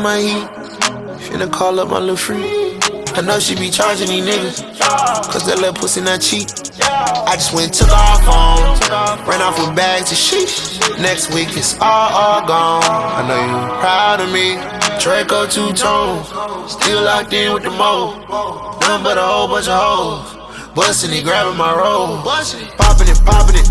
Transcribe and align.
my 0.00 0.18
heat. 0.18 0.48
Finna 1.26 1.50
call 1.52 1.78
up 1.78 1.88
my 1.88 1.98
little 1.98 2.16
free. 2.16 2.42
I 3.14 3.20
know 3.20 3.38
she 3.38 3.54
be 3.54 3.70
charging 3.70 4.08
these 4.08 4.24
niggas. 4.24 4.69
Cause 4.80 5.44
that 5.46 5.58
little 5.58 5.74
pussy 5.74 6.00
not 6.00 6.20
cheap. 6.20 6.48
I 6.82 7.34
just 7.34 7.52
went 7.54 7.74
took 7.74 7.90
off 7.90 8.26
on. 8.28 9.28
Ran 9.28 9.42
off 9.42 9.58
with 9.58 9.76
bags 9.76 10.10
of 10.10 10.18
shit. 10.18 10.48
Next 11.00 11.32
week 11.34 11.48
it's 11.56 11.78
all, 11.80 12.10
all 12.12 12.46
gone. 12.46 12.82
I 12.84 13.26
know 13.28 13.40
you 13.40 13.58
proud 13.80 14.20
of 14.20 14.32
me. 14.32 14.56
Draco 15.00 15.46
two 15.46 15.72
tone. 15.72 16.24
Still 16.68 17.02
locked 17.02 17.32
in 17.32 17.52
with 17.52 17.62
the 17.62 17.70
mo. 17.70 18.14
None 18.82 19.02
but 19.02 19.18
a 19.18 19.22
whole 19.22 19.48
bunch 19.48 19.68
of 19.68 19.78
hoes. 19.78 20.40
Bustin' 20.74 21.12
it, 21.12 21.24
grabbing 21.24 21.56
my 21.56 21.74
roll. 21.74 22.22
Popping 22.76 23.08
it, 23.08 23.18
popping 23.24 23.56
it. 23.56 23.66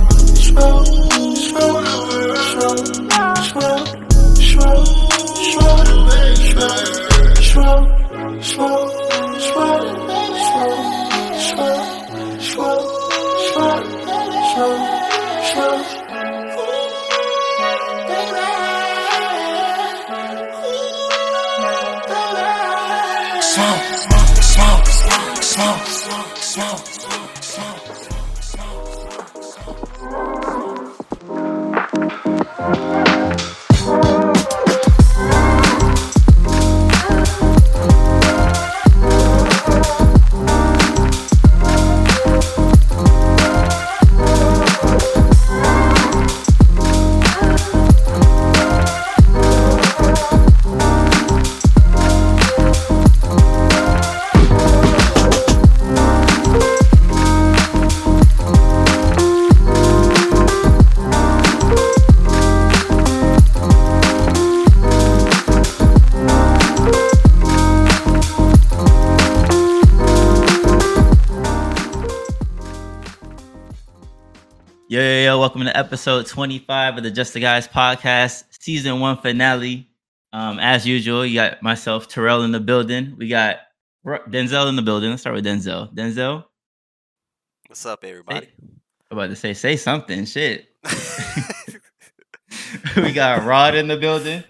Welcome 75.60 75.74
to 75.74 75.78
episode 75.78 76.26
25 76.26 77.00
of 77.00 77.04
the 77.04 77.12
Just 77.12 77.34
the 77.34 77.42
Guys 77.42 77.68
podcast, 77.68 78.46
season 78.62 79.02
one 79.02 79.18
finale. 79.18 79.90
Um, 80.32 80.58
as 80.58 80.88
usual, 80.88 81.26
you 81.26 81.36
got 81.36 81.62
myself, 81.62 82.08
Terrell 82.08 82.44
in 82.44 82.54
the 82.54 82.62
building. 82.62 83.16
We 83.18 83.28
got 83.28 83.58
R- 84.06 84.22
Denzel 84.30 84.70
in 84.70 84.78
the 84.78 84.82
building. 84.82 85.10
Let's 85.10 85.24
start 85.24 85.36
with 85.36 85.46
Denzel. 85.46 85.94
Denzel, 85.94 86.46
What's 87.68 87.86
up, 87.86 88.06
everybody? 88.06 88.46
say- 88.46 88.52
I'm 89.12 89.18
about 89.18 89.32
to 89.32 89.36
say, 89.36 89.54
say 89.54 89.76
something. 89.76 90.24
Shit. 90.24 90.70
we 92.96 93.12
got 93.12 93.44
Rod 93.44 93.76
in 93.76 93.90
the 93.90 93.98
building. 93.98 94.46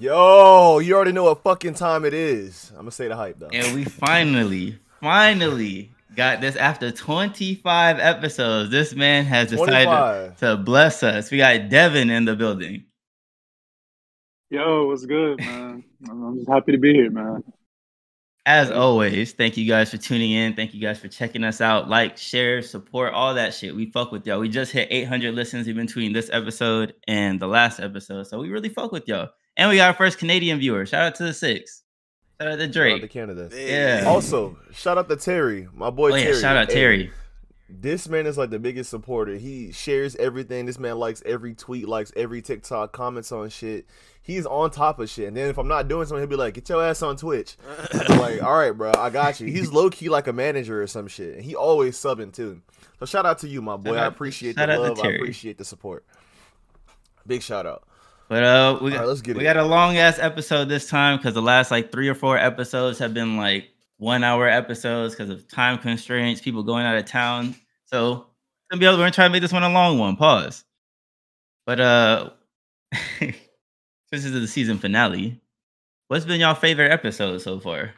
Yo, 0.00 0.78
you 0.78 0.94
already 0.94 1.12
know 1.12 1.24
what 1.24 1.42
fucking 1.42 1.74
time 1.74 2.06
it 2.06 2.14
is. 2.14 2.70
I'm 2.70 2.78
gonna 2.78 2.92
say 2.92 3.08
the 3.08 3.16
hype 3.16 3.38
though. 3.38 3.50
And 3.52 3.74
we 3.74 3.84
finally, 3.84 4.78
finally 5.02 5.93
got 6.14 6.40
this 6.40 6.56
after 6.56 6.90
25 6.90 7.98
episodes. 7.98 8.70
This 8.70 8.94
man 8.94 9.24
has 9.24 9.50
decided 9.50 9.84
25. 9.84 10.36
to 10.38 10.56
bless 10.56 11.02
us. 11.02 11.30
We 11.30 11.38
got 11.38 11.68
Devin 11.68 12.10
in 12.10 12.24
the 12.24 12.36
building. 12.36 12.84
Yo, 14.50 14.86
what's 14.86 15.04
good, 15.06 15.38
man? 15.40 15.84
I'm 16.08 16.22
I'm 16.22 16.36
just 16.36 16.48
happy 16.48 16.72
to 16.72 16.78
be 16.78 16.94
here, 16.94 17.10
man. 17.10 17.42
As 18.46 18.70
always, 18.70 19.32
thank 19.32 19.56
you 19.56 19.66
guys 19.66 19.90
for 19.90 19.96
tuning 19.96 20.32
in. 20.32 20.54
Thank 20.54 20.74
you 20.74 20.80
guys 20.80 20.98
for 20.98 21.08
checking 21.08 21.44
us 21.44 21.62
out. 21.62 21.88
Like, 21.88 22.18
share, 22.18 22.60
support, 22.60 23.14
all 23.14 23.32
that 23.34 23.54
shit. 23.54 23.74
We 23.74 23.90
fuck 23.90 24.12
with 24.12 24.26
y'all. 24.26 24.38
We 24.38 24.50
just 24.50 24.70
hit 24.70 24.88
800 24.90 25.34
listens 25.34 25.66
in 25.66 25.76
between 25.76 26.12
this 26.12 26.28
episode 26.30 26.94
and 27.08 27.40
the 27.40 27.46
last 27.46 27.80
episode. 27.80 28.26
So 28.26 28.38
we 28.38 28.50
really 28.50 28.68
fuck 28.68 28.92
with 28.92 29.08
y'all. 29.08 29.30
And 29.56 29.70
we 29.70 29.76
got 29.76 29.88
our 29.88 29.94
first 29.94 30.18
Canadian 30.18 30.58
viewer. 30.58 30.84
Shout 30.84 31.04
out 31.04 31.14
to 31.16 31.22
the 31.24 31.32
six. 31.32 31.83
Uh, 32.44 32.50
shout 32.50 32.60
out 32.60 32.66
to 32.66 32.72
Shout 32.72 32.92
out 32.92 33.00
to 33.00 33.08
Canada. 33.08 33.50
Yeah. 33.54 34.04
Also, 34.06 34.58
shout 34.72 34.98
out 34.98 35.08
to 35.08 35.16
Terry, 35.16 35.68
my 35.74 35.90
boy 35.90 36.12
Oh, 36.12 36.14
yeah. 36.16 36.24
Terry. 36.24 36.40
Shout 36.40 36.56
out 36.56 36.68
Hey, 36.68 36.74
Terry. 36.74 37.10
This 37.68 38.08
man 38.08 38.26
is 38.26 38.36
like 38.36 38.50
the 38.50 38.58
biggest 38.58 38.90
supporter. 38.90 39.36
He 39.36 39.72
shares 39.72 40.14
everything. 40.16 40.66
This 40.66 40.78
man 40.78 40.98
likes 40.98 41.22
every 41.24 41.54
tweet, 41.54 41.88
likes 41.88 42.12
every 42.14 42.42
TikTok, 42.42 42.92
comments 42.92 43.32
on 43.32 43.48
shit. 43.48 43.86
He's 44.22 44.46
on 44.46 44.70
top 44.70 45.00
of 45.00 45.08
shit. 45.08 45.28
And 45.28 45.36
then 45.36 45.48
if 45.48 45.58
I'm 45.58 45.66
not 45.66 45.88
doing 45.88 46.06
something, 46.06 46.20
he'll 46.20 46.28
be 46.28 46.36
like, 46.36 46.54
"Get 46.54 46.68
your 46.68 46.84
ass 46.84 47.02
on 47.02 47.16
Twitch." 47.16 47.56
I'm 47.92 48.18
like, 48.18 48.42
"All 48.42 48.56
right, 48.56 48.70
bro, 48.72 48.92
I 48.96 49.10
got 49.10 49.40
you." 49.40 49.46
He's 49.46 49.72
low 49.72 49.88
key 49.90 50.08
like 50.08 50.26
a 50.26 50.32
manager 50.32 50.82
or 50.82 50.86
some 50.86 51.08
shit. 51.08 51.36
And 51.36 51.42
he 51.44 51.54
always 51.56 51.96
subbing 51.96 52.32
too. 52.32 52.60
So 53.00 53.06
shout 53.06 53.26
out 53.26 53.38
to 53.40 53.48
you, 53.48 53.60
my 53.62 53.76
boy. 53.76 53.94
Shout 53.94 54.02
I 54.04 54.06
appreciate 54.06 54.56
shout 54.56 54.68
the 54.68 54.78
love. 54.78 55.00
I 55.00 55.12
appreciate 55.12 55.58
the 55.58 55.64
support. 55.64 56.04
Big 57.26 57.42
shout 57.42 57.66
out. 57.66 57.84
But 58.28 58.42
uh, 58.42 58.78
we 58.80 58.96
right, 58.96 59.06
let's 59.06 59.20
get 59.20 59.36
we 59.36 59.42
it. 59.42 59.44
got 59.44 59.56
a 59.56 59.64
long 59.64 59.96
ass 59.98 60.18
episode 60.18 60.68
this 60.68 60.88
time 60.88 61.18
because 61.18 61.34
the 61.34 61.42
last 61.42 61.70
like 61.70 61.92
three 61.92 62.08
or 62.08 62.14
four 62.14 62.38
episodes 62.38 62.98
have 62.98 63.12
been 63.12 63.36
like 63.36 63.68
one 63.98 64.24
hour 64.24 64.48
episodes 64.48 65.14
because 65.14 65.30
of 65.30 65.46
time 65.48 65.78
constraints, 65.78 66.40
people 66.40 66.62
going 66.62 66.86
out 66.86 66.96
of 66.96 67.04
town. 67.04 67.54
So 67.84 68.26
gonna 68.70 68.80
be 68.80 68.86
able 68.86 68.96
we're 68.96 69.02
gonna 69.02 69.10
try 69.12 69.26
to 69.26 69.30
make 69.30 69.42
this 69.42 69.52
one 69.52 69.62
a 69.62 69.68
long 69.68 69.98
one. 69.98 70.16
Pause. 70.16 70.64
But 71.66 71.80
uh, 71.80 72.30
this 73.20 74.24
is 74.24 74.32
the 74.32 74.46
season 74.48 74.78
finale. 74.78 75.40
What's 76.08 76.24
been 76.24 76.40
your 76.40 76.54
favorite 76.54 76.92
episode 76.92 77.38
so 77.38 77.60
far? 77.60 77.92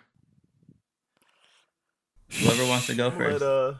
Whoever 2.40 2.66
wants 2.66 2.86
to 2.88 2.94
go 2.94 3.10
first. 3.16 3.40
But 3.40 3.46
uh, 3.46 3.74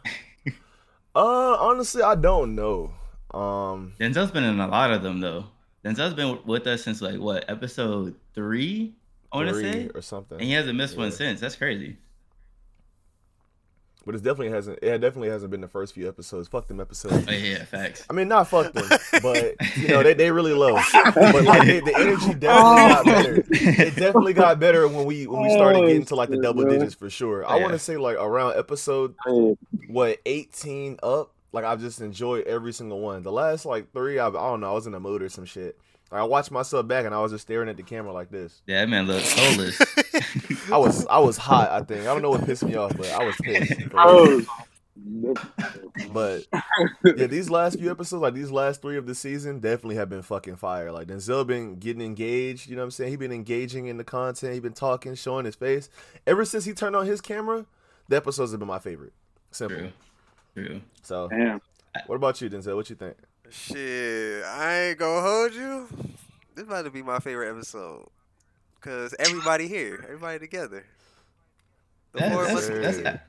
uh, 1.16 1.56
honestly, 1.60 2.02
I 2.02 2.14
don't 2.14 2.54
know. 2.54 2.92
Um, 3.32 3.94
Denzel's 3.98 4.30
been 4.30 4.44
in 4.44 4.60
a 4.60 4.68
lot 4.68 4.92
of 4.92 5.02
them 5.02 5.20
though. 5.20 5.46
Denzel's 5.86 6.14
been 6.14 6.38
with 6.44 6.66
us 6.66 6.82
since 6.82 7.00
like 7.00 7.18
what 7.20 7.44
episode 7.48 8.14
three? 8.34 8.94
I 9.32 9.36
want 9.38 9.48
to 9.50 9.54
say. 9.54 9.90
or 9.94 10.02
something. 10.02 10.38
And 10.38 10.46
he 10.46 10.52
hasn't 10.52 10.76
missed 10.76 10.96
one 10.96 11.12
since. 11.12 11.40
That's 11.40 11.56
crazy. 11.56 11.96
But 14.04 14.14
it 14.14 14.18
definitely 14.18 14.50
hasn't. 14.50 14.78
It 14.82 14.98
definitely 14.98 15.30
hasn't 15.30 15.50
been 15.50 15.60
the 15.60 15.66
first 15.68 15.92
few 15.92 16.08
episodes. 16.08 16.46
Fuck 16.46 16.68
them 16.68 16.78
episodes. 16.80 17.26
Oh, 17.28 17.32
yeah, 17.32 17.64
facts. 17.64 18.04
I 18.08 18.12
mean, 18.12 18.28
not 18.28 18.46
fuck 18.46 18.72
them, 18.72 18.88
but 19.20 19.54
you 19.76 19.88
know 19.88 20.04
they 20.04 20.14
they 20.14 20.30
really 20.30 20.52
low. 20.54 20.76
But 20.92 21.42
like 21.44 21.66
they, 21.66 21.80
the 21.80 21.92
energy 21.96 22.34
definitely 22.34 22.40
got 22.40 23.04
better. 23.04 23.44
It 23.50 23.96
definitely 23.96 24.32
got 24.32 24.60
better 24.60 24.86
when 24.86 25.06
we 25.06 25.26
when 25.26 25.42
we 25.42 25.50
started 25.50 25.80
Oh, 25.82 25.86
getting 25.88 26.04
to 26.06 26.14
like 26.14 26.28
the 26.28 26.40
double 26.40 26.64
digits 26.64 26.94
for 26.94 27.10
sure. 27.10 27.44
I 27.44 27.56
Yeah. 27.56 27.62
want 27.62 27.72
to 27.72 27.78
say 27.80 27.96
like 27.96 28.16
around 28.16 28.56
episode 28.56 29.16
what 29.88 30.20
eighteen 30.24 30.98
up. 31.02 31.32
Like 31.52 31.64
I've 31.64 31.80
just 31.80 32.00
enjoyed 32.00 32.46
every 32.46 32.72
single 32.72 33.00
one. 33.00 33.24
The 33.24 33.32
last 33.32 33.66
like 33.66 33.92
three, 33.92 34.20
I, 34.20 34.28
I 34.28 34.30
don't 34.30 34.60
know. 34.60 34.70
I 34.70 34.72
was 34.74 34.86
in 34.86 34.94
a 34.94 35.00
mood 35.00 35.20
or 35.22 35.28
some 35.28 35.46
shit. 35.46 35.76
Like, 36.10 36.20
I 36.20 36.24
watched 36.24 36.50
myself 36.50 36.86
back 36.86 37.04
and 37.04 37.14
I 37.14 37.20
was 37.20 37.32
just 37.32 37.42
staring 37.42 37.68
at 37.68 37.76
the 37.76 37.82
camera 37.82 38.12
like 38.12 38.30
this. 38.30 38.62
Yeah, 38.66 38.80
that 38.80 38.88
man 38.88 39.06
looks 39.06 39.24
soulless. 39.24 39.80
I 40.72 40.78
was 40.78 41.06
I 41.06 41.18
was 41.18 41.36
hot. 41.36 41.70
I 41.70 41.82
think 41.82 42.02
I 42.02 42.04
don't 42.04 42.22
know 42.22 42.30
what 42.30 42.44
pissed 42.46 42.64
me 42.64 42.76
off, 42.76 42.96
but 42.96 43.10
I 43.10 43.24
was 43.24 43.34
pissed. 43.36 43.82
for 43.90 43.96
real. 43.96 44.42
bro. 44.96 45.34
But 46.12 46.46
yeah, 47.04 47.26
these 47.26 47.50
last 47.50 47.78
few 47.78 47.90
episodes, 47.90 48.22
like 48.22 48.34
these 48.34 48.50
last 48.50 48.82
three 48.82 48.96
of 48.96 49.06
the 49.06 49.14
season, 49.14 49.60
definitely 49.60 49.96
have 49.96 50.08
been 50.08 50.22
fucking 50.22 50.56
fire. 50.56 50.92
Like 50.92 51.08
Denzel 51.08 51.46
been 51.46 51.76
getting 51.76 52.02
engaged, 52.02 52.68
you 52.68 52.76
know 52.76 52.82
what 52.82 52.86
I'm 52.86 52.90
saying? 52.92 53.10
He 53.10 53.16
been 53.16 53.32
engaging 53.32 53.86
in 53.86 53.96
the 53.96 54.04
content, 54.04 54.54
he 54.54 54.60
been 54.60 54.72
talking, 54.72 55.14
showing 55.14 55.44
his 55.44 55.54
face. 55.54 55.88
Ever 56.26 56.44
since 56.44 56.64
he 56.64 56.72
turned 56.72 56.96
on 56.96 57.06
his 57.06 57.20
camera, 57.20 57.66
the 58.08 58.16
episodes 58.16 58.52
have 58.52 58.60
been 58.60 58.68
my 58.68 58.78
favorite. 58.78 59.12
Simple. 59.50 59.90
True. 60.54 60.66
True. 60.66 60.80
So 61.02 61.28
Damn. 61.28 61.60
what 62.06 62.16
about 62.16 62.40
you, 62.40 62.48
Denzel? 62.48 62.76
What 62.76 62.88
you 62.90 62.96
think? 62.96 63.16
Shit, 63.50 64.44
I 64.44 64.88
ain't 64.88 64.98
gonna 64.98 65.20
hold 65.22 65.54
you. 65.54 65.88
This 66.54 66.64
about 66.64 66.84
to 66.84 66.90
be 66.90 67.02
my 67.02 67.18
favorite 67.20 67.50
episode. 67.50 68.08
Cause 68.80 69.14
everybody 69.18 69.66
here, 69.68 70.00
everybody 70.04 70.38
together. 70.38 70.84
The 72.12 72.20
That- 72.20 72.32
four 72.32 72.44
that's, 72.46 72.68
that's, 72.68 72.96
Hey. 72.98 73.20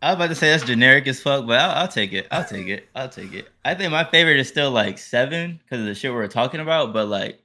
I 0.00 0.10
was 0.10 0.16
about 0.16 0.28
to 0.28 0.34
say 0.36 0.50
that's 0.50 0.64
generic 0.64 1.06
as 1.08 1.20
fuck, 1.20 1.46
but 1.46 1.58
I'll, 1.58 1.82
I'll 1.82 1.88
take 1.88 2.12
it. 2.12 2.28
I'll 2.30 2.44
take 2.44 2.68
it. 2.68 2.88
I'll 2.94 3.08
take 3.08 3.32
it. 3.32 3.48
I 3.64 3.74
think 3.74 3.90
my 3.90 4.04
favorite 4.04 4.38
is 4.38 4.46
still 4.48 4.70
like 4.70 4.96
seven 4.98 5.58
because 5.64 5.80
of 5.80 5.86
the 5.86 5.94
shit 5.94 6.12
we 6.12 6.16
were 6.16 6.28
talking 6.28 6.60
about. 6.60 6.92
But 6.92 7.08
like, 7.08 7.42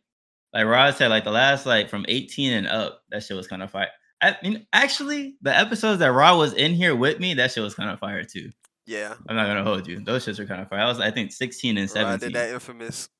like 0.53 0.65
Rod 0.65 0.93
said, 0.95 1.07
like 1.07 1.23
the 1.23 1.31
last 1.31 1.65
like 1.65 1.89
from 1.89 2.05
eighteen 2.07 2.53
and 2.53 2.67
up, 2.67 3.01
that 3.09 3.23
shit 3.23 3.35
was 3.37 3.47
kind 3.47 3.63
of 3.63 3.71
fire. 3.71 3.89
I 4.21 4.37
mean, 4.43 4.65
actually, 4.71 5.35
the 5.41 5.55
episodes 5.57 5.99
that 5.99 6.11
Rod 6.11 6.37
was 6.37 6.53
in 6.53 6.73
here 6.73 6.95
with 6.95 7.19
me, 7.19 7.33
that 7.35 7.51
shit 7.51 7.63
was 7.63 7.73
kind 7.75 7.89
of 7.89 7.99
fire 7.99 8.23
too. 8.23 8.51
Yeah. 8.85 9.13
I'm 9.29 9.35
not 9.35 9.47
gonna 9.47 9.63
hold 9.63 9.87
you. 9.87 9.99
Those 10.01 10.25
shits 10.25 10.39
are 10.39 10.45
kind 10.45 10.61
of 10.61 10.69
fire. 10.69 10.79
I 10.79 10.85
was, 10.87 10.99
I 10.99 11.11
think, 11.11 11.31
sixteen 11.31 11.77
and 11.77 11.89
Bro, 11.91 12.05
I 12.05 12.17
did 12.17 12.33
that 12.33 12.49
infamous. 12.53 13.09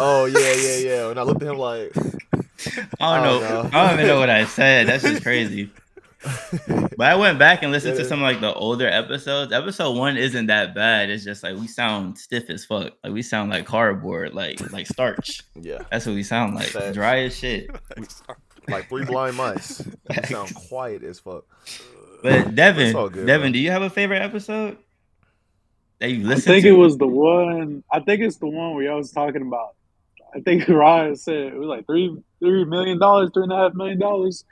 Oh 0.00 0.24
yeah, 0.26 0.54
yeah, 0.54 0.76
yeah. 0.76 1.10
And 1.10 1.20
I 1.20 1.22
looked 1.22 1.40
at 1.42 1.48
him 1.48 1.58
like, 1.58 1.92
I 3.00 3.16
don't 3.16 3.40
know. 3.42 3.46
Oh, 3.46 3.62
no. 3.62 3.78
I 3.78 3.86
don't 3.86 3.94
even 3.94 4.06
know 4.08 4.18
what 4.18 4.28
I 4.30 4.44
said. 4.44 4.88
That's 4.88 5.02
just 5.04 5.22
crazy. 5.22 5.70
But 6.96 7.06
I 7.12 7.14
went 7.14 7.38
back 7.38 7.62
and 7.62 7.70
listened 7.70 7.94
Yeah. 7.96 8.02
to 8.02 8.08
some 8.08 8.20
like 8.20 8.40
the 8.40 8.52
older 8.52 8.88
episodes. 8.88 9.52
Episode 9.52 9.96
one 9.96 10.16
isn't 10.16 10.46
that 10.46 10.74
bad. 10.74 11.10
It's 11.10 11.22
just 11.22 11.44
like 11.44 11.56
we 11.56 11.68
sound 11.68 12.18
stiff 12.18 12.50
as 12.50 12.64
fuck. 12.64 12.94
Like 13.04 13.12
we 13.12 13.22
sound 13.22 13.50
like 13.50 13.66
cardboard, 13.66 14.34
like 14.34 14.60
like 14.72 14.88
starch. 14.88 15.42
yeah, 15.54 15.78
That's 15.92 16.06
what 16.06 16.16
we 16.16 16.24
sound 16.24 16.56
like. 16.56 16.66
Facts. 16.70 16.92
Dry 16.94 17.20
as 17.20 17.36
shit. 17.38 17.70
like 18.68 18.88
three 18.88 19.04
blind 19.04 19.36
mice. 19.36 19.80
You 20.10 20.22
sound 20.24 20.52
quiet 20.56 21.04
as 21.04 21.20
fuck. 21.20 21.44
But 22.22 22.54
Devin, 22.54 22.92
good, 22.92 23.26
Devin, 23.26 23.48
bro. 23.48 23.52
do 23.52 23.58
you 23.58 23.70
have 23.70 23.82
a 23.82 23.90
favorite 23.90 24.22
episode 24.22 24.76
that 26.00 26.10
you 26.10 26.30
I 26.30 26.34
think 26.36 26.62
to? 26.64 26.68
it 26.68 26.72
was 26.72 26.96
the 26.98 27.06
one. 27.06 27.84
I 27.92 28.00
think 28.00 28.20
it's 28.22 28.36
the 28.38 28.46
one 28.48 28.74
where 28.74 28.84
y'all 28.84 28.96
was 28.98 29.12
talking 29.12 29.42
about. 29.42 29.74
I 30.34 30.40
think 30.40 30.68
Ryan 30.68 31.16
said 31.16 31.34
it 31.36 31.54
was 31.54 31.68
like 31.68 31.86
three 31.86 32.16
three 32.40 32.64
million 32.64 32.98
dollars, 32.98 33.30
three 33.32 33.44
and 33.44 33.52
a 33.52 33.56
half 33.56 33.74
million 33.74 33.98
dollars. 33.98 34.44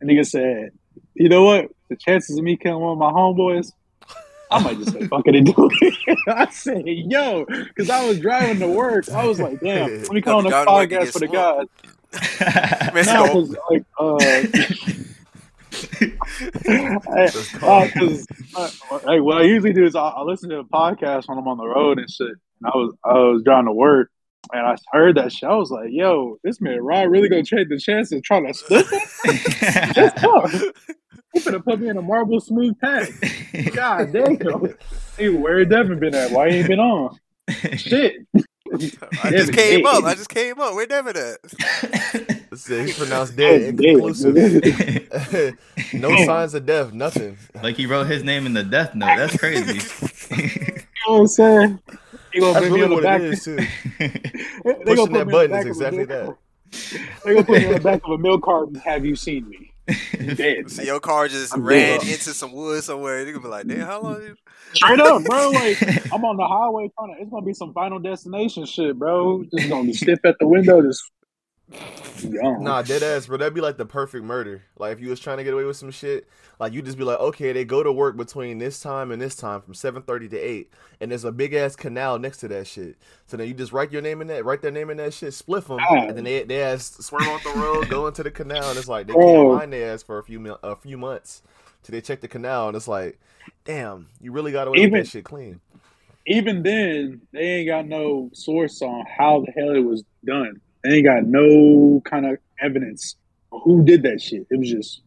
And 0.00 0.10
nigga 0.10 0.26
said, 0.26 0.70
"You 1.14 1.28
know 1.28 1.44
what? 1.44 1.68
The 1.88 1.96
chances 1.96 2.36
of 2.38 2.44
me 2.44 2.56
killing 2.56 2.82
one 2.82 2.92
of 2.92 2.98
my 2.98 3.10
homeboys, 3.12 3.70
I 4.50 4.62
might 4.62 4.78
just 4.78 4.92
say 4.92 5.06
fuck 5.06 5.26
it 5.26 5.36
and 5.36 5.46
do 5.46 5.68
it." 5.80 6.18
I 6.28 6.48
said, 6.50 6.82
"Yo," 6.86 7.44
because 7.44 7.88
I 7.90 8.06
was 8.08 8.18
driving 8.20 8.58
to 8.60 8.68
work. 8.68 9.08
I 9.10 9.24
was 9.26 9.38
like, 9.38 9.60
"Damn, 9.60 9.90
let 10.02 10.12
me 10.12 10.20
call 10.22 10.38
on 10.38 10.44
the 10.44 10.50
Driving 10.50 10.66
to 10.66 10.72
work, 10.72 10.90
you 10.90 10.98
podcast 10.98 11.12
for 11.12 11.18
the 11.20 11.28
guys." 11.28 11.66
Man, 12.94 13.06
No, 13.06 13.32
'cause, 13.32 13.56
like, 13.70 13.84
uh, 13.98 14.18
Just 15.72 17.54
I, 17.54 17.58
call 17.58 17.82
uh, 17.82 17.88
'cause, 17.90 18.26
uh, 18.56 18.70
like, 19.04 19.22
what 19.22 19.38
I 19.38 19.42
usually 19.42 19.72
do 19.72 19.84
is 19.84 19.94
I, 19.94 20.08
I 20.08 20.22
listen 20.22 20.50
to 20.50 20.58
a 20.58 20.64
podcast 20.64 21.28
when 21.28 21.38
I'm 21.38 21.48
on 21.48 21.56
the 21.58 21.66
road 21.66 21.98
and 21.98 22.10
shit. 22.10 22.28
And 22.28 22.66
I 22.66 22.70
was 22.76 22.94
I 23.04 23.12
was 23.14 23.42
driving 23.44 23.66
to 23.66 23.72
work, 23.72 24.10
and 24.52 24.66
I 24.66 24.76
heard 24.92 25.16
that 25.16 25.32
shit. 25.32 25.48
I 25.48 25.56
was 25.56 25.70
like, 25.70 25.88
"Yo, 25.90 26.38
this 26.44 26.60
man 26.60 26.80
Rod 26.80 27.10
really 27.10 27.28
gonna 27.28 27.42
take 27.42 27.68
the 27.68 27.78
chance 27.78 28.12
of 28.12 28.22
trying 28.22 28.46
to 28.46 28.54
split 28.54 28.86
that? 28.90 29.92
Just 29.94 30.16
talk. 30.16 30.50
He 31.32 31.40
finna 31.40 31.64
put 31.64 31.80
me 31.80 31.88
in 31.88 31.96
a 31.96 32.02
marble 32.02 32.40
smooth 32.40 32.78
pack. 32.78 33.08
God 33.74 34.12
damn. 34.12 34.36
It. 34.66 34.80
Hey, 35.16 35.30
where 35.30 35.64
Devin 35.64 35.98
been 35.98 36.14
at? 36.14 36.30
Why 36.30 36.50
he 36.50 36.58
ain't 36.58 36.68
been 36.68 36.80
on? 36.80 37.18
Shit. 37.76 38.26
I 38.34 39.30
just 39.30 39.52
came 39.52 39.84
up. 39.86 40.04
I 40.04 40.14
just 40.14 40.28
came 40.28 40.60
up. 40.60 40.74
Where 40.74 40.86
Devin 40.86 41.16
at? 41.16 42.41
Let's 42.52 42.66
he's 42.66 42.98
pronounced 42.98 43.32
oh, 43.32 43.36
dead, 43.36 43.62
inconclusive. 43.62 44.34
no 45.94 46.14
signs 46.26 46.52
of 46.52 46.66
death, 46.66 46.92
nothing. 46.92 47.38
like 47.62 47.76
he 47.76 47.86
wrote 47.86 48.08
his 48.08 48.22
name 48.22 48.44
in 48.44 48.52
the 48.52 48.62
death 48.62 48.94
note. 48.94 49.16
That's 49.16 49.38
crazy. 49.38 49.80
You 51.04 51.14
know 51.14 51.14
what 51.14 51.20
I'm 51.20 51.26
saying? 51.26 51.80
He 52.32 52.38
gonna 52.38 52.52
That's 52.52 52.66
put 52.66 52.72
me 52.72 52.80
really 52.80 52.84
on 52.84 52.90
the 52.90 52.94
what 52.94 53.02
back. 53.02 53.20
it 53.22 53.32
is 53.32 53.44
too. 53.44 53.56
They 53.98 54.08
gonna 54.62 54.84
Pushing 54.84 55.06
put 55.06 55.12
that 55.12 55.28
button 55.28 55.52
on 55.52 55.66
is 55.66 55.78
back 55.78 55.92
of 55.92 55.98
a 55.98 56.00
exactly 56.00 56.04
that. 56.04 56.36
They 57.24 57.34
gonna 57.34 57.44
put 57.44 57.58
me 57.58 57.66
on 57.66 57.72
the 57.72 57.80
back 57.80 58.02
of 58.04 58.10
a 58.12 58.18
milk 58.18 58.42
carton. 58.44 58.74
Have 58.76 59.04
you 59.04 59.16
seen 59.16 59.48
me? 59.48 59.72
Dead. 60.36 60.70
See 60.70 60.86
your 60.86 61.00
car 61.00 61.26
just 61.26 61.54
I'm 61.54 61.64
ran 61.64 61.98
dead. 61.98 62.08
into 62.08 62.34
some 62.34 62.52
wood 62.52 62.84
somewhere. 62.84 63.26
You 63.26 63.32
gonna 63.32 63.42
be 63.42 63.48
like, 63.48 63.66
damn, 63.66 63.80
how 63.80 64.00
long? 64.00 64.22
You... 64.22 64.36
Straight 64.74 65.00
up, 65.00 65.24
bro. 65.24 65.50
Like 65.50 65.82
I'm 66.12 66.24
on 66.24 66.36
the 66.36 66.46
highway 66.46 66.88
trying 66.96 67.16
to. 67.16 67.22
It's 67.22 67.30
gonna 67.30 67.46
be 67.46 67.54
some 67.54 67.72
Final 67.72 67.98
Destination 67.98 68.64
shit, 68.64 68.96
bro. 68.96 69.42
Just 69.56 69.70
gonna 69.70 69.84
be 69.84 69.94
stiff 69.94 70.20
at 70.24 70.36
the 70.38 70.46
window. 70.46 70.82
Just 70.82 71.02
Nah, 72.24 72.82
dead 72.82 73.02
ass, 73.02 73.26
bro. 73.26 73.36
That'd 73.36 73.54
be 73.54 73.60
like 73.60 73.76
the 73.78 73.86
perfect 73.86 74.24
murder. 74.24 74.62
Like 74.78 74.92
if 74.92 75.00
you 75.00 75.08
was 75.08 75.18
trying 75.18 75.38
to 75.38 75.44
get 75.44 75.54
away 75.54 75.64
with 75.64 75.76
some 75.76 75.90
shit, 75.90 76.28
like 76.60 76.72
you'd 76.72 76.84
just 76.84 76.98
be 76.98 77.04
like, 77.04 77.18
okay, 77.18 77.52
they 77.52 77.64
go 77.64 77.82
to 77.82 77.92
work 77.92 78.16
between 78.16 78.58
this 78.58 78.80
time 78.80 79.10
and 79.10 79.20
this 79.20 79.34
time 79.34 79.60
from 79.60 79.74
seven 79.74 80.02
thirty 80.02 80.28
to 80.28 80.38
eight, 80.38 80.72
and 81.00 81.10
there's 81.10 81.24
a 81.24 81.32
big 81.32 81.52
ass 81.54 81.74
canal 81.74 82.18
next 82.18 82.38
to 82.38 82.48
that 82.48 82.66
shit. 82.66 82.96
So 83.26 83.36
then 83.36 83.48
you 83.48 83.54
just 83.54 83.72
write 83.72 83.90
your 83.92 84.02
name 84.02 84.20
in 84.20 84.28
that, 84.28 84.44
write 84.44 84.62
their 84.62 84.70
name 84.70 84.90
in 84.90 84.98
that 84.98 85.14
shit, 85.14 85.30
spliff 85.30 85.66
them, 85.66 85.80
Ah. 85.80 86.06
and 86.06 86.16
then 86.16 86.24
they 86.24 86.44
they 86.44 86.62
ass 86.62 86.92
swerve 87.00 87.26
off 87.28 87.42
the 87.42 87.50
road, 87.58 87.88
go 87.88 88.06
into 88.06 88.22
the 88.22 88.30
canal, 88.30 88.68
and 88.70 88.78
it's 88.78 88.88
like 88.88 89.06
they 89.08 89.14
Oh. 89.14 89.18
can't 89.50 89.60
find 89.60 89.72
their 89.72 89.92
ass 89.92 90.02
for 90.02 90.18
a 90.18 90.22
few 90.22 90.58
a 90.62 90.76
few 90.76 90.96
months 90.98 91.42
till 91.82 91.92
they 91.94 92.00
check 92.00 92.20
the 92.20 92.28
canal, 92.28 92.68
and 92.68 92.76
it's 92.76 92.86
like, 92.88 93.18
damn, 93.64 94.06
you 94.20 94.30
really 94.30 94.52
got 94.52 94.68
away 94.68 94.78
Even- 94.78 94.92
with 94.92 95.04
that 95.06 95.10
shit 95.10 95.24
clean. 95.24 95.60
Even 96.24 96.62
then, 96.62 97.20
they 97.32 97.40
ain't 97.40 97.66
got 97.68 97.84
no 97.86 98.30
source 98.32 98.80
on 98.80 99.04
how 99.06 99.40
the 99.44 99.50
hell 99.50 99.74
it 99.74 99.80
was 99.80 100.04
done. 100.24 100.60
They 100.84 100.96
ain't 100.96 101.06
got 101.06 101.24
no 101.24 102.00
kind 102.04 102.26
of 102.26 102.38
evidence 102.60 103.16
who 103.50 103.84
did 103.84 104.02
that 104.02 104.20
shit. 104.20 104.46
It 104.50 104.58
was 104.58 104.70
just 104.70 105.02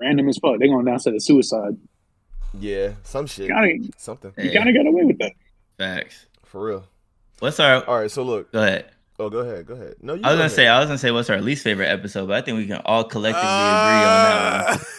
random 0.00 0.28
as 0.28 0.38
fuck. 0.38 0.58
They 0.58 0.66
gonna 0.68 0.80
announce 0.80 1.06
it 1.06 1.14
as 1.14 1.24
suicide. 1.24 1.76
Yeah, 2.58 2.92
some 3.02 3.26
shit, 3.26 3.48
Kind 3.50 3.86
of, 3.86 3.90
something 4.00 4.32
you 4.36 4.52
kind 4.52 4.68
of 4.68 4.74
got 4.74 4.86
away 4.86 5.04
with 5.04 5.18
that. 5.18 5.32
Facts. 5.78 6.26
for 6.44 6.62
real. 6.66 6.84
What's 7.38 7.58
our? 7.60 7.82
All 7.84 8.00
right, 8.00 8.10
so 8.10 8.22
look. 8.22 8.52
Go 8.52 8.62
ahead. 8.62 8.90
Oh, 9.18 9.30
go 9.30 9.38
ahead, 9.38 9.66
go 9.66 9.74
ahead. 9.74 9.94
No, 10.02 10.14
you 10.14 10.20
I 10.22 10.22
was 10.22 10.22
go 10.22 10.28
gonna 10.30 10.38
ahead. 10.40 10.50
say 10.52 10.68
I 10.68 10.78
was 10.80 10.88
gonna 10.88 10.98
say 10.98 11.10
what's 11.12 11.30
our 11.30 11.40
least 11.40 11.64
favorite 11.64 11.86
episode, 11.88 12.26
but 12.26 12.36
I 12.36 12.42
think 12.42 12.58
we 12.58 12.66
can 12.66 12.82
all 12.84 13.04
collectively 13.04 13.48
agree 13.48 13.48
on 13.48 14.12
that 14.12 14.66
one. 14.68 14.78
Ah. 14.80 14.84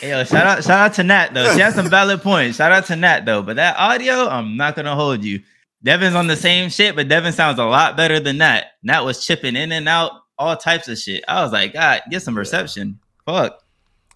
Hey, 0.00 0.10
yo, 0.10 0.24
shout 0.24 0.46
out, 0.46 0.62
shout 0.62 0.78
out 0.78 0.92
to 0.96 1.02
Nat 1.04 1.32
though. 1.32 1.54
She 1.54 1.60
has 1.60 1.74
some 1.74 1.88
valid 1.88 2.20
points. 2.20 2.58
Shout 2.58 2.70
out 2.70 2.84
to 2.86 2.96
Nat 2.96 3.24
though. 3.24 3.40
But 3.40 3.56
that 3.56 3.76
audio, 3.78 4.28
I'm 4.28 4.54
not 4.58 4.76
gonna 4.76 4.94
hold 4.94 5.24
you. 5.24 5.40
Devin's 5.82 6.14
on 6.14 6.26
the 6.26 6.36
same 6.36 6.70
shit, 6.70 6.96
but 6.96 7.08
Devin 7.08 7.32
sounds 7.32 7.58
a 7.58 7.64
lot 7.64 7.96
better 7.96 8.18
than 8.18 8.38
that. 8.38 8.72
Nat 8.82 9.02
was 9.02 9.24
chipping 9.24 9.56
in 9.56 9.72
and 9.72 9.88
out, 9.88 10.12
all 10.38 10.56
types 10.56 10.88
of 10.88 10.98
shit. 10.98 11.22
I 11.28 11.42
was 11.42 11.52
like, 11.52 11.72
God, 11.74 12.02
get 12.10 12.22
some 12.22 12.36
reception. 12.36 12.98
Fuck. 13.24 13.62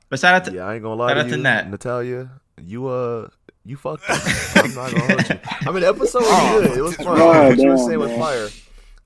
But 0.09 0.19
shout 0.19 0.35
out 0.35 0.45
to 0.47 0.53
Yeah, 0.53 0.65
I 0.67 0.75
ain't 0.75 0.83
gonna 0.83 0.97
lie 0.97 1.09
Shout 1.11 1.15
to 1.17 1.21
out 1.21 1.27
you, 1.27 1.37
to 1.37 1.43
Nat. 1.43 1.71
Natalia. 1.71 2.31
You 2.63 2.89
uh, 2.89 3.29
you 3.65 3.77
fucked 3.77 4.09
up. 4.11 4.19
I'm 4.57 4.75
not 4.75 4.91
gonna 4.93 5.07
hold 5.07 5.29
you. 5.29 5.39
I 5.45 5.71
mean, 5.71 5.81
the 5.83 5.89
episode 5.89 6.23
was 6.23 6.29
Oh, 6.31 6.63
good. 6.63 6.79
It 6.79 6.83
was 6.83 6.97
fun. 6.97 7.07
Oh, 7.21 7.49
what 7.49 7.59
you 7.59 7.69
were 7.69 7.77
saying 7.77 7.99
was 7.99 8.11
man. 8.11 8.19
fire. 8.19 8.49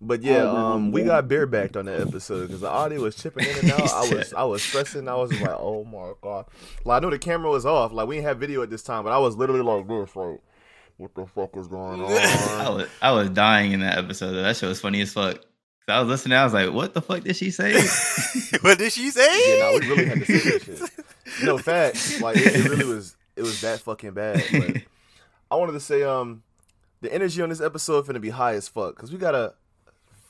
But 0.00 0.22
yeah, 0.22 0.42
Oh, 0.42 0.46
damn, 0.46 0.56
um, 0.56 0.92
we 0.92 1.02
got 1.02 1.28
beer 1.28 1.46
backed 1.46 1.76
on 1.76 1.86
that 1.86 2.00
episode 2.00 2.46
because 2.46 2.60
the 2.60 2.68
audio 2.68 3.00
was 3.02 3.16
chipping 3.16 3.46
in 3.46 3.56
and 3.58 3.72
out. 3.72 3.90
I 3.90 4.14
was, 4.14 4.34
I 4.34 4.44
was 4.44 4.62
stressing. 4.62 5.08
I 5.08 5.14
was 5.14 5.32
like, 5.40 5.50
oh 5.50 5.84
my 5.84 6.12
god. 6.20 6.46
Like 6.84 6.98
I 6.98 7.00
know 7.04 7.10
the 7.10 7.18
camera 7.18 7.50
was 7.50 7.64
off. 7.66 7.92
Like 7.92 8.08
we 8.08 8.16
didn't 8.16 8.28
have 8.28 8.38
video 8.38 8.62
at 8.62 8.70
this 8.70 8.82
time, 8.82 9.04
but 9.04 9.12
I 9.12 9.18
was 9.18 9.36
literally 9.36 9.62
like 9.62 9.86
this, 9.86 10.14
like, 10.16 10.40
what 10.96 11.14
the 11.14 11.26
fuck 11.26 11.54
was 11.56 11.68
going 11.68 12.00
I 12.04 12.64
on? 12.66 12.76
was 12.76 12.88
I 13.02 13.12
was 13.12 13.30
dying 13.30 13.72
in 13.72 13.80
that 13.80 13.98
episode. 13.98 14.32
Though. 14.32 14.42
That 14.42 14.56
shit 14.56 14.68
was 14.68 14.80
funny 14.80 15.00
as 15.00 15.12
fuck. 15.12 15.38
I 15.86 16.00
was 16.00 16.08
listening, 16.08 16.38
I 16.38 16.44
was 16.44 16.54
like, 16.54 16.72
what 16.72 16.94
the 16.94 17.02
fuck 17.02 17.24
did 17.24 17.36
she 17.36 17.50
say? 17.50 17.74
what 18.62 18.78
did 18.78 18.90
she 18.90 19.10
say? 19.10 19.58
Yeah, 19.58 19.70
no, 19.72 19.78
we 19.80 19.88
really 19.90 20.04
had 20.06 20.18
to 20.20 20.24
say 20.24 20.50
that 20.50 20.62
shit. 20.64 20.90
No 21.42 21.58
facts. 21.58 22.20
Like 22.20 22.36
it, 22.36 22.54
it 22.54 22.68
really 22.68 22.84
was. 22.84 23.16
It 23.36 23.42
was 23.42 23.60
that 23.62 23.80
fucking 23.80 24.12
bad. 24.12 24.42
But 24.52 24.82
I 25.50 25.56
wanted 25.56 25.72
to 25.72 25.80
say, 25.80 26.02
um, 26.04 26.42
the 27.00 27.12
energy 27.12 27.42
on 27.42 27.48
this 27.48 27.60
episode 27.60 28.00
is 28.02 28.06
gonna 28.06 28.20
be 28.20 28.30
high 28.30 28.54
as 28.54 28.68
fuck 28.68 28.94
because 28.94 29.10
we 29.10 29.18
got 29.18 29.34
a 29.34 29.54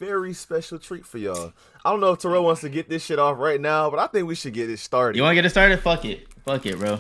very 0.01 0.33
special 0.33 0.79
treat 0.79 1.05
for 1.05 1.19
y'all. 1.19 1.53
I 1.85 1.91
don't 1.91 2.01
know 2.01 2.13
if 2.13 2.21
Terrell 2.21 2.43
wants 2.45 2.63
to 2.63 2.69
get 2.69 2.89
this 2.89 3.05
shit 3.05 3.19
off 3.19 3.39
right 3.39 3.61
now, 3.61 3.91
but 3.91 3.99
I 3.99 4.07
think 4.07 4.27
we 4.27 4.35
should 4.35 4.55
get 4.55 4.71
it 4.71 4.79
started. 4.79 5.17
You 5.17 5.23
wanna 5.23 5.35
get 5.35 5.45
it 5.45 5.51
started? 5.51 5.79
Fuck 5.81 6.05
it. 6.05 6.27
Fuck 6.45 6.65
it, 6.67 6.79
bro. 6.79 6.97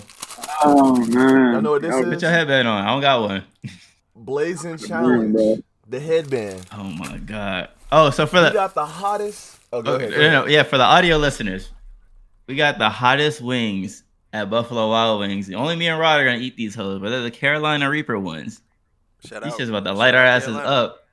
Oh 0.67 0.97
man, 0.97 1.53
Y'all 1.53 1.63
know 1.63 1.73
what 1.73 1.83
this 1.83 1.91
Yo, 1.91 2.01
is? 2.03 2.09
Put 2.15 2.23
your 2.23 2.31
headband 2.31 2.69
on. 2.69 2.85
I 2.85 2.89
don't 2.89 3.01
got 3.01 3.21
one. 3.23 3.45
Blazing 4.17 4.79
challenge, 4.79 5.33
bro. 5.35 5.59
the 5.89 6.01
headband. 6.01 6.65
Oh 6.73 6.85
my 6.85 7.19
god. 7.19 7.69
Oh, 7.93 8.11
so 8.11 8.27
for 8.27 8.37
We 8.41 8.45
the 8.49 8.51
got 8.51 8.75
the 8.75 8.85
hottest. 8.87 9.59
Oh, 9.73 9.83
go 9.83 9.93
Okay, 9.95 10.07
ahead. 10.07 10.17
Go 10.17 10.21
no, 10.21 10.27
ahead. 10.29 10.45
no, 10.47 10.47
yeah, 10.53 10.63
for 10.63 10.79
the 10.79 10.85
audio 10.85 11.17
listeners, 11.17 11.71
we 12.47 12.55
got 12.57 12.79
the 12.79 12.89
hottest 12.89 13.41
wings 13.41 14.05
at 14.33 14.51
Buffalo 14.51 14.89
Wild 14.91 15.21
Wings. 15.21 15.53
Only 15.53 15.77
me 15.77 15.89
and 15.89 15.99
Rod 16.01 16.21
are 16.21 16.25
gonna 16.25 16.39
eat 16.39 16.57
these 16.57 16.75
hoes, 16.75 17.01
but 17.01 17.11
they're 17.11 17.23
the 17.23 17.31
Carolina 17.31 17.89
Reaper 17.91 18.19
ones. 18.19 18.61
Shout 19.25 19.45
He's 19.45 19.53
out. 19.55 19.59
just 19.59 19.71
about 19.71 19.85
to 19.85 19.95
Shout 19.97 19.97
light 19.97 20.15
our 20.15 20.25
asses 20.25 20.55
Carolina. 20.55 20.69
up, 20.69 21.05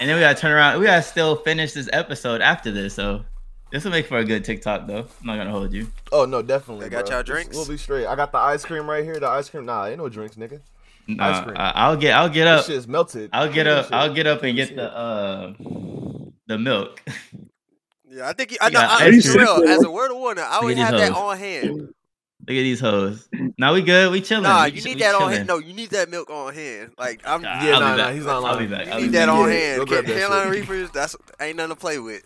and 0.00 0.08
then 0.08 0.16
we 0.16 0.20
gotta 0.20 0.38
turn 0.38 0.50
around. 0.52 0.78
We 0.80 0.86
gotta 0.86 1.02
still 1.02 1.36
finish 1.36 1.72
this 1.72 1.88
episode 1.92 2.40
after 2.40 2.70
this, 2.70 2.94
so 2.94 3.24
this 3.70 3.84
will 3.84 3.90
make 3.90 4.06
for 4.06 4.18
a 4.18 4.24
good 4.24 4.44
TikTok 4.44 4.86
though. 4.86 5.06
I'm 5.20 5.26
not 5.26 5.36
gonna 5.36 5.50
hold 5.50 5.72
you. 5.72 5.88
Oh 6.12 6.24
no, 6.24 6.42
definitely. 6.42 6.86
I 6.86 6.88
got 6.88 7.06
bro. 7.06 7.16
y'all 7.16 7.22
drinks? 7.22 7.56
We'll 7.56 7.66
be 7.68 7.76
straight. 7.76 8.06
I 8.06 8.16
got 8.16 8.32
the 8.32 8.38
ice 8.38 8.64
cream 8.64 8.88
right 8.88 9.04
here. 9.04 9.18
The 9.18 9.28
ice 9.28 9.48
cream. 9.48 9.66
Nah, 9.66 9.86
ain't 9.86 9.98
no 9.98 10.08
drinks, 10.08 10.36
nigga. 10.36 10.60
Nah, 11.06 11.42
cream. 11.44 11.56
I, 11.56 11.72
I'll 11.74 11.96
get, 11.96 12.14
I'll 12.16 12.28
get 12.28 12.46
up. 12.46 12.58
This 12.58 12.68
up, 12.68 12.74
shit's 12.74 12.88
melted. 12.88 13.30
I'll 13.32 13.52
get 13.52 13.66
up, 13.66 13.88
I'll 13.92 14.12
get 14.14 14.26
up 14.26 14.42
and 14.42 14.56
get 14.56 14.76
the 14.76 14.92
uh 14.96 15.52
the 16.46 16.58
milk. 16.58 17.02
Yeah, 18.12 18.28
I 18.28 18.32
think 18.32 18.50
you, 18.50 18.56
I 18.60 18.66
We 18.66 18.72
know. 18.72 18.80
got 18.80 19.02
I, 19.02 19.06
ice 19.06 19.30
cream. 19.30 19.68
As 19.68 19.84
a 19.84 19.90
word 19.90 20.10
of 20.10 20.16
warning, 20.16 20.42
I 20.42 20.56
always 20.56 20.74
these 20.76 20.84
have 20.84 20.96
that 20.98 21.12
on 21.12 21.38
hand. 21.38 21.94
Look 22.40 22.56
at 22.56 22.62
these 22.62 22.80
hoes. 22.80 23.28
Now 23.56 23.74
we 23.74 23.82
good. 23.82 24.10
We 24.10 24.20
chilling. 24.20 24.44
Nah, 24.44 24.64
We 24.64 24.72
you 24.72 24.82
need 24.82 24.94
we 24.96 25.00
that 25.02 25.14
on 25.14 25.30
hand. 25.30 25.46
No, 25.46 25.58
you 25.58 25.74
need 25.74 25.90
that 25.90 26.10
milk 26.10 26.28
on 26.28 26.52
hand. 26.52 26.90
Like 26.98 27.20
I'm, 27.24 27.42
Nah, 27.42 27.64
Yeah, 27.64 27.74
I'll 27.74 27.80
nah, 27.80 27.92
be 27.92 27.98
nah, 27.98 28.04
back. 28.06 28.14
he's 28.14 28.24
not 28.24 28.44
I'll 28.44 28.58
be 28.58 28.66
back. 28.66 28.86
you 28.86 28.92
I'll 28.92 29.00
need 29.00 29.06
be 29.06 29.12
that 29.12 29.26
back. 29.26 29.34
on 29.36 29.48
Yeah, 29.48 29.54
hand. 29.54 29.78
go 29.78 29.86
grab 29.86 30.06
that 30.06 30.50
Reapers, 30.50 30.90
that's 30.90 31.16
ain't 31.40 31.56
nothing 31.56 31.70
to 31.70 31.76
play 31.76 31.98
with. 32.00 32.22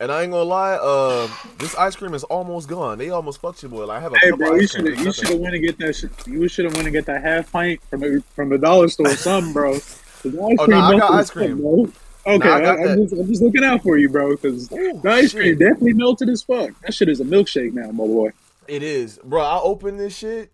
And 0.00 0.12
I 0.12 0.22
ain't 0.22 0.30
gonna 0.30 0.44
lie, 0.44 0.74
uh, 0.74 1.28
this 1.58 1.74
ice 1.76 1.96
cream 1.96 2.14
is 2.14 2.22
almost 2.24 2.68
gone. 2.68 2.98
They 2.98 3.10
almost 3.10 3.40
fucked 3.40 3.62
you, 3.64 3.68
boy. 3.68 3.84
Like, 3.86 3.98
I 3.98 4.00
have 4.00 4.12
a 4.12 4.18
Hey, 4.20 4.30
bro, 4.30 4.54
you 4.54 4.66
should 4.68 4.86
have 4.86 4.98
you 4.98 5.06
Nothing. 5.06 5.12
should 5.12 5.28
have 5.30 5.38
went 5.40 5.54
and 5.56 5.64
get 5.64 5.78
that 5.78 5.96
shit. 5.96 6.10
You 6.26 6.46
should 6.48 6.66
have 6.66 6.74
went 6.74 6.86
and 6.86 6.94
get 6.94 7.06
that 7.06 7.20
half 7.22 7.50
pint 7.50 7.80
from 7.90 8.00
the 8.00 8.22
from 8.36 8.48
the 8.48 8.58
dollar 8.58 8.86
store 8.88 9.08
or 9.08 9.16
something, 9.16 9.52
bro. 9.52 9.72
'Cause 9.72 9.98
the 10.22 10.28
ice 10.40 10.56
Oh, 10.60 10.64
cream 10.66 10.78
nah, 10.78 10.88
I 10.90 10.98
got 10.98 11.10
ice 11.12 11.30
cream. 11.30 11.60
bro. 11.60 11.88
Okay, 12.26 12.48
Nah, 12.48 12.54
I 12.56 12.60
got 12.60 12.78
I, 12.78 12.82
am 12.92 13.08
just, 13.08 13.20
I'm 13.20 13.26
just 13.28 13.42
looking 13.42 13.64
out 13.64 13.82
for 13.82 13.96
you, 13.98 14.08
bro, 14.08 14.30
because 14.36 14.68
the 14.68 15.00
ice 15.08 15.30
shit. 15.32 15.40
cream 15.40 15.58
definitely 15.58 15.94
melted 15.94 16.28
as 16.28 16.42
fuck. 16.42 16.70
That 16.82 16.94
shit 16.94 17.08
is 17.08 17.20
a 17.20 17.24
milkshake 17.24 17.72
now, 17.72 17.86
my 17.90 18.04
boy. 18.06 18.30
It 18.68 18.82
is, 18.84 19.18
bro. 19.24 19.42
I 19.42 19.58
opened 19.60 19.98
this 19.98 20.16
shit 20.16 20.52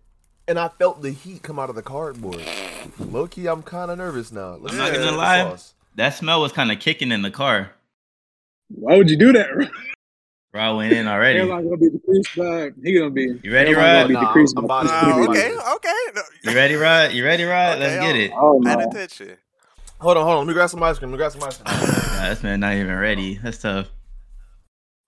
and 0.48 0.58
I 0.58 0.68
felt 0.78 1.02
the 1.02 1.10
heat 1.10 1.42
come 1.42 1.58
out 1.58 1.68
of 1.68 1.74
the 1.76 1.82
cardboard. 1.82 2.42
Low 2.98 3.26
key, 3.26 3.46
I'm 3.46 3.62
kind 3.62 3.90
of 3.90 3.98
nervous 3.98 4.30
now. 4.32 4.56
Let's 4.60 4.72
I'm 4.74 4.78
not 4.78 4.92
gonna 4.94 5.16
lie. 5.16 5.40
sauce. 5.42 5.74
That 5.96 6.10
smell 6.14 6.40
was 6.40 6.52
kind 6.52 6.70
of 6.72 6.78
kicking 6.80 7.12
in 7.12 7.20
the 7.22 7.30
car. 7.30 7.72
Why 8.68 8.96
would 8.96 9.10
you 9.10 9.16
do 9.16 9.32
that? 9.32 9.48
bro? 9.52 9.66
Bro, 10.52 10.76
went 10.76 10.92
in 10.92 11.08
already. 11.08 11.38
Hairline 11.40 11.64
gonna 11.64 11.76
be 11.76 11.90
decreased 11.90 12.36
by 12.36 12.70
he 12.82 12.96
gonna 12.96 13.10
be. 13.10 13.40
You 13.42 13.52
ready, 13.52 13.74
Rod? 13.74 13.94
Gonna 13.94 14.08
be 14.08 14.14
Nah, 14.14 14.26
decreased 14.26 14.54
I'm 14.56 14.64
about 14.64 14.86
Uh, 14.86 15.24
okay, 15.24 15.50
okay. 15.74 15.92
No, 16.14 16.22
You 16.44 16.54
ready, 16.54 16.74
Rod? 16.76 17.12
You 17.12 17.24
ready, 17.24 17.44
Rod? 17.44 17.80
Let's 17.80 17.96
Okay, 17.96 18.06
get 18.06 18.16
it. 18.16 18.30
Oh 18.34 18.60
Pay 18.64 18.76
no. 18.76 18.80
attention. 18.80 19.36
Hold 20.00 20.16
on, 20.16 20.24
hold 20.24 20.36
on. 20.36 20.46
Let 20.46 20.48
me 20.48 20.54
grab 20.54 20.70
some 20.70 20.82
ice 20.82 20.98
cream. 20.98 21.10
Let 21.10 21.14
me 21.14 21.18
grab 21.18 21.32
some 21.32 21.42
ice 21.42 21.56
cream. 21.56 21.66
Nah, 22.16 22.28
this 22.28 22.42
man 22.42 22.60
not 22.60 22.74
even 22.74 22.94
ready. 22.96 23.36
That's 23.42 23.58
tough. 23.58 23.88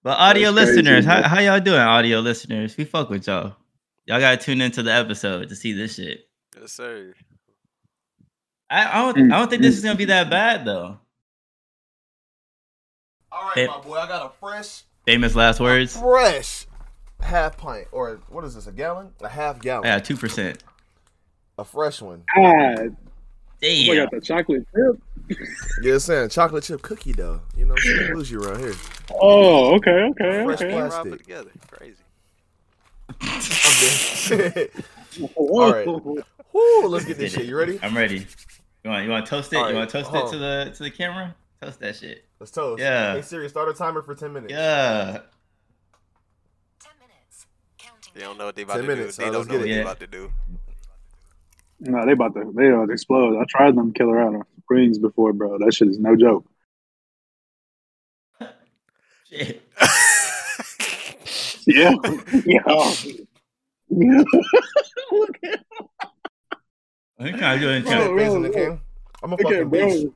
But 0.02 0.18
audio 0.18 0.52
That's 0.52 0.66
crazy, 0.68 0.82
listeners, 0.82 1.04
how, 1.04 1.22
how 1.22 1.40
y'all 1.40 1.60
doing, 1.60 1.80
audio 1.80 2.20
listeners? 2.20 2.76
We 2.76 2.84
fuck 2.84 3.10
with 3.10 3.26
y'all. 3.26 3.56
Y'all 4.06 4.20
gotta 4.20 4.36
tune 4.36 4.60
into 4.60 4.82
the 4.82 4.92
episode 4.92 5.48
to 5.48 5.56
see 5.56 5.72
this 5.72 5.96
shit. 5.96 6.28
Yes, 6.60 6.72
sir. 6.72 7.12
I, 8.70 8.88
I 8.88 9.12
don't 9.12 9.32
I 9.32 9.38
don't 9.38 9.50
think 9.50 9.62
this 9.62 9.76
is 9.76 9.82
gonna 9.84 9.96
be 9.96 10.04
that 10.06 10.30
bad 10.30 10.64
though. 10.64 10.98
All 13.36 13.42
right, 13.44 13.54
Hey. 13.54 13.66
my 13.66 13.78
boy. 13.78 13.96
I 13.96 14.06
got 14.08 14.24
a 14.24 14.30
fresh, 14.40 14.84
Famous 15.04 15.34
last 15.34 15.60
words. 15.60 15.94
fresh 15.96 16.66
half 17.20 17.58
pint, 17.58 17.86
or 17.92 18.20
what 18.30 18.44
is 18.44 18.54
this? 18.54 18.66
A 18.66 18.72
gallon? 18.72 19.10
A 19.20 19.28
half 19.28 19.60
gallon. 19.60 19.84
Yeah, 19.86 19.98
two 19.98 20.16
percent. 20.16 20.64
A 21.58 21.64
fresh 21.64 22.00
one. 22.00 22.24
Ah, 22.34 22.40
God, 22.76 22.96
Damn. 23.60 23.90
we 23.90 23.96
got 23.96 24.10
the 24.10 24.20
chocolate 24.20 24.66
chip. 24.74 25.02
Yeah, 25.82 25.94
I'm 25.94 25.98
saying 25.98 26.28
chocolate 26.30 26.62
chip 26.64 26.80
cookie 26.82 27.12
though. 27.12 27.40
You 27.56 27.66
know, 27.66 27.74
she 27.76 27.90
you 28.30 28.40
around 28.40 28.60
here. 28.60 28.74
Oh, 29.10 29.74
okay, 29.74 29.90
okay, 29.90 30.44
Fresh 30.44 30.62
okay. 30.62 30.70
plastic. 30.70 31.04
Rob 31.04 31.14
it 31.14 31.18
together. 31.18 31.50
Crazy. 31.70 31.96
I'm. 33.20 34.70
All 35.34 35.62
All 35.62 35.72
right. 35.72 35.86
Woo, 36.52 36.86
let's 36.86 37.04
get 37.04 37.18
this 37.18 37.32
shit. 37.32 37.44
You 37.46 37.58
ready? 37.58 37.78
I'm 37.82 37.96
ready. 37.96 38.26
You 38.84 38.90
want 38.90 39.04
you 39.04 39.10
want 39.10 39.26
to 39.26 39.30
toast 39.30 39.52
it? 39.52 39.56
All 39.56 39.68
You 39.68 39.74
want 39.76 39.90
to 39.90 39.98
toast 39.98 40.10
hold 40.10 40.28
it 40.28 40.32
to 40.32 40.38
the 40.38 40.72
to 40.76 40.82
the 40.84 40.90
camera? 40.90 41.34
Toast 41.62 41.80
that 41.80 41.96
shit. 41.96 42.24
Let's 42.38 42.52
toast. 42.52 42.80
Yeah. 42.80 43.14
Hey 43.14 43.22
Siri, 43.22 43.48
start 43.48 43.68
a 43.68 43.72
timer 43.74 44.02
for 44.02 44.14
ten 44.14 44.32
minutes. 44.32 44.52
Yeah. 44.52 45.20
Ten 46.80 46.92
minutes. 47.00 47.46
Counting. 47.78 48.12
They 48.14 48.20
don't 48.20 48.36
know 48.38 48.46
what 48.46 48.56
they 48.56 48.62
about 48.62 48.74
10 48.76 48.82
to 48.82 48.88
minutes. 48.88 49.16
do. 49.16 49.22
They 49.22 49.28
All 49.28 49.32
right, 49.32 49.38
don't 49.38 49.48
know 49.48 49.52
get 49.52 49.58
what 49.60 49.66
it. 49.66 49.70
they 49.70 49.76
Yeah. 49.76 49.82
about 49.82 50.00
to 50.00 50.06
do. 50.06 50.32
No, 51.80 52.06
they 52.06 52.12
about 52.12 52.34
to 52.34 52.52
they 52.56 52.68
about 52.68 52.86
to 52.86 52.92
explode. 52.92 53.40
I 53.40 53.44
tried 53.48 53.74
them 53.76 53.92
killer 53.92 54.20
out 54.20 54.34
of 54.34 54.42
rings 54.68 54.98
before, 54.98 55.32
bro. 55.32 55.58
That 55.58 55.72
shit 55.74 55.88
is 55.88 55.98
no 55.98 56.14
joke. 56.16 56.44
Shit. 59.30 59.62
Yeah, 61.68 61.94
yeah. 62.44 62.60
yeah. 63.88 64.22
Look 65.10 65.36
at 65.42 65.64
I'm 67.18 67.36
trying 67.36 67.58
to 67.58 67.66
do 67.66 67.70
it 67.70 67.76
in 67.78 67.82
Bro, 67.82 67.90
chat. 67.92 68.02
Shit, 68.02 68.12
Raising 68.12 68.42
the 68.42 68.48
bro. 68.50 68.66
king. 68.66 68.80
I'm 69.24 69.32
a 69.32 69.34
look 69.34 69.42
fucking 69.42 69.60
at 69.62 69.70
beast. 69.72 70.06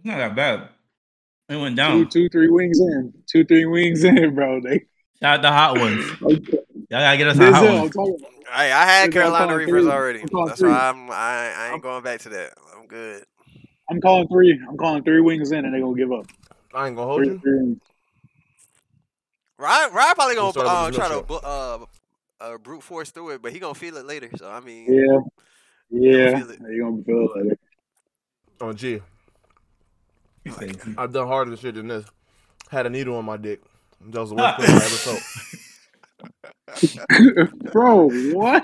It's 0.00 0.06
not 0.06 0.16
that 0.16 0.34
bad. 0.34 0.68
It 1.50 1.56
went 1.56 1.76
down. 1.76 2.08
two, 2.08 2.30
three 2.30 2.48
wings 2.48 2.80
in. 2.80 3.12
Two, 3.30 3.44
three 3.44 3.66
wings 3.66 4.02
in, 4.02 4.34
bro. 4.34 4.62
They 4.62 4.86
Shout 5.20 5.40
out 5.40 5.42
the 5.42 5.52
hot 5.52 5.76
ones. 5.76 6.06
okay. 6.22 6.58
Y'all 6.88 7.00
gotta 7.00 7.18
get 7.18 7.26
us 7.26 7.36
some 7.36 7.44
Denzel, 7.44 7.52
hot 7.52 7.94
I'm 7.96 8.06
ones. 8.06 8.22
Hey, 8.50 8.72
I 8.72 8.84
had 8.86 9.04
I'm 9.04 9.12
Carolina 9.12 9.46
calling 9.46 9.58
Reapers 9.58 9.82
three. 9.82 9.92
already. 9.92 10.24
That's 10.46 10.58
three. 10.58 10.70
why 10.70 10.88
I'm. 10.88 11.10
I, 11.10 11.52
I 11.54 11.70
ain't 11.74 11.82
going 11.82 12.02
back 12.02 12.20
to 12.20 12.30
that. 12.30 12.54
I'm 12.74 12.86
good. 12.86 13.24
I'm 13.90 14.00
calling 14.00 14.26
three. 14.28 14.58
I'm 14.66 14.78
calling 14.78 15.04
three 15.04 15.20
wings 15.20 15.52
in, 15.52 15.66
and 15.66 15.74
they 15.74 15.80
gonna 15.80 15.94
give 15.94 16.12
up. 16.12 16.24
I 16.72 16.86
ain't 16.86 16.96
gonna 16.96 17.06
hold 17.06 17.18
Three, 17.18 17.34
you. 17.34 17.40
three 17.40 17.56
wings. 17.58 17.78
Ryan, 19.58 19.92
Ryan 19.92 20.14
probably 20.14 20.34
gonna 20.36 20.58
uh, 20.58 20.90
try 20.90 21.10
his 21.10 21.20
to 21.26 21.34
uh, 21.34 21.78
uh, 22.40 22.56
brute 22.58 22.82
force 22.82 23.10
through 23.10 23.30
it, 23.30 23.42
but 23.42 23.52
he 23.52 23.58
gonna 23.58 23.74
feel 23.74 23.98
it 23.98 24.06
later. 24.06 24.30
So 24.38 24.48
I 24.50 24.60
mean, 24.60 24.86
Yeah, 24.88 25.18
yeah. 25.90 26.38
feel 26.38 26.50
it. 26.50 26.60
You 26.66 26.84
gonna 26.84 27.02
feel 27.04 27.28
it 27.34 27.44
later. 27.44 27.58
Oh, 28.62 28.72
G. 28.72 29.00
I've 30.98 31.12
done 31.12 31.26
harder 31.26 31.56
shit 31.56 31.74
than 31.74 31.88
this. 31.88 32.04
Had 32.70 32.86
a 32.86 32.90
needle 32.90 33.16
on 33.16 33.24
my 33.24 33.36
dick. 33.36 33.60
That 34.00 34.20
was 34.20 34.30
the 34.30 34.36
worst 34.36 34.58
thing 34.60 34.70
I 34.70 34.74
ever 34.84 34.96
felt. 37.50 37.52
bro, 37.72 38.08
what? 38.34 38.62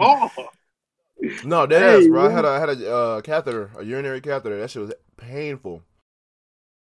Oh, 0.00 0.30
No, 1.44 1.66
that 1.66 1.80
Hey, 1.80 1.96
ass, 2.04 2.06
bro. 2.08 2.26
I 2.26 2.30
had 2.30 2.44
a 2.44 2.48
I 2.48 2.60
had 2.60 2.68
a 2.68 2.94
uh, 2.94 3.20
catheter, 3.22 3.70
a 3.78 3.84
urinary 3.84 4.20
catheter. 4.20 4.58
That 4.60 4.70
shit 4.70 4.82
was 4.82 4.92
painful. 5.16 5.82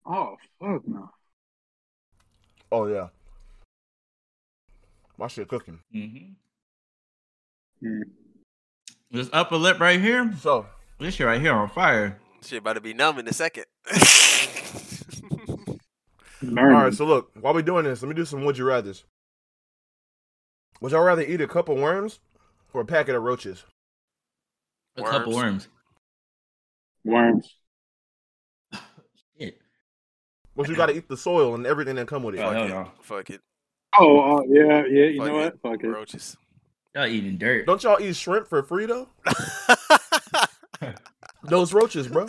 oh, 0.05 0.36
fuck 0.60 0.88
no. 0.88 1.10
Oh 2.72 2.88
yeah. 2.88 3.08
My 5.17 5.27
shit 5.27 5.48
cooking. 5.48 5.79
hmm 5.91 6.34
Hmm. 7.82 8.01
This 9.12 9.29
upper 9.32 9.55
lip 9.58 9.79
right 9.79 10.00
here, 10.01 10.34
So 10.39 10.65
this 11.00 11.15
shit 11.15 11.27
right 11.27 11.39
here 11.39 11.53
on 11.53 11.70
fire. 11.70 12.20
Shit 12.46 12.60
about 12.60 12.74
to 12.74 12.82
be 12.82 12.94
numb 12.94 13.20
in 13.20 13.28
a 13.28 13.34
second. 13.34 13.66
All 16.48 16.64
right, 16.66 16.94
so 16.94 17.06
look, 17.06 17.32
while 17.40 17.54
we're 17.54 17.62
doing 17.64 17.86
this, 17.86 18.02
let 18.02 18.10
me 18.10 18.16
do 18.16 18.25
some 18.25 18.44
would 18.46 18.58
you 18.58 18.66
rather's. 18.66 19.04
Would 20.82 20.92
y'all 20.92 21.02
rather 21.02 21.22
eat 21.24 21.42
a 21.42 21.48
cup 21.48 21.70
of 21.70 21.78
worms 21.78 22.20
or 22.74 22.82
a 22.82 22.86
packet 22.86 23.16
of 23.16 23.24
roaches? 23.24 23.64
A 24.98 25.02
couple 25.04 25.34
Worms. 25.34 25.68
worms. 27.04 27.50
Worms. 28.72 28.80
Shit. 29.40 29.60
But 30.56 30.68
you 30.70 30.75
got 30.75 30.86
to 30.88 30.96
eat 30.96 31.08
the 31.10 31.18
soil 31.18 31.56
and 31.56 31.66
everything 31.66 31.96
that 31.96 32.08
come 32.08 32.24
with 32.24 32.36
it. 32.36 32.40
Oh, 32.42 32.44
Fuck 32.52 32.54
hell 32.56 32.66
it. 32.66 32.70
no. 32.70 32.92
Fuck 33.02 33.30
it. 33.32 33.42
Oh, 33.98 34.38
uh, 34.38 34.42
yeah, 34.48 34.84
yeah. 34.88 35.06
You 35.06 35.20
Fuck 35.20 35.28
know 35.28 35.40
it. 35.40 35.44
what? 35.44 35.72
Fuck 35.72 35.84
it. 35.84 35.88
Roaches. 35.88 36.38
Y'all 36.94 37.08
eating 37.08 37.38
dirt. 37.38 37.66
Don't 37.66 37.84
y'all 37.84 38.00
eat 38.00 38.16
shrimp 38.16 38.48
for 38.48 38.62
free 38.64 38.86
though? 38.86 39.10
Those 41.48 41.74
roaches, 41.74 42.08
bro. 42.08 42.28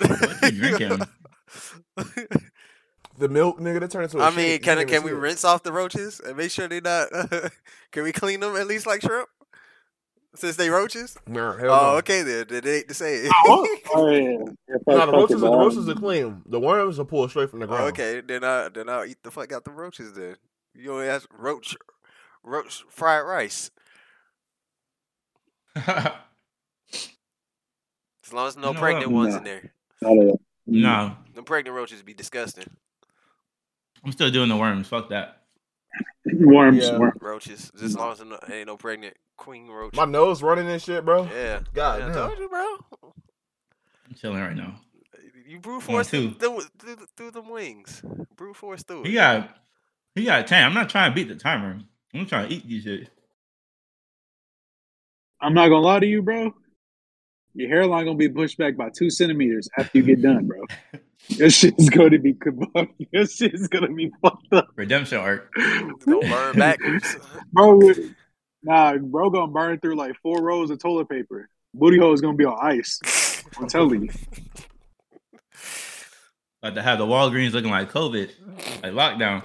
What 0.00 0.42
you 0.42 0.50
drinking? 0.52 1.06
The 3.18 3.28
milk, 3.28 3.58
nigga, 3.58 3.80
that 3.80 3.90
turned 3.90 4.04
into. 4.04 4.18
a 4.20 4.22
I 4.22 4.30
mean, 4.30 4.52
You 4.52 4.58
can 4.60 4.76
can't 4.76 4.88
can 4.88 4.98
even 4.98 5.04
we 5.04 5.10
see 5.10 5.16
it. 5.16 5.20
rinse 5.20 5.44
off 5.44 5.62
the 5.64 5.72
roaches 5.72 6.20
and 6.20 6.36
make 6.36 6.50
sure 6.52 6.68
they're 6.68 6.80
not? 6.80 7.08
can 7.92 8.02
we 8.04 8.12
clean 8.12 8.40
them 8.40 8.54
at 8.56 8.66
least 8.68 8.86
like 8.86 9.00
shrimp? 9.00 9.28
Since 10.36 10.56
they 10.56 10.70
roaches. 10.70 11.16
Nah, 11.26 11.56
hell 11.56 11.70
Oh, 11.72 11.90
no. 11.92 11.96
okay 11.98 12.22
then. 12.22 12.46
Then 12.48 12.62
They 12.62 12.76
ain't 12.78 12.88
the 12.88 12.94
same. 12.94 13.30
Oh, 13.44 13.66
yeah. 14.12 14.38
yeah 14.68 14.76
Nah, 14.86 15.06
the 15.06 15.12
roaches, 15.12 15.42
are, 15.42 15.50
the 15.50 15.56
roaches 15.56 15.88
are 15.88 15.94
clean. 15.94 16.42
The 16.46 16.60
worms 16.60 17.00
are 17.00 17.04
pulled 17.04 17.30
straight 17.30 17.50
from 17.50 17.58
the 17.60 17.66
Oh, 17.66 17.72
ground. 17.74 17.88
okay, 17.90 18.20
then 18.20 18.44
I 18.44 18.68
then 18.68 18.88
I'll 18.88 19.04
eat 19.04 19.22
the 19.24 19.30
fuck 19.30 19.50
out 19.52 19.64
the 19.64 19.70
roaches 19.72 20.12
then. 20.12 20.36
You 20.74 20.92
only 20.92 21.06
have 21.06 21.26
roach 21.36 21.76
roach 22.44 22.84
fried 22.88 23.24
rice. 23.26 23.70
As 25.86 26.12
long 28.32 28.48
as 28.48 28.56
no 28.56 28.68
You 28.68 28.74
know 28.74 28.80
pregnant 28.80 29.10
what? 29.12 29.18
ones 29.22 29.34
Nah. 29.34 29.38
in 29.38 29.44
there. 29.44 29.72
Not 30.02 30.12
at 30.12 30.18
all. 30.18 30.40
Mm. 30.68 30.82
no, 30.82 31.16
The 31.34 31.42
pregnant 31.42 31.76
roaches 31.76 32.02
be 32.02 32.14
disgusting. 32.14 32.64
I'm 34.04 34.12
still 34.12 34.30
doing 34.30 34.48
the 34.48 34.56
worms. 34.56 34.86
Fuck 34.88 35.08
that. 35.10 35.34
Worms. 36.26 36.84
Yeah. 36.84 36.98
worms. 36.98 37.14
Roaches. 37.20 37.70
Just 37.72 37.82
as 37.84 37.96
long 37.96 38.12
as 38.12 38.20
no, 38.22 38.38
ain't 38.52 38.66
no 38.66 38.76
pregnant 38.76 39.16
queen 39.36 39.66
roach. 39.68 39.94
My 39.96 40.04
nose 40.04 40.42
running 40.42 40.68
and 40.68 40.80
shit, 40.80 41.04
bro. 41.04 41.24
yeah. 41.24 41.60
God 41.72 42.00
yeah, 42.00 42.06
I 42.06 42.08
damn. 42.08 42.14
told 42.28 42.38
you, 42.38 42.48
bro. 42.48 42.66
I'm 43.02 44.14
chilling 44.14 44.40
right 44.40 44.54
now. 44.56 44.80
You 45.46 45.58
brute 45.58 45.82
force 45.82 46.08
through, 46.10 46.32
two. 46.32 46.34
through, 46.34 46.60
through, 46.78 46.96
through 47.16 47.30
them 47.30 47.48
wings. 47.48 48.02
Brute 48.36 48.56
force 48.56 48.82
through 48.82 49.04
He 49.04 49.14
got, 49.14 49.56
he 50.14 50.24
got 50.26 50.46
ten. 50.46 50.64
I'm 50.66 50.74
not 50.74 50.90
trying 50.90 51.10
to 51.10 51.14
beat 51.14 51.28
the 51.28 51.34
timer. 51.36 51.78
I'm 52.14 52.26
trying 52.26 52.50
to 52.50 52.54
eat 52.54 52.68
these 52.68 52.82
shit. 52.84 53.08
I'm 55.40 55.54
not 55.54 55.68
gonna 55.68 55.86
lie 55.86 56.00
to 56.00 56.06
you, 56.06 56.22
bro. 56.22 56.54
Your 57.54 57.68
hairline 57.68 58.04
gonna 58.04 58.16
be 58.16 58.28
pushed 58.28 58.58
back 58.58 58.76
by 58.76 58.90
two 58.90 59.10
centimeters 59.10 59.68
after 59.78 59.98
you 59.98 60.04
get 60.04 60.22
done, 60.22 60.46
bro. 60.46 60.64
Your 61.28 61.50
shit's 61.50 61.90
gonna 61.90 62.18
be 62.18 62.34
kebab. 62.34 62.88
Your 63.12 63.26
shit's 63.26 63.68
gonna 63.68 63.92
be 63.92 64.10
fucked 64.22 64.52
up, 64.52 64.68
Redemption 64.76 65.18
arc. 65.18 65.50
It's 65.56 66.04
gonna 66.04 66.28
burn 66.28 66.56
backwards. 66.56 67.16
bro. 67.52 67.80
Nah, 68.62 68.96
bro, 68.96 69.30
gonna 69.30 69.52
burn 69.52 69.78
through 69.80 69.96
like 69.96 70.16
four 70.22 70.42
rolls 70.42 70.70
of 70.70 70.78
toilet 70.78 71.08
paper. 71.08 71.48
Booty 71.74 71.98
hole 71.98 72.12
is 72.12 72.20
gonna 72.20 72.36
be 72.36 72.44
on 72.44 72.58
ice. 72.60 73.44
I'm 73.58 73.68
telling 73.68 74.04
you. 74.04 74.10
About 76.62 76.74
to 76.74 76.82
have 76.82 76.98
the 76.98 77.06
Walgreens 77.06 77.52
looking 77.52 77.70
like 77.70 77.92
COVID, 77.92 78.30
like 78.82 78.92
lockdown. 78.92 79.44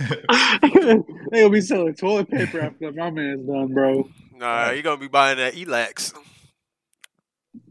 They 0.00 1.42
gonna 1.42 1.50
be 1.50 1.60
selling 1.60 1.94
toilet 1.94 2.30
paper 2.30 2.60
after 2.60 2.92
my 2.92 3.10
man's 3.10 3.46
done, 3.46 3.72
bro. 3.74 4.08
Nah, 4.36 4.70
you 4.70 4.82
gonna 4.82 4.96
be 5.00 5.08
buying 5.08 5.36
that 5.36 5.54
Ex-Lax. 5.56 6.14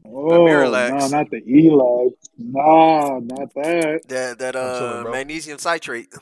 Oh, 0.05 0.45
Miralax. 0.45 0.89
no, 0.91 1.07
not 1.07 1.29
the 1.31 1.37
Ex-Lax. 1.37 2.29
No, 2.37 3.19
not 3.19 3.53
that. 3.55 4.01
That 4.07 4.39
that 4.39 4.55
I'm 4.55 4.77
chilling, 4.79 4.99
uh 4.99 5.03
bro. 5.03 5.11
magnesium 5.11 5.57
citrate. 5.57 6.13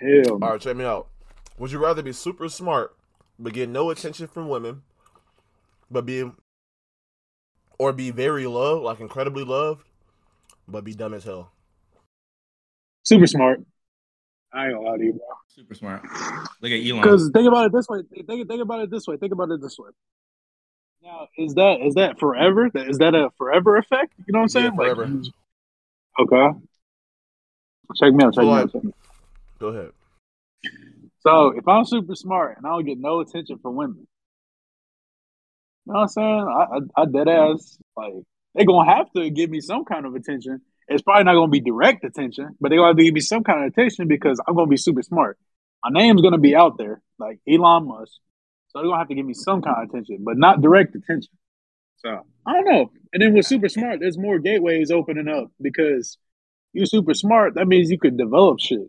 Hell, 0.00 0.38
All 0.42 0.50
right, 0.52 0.60
check 0.60 0.76
me 0.76 0.84
out. 0.84 1.08
Would 1.58 1.72
you 1.72 1.78
rather 1.78 2.02
be 2.02 2.12
super 2.12 2.48
smart 2.48 2.96
but 3.38 3.52
get 3.52 3.68
no 3.68 3.90
attention 3.90 4.26
from 4.28 4.48
women, 4.48 4.82
but 5.90 6.06
be 6.06 6.30
or 7.78 7.92
be 7.92 8.10
very 8.10 8.46
loved, 8.46 8.82
like 8.82 9.00
incredibly 9.00 9.44
loved, 9.44 9.84
but 10.68 10.84
be 10.84 10.94
dumb 10.94 11.14
as 11.14 11.24
hell? 11.24 11.50
super 13.04 13.26
smart. 13.26 13.60
I 14.54 14.66
ain't 14.66 14.74
gonna 14.74 14.88
lie 14.88 14.96
to 14.96 15.04
you, 15.04 15.12
bro. 15.14 15.26
Super 15.48 15.74
smart. 15.74 16.02
Look 16.60 16.72
at 16.72 16.86
Elon. 16.86 17.02
Because 17.02 17.30
think 17.32 17.48
about 17.48 17.66
it 17.66 17.72
this 17.72 17.88
way. 17.88 18.02
Think, 18.26 18.48
think 18.48 18.62
about 18.62 18.80
it 18.80 18.90
this 18.90 19.06
way. 19.06 19.16
Think 19.16 19.32
about 19.32 19.50
it 19.50 19.60
this 19.60 19.78
way. 19.78 19.90
Now, 21.02 21.28
is 21.36 21.54
that 21.54 21.80
is 21.82 21.94
that 21.94 22.18
forever? 22.18 22.70
Is 22.74 22.98
that 22.98 23.14
a 23.14 23.30
forever 23.36 23.76
effect? 23.76 24.14
You 24.26 24.32
know 24.32 24.38
what 24.38 24.44
I'm 24.44 24.48
saying? 24.48 24.64
Yeah, 24.66 24.76
forever. 24.76 25.06
Like, 25.06 25.32
okay. 26.20 26.58
Check 27.96 28.14
me 28.14 28.24
out. 28.24 28.34
Check 28.34 28.44
me 28.44 28.50
out. 28.52 28.72
Check 28.72 28.84
me 28.84 28.90
out. 28.90 29.58
Go 29.58 29.66
ahead. 29.68 29.90
So 31.20 31.48
if 31.48 31.66
I'm 31.66 31.84
super 31.84 32.14
smart 32.14 32.56
and 32.56 32.66
I 32.66 32.70
don't 32.70 32.84
get 32.84 32.98
no 32.98 33.20
attention 33.20 33.58
from 33.58 33.76
women, 33.76 34.06
you 35.86 35.92
know 35.92 35.94
what 35.94 36.02
I'm 36.02 36.08
saying? 36.08 36.28
I, 36.28 37.00
I, 37.00 37.02
I 37.02 37.04
dead 37.06 37.28
ass 37.28 37.78
like 37.96 38.14
they 38.54 38.64
gonna 38.64 38.90
have 38.90 39.12
to 39.12 39.30
give 39.30 39.50
me 39.50 39.60
some 39.60 39.84
kind 39.84 40.06
of 40.06 40.14
attention. 40.14 40.62
It's 40.88 41.02
probably 41.02 41.24
not 41.24 41.34
gonna 41.34 41.50
be 41.50 41.60
direct 41.60 42.04
attention, 42.04 42.56
but 42.60 42.68
they're 42.68 42.78
gonna 42.78 42.88
have 42.88 42.96
to 42.96 43.04
give 43.04 43.14
me 43.14 43.20
some 43.20 43.42
kind 43.42 43.64
of 43.64 43.72
attention 43.72 44.08
because 44.08 44.40
I'm 44.46 44.54
gonna 44.54 44.66
be 44.66 44.76
super 44.76 45.02
smart. 45.02 45.38
My 45.84 46.00
name's 46.00 46.22
gonna 46.22 46.38
be 46.38 46.54
out 46.54 46.78
there, 46.78 47.00
like 47.18 47.40
Elon 47.48 47.88
Musk. 47.88 48.12
So 48.68 48.78
they're 48.78 48.84
gonna 48.84 48.98
have 48.98 49.08
to 49.08 49.14
give 49.14 49.26
me 49.26 49.34
some 49.34 49.62
kind 49.62 49.82
of 49.82 49.88
attention, 49.88 50.18
but 50.20 50.36
not 50.36 50.60
direct 50.60 50.94
attention. 50.94 51.32
So 51.96 52.26
I 52.46 52.52
don't 52.52 52.64
know. 52.64 52.90
And 53.12 53.22
then 53.22 53.34
with 53.34 53.46
super 53.46 53.68
smart, 53.68 54.00
there's 54.00 54.18
more 54.18 54.38
gateways 54.38 54.90
opening 54.90 55.28
up 55.28 55.50
because 55.60 56.18
you're 56.74 56.86
super 56.86 57.14
smart, 57.14 57.54
that 57.54 57.68
means 57.68 57.90
you 57.90 57.98
could 57.98 58.18
develop 58.18 58.58
shit. 58.60 58.88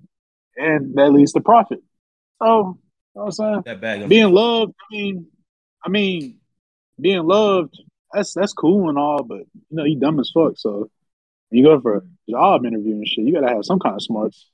And 0.58 0.96
that 0.96 1.12
leads 1.12 1.34
to 1.34 1.42
profit. 1.42 1.80
So, 2.42 2.48
you 2.48 2.52
know 2.52 2.78
what 3.14 3.26
I'm 3.26 3.32
saying? 3.32 3.62
that 3.66 3.82
bag 3.82 4.02
of 4.02 4.10
Being 4.10 4.34
loved, 4.34 4.74
I 4.92 4.96
mean, 4.96 5.28
I 5.84 5.90
mean, 5.90 6.40
being 7.00 7.24
loved, 7.24 7.80
that's 8.12 8.34
that's 8.34 8.54
cool 8.54 8.90
and 8.90 8.98
all, 8.98 9.24
but 9.24 9.40
you 9.40 9.72
know, 9.72 9.84
you 9.84 10.00
dumb 10.00 10.20
as 10.20 10.32
fuck. 10.34 10.54
So 10.58 10.90
you 11.56 11.64
go 11.64 11.80
for 11.80 11.98
a 11.98 12.02
job 12.30 12.66
interview 12.66 12.94
and 12.94 13.08
shit, 13.08 13.26
you 13.26 13.34
gotta 13.34 13.48
have 13.54 13.66
some 13.66 13.80
kind 13.80 13.96
of 13.96 14.02
smarts. 14.02 14.48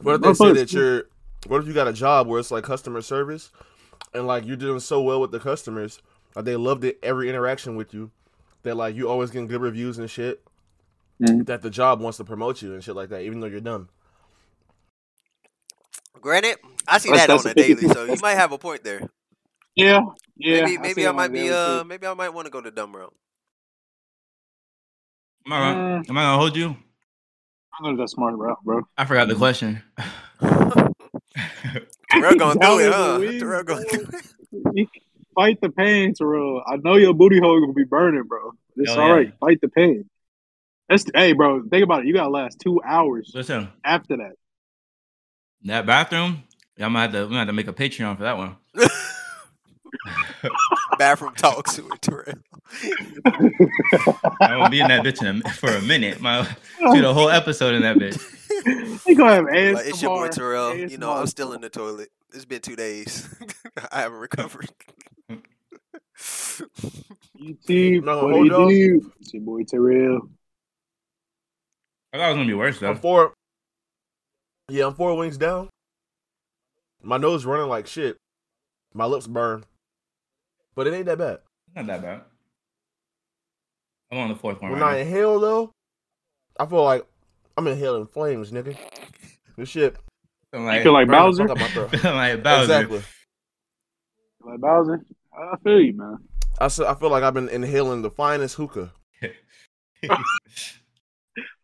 What 0.00 0.16
if 0.16 0.20
they 0.20 0.34
say 0.34 0.52
that 0.52 0.72
you're? 0.72 1.04
What 1.46 1.60
if 1.60 1.66
you 1.66 1.72
got 1.74 1.88
a 1.88 1.92
job 1.92 2.28
where 2.28 2.38
it's 2.38 2.50
like 2.50 2.64
customer 2.64 3.00
service, 3.02 3.50
and 4.14 4.26
like 4.26 4.46
you're 4.46 4.56
doing 4.56 4.80
so 4.80 5.02
well 5.02 5.20
with 5.20 5.32
the 5.32 5.40
customers, 5.40 6.00
like 6.34 6.44
they 6.44 6.56
loved 6.56 6.84
it 6.84 6.98
every 7.02 7.28
interaction 7.28 7.76
with 7.76 7.92
you, 7.92 8.10
that 8.62 8.76
like 8.76 8.94
you 8.94 9.08
always 9.08 9.30
getting 9.30 9.48
good 9.48 9.60
reviews 9.60 9.98
and 9.98 10.10
shit, 10.10 10.42
Mhm. 11.20 11.46
that 11.46 11.62
the 11.62 11.70
job 11.70 12.00
wants 12.00 12.18
to 12.18 12.24
promote 12.24 12.62
you 12.62 12.74
and 12.74 12.82
shit 12.82 12.94
like 12.96 13.08
that, 13.10 13.22
even 13.22 13.40
though 13.40 13.46
you're 13.46 13.60
dumb. 13.60 13.88
Granted, 16.20 16.58
I 16.86 16.98
see 16.98 17.10
that 17.10 17.30
on 17.30 17.44
a 17.44 17.50
a 17.50 17.54
daily, 17.54 17.88
so 17.88 18.04
you 18.04 18.16
might 18.20 18.34
have 18.34 18.52
a 18.52 18.58
point 18.58 18.84
there. 18.84 19.08
Yeah, 19.74 20.02
yeah. 20.36 20.64
maybe 20.64 20.78
maybe 20.78 21.02
see 21.02 21.06
I, 21.06 21.12
might 21.12 21.32
be 21.32 21.50
uh 21.50 21.82
maybe 21.84 22.06
I 22.06 22.14
might 22.14 22.28
want 22.28 22.46
to 22.46 22.50
go 22.50 22.60
the 22.60 22.70
dumb 22.70 22.94
route. 22.94 23.14
Am 25.46 25.52
I 25.52 25.60
wrong? 25.60 25.76
Mm. 25.76 26.10
Am 26.10 26.18
I 26.18 26.22
gonna 26.22 26.38
hold 26.38 26.56
you? 26.56 26.68
I'm 26.68 27.84
gonna 27.84 27.96
go 27.96 28.02
that 28.02 28.08
smart 28.08 28.34
route, 28.36 28.58
bro. 28.64 28.82
I 28.96 29.04
forgot 29.04 29.28
the 29.28 29.34
question. 29.34 29.82
Terrell 32.10 32.36
going 32.36 32.58
That 32.58 32.66
through 32.66 32.78
it, 32.80 32.92
huh? 32.92 33.18
Terrell 33.38 33.64
going 33.64 33.84
bro. 33.84 34.04
through 34.04 34.06
it. 34.74 34.88
Fight 35.34 35.58
the 35.62 35.70
pain, 35.70 36.14
Terrell. 36.14 36.62
I 36.66 36.76
know 36.76 36.96
your 36.96 37.14
booty 37.14 37.40
hole 37.40 37.58
gonna 37.60 37.72
be 37.72 37.84
burning, 37.84 38.24
bro. 38.24 38.52
It's 38.76 38.90
Hell 38.90 39.00
all 39.00 39.22
yeah. 39.22 39.30
Fight 39.40 39.60
the 39.60 39.68
pain. 39.68 40.08
That's 40.88 41.06
hey, 41.14 41.32
bro. 41.32 41.62
Think 41.68 41.84
about 41.84 42.00
it. 42.00 42.06
You 42.06 42.12
gotta 42.14 42.28
last 42.28 42.60
two 42.60 42.80
hours 42.84 43.32
Listen, 43.34 43.68
after 43.84 44.18
that. 44.18 44.32
that 45.64 45.86
bathroom. 45.86 46.42
I'm 46.78 46.92
gonna 46.92 47.00
have 47.00 47.12
to. 47.12 47.18
I'm 47.22 47.28
gonna 47.28 47.38
have 47.38 47.48
to 47.48 47.52
make 47.52 47.68
a 47.68 47.72
Patreon 47.72 48.16
for 48.16 48.24
that 48.24 48.36
one. 48.36 48.56
Bathroom 50.98 51.34
talks 51.34 51.78
with 51.78 52.00
Terrell. 52.00 52.34
I'm 53.24 53.52
gonna 54.40 54.70
be 54.70 54.80
in 54.80 54.88
that 54.88 55.04
bitch 55.04 55.20
in 55.20 55.42
a, 55.44 55.50
for 55.50 55.70
a 55.70 55.82
minute. 55.82 56.20
My 56.20 56.44
shoot 56.78 57.04
a 57.04 57.12
whole 57.12 57.30
episode 57.30 57.74
in 57.74 57.82
that 57.82 57.96
bitch. 57.96 58.20
You 58.64 59.16
gonna 59.16 59.34
have 59.34 59.44
ASMR. 59.46 59.74
Like, 59.74 59.86
it's 59.86 60.02
your 60.02 60.16
boy 60.16 60.28
Terrell. 60.28 60.76
You 60.76 60.96
know, 60.96 61.10
I'm 61.10 61.26
still 61.26 61.52
in 61.52 61.62
the 61.62 61.68
toilet. 61.68 62.10
It's 62.32 62.44
been 62.44 62.60
two 62.60 62.76
days. 62.76 63.28
I 63.90 64.02
haven't 64.02 64.20
recovered. 64.20 64.68
YouTube. 67.36 68.04
No, 68.04 68.24
what 68.24 68.34
hold 68.34 68.48
do 68.48 68.54
on. 68.54 68.68
you 68.70 69.00
do? 69.00 69.12
It's 69.18 69.34
your 69.34 69.42
boy 69.42 69.64
Terrell. 69.64 70.28
I 72.12 72.18
thought 72.18 72.26
it 72.26 72.28
was 72.28 72.36
gonna 72.36 72.46
be 72.46 72.54
worse 72.54 72.78
though. 72.78 72.90
I'm 72.90 72.98
four. 72.98 73.34
Yeah, 74.68 74.86
I'm 74.86 74.94
four 74.94 75.16
wings 75.16 75.38
down. 75.38 75.68
My 77.02 77.16
nose 77.16 77.44
running 77.44 77.68
like 77.68 77.88
shit. 77.88 78.16
My 78.94 79.06
lips 79.06 79.26
burn, 79.26 79.64
but 80.74 80.86
it 80.86 80.94
ain't 80.94 81.06
that 81.06 81.18
bad. 81.18 81.38
Not 81.74 81.86
that 81.86 82.02
bad. 82.02 82.20
I'm 84.10 84.18
on 84.18 84.28
the 84.28 84.36
fourth 84.36 84.60
one 84.60 84.72
When 84.72 84.80
right 84.80 84.96
I 84.96 85.00
inhale 85.00 85.40
though, 85.40 85.72
I 86.60 86.66
feel 86.66 86.84
like 86.84 87.06
I'm 87.56 87.66
inhaling 87.66 88.06
flames, 88.06 88.50
nigga. 88.50 88.76
This 89.56 89.68
shit. 89.70 89.96
now. 90.52 90.68
I'm 90.68 90.76
You 90.76 90.82
feel 90.82 90.92
like 90.92 91.08
Bowser? 91.08 91.48
fuck 91.48 91.56
out 91.56 91.60
my 91.60 91.68
throat. 91.68 91.90
feeling 91.96 92.16
like 92.16 92.42
Bowser. 92.42 92.62
Exactly. 92.62 93.02
Like 94.44 94.60
Bowser? 94.60 95.04
I 95.32 95.56
feel 95.64 95.80
you, 95.80 95.94
man. 95.94 96.18
I 96.58 96.68
said 96.68 96.86
I 96.86 96.94
feel 96.94 97.10
like 97.10 97.22
I've 97.22 97.34
been 97.34 97.48
inhaling 97.48 98.02
the 98.02 98.10
finest 98.10 98.56
hookah. 98.56 98.92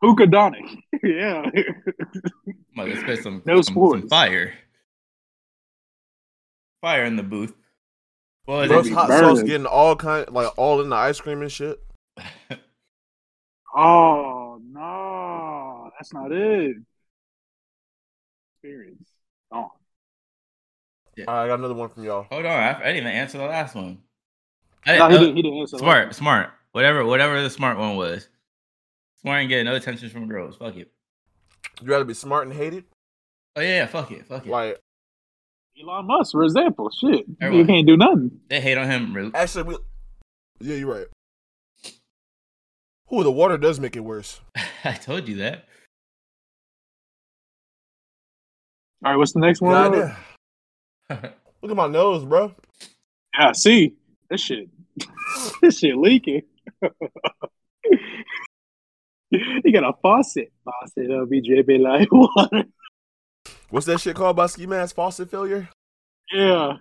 Hookadonic. 0.02 0.78
yeah. 1.02 1.42
I'm 1.44 2.54
gonna 2.76 3.00
spit 3.00 3.22
some, 3.22 3.42
No 3.44 3.60
some, 3.60 3.74
some 3.74 4.08
fire. 4.08 4.54
Fire 6.80 7.04
in 7.04 7.16
the 7.16 7.22
booth. 7.22 7.54
What 8.48 8.60
was 8.60 8.68
Bro, 8.68 8.78
it? 8.78 8.86
it's 8.86 8.94
hot 8.94 9.08
sauce 9.10 9.42
getting 9.42 9.66
all 9.66 9.94
kind, 9.94 10.26
like 10.30 10.48
all 10.56 10.80
in 10.80 10.88
the 10.88 10.96
ice 10.96 11.20
cream 11.20 11.42
and 11.42 11.52
shit. 11.52 11.78
oh 13.76 14.58
no, 14.64 15.90
that's 15.98 16.14
not 16.14 16.32
it. 16.32 16.76
Experience. 18.54 19.10
Oh. 19.52 19.70
I 21.18 21.46
got 21.46 21.58
another 21.58 21.74
one 21.74 21.90
from 21.90 22.04
y'all. 22.04 22.26
Hold 22.30 22.46
on, 22.46 22.52
I, 22.52 22.70
I 22.70 22.78
didn't 22.84 22.96
even 22.96 23.08
answer 23.08 23.36
the 23.36 23.44
last 23.44 23.74
one. 23.74 23.98
I 24.86 24.96
No, 24.96 25.10
didn't, 25.10 25.10
he 25.10 25.16
uh, 25.16 25.20
didn't. 25.20 25.36
He 25.36 25.42
didn't 25.42 25.58
answer. 25.58 25.76
that. 25.76 25.82
smart, 25.82 26.14
smart. 26.14 26.50
Whatever, 26.72 27.04
whatever 27.04 27.42
the 27.42 27.50
smart 27.50 27.76
one 27.76 27.96
was. 27.96 28.30
Smart 29.20 29.40
and 29.40 29.50
getting 29.50 29.66
no 29.66 29.74
attention 29.74 30.08
from 30.08 30.26
girls. 30.26 30.56
Fuck 30.56 30.76
it. 30.76 30.90
You'd 31.82 31.90
rather 31.90 32.06
be 32.06 32.14
smart 32.14 32.46
and 32.46 32.56
hated? 32.56 32.84
Oh 33.56 33.60
yeah, 33.60 33.80
yeah, 33.80 33.86
fuck 33.86 34.10
it, 34.10 34.26
fuck 34.26 34.46
it. 34.46 34.50
Like 34.50 34.80
Elon 35.80 36.06
Musk, 36.06 36.32
for 36.32 36.42
example. 36.42 36.90
Shit, 36.90 37.26
you 37.40 37.64
can't 37.64 37.86
do 37.86 37.96
nothing. 37.96 38.40
they 38.48 38.60
hate 38.60 38.78
on 38.78 38.90
him. 38.90 39.14
re- 39.14 39.30
actually, 39.34 39.64
we. 39.64 39.76
Yeah, 40.60 40.76
you're 40.76 40.92
right. 40.92 41.06
Ooh, 43.12 43.22
the 43.22 43.30
water 43.30 43.56
does 43.56 43.78
make 43.80 43.96
it 43.96 44.00
worse. 44.00 44.40
I 44.84 44.92
told 44.92 45.28
you 45.28 45.36
that. 45.36 45.64
All 49.04 49.12
right, 49.12 49.16
what's 49.16 49.32
the 49.32 49.40
next 49.40 49.60
one? 49.60 49.72
God. 49.72 50.16
Look 51.62 51.70
at 51.70 51.76
my 51.76 51.86
nose, 51.86 52.24
bro. 52.24 52.52
Yeah, 53.38 53.52
see 53.52 53.94
this 54.28 54.40
shit. 54.40 54.68
this 55.62 55.78
shit 55.78 55.96
leaking. 55.96 56.42
you 59.30 59.72
got 59.72 59.84
a 59.84 59.92
faucet. 60.02 60.52
Faucet 60.64 61.10
uh, 61.10 61.18
will 61.18 61.26
be 61.26 61.40
dripping 61.40 61.82
like 61.82 62.12
water. 62.12 62.64
What's 63.70 63.86
that 63.86 64.00
shit 64.00 64.16
called 64.16 64.36
by 64.36 64.46
ski 64.46 64.66
mask? 64.66 64.94
Faucet 64.94 65.30
failure? 65.30 65.68
Yeah. 66.32 66.74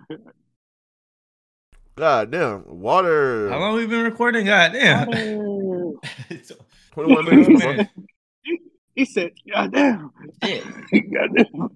God 1.96 2.30
damn. 2.30 2.80
Water. 2.80 3.50
How 3.50 3.58
long 3.58 3.74
we 3.74 3.86
been 3.86 4.04
recording? 4.04 4.46
God 4.46 4.72
damn. 4.72 5.08
Oh. 5.12 6.00
21 6.92 7.24
minutes, 7.24 7.62
bro. 7.62 7.84
he 8.94 9.04
said, 9.04 9.32
God 9.52 9.72
damn. 9.72 10.10
Shit. 10.42 10.64
God 11.12 11.30
damn. 11.36 11.68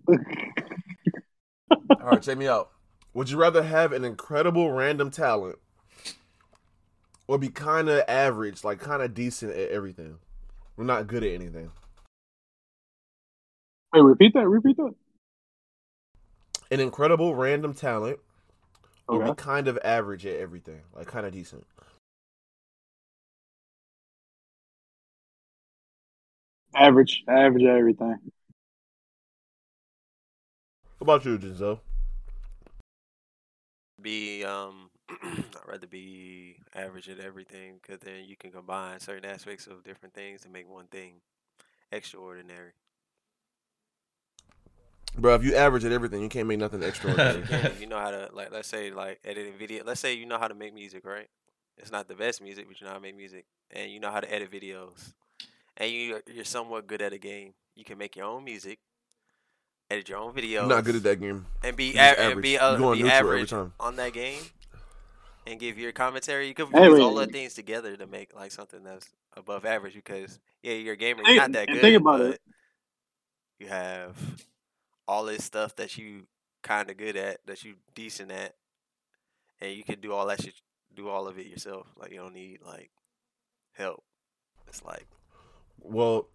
All 1.91 2.09
right, 2.11 2.23
check 2.23 2.39
me 2.39 2.49
out. 2.49 2.71
Would 3.15 3.31
you 3.31 3.37
rather 3.37 3.63
have 3.63 3.93
an 3.93 4.05
incredible 4.05 4.73
random 4.73 5.11
talent 5.11 5.59
or 7.29 7.39
be 7.39 7.49
kind 7.49 7.89
of 7.89 8.03
average, 8.09 8.65
like 8.65 8.81
kind 8.81 9.03
of 9.03 9.15
decent 9.15 9.53
at 9.53 9.69
everything? 9.69 10.19
We're 10.77 10.85
not 10.85 11.07
good 11.07 11.23
at 11.23 11.31
anything. 11.31 11.71
Wait, 13.93 14.01
repeat 14.01 14.33
that. 14.35 14.49
Repeat 14.49 14.77
that. 14.79 14.95
An 16.73 16.81
incredible 16.81 17.35
random 17.35 17.75
talent 17.75 18.19
or 19.07 19.17
Okay. 19.17 19.31
be 19.31 19.37
kind 19.37 19.69
of 19.69 19.79
average 19.85 20.25
at 20.25 20.37
everything, 20.37 20.81
like 20.97 21.07
kind 21.07 21.27
of 21.27 21.33
decent. 21.33 21.67
Average. 26.75 27.25
Average 27.29 27.65
at 27.65 27.77
everything. 27.77 28.17
What 30.99 31.05
about 31.05 31.25
you, 31.27 31.39
Ginzo? 31.39 31.81
Be 34.01 34.43
um 34.45 34.91
I'd 35.11 35.69
rather 35.69 35.87
be 35.87 36.57
average 36.75 37.09
at 37.11 37.21
everything 37.21 37.81
because 37.83 38.01
then 38.01 38.25
you 38.25 38.37
can 38.37 38.51
combine 38.51 38.99
certain 38.99 39.31
aspects 39.31 39.67
of 39.67 39.85
different 39.85 40.15
things 40.15 40.41
to 40.43 40.49
make 40.49 40.69
one 40.69 40.87
thing 40.87 41.21
extraordinary. 41.93 42.73
Bro, 45.17 45.35
if 45.37 45.45
you 45.45 45.55
average 45.55 45.85
at 45.85 45.93
everything, 45.93 46.23
you 46.23 46.29
can't 46.29 46.49
make 46.49 46.59
nothing 46.59 46.83
extraordinary. 46.83 47.45
You 47.51 47.81
you 47.83 47.87
know 47.87 47.99
how 47.99 48.11
to 48.11 48.31
like 48.33 48.51
let's 48.53 48.69
say 48.69 48.91
like 48.91 49.21
editing 49.25 49.55
video. 49.59 49.85
Let's 49.85 50.01
say 50.01 50.15
you 50.15 50.27
know 50.27 50.39
how 50.39 50.49
to 50.49 50.55
make 50.55 50.73
music, 50.75 51.05
right? 51.05 51.29
It's 51.77 51.93
not 51.93 52.09
the 52.09 52.15
best 52.15 52.41
music, 52.43 52.67
but 52.69 52.81
you 52.81 52.85
know 52.87 52.93
how 52.93 52.97
to 52.99 53.03
make 53.03 53.17
music, 53.17 53.45
and 53.71 53.91
you 53.91 54.01
know 54.01 54.11
how 54.11 54.21
to 54.21 54.33
edit 54.33 54.51
videos, 54.51 55.13
and 55.77 55.91
you 55.91 56.21
you're 56.33 56.45
somewhat 56.45 56.87
good 56.87 57.03
at 57.03 57.13
a 57.13 57.19
game. 57.19 57.53
You 57.77 57.85
can 57.85 57.99
make 57.99 58.17
your 58.17 58.27
own 58.27 58.45
music, 58.45 58.79
edit 59.91 60.09
your 60.09 60.19
own 60.19 60.33
videos. 60.35 60.63
I'm 60.63 60.69
not 60.69 60.85
good 60.85 60.97
at 60.97 61.03
that 61.05 61.21
game. 61.21 61.47
and 61.63 61.77
be 61.77 61.87
You 61.87 61.93
just 61.95 62.03
a- 62.15 62.21
and 62.21 62.31
average. 62.31 62.45
be, 62.45 62.53
You 62.53 62.59
uh, 62.59 62.77
going 62.79 62.99
be 62.99 63.05
neutral 63.05 63.31
every 63.31 63.47
average 63.47 63.51
time. 63.51 63.73
on 63.81 63.97
that 63.97 64.13
game, 64.13 64.43
and 65.47 65.59
give 65.61 65.79
your 65.79 65.93
commentary. 65.93 66.49
You 66.49 66.55
could 66.55 66.69
Hey, 66.73 66.87
use 66.87 66.99
all 66.99 67.15
the 67.15 67.27
things 67.27 67.55
together 67.55 67.97
to 67.97 68.07
make 68.07 68.35
like 68.35 68.53
something 68.53 68.83
that's 68.85 69.09
above 69.37 69.65
average. 69.65 69.95
Because 69.95 70.39
yeah, 70.63 70.75
you're 70.75 70.95
a 70.95 70.97
gamer. 70.97 71.23
Hey, 71.23 71.35
You're 71.35 71.43
not 71.43 71.53
that 71.53 71.69
and 71.69 71.77
good. 71.77 71.83
think 71.83 71.97
about 72.01 72.19
but 72.21 72.31
it. 72.35 72.41
You 73.59 73.69
have 73.69 74.17
all 75.13 75.25
this 75.27 75.45
stuff 75.45 75.77
that 75.77 75.99
you 75.99 76.27
kind 76.63 76.91
of 76.91 76.97
good 76.97 77.17
at, 77.17 77.47
that 77.47 77.65
you 77.65 77.75
decent 77.95 78.33
at, 78.33 78.55
and 79.61 79.75
you 79.75 79.85
can 79.85 80.01
do 80.01 80.13
all 80.13 80.27
that 80.29 80.43
shit, 80.43 80.55
do 80.95 81.09
all 81.09 81.29
of 81.29 81.39
it 81.39 81.47
yourself. 81.47 81.87
Like 81.99 82.13
you 82.13 82.19
don't 82.19 82.35
need 82.35 82.61
like 82.67 82.91
help. 83.75 84.05
It's 84.69 84.85
like 84.85 85.07
Well, 85.81 86.29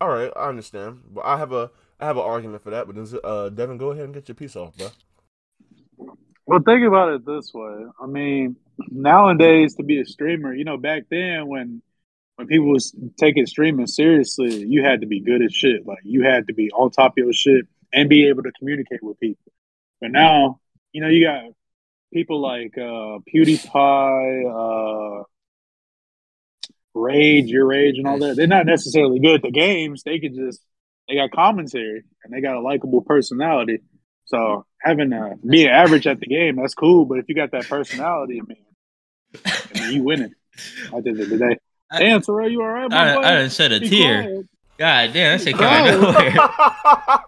all 0.00 0.10
right, 0.10 0.32
I 0.36 0.48
understand, 0.48 1.02
but 1.12 1.24
I 1.24 1.38
have 1.38 1.52
a 1.52 1.70
I 2.00 2.06
have 2.06 2.16
an 2.18 2.24
argument 2.24 2.62
for 2.62 2.70
that. 2.70 2.86
But 2.86 2.96
then, 2.96 3.20
uh, 3.24 3.50
Devin, 3.50 3.78
go 3.78 3.92
ahead 3.92 4.04
and 4.06 4.14
get 4.14 4.28
your 4.28 4.36
piece 4.36 4.56
off, 4.56 4.76
bro. 4.76 4.90
Well, 6.46 6.60
think 6.66 6.86
about 6.86 7.10
it 7.14 7.26
this 7.26 7.52
way. 7.54 7.86
I 8.00 8.06
mean, 8.06 8.56
nowadays 8.90 9.76
to 9.76 9.84
be 9.84 10.00
a 10.00 10.06
streamer, 10.06 10.54
you 10.54 10.64
know, 10.64 10.78
back 10.78 11.04
then 11.10 11.48
when 11.48 11.82
when 12.36 12.46
people 12.46 12.68
was 12.68 12.94
taking 13.18 13.46
streaming 13.46 13.86
seriously, 13.86 14.64
you 14.64 14.84
had 14.84 15.00
to 15.00 15.06
be 15.06 15.20
good 15.20 15.42
at 15.42 15.52
shit. 15.52 15.86
Like 15.86 16.00
you 16.04 16.22
had 16.22 16.46
to 16.48 16.54
be 16.54 16.70
on 16.70 16.90
top 16.90 17.12
of 17.12 17.18
your 17.18 17.32
shit 17.32 17.66
and 17.92 18.08
be 18.08 18.28
able 18.28 18.42
to 18.42 18.52
communicate 18.58 19.02
with 19.02 19.18
people. 19.18 19.52
But 20.00 20.12
now, 20.12 20.60
you 20.92 21.00
know, 21.00 21.08
you 21.08 21.26
got 21.26 21.44
people 22.12 22.40
like 22.40 22.76
uh 22.76 23.18
PewDiePie, 23.34 25.20
uh 25.20 25.24
Rage, 26.94 27.46
Your 27.46 27.66
Rage, 27.66 27.98
and 27.98 28.06
all 28.06 28.18
that. 28.18 28.36
They're 28.36 28.46
not 28.46 28.66
necessarily 28.66 29.18
good 29.18 29.36
at 29.36 29.42
the 29.42 29.50
games. 29.50 30.02
They 30.02 30.18
could 30.18 30.34
just 30.34 30.62
they 31.08 31.16
got 31.16 31.30
commentary 31.30 32.02
and 32.22 32.32
they 32.32 32.42
got 32.42 32.56
a 32.56 32.60
likable 32.60 33.00
personality. 33.00 33.78
So 34.26 34.66
having 34.80 35.12
a 35.12 35.36
being 35.36 35.68
average 35.68 36.06
at 36.06 36.20
the 36.20 36.26
game, 36.26 36.56
that's 36.56 36.74
cool. 36.74 37.06
But 37.06 37.18
if 37.18 37.28
you 37.28 37.34
got 37.34 37.52
that 37.52 37.68
personality, 37.68 38.40
I 38.42 38.46
mean, 38.46 38.64
I 39.46 39.80
mean 39.80 39.92
you 39.94 40.02
winning 40.02 40.34
at 40.94 41.02
the 41.04 41.10
end 41.10 41.20
of 41.20 41.30
the 41.30 41.38
day. 41.38 41.58
I- 41.90 41.98
Damn, 42.00 42.20
Terrell, 42.22 42.50
you 42.50 42.62
all 42.62 42.68
right, 42.68 42.90
my 42.90 43.12
I, 43.12 43.14
boy? 43.14 43.20
I 43.22 43.30
done 43.36 43.50
shed 43.50 43.72
a 43.72 43.80
Be 43.80 43.88
tear. 43.88 44.22
quiet. 44.22 44.46
God 44.78 45.12
damn, 45.14 45.38
that 45.38 45.44
shit 45.44 45.56
Crying. 45.56 45.84
came 45.84 46.04
out 46.04 46.08
of 46.08 46.14
nowhere. 46.14 47.20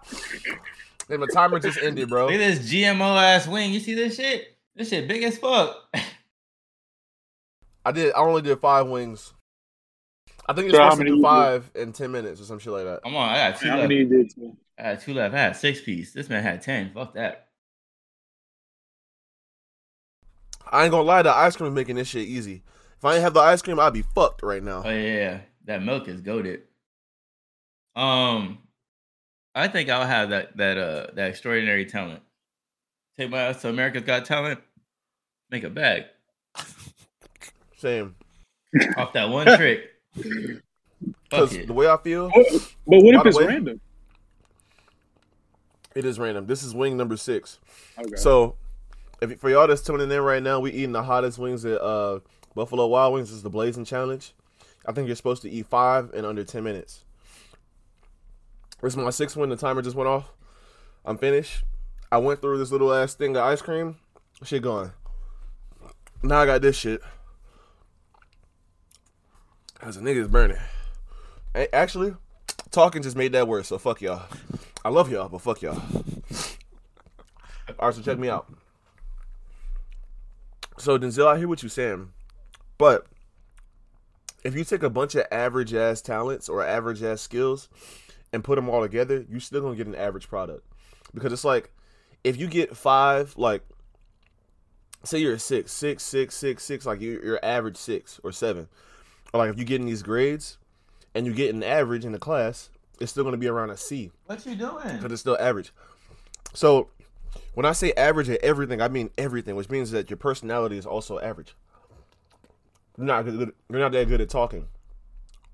hey, 1.09 1.17
my 1.17 1.25
timer 1.27 1.59
just 1.59 1.79
ended, 1.81 2.09
bro. 2.09 2.25
Look 2.25 2.35
at 2.35 2.37
this 2.37 2.71
GMO 2.71 3.17
ass 3.21 3.47
wing. 3.47 3.73
You 3.73 3.79
see 3.79 3.95
this 3.95 4.15
shit? 4.17 4.55
This 4.75 4.89
shit 4.89 5.07
big 5.07 5.23
as 5.23 5.37
fuck. 5.37 5.75
I 7.85 7.91
did. 7.91 8.13
I 8.13 8.19
only 8.19 8.41
did 8.43 8.59
five 8.59 8.87
wings. 8.87 9.33
I 10.47 10.53
think 10.53 10.65
you're 10.67 10.75
So 10.75 10.83
supposed 10.83 10.97
to 10.99 11.03
do 11.05 11.09
you 11.11 11.15
did? 11.17 11.23
five 11.23 11.71
in 11.75 11.91
ten 11.93 12.11
minutes 12.11 12.39
or 12.41 12.43
some 12.45 12.59
shit 12.59 12.71
like 12.73 12.83
that. 12.83 13.01
Come 13.03 13.15
on, 13.15 13.29
I 13.29 13.49
got 13.51 13.59
two 13.59 13.69
How 13.69 13.77
left. 13.77 13.89
many 13.89 14.05
did? 14.05 14.33
Too? 14.35 14.55
I 14.77 14.81
had 14.83 15.01
two 15.01 15.13
left. 15.15 15.33
I 15.33 15.39
had 15.39 15.55
six 15.55 15.81
piece. 15.81 16.13
This 16.13 16.29
man 16.29 16.43
had 16.43 16.61
ten. 16.61 16.91
Fuck 16.93 17.15
that. 17.15 17.47
I 20.71 20.83
ain't 20.83 20.91
gonna 20.91 21.03
lie, 21.03 21.23
the 21.23 21.31
ice 21.35 21.55
cream 21.55 21.69
is 21.69 21.75
making 21.75 21.95
this 21.95 22.07
shit 22.09 22.27
easy. 22.27 22.61
If 22.99 23.05
I 23.05 23.13
ain't 23.15 23.23
have 23.23 23.33
the 23.33 23.39
ice 23.39 23.61
cream, 23.61 23.79
I'd 23.79 23.93
be 23.93 24.01
fucked 24.01 24.43
right 24.43 24.61
now. 24.61 24.83
Oh 24.85 24.89
yeah, 24.89 24.97
yeah. 25.15 25.39
that 25.65 25.81
milk 25.81 26.07
is 26.09 26.19
goaded. 26.21 26.63
Um, 27.95 28.59
I 29.55 29.67
think 29.69 29.89
I'll 29.89 30.05
have 30.05 30.29
that 30.31 30.55
that 30.57 30.77
uh 30.77 31.07
that 31.13 31.29
extraordinary 31.29 31.85
talent. 31.85 32.21
Take 33.17 33.29
my 33.29 33.39
ass 33.39 33.61
to 33.61 33.69
America's 33.69 34.03
Got 34.03 34.25
Talent. 34.25 34.59
Make 35.49 35.63
a 35.63 35.69
bag 35.69 36.05
Same. 37.77 38.15
off 38.97 39.13
that 39.13 39.29
one 39.29 39.45
trick. 39.57 39.81
Because 41.23 41.57
the 41.65 41.73
way 41.73 41.87
I 41.87 41.97
feel, 41.97 42.29
But 42.29 42.63
what 42.85 43.15
if 43.15 43.25
it's 43.25 43.37
way- 43.37 43.45
random? 43.47 43.79
it 45.95 46.05
is 46.05 46.19
random. 46.19 46.45
This 46.47 46.63
is 46.63 46.75
wing 46.75 46.97
number 46.97 47.17
six. 47.17 47.59
Okay. 47.97 48.15
So, 48.15 48.55
if 49.21 49.39
for 49.39 49.49
y'all 49.49 49.67
that's 49.67 49.81
tuning 49.81 50.11
in 50.11 50.21
right 50.21 50.41
now, 50.43 50.59
we 50.59 50.71
eating 50.71 50.91
the 50.91 51.03
hottest 51.03 51.39
wings 51.39 51.65
at 51.65 51.81
uh, 51.81 52.19
Buffalo 52.55 52.87
Wild 52.87 53.13
Wings. 53.13 53.31
Is 53.31 53.43
the 53.43 53.49
Blazing 53.49 53.85
Challenge. 53.85 54.33
I 54.85 54.91
think 54.91 55.07
you're 55.07 55.15
supposed 55.15 55.41
to 55.43 55.49
eat 55.49 55.67
five 55.67 56.11
in 56.13 56.25
under 56.25 56.43
ten 56.43 56.63
minutes. 56.63 57.03
This 58.81 58.93
is 58.93 58.97
my 58.97 59.09
sixth 59.09 59.35
one. 59.35 59.49
The 59.49 59.57
timer 59.57 59.81
just 59.81 59.95
went 59.95 60.07
off. 60.07 60.31
I'm 61.05 61.17
finished. 61.17 61.63
I 62.11 62.17
went 62.17 62.41
through 62.41 62.57
this 62.57 62.71
little 62.71 62.93
ass 62.93 63.13
thing 63.13 63.35
of 63.35 63.43
ice 63.43 63.61
cream. 63.61 63.97
Shit 64.43 64.63
gone. 64.63 64.93
Now 66.23 66.39
I 66.39 66.45
got 66.45 66.61
this 66.61 66.77
shit. 66.77 67.01
As 69.81 69.97
a 69.97 70.01
nigga's 70.01 70.27
burning. 70.27 70.57
Actually, 71.73 72.15
talking 72.71 73.01
just 73.01 73.15
made 73.15 73.31
that 73.33 73.47
worse. 73.47 73.67
So 73.67 73.77
fuck 73.77 74.01
y'all. 74.01 74.23
I 74.83 74.89
love 74.89 75.11
y'all, 75.11 75.29
but 75.29 75.41
fuck 75.41 75.61
y'all. 75.61 75.81
All 77.79 77.87
right, 77.87 77.95
so 77.95 78.01
check 78.01 78.17
me 78.17 78.29
out. 78.29 78.51
So 80.77 80.97
Denzel, 80.97 81.27
I 81.27 81.37
hear 81.37 81.47
what 81.47 81.61
you're 81.61 81.69
saying, 81.69 82.11
but 82.79 83.05
if 84.43 84.55
you 84.55 84.63
take 84.63 84.81
a 84.81 84.89
bunch 84.89 85.13
of 85.13 85.25
average 85.31 85.73
ass 85.75 86.01
talents 86.01 86.49
or 86.49 86.65
average 86.65 87.03
ass 87.03 87.21
skills 87.21 87.69
and 88.33 88.43
put 88.43 88.55
them 88.55 88.69
all 88.69 88.81
together, 88.81 89.25
you're 89.29 89.39
still 89.39 89.61
gonna 89.61 89.75
get 89.75 89.85
an 89.85 89.95
average 89.95 90.27
product. 90.27 90.65
Because 91.13 91.31
it's 91.33 91.43
like 91.45 91.71
if 92.23 92.37
you 92.37 92.47
get 92.47 92.75
five, 92.75 93.37
like 93.37 93.63
say 95.03 95.19
you're 95.19 95.33
a 95.33 95.39
six, 95.39 95.71
six, 95.71 96.03
six, 96.03 96.35
six, 96.35 96.63
six, 96.63 96.85
like 96.85 97.01
you're, 97.01 97.23
you're 97.23 97.39
average 97.43 97.77
six 97.77 98.19
or 98.23 98.31
seven, 98.31 98.67
or 99.33 99.39
like 99.39 99.49
if 99.51 99.59
you 99.59 99.65
get 99.65 99.81
in 99.81 99.85
these 99.87 100.03
grades 100.03 100.57
and 101.13 101.25
you 101.25 101.33
get 101.33 101.53
an 101.53 101.63
average 101.63 102.05
in 102.05 102.11
the 102.13 102.19
class, 102.19 102.69
it's 102.99 103.11
still 103.11 103.23
gonna 103.23 103.37
be 103.37 103.47
around 103.47 103.71
a 103.71 103.77
C 103.77 104.11
What 104.25 104.45
you 104.45 104.55
doing? 104.55 104.95
because 104.97 105.11
it's 105.11 105.21
still 105.21 105.37
average. 105.39 105.73
So 106.53 106.89
when 107.53 107.65
I 107.65 107.73
say 107.73 107.91
average 107.93 108.29
at 108.29 108.41
everything, 108.41 108.81
I 108.81 108.87
mean 108.87 109.09
everything, 109.17 109.55
which 109.55 109.69
means 109.69 109.91
that 109.91 110.09
your 110.09 110.17
personality 110.17 110.77
is 110.77 110.85
also 110.85 111.19
average. 111.19 111.55
You're 112.99 113.05
not 113.05 113.23
good. 113.23 113.53
You're 113.69 113.79
not 113.79 113.93
that 113.93 114.09
good 114.09 114.19
at 114.19 114.27
talking 114.29 114.67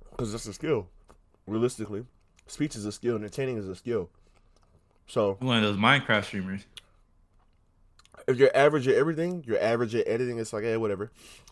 because 0.09 0.31
that's 0.31 0.47
a 0.47 0.53
skill. 0.53 0.87
Realistically, 1.45 2.05
speech 2.47 2.75
is 2.75 2.85
a 2.85 2.91
skill. 2.91 3.15
Entertaining 3.15 3.57
is 3.57 3.67
a 3.69 3.75
skill. 3.75 4.09
So 5.05 5.37
One 5.41 5.57
of 5.57 5.61
those 5.63 5.77
Minecraft 5.77 6.23
streamers. 6.25 6.65
if 8.27 8.37
you're 8.37 8.49
average 8.57 8.87
at 8.87 8.95
everything, 8.95 9.43
you're 9.45 9.61
average 9.61 9.93
at 9.93 10.07
editing. 10.07 10.39
It's 10.39 10.53
like, 10.53 10.63
hey, 10.63 10.75
whatever. 10.77 11.11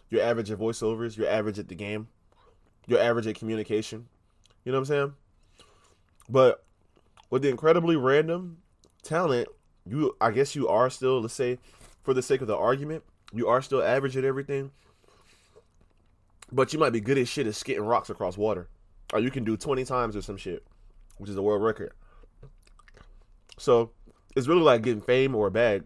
You're 0.09 0.23
average 0.23 0.49
at 0.49 0.57
voiceovers. 0.57 1.15
You're 1.15 1.29
average 1.29 1.59
at 1.59 1.67
the 1.67 1.75
game. 1.75 2.07
You're 2.87 2.99
average 2.99 3.27
at 3.27 3.35
communication. 3.35 4.07
You 4.65 4.71
know 4.71 4.79
what 4.79 4.89
I'm 4.89 4.95
saying? 4.95 5.13
But 6.27 6.63
with 7.29 7.43
the 7.43 7.49
incredibly 7.49 7.97
random 7.97 8.57
talent, 9.03 9.47
you 9.85 10.15
I 10.19 10.31
guess 10.31 10.55
you 10.55 10.67
are 10.67 10.89
still, 10.89 11.21
let's 11.21 11.35
say, 11.35 11.59
for 12.01 12.15
the 12.15 12.23
sake 12.23 12.41
of 12.41 12.47
the 12.47 12.57
argument, 12.57 13.03
you 13.31 13.47
are 13.47 13.61
still 13.61 13.83
average 13.83 14.17
at 14.17 14.23
everything. 14.23 14.71
But 16.53 16.71
you 16.71 16.77
might 16.77 16.91
be 16.91 17.01
good 17.01 17.17
as 17.17 17.27
shit 17.27 17.47
at 17.47 17.55
skitting 17.55 17.85
rocks 17.85 18.11
across 18.11 18.37
water. 18.37 18.69
Or 19.11 19.19
you 19.19 19.31
can 19.31 19.43
do 19.43 19.57
20 19.57 19.83
times 19.85 20.15
or 20.15 20.21
some 20.21 20.37
shit, 20.37 20.63
which 21.17 21.29
is 21.29 21.35
a 21.35 21.41
world 21.41 21.63
record. 21.63 21.93
So 23.57 23.91
it's 24.35 24.47
really 24.47 24.61
like 24.61 24.83
getting 24.83 25.01
fame 25.01 25.35
or 25.35 25.47
a 25.47 25.51
bag. 25.51 25.83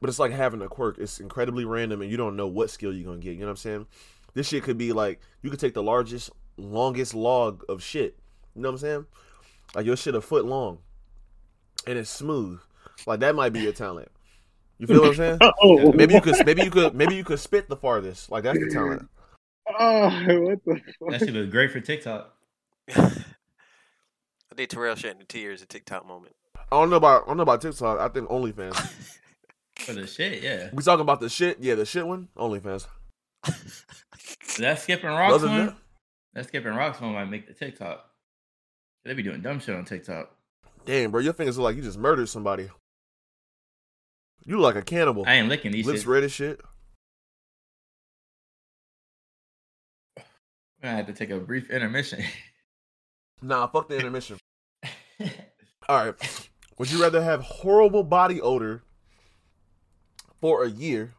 But 0.00 0.08
it's 0.08 0.18
like 0.18 0.32
having 0.32 0.62
a 0.62 0.68
quirk. 0.68 0.98
It's 0.98 1.20
incredibly 1.20 1.66
random 1.66 2.00
and 2.00 2.10
you 2.10 2.16
don't 2.16 2.36
know 2.36 2.46
what 2.46 2.70
skill 2.70 2.94
you're 2.94 3.04
gonna 3.04 3.18
get. 3.20 3.34
You 3.34 3.40
know 3.40 3.46
what 3.46 3.50
I'm 3.52 3.56
saying? 3.56 3.86
This 4.34 4.48
shit 4.48 4.62
could 4.62 4.78
be 4.78 4.92
like 4.92 5.20
you 5.42 5.50
could 5.50 5.60
take 5.60 5.74
the 5.74 5.82
largest, 5.82 6.30
longest 6.56 7.14
log 7.14 7.62
of 7.68 7.82
shit. 7.82 8.18
You 8.54 8.62
know 8.62 8.68
what 8.68 8.74
I'm 8.74 8.78
saying? 8.78 9.06
Like 9.74 9.86
your 9.86 9.96
shit 9.96 10.14
a 10.14 10.20
foot 10.20 10.46
long. 10.46 10.78
And 11.86 11.98
it's 11.98 12.10
smooth. 12.10 12.60
Like 13.06 13.20
that 13.20 13.34
might 13.34 13.52
be 13.52 13.60
your 13.60 13.72
talent. 13.72 14.08
You 14.78 14.86
feel 14.86 15.00
what 15.00 15.10
I'm 15.10 15.14
saying? 15.14 15.38
Oh, 15.62 15.92
Maybe 15.92 16.14
you 16.14 16.20
could 16.20 16.44
maybe 16.44 16.62
you 16.62 16.70
could 16.70 16.94
maybe 16.94 17.14
you 17.14 17.24
could 17.24 17.40
spit 17.40 17.68
the 17.68 17.76
farthest. 17.76 18.30
Like 18.30 18.44
that's 18.44 18.58
the 18.58 18.70
talent. 18.70 19.08
Oh, 19.78 20.08
what 20.40 20.64
the 20.64 20.74
That 20.74 21.20
fuck? 21.20 21.20
shit 21.20 21.34
was 21.34 21.48
great 21.48 21.70
for 21.72 21.80
TikTok. 21.80 22.32
I 22.96 23.12
think 24.54 24.70
Terrell 24.70 24.94
shedding 24.94 25.18
the 25.18 25.24
tears 25.24 25.60
a 25.62 25.66
TikTok 25.66 26.06
moment. 26.06 26.34
I 26.56 26.76
don't 26.80 26.88
know 26.90 26.96
about 26.96 27.24
I 27.24 27.26
don't 27.28 27.36
know 27.36 27.42
about 27.42 27.60
TikTok. 27.60 27.98
I 28.00 28.08
think 28.08 28.28
OnlyFans. 28.28 28.74
For 29.80 29.92
the 29.92 30.06
shit, 30.06 30.42
yeah. 30.42 30.70
We 30.72 30.82
talking 30.82 31.02
about 31.02 31.20
the 31.20 31.28
shit? 31.28 31.58
Yeah, 31.60 31.74
the 31.74 31.84
shit 31.84 32.06
one. 32.06 32.28
OnlyFans. 32.36 32.86
That 34.58 34.78
skipping 34.78 35.10
rocks 35.10 35.34
Other 35.34 35.48
than 35.48 35.56
one. 35.58 35.66
that, 35.66 35.76
That 36.34 36.46
skipping 36.46 36.72
rocks 36.74 36.98
one 37.00 37.12
might 37.12 37.26
make 37.26 37.46
the 37.46 37.52
TikTok. 37.52 38.04
They 39.04 39.12
be 39.12 39.22
doing 39.22 39.42
dumb 39.42 39.60
shit 39.60 39.76
on 39.76 39.84
TikTok. 39.84 40.30
damn, 40.86 41.10
bro, 41.10 41.20
your 41.20 41.34
fingers 41.34 41.58
look 41.58 41.64
like 41.64 41.76
you 41.76 41.82
just 41.82 41.98
murdered 41.98 42.28
somebody. 42.30 42.70
You 44.46 44.56
look 44.58 44.74
like 44.74 44.82
a 44.82 44.86
cannibal. 44.86 45.24
I 45.26 45.34
ain't 45.34 45.48
licking 45.48 45.72
these 45.72 45.86
Lips 45.86 46.00
shit. 46.00 46.08
red 46.08 46.24
as 46.24 46.32
shit. 46.32 46.60
I 50.86 50.92
had 50.94 51.06
to 51.08 51.12
take 51.12 51.30
a 51.30 51.38
brief 51.38 51.70
intermission. 51.70 52.22
Nah, 53.42 53.66
fuck 53.66 53.88
the 53.88 53.96
intermission. 54.00 54.38
All 55.88 56.04
right. 56.06 56.48
Would 56.78 56.90
you 56.90 57.00
rather 57.02 57.22
have 57.22 57.40
horrible 57.42 58.02
body 58.02 58.40
odor 58.40 58.82
for 60.40 60.64
a 60.64 60.68
year 60.70 61.14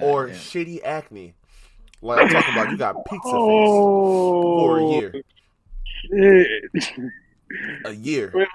or 0.00 0.26
Goddamn. 0.26 0.40
shitty 0.40 0.82
acne? 0.84 1.34
Like 2.02 2.20
I'm 2.20 2.28
talking 2.28 2.54
about, 2.54 2.70
you 2.70 2.76
got 2.78 2.94
pizza 3.06 3.22
face 3.22 3.32
Oh, 3.34 4.58
for 4.64 4.78
a 4.78 4.84
year. 5.00 5.12
Shit. 6.82 7.10
A 7.84 7.92
year. 7.92 8.30
Wait, 8.34 8.48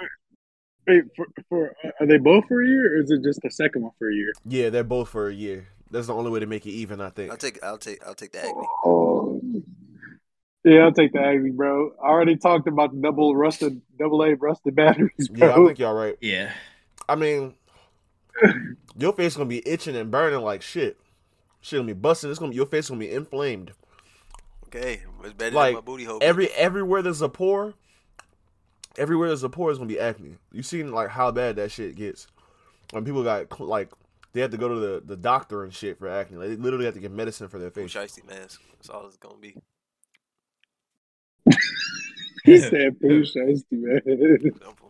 wait, 0.88 1.04
for, 1.15 1.28
for 1.49 1.75
uh, 1.84 1.89
are 1.99 2.08
they 2.08 2.17
both 2.17 2.45
for 2.47 2.63
a 2.63 2.67
year, 2.67 2.95
or 2.97 3.01
is 3.04 3.12
it 3.12 3.21
just 3.23 3.39
the 3.43 3.51
second 3.51 3.84
one 3.84 3.91
for 3.99 4.10
a 4.10 4.13
year? 4.15 4.32
Yeah, 4.45 4.69
they're 4.69 4.84
both 4.84 5.10
for 5.10 5.28
a 5.28 5.34
year. 5.34 5.67
That's 5.91 6.08
the 6.08 6.15
only 6.15 6.32
way 6.32 6.39
to 6.39 6.45
make 6.47 6.65
it 6.65 6.71
even, 6.71 6.99
I 7.01 7.10
think. 7.10 7.30
I'll 7.30 7.38
take 7.38 7.62
I'll 7.63 7.78
take 7.78 8.06
I'll 8.06 8.15
take 8.15 8.32
the 8.32 8.39
acne. 8.39 8.54
Oh, 8.84 9.39
yeah, 10.65 10.80
I'll 10.82 10.91
take 10.91 11.13
the 11.13 11.21
Aggie, 11.21 11.51
bro. 11.51 11.93
I 12.04 12.08
already 12.08 12.36
talked 12.38 12.67
about 12.67 12.91
the 12.93 12.99
double 12.99 13.36
rusted, 13.36 13.82
double 13.99 14.23
A 14.23 14.34
rusted 14.36 14.75
batteries, 14.75 15.30
Bro. 15.30 15.47
Yeah, 15.47 15.54
I 15.54 15.65
think 15.67 15.80
y'all 15.80 15.93
right. 15.93 16.17
Yeah. 16.21 16.51
I 17.08 17.15
mean, 17.15 17.54
your 18.97 19.13
face 19.13 19.34
is 19.34 19.38
gonna 19.38 19.47
be 19.47 19.67
itching 19.67 19.95
and 19.95 20.10
burning 20.10 20.41
like 20.41 20.62
shit. 20.62 20.97
Shit 21.62 21.78
gonna 21.78 21.88
be 21.88 21.93
busting. 21.93 22.30
It's 22.30 22.39
gonna 22.39 22.49
be 22.49 22.56
your 22.56 22.65
face 22.65 22.89
gonna 22.89 22.99
be 22.99 23.12
inflamed. 23.12 23.73
Okay, 24.67 25.01
it's 25.23 25.34
better 25.34 25.56
Like, 25.56 25.67
than 25.69 25.75
my 25.75 25.82
booty 25.82 26.04
hole. 26.04 26.19
Every 26.21 26.49
everywhere 26.54 27.01
there's 27.01 27.21
a 27.21 27.30
pore, 27.30 27.75
everywhere 28.97 29.28
there's 29.30 29.43
a 29.43 29.49
pore 29.49 29.71
is 29.71 29.78
gonna 29.78 29.88
be 29.88 29.99
acne. 29.99 30.36
You 30.51 30.63
seen 30.63 30.91
like 30.91 31.10
how 31.10 31.32
bad 31.32 31.58
that 31.58 31.71
shit 31.71 31.95
gets 31.95 32.28
when 32.91 33.06
people 33.06 33.23
got 33.23 33.60
like 33.60 33.91
they 34.34 34.41
have 34.41 34.51
to 34.51 34.58
go 34.58 34.67
to 34.67 34.75
the, 34.75 35.04
the 35.06 35.15
doctor 35.15 35.63
and 35.63 35.73
shit 35.73 35.97
for 35.97 36.10
acne. 36.10 36.38
Like, 36.38 36.49
they 36.49 36.56
literally 36.58 36.86
have 36.86 36.93
to 36.95 36.99
get 36.99 37.12
medicine 37.12 37.47
for 37.47 37.58
their 37.58 37.69
face. 37.71 37.93
shiesty 37.93 38.28
mask. 38.28 38.62
That's 38.73 38.89
all 38.89 39.06
it's 39.08 39.15
gonna 39.17 39.38
be. 39.38 39.56
He 42.43 42.60
said, 42.60 42.99
"Pooh 42.99 43.23
Shiesty, 43.23 43.63
man." 43.71 44.01
Simple. 44.41 44.89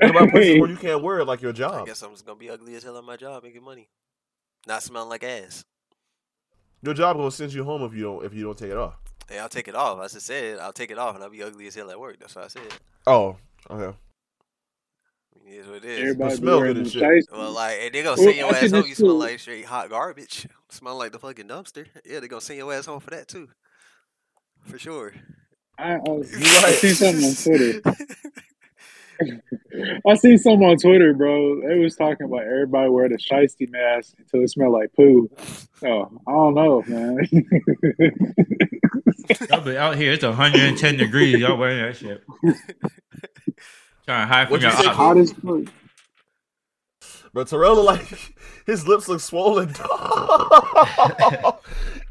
What 0.00 0.10
about 0.10 0.30
places 0.30 0.60
where 0.60 0.70
you 0.70 0.76
can't 0.76 1.02
wear 1.02 1.20
it 1.20 1.26
like 1.26 1.42
your 1.42 1.50
I 1.50 1.54
job? 1.54 1.86
guess 1.86 2.02
I'm 2.02 2.12
just 2.12 2.24
gonna 2.24 2.38
be 2.38 2.48
ugly 2.50 2.74
as 2.76 2.82
hell 2.82 2.96
at 2.96 3.04
my 3.04 3.16
job 3.16 3.42
making 3.42 3.62
money, 3.62 3.88
not 4.66 4.82
smelling 4.82 5.08
like 5.10 5.22
ass. 5.22 5.64
Your 6.82 6.94
job 6.94 7.16
gonna 7.16 7.30
send 7.30 7.52
you 7.52 7.64
home 7.64 7.82
if 7.82 7.92
you 7.94 8.02
don't 8.04 8.24
if 8.24 8.32
you 8.34 8.44
don't 8.44 8.56
take 8.56 8.70
it 8.70 8.76
off. 8.78 8.94
Hey, 9.28 9.38
I'll 9.38 9.48
take 9.50 9.68
it 9.68 9.74
off. 9.74 9.98
I 9.98 10.08
just 10.08 10.24
said 10.26 10.58
I'll 10.58 10.72
take 10.72 10.90
it 10.90 10.98
off 10.98 11.14
and 11.14 11.22
I'll 11.22 11.30
be 11.30 11.42
ugly 11.42 11.66
as 11.66 11.74
hell 11.74 11.90
at 11.90 12.00
work. 12.00 12.18
That's 12.20 12.34
what 12.34 12.46
I 12.46 12.48
said. 12.48 12.62
Oh, 13.06 13.36
okay. 13.70 13.96
It 15.46 15.52
is 15.60 15.66
what 15.66 15.76
it 15.76 15.84
is. 15.84 15.98
Everybody 16.00 16.34
smell 16.36 16.56
be 16.56 16.60
wearing 16.62 16.74
good 16.74 16.76
and 16.78 16.86
them 16.86 16.92
shit. 16.92 17.02
shiesty. 17.02 17.36
Well, 17.38 17.52
like, 17.52 17.78
and 17.82 17.94
they 17.94 18.02
gonna 18.02 18.16
Well, 18.16 18.24
send 18.24 18.36
your 18.36 18.54
ass 18.54 18.70
home. 18.70 18.84
You 18.86 18.94
smell 18.94 19.14
like 19.14 19.38
straight 19.38 19.64
hot 19.66 19.90
garbage. 19.90 20.46
Smell 20.70 20.96
like 20.98 21.12
the 21.12 21.18
fucking 21.18 21.48
dumpster. 21.48 21.86
Yeah, 22.04 22.20
they 22.20 22.28
gonna 22.28 22.40
send 22.40 22.58
your 22.58 22.72
ass 22.72 22.86
home 22.86 23.00
for 23.00 23.10
that 23.10 23.28
too. 23.28 23.48
For 24.66 24.78
sure. 24.78 25.12
I, 25.78 25.94
uh, 25.94 25.98
I, 26.06 26.10
You 26.38 26.58
I 26.64 26.64
right. 26.64 26.74
seen 26.74 26.94
something 26.94 27.24
on 27.24 27.34
Twitter. 27.34 27.80
I 30.06 30.14
seen 30.16 30.38
something 30.38 30.68
on 30.68 30.76
Twitter, 30.78 31.12
bro. 31.14 31.60
They 31.66 31.78
was 31.78 31.96
talking 31.96 32.26
about 32.26 32.42
everybody 32.44 32.88
wear 32.90 33.08
the 33.08 33.16
shiesty 33.16 33.68
mask 33.70 34.14
until 34.18 34.42
it 34.42 34.50
smelled 34.50 34.72
like 34.74 34.92
poo. 34.94 35.30
Oh, 35.84 36.10
I 36.26 36.32
don't 36.32 36.54
know, 36.54 36.82
man. 36.86 37.18
Y'all 39.50 39.60
be 39.60 39.76
out 39.76 39.96
here, 39.96 40.12
it's 40.12 40.24
110 40.24 40.96
degrees. 40.96 41.38
Y'all 41.40 41.56
wearing 41.56 41.82
that 41.82 41.96
shit. 41.96 42.22
Trying 44.06 44.28
to 44.28 44.32
hide 44.34 44.48
from 44.50 44.60
What'd 44.60 44.62
you 44.62 44.68
your 44.70 44.78
say, 44.78 44.86
ops. 44.88 44.96
Hot 44.96 45.18
as 45.18 45.32
fuck. 45.32 45.64
But 47.32 47.48
Terrell 47.48 47.82
like 47.84 48.06
his 48.66 48.86
lips 48.88 49.08
look 49.08 49.20
swollen. 49.20 49.72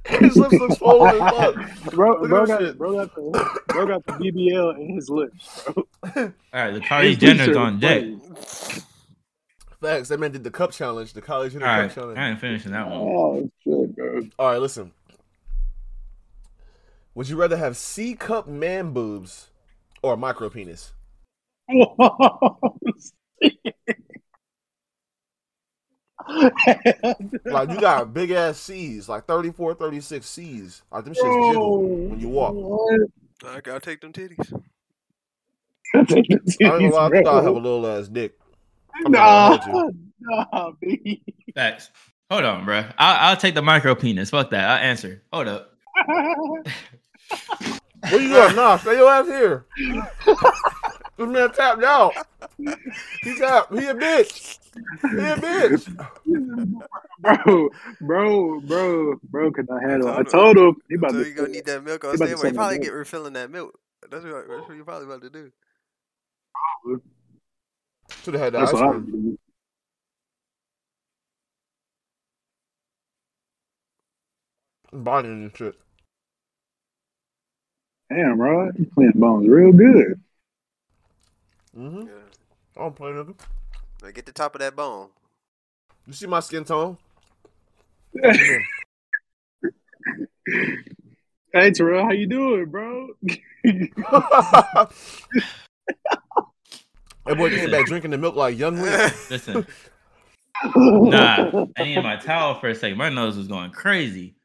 his 0.19 0.35
lips 0.35 0.53
look 0.53 0.71
swollen 0.77 1.15
as 1.21 1.31
fuck. 1.31 1.55
Bro, 1.93 2.21
Look 2.21 2.29
bro, 2.29 2.41
at 2.43 2.47
that 2.47 2.59
got, 2.59 2.59
shit. 2.61 2.77
bro, 2.77 2.93
got 2.93 3.15
the, 3.15 3.61
bro 3.67 3.87
got 3.87 4.05
the 4.05 4.13
BBL 4.13 4.75
in 4.79 4.95
his 4.95 5.09
lips, 5.09 5.63
bro. 5.65 5.83
All 6.15 6.31
right, 6.53 6.71
the 6.73 6.79
Kylie 6.79 7.09
His 7.09 7.17
Jenner's 7.17 7.39
t-shirt 7.47 7.57
on 7.57 7.79
deck. 7.79 8.01
funny. 8.01 8.21
Facts. 9.81 10.09
That 10.09 10.19
man 10.19 10.31
did 10.31 10.43
the 10.43 10.51
cup 10.51 10.71
challenge, 10.71 11.13
the 11.13 11.21
college 11.21 11.53
All 11.55 11.59
Jenner 11.59 11.65
cup 11.71 11.81
right, 11.81 11.93
challenge. 11.95 12.17
I 12.19 12.29
ain't 12.29 12.39
finishing 12.39 12.71
that 12.71 12.89
one. 12.89 12.97
Oh, 12.99 13.51
shit, 13.63 13.95
bro. 13.95 14.21
All 14.39 14.51
right, 14.51 14.61
listen. 14.61 14.91
Would 17.15 17.29
you 17.29 17.35
rather 17.35 17.57
have 17.57 17.75
C 17.77 18.13
cup 18.15 18.47
man 18.47 18.91
boobs 18.91 19.49
or 20.03 20.13
a 20.13 20.17
micro 20.17 20.49
penis? 20.49 20.93
Like 27.45 27.69
you 27.71 27.79
got 27.79 28.13
big 28.13 28.31
ass 28.31 28.59
C's, 28.59 29.07
like 29.07 29.25
34, 29.25 29.75
36 29.75 30.25
C's. 30.25 30.81
Like 30.91 31.05
them 31.05 31.13
shits 31.13 31.47
jiggle 31.47 31.79
when 32.09 32.19
you 32.19 32.29
walk. 32.29 32.53
What? 32.55 32.99
I 33.45 33.61
gotta 33.61 33.79
take 33.79 34.01
them 34.01 34.11
titties. 34.11 34.51
Take 36.07 36.27
the 36.27 36.57
I 36.61 36.77
ain't 36.77 36.81
gonna 36.81 36.89
lie, 36.89 37.07
I 37.07 37.23
thought 37.23 37.39
I 37.39 37.43
have 37.43 37.55
a 37.55 37.59
little 37.59 37.87
ass 37.87 38.07
dick. 38.07 38.37
I'm 39.05 39.11
not 39.11 39.19
gonna 39.19 39.59
Nah, 39.59 39.71
hold 39.71 39.95
nah, 40.19 40.71
B. 40.81 41.23
Facts. 41.55 41.91
Hold 42.29 42.43
on, 42.43 42.65
bro. 42.65 42.83
I'll, 42.97 43.29
I'll 43.29 43.37
take 43.37 43.55
the 43.55 43.61
micro 43.61 43.95
penis. 43.95 44.31
Fuck 44.31 44.49
that. 44.49 44.69
I'll 44.69 44.83
answer. 44.83 45.23
Hold 45.31 45.47
up. 45.47 45.73
Where 48.09 48.21
you 48.21 48.29
going? 48.29 48.55
Nah, 48.55 48.77
stay 48.77 48.97
your 48.97 49.09
ass 49.09 49.27
here. 49.27 49.65
this 51.17 51.27
man 51.27 51.51
tapped 51.51 51.83
out. 51.83 52.13
He 52.57 53.35
tapped. 53.35 53.73
He 53.73 53.85
a 53.85 53.93
bitch. 53.93 54.59
He 55.01 55.17
a 55.17 55.35
bitch. 55.37 55.87
bro, 57.19 57.69
bro, 58.01 58.59
bro, 58.61 59.15
bro, 59.29 59.51
could 59.51 59.67
not 59.69 59.81
handle. 59.81 60.09
I 60.09 60.23
told 60.23 60.55
told 60.55 60.57
him 60.57 60.75
he 60.89 60.95
about 60.95 61.11
So 61.11 61.17
to. 61.17 61.27
you 61.27 61.33
gonna 61.33 61.49
need 61.49 61.65
that 61.65 61.83
milk 61.83 62.03
on 62.03 62.11
he 62.11 62.15
about 62.15 62.25
to 62.27 62.37
standby. 62.37 62.47
You 62.47 62.53
probably 62.53 62.79
get 62.79 62.93
refilling 62.93 63.33
that 63.33 63.51
milk. 63.51 63.77
That's 64.09 64.23
what, 64.23 64.47
that's 64.47 64.67
what 64.67 64.75
you're 64.75 64.85
probably 64.85 65.07
about 65.07 65.21
to 65.23 65.29
do. 65.29 65.51
Should 68.23 68.33
have 68.35 68.43
had 68.43 68.53
the 68.53 68.59
That's 68.59 68.73
ice 68.73 68.79
cream. 68.79 69.37
would. 74.91 75.03
Body 75.03 75.27
and 75.27 75.51
shit. 75.55 75.75
Damn, 78.09 78.37
bro, 78.37 78.71
you 78.77 78.85
playing 78.93 79.11
bones 79.15 79.49
real 79.49 79.73
good. 79.73 80.21
Mm-hmm. 81.77 82.07
Yeah. 82.07 82.13
I 82.75 82.79
don't 82.81 82.95
play 82.95 83.11
nigga. 83.11 83.35
Now 84.01 84.11
get 84.11 84.25
the 84.25 84.31
top 84.31 84.55
of 84.55 84.61
that 84.61 84.75
bone. 84.75 85.09
You 86.05 86.13
see 86.13 86.27
my 86.27 86.39
skin 86.39 86.63
tone? 86.63 86.97
Hey 91.53 91.71
Terrell, 91.71 92.03
how 92.03 92.11
you 92.11 92.27
doing, 92.27 92.65
bro? 92.65 93.07
that 93.63 94.89
boy 97.25 97.49
came 97.49 97.71
back 97.71 97.85
drinking 97.87 98.11
the 98.11 98.17
milk 98.17 98.35
like 98.35 98.57
young 98.57 98.79
Link. 98.79 99.13
Listen, 99.31 99.65
nah. 100.75 101.65
I 101.77 101.83
needed 101.83 102.03
my 102.03 102.17
towel 102.17 102.59
for 102.59 102.67
a 102.69 102.75
second. 102.75 102.97
My 102.97 103.09
nose 103.09 103.37
was 103.37 103.47
going 103.47 103.71
crazy. 103.71 104.35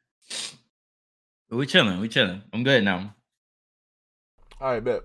But 1.50 1.56
we 1.58 1.66
chilling. 1.66 2.00
We 2.00 2.08
chilling. 2.08 2.40
I'm 2.52 2.62
good 2.62 2.82
now. 2.82 3.14
All 4.60 4.70
right, 4.70 4.82
bet. 4.82 5.02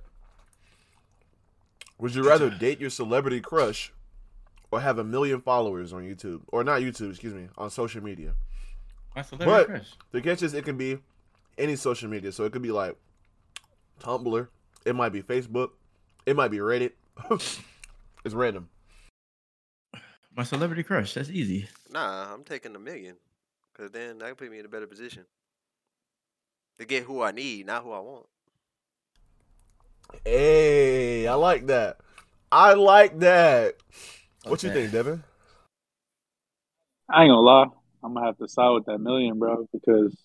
Would 1.99 2.13
you 2.13 2.27
rather 2.27 2.49
date 2.49 2.79
your 2.79 2.89
celebrity 2.89 3.41
crush 3.41 3.91
or 4.71 4.79
have 4.79 4.99
a 4.99 5.03
million 5.03 5.41
followers 5.41 5.93
on 5.93 6.03
YouTube? 6.03 6.41
Or 6.49 6.63
not 6.63 6.81
YouTube, 6.81 7.09
excuse 7.09 7.33
me, 7.33 7.47
on 7.57 7.69
social 7.69 8.03
media? 8.03 8.33
My 9.15 9.23
celebrity 9.23 9.51
But 9.51 9.65
crush. 9.67 9.91
the 10.11 10.21
catch 10.21 10.43
is 10.43 10.53
it 10.53 10.63
can 10.65 10.77
be 10.77 10.99
any 11.57 11.75
social 11.75 12.09
media. 12.09 12.31
So 12.31 12.43
it 12.43 12.51
could 12.51 12.61
be 12.61 12.71
like 12.71 12.95
Tumblr, 13.99 14.47
it 14.85 14.95
might 14.95 15.09
be 15.09 15.23
Facebook, 15.23 15.71
it 16.25 16.35
might 16.35 16.51
be 16.51 16.57
Reddit. 16.57 16.91
it's 17.31 18.33
random. 18.33 18.69
My 20.35 20.43
celebrity 20.43 20.83
crush. 20.83 21.15
That's 21.15 21.31
easy. 21.31 21.67
Nah, 21.89 22.31
I'm 22.31 22.43
taking 22.43 22.75
a 22.75 22.79
million. 22.79 23.15
Cause 23.75 23.89
then 23.91 24.19
that 24.19 24.27
can 24.27 24.35
put 24.35 24.51
me 24.51 24.59
in 24.59 24.65
a 24.65 24.69
better 24.69 24.87
position. 24.87 25.25
To 26.79 26.85
get 26.85 27.03
who 27.03 27.23
I 27.23 27.31
need, 27.31 27.65
not 27.65 27.83
who 27.83 27.91
I 27.91 27.99
want. 27.99 28.27
Hey, 30.25 31.27
I 31.27 31.33
like 31.35 31.67
that. 31.67 31.97
I 32.51 32.73
like 32.73 33.19
that. 33.19 33.75
What 34.45 34.63
you 34.63 34.69
think, 34.69 34.91
Devin? 34.91 35.23
I 37.09 37.23
ain't 37.23 37.31
gonna 37.31 37.41
lie, 37.41 37.67
I'm 38.03 38.13
gonna 38.13 38.25
have 38.25 38.37
to 38.37 38.47
side 38.47 38.69
with 38.69 38.85
that 38.85 38.99
million, 38.99 39.39
bro, 39.39 39.67
because 39.71 40.17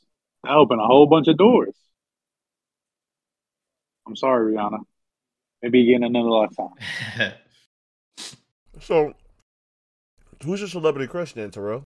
that 0.44 0.52
opened 0.52 0.80
a 0.80 0.84
whole 0.84 1.06
bunch 1.06 1.28
of 1.28 1.36
doors. 1.36 1.74
I'm 4.06 4.16
sorry, 4.16 4.52
Rihanna. 4.52 4.80
Maybe 5.62 5.82
again 5.82 6.02
another 6.02 6.28
lifetime. 6.28 7.32
So, 8.80 9.12
who's 10.42 10.60
your 10.60 10.68
celebrity 10.68 11.06
crush 11.06 11.34
then, 11.34 11.50
Terrell? 11.52 11.84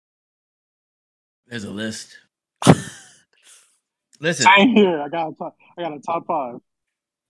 There's 1.47 1.65
a 1.65 1.71
list. 1.71 2.17
Listen, 4.21 4.47
Same 4.57 4.75
here. 4.75 5.03
I 5.03 5.09
got 5.09 5.29
a 5.29 5.35
top, 5.35 5.57
I 5.77 5.83
got 5.83 5.93
a 5.93 6.01
top 6.01 6.27
five. 6.27 6.61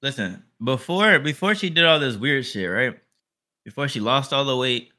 Listen. 0.03 0.45
Before 0.63 1.19
before 1.19 1.55
she 1.55 1.71
did 1.71 1.85
all 1.85 2.01
this 2.01 2.17
weird 2.17 2.45
shit, 2.45 2.69
right? 2.71 2.99
Before 3.65 3.89
she 3.89 4.01
lost 4.01 4.33
all 4.33 4.45
the 4.45 4.57
weight, 4.57 4.93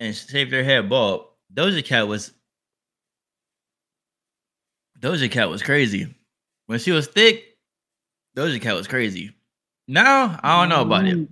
and 0.00 0.14
shaved 0.14 0.52
her 0.52 0.64
head 0.64 0.88
bald. 0.88 1.26
Doja 1.52 1.84
Cat 1.84 2.08
was 2.08 2.32
Doja 4.98 5.30
Cat 5.30 5.48
was 5.48 5.62
crazy. 5.62 6.14
When 6.66 6.78
she 6.78 6.90
was 6.90 7.06
thick, 7.06 7.58
Doja 8.36 8.60
Cat 8.60 8.74
was 8.74 8.88
crazy. 8.88 9.32
Now 9.86 10.40
I 10.42 10.60
don't 10.60 10.70
know 10.70 10.82
about 10.82 11.06
it, 11.06 11.28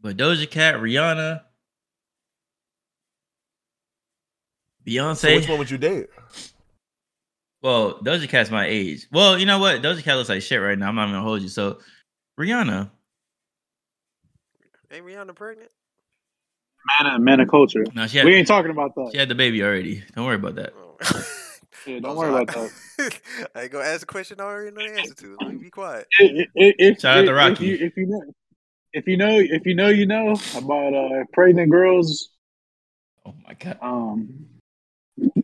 but 0.00 0.16
Doja 0.16 0.48
Cat, 0.48 0.76
Rihanna, 0.76 1.42
Beyonce. 4.86 5.16
So 5.16 5.34
which 5.34 5.48
one 5.48 5.58
would 5.58 5.70
you 5.70 5.78
date? 5.78 6.06
Well, 7.66 7.98
Doja 7.98 8.28
Cat's 8.28 8.48
my 8.48 8.64
age. 8.64 9.08
Well, 9.10 9.36
you 9.36 9.44
know 9.44 9.58
what? 9.58 9.82
Doja 9.82 10.00
Cat 10.00 10.16
looks 10.16 10.28
like 10.28 10.40
shit 10.40 10.62
right 10.62 10.78
now. 10.78 10.86
I'm 10.86 10.94
not 10.94 11.06
gonna 11.06 11.20
hold 11.20 11.42
you. 11.42 11.48
So, 11.48 11.80
Rihanna, 12.38 12.88
Ain't 14.92 15.04
Rihanna 15.04 15.34
pregnant? 15.34 15.72
Man, 17.02 17.24
man 17.24 17.40
of 17.40 17.48
culture. 17.48 17.84
no, 17.92 18.06
she 18.06 18.18
had, 18.18 18.26
We 18.26 18.36
ain't 18.36 18.46
talking 18.46 18.70
about 18.70 18.94
that. 18.94 19.08
she 19.10 19.18
had 19.18 19.28
the 19.28 19.34
baby 19.34 19.64
already. 19.64 20.04
Don't 20.14 20.26
worry 20.26 20.36
about 20.36 20.54
that. 20.54 20.74
Oh. 20.76 21.24
Yeah, 21.86 22.00
don't 22.00 22.16
worry 22.16 22.30
about 22.30 22.48
that. 22.48 23.20
I 23.54 23.62
ain't 23.62 23.70
gonna 23.70 23.84
ask 23.84 24.02
a 24.02 24.06
question 24.06 24.40
I 24.40 24.44
already 24.44 24.72
know 24.72 24.88
the 24.88 24.98
answer 24.98 25.14
to. 25.14 25.36
Let 25.40 25.52
me 25.52 25.58
be 25.58 25.70
quiet. 25.70 26.08
If, 26.18 26.48
if, 26.54 27.00
Shout 27.00 27.18
out 27.18 27.26
to 27.26 27.32
Rocky. 27.32 27.74
If 27.74 27.80
you, 27.80 27.86
if 27.86 27.96
you 27.96 28.06
know, 28.06 28.22
if 28.92 29.06
you 29.06 29.16
know, 29.16 29.38
if 29.38 29.66
you 29.66 29.74
know, 29.76 29.88
you 29.88 30.06
know 30.06 30.34
about 30.56 30.94
uh, 30.94 31.24
pregnant 31.32 31.70
girls. 31.70 32.30
Oh 33.24 33.34
my 33.46 33.54
god. 33.54 33.78
Um, 33.80 34.46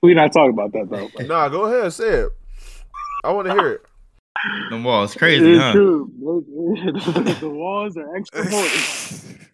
we 0.02 0.14
not 0.14 0.32
talking 0.32 0.52
about 0.52 0.72
that 0.72 0.88
though. 0.90 1.24
Nah, 1.24 1.48
go 1.48 1.64
ahead, 1.64 1.92
say 1.92 2.08
it. 2.08 2.30
I 3.24 3.32
want 3.32 3.48
to 3.48 3.54
hear 3.54 3.68
it. 3.72 3.82
The 4.70 4.78
walls 4.78 5.14
crazy, 5.14 5.52
it's 5.52 5.62
huh? 5.62 5.72
true. 5.72 6.10
the 7.40 7.48
walls 7.48 7.96
are 7.96 8.16
extra 8.16 8.40
important. 8.44 9.48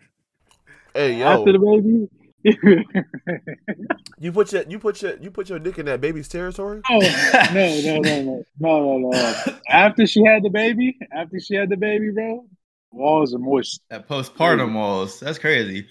Hey, 0.94 1.18
yo, 1.18 1.26
After 1.26 1.52
the 1.52 1.58
baby. 1.58 2.08
you 4.18 4.32
put 4.32 4.52
your 4.52 4.62
you 4.68 4.78
put 4.78 5.02
your 5.02 5.16
you 5.18 5.30
put 5.30 5.48
your 5.48 5.58
dick 5.58 5.78
in 5.78 5.86
that 5.86 6.00
baby's 6.00 6.28
territory. 6.28 6.80
Oh 6.88 6.98
no, 6.98 7.80
no, 7.80 8.00
no, 8.00 8.22
no, 8.22 8.44
no, 8.60 8.98
no, 8.98 9.10
no. 9.10 9.58
After 9.68 10.06
she 10.06 10.24
had 10.24 10.44
the 10.44 10.48
baby, 10.48 10.96
after 11.12 11.40
she 11.40 11.56
had 11.56 11.68
the 11.68 11.76
baby, 11.76 12.10
bro, 12.10 12.46
walls 12.92 13.34
are 13.34 13.38
moist. 13.38 13.82
That 13.90 14.08
postpartum 14.08 14.74
walls. 14.74 15.20
That's 15.20 15.38
crazy. 15.38 15.88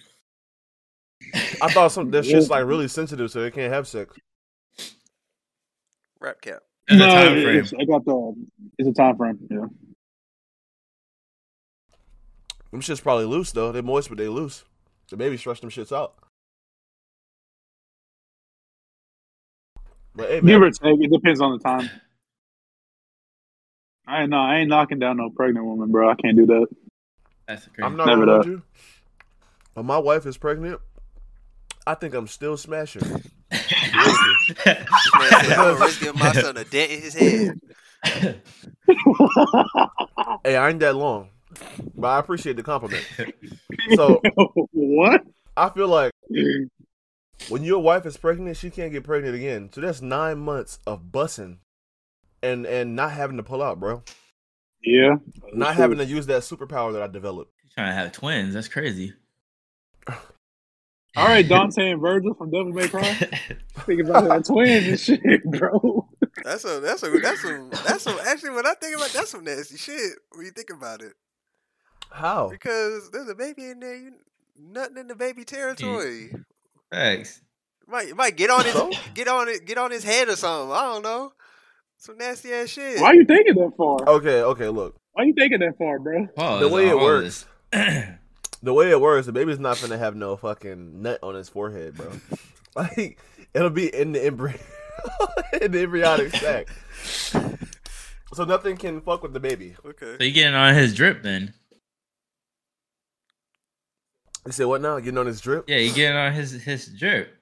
I 1.61 1.69
thought 1.71 1.91
some 1.91 2.11
that 2.11 2.25
shit's 2.25 2.49
like 2.49 2.65
really 2.65 2.87
sensitive, 2.87 3.31
so 3.31 3.41
they 3.41 3.51
can't 3.51 3.73
have 3.73 3.87
sex. 3.87 4.15
Rap 6.19 6.41
cap. 6.41 6.59
There's 6.87 7.01
a 7.01 7.05
No, 7.05 7.13
time 7.13 7.41
frame. 7.43 7.55
it's- 7.57 7.73
I 7.79 7.85
got 7.85 8.05
the. 8.05 8.33
It's 8.77 8.89
a 8.89 8.93
time 8.93 9.17
frame. 9.17 9.39
Yeah. 9.49 9.65
Them 12.71 12.81
shit's 12.81 13.01
probably 13.01 13.25
loose 13.25 13.51
though. 13.51 13.71
They're 13.71 13.81
moist, 13.83 14.09
but 14.09 14.17
they 14.17 14.27
loose. 14.27 14.63
The 15.09 15.17
baby 15.17 15.37
stretch 15.37 15.61
them 15.61 15.69
shits 15.69 15.95
out. 15.95 16.15
But 20.15 20.29
hey, 20.29 20.35
Give 20.41 20.43
man, 20.61 20.63
or 20.63 20.71
take, 20.71 20.99
it 20.99 21.11
depends 21.11 21.41
on 21.41 21.53
the 21.57 21.59
time. 21.59 21.89
I 24.07 24.21
ain't 24.21 24.29
no, 24.29 24.37
I 24.37 24.57
ain't 24.57 24.69
knocking 24.69 24.99
down 24.99 25.17
no 25.17 25.29
pregnant 25.29 25.65
woman, 25.65 25.91
bro. 25.91 26.09
I 26.09 26.15
can't 26.15 26.35
do 26.37 26.45
that. 26.47 26.67
That's 27.47 27.65
crazy. 27.67 27.83
I'm 27.83 27.95
not 27.97 28.07
Never 28.07 28.21
gonna 28.25 28.31
hold 28.33 28.45
that. 28.45 28.49
you. 28.49 28.61
When 29.73 29.85
my 29.85 29.97
wife 29.97 30.25
is 30.25 30.37
pregnant, 30.37 30.81
I 31.87 31.95
think 31.95 32.13
I'm 32.13 32.27
still 32.27 32.57
smashing. 32.57 33.01
Man 33.09 33.21
said, 33.49 34.85
I'm 34.89 35.49
gonna 35.49 35.79
risk 35.79 36.01
giving 36.01 36.19
my 36.19 36.33
son 36.33 36.57
a 36.57 36.65
dent 36.65 36.91
in 36.91 37.01
his 37.01 37.13
head. 37.13 37.61
Hey, 40.43 40.55
I 40.55 40.69
ain't 40.69 40.79
that 40.79 40.95
long, 40.95 41.29
but 41.95 42.07
I 42.07 42.19
appreciate 42.19 42.57
the 42.57 42.63
compliment. 42.63 43.05
So 43.95 44.21
what? 44.71 45.23
I 45.55 45.69
feel 45.69 45.87
like 45.87 46.11
when 47.49 47.63
your 47.63 47.79
wife 47.79 48.05
is 48.05 48.17
pregnant, 48.17 48.57
she 48.57 48.69
can't 48.69 48.91
get 48.91 49.03
pregnant 49.03 49.35
again. 49.35 49.69
So 49.73 49.81
that's 49.81 50.01
nine 50.01 50.39
months 50.39 50.79
of 50.85 51.03
bussing 51.11 51.57
and 52.43 52.65
and 52.65 52.95
not 52.95 53.11
having 53.11 53.37
to 53.37 53.43
pull 53.43 53.61
out, 53.61 53.79
bro. 53.79 54.03
Yeah. 54.83 55.15
Not 55.53 55.75
having 55.75 55.97
to 55.97 56.05
use 56.05 56.27
that 56.27 56.41
superpower 56.43 56.93
that 56.93 57.01
I 57.01 57.07
developed. 57.07 57.53
trying 57.73 57.89
to 57.89 57.95
have 57.95 58.11
twins. 58.11 58.53
That's 58.53 58.67
crazy. 58.67 59.13
All 61.17 61.25
right, 61.25 61.47
Dante 61.47 61.89
and 61.89 61.99
Virgil 61.99 62.35
from 62.35 62.51
Devil 62.51 62.73
May 62.73 62.87
Cry. 62.87 63.01
Thinking 63.79 64.07
about 64.07 64.25
that 64.25 64.45
twins 64.45 64.87
and 64.87 64.99
shit, 64.99 65.43
bro. 65.45 66.07
That's 66.43 66.63
a 66.63 66.79
that's 66.79 67.01
a 67.01 67.09
that's 67.09 67.41
some 67.41 67.71
that's 67.71 68.03
some 68.03 68.19
actually 68.27 68.51
when 68.51 68.67
I 68.67 68.75
think 68.75 68.95
about 68.95 69.09
that's 69.09 69.31
some 69.31 69.43
nasty 69.43 69.77
shit 69.77 70.11
when 70.33 70.45
you 70.45 70.51
think 70.51 70.69
about 70.69 71.01
it. 71.01 71.13
How? 72.11 72.49
Because 72.49 73.09
there's 73.09 73.27
a 73.29 73.33
baby 73.33 73.65
in 73.65 73.79
there, 73.79 73.95
you 73.95 74.11
nothing 74.59 74.97
in 74.97 75.07
the 75.07 75.15
baby 75.15 75.43
territory. 75.43 76.35
Thanks. 76.91 77.41
Might 77.87 78.15
might 78.15 78.37
get 78.37 78.51
on 78.51 78.63
his 78.63 78.75
get 79.15 79.27
on 79.27 79.49
it 79.49 79.65
get 79.65 79.79
on 79.79 79.89
his 79.89 80.03
head 80.03 80.29
or 80.29 80.35
something. 80.35 80.71
I 80.71 80.83
don't 80.83 81.01
know. 81.01 81.33
Some 81.97 82.19
nasty 82.19 82.53
ass 82.53 82.69
shit. 82.69 83.01
Why 83.01 83.13
you 83.13 83.25
thinking 83.25 83.55
that 83.55 83.71
far? 83.75 83.97
Okay, 84.07 84.43
okay, 84.43 84.67
look. 84.67 84.95
Why 85.13 85.23
you 85.23 85.33
thinking 85.33 85.61
that 85.61 85.79
far, 85.79 85.97
bro? 85.97 86.27
Pause 86.35 86.59
The 86.61 86.69
way 86.69 86.89
it 86.89 86.95
works. 86.95 87.47
this. 88.59 88.65
The 88.65 88.73
way 88.73 88.91
it 88.91 88.99
works, 89.01 89.25
the 89.25 89.31
baby's 89.31 89.59
not 89.59 89.79
gonna 89.81 89.97
have 89.97 90.15
no 90.15 90.35
fucking 90.35 91.01
nut 91.01 91.19
on 91.23 91.35
his 91.35 91.49
forehead, 91.49 91.95
bro. 91.95 92.11
Like 92.75 93.17
it'll 93.55 93.71
be 93.71 93.91
in 93.91 94.11
the 94.11 94.23
embryo 94.23 94.55
in 95.61 95.71
the 95.71 95.81
embryonic 95.81 96.29
sac. 96.35 96.67
So 98.33 98.43
nothing 98.43 98.77
can 98.77 99.01
fuck 99.01 99.23
with 99.23 99.33
the 99.33 99.39
baby. 99.39 99.75
Okay. 99.83 100.15
so 100.19 100.23
you 100.23 100.29
getting 100.31 100.53
on 100.53 100.75
his 100.75 100.93
drip 100.93 101.23
then? 101.23 101.55
You 104.45 104.51
said 104.51 104.67
what 104.67 104.81
now? 104.81 104.99
Getting 104.99 105.17
on 105.17 105.25
his 105.25 105.41
drip? 105.41 105.65
Yeah, 105.67 105.77
you 105.77 105.91
getting 105.91 106.15
on 106.15 106.33
his 106.33 106.51
his 106.51 106.85
drip. 106.85 107.35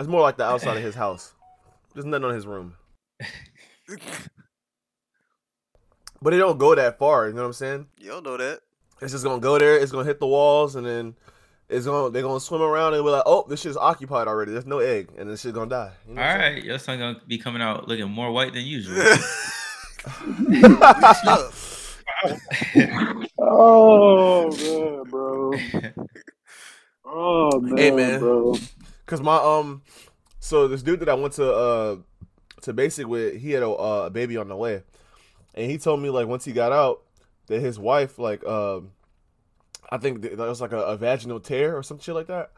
It's 0.00 0.08
more 0.08 0.20
like 0.20 0.36
the 0.36 0.42
outside 0.42 0.76
of 0.76 0.82
his 0.82 0.96
house. 0.96 1.32
There's 1.94 2.04
nothing 2.04 2.24
on 2.24 2.34
his 2.34 2.46
room. 2.46 2.74
But 6.22 6.34
it 6.34 6.38
don't 6.38 6.58
go 6.58 6.74
that 6.74 6.98
far, 6.98 7.28
you 7.28 7.34
know 7.34 7.42
what 7.42 7.48
I'm 7.48 7.52
saying? 7.52 7.86
You 7.98 8.08
don't 8.08 8.24
know 8.24 8.36
that. 8.36 8.60
It's 9.00 9.12
just 9.12 9.24
gonna 9.24 9.40
go 9.40 9.58
there, 9.58 9.76
it's 9.78 9.92
gonna 9.92 10.04
hit 10.04 10.20
the 10.20 10.26
walls, 10.26 10.76
and 10.76 10.86
then 10.86 11.14
it's 11.68 11.84
gonna 11.86 12.10
they're 12.10 12.22
gonna 12.22 12.40
swim 12.40 12.62
around 12.62 12.94
and 12.94 13.04
be 13.04 13.10
like, 13.10 13.24
oh, 13.26 13.44
this 13.48 13.60
shit's 13.60 13.76
occupied 13.76 14.28
already. 14.28 14.52
There's 14.52 14.66
no 14.66 14.78
egg, 14.78 15.10
and 15.18 15.28
this 15.28 15.40
shit's 15.42 15.54
gonna 15.54 15.68
die. 15.70 15.92
You 16.08 16.14
know 16.14 16.22
All 16.22 16.28
what 16.28 16.34
I'm 16.36 16.40
saying? 16.40 16.54
right, 16.54 16.64
your 16.64 16.78
son 16.78 16.98
gonna 16.98 17.20
be 17.26 17.38
coming 17.38 17.62
out 17.62 17.88
looking 17.88 18.08
more 18.10 18.30
white 18.32 18.52
than 18.52 18.64
usual. 18.64 18.96
Oh 23.38 24.50
man, 24.50 25.02
bro. 25.10 25.52
Oh 27.08 27.60
man, 27.60 27.76
Hey, 27.78 27.90
man. 27.92 28.18
bro. 28.18 28.56
Cause 29.06 29.20
my 29.22 29.36
um, 29.36 29.82
so 30.40 30.66
this 30.66 30.82
dude 30.82 30.98
that 31.00 31.08
I 31.08 31.14
went 31.14 31.34
to 31.34 31.52
uh 31.52 31.96
to 32.62 32.72
basic 32.72 33.06
with, 33.06 33.40
he 33.40 33.52
had 33.52 33.62
a, 33.62 33.70
uh, 33.70 34.04
a 34.06 34.10
baby 34.10 34.36
on 34.36 34.48
the 34.48 34.56
way, 34.56 34.82
and 35.54 35.70
he 35.70 35.78
told 35.78 36.00
me 36.00 36.10
like 36.10 36.26
once 36.26 36.44
he 36.44 36.52
got 36.52 36.72
out 36.72 37.02
that 37.46 37.60
his 37.60 37.78
wife 37.78 38.18
like 38.18 38.44
um, 38.46 38.92
I 39.90 39.98
think 39.98 40.22
that 40.22 40.38
was 40.38 40.60
like 40.60 40.72
a, 40.72 40.80
a 40.80 40.96
vaginal 40.96 41.40
tear 41.40 41.76
or 41.76 41.82
some 41.82 41.98
shit 41.98 42.14
like 42.14 42.26
that. 42.26 42.52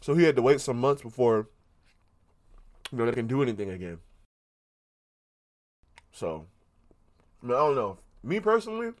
So 0.00 0.14
he 0.14 0.24
had 0.24 0.36
to 0.36 0.42
wait 0.42 0.60
some 0.60 0.78
months 0.78 1.02
before 1.02 1.48
you 2.90 2.98
know 2.98 3.06
they 3.06 3.12
can 3.12 3.26
do 3.26 3.42
anything 3.42 3.70
again. 3.70 3.98
So, 6.14 6.46
I, 7.42 7.46
mean, 7.46 7.54
I 7.54 7.58
don't 7.60 7.74
know. 7.74 7.98
Me 8.22 8.38
personally, 8.38 8.92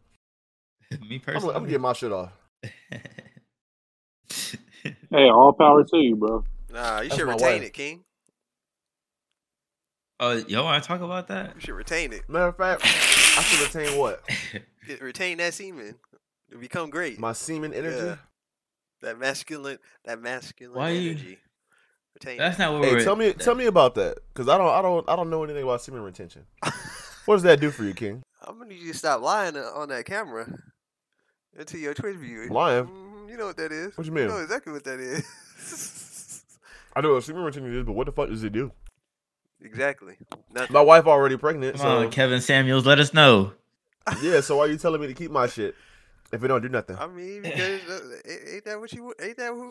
Me 0.90 1.16
I'm, 1.16 1.20
personally, 1.20 1.54
I'm 1.54 1.62
gonna 1.62 1.70
get 1.70 1.80
my 1.80 1.92
shit 1.92 2.12
off. 2.12 2.32
Hey, 5.10 5.28
all 5.28 5.52
power 5.52 5.84
to 5.84 5.96
you, 5.98 6.16
bro. 6.16 6.42
Nah, 6.72 7.00
you 7.00 7.08
That's 7.10 7.20
should 7.20 7.28
retain 7.28 7.60
wife. 7.60 7.62
it, 7.62 7.72
King. 7.74 8.02
oh, 10.18 10.42
y'all 10.48 10.64
want 10.64 10.82
to 10.82 10.88
talk 10.88 11.02
about 11.02 11.28
that? 11.28 11.54
You 11.54 11.60
should 11.60 11.74
retain 11.74 12.12
it. 12.12 12.28
Matter 12.28 12.48
of 12.48 12.56
fact, 12.56 12.82
I 13.36 13.42
should 13.42 13.74
retain 13.74 13.98
what 13.98 14.22
Retain 15.00 15.38
that 15.38 15.54
semen. 15.54 15.94
To 16.50 16.58
become 16.58 16.90
great. 16.90 17.18
my 17.18 17.32
semen 17.32 17.72
energy. 17.72 17.96
Yeah. 18.06 18.16
That 19.00 19.18
masculine 19.18 19.78
that 20.04 20.20
masculine 20.20 20.76
Why 20.76 20.90
you- 20.90 21.10
energy. 21.12 21.38
Retain 22.14 22.38
That's 22.38 22.58
not 22.58 22.74
what 22.74 22.84
Hey, 22.84 22.92
we're. 22.94 23.04
tell 23.04 23.16
me, 23.16 23.32
tell 23.32 23.54
me 23.54 23.64
about 23.66 23.94
that, 23.94 24.18
because 24.28 24.46
I 24.48 24.58
don't, 24.58 24.68
I 24.68 24.82
don't, 24.82 25.08
I 25.08 25.16
don't 25.16 25.30
know 25.30 25.42
anything 25.44 25.62
about 25.62 25.80
semen 25.82 26.02
retention. 26.02 26.44
What 27.24 27.36
does 27.36 27.44
that 27.44 27.60
do 27.60 27.70
for 27.70 27.84
you, 27.84 27.94
King? 27.94 28.20
I'm 28.42 28.58
gonna 28.58 28.68
need 28.70 28.80
you 28.80 28.90
to 28.92 28.98
stop 28.98 29.22
lying 29.22 29.56
uh, 29.56 29.60
on 29.76 29.88
that 29.90 30.04
camera. 30.06 30.44
Into 31.56 31.78
your 31.78 31.94
Twitch 31.94 32.16
view. 32.16 32.48
Lying? 32.50 32.84
Mhm, 32.86 33.30
You 33.30 33.36
know 33.36 33.46
what 33.46 33.56
that 33.58 33.70
is. 33.70 33.96
What 33.96 34.04
you 34.06 34.12
mean? 34.12 34.26
know 34.26 34.38
exactly 34.38 34.72
what 34.72 34.82
that 34.82 34.98
is. 34.98 35.22
I 36.96 37.00
know 37.00 37.14
what 37.14 37.22
semen 37.22 37.44
retention 37.44 37.72
is, 37.78 37.84
but 37.84 37.92
what 37.92 38.06
the 38.06 38.12
fuck 38.12 38.28
does 38.28 38.42
it 38.42 38.52
do? 38.52 38.72
Exactly. 39.64 40.16
Nothing. 40.52 40.72
My 40.72 40.80
wife 40.80 41.06
already 41.06 41.36
pregnant, 41.36 41.76
Come 41.76 41.82
so 41.82 41.98
on, 42.06 42.10
Kevin 42.10 42.40
Samuels, 42.40 42.86
let 42.86 42.98
us 42.98 43.12
know. 43.14 43.52
yeah. 44.22 44.40
So 44.40 44.56
why 44.56 44.64
are 44.64 44.68
you 44.68 44.76
telling 44.78 45.00
me 45.00 45.06
to 45.06 45.14
keep 45.14 45.30
my 45.30 45.46
shit 45.46 45.74
if 46.32 46.42
it 46.42 46.48
don't 46.48 46.62
do 46.62 46.68
nothing? 46.68 46.96
I 46.98 47.06
mean, 47.06 47.42
because 47.42 47.80
uh, 47.88 48.00
ain't 48.54 48.64
that 48.64 48.80
what 48.80 48.92
you 48.92 49.14
ain't 49.22 49.36
that 49.38 49.48
who, 49.52 49.66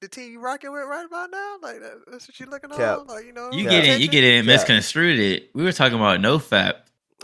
the 0.00 0.08
team 0.08 0.32
you 0.32 0.40
rocking 0.40 0.72
with 0.72 0.82
right 0.84 1.06
about 1.06 1.30
now? 1.30 1.56
Like 1.62 1.80
that, 1.80 1.92
that's 2.10 2.26
what 2.28 2.38
you 2.40 2.46
looking 2.46 2.70
Cap. 2.70 2.98
on? 3.00 3.06
Like 3.06 3.24
you 3.24 3.32
know, 3.32 3.50
You 3.52 3.62
get 3.68 3.84
it, 3.84 4.00
you 4.00 4.08
get 4.08 4.24
it 4.24 4.44
misconstrued 4.44 5.18
it. 5.18 5.50
We 5.54 5.62
were 5.62 5.72
talking 5.72 5.96
about 5.98 6.20
no 6.20 6.38
fap. 6.38 6.74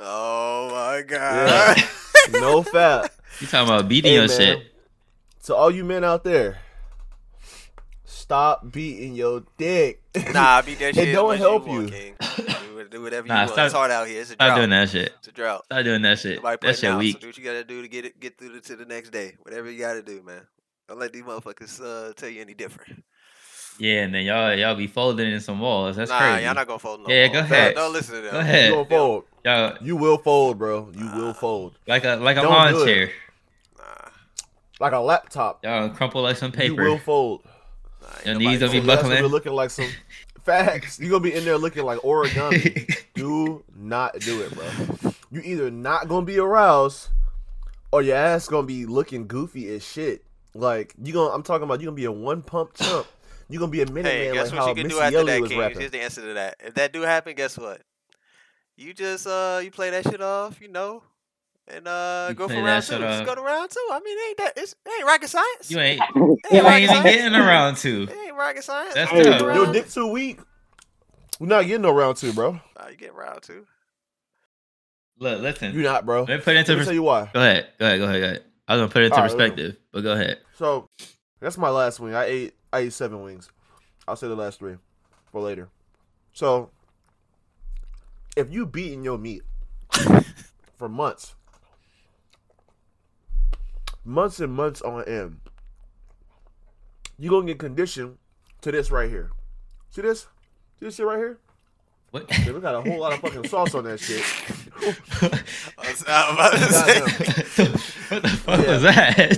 Oh 0.00 0.70
my 0.70 1.02
god. 1.02 1.76
no 2.32 2.62
fat. 2.62 3.12
You 3.40 3.46
talking 3.48 3.68
about 3.72 3.88
beating 3.88 4.10
Hey, 4.12 4.16
your 4.18 4.28
man. 4.28 4.36
shit. 4.36 4.62
To 5.44 5.54
all 5.56 5.70
you 5.70 5.84
men 5.84 6.04
out 6.04 6.22
there, 6.24 6.58
Stop 8.10 8.72
beating 8.72 9.14
your 9.14 9.42
dick. 9.58 10.00
Nah, 10.32 10.56
I 10.56 10.62
beat 10.62 10.78
that 10.78 10.88
It 10.90 10.94
shit. 10.94 11.08
as 11.08 11.14
don't 11.14 11.36
help 11.36 11.66
you. 11.66 11.72
Want, 11.72 11.92
you. 11.92 12.14
Do, 12.78 12.88
do 12.90 13.02
whatever 13.02 13.26
you 13.26 13.32
Nah, 13.34 13.40
want. 13.40 13.50
stop- 13.50 13.66
it's 13.66 13.74
hard 13.74 13.90
out 13.90 14.06
here. 14.08 14.22
It's 14.22 14.30
a 14.30 14.32
Stop 14.32 14.46
drought. 14.48 14.56
doing 14.56 14.70
that 14.70 14.88
shit. 14.88 15.12
It's 15.18 15.28
a 15.28 15.32
drought. 15.32 15.64
Stop 15.66 15.84
doing 15.84 16.02
that 16.02 16.18
shit. 16.18 16.36
Nobody 16.36 16.52
That 16.54 16.60
playing 16.60 16.76
shit 16.76 16.90
now, 16.90 16.98
weak. 16.98 17.12
So 17.16 17.20
do 17.20 17.26
what 17.28 17.38
you 17.38 17.44
gotta 17.44 17.64
do 17.64 17.82
to 17.82 17.88
get 17.88 18.04
it, 18.06 18.18
get 18.18 18.38
through 18.38 18.52
the, 18.54 18.60
to 18.60 18.76
the 18.76 18.86
next 18.86 19.10
day. 19.10 19.34
Whatever 19.42 19.70
you 19.70 19.78
gotta 19.78 20.02
do, 20.02 20.22
man. 20.22 20.40
Don't 20.88 20.98
let 20.98 21.12
these 21.12 21.22
motherfuckers 21.22 21.80
uh, 21.82 22.14
tell 22.14 22.30
you 22.30 22.40
any 22.40 22.54
different. 22.54 23.04
Yeah, 23.78 24.02
and 24.04 24.14
then 24.14 24.24
y'all 24.24 24.54
y'all 24.54 24.74
be 24.74 24.86
folding 24.86 25.30
in 25.30 25.40
some 25.40 25.60
walls. 25.60 25.96
That's 25.96 26.10
nah, 26.10 26.18
crazy. 26.18 26.44
y'all 26.46 26.54
not 26.54 26.66
gonna 26.66 26.78
fold 26.78 27.00
no 27.06 27.14
Yeah, 27.14 27.26
more. 27.26 27.34
go 27.34 27.40
Don't- 27.42 27.52
ahead. 27.52 27.74
Don't 27.74 27.92
listen 27.92 28.14
to 28.16 28.20
them. 28.22 28.30
Go 28.32 28.36
You 28.38 28.42
ahead. 28.42 28.72
gonna 28.72 28.84
fold. 28.88 29.24
Y'all 29.44 29.76
You 29.82 29.96
will 29.96 30.18
fold, 30.18 30.58
bro. 30.58 30.90
You 30.96 31.10
will 31.14 31.34
fold. 31.34 31.78
like 31.86 32.04
a 32.04 32.16
like 32.16 32.38
a 32.38 32.42
Don't 32.42 32.50
lawn 32.52 32.84
chair. 32.86 33.10
Nah, 33.76 33.84
Like 34.80 34.92
a 34.94 34.98
laptop. 34.98 35.62
Y'all 35.64 35.90
crumple 35.90 36.22
like 36.22 36.36
some 36.38 36.50
paper. 36.52 36.82
You 36.82 36.90
will 36.90 36.98
fold. 36.98 37.42
Nah, 38.08 38.14
ain't 38.16 38.26
Your 38.26 38.34
nobody 38.34 38.48
knees 38.48 38.60
gonna 38.60 38.72
be 38.72 38.78
folding. 38.78 38.86
That's 38.86 39.02
gonna 39.02 39.14
buckling. 39.14 39.32
looking 39.32 39.52
like 39.52 39.70
some 39.70 39.88
facts. 40.44 40.98
You're 40.98 41.10
gonna 41.10 41.22
be 41.22 41.34
in 41.34 41.44
there 41.44 41.58
looking 41.58 41.84
like 41.84 41.98
origami. 42.00 42.96
do 43.14 43.62
not 43.76 44.18
do 44.20 44.42
it, 44.42 44.52
bro. 44.54 45.12
You 45.30 45.40
either 45.44 45.70
not 45.70 46.08
gonna 46.08 46.26
be 46.26 46.38
aroused, 46.38 47.08
or 47.92 48.02
your 48.02 48.16
ass 48.16 48.48
gonna 48.48 48.66
be 48.66 48.86
looking 48.86 49.26
goofy 49.26 49.68
as 49.74 49.84
shit. 49.84 50.24
Like 50.54 50.94
you 51.02 51.12
gonna, 51.12 51.34
I'm 51.34 51.42
talking 51.42 51.64
about 51.64 51.80
you 51.80 51.86
gonna 51.86 51.96
be 51.96 52.06
a 52.06 52.12
one 52.12 52.42
pump 52.42 52.74
chump. 52.74 53.06
You 53.50 53.58
gonna 53.58 53.70
be 53.70 53.82
a 53.82 53.86
minute 53.86 54.10
Hey, 54.10 54.24
man 54.26 54.34
guess 54.34 54.50
like 54.50 54.54
what 54.54 54.60
how 54.60 54.68
you 54.68 54.74
can 54.74 54.82
Missy 54.88 54.96
do 54.96 55.02
after 55.02 55.16
Elliott 55.18 55.26
that, 55.36 55.40
was 55.40 55.50
King? 55.50 55.58
rapping. 55.60 55.78
Here's 55.80 55.90
the 55.90 56.02
answer 56.02 56.20
to 56.22 56.34
that. 56.34 56.56
If 56.60 56.74
that 56.74 56.92
do 56.92 57.02
happen, 57.02 57.34
guess 57.34 57.56
what? 57.56 57.80
You 58.76 58.92
just 58.94 59.26
uh 59.26 59.60
you 59.62 59.70
play 59.70 59.90
that 59.90 60.04
shit 60.04 60.20
off, 60.20 60.60
you 60.60 60.68
know, 60.68 61.02
and 61.70 61.86
uh 61.88 62.26
You 62.30 62.34
go 62.34 62.48
for 62.48 62.62
round 62.62 62.84
two. 62.84 62.98
Just 62.98 63.24
go 63.24 63.34
to 63.34 63.40
round 63.40 63.70
two. 63.70 63.86
I 63.90 64.00
mean, 64.04 64.16
it 64.18 64.28
ain't 64.28 64.38
that 64.38 64.52
it's 64.62 64.74
it 64.86 64.90
ain't 64.98 65.06
rocket 65.06 65.28
science. 65.28 65.70
You 65.70 65.78
ain't 65.80 66.00
It 66.20 66.52
you 66.52 66.56
ain't 66.56 66.64
rocket 66.64 66.82
even 66.82 66.96
science. 66.96 67.16
getting 67.16 67.34
around 67.34 67.76
two. 67.76 68.02
It 68.10 68.16
ain't 68.26 68.36
rocket 68.36 68.64
science. 68.64 68.94
That's 68.94 69.12
You 69.12 69.24
tough. 69.24 69.40
get 69.40 69.54
Your 69.54 69.72
dick 69.72 69.88
too 69.90 70.06
weak. 70.08 70.40
We're 71.40 71.46
not 71.46 71.66
getting 71.66 71.82
no 71.82 71.92
round 71.92 72.16
two, 72.16 72.32
bro. 72.32 72.52
Nah, 72.76 72.88
you 72.90 72.96
get 72.96 73.14
round 73.14 73.42
two. 73.42 73.66
Look, 75.20 75.40
listen. 75.40 75.74
You 75.74 75.82
not, 75.82 76.06
bro. 76.06 76.20
Let 76.22 76.28
me 76.28 76.38
put 76.38 76.54
it 76.54 76.58
into 76.58 76.72
Let 76.72 76.78
me 76.78 76.84
tell 76.84 76.94
you 76.94 77.02
why. 77.02 77.30
Go 77.32 77.40
ahead. 77.40 77.68
Go 77.78 77.86
ahead. 77.86 77.98
Go 77.98 78.04
ahead. 78.04 78.20
Go 78.20 78.26
ahead. 78.26 78.44
I 78.68 78.74
was 78.74 78.80
gonna 78.82 78.92
put 78.92 79.02
it 79.02 79.06
into 79.06 79.16
All 79.16 79.22
right, 79.22 79.32
listen. 79.32 79.38
perspective, 79.38 79.76
but 79.92 80.00
go 80.02 80.12
ahead. 80.12 80.38
So 80.56 80.86
that's 81.40 81.58
my 81.58 81.70
last 81.70 82.00
wing. 82.00 82.14
I 82.14 82.24
ate 82.26 82.54
I 82.72 82.80
ate 82.80 82.92
seven 82.92 83.22
wings. 83.22 83.50
I'll 84.06 84.16
say 84.16 84.28
the 84.28 84.36
last 84.36 84.58
three 84.58 84.76
for 85.32 85.40
later. 85.40 85.68
So 86.32 86.70
if 88.36 88.52
you 88.52 88.66
beating 88.66 89.02
your 89.04 89.18
meat 89.18 89.42
for 90.76 90.88
months, 90.88 91.34
months 94.08 94.40
and 94.40 94.52
months 94.52 94.82
on 94.82 95.04
end, 95.04 95.38
you're 97.18 97.30
gonna 97.30 97.46
get 97.46 97.58
conditioned 97.58 98.16
to 98.62 98.72
this 98.72 98.90
right 98.90 99.08
here. 99.10 99.30
See 99.90 100.00
this? 100.02 100.22
See 100.78 100.86
this 100.86 100.96
shit 100.96 101.06
right 101.06 101.18
here? 101.18 101.38
What? 102.10 102.26
Yeah, 102.30 102.52
we 102.52 102.60
got 102.60 102.74
a 102.74 102.80
whole 102.80 102.98
lot 103.00 103.12
of 103.12 103.20
fucking 103.20 103.46
sauce 103.48 103.74
on 103.74 103.84
that 103.84 104.00
shit. 104.00 104.24
I 105.76 105.90
was, 105.90 106.00
about 106.02 106.52
to 106.52 106.72
say. 106.72 107.00
What 108.08 108.22
the 108.22 108.28
fuck 108.28 108.60
Yeah. 108.64 108.72
was 108.72 108.82
that? 108.82 109.28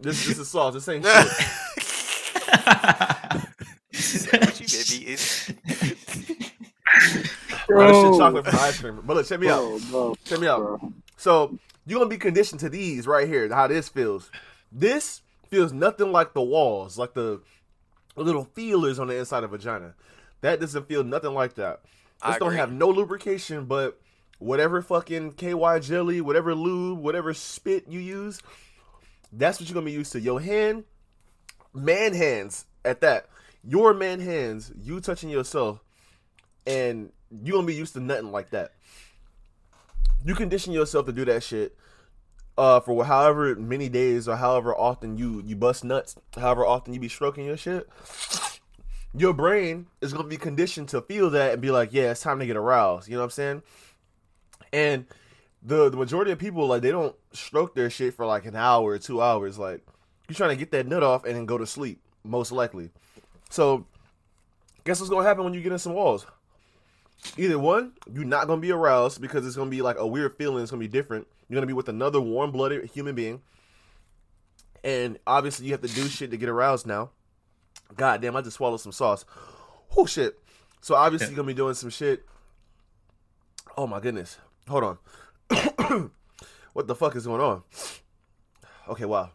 This 0.00 0.26
this 0.26 0.38
is 0.38 0.48
sauce. 0.48 0.74
This 0.74 0.88
ain't 0.88 1.04
shit. 1.04 1.14
what 4.42 4.60
you 4.60 4.66
been 4.68 4.84
beating? 4.88 5.18
Bro, 7.66 7.88
this 7.88 7.96
shit 8.02 8.14
chocolate 8.18 8.44
from 8.46 8.58
ice 8.60 8.80
cream. 8.80 9.00
But 9.04 9.16
look, 9.16 9.26
check 9.26 9.40
me 9.40 9.48
out. 9.48 9.62
Bro, 9.62 9.80
bro, 9.90 10.14
Check 10.24 10.38
me 10.38 10.46
out. 10.46 10.80
So 11.16 11.58
you're 11.88 11.98
gonna 11.98 12.10
be 12.10 12.18
conditioned 12.18 12.60
to 12.60 12.68
these 12.68 13.06
right 13.06 13.26
here. 13.26 13.48
How 13.52 13.66
this 13.66 13.88
feels. 13.88 14.30
This 14.70 15.22
feels 15.48 15.72
nothing 15.72 16.12
like 16.12 16.34
the 16.34 16.42
walls, 16.42 16.98
like 16.98 17.14
the 17.14 17.40
little 18.14 18.44
feelers 18.44 18.98
on 18.98 19.06
the 19.08 19.16
inside 19.16 19.42
of 19.42 19.50
vagina. 19.50 19.94
That 20.42 20.60
doesn't 20.60 20.86
feel 20.86 21.02
nothing 21.02 21.32
like 21.32 21.54
that. 21.54 21.80
I 22.20 22.32
This 22.32 22.40
don't 22.40 22.48
agree. 22.48 22.58
have 22.58 22.72
no 22.72 22.88
lubrication, 22.90 23.64
but 23.64 23.98
whatever 24.38 24.82
fucking 24.82 25.32
KY 25.32 25.78
jelly, 25.80 26.20
whatever 26.20 26.54
lube, 26.54 26.98
whatever 26.98 27.32
spit 27.32 27.86
you 27.88 28.00
use, 28.00 28.42
that's 29.32 29.58
what 29.58 29.68
you're 29.68 29.74
gonna 29.74 29.86
be 29.86 29.92
used 29.92 30.12
to. 30.12 30.20
Your 30.20 30.40
hand, 30.40 30.84
man 31.72 32.12
hands 32.12 32.66
at 32.84 33.00
that. 33.00 33.30
Your 33.64 33.94
man 33.94 34.20
hands, 34.20 34.70
you 34.78 35.00
touching 35.00 35.30
yourself, 35.30 35.82
and 36.66 37.12
you're 37.30 37.54
gonna 37.56 37.66
be 37.66 37.74
used 37.74 37.94
to 37.94 38.00
nothing 38.00 38.30
like 38.30 38.50
that 38.50 38.72
you 40.24 40.34
condition 40.34 40.72
yourself 40.72 41.06
to 41.06 41.12
do 41.12 41.24
that 41.24 41.42
shit 41.42 41.76
uh 42.58 42.80
for 42.80 43.04
however 43.04 43.54
many 43.54 43.88
days 43.88 44.28
or 44.28 44.36
however 44.36 44.74
often 44.76 45.16
you 45.16 45.42
you 45.46 45.56
bust 45.56 45.84
nuts 45.84 46.16
however 46.36 46.66
often 46.66 46.92
you 46.92 47.00
be 47.00 47.08
stroking 47.08 47.46
your 47.46 47.56
shit 47.56 47.88
your 49.16 49.32
brain 49.32 49.86
is 50.00 50.12
to 50.12 50.22
be 50.22 50.36
conditioned 50.36 50.88
to 50.88 51.00
feel 51.00 51.30
that 51.30 51.54
and 51.54 51.62
be 51.62 51.70
like 51.70 51.92
yeah 51.92 52.10
it's 52.10 52.20
time 52.20 52.38
to 52.38 52.46
get 52.46 52.56
aroused. 52.56 53.08
You 53.08 53.14
know 53.14 53.20
what 53.20 53.26
i'm 53.26 53.30
saying? 53.30 53.62
And 54.72 55.06
the 55.62 55.88
the 55.88 55.96
majority 55.96 56.30
of 56.30 56.38
people 56.38 56.66
like 56.66 56.82
they 56.82 56.90
don't 56.90 57.16
stroke 57.32 57.74
their 57.74 57.90
shit 57.90 58.14
for 58.14 58.26
like 58.26 58.44
an 58.44 58.56
hour 58.56 58.90
or 58.90 58.98
two 58.98 59.22
hours. 59.22 59.58
Like 59.58 59.84
you're 60.28 60.36
trying 60.36 60.50
to 60.50 60.56
get 60.56 60.70
that 60.72 60.86
nut 60.86 61.02
off 61.02 61.24
and 61.24 61.36
then 61.36 61.46
go 61.46 61.58
to 61.58 61.66
sleep 61.66 62.00
most 62.22 62.52
likely. 62.52 62.90
So 63.50 63.86
guess 64.84 65.00
what's 65.00 65.10
to 65.10 65.18
happen 65.20 65.44
when 65.44 65.54
you 65.54 65.62
get 65.62 65.72
in 65.72 65.78
some 65.78 65.94
walls? 65.94 66.26
Either 67.36 67.58
one, 67.58 67.92
you're 68.12 68.24
not 68.24 68.46
gonna 68.46 68.60
be 68.60 68.70
aroused 68.70 69.20
because 69.20 69.46
it's 69.46 69.56
gonna 69.56 69.70
be 69.70 69.82
like 69.82 69.98
a 69.98 70.06
weird 70.06 70.36
feeling. 70.36 70.62
It's 70.62 70.70
gonna 70.70 70.80
be 70.80 70.88
different. 70.88 71.26
You're 71.48 71.56
gonna 71.56 71.66
be 71.66 71.72
with 71.72 71.88
another 71.88 72.20
warm-blooded 72.20 72.90
human 72.90 73.14
being, 73.14 73.42
and 74.84 75.18
obviously 75.26 75.66
you 75.66 75.72
have 75.72 75.82
to 75.82 75.88
do 75.88 76.06
shit 76.08 76.30
to 76.30 76.36
get 76.36 76.48
aroused 76.48 76.86
now. 76.86 77.10
God 77.96 78.20
damn, 78.20 78.36
I 78.36 78.42
just 78.42 78.56
swallowed 78.56 78.80
some 78.80 78.92
sauce. 78.92 79.24
Oh 79.96 80.06
shit. 80.06 80.38
So 80.80 80.94
obviously 80.94 81.34
gonna 81.34 81.46
be 81.46 81.54
doing 81.54 81.74
some 81.74 81.90
shit. 81.90 82.24
Oh 83.76 83.86
my 83.86 84.00
goodness. 84.00 84.38
Hold 84.68 84.84
on. 84.84 84.98
what 86.72 86.86
the 86.86 86.94
fuck 86.94 87.16
is 87.16 87.26
going 87.26 87.40
on? 87.40 87.62
Okay, 88.88 89.06
wow. 89.06 89.30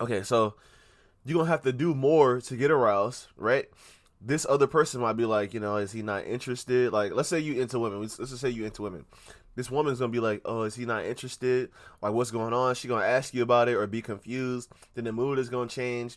Okay, 0.00 0.22
so 0.22 0.54
you're 1.24 1.38
gonna 1.38 1.50
have 1.50 1.62
to 1.62 1.72
do 1.72 1.94
more 1.94 2.40
to 2.40 2.56
get 2.56 2.70
aroused, 2.70 3.26
right? 3.36 3.68
this 4.20 4.46
other 4.48 4.66
person 4.66 5.00
might 5.00 5.14
be 5.14 5.24
like, 5.24 5.54
you 5.54 5.60
know, 5.60 5.76
is 5.76 5.92
he 5.92 6.02
not 6.02 6.26
interested? 6.26 6.92
Like, 6.92 7.12
let's 7.12 7.28
say 7.28 7.38
you 7.38 7.60
into 7.60 7.78
women. 7.78 8.00
Let's 8.00 8.16
just 8.16 8.38
say 8.38 8.50
you 8.50 8.64
into 8.64 8.82
women. 8.82 9.04
This 9.58 9.72
woman's 9.72 9.98
gonna 9.98 10.12
be 10.12 10.20
like, 10.20 10.40
oh, 10.44 10.62
is 10.62 10.76
he 10.76 10.84
not 10.86 11.04
interested? 11.04 11.70
Like, 12.00 12.12
what's 12.12 12.30
going 12.30 12.52
on? 12.52 12.76
She 12.76 12.86
gonna 12.86 13.04
ask 13.04 13.34
you 13.34 13.42
about 13.42 13.68
it 13.68 13.74
or 13.74 13.88
be 13.88 14.00
confused. 14.00 14.70
Then 14.94 15.02
the 15.02 15.10
mood 15.10 15.36
is 15.36 15.48
gonna 15.48 15.68
change. 15.68 16.16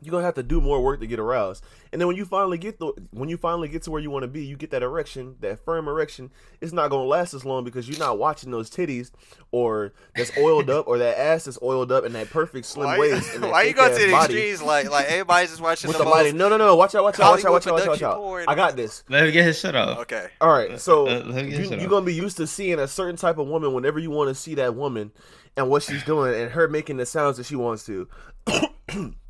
You're 0.00 0.12
gonna 0.12 0.24
have 0.24 0.34
to 0.34 0.42
do 0.44 0.60
more 0.60 0.80
work 0.80 1.00
to 1.00 1.06
get 1.06 1.18
aroused. 1.18 1.64
And 1.92 2.00
then 2.00 2.06
when 2.06 2.16
you 2.16 2.24
finally 2.24 2.56
get 2.56 2.78
the 2.78 2.92
when 3.10 3.28
you 3.28 3.36
finally 3.36 3.68
get 3.68 3.82
to 3.82 3.90
where 3.90 4.00
you 4.00 4.10
want 4.10 4.22
to 4.22 4.28
be, 4.28 4.44
you 4.44 4.56
get 4.56 4.70
that 4.70 4.82
erection, 4.82 5.36
that 5.40 5.64
firm 5.64 5.88
erection. 5.88 6.30
It's 6.60 6.72
not 6.72 6.88
gonna 6.90 7.04
last 7.04 7.34
as 7.34 7.44
long 7.44 7.64
because 7.64 7.88
you're 7.88 7.98
not 7.98 8.18
watching 8.18 8.52
those 8.52 8.70
titties 8.70 9.10
or 9.50 9.92
that's 10.14 10.36
oiled 10.38 10.70
up 10.70 10.86
or 10.86 10.98
that 10.98 11.18
ass 11.18 11.46
that's 11.46 11.58
oiled 11.62 11.90
up 11.90 12.04
and 12.04 12.14
that 12.14 12.30
perfect 12.30 12.66
slim 12.66 12.86
Why, 12.86 12.98
waist. 12.98 13.34
And 13.34 13.42
that 13.42 13.50
why 13.50 13.62
you 13.64 13.72
go 13.72 13.88
to 13.88 13.94
thick-ass 13.94 14.06
the 14.06 14.12
body 14.12 14.34
extremes? 14.34 14.62
Like 14.62 14.90
like 14.90 15.06
everybody's 15.06 15.50
just 15.50 15.60
watching 15.60 15.88
with 15.88 15.98
the, 15.98 16.04
the 16.04 16.10
body. 16.10 16.32
No, 16.32 16.48
no, 16.48 16.56
no. 16.56 16.76
Watch 16.76 16.94
out, 16.94 17.02
watch 17.02 17.18
out, 17.18 17.32
watch 17.32 17.44
out, 17.44 17.52
watch 17.52 17.66
out, 17.66 17.74
watch 17.74 18.02
out, 18.02 18.20
watch 18.20 18.42
out. 18.42 18.52
I 18.52 18.54
got 18.54 18.76
this. 18.76 19.02
Let 19.08 19.26
him 19.26 19.32
get 19.32 19.44
his 19.44 19.58
shit 19.58 19.74
off. 19.74 19.98
Okay. 19.98 20.28
All 20.40 20.50
right, 20.52 20.78
so 20.78 21.04
let 21.04 21.46
you, 21.46 21.58
you're 21.58 21.80
off. 21.80 21.88
gonna 21.88 22.06
be 22.06 22.14
used 22.14 22.36
to 22.36 22.46
seeing 22.46 22.78
a 22.78 22.86
certain 22.86 23.16
type 23.16 23.38
of 23.38 23.48
woman 23.48 23.72
whenever 23.72 23.98
you 23.98 24.10
want 24.10 24.28
to 24.28 24.34
see 24.34 24.54
that 24.56 24.76
woman 24.76 25.10
and 25.56 25.68
what 25.68 25.82
she's 25.82 26.04
doing 26.04 26.40
and 26.40 26.52
her 26.52 26.68
making 26.68 26.98
the 26.98 27.06
sounds 27.06 27.36
that 27.36 27.46
she 27.46 27.56
wants 27.56 27.84
to, 27.86 28.08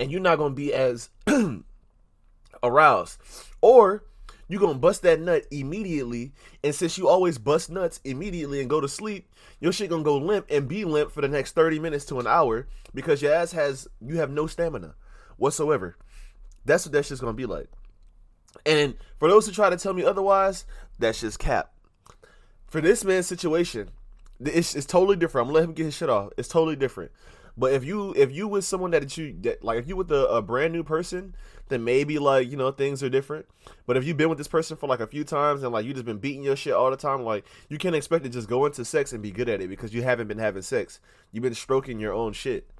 and 0.00 0.10
you're 0.10 0.20
not 0.20 0.38
gonna 0.38 0.54
be 0.54 0.72
as 0.72 1.10
aroused, 2.62 3.18
or 3.60 4.04
you're 4.48 4.60
gonna 4.60 4.78
bust 4.78 5.02
that 5.02 5.20
nut 5.20 5.44
immediately, 5.50 6.32
and 6.64 6.74
since 6.74 6.98
you 6.98 7.08
always 7.08 7.38
bust 7.38 7.70
nuts 7.70 8.00
immediately 8.04 8.60
and 8.60 8.68
go 8.68 8.80
to 8.80 8.88
sleep, 8.88 9.28
your 9.60 9.72
shit 9.72 9.90
gonna 9.90 10.02
go 10.02 10.16
limp 10.16 10.46
and 10.50 10.66
be 10.66 10.84
limp 10.84 11.12
for 11.12 11.20
the 11.20 11.28
next 11.28 11.54
30 11.54 11.78
minutes 11.78 12.04
to 12.06 12.18
an 12.18 12.26
hour 12.26 12.66
because 12.94 13.22
your 13.22 13.32
ass 13.32 13.52
has 13.52 13.86
you 14.00 14.18
have 14.18 14.30
no 14.30 14.46
stamina 14.46 14.94
whatsoever. 15.36 15.96
That's 16.64 16.84
what 16.84 16.92
that 16.92 17.04
shit's 17.06 17.20
gonna 17.20 17.32
be 17.32 17.46
like. 17.46 17.68
And 18.66 18.96
for 19.18 19.28
those 19.28 19.46
who 19.46 19.52
try 19.52 19.70
to 19.70 19.76
tell 19.76 19.92
me 19.92 20.04
otherwise, 20.04 20.64
that's 20.98 21.20
just 21.20 21.38
cap. 21.38 21.72
For 22.66 22.80
this 22.80 23.04
man's 23.04 23.26
situation, 23.26 23.90
it's, 24.40 24.74
it's 24.74 24.86
totally 24.86 25.16
different. 25.16 25.46
I'm 25.46 25.52
gonna 25.52 25.60
let 25.60 25.68
him 25.68 25.74
get 25.74 25.84
his 25.84 25.96
shit 25.96 26.10
off. 26.10 26.32
It's 26.36 26.48
totally 26.48 26.76
different. 26.76 27.12
But 27.60 27.74
if 27.74 27.84
you 27.84 28.14
if 28.16 28.32
you 28.32 28.48
with 28.48 28.64
someone 28.64 28.90
that 28.92 29.18
you 29.18 29.36
that 29.42 29.62
like 29.62 29.78
if 29.78 29.86
you 29.86 29.94
with 29.94 30.10
a, 30.10 30.24
a 30.28 30.40
brand 30.40 30.72
new 30.72 30.82
person, 30.82 31.34
then 31.68 31.84
maybe 31.84 32.18
like 32.18 32.50
you 32.50 32.56
know 32.56 32.70
things 32.70 33.02
are 33.02 33.10
different. 33.10 33.44
But 33.86 33.98
if 33.98 34.04
you've 34.06 34.16
been 34.16 34.30
with 34.30 34.38
this 34.38 34.48
person 34.48 34.78
for 34.78 34.86
like 34.86 35.00
a 35.00 35.06
few 35.06 35.24
times 35.24 35.62
and 35.62 35.70
like 35.70 35.84
you 35.84 35.92
just 35.92 36.06
been 36.06 36.16
beating 36.16 36.42
your 36.42 36.56
shit 36.56 36.72
all 36.72 36.90
the 36.90 36.96
time, 36.96 37.22
like 37.22 37.44
you 37.68 37.76
can't 37.76 37.94
expect 37.94 38.24
to 38.24 38.30
just 38.30 38.48
go 38.48 38.64
into 38.64 38.82
sex 38.82 39.12
and 39.12 39.22
be 39.22 39.30
good 39.30 39.50
at 39.50 39.60
it 39.60 39.68
because 39.68 39.92
you 39.92 40.00
haven't 40.00 40.26
been 40.26 40.38
having 40.38 40.62
sex. 40.62 41.00
You've 41.32 41.42
been 41.42 41.54
stroking 41.54 42.00
your 42.00 42.14
own 42.14 42.32
shit. 42.32 42.70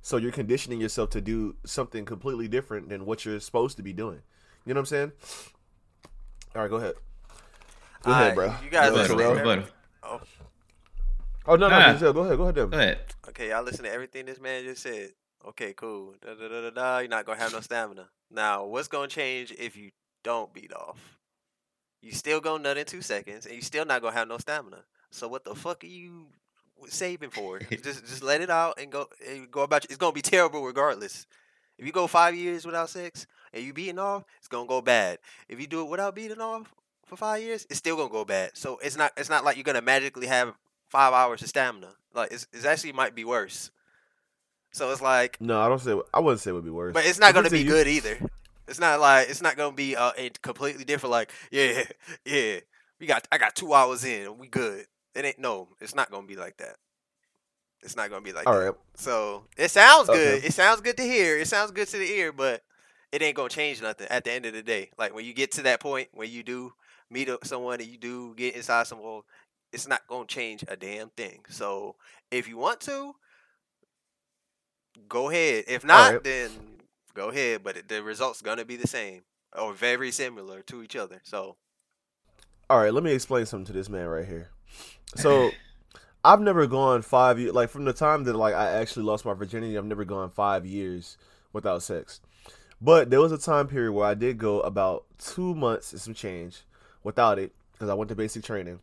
So 0.00 0.16
you're 0.16 0.32
conditioning 0.32 0.80
yourself 0.80 1.10
to 1.10 1.20
do 1.20 1.54
something 1.66 2.06
completely 2.06 2.48
different 2.48 2.88
than 2.88 3.04
what 3.04 3.26
you're 3.26 3.38
supposed 3.38 3.76
to 3.76 3.82
be 3.82 3.92
doing. 3.92 4.22
You 4.64 4.72
know 4.72 4.78
what 4.78 4.80
I'm 4.80 4.86
saying? 4.86 5.12
All 6.56 6.62
right, 6.62 6.70
go 6.70 6.76
ahead. 6.76 6.94
Go 8.02 8.12
ahead, 8.12 8.34
bro. 8.34 8.46
You 8.64 8.70
guys 8.70 8.88
Go 8.90 8.94
ahead, 8.96 9.10
listen 9.10 9.16
to 9.18 9.22
Terrell. 9.22 9.34
Rebuttal. 9.36 9.64
every- 10.04 10.18
Oh, 11.46 11.56
no, 11.56 11.68
no, 11.68 11.78
Nah. 11.78 11.94
Denzel, 11.94 12.14
go 12.14 12.20
ahead, 12.20 12.36
go 12.36 12.42
ahead, 12.44 12.54
then. 12.54 12.70
Go 12.70 12.78
ahead. 12.78 12.98
okay, 13.28 13.50
y'all 13.50 13.62
listen 13.64 13.84
to 13.84 13.92
everything 13.92 14.26
this 14.26 14.40
man 14.40 14.64
just 14.64 14.82
said. 14.82 15.10
Okay, 15.46 15.72
cool. 15.76 16.14
Da, 16.24 16.34
da, 16.34 16.48
da, 16.48 16.60
da, 16.62 16.70
da. 16.70 16.98
You're 16.98 17.08
not 17.08 17.26
gonna 17.26 17.40
have 17.40 17.52
no 17.52 17.60
stamina. 17.60 18.08
Now, 18.30 18.64
what's 18.64 18.86
gonna 18.88 19.08
change 19.08 19.52
if 19.58 19.76
you 19.76 19.90
don't 20.22 20.52
beat 20.54 20.72
off? 20.72 21.18
You 22.00 22.12
still 22.12 22.40
gonna 22.40 22.62
nut 22.62 22.78
in 22.78 22.84
two 22.84 23.02
seconds, 23.02 23.46
and 23.46 23.54
you 23.54 23.62
still 23.62 23.84
not 23.84 24.02
gonna 24.02 24.14
have 24.14 24.28
no 24.28 24.38
stamina. 24.38 24.84
So 25.10 25.26
what 25.26 25.44
the 25.44 25.54
fuck 25.56 25.82
are 25.82 25.88
you 25.88 26.26
saving 26.86 27.30
for? 27.30 27.58
just 27.70 28.06
just 28.06 28.22
let 28.22 28.40
it 28.40 28.50
out 28.50 28.78
and 28.78 28.90
go 28.92 29.08
and 29.28 29.50
go 29.50 29.62
about. 29.62 29.84
It's 29.86 29.96
gonna 29.96 30.12
be 30.12 30.22
terrible 30.22 30.64
regardless. 30.64 31.26
If 31.76 31.86
you 31.86 31.92
go 31.92 32.06
five 32.06 32.36
years 32.36 32.64
without 32.64 32.88
sex 32.90 33.26
and 33.52 33.64
you 33.64 33.72
beating 33.72 33.98
off, 33.98 34.24
it's 34.38 34.48
gonna 34.48 34.68
go 34.68 34.80
bad. 34.80 35.18
If 35.48 35.60
you 35.60 35.66
do 35.66 35.80
it 35.80 35.90
without 35.90 36.14
beating 36.14 36.40
off 36.40 36.72
for 37.04 37.16
five 37.16 37.42
years, 37.42 37.66
it's 37.68 37.78
still 37.78 37.96
gonna 37.96 38.10
go 38.10 38.24
bad. 38.24 38.52
So 38.54 38.78
it's 38.78 38.96
not 38.96 39.12
it's 39.16 39.28
not 39.30 39.44
like 39.44 39.56
you're 39.56 39.64
gonna 39.64 39.82
magically 39.82 40.28
have 40.28 40.54
five 40.92 41.12
hours 41.14 41.40
of 41.42 41.48
stamina. 41.48 41.88
Like 42.14 42.30
it's, 42.32 42.46
it's 42.52 42.66
actually 42.66 42.92
might 42.92 43.14
be 43.14 43.24
worse. 43.24 43.70
So 44.72 44.90
it's 44.90 45.00
like 45.02 45.40
No, 45.40 45.60
I 45.60 45.68
don't 45.68 45.80
say. 45.80 45.98
I 46.14 46.20
wouldn't 46.20 46.40
say 46.40 46.50
it 46.50 46.54
would 46.54 46.64
be 46.64 46.70
worse. 46.70 46.92
but 46.94 47.04
it's 47.06 47.18
not 47.18 47.34
gonna 47.34 47.50
be 47.50 47.60
you- 47.60 47.68
good 47.70 47.88
either. 47.88 48.18
It's 48.68 48.78
not 48.78 49.00
like 49.00 49.28
it's 49.28 49.42
not 49.42 49.56
gonna 49.56 49.74
be 49.74 49.96
uh 49.96 50.12
a 50.16 50.30
completely 50.42 50.84
different. 50.84 51.10
Like 51.10 51.32
yeah, 51.50 51.82
yeah, 52.24 52.60
we 53.00 53.06
got 53.06 53.26
I 53.32 53.38
got 53.38 53.54
two 53.56 53.72
hours 53.74 54.04
in, 54.04 54.38
we 54.38 54.46
good. 54.48 54.86
It 55.14 55.24
ain't 55.24 55.38
no. 55.38 55.68
It's 55.80 55.94
not 55.94 56.10
gonna 56.10 56.26
be 56.26 56.36
like 56.36 56.58
that. 56.58 56.76
It's 57.82 57.96
not 57.96 58.10
gonna 58.10 58.22
be 58.22 58.32
like 58.32 58.46
All 58.46 58.54
that. 58.58 58.64
right. 58.66 58.74
So 58.94 59.44
it 59.56 59.70
sounds 59.70 60.08
good. 60.08 60.38
Okay. 60.38 60.46
It 60.46 60.52
sounds 60.54 60.80
good 60.82 60.96
to 60.98 61.02
hear. 61.02 61.36
It 61.38 61.48
sounds 61.48 61.70
good 61.72 61.88
to 61.88 61.98
the 61.98 62.08
ear, 62.10 62.32
but 62.32 62.62
it 63.10 63.20
ain't 63.22 63.36
gonna 63.36 63.48
change 63.48 63.82
nothing 63.82 64.06
at 64.08 64.24
the 64.24 64.32
end 64.32 64.46
of 64.46 64.52
the 64.54 64.62
day. 64.62 64.90
Like 64.96 65.14
when 65.14 65.24
you 65.24 65.34
get 65.34 65.52
to 65.52 65.62
that 65.62 65.80
point 65.80 66.08
when 66.12 66.30
you 66.30 66.42
do 66.42 66.72
meet 67.10 67.28
up 67.28 67.44
someone 67.44 67.80
and 67.80 67.90
you 67.90 67.98
do 67.98 68.34
get 68.36 68.54
inside 68.54 68.86
someone, 68.86 69.22
it's 69.72 69.88
not 69.88 70.06
gonna 70.08 70.26
change 70.26 70.64
a 70.68 70.76
damn 70.76 71.10
thing. 71.10 71.44
So 71.48 71.96
if 72.30 72.48
you 72.48 72.56
want 72.56 72.80
to, 72.82 73.14
go 75.08 75.30
ahead. 75.30 75.64
If 75.68 75.84
not, 75.84 76.12
right. 76.12 76.24
then 76.24 76.50
go 77.14 77.30
ahead. 77.30 77.62
But 77.64 77.88
the 77.88 78.02
results 78.02 78.42
gonna 78.42 78.64
be 78.64 78.76
the 78.76 78.88
same 78.88 79.22
or 79.56 79.72
very 79.74 80.10
similar 80.10 80.62
to 80.62 80.82
each 80.82 80.96
other. 80.96 81.20
So 81.24 81.56
All 82.70 82.78
right, 82.78 82.92
let 82.92 83.02
me 83.02 83.12
explain 83.12 83.46
something 83.46 83.66
to 83.66 83.72
this 83.72 83.88
man 83.88 84.06
right 84.06 84.26
here. 84.26 84.48
So, 85.14 85.50
I've 86.24 86.40
never 86.40 86.66
gone 86.66 87.02
five 87.02 87.38
years. 87.38 87.52
Like 87.52 87.68
from 87.68 87.84
the 87.84 87.92
time 87.92 88.24
that 88.24 88.34
like 88.34 88.54
I 88.54 88.70
actually 88.72 89.04
lost 89.04 89.24
my 89.24 89.34
virginity, 89.34 89.76
I've 89.76 89.84
never 89.84 90.04
gone 90.04 90.30
five 90.30 90.64
years 90.64 91.18
without 91.52 91.82
sex. 91.82 92.20
But 92.80 93.10
there 93.10 93.20
was 93.20 93.32
a 93.32 93.38
time 93.38 93.68
period 93.68 93.92
where 93.92 94.06
I 94.06 94.14
did 94.14 94.38
go 94.38 94.60
about 94.60 95.04
two 95.18 95.54
months 95.54 95.92
and 95.92 96.00
some 96.00 96.14
change 96.14 96.62
without 97.04 97.38
it 97.38 97.52
because 97.72 97.88
I 97.90 97.94
went 97.94 98.08
to 98.10 98.14
basic 98.14 98.44
training, 98.44 98.80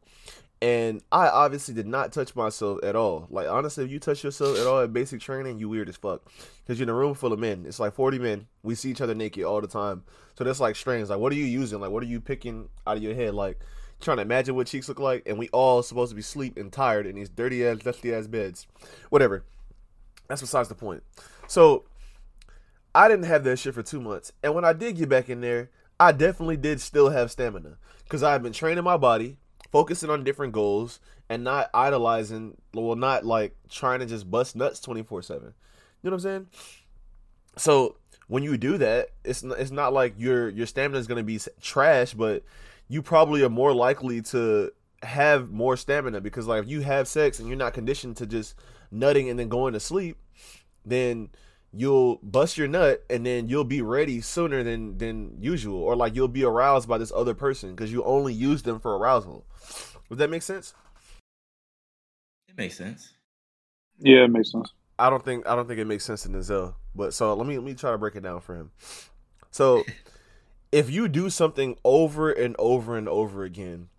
and 0.62 1.01
I 1.12 1.28
obviously 1.30 1.74
did 1.74 1.88
not 1.88 2.12
touch 2.12 2.36
myself 2.36 2.80
at 2.84 2.95
all. 2.95 3.28
Like 3.30 3.47
honestly, 3.47 3.86
if 3.86 3.91
you 3.91 3.99
touch 3.99 4.24
yourself 4.24 4.57
at 4.57 4.68
all 4.68 4.82
at 4.82 4.91
basic 4.91 5.22
training, 5.22 5.60
you 5.60 5.70
weird 5.70 5.88
as 5.88 5.95
fuck 5.95 6.22
because 6.62 6.80
you're 6.80 6.86
in 6.86 6.89
a 6.89 6.93
room 6.93 7.14
full 7.14 7.32
of 7.32 7.39
men. 7.39 7.66
It's 7.66 7.80
like 7.80 7.93
40 7.93 8.20
men. 8.20 8.47
We 8.64 8.76
see 8.76 8.91
each 8.91 9.01
other 9.01 9.16
naked 9.16 9.43
all 9.43 9.62
the 9.62 9.68
time, 9.68 10.03
so 10.38 10.43
that's 10.43 10.60
like 10.60 10.76
strange. 10.76 11.10
Like, 11.10 11.20
what 11.20 11.32
are 11.32 11.38
you 11.38 11.45
using? 11.45 11.80
Like, 11.80 11.91
what 11.91 12.03
are 12.03 12.07
you 12.07 12.20
picking 12.20 12.70
out 12.86 12.97
of 12.97 13.03
your 13.03 13.16
head? 13.16 13.34
Like 13.34 13.60
trying 14.01 14.18
to 14.18 14.24
imagine 14.24 14.55
what 14.55 14.68
cheeks 14.68 14.89
look 14.89 14.99
like, 14.99 15.24
and 15.26 15.38
we 15.38 15.49
all 15.49 15.84
supposed 15.84 16.12
to 16.12 16.16
be 16.16 16.22
sleep 16.22 16.57
and 16.57 16.72
tired 16.72 17.05
in 17.05 17.16
these 17.16 17.30
dirty 17.30 17.66
ass, 17.66 17.80
dusty 17.80 18.14
ass 18.14 18.28
beds. 18.28 18.68
Whatever. 19.10 19.43
That's 20.28 20.41
besides 20.41 20.70
the 20.70 20.76
point. 20.76 21.03
So 21.47 21.86
I 22.93 23.07
didn't 23.07 23.26
have 23.26 23.43
that 23.45 23.60
shit 23.60 23.74
for 23.74 23.84
two 23.84 24.01
months, 24.01 24.32
and 24.43 24.53
when 24.53 24.66
I 24.66 24.74
did 24.74 24.97
get 24.97 25.10
back 25.10 25.30
in 25.30 25.41
there, 25.41 25.70
I 25.99 26.12
definitely 26.12 26.57
did 26.57 26.80
still 26.80 27.10
have 27.10 27.32
stamina 27.32 27.78
because 28.03 28.24
I 28.24 28.32
had 28.32 28.43
been 28.43 28.53
training 28.53 28.84
my 28.84 28.97
body, 28.97 29.38
focusing 29.72 30.09
on 30.09 30.24
different 30.24 30.53
goals, 30.53 30.99
and 31.30 31.43
not 31.43 31.70
idolizing. 31.74 32.57
Well, 32.74 32.95
not 32.95 33.26
like 33.26 33.55
trying 33.70 33.99
to 33.99 34.05
just 34.05 34.30
bust 34.30 34.55
nuts 34.55 34.80
twenty 34.80 35.03
four 35.03 35.22
seven. 35.22 35.53
You 36.01 36.09
know 36.09 36.15
what 36.15 36.26
I'm 36.26 36.30
saying? 36.30 36.47
So 37.57 37.97
when 38.28 38.43
you 38.43 38.57
do 38.57 38.78
that, 38.78 39.09
it's 39.24 39.43
not, 39.43 39.59
it's 39.59 39.72
not 39.72 39.93
like 39.93 40.13
your 40.17 40.49
your 40.49 40.65
stamina 40.65 40.99
is 40.99 41.07
going 41.07 41.17
to 41.17 41.24
be 41.24 41.39
trash, 41.61 42.13
but 42.13 42.43
you 42.88 43.01
probably 43.01 43.43
are 43.43 43.49
more 43.49 43.74
likely 43.74 44.22
to 44.22 44.72
have 45.03 45.49
more 45.49 45.78
stamina 45.78 46.22
because 46.22 46.47
like 46.47 46.63
if 46.63 46.70
you 46.70 46.82
have 46.82 47.07
sex 47.07 47.39
and 47.39 47.47
you're 47.47 47.57
not 47.57 47.74
conditioned 47.74 48.17
to 48.17 48.26
just 48.26 48.55
nutting 48.91 49.30
and 49.30 49.39
then 49.39 49.47
going 49.47 49.74
to 49.74 49.80
sleep, 49.80 50.17
then 50.86 51.30
you'll 51.74 52.20
bust 52.24 52.57
your 52.57 52.67
nut 52.67 53.03
and 53.09 53.26
then 53.26 53.47
you'll 53.47 53.63
be 53.63 53.82
ready 53.82 54.22
sooner 54.22 54.63
than 54.63 54.97
than 54.97 55.38
usual 55.39 55.82
or 55.82 55.95
like 55.95 56.15
you'll 56.15 56.28
be 56.28 56.43
aroused 56.43 56.88
by 56.88 56.97
this 56.97 57.11
other 57.15 57.34
person 57.34 57.72
because 57.72 57.91
you 57.91 58.03
only 58.03 58.34
use 58.34 58.63
them 58.63 58.80
for 58.80 58.97
arousal. 58.97 59.45
Would 60.09 60.20
that 60.20 60.30
make 60.30 60.41
sense? 60.41 60.74
It 62.47 62.57
makes 62.57 62.78
sense. 62.78 63.13
Yeah, 63.99 64.24
it 64.24 64.32
makes 64.32 64.51
sense. 64.51 64.74
I 64.97 65.09
don't 65.09 65.24
think 65.24 65.47
I 65.47 65.55
don't 65.55 65.67
think 65.67 65.80
it 65.80 65.86
makes 65.86 66.03
sense 66.03 66.24
to 66.24 66.30
Denzel. 66.30 66.74
But 66.95 67.13
so 67.13 67.34
let 67.34 67.45
me 67.45 67.55
let 67.55 67.65
me 67.65 67.76
try 67.76 67.91
to 67.91 67.97
break 67.97 68.15
it 68.15 68.24
down 68.24 68.41
for 68.41 68.55
him. 68.55 68.72
So 69.51 69.84
if 70.72 70.89
you 70.89 71.07
do 71.07 71.30
something 71.30 71.78
over 71.84 72.32
and 72.32 72.55
over 72.57 72.97
and 72.97 73.07
over 73.07 73.43
again, 73.43 73.89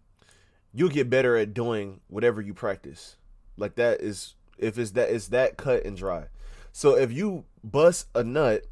you'll 0.72 0.88
get 0.88 1.08
better 1.08 1.36
at 1.36 1.54
doing 1.54 2.00
whatever 2.08 2.40
you 2.40 2.54
practice. 2.54 3.16
Like 3.56 3.76
that 3.76 4.00
is 4.00 4.34
if 4.58 4.78
it's 4.78 4.92
that 4.92 5.10
it's 5.10 5.28
that 5.28 5.56
cut 5.56 5.84
and 5.84 5.96
dry. 5.96 6.26
So 6.72 6.96
if 6.96 7.12
you 7.12 7.44
bust 7.62 8.08
a 8.14 8.24
nut 8.24 8.66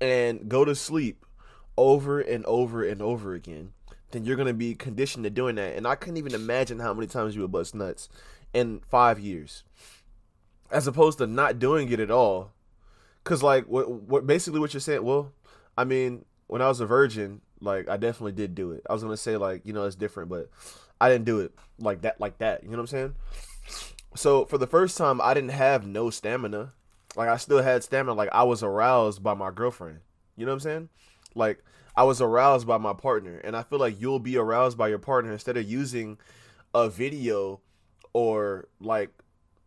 and 0.00 0.48
go 0.48 0.64
to 0.64 0.74
sleep 0.74 1.24
over 1.76 2.20
and 2.20 2.44
over 2.46 2.84
and 2.84 3.00
over 3.00 3.34
again, 3.34 3.72
then 4.10 4.24
you're 4.24 4.36
gonna 4.36 4.52
be 4.52 4.74
conditioned 4.74 5.24
to 5.24 5.30
doing 5.30 5.56
that. 5.56 5.76
And 5.76 5.86
I 5.86 5.94
couldn't 5.94 6.18
even 6.18 6.34
imagine 6.34 6.80
how 6.80 6.92
many 6.92 7.06
times 7.06 7.34
you 7.34 7.42
would 7.42 7.52
bust 7.52 7.74
nuts 7.74 8.08
in 8.52 8.80
five 8.88 9.18
years 9.18 9.64
as 10.70 10.86
opposed 10.86 11.18
to 11.18 11.26
not 11.26 11.58
doing 11.58 11.90
it 11.90 12.00
at 12.00 12.10
all. 12.10 12.52
Cause 13.24 13.42
like 13.42 13.66
what 13.66 13.90
what 13.90 14.26
basically 14.26 14.58
what 14.58 14.74
you're 14.74 14.80
saying. 14.80 15.04
Well, 15.04 15.32
I 15.78 15.84
mean, 15.84 16.24
when 16.48 16.60
I 16.60 16.68
was 16.68 16.80
a 16.80 16.86
virgin, 16.86 17.40
like 17.60 17.88
I 17.88 17.96
definitely 17.96 18.32
did 18.32 18.54
do 18.54 18.72
it. 18.72 18.82
I 18.90 18.92
was 18.92 19.02
gonna 19.02 19.16
say 19.16 19.36
like 19.36 19.62
you 19.64 19.72
know 19.72 19.84
it's 19.84 19.94
different, 19.94 20.28
but 20.28 20.50
I 21.00 21.08
didn't 21.08 21.24
do 21.24 21.40
it 21.40 21.52
like 21.78 22.02
that 22.02 22.20
like 22.20 22.38
that. 22.38 22.64
You 22.64 22.70
know 22.70 22.78
what 22.78 22.82
I'm 22.82 22.86
saying? 22.88 23.14
So 24.16 24.44
for 24.44 24.58
the 24.58 24.66
first 24.66 24.98
time, 24.98 25.20
I 25.20 25.34
didn't 25.34 25.50
have 25.50 25.86
no 25.86 26.10
stamina. 26.10 26.72
Like 27.16 27.28
I 27.28 27.36
still 27.36 27.62
had 27.62 27.82
stamina. 27.82 28.14
Like 28.14 28.30
I 28.32 28.42
was 28.44 28.62
aroused 28.62 29.22
by 29.22 29.34
my 29.34 29.50
girlfriend. 29.50 30.00
You 30.36 30.46
know 30.46 30.52
what 30.52 30.56
I'm 30.56 30.60
saying? 30.60 30.88
Like 31.34 31.62
I 31.94 32.04
was 32.04 32.20
aroused 32.20 32.66
by 32.66 32.78
my 32.78 32.92
partner, 32.94 33.38
and 33.44 33.56
I 33.56 33.62
feel 33.62 33.78
like 33.78 34.00
you'll 34.00 34.18
be 34.18 34.36
aroused 34.36 34.78
by 34.78 34.88
your 34.88 34.98
partner 34.98 35.32
instead 35.32 35.56
of 35.56 35.68
using 35.68 36.18
a 36.74 36.88
video 36.88 37.60
or 38.12 38.68
like 38.80 39.10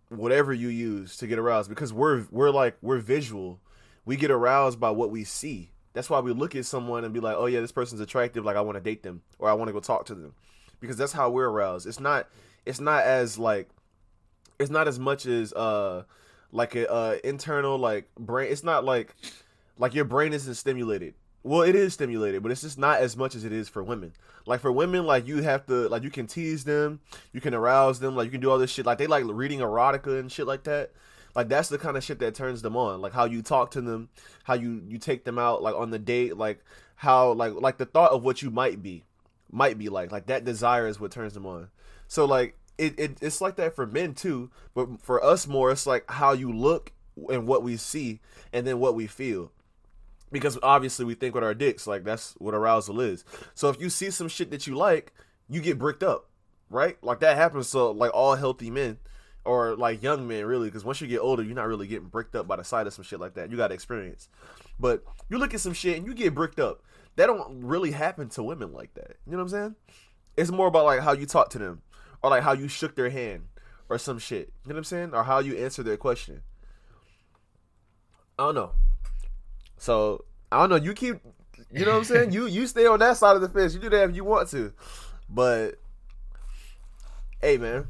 whatever 0.09 0.53
you 0.53 0.69
use 0.69 1.17
to 1.17 1.27
get 1.27 1.39
aroused 1.39 1.69
because 1.69 1.93
we're 1.93 2.25
we're 2.31 2.51
like 2.51 2.77
we're 2.81 2.99
visual. 2.99 3.59
We 4.05 4.15
get 4.17 4.31
aroused 4.31 4.79
by 4.79 4.91
what 4.91 5.09
we 5.09 5.23
see. 5.23 5.71
That's 5.93 6.09
why 6.09 6.19
we 6.19 6.31
look 6.31 6.55
at 6.55 6.65
someone 6.65 7.03
and 7.03 7.13
be 7.13 7.19
like, 7.19 7.35
"Oh 7.37 7.45
yeah, 7.45 7.61
this 7.61 7.71
person's 7.71 8.01
attractive. 8.01 8.43
Like 8.43 8.55
I 8.55 8.61
want 8.61 8.75
to 8.75 8.81
date 8.81 9.03
them 9.03 9.21
or 9.39 9.49
I 9.49 9.53
want 9.53 9.69
to 9.69 9.73
go 9.73 9.79
talk 9.79 10.05
to 10.07 10.15
them." 10.15 10.33
Because 10.79 10.97
that's 10.97 11.13
how 11.13 11.29
we're 11.29 11.49
aroused. 11.49 11.87
It's 11.87 11.99
not 11.99 12.27
it's 12.65 12.79
not 12.79 13.03
as 13.03 13.37
like 13.37 13.69
it's 14.59 14.69
not 14.69 14.87
as 14.87 14.99
much 14.99 15.25
as 15.25 15.53
uh 15.53 16.03
like 16.55 16.73
a 16.75 16.91
uh 16.91 17.17
internal 17.23 17.77
like 17.77 18.09
brain 18.15 18.51
it's 18.51 18.63
not 18.63 18.85
like 18.85 19.13
like 19.77 19.93
your 19.93 20.05
brain 20.05 20.33
isn't 20.33 20.55
stimulated. 20.55 21.13
Well, 21.43 21.61
it 21.61 21.75
is 21.75 21.93
stimulated, 21.93 22.41
but 22.41 22.51
it's 22.51 22.61
just 22.61 22.79
not 22.79 23.01
as 23.01 23.15
much 23.15 23.35
as 23.35 23.43
it 23.43 23.51
is 23.51 23.69
for 23.69 23.83
women. 23.83 24.13
Like 24.47 24.61
for 24.61 24.71
women, 24.71 25.05
like 25.05 25.27
you 25.27 25.43
have 25.43 25.65
to 25.67 25.87
like 25.89 26.03
you 26.03 26.09
can 26.09 26.27
tease 26.27 26.63
them, 26.63 27.01
you 27.33 27.41
can 27.41 27.53
arouse 27.53 27.99
them, 27.99 28.15
like 28.15 28.25
you 28.25 28.31
can 28.31 28.41
do 28.41 28.49
all 28.49 28.57
this 28.57 28.71
shit. 28.71 28.85
Like 28.85 28.97
they 28.97 29.05
like 29.05 29.25
reading 29.27 29.59
erotica 29.59 30.19
and 30.19 30.31
shit 30.31 30.47
like 30.47 30.63
that. 30.63 30.91
Like 31.35 31.49
that's 31.49 31.69
the 31.69 31.77
kind 31.77 31.97
of 31.97 32.03
shit 32.03 32.19
that 32.19 32.33
turns 32.33 32.61
them 32.61 32.77
on. 32.77 33.01
Like 33.01 33.13
how 33.13 33.25
you 33.25 33.41
talk 33.41 33.71
to 33.71 33.81
them, 33.81 34.09
how 34.43 34.53
you 34.53 34.81
you 34.87 34.97
take 34.97 35.25
them 35.25 35.37
out 35.37 35.61
like 35.61 35.75
on 35.75 35.91
the 35.91 35.99
date, 35.99 36.37
like 36.37 36.63
how 36.95 37.33
like 37.33 37.53
like 37.53 37.77
the 37.77 37.85
thought 37.85 38.11
of 38.11 38.23
what 38.23 38.41
you 38.41 38.49
might 38.49 38.81
be, 38.81 39.03
might 39.51 39.77
be 39.77 39.89
like 39.89 40.11
like 40.11 40.27
that 40.27 40.45
desire 40.45 40.87
is 40.87 40.99
what 40.99 41.11
turns 41.11 41.33
them 41.33 41.45
on. 41.45 41.67
So 42.07 42.25
like 42.25 42.57
it, 42.77 42.99
it 42.99 43.17
it's 43.21 43.41
like 43.41 43.55
that 43.57 43.75
for 43.75 43.85
men 43.85 44.13
too, 44.13 44.49
but 44.73 45.01
for 45.01 45.23
us 45.23 45.47
more, 45.47 45.71
it's 45.71 45.87
like 45.87 46.09
how 46.09 46.33
you 46.33 46.51
look 46.51 46.91
and 47.29 47.47
what 47.47 47.63
we 47.63 47.77
see, 47.77 48.19
and 48.51 48.67
then 48.67 48.79
what 48.79 48.95
we 48.95 49.07
feel. 49.07 49.51
Because 50.31 50.57
obviously 50.61 51.05
we 51.05 51.13
think 51.13 51.35
with 51.35 51.43
our 51.43 51.53
dicks 51.53 51.87
like 51.87 52.03
that's 52.03 52.33
what 52.39 52.53
arousal 52.53 52.99
is. 52.99 53.23
So 53.53 53.69
if 53.69 53.79
you 53.79 53.89
see 53.89 54.09
some 54.09 54.27
shit 54.27 54.51
that 54.51 54.67
you 54.67 54.75
like 54.75 55.13
you 55.47 55.61
get 55.61 55.77
bricked 55.77 56.03
up 56.03 56.29
right? 56.69 56.97
Like 57.03 57.19
that 57.19 57.37
happens 57.37 57.71
to 57.71 57.83
like 57.83 58.11
all 58.13 58.35
healthy 58.35 58.71
men 58.71 58.97
or 59.43 59.75
like 59.75 60.01
young 60.03 60.27
men 60.27 60.45
really. 60.45 60.67
Because 60.67 60.85
once 60.85 61.01
you 61.01 61.07
get 61.07 61.19
older 61.19 61.43
you're 61.43 61.55
not 61.55 61.67
really 61.67 61.87
getting 61.87 62.07
bricked 62.07 62.35
up 62.35 62.47
by 62.47 62.55
the 62.55 62.63
sight 62.63 62.87
of 62.87 62.93
some 62.93 63.03
shit 63.03 63.19
like 63.19 63.35
that. 63.35 63.51
You 63.51 63.57
got 63.57 63.71
experience. 63.71 64.29
But 64.79 65.03
you 65.29 65.37
look 65.37 65.53
at 65.53 65.61
some 65.61 65.73
shit 65.73 65.97
and 65.97 66.05
you 66.05 66.13
get 66.13 66.35
bricked 66.35 66.59
up. 66.59 66.83
That 67.15 67.27
don't 67.27 67.63
really 67.63 67.91
happen 67.91 68.29
to 68.29 68.43
women 68.43 68.73
like 68.73 68.93
that. 68.95 69.17
You 69.25 69.33
know 69.33 69.37
what 69.37 69.43
i'm 69.43 69.49
saying? 69.49 69.75
It's 70.35 70.51
more 70.51 70.67
about 70.67 70.85
like 70.85 70.99
how 70.99 71.13
you 71.13 71.25
talk 71.25 71.49
to 71.51 71.59
them 71.59 71.81
or 72.25 72.31
like 72.31 72.41
how 72.41 72.53
you 72.53 72.67
shook 72.67 72.95
their 72.95 73.11
hand 73.11 73.43
or 73.87 73.99
some 73.99 74.17
shit 74.17 74.51
you 74.63 74.69
know 74.69 74.73
what 74.73 74.77
i'm 74.79 74.83
saying 74.83 75.13
or 75.13 75.23
how 75.23 75.37
you 75.37 75.55
answer 75.57 75.83
their 75.83 75.95
question 75.97 76.41
i 78.39 78.43
don't 78.43 78.55
know 78.55 78.71
so 79.77 80.25
I 80.51 80.59
don't 80.59 80.69
know. 80.69 80.75
You 80.77 80.93
keep, 80.93 81.17
you 81.71 81.85
know 81.85 81.91
what 81.91 81.97
I'm 81.97 82.03
saying. 82.05 82.31
You 82.33 82.47
you 82.47 82.65
stay 82.65 82.85
on 82.85 82.99
that 82.99 83.17
side 83.17 83.35
of 83.35 83.41
the 83.41 83.49
fence. 83.49 83.73
You 83.73 83.79
do 83.81 83.89
that 83.89 84.09
if 84.09 84.15
you 84.15 84.23
want 84.23 84.49
to, 84.51 84.71
but 85.29 85.71
hey, 87.41 87.57
man, 87.57 87.87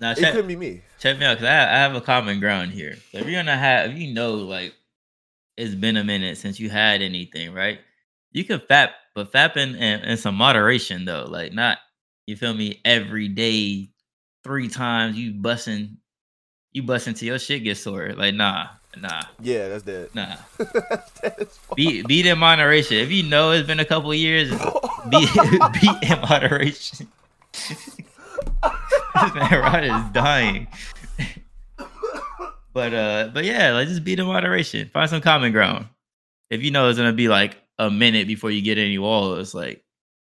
Now 0.00 0.12
it 0.12 0.18
check, 0.18 0.32
couldn't 0.32 0.48
be 0.48 0.56
me. 0.56 0.80
check 0.98 1.18
me 1.18 1.26
out 1.26 1.34
because 1.34 1.48
I, 1.48 1.74
I 1.74 1.78
have 1.78 1.94
a 1.94 2.00
common 2.00 2.40
ground 2.40 2.72
here. 2.72 2.96
So 3.12 3.18
if 3.18 3.26
you're 3.26 3.38
gonna 3.38 3.56
have, 3.56 3.90
if 3.90 3.98
you 3.98 4.14
know, 4.14 4.34
like 4.34 4.74
it's 5.56 5.74
been 5.74 5.96
a 5.96 6.04
minute 6.04 6.38
since 6.38 6.58
you 6.58 6.70
had 6.70 7.02
anything, 7.02 7.52
right? 7.52 7.80
You 8.32 8.44
can 8.44 8.60
fap, 8.60 8.90
but 9.14 9.32
fapping 9.32 9.74
in, 9.76 10.00
in 10.00 10.16
some 10.16 10.36
moderation 10.36 11.04
though. 11.04 11.26
Like 11.28 11.52
not 11.52 11.78
you 12.26 12.36
feel 12.36 12.54
me 12.54 12.80
every 12.84 13.28
day, 13.28 13.88
three 14.44 14.68
times 14.68 15.16
you 15.16 15.32
busting, 15.32 15.96
you 16.72 16.82
busting 16.82 17.14
till 17.14 17.26
your 17.28 17.38
shit 17.38 17.64
gets 17.64 17.80
sore. 17.80 18.12
Like 18.16 18.34
nah, 18.34 18.68
nah, 18.96 19.22
Yeah, 19.40 19.68
that's 19.68 19.84
dead. 19.84 20.10
nah. 20.14 20.36
That 21.22 21.36
is 21.38 21.56
fucked. 21.56 21.76
Be 21.76 22.02
beat 22.02 22.26
in 22.26 22.38
moderation. 22.38 22.96
If 22.98 23.10
you 23.10 23.22
know 23.22 23.52
it's 23.52 23.66
been 23.66 23.80
a 23.80 23.84
couple 23.84 24.12
years, 24.14 24.50
be 25.10 25.26
beat 25.80 26.02
in 26.10 26.20
moderation. 26.28 27.08
this 27.52 27.96
man 29.34 29.60
Rod 29.60 29.84
is 29.84 30.12
dying. 30.12 30.66
but 32.72 32.92
uh, 32.94 33.30
but 33.32 33.44
yeah, 33.44 33.72
like 33.72 33.88
just 33.88 34.04
beat 34.04 34.18
in 34.18 34.26
moderation. 34.26 34.88
Find 34.92 35.08
some 35.08 35.20
common 35.20 35.52
ground. 35.52 35.86
If 36.50 36.62
you 36.62 36.70
know 36.70 36.88
it's 36.88 36.98
gonna 36.98 37.12
be 37.12 37.28
like 37.28 37.56
a 37.78 37.90
minute 37.90 38.26
before 38.26 38.50
you 38.50 38.62
get 38.62 38.78
any 38.78 38.98
walls, 38.98 39.54
like, 39.54 39.82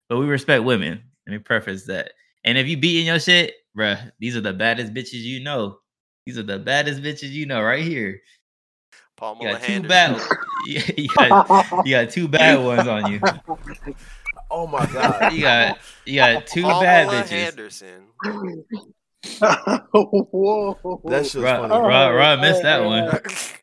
but 0.09 0.17
we 0.17 0.25
respect 0.25 0.63
women. 0.63 1.03
Let 1.27 1.33
me 1.33 1.39
preface 1.39 1.85
that. 1.85 2.11
And 2.43 2.57
if 2.57 2.67
you 2.67 2.77
beating 2.77 3.07
your 3.07 3.19
shit, 3.19 3.53
bruh, 3.77 4.11
these 4.19 4.35
are 4.35 4.41
the 4.41 4.53
baddest 4.53 4.93
bitches 4.93 5.21
you 5.21 5.43
know. 5.43 5.77
These 6.25 6.37
are 6.37 6.43
the 6.43 6.59
baddest 6.59 7.01
bitches 7.01 7.31
you 7.31 7.45
know 7.45 7.61
right 7.61 7.83
here. 7.83 8.21
You 9.21 9.51
got 9.51 9.61
two 9.61 9.83
bad. 9.83 10.21
You 10.65 10.81
you 10.95 11.09
got, 11.09 11.85
you 11.85 11.91
got 11.91 12.09
two 12.09 12.29
bad 12.29 12.63
ones 12.63 12.87
on 12.87 13.11
you. 13.11 13.19
Oh 14.49 14.67
my 14.67 14.85
god. 14.85 15.33
You 15.33 15.41
got 15.41 15.79
you 16.05 16.15
got 16.17 16.45
two 16.45 16.61
bad 16.61 17.07
Pamela 17.07 17.23
bitches. 17.23 17.29
Henderson. 17.29 18.07
Whoa. 19.91 21.01
That 21.05 21.25
shit's 21.25 21.35
Rod, 21.35 21.69
funny. 21.69 21.73
Rod, 21.73 22.09
Rod 22.09 22.39
missed 22.39 22.61
that 22.61 22.81
Hey, 22.81 23.62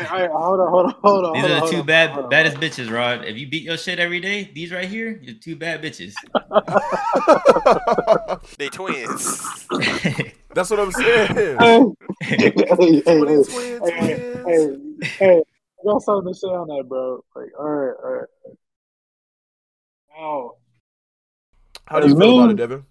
one. 0.00 0.10
Hey, 0.10 0.22
hey, 0.22 0.28
hold 0.32 0.60
on, 0.60 0.70
hold 0.70 0.86
on, 0.86 0.94
hold 1.02 1.24
on. 1.24 1.34
These 1.34 1.42
hold 1.42 1.52
are 1.52 1.60
the 1.60 1.66
two 1.68 1.76
hold 1.76 1.86
bad 1.86 2.10
on, 2.10 2.28
baddest 2.30 2.56
bitches, 2.58 2.92
Rod. 2.92 3.24
If 3.24 3.36
you 3.36 3.48
beat 3.48 3.62
your 3.62 3.76
shit 3.76 3.98
every 3.98 4.20
day, 4.20 4.50
these 4.54 4.72
right 4.72 4.88
here, 4.88 5.18
you're 5.22 5.34
two 5.36 5.56
bad 5.56 5.82
bitches. 5.82 6.24
They 8.58 8.68
twins. 8.68 9.66
That's 10.54 10.70
what 10.70 10.80
I'm 10.80 10.92
saying. 10.92 11.26
Hey, 11.58 11.80
hey, 12.22 12.52
hey, 12.52 12.52
hey, 12.52 12.62
Twins, 12.74 13.02
hey, 13.06 13.44
twins, 13.44 13.80
hey, 13.82 13.90
twins. 13.92 14.22
hey, 14.44 14.76
hey, 15.18 15.42
I 15.80 15.84
got 15.84 16.02
something 16.02 16.32
to 16.32 16.38
say 16.38 16.48
on 16.48 16.68
that, 16.68 16.84
bro. 16.88 17.24
Like, 17.34 17.48
all 17.58 17.64
right, 17.66 17.94
all 18.04 18.12
right. 18.12 18.28
Now, 20.16 20.52
How 21.86 22.00
do 22.00 22.06
you 22.08 22.14
feel 22.14 22.30
about 22.30 22.50
it, 22.50 22.56
Men- 22.56 22.56
Devin? 22.56 22.84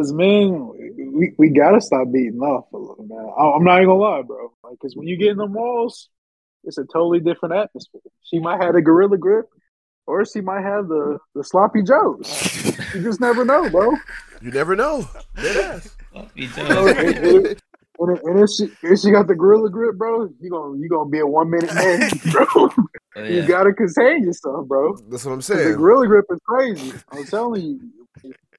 As 0.00 0.12
men, 0.12 0.70
we, 1.14 1.32
we 1.38 1.48
gotta 1.50 1.80
stop 1.80 2.08
beating 2.12 2.40
off 2.40 2.66
a 2.72 2.76
little, 2.76 3.06
man. 3.08 3.26
I, 3.38 3.56
I'm 3.56 3.64
not 3.64 3.76
even 3.78 3.88
gonna 3.88 4.00
lie, 4.00 4.22
bro. 4.22 4.52
Like, 4.64 4.78
cause 4.80 4.94
when 4.96 5.06
you 5.06 5.16
get 5.16 5.30
in 5.30 5.36
the 5.38 5.46
walls, 5.46 6.08
it's 6.64 6.78
a 6.78 6.84
totally 6.84 7.20
different 7.20 7.54
atmosphere. 7.54 8.00
She 8.24 8.38
might 8.38 8.62
have 8.62 8.74
the 8.74 8.82
gorilla 8.82 9.18
grip, 9.18 9.46
or 10.06 10.24
she 10.24 10.40
might 10.40 10.62
have 10.62 10.88
the 10.88 11.18
the 11.34 11.44
sloppy 11.44 11.82
joes. 11.82 12.26
You 12.94 13.02
just 13.02 13.20
never 13.20 13.44
know, 13.44 13.68
bro. 13.70 13.92
You 14.40 14.50
never 14.50 14.76
know. 14.76 15.08
Dead 15.36 15.56
ass. 15.56 15.96
You 16.34 16.46
You 16.56 16.62
know, 16.64 16.86
just- 16.92 16.98
and, 16.98 17.16
and, 17.18 17.46
and, 17.98 18.18
and 18.24 18.40
if 18.40 18.50
she 18.50 18.64
if 18.82 18.98
she 19.00 19.10
got 19.10 19.26
the 19.26 19.34
gorilla 19.34 19.70
grip, 19.70 19.96
bro, 19.96 20.28
you 20.40 20.50
gonna 20.50 20.78
you 20.78 20.88
gonna 20.88 21.08
be 21.08 21.20
a 21.20 21.26
one 21.26 21.50
minute 21.50 21.72
man, 21.74 22.10
bro. 22.32 22.46
oh, 22.56 22.70
You 23.24 23.46
gotta 23.46 23.72
contain 23.72 24.24
yourself, 24.24 24.66
bro. 24.68 24.96
That's 25.08 25.24
what 25.24 25.32
I'm 25.32 25.42
saying. 25.42 25.70
The 25.72 25.76
gorilla 25.76 26.06
grip 26.06 26.26
is 26.30 26.40
crazy. 26.46 26.92
I'm 27.12 27.24
telling 27.24 27.62
you, 27.62 28.05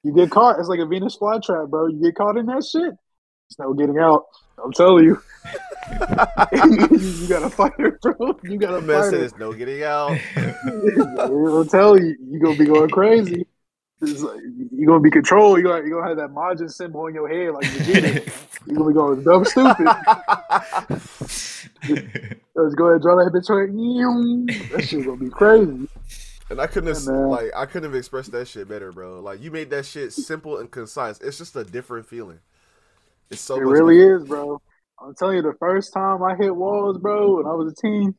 you 0.02 0.14
get 0.14 0.30
caught. 0.30 0.58
It's 0.58 0.68
like 0.68 0.80
a 0.80 0.86
Venus 0.86 1.16
flytrap, 1.16 1.70
bro. 1.70 1.88
You 1.88 2.00
get 2.02 2.14
caught 2.14 2.36
in 2.36 2.46
that 2.46 2.64
shit. 2.64 2.82
There's 2.82 3.58
no 3.58 3.72
getting 3.74 3.98
out. 3.98 4.24
I'm 4.62 4.72
telling 4.72 5.04
you. 5.04 5.22
you 5.90 7.28
gotta 7.28 7.48
fight 7.50 7.72
her, 7.78 7.98
bro. 8.02 8.38
You 8.42 8.58
gotta 8.58 8.80
The 8.80 8.82
man 8.82 9.02
fight 9.02 9.04
her. 9.04 9.10
says 9.10 9.34
no 9.38 9.52
getting 9.52 9.82
out. 9.84 10.18
I'm 10.36 11.68
telling 11.68 12.04
you, 12.04 12.16
you're 12.30 12.40
gonna 12.40 12.58
be 12.58 12.66
going 12.66 12.90
crazy. 12.90 13.46
It's 14.00 14.22
like, 14.22 14.38
you 14.70 14.86
gonna 14.86 15.00
be 15.00 15.10
controlled. 15.10 15.58
You 15.58 15.64
gonna 15.64 15.84
you 15.84 15.90
gonna 15.94 16.06
have 16.06 16.18
that 16.18 16.30
Majin 16.30 16.70
symbol 16.70 17.00
on 17.02 17.14
your 17.14 17.28
head 17.28 17.52
like 17.52 17.64
Vegeta. 17.64 18.66
you're 18.66 18.76
gonna 18.76 18.90
be 18.90 18.94
going 18.94 19.24
dumb 19.24 19.44
stupid. 19.44 19.86
Let's 22.54 22.74
go 22.74 22.86
ahead 22.86 22.94
and 22.94 23.02
draw 23.02 23.16
that 23.16 23.32
bitch 23.32 23.48
right. 23.48 23.70
That 24.72 24.84
shit 24.84 25.04
gonna 25.04 25.16
be 25.16 25.30
crazy. 25.30 25.88
And 26.50 26.60
I 26.60 26.66
couldn't 26.66 26.94
have 26.94 27.02
Yeah, 27.04 27.12
man. 27.12 27.28
like 27.28 27.50
I 27.54 27.66
couldn't 27.66 27.90
have 27.90 27.94
expressed 27.98 28.32
that 28.32 28.48
shit 28.48 28.68
better, 28.68 28.90
bro. 28.92 29.20
Like 29.20 29.42
you 29.42 29.50
made 29.50 29.70
that 29.70 29.84
shit 29.86 30.12
simple 30.12 30.58
and 30.58 30.70
concise. 30.70 31.20
It's 31.20 31.38
just 31.38 31.54
a 31.56 31.64
different 31.64 32.06
feeling. 32.06 32.38
It's 33.30 33.40
so 33.42 33.56
it 33.56 33.64
much 33.64 33.72
really 33.72 33.96
different. 33.98 34.22
is, 34.22 34.28
bro. 34.28 34.62
I'm 35.00 35.14
telling 35.14 35.36
you, 35.36 35.42
the 35.42 35.54
first 35.60 35.92
time 35.92 36.22
I 36.22 36.34
hit 36.36 36.54
walls, 36.54 36.98
bro, 36.98 37.36
when 37.36 37.46
I 37.46 37.52
was 37.52 37.72
a 37.72 37.76
teen, 37.80 38.14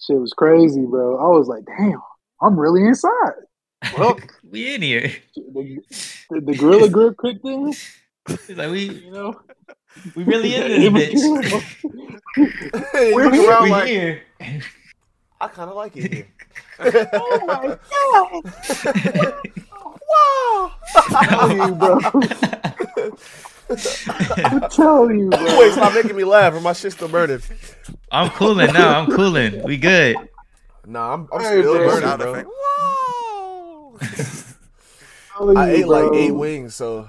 shit 0.00 0.16
was 0.18 0.32
crazy, 0.32 0.86
bro. 0.86 1.18
I 1.18 1.36
was 1.36 1.48
like, 1.48 1.64
damn, 1.66 2.00
I'm 2.40 2.58
really 2.58 2.82
inside. 2.86 3.32
Well, 3.98 4.18
we 4.50 4.74
in 4.76 4.82
here. 4.82 5.12
the, 5.34 5.78
the, 6.30 6.40
the 6.40 6.54
gorilla 6.56 6.88
grip 6.96 7.16
kicked 7.22 7.44
in, 7.44 7.74
It's 8.28 8.48
like 8.50 8.70
we 8.70 8.84
you 8.88 9.10
know. 9.10 9.40
we 10.14 10.22
really 10.22 10.54
in 10.54 10.70
Yeah, 10.80 10.90
this 10.92 11.24
bitch. 11.24 11.42
was- 11.44 12.84
Hey, 12.92 13.10
you 13.10 13.16
We're 13.16 13.24
look 13.24 13.34
here, 13.34 13.50
around 13.50 13.64
we 13.64 13.70
like 13.70 13.88
here. 13.88 14.22
I 15.42 15.48
kind 15.48 15.68
of 15.68 15.74
like 15.74 15.96
it 15.96 16.12
here. 16.12 16.28
oh 17.14 17.46
my 17.46 17.76
god! 17.90 18.42
I'm 21.10 21.58
you, 21.58 21.74
bro. 21.74 21.98
I'm 24.36 24.70
telling 24.70 25.18
you, 25.18 25.30
bro. 25.30 25.58
Wait, 25.58 25.72
stop 25.72 25.94
making 25.94 26.14
me 26.14 26.22
laugh, 26.22 26.54
or 26.54 26.60
my 26.60 26.72
shit's 26.72 26.94
still 26.94 27.08
burning. 27.08 27.40
I'm 28.12 28.30
cooling 28.30 28.72
now. 28.72 29.00
I'm 29.00 29.10
cooling. 29.10 29.64
We 29.64 29.78
good. 29.78 30.16
Nah, 30.86 31.14
I'm, 31.14 31.28
I'm 31.32 31.40
Hey, 31.40 31.60
still 31.60 31.74
bro. 31.74 31.86
burning, 31.88 32.08
Sound 32.08 32.22
bro. 32.22 32.34
effect. 32.34 32.48
Whoa. 32.54 33.98
telling 35.36 35.56
I 35.58 35.70
you, 35.72 35.76
ate 35.78 35.88
like 35.88 36.14
eight 36.14 36.30
wings, 36.32 36.76
so 36.76 37.08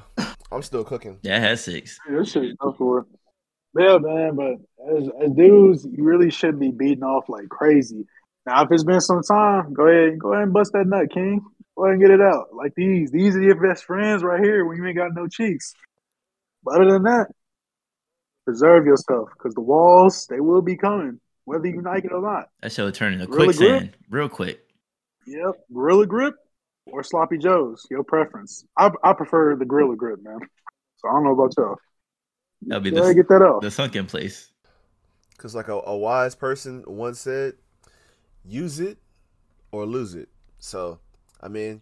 I'm 0.52 0.64
still 0.64 0.84
cooking. 0.84 1.20
Yeah, 1.22 1.36
I 1.36 1.40
had 1.40 1.60
six. 1.60 2.00
That 2.10 2.28
shit 2.28 2.58
go 2.58 2.74
for. 2.74 3.06
Yeah, 3.78 4.00
man, 4.00 4.36
but 4.36 4.56
as, 4.96 5.08
as 5.24 5.32
dudes, 5.32 5.86
you 5.86 6.04
really 6.04 6.32
should 6.32 6.60
be 6.60 6.72
beating 6.72 7.04
off 7.04 7.30
like 7.30 7.48
crazy. 7.50 8.08
Now, 8.46 8.64
if 8.64 8.72
it's 8.72 8.84
been 8.84 9.02
some 9.02 9.24
time, 9.24 9.74
go 9.74 9.88
ahead, 9.88 10.20
go 10.20 10.34
ahead 10.34 10.44
and 10.44 10.54
bust 10.54 10.74
that 10.74 10.86
nut, 10.86 11.12
King. 11.14 11.42
Go 11.76 11.86
ahead 11.86 11.94
and 11.94 12.02
get 12.02 12.12
it 12.12 12.22
out. 12.22 12.48
Like 12.54 12.74
these, 12.76 13.12
these 13.12 13.36
are 13.36 13.42
your 13.42 13.56
best 13.56 13.86
friends 13.86 14.24
right 14.24 14.44
here 14.44 14.66
when 14.66 14.78
you 14.78 14.86
ain't 14.86 14.98
got 14.98 15.14
no 15.14 15.28
cheeks. 15.28 15.74
But 16.64 16.76
other 16.76 16.92
than 16.92 17.04
that, 17.04 17.28
preserve 18.46 18.86
yourself 18.86 19.30
because 19.38 19.54
the 19.54 19.62
walls 19.62 20.28
they 20.30 20.40
will 20.40 20.62
be 20.62 20.76
coming, 20.76 21.20
whether 21.46 21.68
you 21.68 21.82
like 21.82 22.06
it 22.06 22.12
or 22.12 22.22
not. 22.22 22.50
That 22.62 22.72
show 22.72 22.90
turned 22.92 23.16
into 23.16 23.28
Gorilla 23.28 23.46
quicksand 23.46 23.92
real 24.10 24.30
quick. 24.30 24.60
Yep, 25.26 25.56
gorilla 25.74 26.06
grip 26.06 26.36
or 26.86 27.02
sloppy 27.04 27.38
joes, 27.38 27.86
your 27.90 28.04
preference. 28.04 28.66
I 28.78 28.92
I 29.04 29.14
prefer 29.14 29.56
the 29.56 29.66
gorilla 29.66 29.96
grip, 29.96 30.20
man. 30.22 30.40
So 30.98 31.10
I 31.10 31.14
don't 31.14 31.24
know 31.24 31.32
about 31.32 31.54
y'all. 31.58 31.76
That'll 32.64 32.82
be 32.82 32.92
Go 32.92 32.98
ahead, 32.98 33.12
the, 33.12 33.16
get 33.16 33.28
that 33.30 33.42
off. 33.42 33.62
the 33.62 33.72
sunken 33.72 34.06
place. 34.06 34.52
Cause 35.38 35.56
like 35.56 35.68
a, 35.68 35.74
a 35.74 35.98
wise 35.98 36.36
person 36.36 36.84
once 36.88 37.20
said, 37.20 37.56
use 38.46 38.80
it 38.80 38.98
or 39.72 39.86
lose 39.86 40.16
it. 40.16 40.30
So, 40.60 41.00
I 41.42 41.48
mean, 41.48 41.82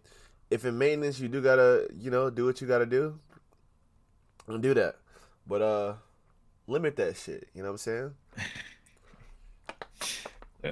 if 0.50 0.64
in 0.64 0.78
maintenance 0.78 1.18
you 1.20 1.28
do 1.28 1.42
gotta, 1.42 1.88
you 1.96 2.10
know, 2.10 2.30
do 2.30 2.44
what 2.44 2.60
you 2.60 2.66
gotta 2.66 2.86
do, 2.86 3.18
and 4.46 4.62
do 4.62 4.74
that. 4.74 4.96
But 5.46 5.62
uh, 5.62 5.94
limit 6.66 6.96
that 6.96 7.16
shit. 7.16 7.48
You 7.54 7.62
know 7.62 7.68
what 7.68 7.72
I'm 7.72 7.78
saying? 7.78 8.14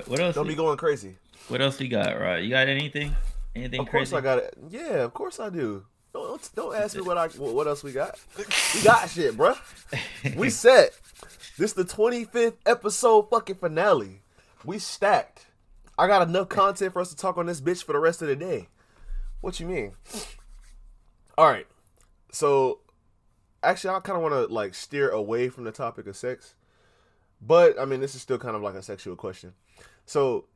What 0.06 0.20
else? 0.20 0.36
Don't 0.36 0.46
be 0.46 0.54
going 0.54 0.76
crazy. 0.76 1.16
What 1.48 1.60
else 1.60 1.78
we 1.80 1.88
got, 1.88 2.18
right? 2.20 2.42
You 2.44 2.50
got 2.50 2.68
anything? 2.68 3.12
Anything 3.56 3.80
Of 3.80 3.88
course 3.88 4.10
crazy? 4.10 4.16
I 4.16 4.20
got 4.20 4.38
it. 4.38 4.56
Yeah, 4.68 5.02
of 5.02 5.12
course 5.12 5.40
I 5.40 5.50
do. 5.50 5.84
Don't 6.12 6.50
don't, 6.54 6.74
ask 6.76 6.96
me 6.96 7.02
what 7.02 7.18
I 7.18 7.26
what 7.28 7.54
what 7.54 7.66
else 7.66 7.82
we 7.82 7.92
got. 7.92 8.18
We 8.38 8.44
got 8.84 9.10
shit, 9.10 9.36
bruh. 9.36 9.58
We 10.36 10.50
set. 10.50 10.92
This 11.58 11.72
the 11.72 11.84
25th 11.84 12.54
episode 12.66 13.30
fucking 13.30 13.56
finale. 13.56 14.22
We 14.64 14.78
stacked. 14.78 15.46
I 16.00 16.06
got 16.06 16.26
enough 16.26 16.48
content 16.48 16.94
for 16.94 17.00
us 17.00 17.10
to 17.10 17.16
talk 17.16 17.36
on 17.36 17.44
this 17.44 17.60
bitch 17.60 17.84
for 17.84 17.92
the 17.92 17.98
rest 17.98 18.22
of 18.22 18.28
the 18.28 18.34
day. 18.36 18.68
What 19.42 19.60
you 19.60 19.66
mean? 19.66 19.92
All 21.36 21.46
right. 21.46 21.66
So, 22.32 22.80
actually, 23.62 23.94
I 23.94 24.00
kind 24.00 24.16
of 24.16 24.22
want 24.22 24.32
to 24.48 24.52
like 24.52 24.74
steer 24.74 25.10
away 25.10 25.50
from 25.50 25.64
the 25.64 25.72
topic 25.72 26.06
of 26.06 26.16
sex, 26.16 26.54
but 27.40 27.78
I 27.78 27.84
mean, 27.84 28.00
this 28.00 28.14
is 28.14 28.22
still 28.22 28.38
kind 28.38 28.56
of 28.56 28.62
like 28.62 28.74
a 28.76 28.82
sexual 28.82 29.14
question. 29.14 29.52
So, 30.06 30.46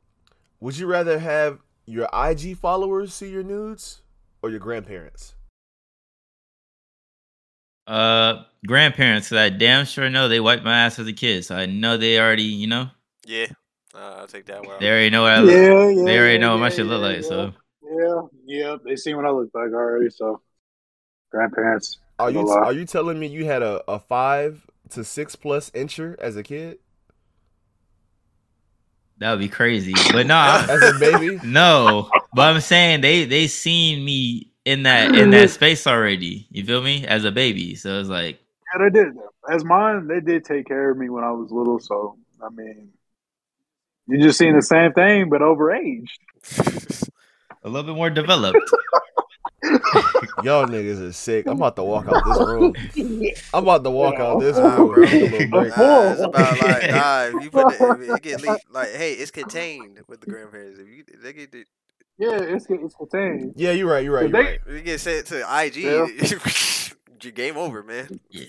would 0.59 0.77
you 0.79 0.87
rather 0.87 1.19
have 1.19 1.59
your 1.85 2.09
IG 2.11 2.57
followers 2.57 3.13
see 3.13 3.29
your 3.29 3.43
nudes 3.43 4.01
or 4.41 4.49
your 4.49 4.59
grandparents? 4.59 5.35
Uh, 7.85 8.45
grandparents. 8.65 9.29
'cause 9.29 9.37
I 9.37 9.49
damn 9.49 9.85
sure 9.85 10.09
know 10.09 10.27
they 10.27 10.39
wiped 10.39 10.63
my 10.63 10.75
ass 10.85 10.97
as 10.97 11.05
a 11.05 11.13
kid, 11.13 11.45
so 11.45 11.55
I 11.55 11.67
know 11.67 11.97
they 11.97 12.19
already, 12.19 12.43
you 12.43 12.65
know, 12.65 12.89
Yeah, 13.27 13.47
uh, 13.95 14.15
I'll 14.19 14.27
take 14.27 14.45
that 14.45 14.65
one. 14.65 14.79
they 14.79 14.89
already 14.89 15.09
know 15.09 15.23
what 15.23 15.31
I 15.31 15.39
look. 15.41 15.55
Yeah, 15.55 15.89
yeah. 15.89 16.03
They 16.05 16.17
already 16.17 16.37
know 16.39 16.51
what 16.51 16.59
my 16.59 16.69
yeah, 16.69 16.75
shit 16.75 16.85
look 16.85 17.01
like. 17.01 17.17
yeah. 17.17 17.21
So 17.21 17.53
Yeah, 17.83 18.21
yeah. 18.45 18.75
They 18.83 18.95
seen 18.95 19.15
what 19.15 19.25
I 19.25 19.31
look 19.31 19.49
like 19.53 19.71
already. 19.73 20.09
So, 20.09 20.41
grandparents. 21.31 21.99
Are 22.19 22.31
you 22.31 22.39
No 22.39 22.49
are 22.49 22.73
you 22.73 22.85
telling 22.85 23.19
me 23.19 23.27
you 23.27 23.45
had 23.45 23.61
a, 23.61 23.83
a 23.89 23.99
five 23.99 24.65
to 24.91 25.03
six 25.03 25.35
plus 25.35 25.69
incher 25.71 26.17
as 26.19 26.35
a 26.35 26.43
kid? 26.43 26.79
That 29.19 29.31
would 29.31 29.39
be 29.39 29.49
crazy. 29.49 29.95
But 30.11 30.27
no, 30.27 30.35
As 30.69 30.83
a 30.83 30.93
baby, 30.93 31.39
no. 31.43 32.11
But 32.33 32.53
I'm 32.53 32.61
saying 32.61 33.01
they 33.01 33.25
they 33.25 33.47
seen 33.47 34.03
me 34.03 34.51
in 34.65 34.83
that 34.83 35.15
in 35.15 35.29
that 35.31 35.49
space 35.51 35.87
already. 35.87 36.47
You 36.51 36.65
feel 36.65 36.81
me? 36.81 37.05
As 37.05 37.23
a 37.23 37.31
baby, 37.31 37.75
so 37.75 37.99
it's 37.99 38.09
like 38.09 38.39
Yeah, 38.73 38.83
they 38.83 38.89
did. 38.89 39.13
As 39.49 39.63
mine, 39.63 40.07
they 40.07 40.19
did 40.19 40.43
take 40.43 40.67
care 40.67 40.91
of 40.91 40.97
me 40.97 41.09
when 41.09 41.23
I 41.23 41.31
was 41.31 41.51
little. 41.51 41.79
So 41.79 42.17
I 42.43 42.49
mean, 42.49 42.89
you 44.07 44.21
just 44.21 44.37
seeing 44.37 44.55
the 44.55 44.61
same 44.61 44.93
thing, 44.93 45.29
but 45.29 45.41
overaged. 45.41 46.09
a 47.63 47.69
little 47.69 47.83
bit 47.83 47.95
more 47.95 48.09
developed. 48.09 48.57
y'all 50.43 50.67
niggas 50.67 51.01
are 51.01 51.11
sick. 51.11 51.47
I'm 51.47 51.57
about 51.57 51.75
to 51.77 51.83
walk 51.83 52.07
out 52.07 52.23
this 52.25 52.47
room. 52.47 52.73
I'm 53.53 53.63
about 53.63 53.83
to 53.83 53.89
walk 53.89 54.15
out 54.19 54.39
this 54.39 54.57
room. 54.57 54.93
bro. 54.93 55.05
Take 55.05 55.31
a 55.31 55.31
little 55.31 55.49
break. 55.49 55.77
Nah, 55.77 56.11
it's 56.11 56.21
about 56.21 56.61
like 56.61 56.91
nah, 56.91 57.21
if 57.37 57.43
you 57.43 57.49
put 57.49 57.77
the, 57.77 57.97
if 58.01 58.09
it 58.17 58.21
get 58.21 58.41
leaked, 58.41 58.71
like 58.71 58.89
hey, 58.91 59.13
it's 59.13 59.31
contained 59.31 59.99
with 60.07 60.21
the 60.21 60.27
grandparents. 60.27 60.79
If 60.79 60.87
you 60.87 61.03
they 61.23 61.33
get 61.33 61.51
the, 61.51 61.65
Yeah, 62.19 62.37
it's 62.41 62.67
it's 62.69 62.95
contained. 62.95 63.53
Yeah, 63.55 63.71
you're 63.71 63.89
right. 63.89 64.03
You're 64.03 64.13
right. 64.13 64.29
You're 64.29 64.31
They- 64.31 64.49
right. 64.51 64.59
you 64.69 64.81
get 64.81 64.99
sent 64.99 65.25
to 65.27 65.39
IG, 65.39 65.77
Yeah. 65.77 66.05
your 67.21 67.31
game 67.31 67.57
over, 67.57 67.81
man. 67.81 68.19
Yeah, 68.29 68.43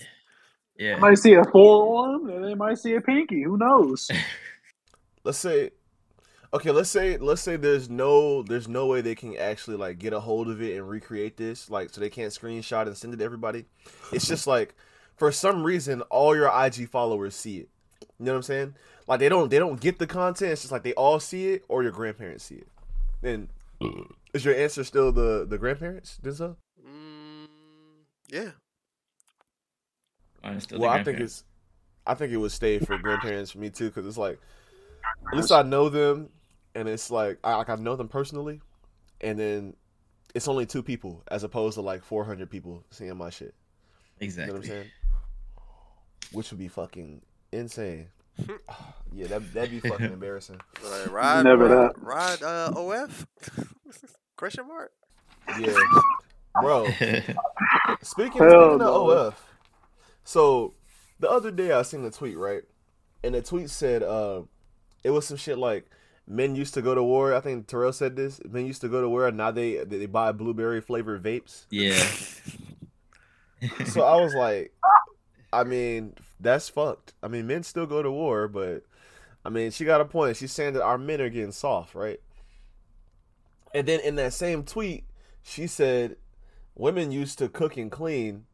They 0.77 0.85
yeah. 0.85 0.97
might 0.99 1.17
see 1.17 1.33
a 1.33 1.43
forearm, 1.45 2.29
and 2.29 2.43
they 2.45 2.53
might 2.53 2.77
see 2.77 2.93
a 2.93 3.01
pinky. 3.01 3.41
Who 3.41 3.57
knows? 3.57 4.07
Let's 5.27 5.37
say, 5.37 5.71
okay. 6.53 6.71
Let's 6.71 6.89
say, 6.89 7.17
let's 7.17 7.41
say 7.41 7.57
there's 7.57 7.89
no, 7.89 8.43
there's 8.43 8.67
no 8.67 8.85
way 8.85 9.01
they 9.01 9.13
can 9.13 9.35
actually 9.37 9.75
like 9.75 9.99
get 9.99 10.13
a 10.13 10.21
hold 10.21 10.47
of 10.49 10.61
it 10.61 10.77
and 10.77 10.89
recreate 10.89 11.35
this, 11.35 11.69
like, 11.69 11.89
so 11.89 11.99
they 11.99 12.09
can't 12.09 12.31
screenshot 12.31 12.87
and 12.87 12.95
send 12.95 13.13
it 13.13 13.17
to 13.17 13.25
everybody. 13.25 13.65
It's 14.13 14.27
just 14.27 14.47
like, 14.47 14.73
for 15.17 15.31
some 15.31 15.63
reason, 15.63 16.01
all 16.03 16.35
your 16.35 16.49
IG 16.65 16.89
followers 16.89 17.35
see 17.35 17.57
it. 17.57 17.69
You 18.19 18.25
know 18.25 18.31
what 18.31 18.37
I'm 18.37 18.43
saying? 18.43 18.75
Like 19.05 19.19
they 19.19 19.27
don't, 19.27 19.49
they 19.49 19.59
don't 19.59 19.79
get 19.79 19.99
the 19.99 20.07
content. 20.07 20.53
It's 20.53 20.61
just 20.61 20.71
like 20.71 20.83
they 20.83 20.93
all 20.93 21.19
see 21.19 21.49
it, 21.49 21.65
or 21.67 21.83
your 21.83 21.91
grandparents 21.91 22.45
see 22.45 22.55
it. 22.55 22.67
Then, 23.21 23.49
is 24.33 24.45
your 24.45 24.55
answer 24.55 24.83
still 24.83 25.11
the 25.11 25.45
the 25.47 25.57
grandparents? 25.57 26.19
Denzel? 26.23 26.55
Mm, 26.81 27.47
yeah, 28.29 28.51
Mine 30.43 30.57
is 30.57 30.63
still 30.63 30.79
well, 30.79 30.89
I 30.89 31.03
think 31.03 31.19
it's, 31.19 31.43
I 32.05 32.13
think 32.13 32.31
it 32.31 32.37
would 32.37 32.51
stay 32.51 32.79
for 32.79 32.97
grandparents 32.97 33.51
for 33.51 33.59
me 33.59 33.69
too, 33.69 33.85
because 33.85 34.05
it's 34.05 34.17
like, 34.17 34.39
at 35.31 35.37
least 35.37 35.51
I 35.51 35.61
know 35.63 35.89
them, 35.89 36.29
and 36.75 36.87
it's 36.87 37.11
like 37.11 37.39
I 37.43 37.55
like 37.55 37.69
I 37.69 37.75
know 37.75 37.95
them 37.95 38.07
personally, 38.07 38.61
and 39.21 39.39
then 39.39 39.75
it's 40.35 40.47
only 40.47 40.65
two 40.65 40.83
people 40.83 41.23
as 41.29 41.43
opposed 41.43 41.75
to 41.75 41.81
like 41.81 42.03
four 42.03 42.23
hundred 42.23 42.49
people 42.49 42.83
seeing 42.91 43.15
my 43.17 43.29
shit. 43.29 43.55
You 44.19 44.25
know 44.25 44.25
exactly. 44.25 44.53
what 44.53 44.61
I'm 44.61 44.67
saying? 44.67 44.87
Which 46.31 46.51
would 46.51 46.59
be 46.59 46.67
fucking 46.67 47.21
insane. 47.51 48.07
yeah, 49.11 49.27
that 49.27 49.53
that'd 49.53 49.71
be 49.71 49.79
fucking 49.79 50.11
embarrassing. 50.13 50.59
like, 50.83 51.11
ride, 51.11 51.43
Never 51.43 51.65
ride, 51.65 51.91
that. 51.95 52.03
ride, 52.03 52.43
uh, 52.43 52.71
OF? 52.75 53.27
Question 54.37 54.67
mark. 54.67 54.91
Yeah, 55.59 55.73
bro. 56.61 56.85
Speaking, 56.91 57.31
Hell 57.31 58.01
speaking 58.01 58.77
no. 58.77 59.09
of 59.09 59.27
OF, 59.27 59.45
so 60.23 60.73
the 61.19 61.29
other 61.29 61.51
day 61.51 61.71
I 61.71 61.81
seen 61.81 62.05
a 62.05 62.11
tweet, 62.11 62.37
right? 62.37 62.63
And 63.23 63.33
the 63.33 63.41
tweet 63.41 63.69
said, 63.69 64.03
uh, 64.03 64.43
it 65.03 65.11
was 65.11 65.27
some 65.27 65.37
shit 65.37 65.57
like 65.57 65.89
men 66.27 66.55
used 66.55 66.73
to 66.73 66.81
go 66.81 66.93
to 66.93 67.03
war. 67.03 67.33
I 67.33 67.39
think 67.39 67.67
Terrell 67.67 67.93
said 67.93 68.15
this. 68.15 68.39
Men 68.47 68.65
used 68.65 68.81
to 68.81 68.89
go 68.89 69.01
to 69.01 69.09
war, 69.09 69.27
and 69.27 69.37
now 69.37 69.51
they 69.51 69.83
they 69.83 70.05
buy 70.05 70.31
blueberry 70.31 70.81
flavored 70.81 71.23
vapes. 71.23 71.65
yeah. 71.69 72.03
So 73.87 74.03
I 74.03 74.21
was 74.21 74.35
like, 74.35 74.71
I 75.51 75.63
mean, 75.63 76.13
that's 76.39 76.69
fucked. 76.69 77.13
I 77.23 77.27
mean, 77.27 77.47
men 77.47 77.63
still 77.63 77.87
go 77.87 78.03
to 78.03 78.11
war, 78.11 78.47
but 78.47 78.83
I 79.43 79.49
mean, 79.49 79.71
she 79.71 79.83
got 79.85 80.01
a 80.01 80.05
point. 80.05 80.37
She's 80.37 80.51
saying 80.51 80.73
that 80.73 80.83
our 80.83 80.97
men 80.97 81.21
are 81.21 81.29
getting 81.29 81.51
soft, 81.51 81.95
right? 81.95 82.19
And 83.73 83.87
then 83.87 83.99
in 84.01 84.15
that 84.15 84.33
same 84.33 84.63
tweet, 84.63 85.05
she 85.41 85.67
said, 85.67 86.17
women 86.75 87.11
used 87.11 87.39
to 87.39 87.49
cook 87.49 87.77
and 87.77 87.91
clean. 87.91 88.45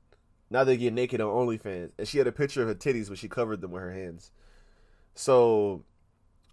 Now 0.49 0.63
they 0.63 0.77
get 0.77 0.93
naked 0.93 1.19
on 1.19 1.29
OnlyFans. 1.29 1.91
And 1.97 2.07
she 2.07 2.17
had 2.17 2.27
a 2.27 2.31
picture 2.31 2.61
of 2.61 2.67
her 2.67 2.75
titties, 2.75 3.09
but 3.09 3.17
she 3.17 3.27
covered 3.27 3.61
them 3.61 3.71
with 3.71 3.81
her 3.81 3.91
hands. 3.91 4.31
So, 5.15 5.83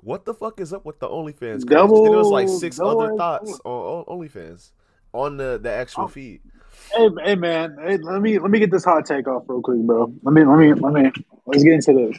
what 0.03 0.24
the 0.24 0.34
fuck 0.34 0.61
is 0.61 0.72
up 0.72 0.84
with 0.84 0.98
the 1.01 1.09
OnlyFans? 1.09 1.66
There 1.68 1.86
was 1.86 2.28
like 2.28 2.48
six 2.48 2.80
other 2.80 3.14
thoughts 3.16 3.61
on, 3.64 4.05
on 4.09 4.18
OnlyFans 4.18 4.72
on 5.12 5.36
the, 5.36 5.59
the 5.62 5.70
actual 5.70 6.05
Oh. 6.05 6.09
feed. 6.09 6.40
Hey, 6.92 7.09
hey, 7.24 7.34
man. 7.34 7.76
Hey, 7.80 7.96
let 7.98 8.22
me 8.22 8.38
let 8.38 8.51
me 8.51 8.59
get 8.59 8.70
this 8.70 8.84
hot 8.84 9.05
take 9.05 9.28
off 9.28 9.44
real 9.46 9.61
quick, 9.61 9.78
bro. 9.80 10.12
Let 10.22 10.32
me 10.32 10.44
let 10.44 10.59
me 10.59 10.72
let 10.72 10.92
me 10.92 11.12
let's 11.46 11.62
get 11.62 11.72
into 11.72 11.92
this. 11.92 12.18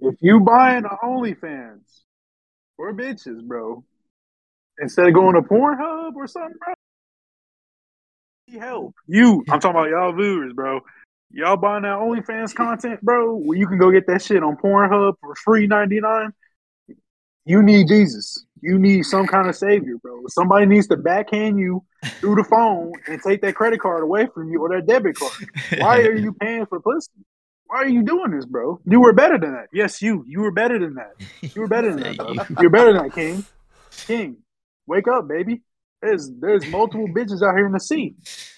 If 0.00 0.14
you 0.20 0.40
buying 0.40 0.84
an 0.84 0.96
OnlyFans 1.02 2.02
for 2.76 2.92
bitches, 2.94 3.42
bro, 3.42 3.84
instead 4.78 5.06
of 5.08 5.14
going 5.14 5.34
to 5.34 5.42
Pornhub 5.42 6.14
or 6.14 6.26
something, 6.26 6.56
bro, 6.64 6.74
help. 8.60 8.94
You, 9.06 9.44
I'm 9.48 9.60
talking 9.60 9.70
about 9.78 9.90
y'all 9.90 10.12
viewers, 10.12 10.52
bro. 10.52 10.80
Y'all 11.30 11.56
buying 11.56 11.82
that 11.82 11.98
OnlyFans 11.98 12.54
content, 12.54 13.02
bro, 13.02 13.36
where 13.36 13.58
you 13.58 13.66
can 13.66 13.78
go 13.78 13.90
get 13.90 14.06
that 14.06 14.22
shit 14.22 14.42
on 14.42 14.56
Pornhub 14.56 15.14
for 15.20 15.34
free 15.34 15.66
ninety 15.66 16.00
nine. 16.00 16.32
You 17.44 17.62
need 17.62 17.88
Jesus. 17.88 18.44
You 18.60 18.78
need 18.78 19.04
some 19.04 19.26
kind 19.26 19.48
of 19.48 19.56
savior, 19.56 19.96
bro. 20.02 20.24
Somebody 20.28 20.66
needs 20.66 20.86
to 20.88 20.96
backhand 20.96 21.58
you 21.58 21.84
through 22.20 22.36
the 22.36 22.44
phone 22.44 22.92
and 23.06 23.22
take 23.22 23.42
that 23.42 23.54
credit 23.54 23.80
card 23.80 24.02
away 24.02 24.26
from 24.34 24.50
you 24.50 24.60
or 24.60 24.68
that 24.70 24.86
debit 24.86 25.16
card. 25.16 25.32
Why 25.78 26.00
are 26.00 26.14
you 26.14 26.32
paying 26.40 26.66
for 26.66 26.80
pussy? 26.80 27.10
Why 27.66 27.78
are 27.78 27.88
you 27.88 28.02
doing 28.02 28.30
this, 28.30 28.46
bro? 28.46 28.80
You 28.86 29.00
were 29.00 29.12
better 29.12 29.38
than 29.38 29.52
that. 29.52 29.66
Yes, 29.72 30.00
you. 30.00 30.24
You 30.26 30.40
were 30.40 30.50
better 30.50 30.78
than 30.78 30.94
that. 30.94 31.12
You 31.54 31.60
were 31.60 31.68
better 31.68 31.94
than 31.94 32.02
that. 32.02 32.46
You're 32.58 32.70
better 32.70 32.94
than 32.94 33.02
that, 33.02 33.14
King. 33.14 33.44
King, 34.06 34.38
wake 34.86 35.06
up, 35.06 35.28
baby. 35.28 35.62
There's 36.00 36.30
there's 36.40 36.66
multiple 36.68 37.08
bitches 37.08 37.42
out 37.42 37.56
here 37.56 37.66
in 37.66 37.72
the 37.72 37.80
sea. 37.80 38.14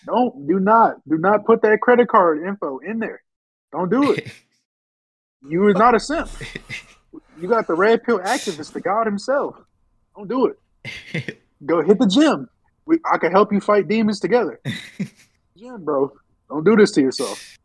Don't 0.07 0.47
do 0.47 0.61
not 0.61 0.97
do 1.09 1.17
not 1.17 1.45
put 1.47 1.63
that 1.63 1.79
credit 1.81 2.09
card 2.09 2.47
info 2.47 2.79
in 2.79 2.99
there. 2.99 3.23
Don't 3.73 3.91
do 3.91 4.13
it. 4.13 4.31
You 5.43 5.65
are 5.69 5.73
not 5.73 5.95
a 5.95 6.01
simp. 6.01 6.29
You 7.39 7.49
got 7.49 7.67
the 7.67 7.73
red 7.73 8.03
pill 8.03 8.19
activist, 8.19 8.75
the 8.75 8.81
God 8.83 9.07
himself. 9.07 9.57
Don't 10.15 10.29
do 10.29 10.53
it. 10.53 11.39
Go 11.65 11.83
hit 11.83 11.99
the 11.99 12.07
gym. 12.07 12.47
We, 12.85 12.99
I 13.11 13.19
can 13.19 13.33
help 13.33 13.53
you 13.53 13.61
fight 13.61 13.89
demons 13.89 14.21
together. 14.21 14.61
Gym, 15.57 15.85
bro. 15.85 16.13
Don't 16.49 16.65
do 16.65 16.77
this 16.77 16.91
to 16.93 17.01
yourself. 17.01 17.57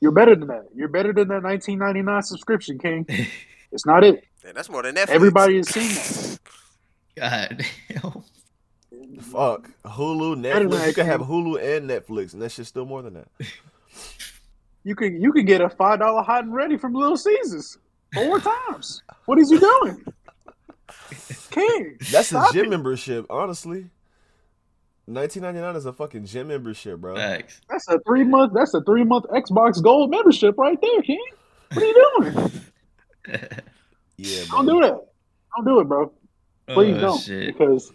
You're 0.00 0.12
better 0.12 0.34
than 0.34 0.48
that. 0.48 0.66
You're 0.74 0.88
better 0.88 1.12
than 1.12 1.28
that 1.28 1.42
1999 1.42 2.22
subscription, 2.22 2.78
King. 2.78 3.06
It's 3.74 3.86
not 3.86 4.04
it. 4.04 4.22
Man, 4.44 4.54
that's 4.54 4.68
more 4.68 4.82
than 4.82 4.94
Netflix. 4.94 5.08
Everybody 5.08 5.56
has 5.56 5.70
seen 5.70 5.88
that. 5.94 6.38
God 7.16 7.64
damn. 7.88 8.00
Oh 8.04 8.24
Fuck 9.20 9.70
Hulu, 9.84 10.42
Better 10.42 10.68
than 10.68 10.70
Netflix. 10.70 10.86
You 10.86 10.94
can 10.94 11.06
have 11.06 11.20
Hulu 11.20 11.76
and 11.76 11.90
Netflix, 11.90 12.32
and 12.32 12.42
that 12.42 12.50
shit's 12.52 12.68
still 12.68 12.86
more 12.86 13.02
than 13.02 13.14
that. 13.14 13.28
You 14.84 14.96
could 14.96 15.12
you 15.12 15.32
could 15.32 15.46
get 15.46 15.60
a 15.60 15.68
five 15.68 16.00
dollar 16.00 16.22
hot 16.22 16.42
and 16.44 16.52
ready 16.52 16.76
from 16.76 16.92
Little 16.92 17.16
Caesars 17.16 17.78
four 18.12 18.40
times. 18.40 19.00
What 19.26 19.38
is 19.38 19.48
you 19.48 19.60
doing, 19.60 20.04
King? 21.50 21.98
That's 22.10 22.32
a 22.32 22.44
gym 22.52 22.64
it. 22.64 22.70
membership, 22.70 23.26
honestly. 23.30 23.90
Nineteen 25.06 25.44
ninety 25.44 25.60
nine 25.60 25.76
is 25.76 25.86
a 25.86 25.92
fucking 25.92 26.26
gym 26.26 26.48
membership, 26.48 26.98
bro. 26.98 27.14
Facts. 27.14 27.60
That's 27.68 27.86
a 27.88 28.00
three 28.00 28.24
month. 28.24 28.54
That's 28.54 28.74
a 28.74 28.80
three 28.82 29.04
month 29.04 29.26
Xbox 29.26 29.80
Gold 29.80 30.10
membership 30.10 30.58
right 30.58 30.78
there, 30.80 31.02
King. 31.02 31.24
What 31.72 31.82
are 31.82 31.86
you 31.86 32.10
doing? 32.18 32.50
Yeah, 34.18 34.44
Don't 34.50 34.66
do 34.66 34.80
that. 34.82 35.00
Don't 35.56 35.64
do 35.64 35.80
it, 35.80 35.88
bro. 35.88 36.12
Please 36.68 36.96
oh, 36.98 37.00
don't, 37.00 37.20
shit. 37.20 37.46
because 37.46 37.92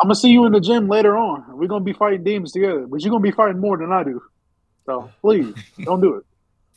I'm 0.00 0.06
gonna 0.06 0.14
see 0.14 0.30
you 0.30 0.46
in 0.46 0.52
the 0.52 0.60
gym 0.60 0.88
later 0.88 1.16
on. 1.16 1.44
We're 1.56 1.68
gonna 1.68 1.84
be 1.84 1.92
fighting 1.92 2.24
demons 2.24 2.52
together, 2.52 2.86
but 2.86 3.02
you're 3.02 3.10
gonna 3.10 3.22
be 3.22 3.30
fighting 3.30 3.60
more 3.60 3.76
than 3.76 3.92
I 3.92 4.04
do. 4.04 4.22
So 4.86 5.10
please 5.20 5.54
don't 5.82 6.00
do 6.00 6.14
it. 6.16 6.24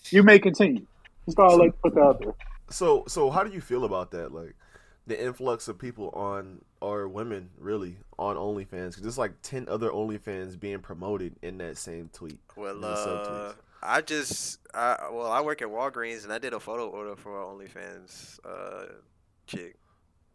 You 0.10 0.24
may 0.24 0.40
continue. 0.40 0.86
Just 1.26 1.38
thought 1.38 1.52
I'd 1.54 1.60
like 1.60 1.72
to 1.72 1.78
put 1.78 1.96
that 1.96 2.02
out 2.02 2.20
there. 2.20 2.34
So, 2.70 3.04
so 3.08 3.30
how 3.30 3.44
do 3.44 3.52
you 3.52 3.62
feel 3.62 3.86
about 3.86 4.12
that? 4.12 4.34
Like 4.34 4.56
the 5.08 5.24
influx 5.24 5.68
of 5.68 5.78
people 5.78 6.10
on 6.10 6.62
or 6.80 7.08
women 7.08 7.52
really 7.58 7.98
on 8.18 8.36
OnlyFans? 8.36 8.90
Because 8.90 9.02
there's 9.02 9.18
like 9.18 9.34
ten 9.42 9.68
other 9.70 9.90
OnlyFans 9.90 10.60
being 10.60 10.80
promoted 10.80 11.36
in 11.42 11.58
that 11.60 11.78
same 11.78 12.10
tweet. 12.12 12.40
Well, 12.56 12.84
uh. 12.84 13.54
I 13.84 14.02
just, 14.02 14.60
I 14.74 15.10
well, 15.12 15.32
I 15.32 15.42
work 15.42 15.62
at 15.62 15.68
Walgreens 15.68 16.24
and 16.24 16.32
I 16.32 16.38
did 16.38 16.54
a 16.54 16.60
photo 16.60 16.88
order 16.88 17.16
for 17.16 17.42
an 17.42 17.58
OnlyFans 17.58 18.40
uh, 18.46 18.94
chick, 19.48 19.76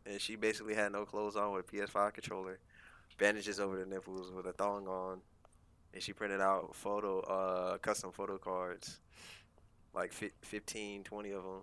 and 0.05 0.21
she 0.21 0.35
basically 0.35 0.75
had 0.75 0.93
no 0.93 1.05
clothes 1.05 1.37
on 1.37 1.53
with 1.53 1.73
a 1.73 1.77
PS5 1.77 2.15
controller, 2.15 2.59
bandages 3.19 3.59
over 3.61 3.77
the 3.79 3.87
nipples 3.87 4.31
with 4.33 4.47
a 4.47 4.53
thong 4.53 4.87
on, 4.87 5.21
and 5.95 6.03
she 6.03 6.13
printed 6.13 6.41
out 6.41 6.75
photo, 6.75 7.21
uh, 7.21 7.79
custom 7.79 8.13
photo 8.13 8.39
cards, 8.39 9.01
like 9.95 10.13
fi- 10.13 10.33
15, 10.43 11.03
20 11.05 11.31
of 11.33 11.43
them, 11.43 11.63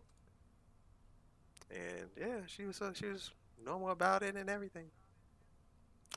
and 1.72 2.10
yeah, 2.20 2.38
she 2.48 2.66
was, 2.66 2.82
uh, 2.82 2.94
she 2.94 3.06
was 3.08 3.32
normal 3.64 3.90
about 3.90 4.24
it 4.24 4.36
and 4.36 4.50
everything. 4.50 4.86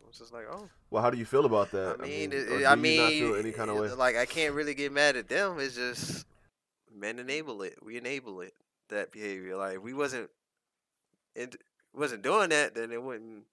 I 0.03 0.07
was 0.07 0.19
just 0.19 0.33
like, 0.33 0.45
oh. 0.51 0.69
Well, 0.91 1.03
how 1.03 1.11
do 1.11 1.17
you 1.19 1.25
feel 1.25 1.47
about 1.47 1.71
that? 1.73 1.97
I 2.01 2.03
mean, 2.07 2.33
it, 2.33 2.47
do 2.49 2.59
it- 2.59 2.67
I 2.67 2.75
mean, 2.75 3.01
not 3.01 3.11
feel 3.11 3.35
any 3.37 3.53
kind 3.53 3.71
of 3.71 3.77
way. 3.79 3.91
like 3.93 4.17
I 4.17 4.27
can't 4.27 4.55
really 4.55 4.75
get 4.75 4.93
mad 4.93 5.17
at 5.17 5.29
them. 5.29 5.59
It's 5.59 5.75
just 5.75 6.27
men 6.95 7.19
enable 7.19 7.63
it. 7.63 7.79
We 7.83 7.97
enable 7.97 8.41
it. 8.41 8.55
That 8.89 9.11
behavior. 9.11 9.57
Like 9.57 9.77
if 9.77 9.83
we 9.83 9.95
wasn't 9.95 10.31
and 11.35 11.57
wasn't 11.93 12.23
doing 12.23 12.51
that, 12.51 12.75
then 12.75 12.93
it 12.93 13.03
wouldn't. 13.03 13.45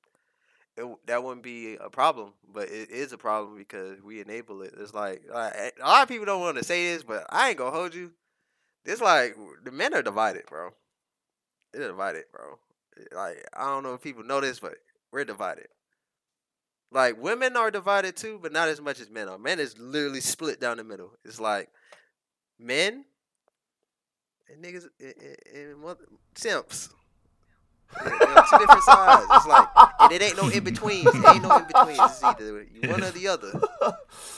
It, 0.75 0.85
that 1.05 1.23
wouldn't 1.23 1.43
be 1.43 1.75
a 1.75 1.89
problem, 1.89 2.33
but 2.51 2.69
it 2.69 2.89
is 2.89 3.13
a 3.13 3.17
problem 3.17 3.57
because 3.57 4.01
we 4.01 4.21
enable 4.21 4.63
it. 4.63 4.73
It's 4.77 4.93
like, 4.93 5.23
like 5.31 5.53
eh, 5.55 5.69
a 5.79 5.87
lot 5.87 6.03
of 6.03 6.09
people 6.09 6.25
don't 6.25 6.41
want 6.41 6.57
to 6.57 6.63
say 6.63 6.91
this, 6.91 7.03
but 7.03 7.25
I 7.29 7.49
ain't 7.49 7.59
gonna 7.59 7.75
hold 7.75 7.93
you. 7.93 8.11
It's 8.83 9.01
like 9.01 9.37
the 9.63 9.71
men 9.71 9.93
are 9.93 10.01
divided, 10.01 10.45
bro. 10.47 10.71
They're 11.71 11.87
divided, 11.87 12.23
bro. 12.31 12.57
Eh, 12.97 13.15
like 13.15 13.45
I 13.53 13.65
don't 13.65 13.83
know 13.83 13.93
if 13.93 14.01
people 14.01 14.23
know 14.23 14.41
this, 14.41 14.59
but 14.59 14.75
we're 15.11 15.25
divided. 15.25 15.67
Like 16.91 17.21
women 17.21 17.55
are 17.55 17.69
divided 17.69 18.15
too, 18.15 18.39
but 18.41 18.51
not 18.51 18.67
as 18.67 18.81
much 18.81 18.99
as 18.99 19.09
men 19.09 19.29
are. 19.29 19.37
Men 19.37 19.59
is 19.59 19.77
literally 19.77 20.21
split 20.21 20.59
down 20.59 20.77
the 20.77 20.83
middle. 20.83 21.11
It's 21.23 21.39
like 21.39 21.69
men 22.59 23.05
and 24.49 24.63
niggas 24.63 24.87
and, 24.99 25.13
and, 25.53 25.85
and 25.85 25.97
simps. 26.35 26.89
They're- 28.03 28.17
they're 28.19 28.37
on 28.39 28.45
two 28.49 28.57
different 28.59 28.83
sides. 28.83 29.25
It's 29.31 29.45
like, 29.47 29.67
and 30.01 30.11
it 30.11 30.21
ain't 30.21 30.37
no 30.37 30.49
in 30.49 30.63
between. 30.63 31.07
It 31.07 31.15
ain't 31.15 31.43
no 31.43 31.57
in 31.57 31.65
between. 31.65 31.97
It's 31.99 32.23
either 32.23 32.65
one 32.87 33.03
or 33.03 33.11
the 33.11 33.27
other. 33.27 33.61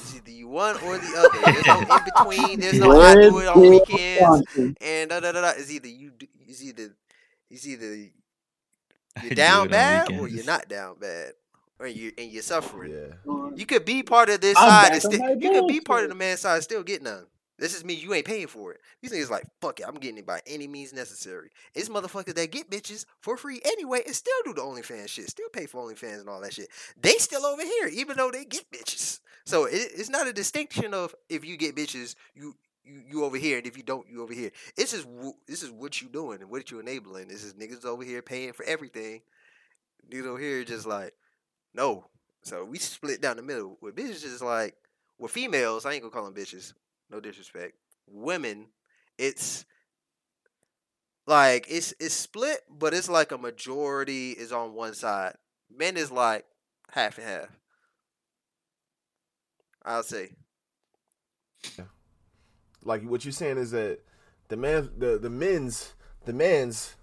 It's 0.02 0.16
either 0.16 0.32
you 0.32 0.48
one 0.48 0.76
or 0.78 0.98
the 0.98 1.18
other. 1.18 1.52
There's 1.52 1.66
no 1.66 1.80
in 1.80 2.04
between. 2.06 2.60
There's 2.60 2.80
no 2.80 3.00
I 3.02 3.16
do 3.16 3.40
it 3.40 3.48
on 3.48 3.62
Red 3.62 3.70
weekends 3.70 4.20
Johnson. 4.22 4.78
and 4.82 5.10
da 5.10 5.20
da 5.20 5.32
da 5.32 5.42
da. 5.42 5.50
It's 5.58 5.72
either 5.72 5.88
you. 5.88 6.12
Do, 6.12 6.28
it's 6.48 6.64
either. 6.64 6.90
It's 7.50 7.68
either 7.68 7.86
I 9.18 9.24
you're 9.26 9.36
down 9.36 9.66
it 9.68 9.72
bad 9.72 10.12
or 10.14 10.28
you're 10.28 10.46
not 10.46 10.68
down 10.68 10.96
bad, 11.00 11.34
or 11.80 11.88
you 11.88 12.12
and 12.18 12.32
you're 12.32 12.42
suffering. 12.44 12.92
Yeah. 12.92 13.34
You 13.56 13.66
could 13.66 13.86
be 13.86 14.04
part 14.04 14.30
of 14.30 14.42
this 14.42 14.58
I'm 14.58 14.70
side. 14.70 14.82
back 14.84 14.92
And 14.94 15.02
still, 15.02 15.38
you 15.40 15.52
could 15.62 15.68
be 15.68 15.80
part 15.80 16.04
of 16.04 16.10
the 16.10 16.16
man's 16.16 16.42
side 16.42 16.56
and 16.56 16.64
still 16.64 16.84
get 16.84 17.02
none. 17.02 17.26
This 17.58 17.76
is 17.76 17.86
me. 17.86 17.94
you 17.94 18.14
ain't 18.14 18.26
paying 18.26 18.48
for 18.48 18.74
it. 18.74 18.82
These 19.02 19.14
niggas 19.14 19.30
like, 19.30 19.46
fuck 19.62 19.80
it, 19.80 19.88
I'm 19.88 19.96
getting 19.96 20.18
it 20.18 20.26
by 20.26 20.42
any 20.46 20.68
means 20.68 20.92
necessary. 20.92 21.52
It's 21.74 21.90
motherfuckers 21.90 22.36
that 22.36 22.52
get 22.52 22.70
bitches 22.70 23.06
for 23.22 23.38
free 23.38 23.62
anyway 23.64 24.02
and 24.06 24.16
still 24.16 24.34
do 24.44 24.54
the 24.54 24.62
OnlyFans 24.62 25.08
shit, 25.08 25.30
still 25.30 25.50
pay 25.50 25.66
for 25.66 25.82
OnlyFans 25.82 26.20
and 26.20 26.30
all 26.30 26.42
that 26.42 26.54
shit. 26.54 26.68
They 27.02 27.14
still 27.14 27.46
over 27.46 27.64
here, 27.64 27.88
even 27.88 28.18
though 28.18 28.32
they 28.32 28.46
get 28.46 28.70
bitches. 28.72 29.20
So 29.46 29.66
it, 29.66 29.92
it's 29.96 30.10
not 30.10 30.28
a 30.28 30.34
distinction 30.34 30.94
of 30.94 31.16
if 31.30 31.46
you 31.46 31.56
get 31.56 31.76
bitches, 31.76 32.16
you 32.34 32.56
you, 32.84 33.02
you 33.08 33.24
over 33.24 33.38
here, 33.38 33.58
and 33.58 33.66
if 33.66 33.78
you 33.78 33.84
don't, 33.84 34.08
you 34.08 34.22
over 34.22 34.34
here. 34.34 34.52
This 34.76 34.94
is 34.94 35.06
this 35.48 35.64
is 35.64 35.72
what 35.72 36.02
you 36.02 36.08
doing 36.08 36.42
and 36.42 36.50
what 36.50 36.70
you 36.72 36.80
enabling. 36.80 37.28
This 37.28 37.44
is 37.44 37.54
niggas 37.54 37.86
over 37.86 38.04
here 38.04 38.22
paying 38.22 38.54
for 38.54 38.64
everything. 38.66 39.22
Niggas 40.10 40.28
over 40.28 40.40
here 40.40 40.64
just 40.64 40.86
like, 40.86 41.14
no. 41.74 42.06
So 42.44 42.64
we 42.64 42.78
split 42.78 43.22
down 43.22 43.38
the 43.38 43.44
middle. 43.44 43.78
With 43.82 43.96
bitches 43.96 44.22
just 44.22 44.42
like 44.42 44.76
with 45.18 45.32
females, 45.32 45.86
I 45.86 45.94
ain't 45.94 46.04
gonna 46.04 46.12
call 46.12 46.26
them 46.26 46.36
bitches. 46.36 46.74
No 47.10 47.20
disrespect. 47.20 47.74
Women, 48.08 48.68
it's 49.18 49.66
like 51.28 51.66
it's 51.70 51.94
it's 52.00 52.14
split, 52.14 52.60
but 52.70 52.94
it's 52.94 53.10
like 53.10 53.32
a 53.32 53.38
majority 53.38 54.32
is 54.32 54.52
on 54.52 54.74
one 54.74 54.94
side. 54.94 55.36
Men 55.76 55.98
is 55.98 56.12
like 56.12 56.46
half 56.92 57.18
and 57.18 57.28
half. 57.28 57.50
I'll 59.84 60.04
say. 60.04 60.32
Yeah. 61.78 61.86
Like 62.84 63.04
what 63.04 63.26
you're 63.26 63.32
saying 63.32 63.58
is 63.58 63.72
that 63.72 64.00
the 64.50 64.58
man, 64.58 64.90
the 64.98 65.18
the 65.18 65.30
men's, 65.30 65.94
the 66.26 66.34
men's, 66.34 66.96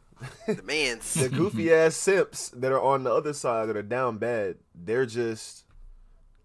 The 0.46 0.62
man's 0.62 1.14
the 1.20 1.28
goofy 1.28 1.72
ass 1.74 1.96
simps 1.96 2.50
that 2.50 2.70
are 2.72 2.80
on 2.80 3.02
the 3.04 3.12
other 3.12 3.32
side 3.32 3.68
that 3.68 3.76
are 3.76 3.82
down 3.82 4.18
bad, 4.18 4.56
they're 4.74 5.06
just 5.06 5.64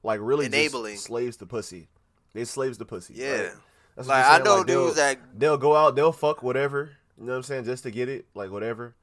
like 0.04 0.20
really 0.22 0.48
Enabling. 0.48 0.98
slaves 0.98 1.38
to 1.38 1.46
pussy. 1.46 1.90
They 2.38 2.46
slaves 2.46 2.78
to 2.78 2.86
pussy. 2.86 3.14
right? 3.16 3.24
Yeah. 3.24 3.50
That's 3.96 4.08
Like 4.08 4.24
I 4.26 4.38
know 4.44 4.58
like, 4.58 4.68
they'll- 4.68 4.84
dudes 4.86 4.98
that 4.98 5.18
they'll 5.40 5.58
go 5.58 5.76
out, 5.76 5.96
they'll 5.96 6.12
fuck 6.12 6.44
whatever, 6.44 6.92
you 7.18 7.26
know 7.26 7.32
what 7.32 7.38
I'm 7.38 7.44
saying, 7.44 7.66
just 7.66 7.82
to 7.84 7.90
get 7.92 8.10
it, 8.10 8.28
like 8.36 8.52
whatever. 8.52 8.94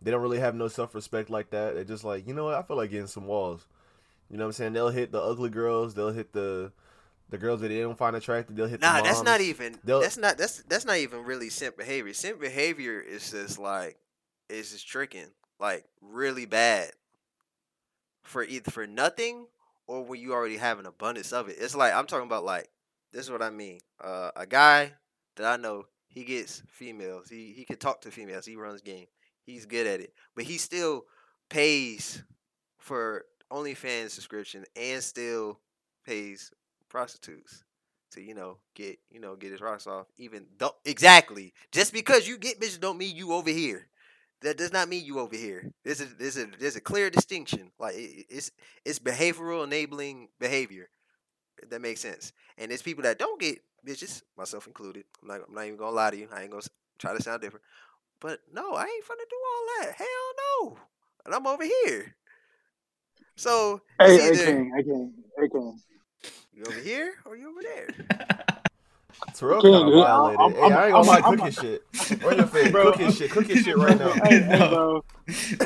They 0.00 0.10
don't 0.10 0.22
really 0.22 0.40
have 0.40 0.54
no 0.54 0.68
self 0.68 0.94
respect 0.94 1.28
like 1.28 1.50
that. 1.50 1.74
They're 1.74 1.84
just 1.84 2.04
like, 2.04 2.26
you 2.26 2.32
know 2.32 2.44
what, 2.44 2.54
I 2.54 2.62
feel 2.62 2.78
like 2.78 2.90
getting 2.90 3.06
some 3.06 3.26
walls. 3.26 3.66
You 4.30 4.38
know 4.38 4.44
what 4.44 4.48
I'm 4.48 4.52
saying? 4.54 4.72
They'll 4.72 4.88
hit 4.88 5.12
the 5.12 5.20
ugly 5.20 5.50
girls, 5.50 5.92
they'll 5.94 6.10
hit 6.10 6.32
the 6.32 6.72
the 7.28 7.36
girls 7.36 7.60
that 7.60 7.68
they 7.68 7.80
don't 7.80 7.98
find 7.98 8.16
attractive, 8.16 8.56
they'll 8.56 8.66
hit 8.66 8.80
Nah, 8.80 8.96
the 8.98 9.02
that's 9.02 9.22
not 9.22 9.42
even 9.42 9.78
They'll- 9.84 10.00
that's 10.00 10.16
not 10.16 10.38
that's 10.38 10.62
that's 10.62 10.86
not 10.86 10.96
even 10.96 11.24
really 11.24 11.50
simp 11.50 11.76
behavior. 11.76 12.14
Simp 12.14 12.40
behavior 12.40 12.98
is 12.98 13.30
just 13.30 13.58
like 13.58 13.98
it's 14.48 14.72
just 14.72 14.88
tricking. 14.88 15.28
Like 15.60 15.84
really 16.00 16.46
bad. 16.46 16.92
For 18.22 18.42
either 18.42 18.70
for 18.70 18.86
nothing 18.86 19.48
or 19.86 20.02
when 20.04 20.20
you 20.20 20.32
already 20.32 20.56
have 20.56 20.78
an 20.78 20.86
abundance 20.86 21.32
of 21.32 21.48
it. 21.48 21.56
It's 21.58 21.74
like 21.76 21.92
I'm 21.94 22.06
talking 22.06 22.26
about 22.26 22.44
like 22.44 22.68
this 23.12 23.24
is 23.24 23.30
what 23.30 23.42
I 23.42 23.50
mean. 23.50 23.80
Uh 24.02 24.30
a 24.36 24.46
guy 24.46 24.92
that 25.36 25.46
I 25.46 25.56
know, 25.60 25.84
he 26.08 26.24
gets 26.24 26.62
females. 26.68 27.28
He 27.28 27.52
he 27.56 27.64
can 27.64 27.76
talk 27.76 28.00
to 28.02 28.10
females. 28.10 28.46
He 28.46 28.56
runs 28.56 28.80
game. 28.82 29.06
He's 29.44 29.66
good 29.66 29.86
at 29.86 30.00
it. 30.00 30.12
But 30.34 30.44
he 30.44 30.58
still 30.58 31.04
pays 31.50 32.22
for 32.78 33.24
OnlyFans 33.52 34.10
subscription 34.10 34.64
and 34.76 35.02
still 35.02 35.60
pays 36.04 36.50
prostitutes 36.88 37.64
to 38.12 38.22
you 38.22 38.34
know 38.34 38.58
get 38.74 38.98
you 39.10 39.20
know 39.20 39.36
get 39.36 39.52
his 39.52 39.60
rocks 39.60 39.86
off. 39.86 40.06
Even 40.16 40.46
though 40.58 40.74
exactly, 40.84 41.52
just 41.72 41.92
because 41.92 42.26
you 42.28 42.38
get 42.38 42.60
bitches 42.60 42.80
don't 42.80 42.98
mean 42.98 43.16
you 43.16 43.32
over 43.32 43.50
here. 43.50 43.88
That 44.44 44.58
does 44.58 44.72
not 44.72 44.88
mean 44.88 45.04
you 45.04 45.20
over 45.20 45.36
here. 45.36 45.72
This 45.84 46.00
is 46.00 46.14
this 46.16 46.36
is 46.36 46.48
there's 46.60 46.76
a 46.76 46.82
clear 46.82 47.10
distinction. 47.10 47.72
Like 47.80 47.96
it, 47.96 48.26
it's 48.30 48.52
it's 48.84 49.00
behavioral 49.00 49.64
enabling 49.64 50.28
behavior. 50.40 50.90
If 51.62 51.70
that 51.70 51.80
makes 51.80 52.00
sense. 52.00 52.32
And 52.58 52.70
there's 52.70 52.82
people 52.82 53.04
that 53.04 53.18
don't 53.18 53.40
get 53.40 53.60
bitches, 53.86 54.22
myself 54.38 54.66
included. 54.66 55.04
I'm 55.22 55.28
not 55.28 55.40
I'm 55.48 55.54
not 55.54 55.66
even 55.66 55.78
gonna 55.78 55.96
lie 55.96 56.10
to 56.10 56.18
you. 56.18 56.28
I 56.32 56.42
ain't 56.42 56.52
gonna 56.52 56.64
try 56.98 57.16
to 57.16 57.22
sound 57.22 57.42
different. 57.42 57.64
But 58.20 58.40
no, 58.52 58.74
I 58.74 58.84
ain't 58.84 59.04
finna 59.04 59.28
do 59.30 59.36
all 59.46 59.66
that. 59.86 59.94
Hell 59.96 60.06
no. 60.62 60.78
And 61.26 61.34
I'm 61.34 61.46
over 61.46 61.64
here. 61.64 62.14
So 63.36 63.82
Hey, 64.00 64.16
it's 64.16 64.18
hey, 64.18 64.36
either 64.36 64.44
King, 64.44 64.72
hey, 64.76 64.82
King, 64.84 65.12
hey, 65.38 65.48
you 66.54 66.64
over 66.68 66.80
here 66.80 67.14
or 67.24 67.36
you 67.36 67.50
over 67.50 67.62
there. 67.62 68.46
Terrell 69.34 69.60
King, 69.62 69.72
kind 69.72 69.88
of 69.88 69.94
violated. 69.94 70.40
I'm- 70.40 70.52
hey, 70.52 70.60
I'm- 70.60 70.72
I 70.72 70.84
ain't 70.86 70.92
gonna 70.92 70.96
I'm- 70.96 71.06
lie, 71.06 71.20
I'm- 71.28 71.36
cook 71.36 71.46
his 71.46 71.54
shit. 71.54 72.22
Run 72.24 72.36
your 72.38 72.46
face, 72.46 72.70
Bro. 72.72 72.92
cook 72.92 73.00
his 73.00 73.16
shit, 73.16 73.30
cook 73.30 73.46
his 73.46 73.64
shit 73.64 73.76
right 73.76 73.98
now. 73.98 74.12
Hey, 74.24 74.40
hey, 74.42 74.58
No. 74.58 74.68
bro. 74.68 75.02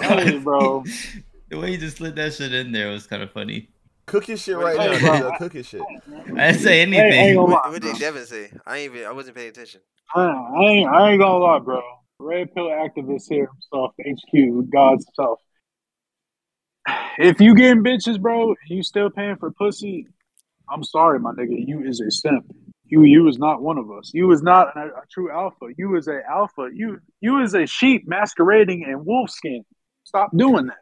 Hey, 0.01 0.38
bro. 0.42 0.84
The 1.49 1.59
way 1.59 1.72
you 1.72 1.78
just 1.78 1.96
slid 1.99 2.16
that 2.16 2.34
shit 2.34 2.53
in 2.55 2.72
there 2.72 2.90
was 2.90 3.07
kind 3.07 3.22
of 3.22 3.30
funny. 3.32 3.68
Cook 4.07 4.24
his 4.26 4.40
shit 4.42 4.57
right 4.57 4.74
you 4.74 4.92
now. 5.01 5.12
say, 5.14 5.20
bro? 5.20 5.32
Cook 5.38 5.53
his 5.53 5.66
shit. 5.66 5.82
I 6.36 6.53
didn't 6.53 6.61
say 6.62 6.80
anything. 6.82 7.11
hey, 7.12 7.36
What, 7.36 7.51
lie, 7.51 7.70
what 7.70 7.82
did 7.82 7.99
Devin 7.99 8.24
say? 8.26 8.51
I 8.66 8.78
ain't 8.78 8.94
even 8.94 9.07
I 9.07 9.12
wasn't 9.12 9.36
paying 9.36 9.49
attention. 9.51 9.80
I, 10.14 10.20
I 10.22 10.62
ain't, 10.64 10.88
I 10.88 11.11
ain't 11.11 11.20
gonna 11.20 11.38
lie, 11.44 11.59
bro. 11.59 11.82
Red 12.18 12.55
pill 12.55 12.66
activist 12.68 13.24
here 13.28 13.49
himself, 13.53 13.94
HQ, 14.01 14.70
God's 14.72 15.07
self. 15.14 15.40
If 17.18 17.40
you 17.40 17.55
getting 17.55 17.82
bitches, 17.84 18.20
bro, 18.20 18.49
and 18.49 18.57
you 18.68 18.82
still 18.82 19.11
paying 19.11 19.36
for 19.36 19.51
pussy, 19.51 20.07
I'm 20.70 20.82
sorry, 20.84 21.18
my 21.20 21.32
nigga. 21.32 21.55
You 21.66 21.84
is 21.86 22.01
a 22.01 22.11
simp. 22.11 22.46
You 22.89 23.03
you 23.03 23.28
is 23.28 23.39
not 23.39 23.62
one 23.62 23.78
of 23.78 23.91
us. 23.91 24.11
You 24.14 24.30
is 24.32 24.43
not 24.43 24.76
a, 24.76 24.86
a 24.86 25.03
true 25.11 25.30
alpha. 25.30 25.66
You 25.76 25.97
is 25.97 26.09
a 26.09 26.20
alpha. 26.28 26.68
You 26.72 27.01
you 27.20 27.43
is 27.43 27.55
a 27.55 27.66
sheep 27.66 28.09
masquerading 28.09 28.82
in 28.82 29.05
wolf 29.05 29.30
skin. 29.30 29.64
Stop 30.05 30.30
doing 30.36 30.66
that. 30.66 30.78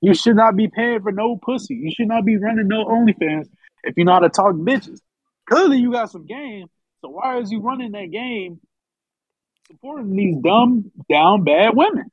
You 0.00 0.14
should 0.14 0.36
not 0.36 0.56
be 0.56 0.68
paying 0.68 1.02
for 1.02 1.12
no 1.12 1.36
pussy. 1.36 1.74
You 1.74 1.92
should 1.92 2.08
not 2.08 2.24
be 2.24 2.38
running 2.38 2.68
no 2.68 2.86
OnlyFans 2.86 3.48
if 3.84 3.94
you 3.96 4.04
know 4.04 4.12
how 4.12 4.20
to 4.20 4.30
talk 4.30 4.54
bitches. 4.54 5.00
Clearly, 5.48 5.78
you 5.78 5.92
got 5.92 6.10
some 6.10 6.26
game. 6.26 6.68
So 7.02 7.10
why 7.10 7.38
is 7.38 7.50
you 7.50 7.60
running 7.60 7.92
that 7.92 8.10
game 8.10 8.60
supporting 9.66 10.16
these 10.16 10.36
dumb, 10.42 10.90
down 11.10 11.44
bad 11.44 11.76
women? 11.76 12.10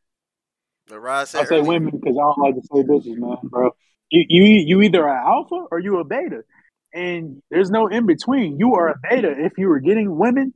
The 0.87 0.99
Rod 0.99 1.27
I 1.35 1.45
say 1.45 1.61
women 1.61 1.91
because 1.91 2.15
I 2.17 2.21
don't 2.21 2.37
like 2.39 2.55
to 2.55 2.61
say 2.61 2.83
bitches, 2.83 3.17
man, 3.17 3.37
bro. 3.43 3.71
You 4.09 4.25
you 4.27 4.43
you 4.43 4.81
either 4.83 5.05
a 5.05 5.27
alpha 5.27 5.65
or 5.69 5.79
you 5.79 5.99
a 5.99 6.05
beta, 6.05 6.43
and 6.93 7.41
there's 7.51 7.69
no 7.69 7.87
in 7.87 8.05
between. 8.05 8.57
You 8.59 8.75
are 8.75 8.89
a 8.89 8.95
beta 9.09 9.33
if 9.37 9.53
you 9.57 9.67
were 9.67 9.79
getting 9.79 10.17
women 10.17 10.53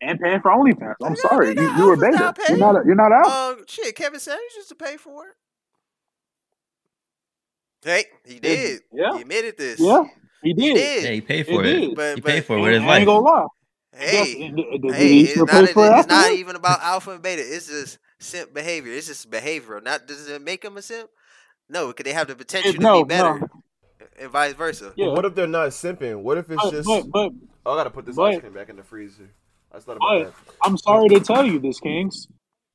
and 0.00 0.20
paying 0.20 0.40
for 0.40 0.50
OnlyFans. 0.50 0.94
I'm 1.02 1.14
They're 1.14 1.16
sorry, 1.16 1.54
they're 1.54 1.64
you 1.64 1.68
not 1.70 1.78
you're 1.78 1.96
beta. 1.96 2.16
now, 2.18 2.34
You're 2.48 2.56
not 2.58 2.76
a, 2.76 2.82
you're 2.86 2.94
not 2.94 3.12
alpha. 3.12 3.60
Um, 3.60 3.64
shit, 3.68 3.94
Kevin 3.96 4.20
Samuels 4.20 4.52
used 4.56 4.68
to 4.68 4.74
pay 4.74 4.96
for 4.96 5.26
it. 5.26 5.34
Hey, 7.84 8.04
he 8.26 8.40
did. 8.40 8.80
yeah. 8.92 9.14
He 9.14 9.20
admitted 9.22 9.56
this. 9.56 9.78
yeah, 9.80 10.02
he 10.42 10.48
he 10.50 10.54
did. 10.54 10.74
did. 10.74 11.04
Yeah, 11.04 11.10
he 11.10 11.20
paid 11.20 11.46
for 11.46 11.64
it. 11.64 11.80
did. 11.80 11.94
But 11.94 12.14
He 12.16 12.20
but 12.20 12.30
paid 12.32 12.44
for 12.44 12.54
it 12.54 12.56
And 12.56 12.62
with 12.64 12.72
his 12.74 12.82
I 12.82 12.96
ain't 12.98 13.06
gonna 13.06 13.20
lie. 13.24 13.46
hey, 13.96 14.36
Yes, 14.38 14.52
did- 14.56 14.82
did 14.82 14.94
hey, 14.94 15.08
he 15.08 15.20
it's 15.22 15.30
still 15.32 15.46
not 15.46 15.64
pay 15.64 15.70
a- 15.70 15.74
for 15.74 15.86
it 15.86 15.98
it's 15.98 16.08
not 16.08 16.32
even 16.32 16.56
about 16.56 16.80
alpha 16.82 17.12
and 17.12 17.22
beta. 17.22 17.42
It's 17.42 17.68
just 17.68 17.98
simp 18.18 18.52
behavior. 18.52 18.92
It's 18.92 19.06
just 19.06 19.30
behavioral. 19.30 19.82
Not 19.82 20.06
does 20.06 20.28
it 20.28 20.42
make 20.42 20.64
him 20.64 20.76
a 20.76 20.82
simp? 20.82 21.08
No, 21.68 21.88
because 21.88 22.04
they 22.04 22.12
have 22.12 22.26
the 22.28 22.34
potential 22.34 22.72
to 22.72 22.78
no, 22.80 23.04
be 23.04 23.08
better, 23.08 23.38
no. 23.40 23.48
And 24.18 24.30
vice 24.30 24.54
versa. 24.54 24.92
Yeah. 24.96 25.06
But 25.06 25.14
what 25.14 25.24
if 25.24 25.34
they're 25.34 25.46
not 25.46 25.70
simping? 25.70 26.20
What 26.22 26.38
if 26.38 26.50
it's 26.50 26.62
But, 26.62 26.70
just? 26.70 26.86
but 26.86 27.10
but 27.10 27.32
oh, 27.66 27.72
I 27.74 27.76
gotta 27.76 27.90
put 27.90 28.06
this 28.06 28.16
but- 28.16 28.34
ice 28.34 28.40
cream 28.40 28.52
back 28.52 28.68
in 28.68 28.76
the 28.76 28.82
freezer. 28.82 29.30
I 29.72 29.80
thought 29.80 29.96
about 29.98 30.24
But 30.24 30.34
I'm 30.64 30.78
sorry 30.78 31.08
to 31.10 31.20
tell 31.20 31.44
you 31.46 31.58
this, 31.58 31.78
Kings. 31.78 32.26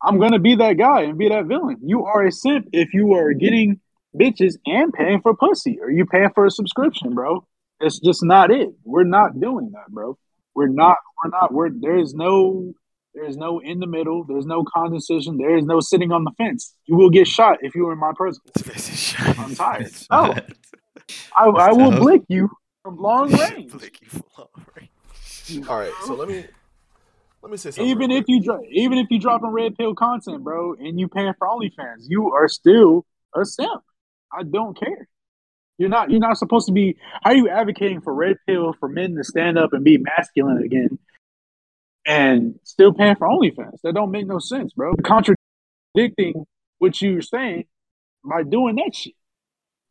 I'm 0.03 0.19
gonna 0.19 0.39
be 0.39 0.55
that 0.55 0.73
guy 0.73 1.01
and 1.01 1.17
be 1.17 1.29
that 1.29 1.45
villain. 1.45 1.77
You 1.83 2.05
are 2.05 2.25
a 2.25 2.31
simp 2.31 2.67
if 2.73 2.93
you 2.93 3.13
are 3.13 3.33
getting 3.33 3.79
bitches 4.15 4.57
and 4.65 4.93
paying 4.93 5.21
for 5.21 5.35
pussy, 5.35 5.79
or 5.81 5.89
you 5.89 6.05
paying 6.05 6.29
for 6.35 6.45
a 6.45 6.51
subscription, 6.51 7.13
bro. 7.15 7.47
It's 7.79 7.99
just 7.99 8.23
not 8.23 8.51
it. 8.51 8.69
We're 8.83 9.05
not 9.05 9.39
doing 9.39 9.71
that, 9.73 9.87
bro. 9.89 10.17
We're 10.55 10.67
not. 10.67 10.97
We're 11.23 11.31
not. 11.31 11.51
We're 11.53 11.69
there 11.71 11.97
is 11.97 12.13
no 12.13 12.73
There 13.15 13.25
is 13.25 13.37
no 13.37 13.59
in 13.59 13.79
the 13.79 13.87
middle. 13.87 14.23
There's 14.23 14.45
no 14.45 14.63
condescension. 14.63 15.37
There 15.37 15.55
is 15.57 15.65
no 15.65 15.79
sitting 15.79 16.11
on 16.11 16.23
the 16.25 16.31
fence. 16.37 16.75
You 16.85 16.95
will 16.95 17.09
get 17.09 17.27
shot 17.27 17.59
if 17.61 17.73
you 17.75 17.87
are 17.87 17.93
in 17.93 17.99
my 17.99 18.11
presence. 18.15 19.15
I'm 19.19 19.55
tired. 19.55 19.91
Oh, 20.11 20.35
I, 21.35 21.45
I 21.45 21.71
will 21.71 21.91
blink 21.91 22.25
you 22.29 22.49
from 22.83 22.97
long 22.97 23.31
range. 23.53 23.71
Flick 23.71 23.99
you 24.01 24.09
from 24.09 24.23
long 24.37 24.47
range. 24.75 25.67
All 25.67 25.77
right, 25.77 25.91
so 26.05 26.15
let 26.15 26.27
me 26.27 26.45
let 27.41 27.51
me 27.51 27.57
say 27.57 27.71
something. 27.71 27.89
Even 27.89 28.11
if 28.11 28.25
you 28.27 28.41
dro- 28.41 28.63
even 28.71 28.97
if 28.97 29.07
you 29.09 29.19
dropping 29.19 29.49
red 29.49 29.75
pill 29.75 29.93
content, 29.93 30.43
bro, 30.43 30.73
and 30.75 30.99
you 30.99 31.07
paying 31.07 31.33
for 31.37 31.47
OnlyFans, 31.47 32.05
you 32.07 32.31
are 32.31 32.47
still 32.47 33.05
a 33.35 33.45
simp. 33.45 33.83
I 34.31 34.43
don't 34.43 34.77
care. 34.79 35.07
You're 35.77 35.89
not 35.89 36.11
you're 36.11 36.19
not 36.19 36.37
supposed 36.37 36.67
to 36.67 36.71
be. 36.71 36.97
How 37.23 37.31
are 37.31 37.35
you 37.35 37.49
advocating 37.49 38.01
for 38.01 38.13
red 38.13 38.37
pill 38.47 38.73
for 38.79 38.87
men 38.87 39.15
to 39.15 39.23
stand 39.23 39.57
up 39.57 39.73
and 39.73 39.83
be 39.83 39.97
masculine 39.97 40.63
again, 40.63 40.99
and 42.05 42.59
still 42.63 42.93
paying 42.93 43.15
for 43.15 43.27
OnlyFans? 43.27 43.81
That 43.83 43.95
don't 43.95 44.11
make 44.11 44.27
no 44.27 44.39
sense, 44.39 44.73
bro. 44.73 44.95
Contradicting 45.03 46.45
what 46.77 47.01
you're 47.01 47.21
saying 47.21 47.65
by 48.23 48.43
doing 48.43 48.75
that 48.75 48.95
shit. 48.95 49.15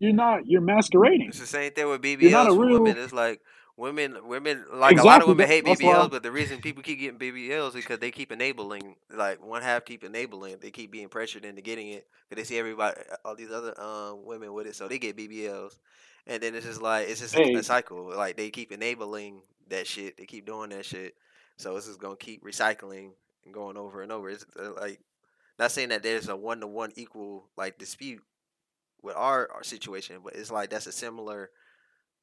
You're 0.02 0.12
not. 0.12 0.46
You're 0.46 0.60
masquerading. 0.60 1.28
It's 1.28 1.38
the 1.40 1.46
same 1.46 1.72
thing 1.72 1.88
with 1.88 2.02
BBLs 2.02 2.46
a 2.46 2.54
for 2.54 2.66
real- 2.66 2.82
women. 2.82 2.98
It's 2.98 3.12
like 3.12 3.40
women, 3.76 4.26
women 4.26 4.64
like 4.72 4.98
a 4.98 5.02
lot 5.04 5.22
of 5.22 5.28
women 5.28 5.46
hate 5.46 5.64
that's 5.64 5.80
why- 5.82 5.92
BBLs, 5.94 6.10
but 6.10 6.22
the 6.24 6.32
reason 6.32 6.60
people 6.60 6.82
keep 6.82 6.98
getting 6.98 7.18
BBLs 7.18 7.68
is 7.68 7.74
because 7.76 8.00
they 8.00 8.10
keep 8.10 8.32
enabling. 8.32 8.96
Like 9.14 9.40
one 9.44 9.62
half 9.62 9.84
keep 9.84 10.02
enabling, 10.02 10.56
they 10.60 10.72
keep 10.72 10.90
being 10.90 11.08
pressured 11.08 11.44
into 11.44 11.62
getting 11.62 11.88
it 11.88 12.06
because 12.28 12.42
they 12.42 12.54
see 12.54 12.58
everybody, 12.58 13.00
all 13.24 13.36
these 13.36 13.52
other 13.52 13.80
um 13.80 14.24
women 14.24 14.52
with 14.52 14.66
it, 14.66 14.74
so 14.74 14.88
they 14.88 14.98
get 14.98 15.16
BBLs, 15.16 15.78
and 16.26 16.42
then 16.42 16.54
it's 16.56 16.66
just 16.66 16.82
like 16.82 17.08
it's 17.08 17.20
just 17.20 17.34
a- 17.34 17.38
Hey. 17.38 17.54
a 17.54 17.62
cycle. 17.62 18.12
Like 18.16 18.36
they 18.36 18.50
keep 18.50 18.72
enabling 18.72 19.40
that 19.68 19.86
shit, 19.86 20.16
they 20.16 20.26
keep 20.26 20.46
doing 20.46 20.70
that 20.70 20.84
shit, 20.84 21.14
so 21.58 21.76
it's 21.76 21.86
just 21.86 22.00
gonna 22.00 22.16
keep 22.16 22.42
recycling 22.44 23.12
and 23.44 23.54
going 23.54 23.76
over 23.76 24.02
and 24.02 24.10
over. 24.10 24.28
It's 24.30 24.44
uh, 24.58 24.72
like 24.80 24.98
not 25.60 25.70
saying 25.70 25.90
that 25.90 26.02
there's 26.02 26.28
a 26.28 26.34
one 26.34 26.58
to 26.60 26.66
one 26.66 26.92
equal 26.96 27.44
like 27.56 27.78
dispute 27.78 28.22
with 29.02 29.16
our, 29.16 29.50
our 29.52 29.64
situation, 29.64 30.20
but 30.24 30.34
it's 30.34 30.50
like 30.50 30.70
that's 30.70 30.86
a 30.86 30.92
similar 30.92 31.50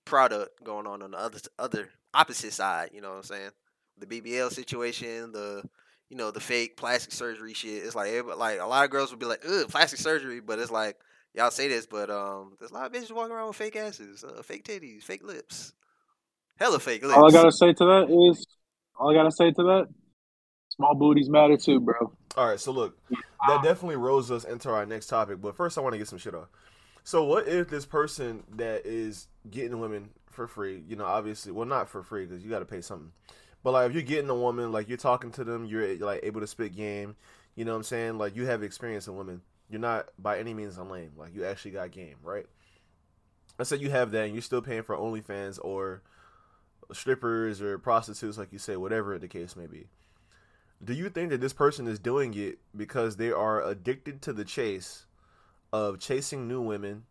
product 0.05 0.63
going 0.63 0.87
on 0.87 1.01
on 1.01 1.11
the 1.11 1.17
other 1.17 1.39
other 1.57 1.89
opposite 2.13 2.53
side. 2.53 2.91
You 2.93 3.01
know 3.01 3.09
what 3.09 3.17
I'm 3.17 3.23
saying? 3.23 3.51
The 3.97 4.05
BBL 4.05 4.51
situation, 4.51 5.31
the 5.31 5.63
you 6.09 6.17
know 6.17 6.31
the 6.31 6.39
fake 6.39 6.77
plastic 6.77 7.13
surgery 7.13 7.53
shit. 7.53 7.83
It's 7.83 7.95
like 7.95 8.11
like 8.37 8.59
a 8.59 8.65
lot 8.65 8.85
of 8.85 8.91
girls 8.91 9.11
would 9.11 9.19
be 9.19 9.25
like, 9.25 9.43
"Ugh, 9.47 9.67
plastic 9.69 9.99
surgery," 9.99 10.39
but 10.39 10.59
it's 10.59 10.71
like 10.71 10.97
y'all 11.33 11.51
say 11.51 11.67
this, 11.67 11.85
but 11.85 12.09
um, 12.09 12.55
there's 12.59 12.71
a 12.71 12.73
lot 12.73 12.85
of 12.85 12.91
bitches 12.91 13.11
walking 13.11 13.33
around 13.33 13.47
with 13.47 13.57
fake 13.57 13.75
asses, 13.75 14.23
uh, 14.23 14.41
fake 14.41 14.63
titties, 14.63 15.03
fake 15.03 15.23
lips, 15.23 15.73
hella 16.57 16.79
fake 16.79 17.03
lips. 17.03 17.15
All 17.15 17.27
I 17.27 17.31
gotta 17.31 17.51
say 17.51 17.73
to 17.73 17.85
that 17.85 18.29
is, 18.31 18.45
all 18.97 19.11
I 19.11 19.13
gotta 19.13 19.31
say 19.31 19.51
to 19.51 19.63
that, 19.63 19.87
small 20.69 20.95
booties 20.95 21.29
matter 21.29 21.57
too, 21.57 21.79
bro. 21.79 22.13
All 22.37 22.47
right, 22.47 22.59
so 22.59 22.71
look, 22.71 22.97
that 23.47 23.63
definitely 23.63 23.97
rolls 23.97 24.31
us 24.31 24.43
into 24.43 24.69
our 24.69 24.85
next 24.85 25.07
topic. 25.07 25.41
But 25.41 25.55
first, 25.55 25.77
I 25.77 25.81
want 25.81 25.93
to 25.93 25.97
get 25.97 26.07
some 26.07 26.19
shit 26.19 26.33
off. 26.33 26.47
So, 27.09 27.23
what 27.23 27.47
if 27.47 27.69
this 27.69 27.87
person 27.87 28.43
that 28.57 28.85
is 28.85 29.29
getting 29.49 29.79
women 29.79 30.11
for 30.27 30.45
free, 30.45 30.83
you 30.87 30.95
know, 30.95 31.07
obviously, 31.07 31.51
well, 31.51 31.65
not 31.65 31.89
for 31.89 32.03
free 32.03 32.27
because 32.27 32.43
you 32.43 32.51
got 32.51 32.59
to 32.59 32.65
pay 32.65 32.81
something, 32.81 33.11
but 33.63 33.71
like 33.71 33.89
if 33.89 33.95
you're 33.95 34.03
getting 34.03 34.29
a 34.29 34.35
woman, 34.35 34.71
like 34.71 34.87
you're 34.87 34.95
talking 34.95 35.31
to 35.31 35.43
them, 35.43 35.65
you're 35.65 35.95
like 35.95 36.19
able 36.21 36.39
to 36.39 36.45
spit 36.45 36.75
game, 36.75 37.15
you 37.55 37.65
know 37.65 37.71
what 37.71 37.77
I'm 37.77 37.83
saying? 37.83 38.19
Like 38.19 38.35
you 38.35 38.45
have 38.45 38.61
experience 38.61 39.07
in 39.07 39.15
women. 39.15 39.41
You're 39.71 39.81
not 39.81 40.09
by 40.19 40.37
any 40.37 40.53
means 40.53 40.77
a 40.77 40.83
lame. 40.83 41.13
Like 41.17 41.33
you 41.33 41.45
actually 41.45 41.71
got 41.71 41.89
game, 41.89 42.17
right? 42.21 42.45
I 43.57 43.63
said 43.63 43.81
you 43.81 43.89
have 43.89 44.11
that, 44.11 44.25
and 44.25 44.35
you're 44.35 44.43
still 44.43 44.61
paying 44.61 44.83
for 44.83 44.95
OnlyFans 44.95 45.57
or 45.63 46.03
strippers 46.93 47.59
or 47.59 47.79
prostitutes, 47.79 48.37
like 48.37 48.53
you 48.53 48.59
say, 48.59 48.75
whatever 48.75 49.17
the 49.17 49.27
case 49.27 49.55
may 49.55 49.65
be. 49.65 49.87
Do 50.85 50.93
you 50.93 51.09
think 51.09 51.31
that 51.31 51.41
this 51.41 51.53
person 51.53 51.87
is 51.87 51.97
doing 51.97 52.35
it 52.35 52.59
because 52.77 53.15
they 53.15 53.31
are 53.31 53.63
addicted 53.63 54.21
to 54.21 54.31
the 54.31 54.45
chase 54.45 55.07
of 55.71 55.99
chasing 55.99 56.47
new 56.47 56.61
women 56.61 57.03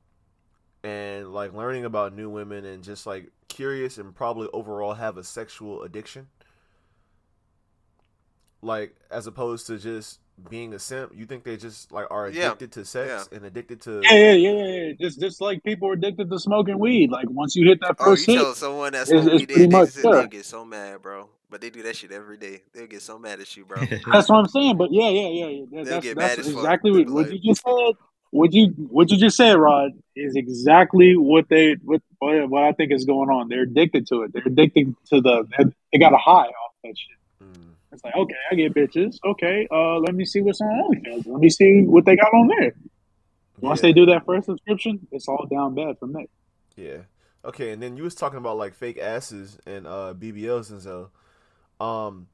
and 0.82 1.32
like 1.32 1.52
learning 1.54 1.84
about 1.84 2.14
new 2.14 2.28
women 2.30 2.64
and 2.64 2.82
just 2.84 3.06
like 3.06 3.30
curious 3.48 3.98
and 3.98 4.14
probably 4.14 4.48
overall 4.52 4.94
have 4.94 5.16
a 5.16 5.24
sexual 5.24 5.82
addiction? 5.82 6.28
Like 8.60 8.94
as 9.10 9.26
opposed 9.26 9.66
to 9.68 9.78
just 9.78 10.18
being 10.50 10.72
a 10.74 10.78
simp, 10.78 11.12
you 11.14 11.26
think 11.26 11.44
they 11.44 11.56
just 11.56 11.92
like 11.92 12.06
are 12.10 12.28
Yeah, 12.28 12.46
addicted 12.46 12.72
to 12.72 12.84
sex 12.84 13.28
and 13.32 13.44
addicted 13.44 13.80
to 13.82 14.00
Yeah, 14.04 14.12
yeah, 14.14 14.32
yeah, 14.32 14.50
yeah, 14.52 14.66
yeah. 14.86 14.92
Just, 15.00 15.20
just 15.20 15.40
like 15.40 15.62
people 15.62 15.88
are 15.88 15.92
addicted 15.92 16.28
to 16.30 16.38
smoking 16.38 16.78
weed. 16.78 17.10
Like 17.10 17.28
once 17.30 17.54
you 17.54 17.66
hit 17.68 17.80
that 17.82 17.96
Oh, 18.00 18.04
you 18.04 18.10
first 18.16 18.26
hit, 18.26 18.36
tell 18.36 18.54
someone 18.54 18.92
that's 18.92 19.10
It's- 19.10 19.26
it's 19.26 19.44
pretty 19.44 19.46
did, 19.46 19.70
they, 19.70 19.76
much 19.76 19.88
just- 19.90 20.00
sure. 20.02 20.14
they'll 20.16 20.26
get 20.26 20.44
so 20.44 20.64
mad, 20.64 21.02
bro. 21.02 21.28
But 21.50 21.60
they 21.62 21.70
do 21.70 21.82
that 21.84 21.96
shit 21.96 22.12
every 22.12 22.36
day. 22.36 22.62
They'll 22.74 22.86
get 22.86 23.00
so 23.00 23.18
mad 23.18 23.40
at 23.40 23.56
you, 23.56 23.64
bro. 23.64 23.78
that's 24.12 24.28
what 24.28 24.36
I'm 24.38 24.48
saying. 24.48 24.76
But 24.76 24.92
yeah, 24.92 25.08
yeah, 25.08 25.28
yeah, 25.28 25.46
yeah. 25.46 25.64
That- 25.72 25.84
That's, 25.86 26.04
get 26.06 26.16
that's 26.16 26.36
mad 26.36 26.38
as 26.40 26.46
fuck. 26.52 26.56
exactly 26.64 26.90
They'll 26.92 27.04
what, 27.04 27.14
what 27.14 27.24
like- 27.32 27.42
you 27.42 27.50
just 27.54 27.62
said. 27.64 27.94
What 28.30 28.52
you 28.52 28.68
what 28.90 29.10
you 29.10 29.16
just 29.16 29.36
said, 29.36 29.56
Rod, 29.56 29.92
is 30.14 30.36
exactly 30.36 31.16
what 31.16 31.48
they 31.48 31.76
what 31.82 32.02
what 32.20 32.62
I 32.64 32.72
think 32.72 32.92
is 32.92 33.04
going 33.04 33.30
on. 33.30 33.48
They're 33.48 33.62
addicted 33.62 34.06
to 34.08 34.22
it. 34.22 34.32
They're 34.32 34.42
addicted 34.46 34.94
to 35.10 35.20
the 35.20 35.72
they 35.92 35.98
got 35.98 36.12
a 36.12 36.18
high 36.18 36.46
off 36.46 36.72
that 36.84 36.94
shit. 36.98 37.16
Mm. 37.42 37.70
It's 37.92 38.04
like, 38.04 38.14
okay, 38.14 38.34
I 38.50 38.54
get 38.54 38.74
bitches. 38.74 39.18
Okay, 39.24 39.66
uh, 39.70 39.98
let 39.98 40.14
me 40.14 40.26
see 40.26 40.40
what's 40.42 40.60
on 40.60 40.68
OnlyFans. 40.68 41.26
Let 41.26 41.40
me 41.40 41.48
see 41.48 41.82
what 41.82 42.04
they 42.04 42.16
got 42.16 42.34
on 42.34 42.48
there. 42.48 42.74
Once 43.60 43.80
Yeah. 43.80 43.88
they 43.88 43.92
do 43.94 44.06
that 44.06 44.26
first 44.26 44.46
subscription, 44.46 45.06
it's 45.10 45.26
all 45.26 45.46
down 45.50 45.74
bad 45.74 45.98
from 45.98 46.12
there. 46.12 46.26
Yeah. 46.76 46.98
Okay, 47.44 47.70
and 47.70 47.82
then 47.82 47.96
you 47.96 48.02
was 48.02 48.14
talking 48.14 48.38
about 48.38 48.58
like 48.58 48.74
fake 48.74 48.98
asses 48.98 49.58
and 49.66 49.86
uh 49.86 50.12
BBLs 50.18 50.70
and 50.70 50.82
so. 50.82 51.10
Um, 51.80 52.26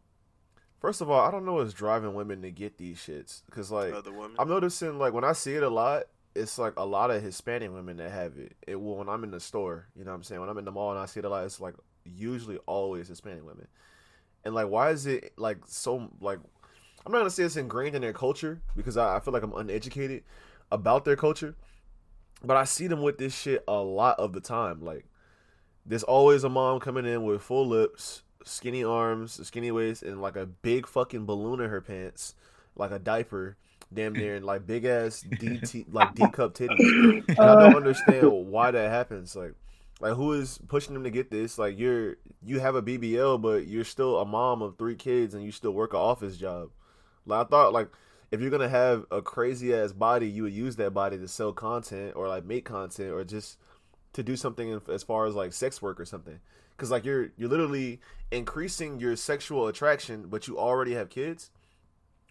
first 0.85 1.01
of 1.01 1.11
all, 1.11 1.26
I 1.26 1.30
don't 1.30 1.47
know 1.47 1.55
what's 1.55 1.72
driving 1.72 2.12
women 2.12 2.43
to 2.43 2.51
get 2.51 2.76
these 2.76 2.99
shits 2.99 3.41
because 3.47 3.70
like. 3.70 3.95
I'm 4.39 4.51
noticing 4.51 4.99
like 4.99 5.14
when 5.14 5.24
I 5.24 5.32
see 5.32 5.55
it 5.55 5.62
a 5.62 5.68
lot, 5.70 6.03
it's 6.35 6.59
like 6.59 6.74
a 6.76 6.85
lot 6.85 7.11
of 7.11 7.22
Hispanic 7.22 7.72
women 7.72 7.97
that 7.97 8.11
have 8.11 8.37
it. 8.37 8.55
It 8.66 8.78
when 8.78 9.09
I'm 9.09 9.24
in 9.24 9.30
the 9.30 9.41
store, 9.41 9.87
you 9.97 10.05
know 10.05 10.11
what 10.11 10.16
I'm 10.16 10.22
saying? 10.24 10.43
When 10.43 10.51
I'm 10.51 10.59
in 10.59 10.66
the 10.66 10.72
mall 10.72 10.91
and 10.91 11.01
I 11.01 11.07
see 11.07 11.20
it 11.20 11.24
a 11.24 11.30
lot, 11.30 11.47
it's 11.47 11.59
like 11.59 11.72
usually 12.05 12.59
always 12.66 13.09
Hispanic 13.09 13.47
women. 13.47 13.66
And 14.45 14.55
like 14.55 14.68
why 14.68 14.91
is 14.91 15.07
it 15.07 15.32
like 15.39 15.57
so 15.66 16.11
like 16.20 16.39
I'm 17.07 17.12
not 17.12 17.18
gonna 17.18 17.30
say 17.30 17.45
it's 17.45 17.57
ingrained 17.57 17.97
in 17.97 18.03
their 18.03 18.12
culture 18.12 18.61
because 18.76 18.99
I, 18.99 19.16
I 19.16 19.20
feel 19.20 19.32
like 19.32 19.43
I'm 19.43 19.55
uneducated 19.55 20.22
about 20.70 21.07
their 21.07 21.16
culture. 21.16 21.57
But 22.43 22.59
I 22.59 22.64
see 22.64 22.89
them 22.89 23.01
with 23.01 23.16
this 23.16 23.35
shit 23.35 23.64
a 23.66 23.72
lot 23.72 24.18
of 24.18 24.35
the 24.35 24.41
time. 24.43 24.85
Like 24.85 25.07
there's 25.87 26.03
always 26.03 26.45
a 26.45 26.51
mom 26.51 26.78
coming 26.80 27.07
in 27.07 27.24
with 27.24 27.41
full 27.41 27.66
lips, 27.66 28.22
skinny 28.45 28.85
arms, 28.85 29.45
skinny 29.47 29.71
waist, 29.71 30.03
and 30.03 30.21
like 30.23 30.37
a 30.37 30.47
big 30.47 30.87
fucking 30.87 31.27
balloon 31.27 31.61
in 31.61 31.71
her 31.71 31.81
pants, 31.81 32.35
like 32.77 32.91
a 32.91 32.99
diaper, 32.99 33.57
damn 33.93 34.13
near, 34.13 34.37
and 34.37 34.45
like 34.45 34.67
big 34.67 34.85
ass 34.85 35.23
D 35.41 35.59
T 35.59 35.87
like 35.91 36.15
D 36.15 36.29
cup 36.31 36.55
titties. 36.55 37.29
And 37.29 37.39
I 37.39 37.61
don't 37.61 37.75
uh, 37.75 37.77
understand 37.77 38.31
why 38.31 38.71
that 38.71 38.91
happens. 38.91 39.35
Like, 39.35 39.55
like 40.01 40.15
who 40.15 40.33
is 40.33 40.59
pushing 40.69 40.95
them 40.95 41.05
to 41.05 41.11
get 41.11 41.31
this? 41.31 41.59
Like 41.59 41.79
you're 41.79 42.17
you 42.45 42.61
have 42.61 42.75
a 42.75 42.83
BBL, 42.83 43.41
but 43.41 43.67
you're 43.67 43.85
still 43.85 44.21
a 44.21 44.25
mom 44.25 44.63
of 44.63 44.79
three 44.79 44.97
kids, 44.97 45.35
and 45.35 45.43
you 45.43 45.51
still 45.51 45.73
work 45.73 45.93
an 45.93 46.01
office 46.01 46.37
job. 46.37 46.71
Like 47.27 47.47
I 47.47 47.49
thought, 47.49 47.73
like 47.73 47.89
if 48.31 48.41
you're 48.41 48.51
gonna 48.51 48.69
have 48.69 49.07
a 49.11 49.23
crazy 49.23 49.75
ass 49.75 49.93
body, 49.93 50.29
you 50.29 50.43
would 50.43 50.53
use 50.53 50.77
that 50.77 50.93
body 50.93 51.19
to 51.19 51.29
sell 51.29 51.53
content 51.53 52.15
or 52.17 52.29
like 52.29 52.45
make 52.45 52.65
content 52.65 53.13
or 53.13 53.25
just 53.25 53.59
to 54.15 54.23
do 54.23 54.37
something 54.37 54.81
as 54.89 55.03
far 55.03 55.27
as 55.27 55.35
like 55.35 55.53
sex 55.53 55.81
work 55.81 56.01
or 56.01 56.05
something. 56.05 56.41
Because 56.77 56.91
like 56.91 57.05
you're 57.05 57.31
you're 57.37 57.49
literally 57.49 58.01
increasing 58.31 58.99
your 58.99 59.16
sexual 59.16 59.68
attraction, 59.68 60.27
but 60.29 60.49
you 60.49 60.59
already 60.59 60.95
have 60.95 61.09
kids, 61.09 61.51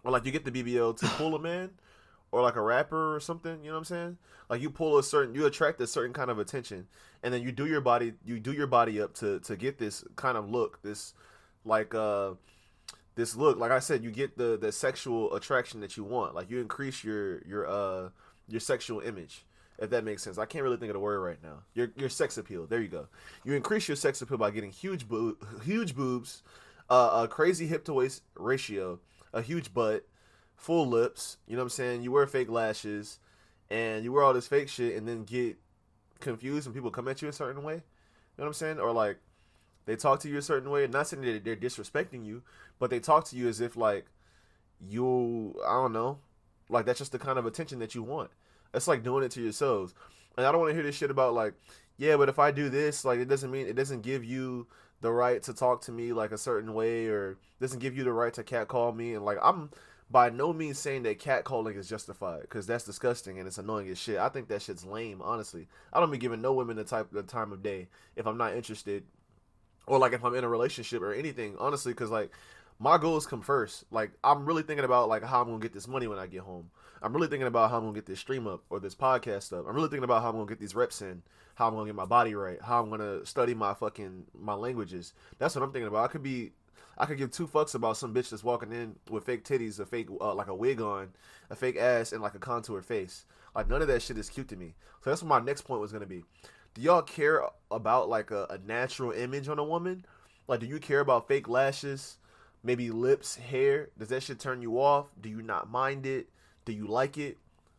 or 0.03 0.11
like 0.11 0.25
you 0.25 0.31
get 0.31 0.45
the 0.45 0.51
BBL 0.51 0.97
to 0.97 1.07
pull 1.17 1.35
a 1.35 1.39
man, 1.39 1.71
or 2.31 2.41
like 2.41 2.55
a 2.55 2.61
rapper 2.61 3.15
or 3.15 3.19
something. 3.19 3.63
You 3.63 3.67
know 3.67 3.73
what 3.73 3.79
I'm 3.79 3.85
saying? 3.85 4.17
Like 4.49 4.61
you 4.61 4.69
pull 4.69 4.97
a 4.97 5.03
certain, 5.03 5.33
you 5.35 5.45
attract 5.45 5.79
a 5.81 5.87
certain 5.87 6.13
kind 6.13 6.29
of 6.29 6.39
attention, 6.39 6.87
and 7.21 7.33
then 7.33 7.41
you 7.41 7.51
do 7.51 7.65
your 7.65 7.81
body, 7.81 8.13
you 8.25 8.39
do 8.39 8.51
your 8.51 8.67
body 8.67 9.01
up 9.01 9.13
to 9.15 9.39
to 9.41 9.55
get 9.55 9.77
this 9.77 10.03
kind 10.15 10.37
of 10.37 10.49
look, 10.49 10.81
this 10.81 11.13
like 11.63 11.95
uh 11.95 12.31
this 13.15 13.35
look. 13.35 13.57
Like 13.57 13.71
I 13.71 13.79
said, 13.79 14.03
you 14.03 14.11
get 14.11 14.37
the 14.37 14.57
the 14.57 14.71
sexual 14.71 15.33
attraction 15.35 15.79
that 15.81 15.95
you 15.95 16.03
want. 16.03 16.35
Like 16.35 16.49
you 16.49 16.59
increase 16.59 17.03
your 17.03 17.41
your 17.47 17.67
uh 17.67 18.09
your 18.47 18.59
sexual 18.59 18.99
image 18.99 19.45
if 19.77 19.89
that 19.89 20.03
makes 20.03 20.23
sense. 20.23 20.37
I 20.37 20.45
can't 20.45 20.63
really 20.63 20.77
think 20.77 20.89
of 20.89 20.93
the 20.93 20.99
word 20.99 21.19
right 21.19 21.41
now. 21.43 21.63
Your 21.73 21.91
your 21.95 22.09
sex 22.09 22.37
appeal. 22.37 22.65
There 22.67 22.81
you 22.81 22.87
go. 22.87 23.07
You 23.43 23.53
increase 23.53 23.87
your 23.87 23.97
sex 23.97 24.21
appeal 24.21 24.37
by 24.37 24.51
getting 24.51 24.71
huge 24.71 25.07
boo- 25.07 25.37
huge 25.63 25.95
boobs, 25.95 26.43
uh, 26.89 27.23
a 27.23 27.27
crazy 27.27 27.67
hip 27.67 27.83
to 27.85 27.93
waist 27.93 28.23
ratio, 28.35 28.99
a 29.33 29.41
huge 29.41 29.73
butt, 29.73 30.07
full 30.55 30.87
lips. 30.87 31.37
You 31.47 31.55
know 31.55 31.61
what 31.61 31.65
I'm 31.65 31.69
saying? 31.69 32.03
You 32.03 32.11
wear 32.11 32.27
fake 32.27 32.49
lashes, 32.49 33.19
and 33.69 34.03
you 34.03 34.11
wear 34.11 34.23
all 34.23 34.33
this 34.33 34.47
fake 34.47 34.69
shit, 34.69 34.95
and 34.95 35.07
then 35.07 35.23
get 35.23 35.57
confused 36.19 36.67
when 36.67 36.73
people 36.73 36.91
come 36.91 37.07
at 37.07 37.21
you 37.21 37.27
a 37.27 37.33
certain 37.33 37.63
way. 37.63 37.75
You 37.75 37.81
know 38.37 38.45
what 38.45 38.47
I'm 38.47 38.53
saying? 38.53 38.79
Or 38.79 38.91
like 38.91 39.17
they 39.85 39.95
talk 39.95 40.19
to 40.21 40.29
you 40.29 40.37
a 40.37 40.41
certain 40.41 40.69
way. 40.69 40.87
Not 40.87 41.07
saying 41.07 41.23
that 41.23 41.43
they're 41.43 41.55
disrespecting 41.55 42.25
you, 42.25 42.43
but 42.79 42.89
they 42.89 42.99
talk 42.99 43.25
to 43.25 43.35
you 43.35 43.47
as 43.47 43.59
if 43.59 43.75
like 43.75 44.05
you 44.79 45.55
I 45.65 45.73
don't 45.73 45.93
know, 45.93 46.19
like 46.69 46.85
that's 46.85 46.99
just 46.99 47.11
the 47.11 47.19
kind 47.19 47.39
of 47.39 47.45
attention 47.45 47.79
that 47.79 47.95
you 47.95 48.03
want. 48.03 48.31
It's 48.73 48.87
like 48.87 49.03
doing 49.03 49.23
it 49.23 49.31
to 49.31 49.41
yourselves. 49.41 49.93
And 50.37 50.45
I 50.45 50.51
don't 50.51 50.61
want 50.61 50.71
to 50.71 50.75
hear 50.75 50.83
this 50.83 50.95
shit 50.95 51.11
about 51.11 51.33
like, 51.33 51.53
yeah, 51.97 52.17
but 52.17 52.29
if 52.29 52.39
I 52.39 52.51
do 52.51 52.69
this, 52.69 53.05
like 53.05 53.19
it 53.19 53.27
doesn't 53.27 53.51
mean 53.51 53.67
it 53.67 53.75
doesn't 53.75 54.01
give 54.01 54.23
you 54.23 54.67
the 55.01 55.11
right 55.11 55.43
to 55.43 55.53
talk 55.53 55.81
to 55.81 55.91
me 55.91 56.13
like 56.13 56.31
a 56.31 56.37
certain 56.37 56.73
way 56.73 57.07
or 57.07 57.37
doesn't 57.59 57.79
give 57.79 57.95
you 57.95 58.03
the 58.03 58.13
right 58.13 58.33
to 58.33 58.43
catcall 58.43 58.93
me 58.93 59.13
and 59.13 59.25
like 59.25 59.37
I'm 59.43 59.69
by 60.09 60.29
no 60.29 60.53
means 60.53 60.77
saying 60.77 61.03
that 61.03 61.19
catcalling 61.19 61.75
is 61.75 61.89
justified 61.89 62.41
because 62.41 62.67
that's 62.67 62.83
disgusting 62.83 63.39
and 63.39 63.47
it's 63.47 63.57
annoying 63.57 63.89
as 63.89 63.97
shit. 63.97 64.17
I 64.17 64.29
think 64.29 64.47
that 64.47 64.61
shit's 64.61 64.85
lame, 64.85 65.21
honestly. 65.21 65.67
I 65.91 65.99
don't 65.99 66.11
be 66.11 66.17
giving 66.17 66.41
no 66.41 66.53
women 66.53 66.77
the 66.77 66.83
type 66.83 67.07
the 67.11 67.23
time 67.23 67.51
of 67.51 67.63
day 67.63 67.87
if 68.15 68.27
I'm 68.27 68.37
not 68.37 68.55
interested 68.55 69.03
or 69.87 69.97
like 69.99 70.13
if 70.13 70.23
I'm 70.23 70.35
in 70.35 70.43
a 70.43 70.49
relationship 70.49 71.01
or 71.01 71.13
anything, 71.13 71.55
honestly, 71.59 71.93
because 71.93 72.11
like 72.11 72.31
my 72.79 72.97
goals 72.97 73.25
come 73.25 73.41
first. 73.41 73.85
Like 73.91 74.11
I'm 74.23 74.45
really 74.45 74.63
thinking 74.63 74.85
about 74.85 75.09
like 75.09 75.23
how 75.23 75.41
I'm 75.41 75.47
gonna 75.47 75.59
get 75.59 75.73
this 75.73 75.87
money 75.87 76.07
when 76.07 76.19
I 76.19 76.27
get 76.27 76.41
home. 76.41 76.69
I'm 77.03 77.13
really 77.13 77.27
thinking 77.27 77.47
about 77.47 77.69
how 77.69 77.77
I'm 77.77 77.83
gonna 77.83 77.93
get 77.93 78.05
this 78.05 78.21
stream 78.21 78.47
up 78.47 78.63
or 78.69 78.79
this 78.79 78.95
podcast 78.95 79.51
up. 79.51 79.65
I'm 79.67 79.75
really 79.75 79.89
thinking 79.89 80.05
about 80.05 80.21
how 80.21 80.29
I'm 80.29 80.35
gonna 80.35 80.45
get 80.45 80.59
these 80.59 80.73
reps 80.73 81.01
in, 81.01 81.21
how 81.55 81.67
I'm 81.67 81.73
gonna 81.73 81.87
get 81.87 81.95
my 81.95 82.05
body 82.05 82.33
right, 82.33 82.61
how 82.61 82.81
I'm 82.81 82.89
gonna 82.89 83.25
study 83.25 83.53
my 83.53 83.73
fucking 83.73 84.27
my 84.39 84.53
languages. 84.53 85.13
That's 85.37 85.53
what 85.53 85.63
I'm 85.63 85.73
thinking 85.73 85.89
about. 85.89 86.05
I 86.05 86.07
could 86.07 86.23
be 86.23 86.53
I 86.97 87.05
could 87.05 87.17
give 87.17 87.31
two 87.31 87.45
fucks 87.45 87.75
about 87.75 87.97
some 87.97 88.13
bitch 88.13 88.29
that's 88.29 88.43
walking 88.43 88.71
in 88.71 88.95
with 89.09 89.25
fake 89.25 89.43
titties, 89.43 89.79
a 89.81 89.85
fake 89.85 90.07
uh, 90.21 90.33
like 90.33 90.47
a 90.47 90.55
wig 90.55 90.79
on, 90.79 91.09
a 91.49 91.55
fake 91.57 91.75
ass, 91.75 92.13
and 92.13 92.21
like 92.21 92.35
a 92.35 92.39
contour 92.39 92.81
face. 92.81 93.25
Like 93.53 93.67
none 93.67 93.81
of 93.81 93.89
that 93.89 94.01
shit 94.01 94.17
is 94.17 94.29
cute 94.29 94.47
to 94.47 94.55
me. 94.55 94.75
So 95.03 95.09
that's 95.09 95.21
what 95.21 95.29
my 95.29 95.45
next 95.45 95.63
point 95.63 95.81
was 95.81 95.91
gonna 95.91 96.05
be. 96.05 96.23
Do 96.73 96.81
y'all 96.81 97.01
care 97.01 97.43
about 97.69 98.07
like 98.07 98.31
a, 98.31 98.47
a 98.49 98.59
natural 98.65 99.11
image 99.11 99.49
on 99.49 99.59
a 99.59 99.63
woman? 99.63 100.05
Like, 100.47 100.61
do 100.61 100.67
you 100.67 100.79
care 100.79 101.01
about 101.01 101.27
fake 101.27 101.49
lashes, 101.49 102.17
maybe 102.63 102.91
lips, 102.91 103.35
hair? 103.35 103.89
Does 103.99 104.09
that 104.09 104.23
shit 104.23 104.39
turn 104.39 104.61
you 104.61 104.79
off? 104.81 105.07
Do 105.19 105.27
you 105.27 105.41
not 105.41 105.69
mind 105.69 106.05
it? 106.05 106.29
Do 106.65 106.73
you 106.73 106.87
like 106.87 107.17
it? 107.17 107.37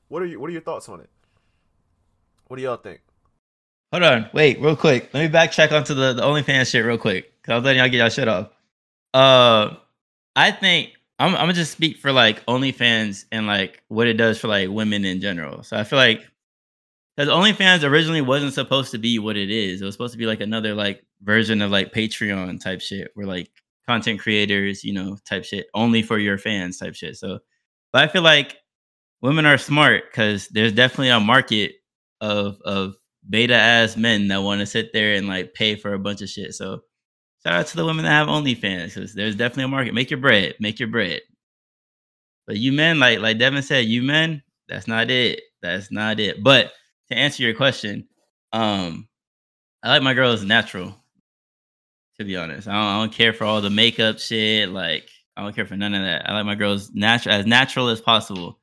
What 0.09 0.23
are 0.23 0.27
you 0.27 0.41
What 0.41 0.49
are 0.51 0.53
your 0.53 0.63
thoughts 0.63 0.89
on 0.89 1.01
it? 1.01 1.11
What 2.47 2.57
do 2.57 2.63
y'all 2.63 2.77
think? 2.77 3.01
Hold 3.93 4.03
on, 4.03 4.31
wait, 4.33 4.61
real 4.61 4.77
quick. 4.77 5.11
Let 5.15 5.23
me 5.23 5.39
backtrack 5.39 5.73
onto 5.73 5.95
the, 5.95 6.15
the 6.15 6.23
OnlyFans 6.23 6.71
shit 6.71 6.85
real 6.85 6.99
quick. 6.99 7.41
Cause 7.43 7.53
I 7.53 7.57
was 7.57 7.65
letting 7.65 7.81
y'all 7.81 7.89
get 7.89 7.99
y'all 7.99 8.09
shit 8.09 8.29
off. 8.29 8.49
Uh 9.13 9.77
I 10.37 10.51
think 10.51 10.93
I'm 11.19 11.35
I'm 11.35 11.43
gonna 11.43 11.53
just 11.53 11.73
speak 11.73 11.99
for 11.99 12.13
like 12.13 12.45
OnlyFans 12.47 13.25
and 13.31 13.47
like 13.47 13.83
what 13.89 14.07
it 14.07 14.15
does 14.15 14.39
for 14.39 14.49
like 14.49 14.69
women 14.69 15.05
in 15.05 15.21
general. 15.21 15.63
So 15.63 15.77
I 15.77 15.85
feel 15.85 15.99
like 15.99 16.27
because 17.17 17.31
OnlyFans 17.31 17.89
originally 17.89 18.21
wasn't 18.21 18.55
supposed 18.55 18.91
to 18.91 18.99
be 18.99 19.19
what 19.19 19.37
it 19.37 19.51
is. 19.51 19.81
It 19.81 19.85
was 19.85 19.95
supposed 19.95 20.13
to 20.13 20.19
be 20.19 20.27
like 20.27 20.41
another 20.41 20.75
like 20.75 21.05
version 21.23 21.63
of 21.63 21.71
like 21.71 21.93
Patreon 21.93 22.61
type 22.61 22.81
shit, 22.81 23.11
where 23.15 23.27
like 23.27 23.51
content 23.87 24.21
creators, 24.21 24.83
you 24.83 24.93
know, 24.93 25.17
type 25.25 25.45
shit, 25.45 25.67
only 25.75 26.03
for 26.03 26.19
your 26.19 26.39
fans 26.39 26.79
type 26.79 26.95
shit. 26.95 27.17
So, 27.17 27.39
but 27.93 28.03
I 28.03 28.09
feel 28.09 28.23
like 28.23 28.57
women 29.25 29.47
are 29.47 29.57
smart 29.57 30.05
because 30.11 30.49
there's 30.49 30.73
definitely 30.73 31.09
a 31.09 31.19
market 31.19 31.73
of 32.21 32.61
of 32.63 32.95
beta 33.29 33.55
ass 33.55 33.97
men 33.97 34.29
that 34.29 34.43
want 34.43 34.61
to 34.61 34.67
sit 34.67 34.93
there 34.93 35.15
and 35.15 35.27
like 35.27 35.55
pay 35.55 35.77
for 35.77 35.95
a 35.95 35.99
bunch 35.99 36.21
of 36.21 36.29
shit. 36.29 36.53
So, 36.53 36.81
shout 37.43 37.55
out 37.55 37.67
to 37.69 37.77
the 37.77 37.87
women 37.87 38.05
that 38.05 38.11
have 38.11 38.29
OnlyFans 38.29 38.95
because 38.95 39.15
there's 39.15 39.35
definitely 39.35 39.65
a 39.65 39.69
market. 39.69 39.95
Make 39.95 40.11
your 40.11 40.21
bread, 40.21 40.57
make 40.61 40.79
your 40.79 40.91
bread. 40.91 41.23
But 42.47 42.59
you 42.59 42.73
men, 42.73 43.01
like 43.01 43.19
like 43.19 43.39
Devin 43.39 43.63
said, 43.63 43.87
you 43.87 44.03
men, 44.03 44.43
that's 44.69 44.87
not 44.87 45.11
it. 45.11 45.41
That's 45.63 45.91
not 45.91 46.21
it. 46.21 46.43
But 46.43 46.73
to 47.11 47.17
answer 47.17 47.43
your 47.43 47.55
question, 47.55 48.07
um, 48.53 49.09
I 49.83 49.89
like 49.89 50.03
my 50.03 50.13
girls 50.13 50.45
natural. 50.45 50.95
To 52.19 52.25
be 52.25 52.37
honest, 52.37 52.69
I 52.69 52.73
don't, 52.73 52.83
I 52.83 53.01
don't 53.01 53.13
care 53.13 53.33
for 53.33 53.45
all 53.45 53.61
the 53.61 53.71
makeup 53.71 54.21
shit. 54.21 54.69
Like, 54.69 55.09
I 55.37 55.43
don't 55.43 55.57
care 55.57 55.67
for 55.67 55.77
none 55.77 55.95
of 55.95 56.03
that. 56.03 56.29
I 56.29 56.35
like 56.35 56.47
my 56.47 56.55
girls 56.55 56.93
natural, 56.93 57.35
as 57.35 57.47
natural 57.47 57.89
as 57.89 58.01
possible. 58.01 58.61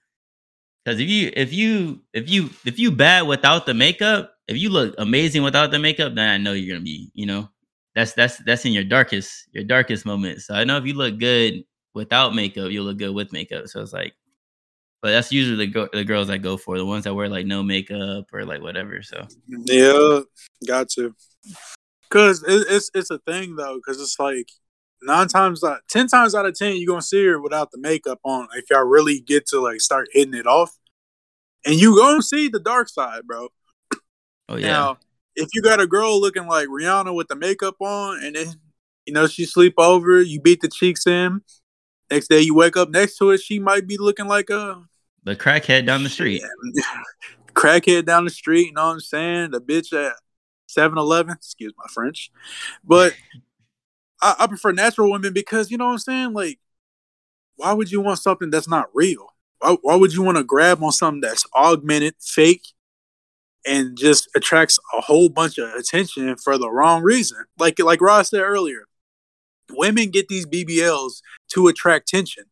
Because 0.83 0.99
if 0.99 1.09
you 1.09 1.31
if 1.35 1.53
you 1.53 2.01
if 2.13 2.29
you 2.29 2.49
if 2.65 2.79
you 2.79 2.91
bad 2.91 3.27
without 3.27 3.65
the 3.65 3.73
makeup, 3.73 4.33
if 4.47 4.57
you 4.57 4.69
look 4.69 4.95
amazing 4.97 5.43
without 5.43 5.71
the 5.71 5.79
makeup, 5.79 6.15
then 6.15 6.29
I 6.29 6.37
know 6.37 6.53
you're 6.53 6.75
gonna 6.75 6.83
be, 6.83 7.11
you 7.13 7.25
know, 7.27 7.49
that's 7.93 8.13
that's 8.13 8.37
that's 8.37 8.65
in 8.65 8.73
your 8.73 8.83
darkest 8.83 9.47
your 9.51 9.63
darkest 9.63 10.05
moment. 10.05 10.41
So 10.41 10.55
I 10.55 10.63
know 10.63 10.77
if 10.77 10.85
you 10.85 10.93
look 10.93 11.19
good 11.19 11.63
without 11.93 12.33
makeup, 12.33 12.71
you'll 12.71 12.85
look 12.85 12.97
good 12.97 13.13
with 13.13 13.31
makeup. 13.31 13.67
So 13.67 13.81
it's 13.81 13.93
like, 13.93 14.13
but 15.03 15.11
that's 15.11 15.31
usually 15.31 15.57
the 15.57 15.67
go- 15.71 15.89
the 15.93 16.03
girls 16.03 16.31
I 16.31 16.37
go 16.39 16.57
for, 16.57 16.77
the 16.77 16.85
ones 16.85 17.03
that 17.03 17.13
wear 17.13 17.29
like 17.29 17.45
no 17.45 17.61
makeup 17.61 18.25
or 18.33 18.43
like 18.43 18.61
whatever. 18.61 19.03
So 19.03 19.27
Yeah, 19.47 20.21
got 20.65 20.89
to. 20.91 21.13
Cause 22.09 22.43
it, 22.43 22.65
it's 22.69 22.89
it's 22.95 23.11
a 23.11 23.19
thing 23.19 23.55
though, 23.55 23.79
cause 23.85 24.01
it's 24.01 24.19
like 24.19 24.49
nine 25.01 25.27
times 25.27 25.63
out, 25.63 25.81
ten 25.89 26.07
times 26.07 26.35
out 26.35 26.45
of 26.45 26.57
ten, 26.57 26.75
you're 26.75 26.87
gonna 26.87 27.01
see 27.01 27.25
her 27.25 27.41
without 27.41 27.71
the 27.71 27.77
makeup 27.77 28.19
on. 28.23 28.47
If 28.55 28.69
y'all 28.69 28.83
really 28.83 29.19
get 29.19 29.45
to 29.47 29.59
like 29.59 29.81
start 29.81 30.09
hitting 30.11 30.33
it 30.33 30.47
off, 30.47 30.77
and 31.65 31.75
you 31.75 31.97
gonna 31.97 32.21
see 32.21 32.47
the 32.47 32.59
dark 32.59 32.89
side, 32.89 33.25
bro. 33.25 33.49
oh 34.49 34.55
yeah, 34.55 34.67
Now, 34.67 34.97
if 35.35 35.49
you 35.53 35.61
got 35.61 35.79
a 35.79 35.87
girl 35.87 36.19
looking 36.19 36.47
like 36.47 36.67
Rihanna 36.67 37.15
with 37.15 37.27
the 37.27 37.35
makeup 37.35 37.75
on, 37.79 38.23
and 38.23 38.35
then 38.35 38.53
you 39.05 39.13
know 39.13 39.27
she 39.27 39.45
sleep 39.45 39.75
over, 39.77 40.21
you 40.21 40.39
beat 40.39 40.61
the 40.61 40.69
cheeks 40.69 41.07
in. 41.07 41.41
Next 42.09 42.27
day 42.27 42.41
you 42.41 42.53
wake 42.53 42.75
up 42.75 42.89
next 42.89 43.17
to 43.17 43.31
it, 43.31 43.39
she 43.39 43.59
might 43.59 43.87
be 43.87 43.97
looking 43.97 44.27
like 44.27 44.49
a 44.49 44.83
the 45.23 45.35
crackhead 45.35 45.85
down 45.85 46.03
the 46.03 46.09
street. 46.09 46.41
crackhead 47.53 48.05
down 48.05 48.25
the 48.25 48.31
street. 48.31 48.67
You 48.67 48.73
know 48.73 48.87
what 48.87 48.93
I'm 48.93 48.99
saying? 48.99 49.51
The 49.51 49.61
bitch 49.61 49.93
at 49.93 50.13
7-Eleven. 50.67 51.33
Excuse 51.33 51.73
my 51.77 51.85
French, 51.93 52.31
but 52.83 53.13
I, 54.21 54.35
I 54.39 54.47
prefer 54.47 54.71
natural 54.71 55.11
women 55.11 55.33
because 55.33 55.71
you 55.71 55.77
know 55.77 55.85
what 55.85 55.93
I'm 55.93 55.97
saying. 55.99 56.33
Like, 56.33 56.59
why 57.55 57.73
would 57.73 57.91
you 57.91 58.01
want 58.01 58.19
something 58.19 58.49
that's 58.49 58.69
not 58.69 58.87
real? 58.93 59.27
Why, 59.59 59.77
why 59.81 59.95
would 59.95 60.13
you 60.13 60.21
want 60.21 60.37
to 60.37 60.43
grab 60.43 60.83
on 60.83 60.91
something 60.91 61.21
that's 61.21 61.45
augmented, 61.55 62.15
fake, 62.19 62.67
and 63.65 63.97
just 63.97 64.27
attracts 64.35 64.79
a 64.97 65.01
whole 65.01 65.29
bunch 65.29 65.57
of 65.57 65.69
attention 65.73 66.35
for 66.37 66.57
the 66.57 66.69
wrong 66.69 67.03
reason? 67.03 67.45
Like 67.57 67.79
like 67.79 68.01
Ross 68.01 68.29
said 68.29 68.41
earlier, 68.41 68.87
women 69.71 70.09
get 70.09 70.27
these 70.27 70.45
BBLs 70.45 71.21
to 71.53 71.67
attract 71.67 72.09
attention. 72.09 72.45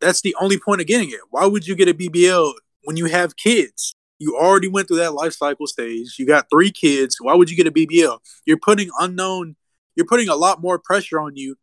That's 0.00 0.20
the 0.20 0.34
only 0.40 0.58
point 0.58 0.80
of 0.80 0.86
getting 0.86 1.10
it. 1.10 1.20
Why 1.30 1.46
would 1.46 1.66
you 1.66 1.76
get 1.76 1.88
a 1.88 1.94
BBL 1.94 2.52
when 2.84 2.96
you 2.96 3.06
have 3.06 3.36
kids? 3.36 3.94
You 4.18 4.36
already 4.36 4.68
went 4.68 4.88
through 4.88 4.98
that 4.98 5.14
life 5.14 5.32
cycle 5.32 5.66
stage. 5.66 6.16
You 6.18 6.26
got 6.26 6.46
three 6.50 6.70
kids. 6.70 7.16
Why 7.20 7.34
would 7.34 7.50
you 7.50 7.56
get 7.56 7.66
a 7.66 7.72
BBL? 7.72 8.18
You're 8.46 8.58
putting 8.58 8.88
unknown, 9.00 9.56
you're 9.96 10.06
putting 10.06 10.28
a 10.28 10.36
lot 10.36 10.60
more 10.60 10.78
pressure 10.78 11.20
on 11.20 11.36
you 11.36 11.56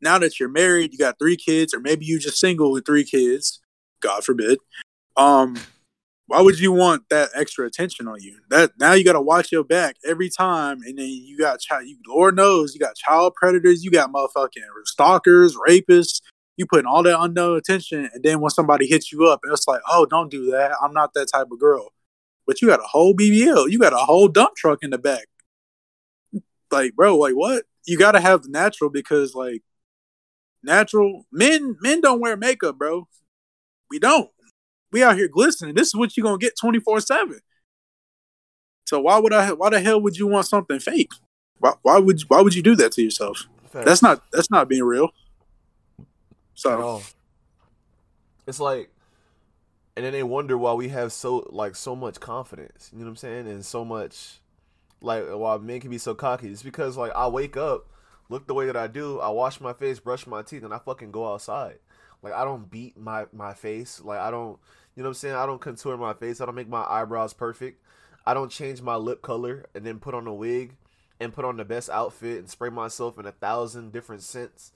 now 0.00 0.18
that 0.18 0.40
you're 0.40 0.48
married, 0.48 0.92
you 0.92 0.98
got 0.98 1.18
three 1.18 1.36
kids, 1.36 1.74
or 1.74 1.80
maybe 1.80 2.04
you 2.04 2.18
just 2.18 2.38
single 2.38 2.72
with 2.72 2.86
three 2.86 3.04
kids, 3.04 3.60
God 4.00 4.24
forbid. 4.24 4.58
Um, 5.16 5.56
why 6.26 6.40
would 6.40 6.60
you 6.60 6.72
want 6.72 7.08
that 7.10 7.30
extra 7.34 7.66
attention 7.66 8.06
on 8.06 8.20
you? 8.20 8.38
That 8.50 8.72
now 8.78 8.92
you 8.92 9.04
got 9.04 9.14
to 9.14 9.20
watch 9.20 9.50
your 9.52 9.64
back 9.64 9.96
every 10.06 10.30
time, 10.30 10.78
and 10.86 10.98
then 10.98 11.08
you 11.08 11.36
got 11.36 11.60
child. 11.60 11.86
You, 11.86 11.96
Lord 12.06 12.36
knows 12.36 12.72
you 12.72 12.80
got 12.80 12.96
child 12.96 13.34
predators, 13.34 13.84
you 13.84 13.90
got 13.90 14.12
motherfucking 14.12 14.62
stalkers, 14.84 15.56
rapists. 15.56 16.22
You 16.56 16.66
putting 16.66 16.86
all 16.86 17.02
that 17.04 17.18
unknown 17.18 17.56
attention, 17.56 18.10
and 18.12 18.22
then 18.22 18.40
when 18.40 18.50
somebody 18.50 18.86
hits 18.86 19.10
you 19.10 19.24
up, 19.26 19.40
it's 19.50 19.66
like, 19.66 19.80
oh, 19.90 20.04
don't 20.04 20.30
do 20.30 20.50
that. 20.50 20.72
I'm 20.82 20.92
not 20.92 21.14
that 21.14 21.28
type 21.32 21.46
of 21.50 21.58
girl. 21.58 21.88
But 22.46 22.60
you 22.60 22.68
got 22.68 22.80
a 22.80 22.86
whole 22.86 23.14
BBL, 23.14 23.70
you 23.70 23.78
got 23.78 23.92
a 23.92 23.96
whole 23.96 24.28
dump 24.28 24.56
truck 24.56 24.80
in 24.82 24.90
the 24.90 24.98
back. 24.98 25.26
Like, 26.70 26.94
bro, 26.94 27.16
like 27.16 27.34
what? 27.34 27.64
You 27.86 27.98
got 27.98 28.12
to 28.12 28.20
have 28.20 28.48
natural 28.48 28.90
because, 28.90 29.34
like, 29.34 29.62
natural 30.62 31.26
men 31.32 31.76
men 31.80 32.00
don't 32.00 32.20
wear 32.20 32.36
makeup, 32.36 32.78
bro. 32.78 33.08
We 33.90 33.98
don't. 33.98 34.30
We 34.92 35.02
out 35.02 35.16
here 35.16 35.28
glistening. 35.28 35.74
This 35.74 35.88
is 35.88 35.94
what 35.94 36.16
you're 36.16 36.24
gonna 36.24 36.38
get 36.38 36.58
twenty 36.58 36.80
four 36.80 37.00
seven. 37.00 37.40
So 38.86 39.00
why 39.00 39.18
would 39.18 39.32
I? 39.32 39.52
Why 39.52 39.70
the 39.70 39.80
hell 39.80 40.00
would 40.00 40.16
you 40.16 40.26
want 40.26 40.46
something 40.46 40.78
fake? 40.78 41.12
Why, 41.58 41.72
why 41.82 41.98
would 41.98 42.20
why 42.28 42.40
would 42.40 42.54
you 42.54 42.62
do 42.62 42.76
that 42.76 42.92
to 42.92 43.02
yourself? 43.02 43.46
That's 43.72 44.02
not 44.02 44.22
that's 44.32 44.50
not 44.50 44.68
being 44.68 44.84
real. 44.84 45.10
So. 46.54 47.02
It's 48.46 48.58
like, 48.58 48.90
and 49.94 50.04
then 50.04 50.12
they 50.12 50.24
wonder 50.24 50.58
why 50.58 50.72
we 50.72 50.88
have 50.88 51.12
so 51.12 51.46
like 51.50 51.76
so 51.76 51.94
much 51.94 52.18
confidence. 52.18 52.90
You 52.92 52.98
know 52.98 53.04
what 53.04 53.10
I'm 53.10 53.16
saying? 53.16 53.46
And 53.46 53.64
so 53.64 53.84
much, 53.84 54.40
like 55.00 55.24
why 55.28 55.56
men 55.58 55.80
can 55.80 55.90
be 55.90 55.98
so 55.98 56.14
cocky. 56.14 56.48
It's 56.48 56.62
because 56.62 56.96
like 56.96 57.12
I 57.14 57.28
wake 57.28 57.56
up, 57.56 57.86
look 58.28 58.46
the 58.46 58.54
way 58.54 58.66
that 58.66 58.76
I 58.76 58.86
do, 58.86 59.20
I 59.20 59.28
wash 59.30 59.60
my 59.60 59.72
face, 59.72 59.98
brush 59.98 60.26
my 60.26 60.42
teeth, 60.42 60.62
and 60.62 60.74
I 60.74 60.78
fucking 60.78 61.10
go 61.10 61.32
outside. 61.32 61.78
Like 62.22 62.34
I 62.34 62.44
don't 62.44 62.70
beat 62.70 62.96
my 62.98 63.26
my 63.32 63.54
face. 63.54 64.00
Like 64.02 64.20
I 64.20 64.30
don't, 64.30 64.58
you 64.94 65.02
know 65.02 65.08
what 65.08 65.10
I'm 65.10 65.14
saying? 65.14 65.34
I 65.34 65.46
don't 65.46 65.60
contour 65.60 65.96
my 65.96 66.14
face. 66.14 66.40
I 66.40 66.46
don't 66.46 66.54
make 66.54 66.68
my 66.68 66.84
eyebrows 66.88 67.32
perfect. 67.32 67.82
I 68.26 68.34
don't 68.34 68.50
change 68.50 68.82
my 68.82 68.96
lip 68.96 69.22
color 69.22 69.64
and 69.74 69.84
then 69.84 69.98
put 69.98 70.14
on 70.14 70.26
a 70.26 70.34
wig 70.34 70.76
and 71.18 71.32
put 71.32 71.44
on 71.44 71.56
the 71.56 71.64
best 71.64 71.88
outfit 71.90 72.38
and 72.38 72.50
spray 72.50 72.70
myself 72.70 73.18
in 73.18 73.26
a 73.26 73.32
thousand 73.32 73.92
different 73.92 74.22
scents. 74.22 74.72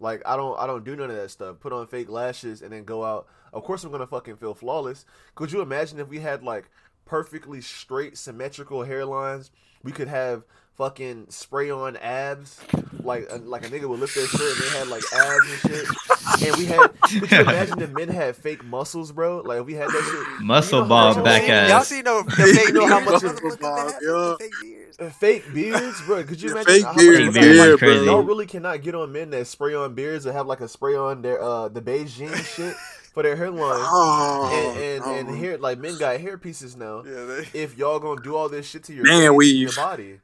Like 0.00 0.22
I 0.26 0.36
don't 0.36 0.58
I 0.58 0.66
don't 0.66 0.84
do 0.84 0.96
none 0.96 1.10
of 1.10 1.16
that 1.16 1.30
stuff. 1.30 1.60
Put 1.60 1.72
on 1.72 1.86
fake 1.86 2.08
lashes 2.08 2.62
and 2.62 2.72
then 2.72 2.84
go 2.84 3.04
out. 3.04 3.26
Of 3.52 3.62
course 3.64 3.84
I'm 3.84 3.92
gonna 3.92 4.06
fucking 4.06 4.36
feel 4.36 4.54
flawless. 4.54 5.04
Could 5.34 5.52
you 5.52 5.60
imagine 5.60 6.00
if 6.00 6.08
we 6.08 6.18
had 6.18 6.42
like 6.42 6.70
perfectly 7.10 7.60
straight 7.60 8.16
symmetrical 8.16 8.80
hairlines? 8.80 9.50
We 9.82 9.90
could 9.92 10.08
have 10.08 10.44
fucking 10.76 11.26
spray 11.28 11.70
on 11.70 11.96
abs. 11.96 12.60
Like 13.02 13.26
a, 13.30 13.36
like 13.36 13.66
a 13.66 13.70
nigga 13.70 13.86
would 13.88 13.98
lift 13.98 14.14
their 14.14 14.26
shirt 14.26 14.40
and 14.56 14.62
they 14.62 14.78
had 14.78 14.88
like 14.88 15.02
abs 15.12 15.50
and 15.50 15.60
shit. 15.72 16.48
And 16.48 16.56
we 16.56 16.66
had 16.66 17.00
could 17.02 17.30
you 17.32 17.40
imagine 17.40 17.82
if 17.82 17.90
men 17.90 18.08
had 18.08 18.36
fake 18.36 18.62
muscles, 18.64 19.10
bro? 19.10 19.38
Like 19.40 19.66
we 19.66 19.74
had 19.74 19.88
that 19.88 20.26
shit. 20.36 20.44
Muscle 20.44 20.82
You 20.82 20.88
know 20.88 20.94
how 20.94 21.14
bob 21.14 21.16
much- 21.16 21.24
back 21.24 21.48
Y'all 21.48 21.78
ass. 21.78 21.88
see 21.88 22.02
no 22.02 22.22
the 22.22 22.30
fake 22.30 22.68
You 22.68 22.72
know 22.74 22.86
how 22.86 23.00
beards? 23.04 23.22
much 23.24 23.32
is 23.32 23.40
Motherfuckers 23.40 23.50
that 23.50 23.60
Bob, 23.60 23.92
have 23.92 24.02
yeah. 24.02 24.34
fake 24.38 24.52
beards. 24.62 25.16
fake 25.18 25.54
beards, 25.54 26.02
bro. 26.02 26.24
Could 26.24 26.42
you 26.42 26.48
Yeah, 26.48 26.54
imagine 26.60 26.72
fake 26.74 26.84
how 26.84 26.94
beards, 26.94 27.24
much- 27.24 27.34
Fake 27.34 27.42
beards 27.42 27.58
yeah, 27.82 27.88
crazy. 27.88 28.04
Y'all 28.04 28.22
really 28.22 28.46
cannot 28.46 28.82
get 28.82 28.94
on 28.94 29.12
men 29.12 29.30
that 29.30 29.46
spray 29.46 29.74
on 29.74 29.94
beards 29.94 30.26
or 30.26 30.32
have 30.32 30.46
like 30.46 30.60
a 30.60 30.68
spray 30.68 30.94
on 30.94 31.22
their 31.22 31.42
uh 31.42 31.68
the 31.68 31.80
Beijing 31.80 32.34
shit 32.54 32.76
for 33.12 33.22
their 33.22 33.36
hairline. 33.36 33.80
Oh, 33.82 34.50
and 34.52 35.04
and, 35.04 35.26
no. 35.26 35.32
and 35.32 35.38
hair 35.38 35.58
like 35.58 35.78
men 35.78 35.98
got 35.98 36.20
hair 36.20 36.38
pieces 36.38 36.76
now. 36.76 37.02
Yeah, 37.04 37.24
they, 37.24 37.60
If 37.60 37.76
y'all 37.76 37.98
gonna 37.98 38.22
do 38.22 38.36
all 38.36 38.48
this 38.48 38.68
shit 38.68 38.84
to 38.84 38.94
your 38.94 39.04
Man 39.04 39.34
weave. 39.34 39.56
your 39.56 39.72
body, 39.72 40.20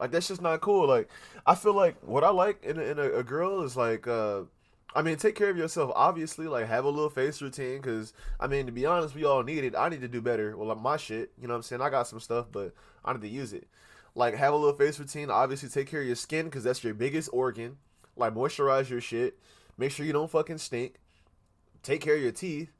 like 0.00 0.10
that's 0.10 0.28
just 0.28 0.42
not 0.42 0.60
cool. 0.60 0.86
Like 0.88 1.08
I 1.46 1.54
feel 1.54 1.74
like 1.74 1.96
what 2.02 2.24
I 2.24 2.30
like 2.30 2.62
in 2.64 2.78
a, 2.78 2.82
in 2.82 2.98
a, 2.98 3.10
a 3.18 3.22
girl 3.22 3.62
is 3.62 3.76
like 3.76 4.06
uh. 4.06 4.42
I 4.94 5.00
mean, 5.00 5.16
take 5.16 5.36
care 5.36 5.48
of 5.48 5.56
yourself. 5.56 5.90
Obviously, 5.94 6.46
like 6.48 6.66
have 6.66 6.84
a 6.84 6.88
little 6.90 7.08
face 7.08 7.40
routine. 7.40 7.80
Cause 7.80 8.12
I 8.38 8.46
mean, 8.46 8.66
to 8.66 8.72
be 8.72 8.84
honest, 8.84 9.14
we 9.14 9.24
all 9.24 9.42
need 9.42 9.64
it. 9.64 9.74
I 9.74 9.88
need 9.88 10.02
to 10.02 10.08
do 10.08 10.20
better. 10.20 10.54
Well, 10.54 10.68
like 10.68 10.82
my 10.82 10.98
shit, 10.98 11.32
you 11.40 11.48
know 11.48 11.54
what 11.54 11.56
I'm 11.56 11.62
saying. 11.62 11.80
I 11.80 11.88
got 11.88 12.06
some 12.08 12.20
stuff, 12.20 12.48
but 12.52 12.74
I 13.02 13.14
need 13.14 13.22
to 13.22 13.28
use 13.28 13.54
it. 13.54 13.66
Like 14.14 14.34
have 14.34 14.52
a 14.52 14.56
little 14.56 14.76
face 14.76 14.98
routine. 14.98 15.30
Obviously, 15.30 15.70
take 15.70 15.88
care 15.88 16.02
of 16.02 16.06
your 16.06 16.14
skin 16.16 16.44
because 16.44 16.62
that's 16.64 16.84
your 16.84 16.92
biggest 16.92 17.30
organ. 17.32 17.78
Like 18.18 18.34
moisturize 18.34 18.90
your 18.90 19.00
shit. 19.00 19.38
Make 19.78 19.92
sure 19.92 20.04
you 20.04 20.12
don't 20.12 20.30
fucking 20.30 20.58
stink. 20.58 20.96
Take 21.82 22.00
care 22.00 22.14
of 22.16 22.22
your 22.22 22.32
teeth, 22.32 22.70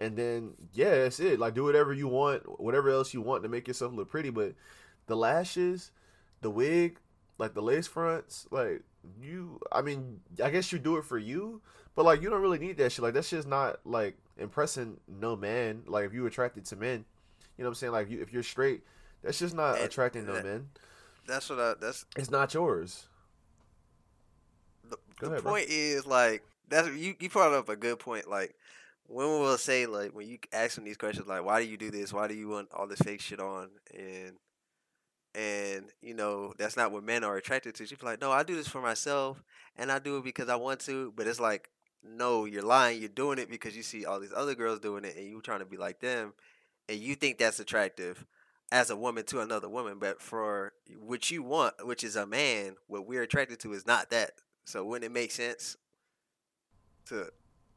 and 0.00 0.16
then 0.16 0.54
yeah, 0.72 0.90
that's 1.02 1.20
it. 1.20 1.38
Like 1.38 1.54
do 1.54 1.64
whatever 1.64 1.92
you 1.92 2.08
want, 2.08 2.60
whatever 2.60 2.90
else 2.90 3.14
you 3.14 3.20
want 3.22 3.42
to 3.42 3.48
make 3.48 3.66
yourself 3.68 3.92
look 3.92 4.08
pretty. 4.10 4.30
But 4.30 4.54
the 5.06 5.16
lashes, 5.16 5.90
the 6.42 6.50
wig, 6.50 6.98
like 7.38 7.54
the 7.54 7.62
lace 7.62 7.86
fronts, 7.86 8.46
like 8.50 8.82
you. 9.22 9.60
I 9.72 9.80
mean, 9.82 10.20
I 10.44 10.50
guess 10.50 10.72
you 10.72 10.78
do 10.78 10.96
it 10.98 11.04
for 11.04 11.16
you, 11.18 11.62
but 11.94 12.04
like 12.04 12.20
you 12.22 12.28
don't 12.30 12.42
really 12.42 12.58
need 12.58 12.76
that 12.78 12.92
shit. 12.92 13.02
Like 13.02 13.14
that 13.14 13.24
shit's 13.24 13.46
not 13.46 13.80
like 13.86 14.16
impressing 14.38 14.98
no 15.08 15.36
man. 15.36 15.82
Like 15.86 16.04
if 16.04 16.12
you 16.12 16.26
attracted 16.26 16.66
to 16.66 16.76
men, 16.76 17.04
you 17.56 17.64
know 17.64 17.68
what 17.70 17.72
I'm 17.72 17.74
saying. 17.76 17.92
Like 17.92 18.10
you, 18.10 18.20
if 18.20 18.30
you're 18.32 18.42
straight, 18.42 18.82
that's 19.22 19.38
just 19.38 19.54
not 19.54 19.76
And 19.76 19.84
attracting 19.84 20.26
no 20.26 20.34
that- 20.34 20.44
men. 20.44 20.68
that's 21.26 21.48
what 21.48 21.58
I. 21.58 21.74
That's 21.80 22.04
It's 22.16 22.30
not 22.30 22.52
yours. 22.52 23.06
the, 24.88 24.96
the 25.20 25.26
ahead, 25.28 25.42
bro. 25.42 25.52
point 25.52 25.66
is 25.70 26.06
like 26.06 26.42
that's 26.70 26.88
you. 26.88 27.14
You 27.18 27.28
brought 27.28 27.52
up 27.52 27.68
a 27.68 27.76
good 27.76 27.98
point. 27.98 28.28
Like 28.30 28.54
women 29.08 29.40
will 29.40 29.58
say 29.58 29.86
like 29.86 30.12
when 30.12 30.28
you 30.28 30.38
ask 30.52 30.76
them 30.76 30.84
these 30.84 30.96
questions 30.96 31.26
like 31.26 31.44
why 31.44 31.62
do 31.62 31.68
you 31.68 31.76
do 31.76 31.90
this? 31.90 32.12
Why 32.12 32.28
do 32.28 32.34
you 32.34 32.48
want 32.48 32.68
all 32.72 32.86
this 32.86 33.00
fake 33.00 33.20
shit 33.20 33.40
on? 33.40 33.68
And 33.96 34.32
and 35.34 35.86
you 36.00 36.14
know 36.14 36.52
that's 36.58 36.76
not 36.76 36.92
what 36.92 37.04
men 37.04 37.24
are 37.24 37.36
attracted 37.36 37.74
to. 37.76 37.86
She's 37.86 38.02
like, 38.02 38.20
no, 38.20 38.32
I 38.32 38.42
do 38.42 38.56
this 38.56 38.68
for 38.68 38.80
myself, 38.80 39.42
and 39.76 39.92
I 39.92 39.98
do 39.98 40.18
it 40.18 40.24
because 40.24 40.48
I 40.48 40.56
want 40.56 40.80
to. 40.80 41.12
But 41.16 41.26
it's 41.26 41.40
like, 41.40 41.70
no, 42.02 42.44
you're 42.44 42.62
lying. 42.62 43.00
You're 43.00 43.08
doing 43.08 43.38
it 43.38 43.50
because 43.50 43.76
you 43.76 43.82
see 43.82 44.04
all 44.04 44.20
these 44.20 44.32
other 44.34 44.54
girls 44.54 44.80
doing 44.80 45.04
it, 45.04 45.16
and 45.16 45.28
you're 45.28 45.40
trying 45.40 45.60
to 45.60 45.66
be 45.66 45.76
like 45.76 46.00
them, 46.00 46.32
and 46.88 46.98
you 46.98 47.14
think 47.14 47.38
that's 47.38 47.60
attractive 47.60 48.26
as 48.72 48.90
a 48.90 48.96
woman 48.96 49.24
to 49.26 49.40
another 49.40 49.68
woman. 49.68 49.98
But 49.98 50.20
for 50.20 50.72
what 50.98 51.30
you 51.30 51.42
want, 51.42 51.86
which 51.86 52.04
is 52.04 52.16
a 52.16 52.26
man, 52.26 52.76
what 52.86 53.06
we're 53.06 53.22
attracted 53.22 53.60
to 53.60 53.72
is 53.72 53.86
not 53.86 54.10
that. 54.10 54.32
So 54.64 54.84
wouldn't 54.84 55.10
it 55.10 55.14
make 55.14 55.32
sense 55.32 55.76
to 57.06 57.28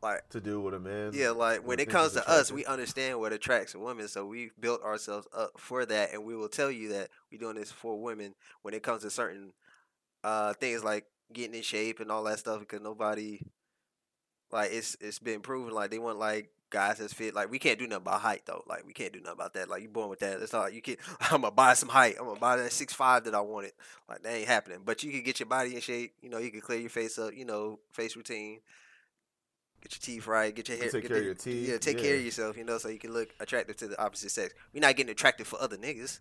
like 0.02 0.28
To 0.30 0.42
do 0.42 0.60
with 0.60 0.74
a 0.74 0.80
man. 0.80 1.12
yeah, 1.14 1.30
like 1.30 1.66
when 1.66 1.80
it 1.80 1.90
comes 1.90 2.14
to 2.14 2.30
us, 2.30 2.52
we 2.52 2.66
understand 2.66 3.20
what 3.20 3.32
attracts 3.34 3.74
a 3.74 3.80
woman, 3.80 4.08
so 4.08 4.26
we've 4.26 4.52
built 4.60 4.84
ourselves 4.84 5.28
up 5.36 5.52
for 5.58 5.86
that, 5.86 6.14
and 6.14 6.26
we 6.26 6.36
will 6.36 6.50
tell 6.50 6.70
you 6.72 6.90
that 6.90 7.10
we're 7.32 7.40
doing 7.40 7.56
this 7.56 7.72
for 7.72 8.00
women 8.02 8.36
when 8.64 8.74
it 8.74 8.84
comes 8.84 9.02
to 9.04 9.10
certain 9.10 9.54
uh 10.24 10.54
things 10.54 10.84
like 10.84 11.06
getting 11.32 11.56
in 11.56 11.62
shape 11.62 12.00
and 12.00 12.12
all 12.12 12.24
that 12.26 12.40
stuff, 12.40 12.60
because 12.60 12.82
nobody 12.82 13.40
like 14.52 14.72
it's 14.72 14.96
it's 15.02 15.20
been 15.20 15.42
proven 15.42 15.74
like 15.74 15.90
they 15.90 16.00
want 16.00 16.20
like 16.20 16.50
guys 16.70 16.98
that's 16.98 17.14
fit. 17.14 17.34
Like 17.34 17.50
we 17.50 17.60
can't 17.60 17.80
do 17.80 17.86
nothing 17.88 18.04
about 18.04 18.22
height 18.22 18.42
though. 18.46 18.64
Like 18.68 18.86
we 18.86 18.94
can't 18.94 19.14
do 19.14 19.20
nothing 19.20 19.34
about 19.34 19.54
that. 19.54 19.70
Like 19.70 19.84
you 19.84 19.90
born 19.90 20.10
with 20.10 20.20
that. 20.20 20.42
It's 20.42 20.54
not 20.54 20.64
like 20.64 20.74
you 20.74 20.82
can. 20.82 20.98
I'm 21.22 21.42
gonna 21.42 21.52
buy 21.52 21.74
some 21.76 21.90
height. 21.90 22.16
I'm 22.20 22.26
gonna 22.26 22.40
buy 22.40 22.58
that 22.58 22.72
six 22.74 22.94
five 22.94 23.24
that 23.26 23.36
I 23.36 23.42
wanted. 23.42 23.72
Like 24.10 24.22
that 24.24 24.34
ain't 24.34 24.48
happening. 24.48 24.80
But 24.84 25.04
you 25.04 25.12
can 25.12 25.24
get 25.24 25.40
your 25.40 25.48
body 25.48 25.76
in 25.76 25.82
shape. 25.82 26.14
You 26.22 26.30
know, 26.30 26.40
you 26.40 26.52
can 26.52 26.62
clear 26.62 26.80
your 26.80 26.90
face 26.90 27.18
up. 27.18 27.34
You 27.36 27.46
know, 27.46 27.80
face 27.94 28.16
routine. 28.16 28.60
Get 29.84 29.94
your 29.96 30.16
teeth 30.16 30.28
right. 30.28 30.56
Get 30.56 30.70
your 30.70 30.78
hair. 30.78 30.90
take 30.90 31.02
get 31.04 31.08
care 31.10 31.18
of 31.18 31.26
your 31.26 31.34
teeth, 31.36 31.70
Yeah, 31.70 31.78
take 31.78 31.98
care 31.98 32.16
of 32.16 32.24
yourself. 32.24 32.58
You 32.58 32.64
know, 32.64 32.78
so 32.78 32.88
you 32.88 33.00
can 33.00 33.14
look 33.14 33.30
attractive 33.40 33.76
to 33.78 33.88
the 33.90 34.02
opposite 34.02 34.32
sex. 34.32 34.54
We're 34.74 34.80
not 34.80 34.96
getting 34.96 35.12
attractive 35.12 35.48
for 35.48 35.62
other 35.62 35.78
niggas. 35.78 36.20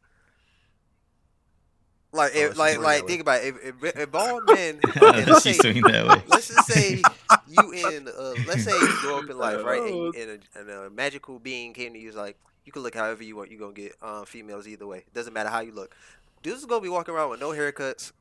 Like, 2.14 2.32
Oh, 2.34 2.38
if, 2.40 2.56
like, 2.58 2.78
like, 2.78 3.06
think 3.06 3.22
about 3.22 3.42
it. 3.42 3.54
If, 3.62 3.84
if, 3.84 3.96
if 3.96 4.10
bald 4.10 4.42
men, 4.46 4.80
okay, 5.02 5.24
let's 5.24 5.42
say, 5.44 5.52
that 5.52 6.06
way. 6.08 6.22
let's 6.28 6.48
just 6.48 6.66
say 6.66 7.02
you 7.48 7.70
in 7.72 8.08
uh, 8.08 8.34
let's 8.46 8.64
say 8.64 8.72
you 8.72 8.96
grow 9.00 9.18
up 9.18 9.30
in 9.30 9.38
life 9.38 9.62
right 9.64 9.80
and, 9.80 9.94
you, 9.94 10.12
and, 10.18 10.30
a, 10.30 10.58
and 10.60 10.70
a 10.86 10.90
magical 10.90 11.38
being 11.38 11.72
came 11.72 11.92
to 11.94 11.98
you 11.98 12.08
is 12.10 12.14
like 12.16 12.36
you 12.64 12.72
can 12.72 12.82
look 12.82 12.94
however 12.94 13.22
you 13.22 13.36
want 13.36 13.50
you're 13.50 13.60
gonna 13.60 13.72
get 13.72 13.94
um, 14.02 14.24
females 14.26 14.68
either 14.68 14.86
way 14.86 14.98
It 14.98 15.14
doesn't 15.14 15.32
matter 15.32 15.48
how 15.48 15.60
you 15.60 15.72
look 15.72 15.94
dudes 16.42 16.58
is 16.60 16.66
gonna 16.66 16.80
be 16.82 16.88
walking 16.88 17.14
around 17.14 17.30
with 17.30 17.40
no 17.40 17.50
haircuts 17.50 18.12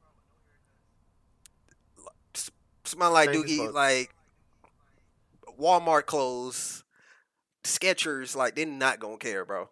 s- 2.35 2.51
smell 2.85 3.11
like 3.11 3.29
Crazy 3.29 3.57
doogie 3.59 3.73
like 3.73 4.13
walmart 5.59 6.05
clothes 6.05 6.83
Skechers 7.63 8.35
like 8.35 8.55
they're 8.55 8.65
not 8.65 8.99
gonna 8.99 9.17
care 9.17 9.45
bro 9.45 9.69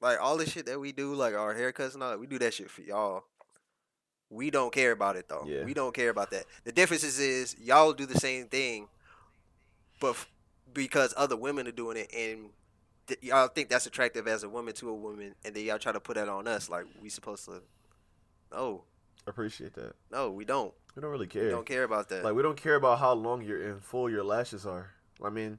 like 0.00 0.18
all 0.20 0.36
the 0.36 0.48
shit 0.48 0.66
that 0.66 0.80
we 0.80 0.92
do 0.92 1.14
like 1.14 1.34
our 1.34 1.54
haircuts 1.54 1.94
and 1.94 2.02
all 2.02 2.10
that 2.10 2.20
we 2.20 2.26
do 2.26 2.38
that 2.38 2.54
shit 2.54 2.70
for 2.70 2.82
y'all 2.82 3.24
we 4.32 4.50
don't 4.50 4.72
care 4.72 4.92
about 4.92 5.16
it 5.16 5.28
though. 5.28 5.44
Yeah. 5.46 5.64
We 5.64 5.74
don't 5.74 5.94
care 5.94 6.08
about 6.08 6.30
that. 6.30 6.44
The 6.64 6.72
difference 6.72 7.04
is, 7.04 7.18
is 7.18 7.56
y'all 7.60 7.92
do 7.92 8.06
the 8.06 8.18
same 8.18 8.46
thing, 8.46 8.88
but 10.00 10.10
f- 10.10 10.30
because 10.72 11.12
other 11.16 11.36
women 11.36 11.68
are 11.68 11.72
doing 11.72 11.98
it, 11.98 12.10
and 12.16 12.48
th- 13.06 13.22
y'all 13.22 13.48
think 13.48 13.68
that's 13.68 13.84
attractive 13.84 14.26
as 14.26 14.42
a 14.42 14.48
woman 14.48 14.72
to 14.76 14.88
a 14.88 14.94
woman, 14.94 15.34
and 15.44 15.54
then 15.54 15.64
y'all 15.66 15.78
try 15.78 15.92
to 15.92 16.00
put 16.00 16.16
that 16.16 16.30
on 16.30 16.48
us, 16.48 16.70
like 16.70 16.86
we 17.02 17.10
supposed 17.10 17.44
to. 17.44 17.60
No, 18.50 18.84
Appreciate 19.26 19.74
that. 19.74 19.94
no, 20.10 20.30
we 20.30 20.44
don't. 20.44 20.72
We 20.94 21.00
don't 21.00 21.10
really 21.10 21.26
We 21.26 21.30
care. 21.30 21.50
don't 21.50 21.64
care 21.66 21.84
about 21.84 22.08
that. 22.10 22.24
Like 22.24 22.34
we 22.34 22.42
don't 22.42 22.56
care 22.60 22.74
about 22.74 22.98
how 22.98 23.12
long 23.14 23.42
your 23.42 23.62
in 23.62 23.80
full 23.80 24.10
your 24.10 24.24
lashes 24.24 24.66
are. 24.66 24.90
I 25.24 25.30
mean, 25.30 25.58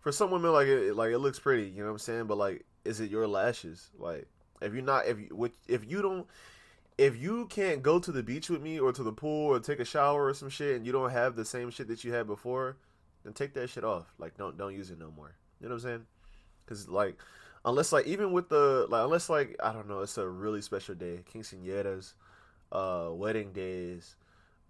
for 0.00 0.12
some 0.12 0.30
women, 0.30 0.52
like 0.52 0.66
it, 0.66 0.94
like 0.94 1.10
it 1.12 1.18
looks 1.18 1.38
pretty. 1.38 1.68
You 1.70 1.78
know 1.80 1.86
what 1.86 1.92
I'm 1.92 1.98
saying? 1.98 2.24
But 2.26 2.36
like, 2.38 2.64
is 2.84 3.00
it 3.00 3.10
your 3.10 3.26
lashes? 3.26 3.88
Like, 3.98 4.26
if 4.60 4.74
you're 4.74 4.82
not, 4.82 5.06
if 5.06 5.18
you, 5.18 5.28
which, 5.32 5.54
if 5.68 5.88
you 5.90 6.02
don't, 6.02 6.26
if 6.98 7.16
you 7.16 7.46
can't 7.46 7.82
go 7.82 7.98
to 7.98 8.12
the 8.12 8.22
beach 8.22 8.50
with 8.50 8.60
me 8.60 8.78
or 8.78 8.92
to 8.92 9.02
the 9.02 9.12
pool 9.12 9.46
or 9.54 9.60
take 9.60 9.80
a 9.80 9.84
shower 9.84 10.26
or 10.26 10.34
some 10.34 10.50
shit, 10.50 10.76
and 10.76 10.84
you 10.84 10.92
don't 10.92 11.10
have 11.10 11.34
the 11.36 11.44
same 11.44 11.70
shit 11.70 11.88
that 11.88 12.04
you 12.04 12.12
had 12.12 12.26
before, 12.26 12.76
then 13.22 13.32
take 13.32 13.54
that 13.54 13.70
shit 13.70 13.84
off. 13.84 14.12
Like, 14.18 14.36
don't 14.36 14.58
don't 14.58 14.74
use 14.74 14.90
it 14.90 14.98
no 14.98 15.10
more. 15.16 15.34
You 15.60 15.68
know 15.68 15.76
what 15.76 15.82
I'm 15.84 15.88
saying? 15.88 16.06
Because 16.66 16.88
like, 16.88 17.16
unless 17.64 17.90
like 17.92 18.06
even 18.06 18.32
with 18.32 18.48
the 18.50 18.86
like, 18.90 19.04
unless 19.04 19.30
like 19.30 19.56
I 19.62 19.72
don't 19.72 19.88
know, 19.88 20.00
it's 20.00 20.18
a 20.18 20.28
really 20.28 20.60
special 20.60 20.94
day, 20.94 21.20
quinceañeras, 21.32 22.12
uh, 22.74 23.08
wedding 23.12 23.52
days 23.52 24.16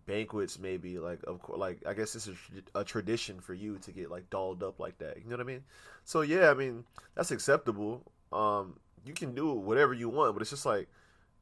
banquets 0.07 0.59
maybe 0.59 0.99
like 0.99 1.21
of 1.27 1.41
course 1.41 1.59
like 1.59 1.83
i 1.87 1.95
guess 1.95 2.13
this 2.13 2.27
is 2.27 2.37
a 2.75 2.85
tradition 2.85 3.41
for 3.41 3.55
you 3.55 3.79
to 3.79 3.91
get 3.91 4.11
like 4.11 4.29
dolled 4.29 4.63
up 4.63 4.79
like 4.79 4.99
that 4.99 5.17
you 5.17 5.25
know 5.25 5.31
what 5.37 5.41
i 5.41 5.45
mean? 5.45 5.65
So 6.05 6.21
yeah 6.21 6.51
i 6.51 6.55
mean 6.55 6.85
that's 7.15 7.31
acceptable. 7.31 8.03
Um 8.33 8.79
you 9.07 9.15
can 9.15 9.35
do 9.35 9.53
whatever 9.53 9.95
you 9.95 10.09
want 10.09 10.35
but 10.35 10.43
it's 10.43 10.51
just 10.51 10.67
like 10.67 10.89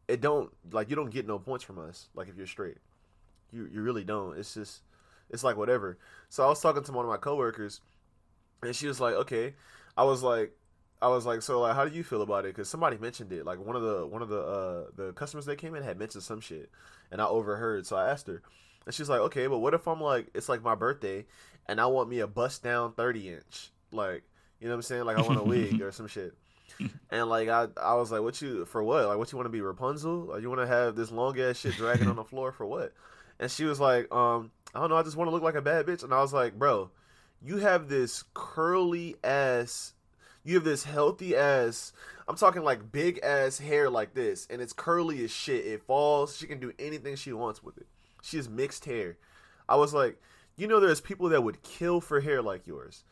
it 0.09 0.21
don't 0.21 0.51
like 0.71 0.91
you 0.91 0.97
don't 0.97 1.11
get 1.11 1.27
no 1.27 1.39
points 1.39 1.65
from 1.65 1.79
us 1.79 2.09
like 2.15 2.29
if 2.29 2.37
you're 2.37 2.47
straight. 2.47 2.79
You 3.53 3.69
you 3.73 3.83
really 3.83 4.05
don't. 4.05 4.39
It's 4.39 4.55
just 4.55 4.83
it's 5.31 5.45
like 5.45 5.57
whatever. 5.57 5.99
So 6.29 6.45
i 6.45 6.47
was 6.47 6.61
talking 6.61 6.85
to 6.85 6.93
one 6.93 7.05
of 7.05 7.11
my 7.11 7.17
coworkers 7.17 7.81
and 8.63 8.75
she 8.75 8.87
was 8.87 9.01
like 9.01 9.15
okay. 9.15 9.55
I 9.97 10.05
was 10.05 10.23
like 10.23 10.53
I 11.03 11.09
was 11.09 11.27
like, 11.27 11.43
so 11.43 11.61
like, 11.61 11.75
how 11.75 11.85
do 11.85 11.95
you 11.95 12.05
feel 12.05 12.23
about 12.23 12.45
it? 12.45 12.55
Because 12.55 12.69
somebody 12.69 12.97
mentioned 12.97 13.33
it. 13.33 13.45
Like 13.45 13.59
one 13.59 13.75
of 13.75 13.83
the 13.83 14.07
one 14.07 14.23
of 14.23 14.29
the 14.29 14.41
uh 14.41 14.85
the 14.95 15.13
customers 15.15 15.47
that 15.47 15.57
came 15.57 15.75
in 15.75 15.83
had 15.83 15.99
mentioned 15.99 16.23
some 16.23 16.41
shit, 16.41 16.71
and 17.11 17.21
I 17.21 17.27
overheard. 17.27 17.87
So 17.87 17.97
I 17.97 18.09
asked 18.11 18.29
her, 18.29 18.41
and 18.87 18.95
she's 18.95 19.09
like, 19.09 19.21
okay, 19.21 19.49
but 19.49 19.59
what 19.59 19.75
if 19.75 19.89
I'm 19.89 20.01
like, 20.01 20.29
it's 20.33 20.49
like 20.49 20.63
my 20.63 20.77
birthday, 20.77 21.27
and 21.67 21.81
I 21.81 21.87
want 21.87 22.09
me 22.09 22.21
a 22.21 22.29
bust 22.29 22.63
down 22.63 22.93
thirty 22.93 23.29
inch, 23.29 23.73
like, 23.91 24.23
you 24.61 24.69
know 24.69 24.75
what 24.75 24.77
I'm 24.77 24.83
saying? 24.83 25.05
Like 25.05 25.19
I 25.19 25.23
want 25.23 25.41
a 25.41 25.45
wig 25.45 25.83
or 25.83 25.91
some 25.93 26.07
shit. 26.07 26.35
And 27.11 27.29
like 27.29 27.49
I, 27.49 27.67
I 27.77 27.95
was 27.95 28.11
like, 28.11 28.23
what 28.23 28.41
you 28.41 28.65
for 28.65 28.83
what? 28.83 29.07
Like 29.07 29.19
what 29.19 29.31
you 29.31 29.37
want 29.37 29.47
to 29.47 29.53
be 29.53 29.61
Rapunzel? 29.61 30.21
Like 30.31 30.41
you 30.41 30.49
want 30.49 30.63
to 30.63 30.67
have 30.67 30.97
this 30.97 31.11
long 31.11 31.39
ass 31.39 31.59
shit 31.59 31.75
dragging 31.75 32.09
on 32.09 32.17
the 32.17 32.25
floor 32.25 32.51
for 32.51 32.65
what? 32.65 32.95
And 33.39 33.51
she 33.51 33.65
was 33.65 33.79
like, 33.79 34.13
um, 34.13 34.51
I 34.75 34.81
don't 34.81 34.89
know, 34.89 34.97
I 34.97 35.03
just 35.03 35.17
want 35.17 35.29
to 35.29 35.33
look 35.33 35.43
like 35.43 35.55
a 35.55 35.63
bad 35.63 35.87
bitch. 35.87 36.03
And 36.03 36.15
I 36.15 36.21
was 36.21 36.33
like, 36.33 36.59
bro, 36.59 36.91
you 37.43 37.59
have 37.59 37.89
this 37.89 38.25
curly 38.35 39.17
ass 39.23 39.93
you 40.45 40.55
have 40.55 40.65
this 40.65 40.85
healthy 40.85 41.37
ass 41.37 41.93
i'm 42.29 42.37
talking 42.37 42.63
like 42.63 42.93
big 42.93 43.19
ass 43.23 43.59
hair 43.59 43.89
like 43.89 44.15
this 44.15 44.47
and 44.51 44.61
it's 44.61 44.73
curly 44.73 45.23
as 45.25 45.31
shit. 45.31 45.67
It 45.67 45.83
falls. 45.83 46.37
She 46.37 46.47
can 46.47 46.61
do 46.61 46.73
anything 46.79 47.17
she 47.17 47.33
wants 47.33 47.63
with 47.63 47.77
it. 47.79 47.87
She 48.23 48.37
has 48.37 48.49
mixed 48.49 48.85
hair. 48.85 49.17
I 49.69 49.77
was 49.77 49.95
like 49.95 50.21
you 50.57 50.67
know 50.67 50.81
there's 50.81 51.01
people 51.01 51.29
that 51.31 51.43
would 51.43 51.63
kill 51.63 52.01
for 52.01 52.21
hair 52.21 52.43
like 52.43 52.67
yours. 52.67 53.05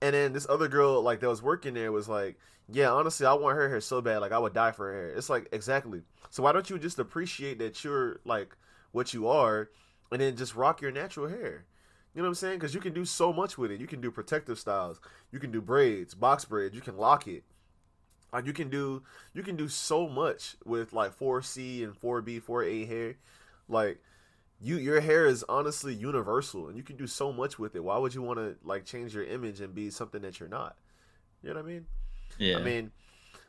And 0.00 0.14
then 0.14 0.32
this 0.32 0.46
other 0.48 0.68
girl 0.68 1.02
like 1.02 1.20
that 1.20 1.28
was 1.28 1.42
working 1.42 1.74
there 1.74 1.92
was 1.92 2.08
like 2.08 2.38
yeah 2.68 2.90
honestly 2.90 3.24
i 3.24 3.32
want 3.32 3.56
her 3.56 3.68
hair 3.68 3.80
so 3.80 4.00
bad 4.00 4.18
like 4.18 4.32
i 4.32 4.38
would 4.38 4.54
die 4.54 4.72
for 4.72 4.92
her 4.92 4.92
hair. 4.92 5.08
It's 5.10 5.30
like 5.30 5.48
exactly. 5.52 6.02
So 6.30 6.42
why 6.42 6.52
don't 6.52 6.68
you 6.68 6.78
just 6.78 6.98
appreciate 6.98 7.58
that 7.58 7.82
you're 7.84 8.20
like 8.24 8.56
what 8.92 9.14
you 9.14 9.28
are 9.28 9.70
and 10.10 10.20
then 10.20 10.36
just 10.36 10.54
rock 10.54 10.80
your 10.80 10.92
natural 10.92 11.28
hair 11.28 11.64
you 12.16 12.22
know 12.22 12.28
what 12.28 12.30
I'm 12.30 12.34
saying? 12.36 12.58
Because 12.58 12.72
you 12.72 12.80
can 12.80 12.94
do 12.94 13.04
so 13.04 13.30
much 13.30 13.58
with 13.58 13.70
it. 13.70 13.78
You 13.78 13.86
can 13.86 14.00
do 14.00 14.10
protective 14.10 14.58
styles. 14.58 15.02
You 15.32 15.38
can 15.38 15.52
do 15.52 15.60
braids, 15.60 16.14
box 16.14 16.46
braids. 16.46 16.74
You 16.74 16.80
can 16.80 16.96
lock 16.96 17.28
it. 17.28 17.44
Like 18.32 18.46
you 18.46 18.54
can 18.54 18.70
do 18.70 19.02
you 19.34 19.42
can 19.42 19.54
do 19.54 19.68
so 19.68 20.08
much 20.08 20.56
with 20.64 20.94
like 20.94 21.16
4C 21.18 21.84
and 21.84 21.94
4B, 21.94 22.42
4A 22.42 22.88
hair. 22.88 23.16
Like 23.68 23.98
you 24.62 24.78
your 24.78 25.02
hair 25.02 25.26
is 25.26 25.44
honestly 25.46 25.92
universal 25.92 26.68
and 26.68 26.76
you 26.78 26.82
can 26.82 26.96
do 26.96 27.06
so 27.06 27.34
much 27.34 27.58
with 27.58 27.76
it. 27.76 27.84
Why 27.84 27.98
would 27.98 28.14
you 28.14 28.22
want 28.22 28.38
to 28.38 28.56
like 28.64 28.86
change 28.86 29.14
your 29.14 29.24
image 29.24 29.60
and 29.60 29.74
be 29.74 29.90
something 29.90 30.22
that 30.22 30.40
you're 30.40 30.48
not? 30.48 30.74
You 31.42 31.50
know 31.50 31.56
what 31.56 31.66
I 31.66 31.68
mean? 31.68 31.86
Yeah. 32.38 32.56
I 32.56 32.62
mean, 32.62 32.92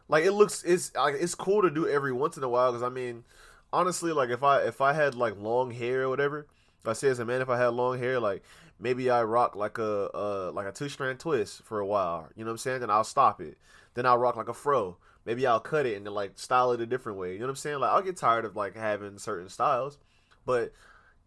like 0.09 0.25
it 0.25 0.33
looks 0.33 0.63
it's 0.63 0.93
like 0.93 1.15
it's 1.17 1.35
cool 1.35 1.61
to 1.61 1.69
do 1.69 1.87
every 1.87 2.11
once 2.11 2.35
in 2.35 2.43
a 2.43 2.49
while 2.49 2.73
because 2.73 2.83
I 2.83 2.89
mean, 2.89 3.23
honestly, 3.71 4.11
like 4.11 4.29
if 4.29 4.43
I 4.43 4.63
if 4.63 4.81
I 4.81 4.91
had 4.91 5.15
like 5.15 5.39
long 5.39 5.71
hair 5.71 6.03
or 6.03 6.09
whatever, 6.09 6.47
I 6.87 6.93
say 6.93 7.09
as 7.09 7.19
a 7.19 7.25
man, 7.25 7.41
if 7.41 7.49
I 7.49 7.57
had 7.57 7.67
long 7.69 7.99
hair, 7.99 8.19
like 8.19 8.43
maybe 8.79 9.09
I 9.09 9.23
rock 9.23 9.55
like 9.55 9.77
a 9.77 10.09
uh 10.13 10.51
like 10.53 10.67
a 10.67 10.71
two 10.71 10.89
strand 10.89 11.19
twist 11.19 11.63
for 11.63 11.79
a 11.79 11.85
while. 11.85 12.29
You 12.35 12.43
know 12.43 12.49
what 12.49 12.53
I'm 12.53 12.57
saying? 12.59 12.81
Then 12.81 12.89
I'll 12.89 13.03
stop 13.03 13.41
it. 13.41 13.57
Then 13.93 14.05
I'll 14.05 14.17
rock 14.17 14.35
like 14.35 14.49
a 14.49 14.53
fro. 14.53 14.97
Maybe 15.25 15.45
I'll 15.45 15.59
cut 15.59 15.85
it 15.85 15.97
and 15.97 16.05
then 16.05 16.13
like 16.13 16.39
style 16.39 16.71
it 16.71 16.81
a 16.81 16.85
different 16.85 17.17
way. 17.17 17.33
You 17.33 17.39
know 17.39 17.45
what 17.45 17.51
I'm 17.51 17.55
saying? 17.57 17.79
Like 17.79 17.91
I'll 17.91 18.01
get 18.01 18.17
tired 18.17 18.45
of 18.45 18.55
like 18.55 18.75
having 18.75 19.17
certain 19.17 19.49
styles, 19.49 19.97
but 20.45 20.71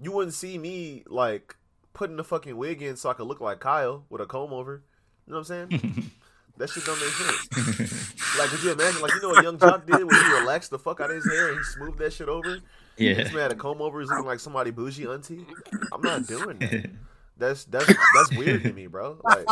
you 0.00 0.12
wouldn't 0.12 0.34
see 0.34 0.56
me 0.56 1.04
like 1.06 1.56
putting 1.92 2.16
the 2.16 2.24
fucking 2.24 2.56
wig 2.56 2.82
in 2.82 2.96
so 2.96 3.10
I 3.10 3.14
could 3.14 3.26
look 3.26 3.40
like 3.40 3.60
Kyle 3.60 4.04
with 4.08 4.20
a 4.20 4.26
comb 4.26 4.52
over. 4.52 4.82
You 5.26 5.32
know 5.32 5.40
what 5.40 5.50
I'm 5.50 5.70
saying? 5.70 6.10
that 6.56 6.70
shit 6.70 6.84
don't 6.84 6.98
make 6.98 7.10
sense. 7.10 8.10
Like, 8.38 8.48
could 8.48 8.62
you 8.62 8.72
imagine, 8.72 9.02
like, 9.02 9.12
you 9.14 9.20
know 9.22 9.30
what 9.30 9.44
Young 9.44 9.58
Joc 9.58 9.86
did 9.86 10.04
when 10.04 10.14
he 10.14 10.32
relaxed 10.40 10.70
the 10.70 10.78
fuck 10.78 11.00
out 11.00 11.10
of 11.10 11.16
his 11.16 11.26
hair 11.30 11.48
and 11.48 11.58
he 11.58 11.64
smoothed 11.64 11.98
that 11.98 12.12
shit 12.12 12.28
over? 12.28 12.60
Yeah. 13.00 13.14
This 13.14 13.32
man 13.32 13.42
had 13.42 13.52
a 13.52 13.56
comb 13.56 13.80
over, 13.80 14.00
is 14.00 14.08
looking 14.08 14.26
like 14.26 14.40
somebody 14.40 14.70
bougie 14.70 15.06
auntie. 15.06 15.46
I'm 15.92 16.02
not 16.02 16.26
doing 16.26 16.58
that. 16.58 16.90
That's 17.38 17.64
that's 17.64 17.86
that's 17.86 18.36
weird 18.36 18.64
to 18.64 18.72
me, 18.74 18.86
bro. 18.86 19.18
Like, 19.24 19.46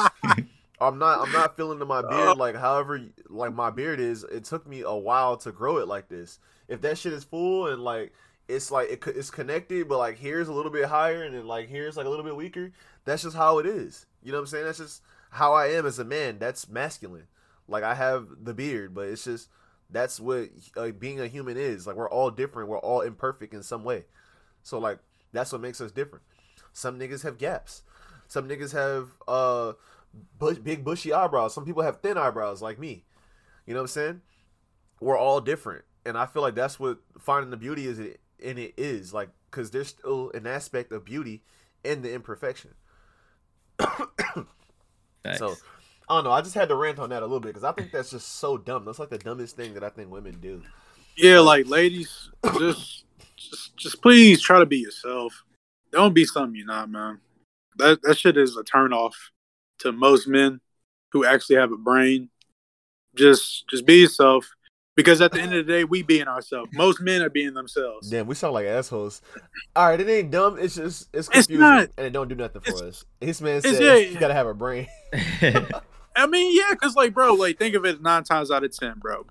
I'm 0.79 0.99
not 0.99 1.27
I'm 1.27 1.33
not 1.33 1.57
feeling 1.57 1.79
to 1.79 1.87
my 1.87 2.03
beard 2.03 2.37
like 2.37 2.55
however 2.55 3.01
like 3.31 3.55
my 3.55 3.70
beard 3.70 3.99
is. 3.99 4.25
It 4.25 4.45
took 4.45 4.66
me 4.66 4.83
a 4.83 4.93
while 4.93 5.39
to 5.39 5.53
grow 5.53 5.79
it 5.79 5.89
like 5.89 6.11
this. 6.11 6.39
If 6.69 6.83
that 6.83 6.99
shit 6.99 7.15
is 7.15 7.25
full 7.25 7.69
and 7.69 7.83
like 7.83 8.12
it's 8.47 8.70
like 8.70 8.91
it, 8.91 9.03
it's 9.07 9.31
connected, 9.31 9.89
but 9.89 9.97
like 9.97 10.19
here's 10.19 10.49
a 10.49 10.53
little 10.53 10.70
bit 10.70 10.85
higher 10.85 11.23
and 11.23 11.35
then 11.35 11.47
like 11.47 11.70
here's 11.70 11.97
like 11.97 12.05
a 12.05 12.11
little 12.11 12.27
bit 12.27 12.37
weaker. 12.37 12.73
That's 13.07 13.23
just 13.23 13.37
how 13.37 13.59
it 13.59 13.65
is. 13.65 14.05
You 14.23 14.33
know 14.33 14.39
what 14.39 14.43
I'm 14.43 14.49
saying? 14.49 14.65
That's 14.66 14.79
just 14.79 15.03
how 15.31 15.55
I 15.55 15.69
am 15.69 15.87
as 15.87 15.99
a 15.99 16.05
man. 16.05 16.39
That's 16.39 16.69
masculine. 16.69 17.27
Like 17.69 17.85
I 17.85 17.95
have 17.95 18.29
the 18.43 18.53
beard, 18.53 18.95
but 18.95 19.09
it's 19.09 19.25
just 19.25 19.49
that's 19.90 20.20
what 20.20 20.51
uh, 20.77 20.90
being 20.90 21.20
a 21.20 21.27
human 21.27 21.56
is. 21.56 21.86
Like 21.86 21.97
we're 21.97 22.10
all 22.10 22.31
different. 22.31 22.69
We're 22.69 22.78
all 22.78 23.01
imperfect 23.01 23.55
in 23.55 23.62
some 23.62 23.85
way. 23.85 24.05
So 24.62 24.78
like 24.78 24.98
that's 25.32 25.52
what 25.52 25.60
makes 25.60 25.81
us 25.81 25.93
different. 25.93 26.24
Some 26.73 26.98
niggas 26.98 27.23
have 27.23 27.39
gaps. 27.39 27.82
Some 28.27 28.48
niggas 28.48 28.73
have 28.73 29.09
uh 29.27 29.73
bush, 30.39 30.59
big 30.59 30.85
bushy 30.85 31.12
eyebrows. 31.12 31.55
Some 31.55 31.65
people 31.65 31.82
have 31.82 32.01
thin 32.01 32.19
eyebrows 32.19 32.60
like 32.62 32.78
me. 32.78 33.05
You 33.66 33.74
know 33.74 33.81
what 33.81 33.85
I'm 33.85 33.89
saying? 33.89 34.20
We're 35.01 35.19
all 35.19 35.40
different, 35.40 35.85
and 36.05 36.19
I 36.19 36.27
feel 36.27 36.43
like 36.43 36.55
that's 36.55 36.81
what 36.81 36.98
finding 37.19 37.51
the 37.51 37.56
beauty 37.56 37.86
is 37.86 37.98
in 37.98 38.59
it 38.59 38.74
is 38.77 39.12
like 39.15 39.31
because 39.51 39.70
there's 39.70 39.89
still 39.89 40.31
an 40.35 40.47
aspect 40.47 40.93
of 40.93 41.05
beauty 41.05 41.43
in 41.85 42.02
the 42.02 42.12
imperfection. 42.12 42.74
So 45.36 45.56
I 46.10 46.14
don't 46.14 46.24
know. 46.24 46.30
I 46.32 46.40
just 46.40 46.55
had 46.55 46.68
to 46.70 46.74
rant 46.74 46.98
on 46.98 47.10
that 47.10 47.22
a 47.22 47.26
little 47.26 47.40
bit 47.40 47.48
because 47.48 47.64
I 47.64 47.72
think 47.72 47.93
that's 47.93 48.10
just 48.10 48.36
so 48.36 48.56
dumb. 48.56 48.85
That's 48.85 48.98
like 48.98 49.10
the 49.10 49.18
dumbest 49.18 49.56
thing 49.56 49.74
that 49.74 49.85
I 49.85 49.90
think 49.90 50.10
women 50.10 50.39
do. 50.40 50.62
Yeah, 51.16 51.40
like 51.40 51.66
ladies, 51.68 52.30
just 52.59 53.05
just 53.36 53.76
just 53.76 54.02
please 54.02 54.40
try 54.40 54.59
to 54.59 54.66
be 54.66 54.78
yourself. 54.78 55.44
Don't 55.93 56.14
be 56.14 56.24
something 56.24 56.55
you're 56.55 56.66
not, 56.66 56.90
man. 56.90 57.20
That 57.76 58.01
that 58.02 58.18
shit 58.18 58.36
is 58.36 58.56
a 58.56 58.64
turn 58.64 58.93
off 58.93 59.16
to 59.80 59.93
most 59.93 60.26
men 60.28 60.60
who 61.12 61.24
actually 61.24 61.56
have 61.56 61.72
a 61.72 61.76
brain. 61.76 62.30
Just 63.14 63.68
just 63.68 63.85
be 63.86 63.97
yourself. 64.02 64.48
Because 64.97 65.20
at 65.20 65.30
the 65.30 65.40
end 65.40 65.55
of 65.55 65.64
the 65.64 65.72
day, 65.72 65.85
we 65.85 66.02
being 66.02 66.26
ourselves. 66.26 66.70
Most 66.74 67.01
men 67.01 67.22
are 67.22 67.30
being 67.30 67.55
themselves. 67.55 68.10
Damn, 68.10 68.26
we 68.26 68.35
sound 68.35 68.55
like 68.55 68.66
assholes. 68.66 69.22
All 69.76 69.86
right, 69.86 70.01
it 70.01 70.09
ain't 70.09 70.32
dumb. 70.32 70.59
It's 70.59 70.74
just 70.74 71.09
it's 71.12 71.28
It's 71.28 71.47
confusing 71.47 71.60
not. 71.60 71.89
and 71.97 72.06
it 72.06 72.10
don't 72.12 72.26
do 72.28 72.35
nothing 72.35 72.62
for 72.62 72.85
us. 72.85 73.05
This 73.20 73.40
man 73.40 73.59
it's- 73.59 73.76
said 73.76 73.85
yeah, 73.85 73.94
you 73.97 74.18
gotta 74.18 74.35
have 74.35 74.47
a 74.48 74.55
brain. 74.55 74.89
I 76.19 76.27
mean, 76.27 76.57
yeah, 76.57 76.73
because 76.73 76.97
like, 76.97 77.15
bro, 77.15 77.35
like, 77.35 77.59
think 77.59 77.74
of 77.74 77.85
it 77.85 78.03
nine 78.03 78.24
times 78.24 78.51
out 78.51 78.65
of 78.65 78.77
ten, 78.77 78.95
bro. 78.99 79.27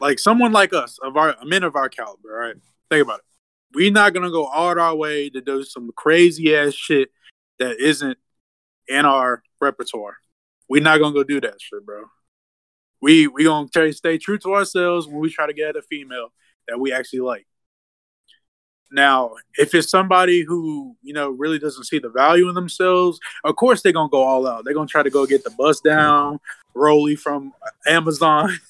Like 0.00 0.18
someone 0.18 0.52
like 0.52 0.72
us, 0.72 0.98
of 1.02 1.16
our 1.16 1.36
men 1.44 1.62
of 1.62 1.76
our 1.76 1.88
caliber, 1.88 2.28
right? 2.28 2.56
Think 2.90 3.04
about 3.04 3.20
it. 3.20 3.24
We're 3.74 3.92
not 3.92 4.12
gonna 4.12 4.30
go 4.30 4.44
all 4.44 4.78
our 4.78 4.94
way 4.94 5.30
to 5.30 5.40
do 5.40 5.64
some 5.64 5.90
crazy 5.96 6.54
ass 6.54 6.74
shit 6.74 7.10
that 7.58 7.78
isn't 7.80 8.18
in 8.88 9.04
our 9.04 9.42
repertoire. 9.60 10.16
We're 10.68 10.82
not 10.82 10.98
gonna 10.98 11.14
go 11.14 11.24
do 11.24 11.40
that 11.40 11.60
shit, 11.60 11.84
bro. 11.84 12.04
We 13.00 13.26
we 13.26 13.44
gonna 13.44 13.68
try 13.68 13.86
to 13.86 13.92
stay 13.92 14.18
true 14.18 14.38
to 14.38 14.54
ourselves 14.54 15.06
when 15.06 15.18
we 15.18 15.30
try 15.30 15.46
to 15.46 15.52
get 15.52 15.76
a 15.76 15.82
female 15.82 16.32
that 16.68 16.78
we 16.78 16.92
actually 16.92 17.20
like. 17.20 17.46
Now, 18.92 19.36
if 19.56 19.74
it's 19.74 19.88
somebody 19.88 20.42
who 20.42 20.96
you 21.02 21.14
know 21.14 21.30
really 21.30 21.58
doesn't 21.58 21.84
see 21.84 21.98
the 21.98 22.10
value 22.10 22.48
in 22.48 22.54
themselves, 22.54 23.18
of 23.42 23.56
course 23.56 23.82
they're 23.82 23.92
gonna 23.92 24.10
go 24.10 24.22
all 24.22 24.46
out. 24.46 24.64
They're 24.64 24.74
gonna 24.74 24.86
try 24.86 25.02
to 25.02 25.10
go 25.10 25.26
get 25.26 25.44
the 25.44 25.50
bus 25.50 25.80
down 25.80 26.40
Rolly 26.74 27.16
from 27.16 27.52
Amazon. 27.86 28.58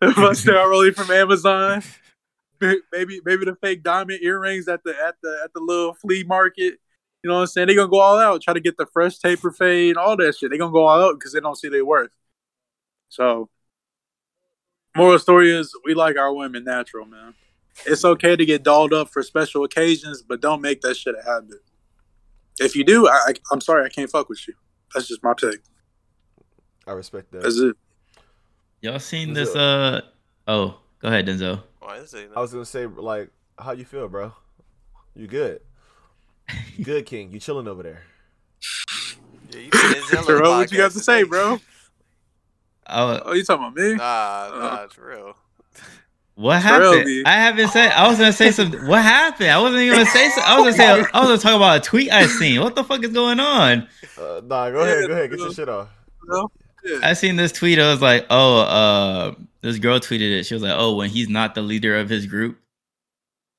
The 0.00 0.12
Bust 0.14 0.46
down 0.46 0.70
Rolly 0.70 0.92
from 0.92 1.10
Amazon. 1.10 1.82
Maybe 2.60 3.20
maybe 3.24 3.44
the 3.46 3.56
fake 3.60 3.82
diamond 3.82 4.20
earrings 4.22 4.68
at 4.68 4.84
the 4.84 4.90
at 4.90 5.16
the 5.22 5.40
at 5.42 5.52
the 5.54 5.60
little 5.60 5.94
flea 5.94 6.24
market. 6.24 6.78
You 7.22 7.28
know 7.28 7.34
what 7.34 7.40
I'm 7.40 7.46
saying? 7.48 7.66
They're 7.66 7.76
gonna 7.76 7.88
go 7.88 8.00
all 8.00 8.18
out, 8.18 8.42
try 8.42 8.54
to 8.54 8.60
get 8.60 8.76
the 8.76 8.86
fresh 8.86 9.18
taper 9.18 9.50
fade, 9.50 9.96
all 9.96 10.16
that 10.18 10.36
shit. 10.36 10.50
They're 10.50 10.58
gonna 10.58 10.72
go 10.72 10.86
all 10.86 11.02
out 11.02 11.18
because 11.18 11.32
they 11.32 11.40
don't 11.40 11.56
see 11.56 11.68
their 11.68 11.84
worth. 11.84 12.10
So 13.08 13.48
moral 14.94 15.18
story 15.18 15.50
is 15.50 15.74
we 15.84 15.94
like 15.94 16.16
our 16.16 16.32
women 16.32 16.64
natural, 16.64 17.06
man. 17.06 17.34
It's 17.86 18.04
okay 18.04 18.36
to 18.36 18.44
get 18.44 18.62
dolled 18.62 18.92
up 18.92 19.08
for 19.08 19.22
special 19.22 19.64
occasions, 19.64 20.22
but 20.22 20.40
don't 20.40 20.60
make 20.60 20.80
that 20.82 20.96
shit 20.96 21.14
a 21.14 21.24
habit. 21.24 21.58
If 22.58 22.76
you 22.76 22.84
do, 22.84 23.08
I, 23.08 23.12
I, 23.28 23.34
I'm 23.52 23.60
sorry, 23.60 23.84
I 23.84 23.88
can't 23.88 24.10
fuck 24.10 24.28
with 24.28 24.46
you. 24.46 24.54
That's 24.94 25.08
just 25.08 25.22
my 25.22 25.34
take. 25.34 25.60
I 26.86 26.92
respect 26.92 27.32
that. 27.32 27.42
That's 27.42 27.58
it. 27.58 27.76
Y'all 28.82 28.98
seen 28.98 29.30
Denzel. 29.30 29.34
this? 29.34 29.56
Uh 29.56 30.00
oh, 30.48 30.78
go 31.00 31.08
ahead, 31.08 31.26
Denzel. 31.26 31.62
Why 31.80 31.96
is 31.96 32.12
it? 32.14 32.30
I 32.34 32.40
was 32.40 32.52
gonna 32.52 32.64
say 32.64 32.86
like, 32.86 33.30
how 33.58 33.72
you 33.72 33.84
feel, 33.84 34.08
bro? 34.08 34.32
You 35.14 35.26
good? 35.26 35.60
You 36.76 36.84
good, 36.84 37.06
King? 37.06 37.30
You 37.32 37.38
chilling 37.38 37.68
over 37.68 37.82
there? 37.82 38.02
Yeah, 39.52 39.60
you 39.60 39.70
Denzel 39.70 40.40
on 40.40 40.42
what 40.58 40.72
you 40.72 40.78
got 40.78 40.92
to 40.92 41.00
say, 41.00 41.22
bro? 41.22 41.60
Oh, 42.88 43.20
Oh, 43.24 43.32
you 43.34 43.44
talking 43.44 43.64
about 43.66 43.76
me? 43.76 43.94
Nah, 43.94 44.50
nah, 44.58 44.84
it's 44.84 44.98
real. 44.98 45.36
What 46.40 46.62
Terrell 46.62 46.92
happened? 46.92 47.04
be- 47.04 47.26
I 47.26 47.32
haven't 47.32 47.68
said. 47.68 47.92
I 47.92 48.08
was 48.08 48.18
gonna 48.18 48.32
say 48.32 48.50
something. 48.50 48.86
What 48.86 49.02
happened? 49.02 49.50
I 49.50 49.60
wasn't 49.60 49.82
even 49.82 49.98
gonna 49.98 50.10
say. 50.10 50.30
So, 50.30 50.40
I 50.40 50.58
was 50.58 50.74
gonna 50.74 50.76
say. 50.76 51.10
I 51.12 51.20
was 51.20 51.28
gonna 51.28 51.38
talk 51.38 51.56
about 51.56 51.76
a 51.76 51.80
tweet 51.80 52.10
I 52.10 52.26
seen. 52.26 52.62
What 52.62 52.74
the 52.74 52.82
fuck 52.82 53.04
is 53.04 53.12
going 53.12 53.38
on? 53.38 53.86
Uh, 54.18 54.40
nah, 54.44 54.70
go 54.70 54.80
ahead, 54.80 55.06
go 55.06 55.12
ahead, 55.12 55.30
get 55.30 55.38
your 55.38 55.52
shit 55.52 55.68
off. 55.68 55.88
I 57.02 57.12
seen 57.12 57.36
this 57.36 57.52
tweet. 57.52 57.78
I 57.78 57.90
was 57.90 58.00
like, 58.00 58.26
oh, 58.30 58.60
uh, 58.60 59.34
this 59.60 59.78
girl 59.78 60.00
tweeted 60.00 60.38
it. 60.38 60.44
She 60.44 60.54
was 60.54 60.62
like, 60.62 60.74
oh, 60.74 60.96
when 60.96 61.10
he's 61.10 61.28
not 61.28 61.54
the 61.54 61.60
leader 61.60 61.98
of 61.98 62.08
his 62.08 62.24
group. 62.24 62.58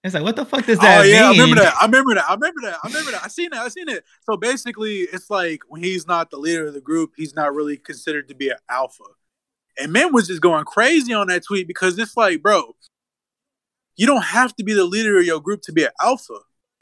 It's 0.03 0.15
like, 0.15 0.23
what 0.23 0.35
the 0.35 0.45
fuck 0.45 0.65
does 0.65 0.79
that 0.79 1.01
oh 1.01 1.03
mean? 1.03 1.11
yeah, 1.13 1.27
I 1.27 1.31
remember 1.31 1.55
that. 1.57 1.75
I 1.79 1.85
remember 1.85 2.15
that. 2.15 2.25
I 2.27 2.33
remember 2.33 2.61
that. 2.61 2.77
I 2.83 2.87
remember 2.87 3.11
that. 3.11 3.23
I 3.23 3.27
seen 3.27 3.49
that. 3.51 3.59
I 3.59 3.67
seen 3.67 3.87
it. 3.89 4.03
So 4.21 4.35
basically, 4.35 5.01
it's 5.01 5.29
like 5.29 5.61
when 5.67 5.83
he's 5.83 6.07
not 6.07 6.31
the 6.31 6.37
leader 6.37 6.65
of 6.65 6.73
the 6.73 6.81
group, 6.81 7.11
he's 7.15 7.35
not 7.35 7.53
really 7.53 7.77
considered 7.77 8.27
to 8.29 8.33
be 8.33 8.49
an 8.49 8.57
alpha. 8.67 9.03
And 9.79 9.91
men 9.91 10.13
was 10.13 10.27
just 10.27 10.41
going 10.41 10.65
crazy 10.65 11.13
on 11.13 11.27
that 11.27 11.43
tweet 11.45 11.67
because 11.67 11.97
it's 11.97 12.17
like, 12.17 12.41
bro, 12.41 12.75
you 13.95 14.05
don't 14.05 14.23
have 14.23 14.55
to 14.55 14.63
be 14.63 14.73
the 14.73 14.85
leader 14.85 15.17
of 15.17 15.25
your 15.25 15.39
group 15.39 15.61
to 15.63 15.71
be 15.71 15.83
an 15.83 15.91
alpha. 16.01 16.39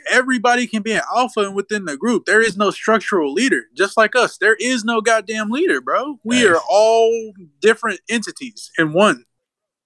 Everybody 0.10 0.66
can 0.66 0.82
be 0.82 0.94
an 0.94 1.02
alpha 1.14 1.42
and 1.42 1.56
within 1.56 1.86
the 1.86 1.98
group. 1.98 2.26
There 2.26 2.42
is 2.42 2.58
no 2.58 2.72
structural 2.72 3.34
leader. 3.34 3.64
Just 3.76 3.98
like 3.98 4.16
us, 4.16 4.38
there 4.38 4.56
is 4.56 4.84
no 4.84 5.02
goddamn 5.02 5.50
leader, 5.50 5.82
bro. 5.82 6.20
We 6.24 6.48
are 6.48 6.60
all 6.70 7.34
different 7.62 8.00
entities 8.10 8.72
in 8.78 8.94
one. 8.94 9.26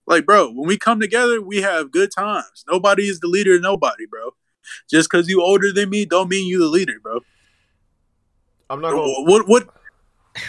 Like, 0.06 0.26
bro, 0.26 0.52
when 0.52 0.68
we 0.68 0.78
come 0.78 1.00
together, 1.00 1.42
we 1.42 1.62
have 1.62 1.92
good 1.92 2.12
times. 2.12 2.64
Nobody 2.70 3.04
is 3.04 3.20
the 3.20 3.28
leader 3.28 3.56
of 3.56 3.62
nobody, 3.62 4.06
bro. 4.06 4.32
Just 4.90 5.10
because 5.10 5.28
you 5.28 5.42
older 5.42 5.72
than 5.72 5.90
me, 5.90 6.06
don't 6.06 6.30
mean 6.30 6.48
you 6.48 6.60
the 6.60 6.68
leader, 6.68 7.00
bro. 7.02 7.20
I'm 8.70 8.82
not 8.82 8.92
gonna. 8.92 9.12
What? 9.24 9.48
What? 9.48 9.70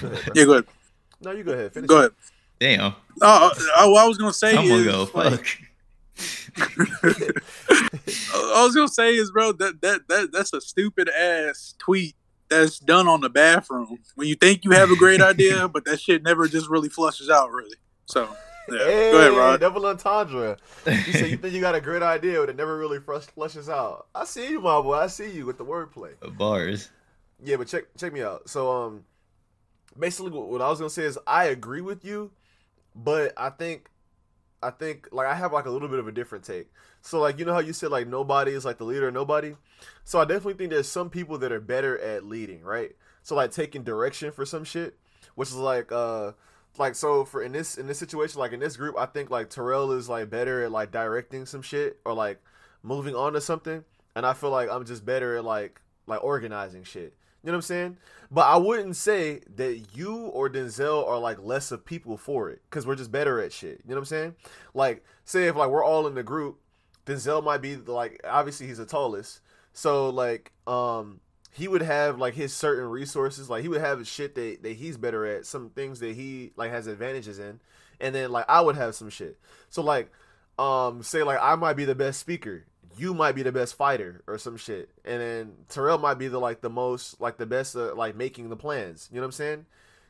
Ahead. 0.02 0.20
Yeah, 0.34 0.44
go 0.44 0.52
ahead. 0.52 0.66
No, 1.20 1.30
you 1.32 1.44
go 1.44 1.52
ahead. 1.52 1.72
Finish 1.72 1.88
Go 1.88 2.00
it. 2.00 2.12
Ahead. 2.60 2.78
Damn. 2.78 2.94
Uh, 3.20 3.50
what 3.86 4.04
I 4.04 4.06
was 4.06 4.18
gonna 4.18 4.32
say 4.32 4.54
Someone 4.54 4.80
is, 4.80 4.86
go. 4.86 5.08
like, 5.14 5.44
Fuck. 5.44 5.46
I 7.04 8.64
was 8.64 8.74
gonna 8.74 8.88
say 8.88 9.14
is, 9.14 9.30
bro, 9.30 9.52
that 9.52 9.80
that 9.82 10.08
that 10.08 10.32
that's 10.32 10.52
a 10.52 10.60
stupid 10.60 11.08
ass 11.08 11.74
tweet 11.78 12.14
that's 12.48 12.78
done 12.78 13.08
on 13.08 13.20
the 13.20 13.30
bathroom 13.30 13.98
when 14.14 14.28
you 14.28 14.34
think 14.34 14.64
you 14.64 14.70
have 14.72 14.90
a 14.90 14.96
great 14.96 15.20
idea, 15.20 15.68
but 15.72 15.84
that 15.86 16.00
shit 16.00 16.22
never 16.22 16.46
just 16.48 16.68
really 16.68 16.88
flushes 16.88 17.30
out, 17.30 17.50
really. 17.50 17.76
So, 18.06 18.28
yeah, 18.68 18.78
Hey, 18.84 19.10
go 19.10 19.18
ahead, 19.18 19.32
Rod. 19.32 19.60
double 19.60 19.86
entendre. 19.86 20.56
You 20.86 20.92
say 21.12 21.30
you 21.30 21.36
think 21.36 21.54
you 21.54 21.60
got 21.60 21.74
a 21.74 21.80
great 21.80 22.02
idea, 22.02 22.40
but 22.40 22.50
it 22.50 22.56
never 22.56 22.76
really 22.76 23.00
flush, 23.00 23.24
flushes 23.24 23.68
out. 23.68 24.06
I 24.14 24.24
see 24.24 24.50
you, 24.50 24.60
my 24.60 24.80
boy. 24.80 24.94
I 24.94 25.06
see 25.08 25.30
you 25.30 25.46
with 25.46 25.58
the 25.58 25.64
wordplay. 25.64 26.12
Bars. 26.36 26.90
Yeah, 27.42 27.56
but 27.56 27.66
check 27.68 27.84
check 27.98 28.12
me 28.12 28.22
out. 28.22 28.48
So 28.48 28.70
um, 28.70 29.04
basically, 29.98 30.30
what, 30.30 30.48
what 30.48 30.62
I 30.62 30.68
was 30.68 30.78
gonna 30.78 30.90
say 30.90 31.04
is 31.04 31.18
I 31.26 31.46
agree 31.46 31.80
with 31.80 32.04
you 32.04 32.30
but 32.94 33.32
I 33.36 33.50
think, 33.50 33.90
I 34.62 34.70
think 34.70 35.08
like 35.12 35.26
I 35.26 35.34
have 35.34 35.52
like 35.52 35.66
a 35.66 35.70
little 35.70 35.88
bit 35.88 35.98
of 35.98 36.08
a 36.08 36.12
different 36.12 36.44
take. 36.44 36.68
So 37.02 37.20
like 37.20 37.38
you 37.38 37.44
know 37.44 37.52
how 37.52 37.60
you 37.60 37.74
said 37.74 37.90
like 37.90 38.08
nobody 38.08 38.52
is 38.52 38.64
like 38.64 38.78
the 38.78 38.84
leader 38.84 39.10
nobody. 39.10 39.54
So 40.04 40.18
I 40.20 40.24
definitely 40.24 40.54
think 40.54 40.70
there's 40.70 40.88
some 40.88 41.10
people 41.10 41.36
that 41.38 41.52
are 41.52 41.60
better 41.60 41.98
at 41.98 42.24
leading, 42.24 42.62
right? 42.62 42.96
So 43.22 43.34
like 43.34 43.50
taking 43.50 43.84
direction 43.84 44.32
for 44.32 44.46
some 44.46 44.64
shit, 44.64 44.98
which 45.34 45.50
is 45.50 45.56
like 45.56 45.92
uh 45.92 46.32
like 46.78 46.94
so 46.94 47.24
for 47.24 47.42
in 47.42 47.52
this 47.52 47.76
in 47.76 47.86
this 47.86 47.98
situation 47.98 48.40
like 48.40 48.52
in 48.52 48.60
this 48.60 48.76
group 48.76 48.96
I 48.98 49.06
think 49.06 49.30
like 49.30 49.50
Terrell 49.50 49.92
is 49.92 50.08
like 50.08 50.30
better 50.30 50.64
at 50.64 50.72
like 50.72 50.90
directing 50.90 51.46
some 51.46 51.62
shit 51.62 52.00
or 52.04 52.14
like 52.14 52.42
moving 52.82 53.14
on 53.14 53.34
to 53.34 53.40
something, 53.40 53.84
and 54.16 54.24
I 54.24 54.32
feel 54.32 54.50
like 54.50 54.70
I'm 54.70 54.86
just 54.86 55.04
better 55.04 55.36
at 55.36 55.44
like 55.44 55.82
like 56.06 56.24
organizing 56.24 56.84
shit. 56.84 57.14
You 57.44 57.48
know 57.48 57.52
what 57.52 57.56
I'm 57.58 57.62
saying? 57.62 57.96
But 58.30 58.46
I 58.46 58.56
wouldn't 58.56 58.96
say 58.96 59.42
that 59.56 59.94
you 59.94 60.16
or 60.16 60.48
Denzel 60.48 61.06
are 61.06 61.18
like 61.18 61.42
less 61.42 61.70
of 61.70 61.84
people 61.84 62.16
for 62.16 62.48
it 62.48 62.62
because 62.68 62.86
we're 62.86 62.96
just 62.96 63.12
better 63.12 63.38
at 63.40 63.52
shit. 63.52 63.82
You 63.84 63.90
know 63.90 63.96
what 63.96 64.00
I'm 64.00 64.04
saying? 64.06 64.34
Like, 64.72 65.04
say 65.26 65.46
if 65.46 65.54
like 65.54 65.68
we're 65.68 65.84
all 65.84 66.06
in 66.06 66.14
the 66.14 66.22
group, 66.22 66.58
Denzel 67.04 67.44
might 67.44 67.60
be 67.60 67.76
like 67.76 68.20
obviously 68.24 68.66
he's 68.66 68.78
the 68.78 68.86
tallest, 68.86 69.40
so 69.74 70.08
like 70.08 70.52
um 70.66 71.20
he 71.52 71.68
would 71.68 71.82
have 71.82 72.18
like 72.18 72.32
his 72.34 72.54
certain 72.54 72.86
resources, 72.86 73.50
like 73.50 73.62
he 73.62 73.68
would 73.68 73.82
have 73.82 74.06
shit 74.08 74.34
that 74.36 74.62
that 74.62 74.72
he's 74.72 74.96
better 74.96 75.26
at, 75.26 75.44
some 75.44 75.68
things 75.68 76.00
that 76.00 76.16
he 76.16 76.52
like 76.56 76.70
has 76.70 76.86
advantages 76.86 77.38
in, 77.38 77.60
and 78.00 78.14
then 78.14 78.32
like 78.32 78.46
I 78.48 78.62
would 78.62 78.76
have 78.76 78.94
some 78.94 79.10
shit. 79.10 79.38
So 79.68 79.82
like 79.82 80.10
um 80.58 81.02
say 81.02 81.22
like 81.22 81.38
I 81.42 81.56
might 81.56 81.74
be 81.74 81.84
the 81.84 81.94
best 81.94 82.20
speaker 82.20 82.64
you 82.96 83.14
might 83.14 83.32
be 83.34 83.42
the 83.42 83.52
best 83.52 83.74
fighter 83.76 84.22
or 84.26 84.38
some 84.38 84.56
shit, 84.56 84.88
and 85.04 85.20
then 85.20 85.52
Terrell 85.68 85.98
might 85.98 86.14
be 86.14 86.28
the 86.28 86.38
like 86.38 86.60
the 86.60 86.70
most 86.70 87.20
like 87.20 87.36
the 87.36 87.46
best 87.46 87.76
uh, 87.76 87.94
like 87.94 88.16
making 88.16 88.48
the 88.48 88.56
plans. 88.56 89.08
You 89.12 89.16
know 89.16 89.22
what 89.22 89.26
I'm 89.28 89.32
saying? 89.32 89.66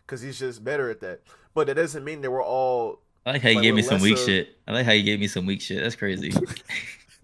Because 0.06 0.20
he's 0.20 0.38
just 0.38 0.62
better 0.64 0.90
at 0.90 1.00
that. 1.00 1.20
But 1.54 1.66
that 1.68 1.74
doesn't 1.74 2.04
mean 2.04 2.20
that 2.22 2.30
we're 2.30 2.44
all. 2.44 3.00
I 3.26 3.32
like 3.32 3.42
how 3.42 3.48
you 3.48 3.56
Like, 3.56 3.62
gave 3.62 3.74
me 3.74 3.82
some 3.82 4.00
weak 4.02 4.16
lesser- 4.16 4.26
shit. 4.26 4.58
I 4.68 4.72
like 4.72 4.86
how 4.86 4.92
you 4.92 5.02
gave 5.02 5.18
me 5.20 5.28
some 5.28 5.46
weak 5.46 5.60
shit. 5.62 5.82
That's 5.82 5.96
crazy. 5.96 6.32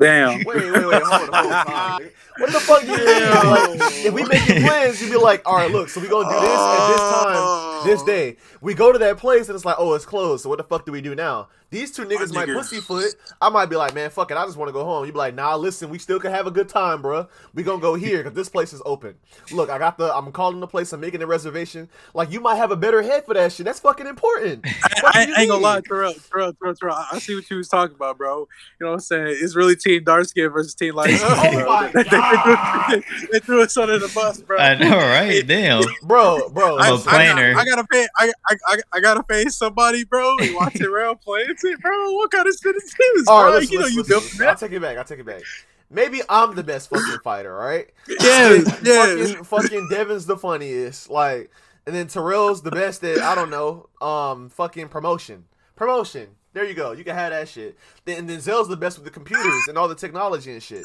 Damn. 0.01 0.39
Wait, 0.45 0.47
wait, 0.47 0.73
wait, 0.73 1.03
hold 1.03 1.29
on, 1.31 1.45
hold 1.45 1.53
on. 1.53 2.03
What 2.39 2.53
the 2.55 2.61
fuck 2.61 2.83
you 2.85 2.97
mean? 2.97 3.77
Like, 3.77 3.93
if 4.07 4.15
we 4.15 4.25
making 4.25 4.63
plans, 4.63 5.03
you'd 5.03 5.11
be 5.11 5.19
like, 5.19 5.43
all 5.47 5.57
right, 5.57 5.71
look, 5.71 5.91
so 5.91 6.01
we 6.01 6.09
gonna 6.09 6.27
do 6.27 6.41
this 6.41 6.59
at 6.59 6.89
this 6.89 7.01
time, 7.25 7.87
this 7.87 8.03
day. 8.05 8.37
We 8.63 8.73
go 8.73 8.93
to 8.93 8.99
that 8.99 9.19
place 9.19 9.49
and 9.51 9.57
it's 9.57 9.67
like, 9.67 9.77
oh, 9.79 9.93
it's 9.93 10.07
closed. 10.07 10.45
So 10.45 10.49
what 10.49 10.57
the 10.57 10.65
fuck 10.65 10.87
do 10.87 10.93
we 10.93 11.03
do 11.03 11.15
now? 11.15 11.49
These 11.71 11.93
two 11.93 12.05
niggas 12.05 12.35
might 12.35 12.49
niggas. 12.49 12.55
pussyfoot. 12.55 13.15
I 13.41 13.49
might 13.49 13.67
be 13.67 13.77
like, 13.77 13.95
man, 13.95 14.11
fuck 14.11 14.31
it, 14.31 14.37
I 14.37 14.45
just 14.45 14.57
want 14.57 14.69
to 14.69 14.73
go 14.73 14.85
home. 14.85 15.07
You 15.07 15.13
be 15.13 15.19
like, 15.19 15.35
nah, 15.35 15.55
listen, 15.57 15.89
we 15.91 15.99
still 15.99 16.19
can 16.19 16.33
have 16.33 16.47
a 16.47 16.51
good 16.51 16.69
time, 16.69 17.03
bro. 17.03 17.29
We 17.55 17.63
gonna 17.63 17.81
go 17.81 17.95
here 17.95 18.19
because 18.19 18.35
this 18.35 18.49
place 18.49 18.73
is 18.73 18.83
open. 18.85 19.15
Look, 19.53 19.71
I 19.71 19.79
got 19.79 19.97
the, 19.99 20.15
I'm 20.15 20.33
calling 20.33 20.61
the 20.61 20.67
place, 20.67 20.93
I'm 20.93 21.01
making 21.01 21.23
a 21.23 21.27
reservation. 21.27 21.89
Like, 22.15 22.33
you 22.33 22.41
might 22.41 22.57
have 22.57 22.71
a 22.71 22.77
better 22.77 23.03
head 23.03 23.25
for 23.25 23.35
that 23.35 23.53
shit. 23.53 23.67
That's 23.67 23.81
fucking 23.81 24.07
important. 24.07 24.67
Fuck 24.67 25.15
I, 25.15 25.27
you 25.27 25.35
I 25.37 25.41
ain't 25.43 25.51
gonna 25.51 25.63
lie, 25.63 25.81
Terrell, 25.81 26.15
Terrell, 26.33 26.53
Terrell, 26.55 26.75
Terrell. 26.75 26.95
I 26.97 27.07
I 27.13 27.19
see 27.19 27.35
what 27.35 27.49
you 27.51 27.59
was 27.59 27.69
talking 27.69 27.95
about, 27.95 28.19
bro. 28.19 28.49
You 28.81 28.87
know 28.87 28.89
what 28.89 28.93
I'm 28.95 29.01
saying? 29.01 29.37
It's 29.41 29.55
really 29.55 29.77
Team 29.77 30.05
dark 30.05 30.27
skin 30.27 30.51
versus 30.51 30.75
Team 30.75 30.95
Light. 30.95 31.17
Skin, 31.17 31.29
Oh 31.31 31.67
my 31.67 31.89
they, 31.89 32.03
they, 32.03 33.01
threw, 33.01 33.29
they 33.33 33.39
threw 33.41 33.63
us 33.63 33.77
under 33.77 33.99
the 33.99 34.11
bus, 34.15 34.41
bro. 34.41 34.59
I 34.59 34.75
know, 34.75 34.97
right? 34.97 35.47
Damn. 35.47 35.83
Bro, 36.03 36.51
bro. 36.51 36.79
I'm 36.79 36.93
a 36.93 36.95
listen. 36.95 37.09
I, 37.09 37.13
planner. 37.13 37.55
I, 37.57 37.65
gotta 37.65 37.85
pay. 37.85 38.07
I, 38.19 38.33
I, 38.49 38.57
I, 38.67 38.79
I 38.95 39.01
gotta 39.01 39.23
pay 39.23 39.45
somebody, 39.47 40.05
bro. 40.05 40.37
You 40.41 40.57
watch 40.57 40.75
Terrell 40.75 41.15
playing 41.15 41.57
it, 41.65 41.81
bro. 41.81 42.13
What 42.13 42.31
kind 42.31 42.47
of 42.47 42.55
shit 42.55 42.77
is 42.77 42.95
this, 42.99 43.29
All 43.29 43.45
right, 43.45 43.55
listen, 43.55 43.73
you 43.73 43.79
know 43.79 43.85
listen, 43.85 43.97
you 43.97 44.17
listen. 44.17 44.47
I'll 44.47 44.57
take 44.57 44.73
it 44.73 44.83
back. 44.83 44.97
I'll 44.99 45.05
take 45.05 45.21
it 45.21 45.27
back. 45.27 45.43
Maybe 45.91 46.21
I'm 46.29 46.55
the 46.55 46.63
best 46.63 46.89
fucking 46.91 47.19
fighter, 47.25 47.55
right? 47.55 47.91
Yeah, 48.21 48.61
yeah. 48.83 49.17
Fucking, 49.17 49.45
fucking 49.45 49.89
Devin's 49.91 50.27
the 50.27 50.37
funniest. 50.37 51.11
Like, 51.11 51.51
and 51.87 51.95
then 51.95 52.07
Terrell's 52.07 52.63
the 52.63 52.71
best 52.71 53.03
at, 53.03 53.19
I 53.19 53.35
don't 53.35 53.51
know, 53.51 53.89
um, 54.01 54.51
fucking 54.51 54.89
promotion. 54.89 55.47
Promotion. 55.75 56.29
There 56.53 56.65
you 56.65 56.75
go. 56.75 56.93
You 56.93 57.05
can 57.05 57.15
have 57.15 57.31
that 57.31 57.49
shit. 57.49 57.77
Then 58.05 58.19
and 58.19 58.29
then 58.29 58.41
Zell's 58.41 58.69
the 58.69 58.77
best 58.77 58.99
with 58.99 59.05
the 59.05 59.11
computers 59.11 59.69
and 59.69 59.79
all 59.79 59.87
the 59.87 59.95
technology 59.95 60.51
and 60.51 60.61
shit. 60.61 60.85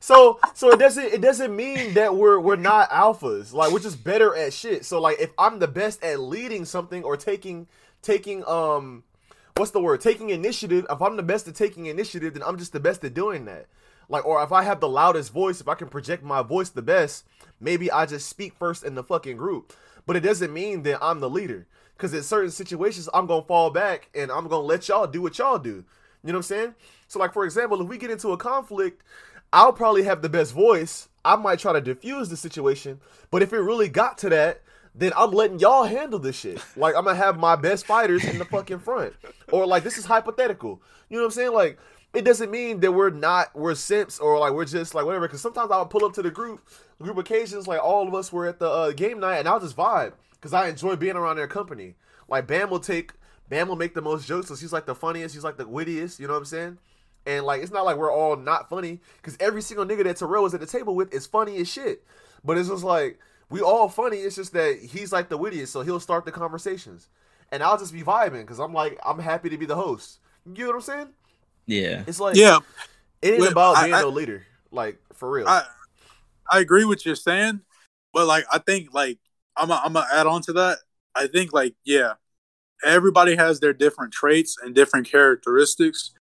So 0.00 0.40
so 0.52 0.72
it 0.72 0.80
doesn't 0.80 1.04
it 1.04 1.20
doesn't 1.20 1.54
mean 1.54 1.94
that 1.94 2.16
we're 2.16 2.40
we're 2.40 2.56
not 2.56 2.90
alphas. 2.90 3.52
Like 3.52 3.70
we're 3.70 3.78
just 3.78 4.02
better 4.02 4.34
at 4.34 4.52
shit. 4.52 4.84
So 4.84 5.00
like 5.00 5.20
if 5.20 5.30
I'm 5.38 5.60
the 5.60 5.68
best 5.68 6.02
at 6.02 6.18
leading 6.18 6.64
something 6.64 7.04
or 7.04 7.16
taking 7.16 7.68
taking 8.02 8.44
um 8.46 9.04
what's 9.56 9.70
the 9.70 9.80
word? 9.80 10.00
Taking 10.00 10.30
initiative. 10.30 10.86
If 10.90 11.00
I'm 11.00 11.16
the 11.16 11.22
best 11.22 11.48
at 11.48 11.54
taking 11.54 11.86
initiative, 11.86 12.34
then 12.34 12.42
I'm 12.42 12.58
just 12.58 12.72
the 12.72 12.80
best 12.80 13.04
at 13.04 13.14
doing 13.14 13.46
that. 13.46 13.66
Like, 14.08 14.24
or 14.24 14.42
if 14.42 14.52
I 14.52 14.62
have 14.62 14.80
the 14.80 14.88
loudest 14.88 15.32
voice, 15.32 15.60
if 15.60 15.68
I 15.68 15.74
can 15.74 15.88
project 15.88 16.22
my 16.22 16.42
voice 16.42 16.68
the 16.68 16.82
best, 16.82 17.24
maybe 17.60 17.90
I 17.90 18.06
just 18.06 18.28
speak 18.28 18.54
first 18.54 18.84
in 18.84 18.94
the 18.94 19.02
fucking 19.02 19.36
group. 19.36 19.72
But 20.06 20.16
it 20.16 20.20
doesn't 20.20 20.52
mean 20.52 20.82
that 20.84 21.02
I'm 21.02 21.20
the 21.20 21.30
leader. 21.30 21.66
Because 21.96 22.12
in 22.12 22.22
certain 22.22 22.50
situations, 22.50 23.08
I'm 23.14 23.26
gonna 23.26 23.42
fall 23.42 23.70
back 23.70 24.10
and 24.14 24.30
I'm 24.30 24.48
gonna 24.48 24.58
let 24.58 24.86
y'all 24.88 25.06
do 25.06 25.22
what 25.22 25.38
y'all 25.38 25.58
do. 25.58 25.84
You 26.22 26.32
know 26.32 26.34
what 26.34 26.36
I'm 26.36 26.42
saying? 26.42 26.74
So, 27.08 27.18
like 27.18 27.32
for 27.32 27.44
example, 27.44 27.80
if 27.80 27.88
we 27.88 27.98
get 27.98 28.10
into 28.10 28.32
a 28.32 28.36
conflict, 28.36 29.02
I'll 29.52 29.72
probably 29.72 30.02
have 30.02 30.22
the 30.22 30.28
best 30.28 30.52
voice. 30.52 31.08
I 31.24 31.36
might 31.36 31.58
try 31.58 31.72
to 31.72 31.80
diffuse 31.80 32.28
the 32.28 32.36
situation, 32.36 33.00
but 33.30 33.42
if 33.42 33.52
it 33.52 33.58
really 33.58 33.88
got 33.88 34.18
to 34.18 34.28
that, 34.28 34.60
then 34.96 35.12
I'm 35.16 35.30
letting 35.30 35.58
y'all 35.58 35.84
handle 35.84 36.18
this 36.18 36.36
shit. 36.36 36.62
Like 36.74 36.96
I'm 36.96 37.04
gonna 37.04 37.16
have 37.16 37.38
my 37.38 37.54
best 37.54 37.86
fighters 37.86 38.24
in 38.24 38.38
the 38.38 38.44
fucking 38.46 38.78
front. 38.78 39.14
Or 39.52 39.66
like 39.66 39.84
this 39.84 39.98
is 39.98 40.06
hypothetical. 40.06 40.80
You 41.10 41.18
know 41.18 41.22
what 41.22 41.26
I'm 41.26 41.32
saying? 41.32 41.52
Like 41.52 41.78
it 42.14 42.24
doesn't 42.24 42.50
mean 42.50 42.80
that 42.80 42.92
we're 42.92 43.10
not 43.10 43.54
we're 43.54 43.74
simps 43.74 44.18
or 44.18 44.38
like 44.38 44.52
we're 44.52 44.64
just 44.64 44.94
like 44.94 45.04
whatever. 45.04 45.28
Because 45.28 45.42
sometimes 45.42 45.70
I'll 45.70 45.86
pull 45.86 46.04
up 46.04 46.14
to 46.14 46.22
the 46.22 46.30
group 46.30 46.66
group 47.00 47.18
occasions 47.18 47.68
like 47.68 47.82
all 47.82 48.08
of 48.08 48.14
us 48.14 48.32
were 48.32 48.46
at 48.46 48.58
the 48.58 48.68
uh, 48.68 48.92
game 48.92 49.20
night 49.20 49.36
and 49.36 49.48
I'll 49.48 49.60
just 49.60 49.76
vibe 49.76 50.14
because 50.32 50.54
I 50.54 50.68
enjoy 50.68 50.96
being 50.96 51.16
around 51.16 51.36
their 51.36 51.46
company. 51.46 51.94
Like 52.26 52.46
Bam 52.46 52.70
will 52.70 52.80
take 52.80 53.12
Bam 53.50 53.68
will 53.68 53.76
make 53.76 53.94
the 53.94 54.02
most 54.02 54.26
jokes, 54.26 54.48
so 54.48 54.56
he's 54.56 54.72
like 54.72 54.86
the 54.86 54.94
funniest, 54.94 55.34
he's 55.34 55.44
like 55.44 55.58
the 55.58 55.68
wittiest. 55.68 56.18
You 56.18 56.26
know 56.26 56.32
what 56.32 56.40
I'm 56.40 56.44
saying? 56.46 56.78
And 57.26 57.44
like 57.44 57.62
it's 57.62 57.72
not 57.72 57.84
like 57.84 57.98
we're 57.98 58.12
all 58.12 58.36
not 58.36 58.70
funny 58.70 59.00
because 59.18 59.36
every 59.40 59.60
single 59.60 59.84
nigga 59.84 60.04
that 60.04 60.16
Terrell 60.16 60.44
was 60.44 60.54
at 60.54 60.60
the 60.60 60.66
table 60.66 60.94
with 60.94 61.12
is 61.12 61.26
funny 61.26 61.58
as 61.58 61.68
shit. 61.68 62.02
But 62.42 62.56
it's 62.56 62.70
just 62.70 62.84
like 62.84 63.18
we 63.50 63.60
all 63.60 63.88
funny. 63.88 64.18
It's 64.18 64.36
just 64.36 64.52
that 64.54 64.78
he's 64.80 65.12
like 65.12 65.28
the 65.28 65.36
wittiest, 65.38 65.72
so 65.72 65.82
he'll 65.82 66.00
start 66.00 66.24
the 66.24 66.32
conversations, 66.32 67.08
and 67.52 67.62
I'll 67.62 67.78
just 67.78 67.92
be 67.92 68.02
vibing 68.02 68.40
because 68.40 68.58
I'm 68.58 68.72
like 68.72 68.98
I'm 69.04 69.18
happy 69.18 69.48
to 69.50 69.56
be 69.56 69.66
the 69.66 69.76
host. 69.76 70.18
You 70.44 70.64
know 70.64 70.66
what 70.70 70.76
I'm 70.76 70.80
saying? 70.82 71.08
Yeah. 71.66 72.04
It's 72.06 72.20
like 72.20 72.36
Yeah, 72.36 72.58
it 73.22 73.30
ain't 73.30 73.40
Well, 73.40 73.50
about 73.52 73.76
I- 73.76 73.82
being 73.84 73.94
I- 73.94 74.00
no 74.02 74.08
leader, 74.08 74.46
like 74.70 74.98
for 75.14 75.30
real. 75.30 75.48
I 75.48 75.64
I 76.50 76.60
agree 76.60 76.84
with 76.84 77.04
you 77.04 77.14
saying, 77.14 77.60
but 78.12 78.26
like 78.26 78.44
I 78.52 78.58
think 78.58 78.94
like 78.94 79.18
I'm 79.56 79.70
i 79.72 79.80
I'm 79.82 79.92
gonna 79.92 80.06
add 80.12 80.26
on 80.26 80.42
to 80.42 80.52
that. 80.54 80.78
I 81.14 81.26
think 81.26 81.52
like 81.52 81.74
yeah, 81.84 82.14
everybody 82.84 83.36
has 83.36 83.58
their 83.60 83.72
different 83.72 84.12
traits 84.12 84.56
and 84.62 84.74
different 84.74 85.06
characteristics, 85.08 86.12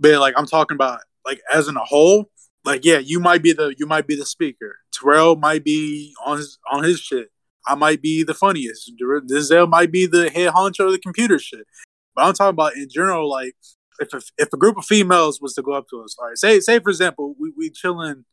but 0.00 0.18
like 0.20 0.34
I'm 0.36 0.46
talking 0.46 0.74
about 0.76 1.00
like 1.26 1.40
as 1.52 1.68
in 1.68 1.76
a 1.76 1.84
whole. 1.84 2.30
Like 2.64 2.84
yeah, 2.84 2.98
you 2.98 3.20
might 3.20 3.42
be 3.42 3.52
the 3.52 3.74
you 3.78 3.86
might 3.86 4.06
be 4.06 4.16
the 4.16 4.26
speaker. 4.26 4.76
Terrell 4.92 5.36
might 5.36 5.64
be 5.64 6.14
on 6.24 6.38
his 6.38 6.58
on 6.70 6.82
his 6.84 7.00
shit. 7.00 7.30
I 7.66 7.74
might 7.74 8.02
be 8.02 8.22
the 8.22 8.34
funniest. 8.34 8.92
Denzel 9.00 9.68
might 9.68 9.90
be 9.90 10.06
the 10.06 10.30
head 10.30 10.52
honcho 10.52 10.86
of 10.86 10.92
the 10.92 10.98
computer 10.98 11.38
shit. 11.38 11.66
But 12.14 12.24
I'm 12.26 12.34
talking 12.34 12.50
about 12.50 12.76
in 12.76 12.88
general, 12.88 13.28
like 13.28 13.54
if 13.98 14.12
a, 14.12 14.20
if 14.38 14.48
a 14.52 14.56
group 14.56 14.76
of 14.76 14.84
females 14.84 15.40
was 15.40 15.54
to 15.54 15.62
go 15.62 15.72
up 15.72 15.88
to 15.90 16.02
us, 16.02 16.16
all 16.18 16.28
right, 16.28 16.38
say 16.38 16.60
say 16.60 16.78
for 16.78 16.90
example, 16.90 17.34
we 17.38 17.52
we 17.56 17.70
chilling, 17.70 18.24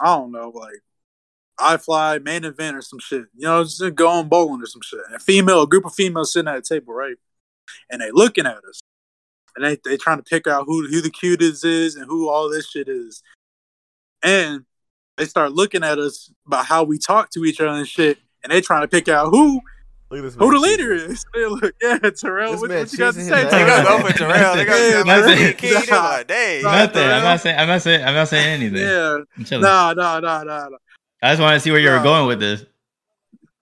I 0.00 0.06
don't 0.16 0.32
know, 0.32 0.50
like 0.50 0.80
I 1.58 1.76
fly 1.76 2.18
main 2.18 2.44
event 2.44 2.76
or 2.76 2.82
some 2.82 2.98
shit, 2.98 3.24
you 3.34 3.46
know, 3.46 3.62
just 3.64 3.94
going 3.94 4.28
bowling 4.28 4.62
or 4.62 4.66
some 4.66 4.82
shit. 4.82 5.00
And 5.06 5.14
a 5.14 5.20
female, 5.20 5.62
a 5.62 5.68
group 5.68 5.84
of 5.84 5.94
females 5.94 6.32
sitting 6.32 6.48
at 6.48 6.56
a 6.56 6.62
table, 6.62 6.94
right, 6.94 7.16
and 7.90 8.00
they 8.00 8.10
looking 8.10 8.46
at 8.46 8.58
us, 8.58 8.80
and 9.56 9.64
they 9.64 9.78
they 9.84 9.96
trying 9.96 10.18
to 10.18 10.24
pick 10.24 10.46
out 10.46 10.64
who 10.66 10.86
who 10.88 11.00
the 11.00 11.10
cutest 11.10 11.64
is 11.64 11.96
and 11.96 12.06
who 12.06 12.28
all 12.28 12.50
this 12.50 12.68
shit 12.70 12.88
is, 12.88 13.22
and 14.24 14.64
they 15.16 15.26
start 15.26 15.52
looking 15.52 15.84
at 15.84 15.98
us 15.98 16.32
about 16.46 16.66
how 16.66 16.82
we 16.82 16.98
talk 16.98 17.30
to 17.30 17.44
each 17.44 17.60
other 17.60 17.70
and 17.70 17.86
shit, 17.86 18.18
and 18.42 18.52
they 18.52 18.60
trying 18.60 18.82
to 18.82 18.88
pick 18.88 19.08
out 19.08 19.28
who 19.30 19.60
Look 20.10 20.18
at 20.18 20.22
this 20.22 20.34
who 20.34 20.50
the 20.52 20.58
leader 20.58 20.92
is. 20.92 21.24
They 21.34 21.46
look, 21.46 21.74
yeah, 21.82 21.98
Terrell, 21.98 22.52
This 22.52 22.60
what, 22.60 22.70
what 22.70 22.92
you 22.92 22.98
got 22.98 23.14
to 23.14 23.20
say? 23.20 23.42
his 23.42 23.50
They 23.50 23.64
gotta 23.64 23.84
Terrell? 23.84 23.98
go 23.98 24.06
for 24.06 24.18
Terrell. 24.18 24.56
They 24.56 24.64
gotta 24.64 25.04
Yeah, 25.06 25.20
go. 25.20 25.54
King. 25.56 25.72
King. 25.72 25.82
Nah. 25.90 26.02
Like, 26.08 26.26
dang. 26.28 26.62
Nah. 26.62 26.72
Nothing. 26.78 27.02
I'm 27.02 27.22
not 27.22 27.40
saying. 27.40 27.58
I'm 27.58 27.68
not 27.68 27.82
saying. 27.82 28.04
I'm 28.04 28.14
not 28.14 28.28
saying 28.28 28.62
anything. 28.62 28.86
Yeah, 28.86 29.18
I'm 29.36 29.44
chilling. 29.44 29.62
nah, 29.62 29.92
nah, 29.94 30.20
nah, 30.20 30.42
nah, 30.44 30.68
nah. 30.68 30.76
I 31.22 31.30
just 31.30 31.40
want 31.40 31.54
to 31.54 31.60
see 31.60 31.70
where 31.70 31.80
you 31.80 31.90
were 31.90 32.02
going 32.02 32.26
with 32.26 32.38
this. 32.38 32.64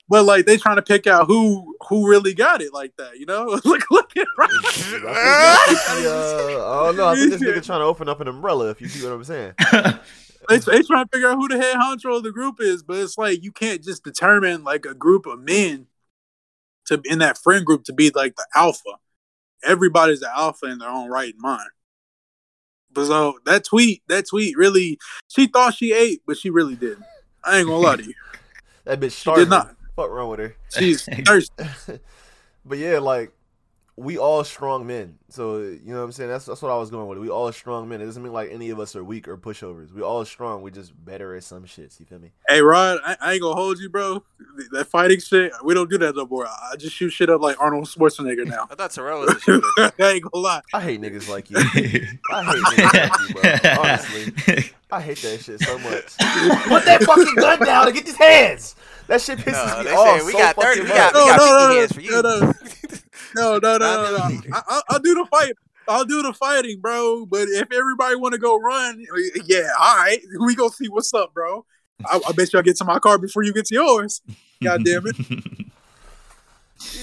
But 0.08 0.24
like 0.24 0.44
they 0.44 0.58
trying 0.58 0.76
to 0.76 0.82
pick 0.82 1.06
out 1.06 1.26
who 1.26 1.74
who 1.88 2.06
really 2.10 2.34
got 2.34 2.60
it 2.60 2.74
like 2.74 2.94
that, 2.98 3.18
you 3.18 3.24
know? 3.24 3.44
look, 3.64 3.90
look 3.90 4.16
at 4.16 4.26
I 4.38 4.46
think 4.46 4.62
this 4.62 5.88
is 5.88 6.02
the, 6.02 6.60
uh, 6.60 6.80
I 6.82 6.86
don't 6.86 6.96
know. 6.96 7.08
I 7.08 7.14
think 7.14 7.30
this 7.30 7.40
nigga 7.40 7.64
trying 7.64 7.80
to 7.80 7.84
open 7.84 8.08
up 8.10 8.20
an 8.20 8.28
umbrella. 8.28 8.68
If 8.70 8.80
you 8.82 8.88
see 8.88 9.02
what 9.06 9.14
I'm 9.14 9.24
saying. 9.24 9.54
They, 10.48 10.58
they 10.58 10.82
trying 10.82 11.04
to 11.04 11.08
figure 11.12 11.28
out 11.28 11.36
who 11.36 11.48
the 11.48 11.58
head 11.58 11.76
honcho 11.76 12.16
of 12.16 12.22
the 12.22 12.32
group 12.32 12.60
is, 12.60 12.82
but 12.82 12.96
it's 12.98 13.16
like 13.18 13.42
you 13.42 13.52
can't 13.52 13.82
just 13.82 14.04
determine 14.04 14.64
like 14.64 14.84
a 14.84 14.94
group 14.94 15.26
of 15.26 15.40
men 15.40 15.86
to 16.86 17.00
in 17.04 17.18
that 17.20 17.38
friend 17.38 17.64
group 17.64 17.84
to 17.84 17.92
be 17.92 18.10
like 18.10 18.36
the 18.36 18.46
alpha. 18.54 18.90
Everybody's 19.64 20.20
the 20.20 20.30
alpha 20.36 20.66
in 20.66 20.78
their 20.78 20.88
own 20.88 21.08
right 21.08 21.34
mind. 21.38 21.70
But 22.92 23.06
so 23.06 23.38
that 23.46 23.64
tweet, 23.64 24.02
that 24.08 24.28
tweet 24.28 24.56
really, 24.56 24.98
she 25.28 25.46
thought 25.46 25.74
she 25.74 25.92
ate, 25.92 26.22
but 26.26 26.36
she 26.36 26.50
really 26.50 26.74
didn't. 26.76 27.04
I 27.44 27.58
ain't 27.58 27.66
gonna 27.68 27.78
lie 27.78 27.96
to 27.96 28.04
you. 28.04 28.14
That 28.84 28.98
bitch 28.98 29.12
She 29.12 29.20
starving. 29.20 29.44
did 29.44 29.50
not. 29.50 29.76
Fuck 29.94 30.10
wrong 30.10 30.28
with 30.30 30.40
her. 30.40 30.56
She's 30.76 31.04
thirsty. 31.24 31.54
but 32.64 32.78
yeah, 32.78 32.98
like 32.98 33.30
we 34.02 34.18
all 34.18 34.42
strong 34.44 34.86
men. 34.86 35.18
So 35.28 35.58
you 35.58 35.80
know 35.86 35.98
what 35.98 36.04
I'm 36.04 36.12
saying. 36.12 36.28
That's 36.30 36.44
that's 36.44 36.60
what 36.60 36.70
I 36.70 36.76
was 36.76 36.90
going 36.90 37.06
with. 37.08 37.18
We 37.18 37.30
all 37.30 37.50
strong 37.52 37.88
men. 37.88 38.00
It 38.00 38.06
doesn't 38.06 38.22
mean 38.22 38.32
like 38.32 38.50
any 38.50 38.70
of 38.70 38.78
us 38.80 38.94
are 38.96 39.04
weak 39.04 39.28
or 39.28 39.36
pushovers. 39.36 39.92
We 39.92 40.02
all 40.02 40.24
strong. 40.24 40.62
We 40.62 40.70
just 40.70 40.92
better 41.04 41.34
at 41.36 41.44
some 41.44 41.64
shits. 41.64 41.98
You 42.00 42.06
feel 42.06 42.18
me? 42.18 42.32
Hey 42.48 42.60
Rod, 42.60 42.98
I, 43.04 43.16
I 43.20 43.32
ain't 43.34 43.42
gonna 43.42 43.54
hold 43.54 43.78
you, 43.78 43.88
bro. 43.88 44.22
That 44.72 44.86
fighting 44.86 45.20
shit, 45.20 45.52
we 45.64 45.72
don't 45.74 45.88
do 45.88 45.98
that 45.98 46.16
no 46.16 46.26
more. 46.26 46.46
I 46.46 46.76
just 46.76 46.94
shoot 46.94 47.10
shit 47.10 47.30
up 47.30 47.40
like 47.40 47.60
Arnold 47.60 47.84
Schwarzenegger 47.84 48.46
now. 48.46 48.66
I 48.70 48.74
thought 48.74 48.90
Terrell 48.90 49.20
was 49.20 49.36
a 49.36 49.40
shooter. 49.40 49.66
I 49.78 49.92
ain't 50.10 50.24
gonna 50.24 50.42
lie. 50.42 50.60
I 50.74 50.80
hate 50.80 51.00
niggas 51.00 51.28
like 51.28 51.50
you. 51.50 51.56
I 51.58 51.62
hate 51.62 52.08
niggas 52.30 53.10
like 53.10 53.20
you, 53.28 53.34
bro. 53.34 53.80
Honestly, 53.82 54.72
I 54.90 55.00
hate 55.00 55.18
that 55.22 55.40
shit 55.42 55.60
so 55.60 55.78
much. 55.78 56.16
Put 56.68 56.84
that 56.84 57.02
fucking 57.04 57.34
gun 57.36 57.60
down 57.60 57.86
and 57.86 57.94
get 57.94 58.04
these 58.04 58.16
hands. 58.16 58.76
That 59.06 59.20
shit 59.20 59.38
pisses 59.38 59.84
No, 59.84 59.84
me 59.84 59.90
off. 59.90 60.24
we 60.26 60.32
so 60.32 60.38
got 60.38 60.56
30 60.56 60.80
we 60.82 60.86
much. 60.88 60.96
got- 60.96 61.14
we 61.14 61.20
No, 61.20 61.26
no, 61.26 61.32
50 61.32 61.48
no, 61.48 61.80
hands 61.80 61.92
for 61.92 62.00
no, 62.00 62.86
you. 62.88 62.98
no, 63.34 63.58
no, 63.58 63.76
no, 63.76 63.78
no, 63.78 64.02
no, 64.02 64.16
Not 64.18 64.30
no. 64.30 64.36
me. 64.36 64.40
I, 64.52 64.62
I, 64.68 64.82
I'll 64.90 64.98
do 65.00 65.14
the 65.14 65.26
fight. 65.30 65.52
I'll 65.88 66.04
do 66.04 66.22
the 66.22 66.32
fighting, 66.32 66.80
bro. 66.80 67.26
But 67.26 67.48
if 67.48 67.68
everybody 67.72 68.16
want 68.16 68.32
to 68.34 68.38
go 68.38 68.56
run, 68.58 69.04
yeah, 69.46 69.68
all 69.80 69.96
right, 69.96 70.20
we 70.44 70.54
go 70.54 70.68
see 70.68 70.88
what's 70.88 71.12
up, 71.12 71.34
bro. 71.34 71.64
I, 72.04 72.20
I 72.28 72.32
bet 72.32 72.52
you 72.52 72.58
I'll 72.58 72.62
get 72.62 72.76
to 72.76 72.84
my 72.84 72.98
car 72.98 73.18
before 73.18 73.42
you 73.42 73.52
get 73.52 73.66
to 73.66 73.74
yours. 73.74 74.22
God 74.62 74.84
damn 74.84 75.02
it. 75.06 75.16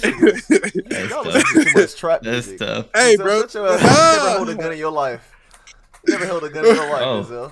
That's 0.01 1.09
Y'all 1.09 1.23
tough. 1.23 1.43
too 1.53 1.71
much 1.73 1.95
trap 1.95 2.21
That's 2.21 2.47
music. 2.47 2.59
tough. 2.67 2.87
hey, 2.93 3.15
Denzel, 3.15 3.23
bro. 3.23 3.41
shut 3.41 3.53
your 3.53 3.67
ass. 3.69 3.81
You 3.81 4.17
never 4.19 4.37
hold 4.37 4.49
a 4.49 4.55
gun 4.55 4.71
in 4.73 4.77
your 4.77 4.91
life. 4.91 5.35
You 6.05 6.11
never 6.13 6.25
held 6.25 6.43
a 6.43 6.49
gun 6.49 6.65
in 6.65 6.75
your 6.75 6.89
life, 6.89 7.01
Oh. 7.03 7.23
Denzel. 7.23 7.51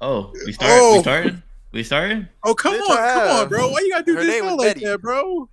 Oh, 0.00 0.32
we 0.46 0.52
start. 0.52 0.70
Oh. 0.72 0.92
We 0.94 1.00
started. 1.00 1.42
We 1.72 1.82
started. 1.82 2.28
Oh, 2.44 2.54
come 2.54 2.74
Bitch, 2.74 2.88
on, 2.90 2.98
I 2.98 3.12
come 3.14 3.28
on, 3.36 3.48
bro. 3.48 3.68
Why 3.70 3.80
you 3.80 3.90
gotta 3.90 4.04
do 4.04 4.14
Her 4.14 4.24
this 4.24 4.28
name 4.34 4.44
was 4.46 4.54
like 4.56 4.74
Betty. 4.74 4.86
that, 4.86 5.00
bro? 5.00 5.48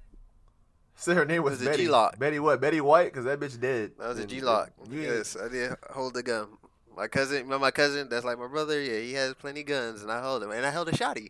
Said 1.05 1.17
her 1.17 1.25
name 1.25 1.43
was, 1.43 1.59
was 1.59 1.67
Betty. 1.67 1.83
G-Lock. 1.83 2.17
Betty 2.17 2.39
what? 2.39 2.59
Betty 2.59 2.81
White? 2.81 3.13
Because 3.13 3.25
that 3.25 3.39
bitch 3.39 3.59
dead. 3.59 3.91
That 3.99 4.07
was 4.07 4.17
a 4.17 4.21
And- 4.21 4.29
G 4.29 4.41
lock. 4.41 4.71
You 4.89 5.01
ain't- 5.01 5.09
Yes, 5.11 5.37
I 5.39 5.47
did 5.49 5.71
hold 5.91 6.15
the 6.15 6.23
gun. 6.23 6.47
My 6.97 7.07
cousin, 7.07 7.43
remember 7.43 7.59
my 7.59 7.69
cousin? 7.71 8.09
That's 8.09 8.25
like 8.25 8.39
my 8.39 8.47
brother. 8.47 8.81
Yeah, 8.81 8.99
he 9.01 9.13
has 9.13 9.35
plenty 9.35 9.59
of 9.61 9.67
guns, 9.67 10.01
and 10.01 10.11
I 10.11 10.19
hold 10.21 10.41
him. 10.41 10.49
And 10.49 10.65
I 10.65 10.71
held 10.71 10.89
a 10.89 10.93
shotty. 10.93 11.29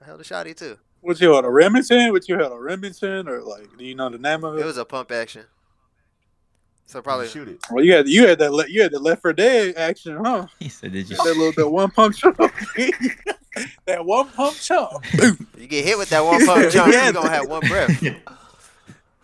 I 0.00 0.04
held 0.04 0.20
a 0.20 0.24
shotty 0.24 0.54
too. 0.56 0.78
What 1.00 1.20
you 1.20 1.32
held 1.32 1.44
a 1.44 1.50
Remington? 1.50 2.12
What 2.12 2.28
you 2.28 2.38
held 2.38 2.52
a 2.52 2.58
Remington, 2.60 3.26
or 3.28 3.40
like, 3.42 3.66
do 3.76 3.84
you 3.84 3.94
know 3.96 4.08
the 4.10 4.18
name 4.18 4.44
of 4.44 4.56
it? 4.56 4.60
It 4.60 4.64
was 4.64 4.76
a 4.76 4.84
pump 4.84 5.10
action. 5.10 5.44
So 6.88 6.98
you 6.98 7.02
probably 7.02 7.26
shoot 7.26 7.48
it. 7.48 7.58
well, 7.68 7.84
you 7.84 7.94
had 7.94 8.06
you 8.06 8.28
had 8.28 8.38
that 8.38 8.52
le- 8.52 8.68
you 8.68 8.80
had 8.82 8.92
the 8.92 9.00
Left 9.00 9.22
4 9.22 9.32
Dead 9.32 9.76
action, 9.76 10.18
huh? 10.24 10.46
He 10.60 10.68
said, 10.68 10.92
"Did 10.92 11.10
you?" 11.10 11.16
That 11.16 11.36
little 11.36 11.52
bit 11.52 11.68
one 11.68 11.90
pump 11.90 12.14
chump. 12.14 12.36
that 13.86 14.04
one 14.04 14.28
pump 14.28 14.54
chump. 14.60 15.02
Boom. 15.18 15.48
you 15.58 15.66
get 15.66 15.84
hit 15.84 15.98
with 15.98 16.10
that 16.10 16.24
one 16.24 16.44
pump 16.46 16.70
jump, 16.70 16.92
Yeah. 16.92 17.04
you're 17.04 17.12
gonna 17.14 17.30
have 17.30 17.48
one 17.48 17.66
breath, 17.66 18.02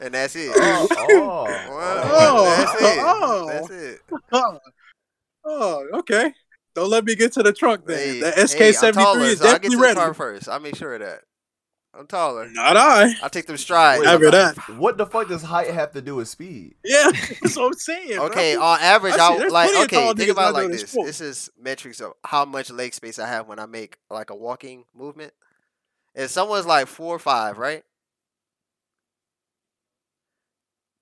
and 0.03 0.15
that's 0.15 0.35
it. 0.37 0.53
Oh, 0.55 0.87
oh. 0.93 1.45
Well, 1.45 2.05
Oh, 2.15 2.45
that's 2.57 2.83
it. 2.83 2.99
oh. 3.01 3.47
That's 3.49 3.71
it. 3.71 4.01
Oh, 4.33 4.59
oh, 5.45 5.87
okay. 6.01 6.35
Don't 6.75 6.89
let 6.91 7.05
me 7.05 7.15
get 7.15 7.33
to 7.35 7.43
the 7.43 7.53
trunk 7.53 7.87
then. 7.87 7.99
Hey, 7.99 8.21
that 8.21 8.49
SK 8.49 8.61
I'm 8.63 8.73
seventy 8.73 9.05
taller, 9.05 9.19
three 9.21 9.29
is 9.29 9.39
so 9.41 9.45
I 9.47 9.53
get 9.53 9.63
definitely 9.63 9.77
to 9.77 9.83
ready. 9.83 9.95
the 9.95 10.01
car 10.01 10.15
first. 10.15 10.49
I 10.49 10.59
make 10.59 10.77
sure 10.77 10.95
of 10.95 11.01
that. 11.01 11.21
I'm 11.95 12.07
taller. 12.07 12.49
Not 12.51 12.79
I. 12.79 13.13
I 13.23 13.29
take 13.29 13.45
them 13.47 13.59
strides. 13.59 14.03
Wait, 14.07 14.31
that. 14.31 14.57
What 14.79 14.97
the 14.97 15.05
fuck 15.05 15.29
does 15.29 15.43
height 15.43 15.69
have 15.69 15.93
to 15.93 16.01
do 16.01 16.17
with 16.17 16.29
speed? 16.29 16.75
Yeah, 16.83 17.11
that's 17.43 17.55
what 17.55 17.67
I'm 17.67 17.73
saying. 17.75 18.17
bro. 18.17 18.27
Okay, 18.29 18.57
on 18.57 18.81
average, 18.81 19.13
I 19.13 19.17
see- 19.19 19.23
I 19.35 19.39
there's 19.39 19.53
like 19.53 19.71
plenty 19.71 19.85
of 19.85 19.91
tall 19.91 20.09
okay. 20.11 20.19
Think 20.19 20.31
about 20.31 20.51
it 20.51 20.55
like 20.55 20.69
this. 20.69 20.83
full. 20.95 21.05
This 21.05 21.21
is 21.21 21.51
metrics 21.61 22.01
of 22.01 22.15
how 22.25 22.47
much 22.47 22.71
leg 22.71 22.95
space 22.95 23.19
I 23.19 23.29
have 23.29 23.47
when 23.47 23.59
I 23.59 23.67
make 23.67 23.99
like 24.11 24.31
a 24.31 24.35
walking 24.35 24.85
movement. 24.95 25.35
If 26.15 26.31
someone's 26.31 26.65
like 26.65 26.87
four 26.87 27.15
or 27.15 27.19
five, 27.19 27.59
right, 27.59 27.85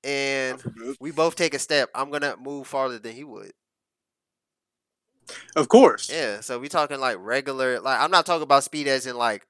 and 0.05 0.63
we 1.01 1.11
both 1.11 1.37
take 1.37 1.55
a 1.55 1.59
step, 1.59 1.91
I'm 1.95 2.11
gonna 2.11 2.37
move 2.41 2.67
farther 2.67 2.99
than 2.99 3.13
he 3.15 3.25
would. 3.25 3.53
Of 5.57 5.69
course. 5.69 6.11
Yeah, 6.13 6.41
so 6.41 6.59
we 6.59 6.69
talking 6.69 6.99
like 6.99 7.17
regular. 7.21 7.81
Like 7.81 8.01
I'm 8.01 8.11
not 8.11 8.27
talking 8.27 8.43
about 8.43 8.65
speed 8.65 8.89
as 8.89 9.07
in 9.07 9.17
like 9.17 9.47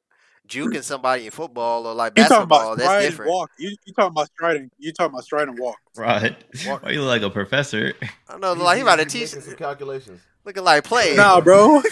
juking 0.48 0.82
somebody 0.82 1.24
in 1.27 1.31
football 1.31 1.86
or 1.86 1.94
like 1.94 2.12
You 2.16 2.24
talking 2.24 2.48
basketball. 2.48 2.72
about 2.74 2.78
That's 2.78 3.06
different. 3.06 3.31
walk? 3.31 3.51
You 3.59 3.70
you 3.86 3.94
talking 3.94 4.10
about 4.12 4.27
striding? 4.27 4.70
You 4.78 4.93
talking 4.93 5.14
about 5.14 5.24
stride 5.24 5.48
and 5.48 5.59
walk? 5.59 5.78
Right. 5.97 6.36
What? 6.66 6.82
Why 6.82 6.90
you 6.90 7.01
look 7.02 7.09
like 7.09 7.22
a 7.22 7.31
professor? 7.31 7.94
I 8.28 8.36
know, 8.39 8.52
like 8.52 8.77
he 8.77 8.82
about 8.82 8.97
to 8.97 9.05
teach, 9.06 9.28
some 9.31 9.55
calculations. 9.56 10.20
looking 10.44 10.64
like 10.64 10.85
play. 10.85 11.14
Nah, 11.16 11.40
bro. 11.40 11.81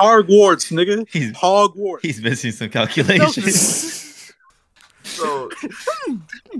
Hogwarts, 0.00 0.72
nigga. 0.72 1.06
He's 1.08 1.32
Hogwarts. 1.32 2.00
he's 2.02 2.20
missing 2.20 2.52
some 2.52 2.68
calculations. 2.70 4.02
So 5.16 5.50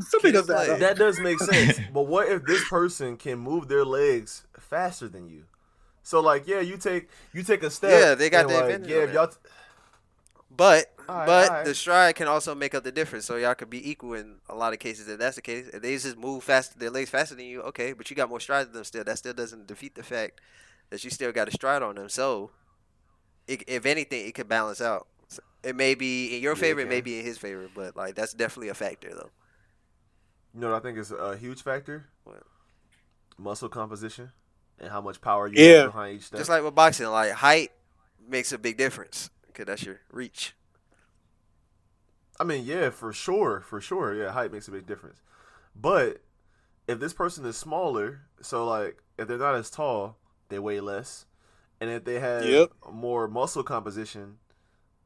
Something 0.00 0.32
does 0.32 0.46
play. 0.46 0.66
that. 0.68 0.80
that 0.80 0.96
does 0.96 1.18
make 1.20 1.38
sense. 1.52 1.78
But 1.92 2.02
what 2.02 2.28
if 2.28 2.44
this 2.44 2.66
person 2.68 3.16
can 3.16 3.38
move 3.38 3.68
their 3.68 3.84
legs 3.84 4.44
faster 4.58 5.08
than 5.08 5.28
you? 5.28 5.44
So 6.02 6.20
like, 6.20 6.46
yeah, 6.46 6.60
you 6.60 6.76
take 6.76 7.08
you 7.32 7.42
take 7.42 7.62
a 7.62 7.70
step. 7.70 7.90
Yeah, 7.90 8.14
they 8.14 8.30
got 8.30 8.42
and, 8.42 8.50
the 8.50 8.54
like, 8.54 8.64
advantage 8.64 8.90
Yeah, 8.90 8.96
if 9.04 9.12
y'all. 9.12 9.28
T- 9.28 9.36
But 10.56 10.92
Alright, 11.08 11.26
but 11.26 11.48
alright. 11.50 11.64
the 11.64 11.74
stride 11.74 12.14
can 12.16 12.28
also 12.28 12.54
make 12.54 12.74
up 12.74 12.82
the 12.84 12.92
difference. 12.92 13.24
So 13.26 13.36
y'all 13.36 13.54
could 13.54 13.70
be 13.70 13.88
equal 13.90 14.14
in 14.14 14.36
a 14.48 14.54
lot 14.54 14.72
of 14.72 14.78
cases. 14.78 15.08
If 15.08 15.18
that's 15.18 15.36
the 15.36 15.42
case, 15.42 15.68
if 15.72 15.82
they 15.82 15.96
just 15.96 16.16
move 16.16 16.42
faster, 16.44 16.78
their 16.78 16.90
legs 16.90 17.10
faster 17.10 17.34
than 17.34 17.44
you, 17.46 17.62
okay. 17.62 17.92
But 17.92 18.08
you 18.10 18.16
got 18.16 18.28
more 18.28 18.40
stride 18.40 18.66
than 18.66 18.72
them 18.74 18.84
still. 18.84 19.04
That 19.04 19.18
still 19.18 19.34
doesn't 19.34 19.66
defeat 19.66 19.94
the 19.94 20.02
fact 20.02 20.40
that 20.90 21.02
you 21.04 21.10
still 21.10 21.32
got 21.32 21.48
a 21.48 21.50
stride 21.52 21.82
on 21.82 21.96
them. 21.96 22.08
So, 22.08 22.50
it, 23.48 23.62
if 23.68 23.84
anything, 23.86 24.26
it 24.26 24.34
could 24.34 24.48
balance 24.48 24.80
out. 24.80 25.06
So 25.66 25.70
it 25.70 25.76
may 25.76 25.94
be 25.94 26.36
in 26.36 26.42
your 26.42 26.54
Yeah, 26.54 26.62
it 26.70 26.78
favor, 26.78 26.80
it 26.80 26.88
may 26.88 27.00
be 27.00 27.18
in 27.18 27.24
his 27.24 27.38
favor, 27.38 27.68
but 27.74 27.96
like 27.96 28.14
that's 28.14 28.32
definitely 28.32 28.68
a 28.68 28.74
factor 28.74 29.10
though. 29.10 29.30
You 30.54 30.60
know 30.60 30.70
what 30.70 30.76
I 30.76 30.80
think 30.80 30.98
is 30.98 31.12
a 31.12 31.36
huge 31.36 31.62
factor? 31.62 32.06
What? 32.24 32.42
Muscle 33.38 33.68
composition 33.68 34.32
and 34.78 34.90
how 34.90 35.00
much 35.00 35.20
power 35.20 35.46
you 35.48 35.58
Yeah. 35.58 35.82
have 35.82 35.84
behind 35.84 36.16
each 36.16 36.24
step. 36.24 36.38
Just 36.38 36.50
like 36.50 36.62
with 36.62 36.74
boxing, 36.74 37.06
like 37.08 37.32
height 37.32 37.72
makes 38.28 38.52
a 38.52 38.58
big 38.58 38.76
difference 38.76 39.30
because 39.46 39.66
that's 39.66 39.84
your 39.84 40.00
reach. 40.10 40.54
I 42.38 42.44
mean, 42.44 42.64
yeah, 42.64 42.90
for 42.90 43.12
sure, 43.12 43.60
for 43.60 43.80
sure, 43.80 44.14
yeah, 44.14 44.32
height 44.32 44.52
makes 44.52 44.68
a 44.68 44.70
big 44.70 44.86
difference. 44.86 45.20
But 45.74 46.22
if 46.88 47.00
this 47.00 47.14
person 47.14 47.44
is 47.46 47.56
smaller, 47.56 48.22
so 48.42 48.66
like 48.66 48.98
if 49.18 49.28
they're 49.28 49.38
not 49.38 49.54
as 49.54 49.70
tall, 49.70 50.18
they 50.48 50.58
weigh 50.58 50.80
less, 50.80 51.26
and 51.80 51.90
if 51.90 52.04
they 52.04 52.20
have 52.20 52.60
Yep. 52.60 52.70
more 52.92 53.28
muscle 53.28 53.62
composition, 53.62 54.38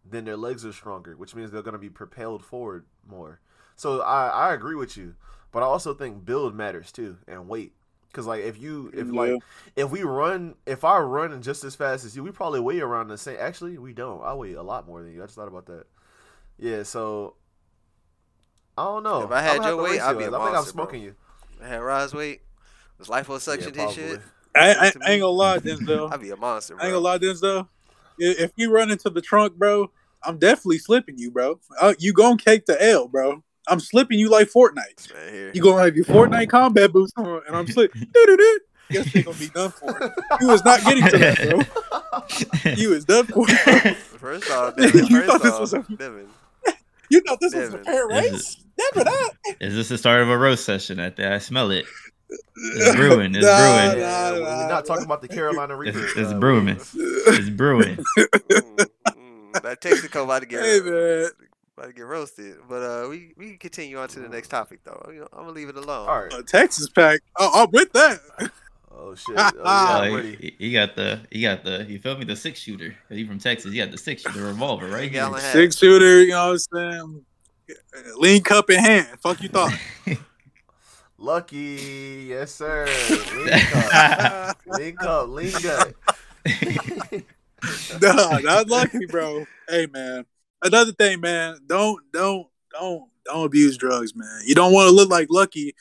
then 0.04 0.24
their 0.24 0.36
legs 0.36 0.64
are 0.64 0.72
stronger, 0.72 1.16
which 1.16 1.34
means 1.34 1.50
they're 1.50 1.62
going 1.62 1.72
to 1.72 1.78
be 1.78 1.90
propelled 1.90 2.44
forward 2.44 2.86
more. 3.06 3.40
So 3.76 4.00
I 4.02 4.28
I 4.28 4.54
agree 4.54 4.74
with 4.74 4.96
you, 4.96 5.14
but 5.52 5.62
I 5.62 5.66
also 5.66 5.94
think 5.94 6.24
build 6.24 6.54
matters 6.54 6.92
too 6.92 7.18
and 7.26 7.48
weight. 7.48 7.72
Cause 8.12 8.26
like 8.26 8.42
if 8.42 8.58
you 8.58 8.92
if 8.96 9.12
Yeah. 9.12 9.20
like 9.20 9.42
if 9.76 9.90
we 9.90 10.02
run 10.02 10.56
if 10.66 10.84
I 10.84 10.98
run 10.98 11.40
just 11.42 11.62
as 11.62 11.76
fast 11.76 12.04
as 12.04 12.16
you, 12.16 12.24
we 12.24 12.32
probably 12.32 12.58
weigh 12.60 12.80
around 12.80 13.08
the 13.08 13.16
same. 13.16 13.36
Actually, 13.38 13.78
we 13.78 13.92
don't. 13.92 14.22
I 14.24 14.34
weigh 14.34 14.54
a 14.54 14.62
lot 14.62 14.86
more 14.86 15.02
than 15.02 15.12
you. 15.14 15.22
I 15.22 15.26
just 15.26 15.36
thought 15.36 15.48
about 15.48 15.66
that. 15.66 15.86
Yeah, 16.58 16.82
so 16.82 17.36
I 18.76 18.84
don't 18.84 19.02
know. 19.02 19.24
If 19.24 19.30
I 19.30 19.42
had 19.42 19.64
your 19.64 19.76
weight, 19.76 20.00
I'd 20.00 20.18
be 20.18 20.24
a 20.24 20.26
ass. 20.26 20.34
I 20.34 20.38
think 20.38 20.48
I'm 20.48 20.52
monster, 20.54 20.72
bro. 20.72 20.84
smoking 20.84 21.02
you. 21.02 21.14
I 21.62 21.68
had 21.68 21.78
rise 21.78 22.14
weight, 22.14 22.42
was 22.98 23.08
life 23.08 23.28
on 23.30 23.40
suction 23.40 23.74
yeah, 23.76 23.82
and 23.82 23.92
shit. 23.92 24.20
I, 24.54 24.72
I, 24.72 24.92
I 25.06 25.10
ain't 25.12 25.20
gonna 25.22 25.26
lie, 25.26 25.58
Denzel. 25.58 26.10
I'd 26.12 26.20
be 26.20 26.30
a 26.30 26.36
monster, 26.36 26.74
I 26.80 26.86
ain't 26.86 26.92
gonna 26.92 26.98
lie, 26.98 27.18
Denzel. 27.18 27.68
I- 28.20 28.42
If 28.42 28.52
you 28.56 28.70
run 28.72 28.90
into 28.90 29.10
the 29.10 29.20
trunk, 29.20 29.54
bro, 29.54 29.90
I'm 30.22 30.38
definitely 30.38 30.78
slipping 30.78 31.18
you, 31.18 31.30
bro. 31.30 31.60
Uh, 31.80 31.94
you 31.98 32.12
gonna 32.12 32.36
cake 32.36 32.66
the 32.66 32.82
L, 32.82 33.08
bro. 33.08 33.42
I'm 33.68 33.80
slipping 33.80 34.18
you 34.18 34.28
like 34.30 34.48
Fortnite. 34.48 35.12
Man, 35.14 35.32
here. 35.32 35.50
You 35.54 35.62
gonna 35.62 35.82
have 35.84 35.94
your 35.96 36.04
Fortnite 36.04 36.48
combat 36.50 36.92
boots 36.92 37.12
on, 37.16 37.42
and 37.46 37.56
I'm 37.56 37.66
slipping. 37.66 38.06
Your 38.92 39.04
shit 39.04 39.24
gonna 39.24 39.36
be 39.38 39.46
done 39.50 39.70
for. 39.70 40.12
You 40.40 40.48
was 40.48 40.64
not 40.64 40.82
getting 40.82 41.04
to 41.06 41.18
that, 41.18 41.38
bro. 42.64 42.72
You 42.72 42.90
was 42.90 43.04
done 43.04 43.24
for. 43.26 43.46
First 44.18 44.50
off, 44.50 44.74
Devin, 44.74 45.06
You 45.08 45.20
first 45.20 45.26
thought 45.28 45.42
this 45.42 45.52
off, 45.52 45.60
was 45.60 45.72
a- 45.74 45.86
Devin. 45.96 46.28
You 47.08 47.20
thought 47.20 47.38
this 47.40 47.54
was 47.54 47.68
a 47.68 47.70
Devin. 47.78 47.84
fair 47.84 48.08
This 48.08 48.32
race? 48.32 48.56
Never 48.78 49.04
that. 49.04 49.30
Is 49.60 49.74
this 49.76 49.88
the 49.90 49.98
start 49.98 50.22
of 50.22 50.28
a 50.28 50.36
roast 50.36 50.64
session? 50.64 50.98
I 50.98 51.10
think 51.10 51.28
I 51.28 51.38
smell 51.38 51.70
it. 51.70 51.84
It's 52.56 52.96
brewing. 52.96 53.34
It's 53.34 53.44
Nah, 53.46 53.56
brewing. 53.56 53.98
Yeah, 54.00 54.30
nah, 54.30 54.32
we're 54.62 54.68
not 54.68 54.84
talking 54.86 55.04
about 55.04 55.22
the 55.22 55.28
Carolina 55.28 55.78
It's, 55.80 55.96
Reapers. 55.96 56.12
it's 56.16 56.32
uh, 56.32 56.38
brewing. 56.38 56.68
It's 56.94 57.48
brewing. 57.50 57.98
Mm, 58.50 58.88
mm. 59.54 59.62
That 59.62 59.80
Texaco 59.80 60.24
about 60.24 60.40
to 60.40 60.46
get 60.46 60.62
Hey 60.62 60.80
man, 60.80 61.28
about 61.76 61.86
to 61.88 61.92
get 61.92 62.02
roasted. 62.06 62.56
But 62.68 62.82
uh, 62.82 63.08
we 63.08 63.32
we 63.36 63.48
can 63.50 63.58
continue 63.58 63.98
on 63.98 64.08
to 64.08 64.20
the 64.20 64.28
next 64.28 64.48
topic 64.48 64.80
though. 64.84 65.00
I'm 65.32 65.40
gonna 65.44 65.50
leave 65.52 65.68
it 65.68 65.76
alone. 65.76 66.08
All 66.08 66.22
right. 66.22 66.32
a 66.32 66.42
Texas 66.42 66.88
pack. 66.88 67.20
Oh, 67.38 67.62
I'm 67.64 67.70
with 67.72 67.92
that. 67.92 68.20
Oh 68.92 69.14
shit. 69.14 69.34
Oh, 69.38 69.44
yeah, 69.64 69.98
I'm 69.98 70.12
Like, 70.12 70.24
ready. 70.24 70.36
he- 70.58 70.66
he 70.66 70.72
got 70.72 70.94
the 70.94 71.20
he 71.30 71.40
got 71.42 71.64
the 71.64 71.86
you 71.88 71.98
feel 72.00 72.18
me 72.18 72.24
the 72.26 72.36
six 72.36 72.60
shooter. 72.60 72.90
'Cause 73.08 73.16
He 73.16 73.26
from 73.26 73.38
Texas. 73.38 73.72
He 73.72 73.78
got 73.78 73.90
the 73.92 73.96
six 73.98 74.20
shooter 74.22 74.42
revolver 74.42 74.88
right 74.88 75.10
here. 75.10 75.30
Six 75.38 75.78
shooter. 75.78 76.22
You 76.22 76.30
know 76.30 76.52
what 76.52 76.62
I'm 76.74 76.90
saying? 76.92 77.24
Lean 78.18 78.42
cup 78.42 78.68
in 78.68 78.78
hand. 78.78 79.06
Fuck 79.22 79.42
you 79.42 79.48
thought. 79.48 79.72
Lucky, 81.22 82.24
yes 82.28 82.50
sir. 82.54 82.86
Link 83.36 83.76
up, 83.94 84.56
link 84.66 85.02
up, 85.02 85.28
link 85.28 85.64
up. 85.66 85.88
nah, 88.02 88.38
not 88.38 88.68
lucky, 88.68 89.04
bro. 89.04 89.44
Hey, 89.68 89.86
man. 89.92 90.24
Another 90.62 90.92
thing, 90.92 91.20
man. 91.20 91.58
Don't, 91.66 92.00
don't, 92.10 92.46
don't, 92.72 93.10
don't 93.26 93.44
abuse 93.44 93.76
drugs, 93.76 94.16
man. 94.16 94.40
You 94.46 94.54
don't 94.54 94.72
want 94.72 94.86
to 94.88 94.92
look 94.92 95.10
like 95.10 95.26
Lucky 95.30 95.74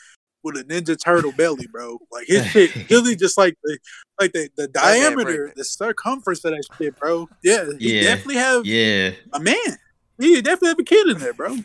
with 0.44 0.58
a 0.58 0.64
Ninja 0.66 0.98
Turtle 1.02 1.32
belly, 1.32 1.68
bro. 1.72 2.00
Like 2.12 2.28
his 2.28 2.46
shit 2.48 2.76
really 2.90 3.16
just 3.16 3.38
like 3.38 3.56
the 3.64 3.78
like 4.20 4.34
the, 4.34 4.50
the 4.58 4.68
diameter, 4.68 5.54
the 5.56 5.64
circumference 5.64 6.44
of 6.44 6.52
that 6.52 6.66
shit, 6.78 7.00
bro. 7.00 7.30
Yeah, 7.44 7.66
he 7.80 7.96
Yeah. 7.96 8.02
definitely 8.04 8.36
have 8.36 8.66
Yeah. 8.66 9.12
a 9.32 9.40
man. 9.40 9.56
He 10.20 10.42
definitely 10.42 10.70
have 10.70 10.80
a 10.80 10.84
kid 10.84 11.08
in 11.08 11.20
there, 11.20 11.34
bro. 11.34 11.56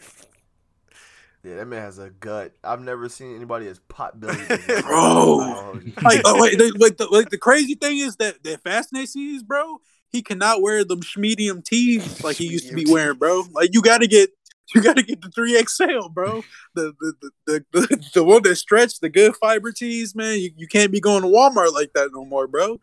Yeah, 1.45 1.57
that 1.57 1.66
man 1.66 1.83
has 1.83 1.99
a 1.99 2.09
gut. 2.09 2.53
I've 2.65 2.81
never 2.81 3.07
seen 3.11 3.37
anybody 3.37 3.69
as 3.69 3.79
pot 3.79 4.19
bellied. 4.19 4.49
Bro. 4.49 4.95
Oh, 4.95 5.81
like, 6.03 6.23
oh, 6.25 6.41
wait, 6.41 6.57
the, 6.57 6.75
like, 6.79 6.97
the, 6.97 7.07
like 7.07 7.29
the 7.29 7.37
crazy 7.37 7.75
thing 7.75 7.99
is 7.99 8.16
that 8.16 8.43
that 8.45 8.62
fascinates 8.62 9.15
me 9.15 9.37
is, 9.37 9.43
bro. 9.43 9.79
He 10.09 10.23
cannot 10.23 10.62
wear 10.62 10.85
them 10.85 11.01
medium 11.16 11.61
tees 11.61 12.25
like 12.25 12.37
he 12.37 12.47
used 12.47 12.69
to 12.69 12.75
be 12.75 12.87
wearing, 12.89 13.19
bro. 13.19 13.43
Like 13.53 13.71
you 13.75 13.83
got 13.83 13.99
to 13.99 14.07
get. 14.07 14.31
You 14.75 14.83
got 14.83 14.97
to 14.97 15.03
get 15.03 15.21
the 15.21 15.29
three 15.29 15.62
XL, 15.62 16.09
bro. 16.09 16.43
The 16.75 16.95
the, 16.99 17.12
the 17.47 17.65
the 17.73 17.81
the 17.81 18.11
the 18.15 18.25
one 18.25 18.43
that 18.45 18.57
stretch 18.57 18.99
the 18.99 19.11
good 19.11 19.37
fiber 19.37 19.71
tees, 19.73 20.15
man. 20.15 20.39
You, 20.39 20.53
you 20.57 20.66
can't 20.66 20.91
be 20.91 21.01
going 21.01 21.21
to 21.23 21.29
Walmart 21.29 21.75
like 21.75 21.93
that 21.93 22.11
no 22.15 22.25
more, 22.25 22.47
bro. 22.47 22.81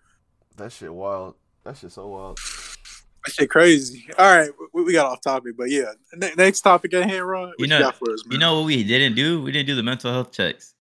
that 0.58 0.72
shit 0.72 0.94
wild. 0.94 1.36
That 1.64 1.78
shit 1.78 1.92
so 1.92 2.08
wild. 2.08 2.40
That 3.26 3.34
shit 3.34 3.50
crazy. 3.50 4.06
All 4.18 4.38
right, 4.38 4.50
we, 4.74 4.84
we 4.84 4.94
got 4.94 5.06
off 5.06 5.22
topic, 5.22 5.54
but 5.58 5.70
yeah. 5.70 5.92
Ne- 6.16 6.34
next 6.38 6.62
topic 6.62 6.94
at 6.94 7.10
hand, 7.10 7.28
Ron. 7.28 7.50
You 7.50 7.54
you, 7.60 7.68
know- 7.68 7.80
got 7.80 7.96
for 7.96 8.12
us, 8.12 8.26
man? 8.26 8.34
You 8.34 8.40
know 8.40 8.58
what 8.58 8.66
we 8.66 8.84
didn't 8.84 9.16
do? 9.16 9.42
We 9.42 9.52
didn't 9.52 9.68
do 9.68 9.76
the 9.76 9.84
mental 9.84 10.12
health 10.12 10.32
checks. 10.32 10.74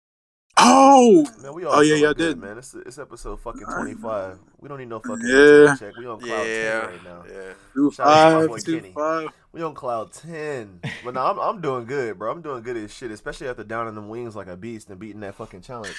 Oh, 0.61 1.25
Man, 1.43 1.53
we 1.55 1.65
all 1.65 1.75
Oh, 1.77 1.81
yeah, 1.81 1.89
feeling 1.91 2.03
y'all 2.03 2.15
good, 2.15 2.29
did. 2.35 2.39
man. 2.39 2.59
It's, 2.59 2.75
it's 2.75 2.99
episode 2.99 3.41
fucking 3.41 3.63
twenty 3.65 3.95
five. 3.95 4.39
We 4.61 4.69
don't 4.69 4.79
need 4.79 4.89
no 4.89 4.99
fucking 4.99 5.27
Yeah. 5.27 5.77
check. 5.79 5.97
We 5.97 6.07
on 6.07 6.19
cloud 6.21 6.47
Yeah, 6.47 6.81
ten 6.81 6.91
right 6.91 7.05
now. 7.05 7.25
yeah. 7.29 7.53
two 7.75 7.91
Shout 7.93 8.07
out 8.07 8.31
to 8.41 8.49
my 8.49 8.59
five, 8.59 8.93
boy 8.93 8.93
five. 8.93 9.29
We 9.53 9.63
on 9.63 9.75
cloud 9.75 10.13
ten. 10.13 10.81
But 11.05 11.15
no, 11.15 11.21
I'm 11.25 11.39
I'm 11.39 11.61
doing 11.61 11.85
good, 11.85 12.19
bro. 12.19 12.33
I'm 12.33 12.43
doing 12.43 12.63
good 12.63 12.77
as 12.77 12.93
shit, 12.93 13.11
especially 13.13 13.49
after 13.49 13.63
downing 13.65 13.95
them 13.95 14.09
wings 14.09 14.35
like 14.35 14.49
a 14.49 14.57
beast 14.57 14.91
and 14.91 14.99
beating 14.99 15.21
that 15.21 15.37
fucking 15.37 15.61
challenge. 15.63 15.95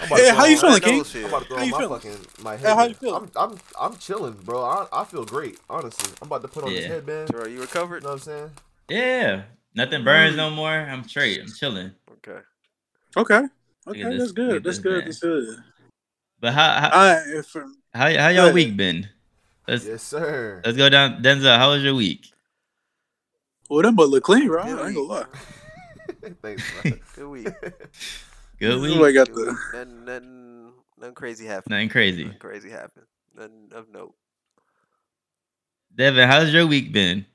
I'm 0.00 0.06
about 0.06 0.16
to 0.16 0.22
Hey, 0.22 0.30
how 0.30 0.44
you 0.46 0.58
feeling, 0.58 0.80
King? 0.80 1.04
I'm 1.14 1.24
about 1.26 1.42
to 1.42 1.48
throw 1.48 1.56
How 1.58 1.62
you 1.64 1.70
my 1.72 1.78
feeling? 1.78 2.00
fucking 2.00 2.26
my 2.42 2.56
Yeah, 2.56 2.74
how 2.74 2.84
you 2.86 2.94
feeling? 2.94 3.30
I'm 3.36 3.50
I'm 3.52 3.58
I'm 3.80 3.96
chilling, 3.96 4.32
bro. 4.32 4.62
I, 4.64 4.86
I 4.92 5.04
feel 5.04 5.24
great, 5.24 5.58
honestly. 5.68 6.12
I'm 6.20 6.26
about 6.26 6.42
to 6.42 6.48
put 6.48 6.64
on 6.64 6.70
this 6.70 6.86
headband. 6.86 7.28
Terrell, 7.28 7.46
you 7.48 7.56
You 7.56 7.60
recovered? 7.60 8.02
know 8.02 8.08
what 8.10 8.14
I'm 8.14 8.18
saying? 8.20 8.50
Yeah. 8.88 9.42
Nothing 9.74 10.02
burns 10.02 10.30
mm-hmm. 10.30 10.36
no 10.38 10.50
more. 10.50 10.70
I'm 10.72 11.04
straight. 11.08 11.40
I'm 11.40 11.46
chilling. 11.52 11.92
Okay. 12.26 12.40
Okay, 13.16 13.40
Look 13.42 13.59
okay, 13.88 14.02
this- 14.04 14.18
that's 14.18 14.32
good. 14.32 14.64
That's 14.64 14.78
good. 14.78 14.98
man. 14.98 15.04
That's 15.06 15.18
good. 15.18 15.56
But 16.40 16.54
how 16.54 16.72
how 16.80 16.90
All 16.90 17.14
right, 17.14 17.26
if, 17.28 17.54
um, 17.56 17.76
how, 17.92 18.10
how 18.16 18.28
y'all 18.28 18.52
week 18.52 18.76
been? 18.76 19.08
Let's 19.68 19.84
Yes, 19.86 20.02
sir. 20.02 20.62
let's 20.64 20.76
go 20.76 20.88
down. 20.88 21.22
Denzel, 21.22 21.56
how 21.58 21.70
was 21.70 21.82
your 21.82 21.94
week? 21.94 22.26
well, 23.68 23.82
them 23.82 23.94
but 23.94 24.08
look 24.08 24.24
clean, 24.24 24.48
right? 24.48 24.66
Good 24.66 24.78
I 24.78 24.86
ain't 24.86 24.96
gonna 24.96 25.06
lie. 25.06 25.26
Thanks, 26.42 26.64
bro. 26.82 26.92
Good 27.14 27.28
week. 27.28 27.48
Good 28.58 28.80
week. 28.80 28.90
Somebody 28.90 29.12
got 29.14 29.32
Good 29.32 29.46
the. 29.48 29.52
Nothing, 29.72 30.04
nothing, 30.04 30.72
nothing 30.98 31.14
crazy 31.14 31.46
happened. 31.46 31.70
Nothing 31.70 31.88
crazy. 31.90 32.24
Nothing 32.24 32.38
crazy 32.38 32.70
happened. 32.70 33.06
Nothing 33.34 33.68
of 33.74 33.90
note. 33.90 34.14
Devin, 35.94 36.28
how's 36.28 36.52
your 36.52 36.66
week 36.66 36.90
been? 36.92 37.26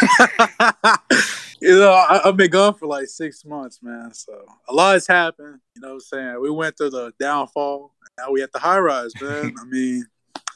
you 1.60 1.78
know, 1.78 1.92
I, 1.92 2.20
I've 2.24 2.36
been 2.36 2.50
gone 2.50 2.74
for 2.74 2.86
like 2.86 3.06
six 3.06 3.44
months, 3.44 3.80
man. 3.82 4.12
So 4.14 4.44
a 4.68 4.72
lot 4.72 4.94
has 4.94 5.06
happened. 5.06 5.60
You 5.74 5.82
know 5.82 5.88
what 5.88 5.94
I'm 5.94 6.00
saying? 6.00 6.40
We 6.40 6.50
went 6.50 6.76
through 6.76 6.90
the 6.90 7.12
downfall. 7.20 7.92
and 8.00 8.26
Now 8.26 8.32
we 8.32 8.42
at 8.42 8.52
the 8.52 8.58
high 8.58 8.78
rise, 8.78 9.12
man. 9.20 9.54
I 9.60 9.64
mean, 9.64 10.04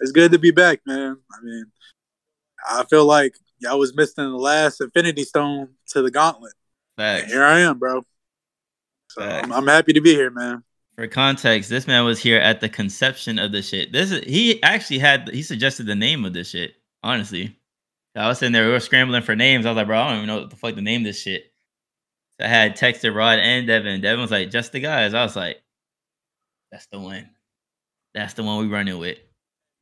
it's 0.01 0.13
good 0.13 0.33
to 0.33 0.39
be 0.39 0.51
back, 0.51 0.81
man. 0.87 1.19
I 1.33 1.45
mean, 1.45 1.67
I 2.69 2.85
feel 2.85 3.05
like 3.05 3.37
I 3.69 3.75
was 3.75 3.95
missing 3.95 4.25
the 4.25 4.37
last 4.37 4.81
Infinity 4.81 5.25
Stone 5.25 5.71
to 5.89 6.03
the 6.03 6.11
gauntlet. 6.11 6.55
And 6.97 7.21
Facts. 7.21 7.33
here 7.33 7.45
I 7.45 7.61
am, 7.61 7.79
bro. 7.79 8.03
So 9.11 9.23
I'm, 9.23 9.53
I'm 9.53 9.67
happy 9.67 9.93
to 9.93 10.01
be 10.01 10.15
here, 10.15 10.31
man. 10.31 10.63
For 10.97 11.07
context, 11.09 11.71
this 11.71 11.87
man 11.87 12.05
was 12.05 12.21
here 12.21 12.39
at 12.39 12.61
the 12.61 12.69
conception 12.69 13.39
of 13.39 13.53
the 13.53 13.63
shit. 13.63 13.93
This 13.93 14.13
is 14.13 14.25
he 14.25 14.63
actually 14.63 15.01
had 15.01 15.29
he 15.29 15.43
suggested 15.43 15.87
the 15.87 15.95
name 15.95 16.25
of 16.25 16.33
this 16.33 16.51
shit. 16.51 16.75
Honestly, 17.03 17.57
I 18.17 18.29
was 18.29 18.39
sitting 18.39 18.53
there, 18.53 18.67
we 18.67 18.73
were 18.73 18.81
scrambling 18.81 19.23
for 19.23 19.35
names. 19.35 19.67
I 19.67 19.71
was 19.71 19.77
like, 19.77 19.87
bro, 19.87 19.99
I 19.99 20.09
don't 20.09 20.17
even 20.19 20.27
know 20.29 20.41
what 20.41 20.51
the 20.51 20.57
fuck 20.57 20.75
to 20.75 20.81
name 20.81 21.03
this 21.03 21.21
shit. 21.21 21.53
So 22.41 22.47
I 22.47 22.49
had 22.49 22.77
texted 22.77 23.15
Rod 23.15 23.39
and 23.39 23.67
Devin. 23.67 24.01
Devin 24.01 24.21
was 24.21 24.31
like, 24.31 24.51
just 24.51 24.73
the 24.73 24.81
guys. 24.81 25.15
I 25.15 25.23
was 25.23 25.37
like, 25.37 25.63
that's 26.71 26.87
the 26.87 27.01
one. 27.01 27.31
That's 28.15 28.35
the 28.35 28.45
one 28.45 28.61
we 28.61 28.73
running 28.73 28.99
with. 28.99 29.19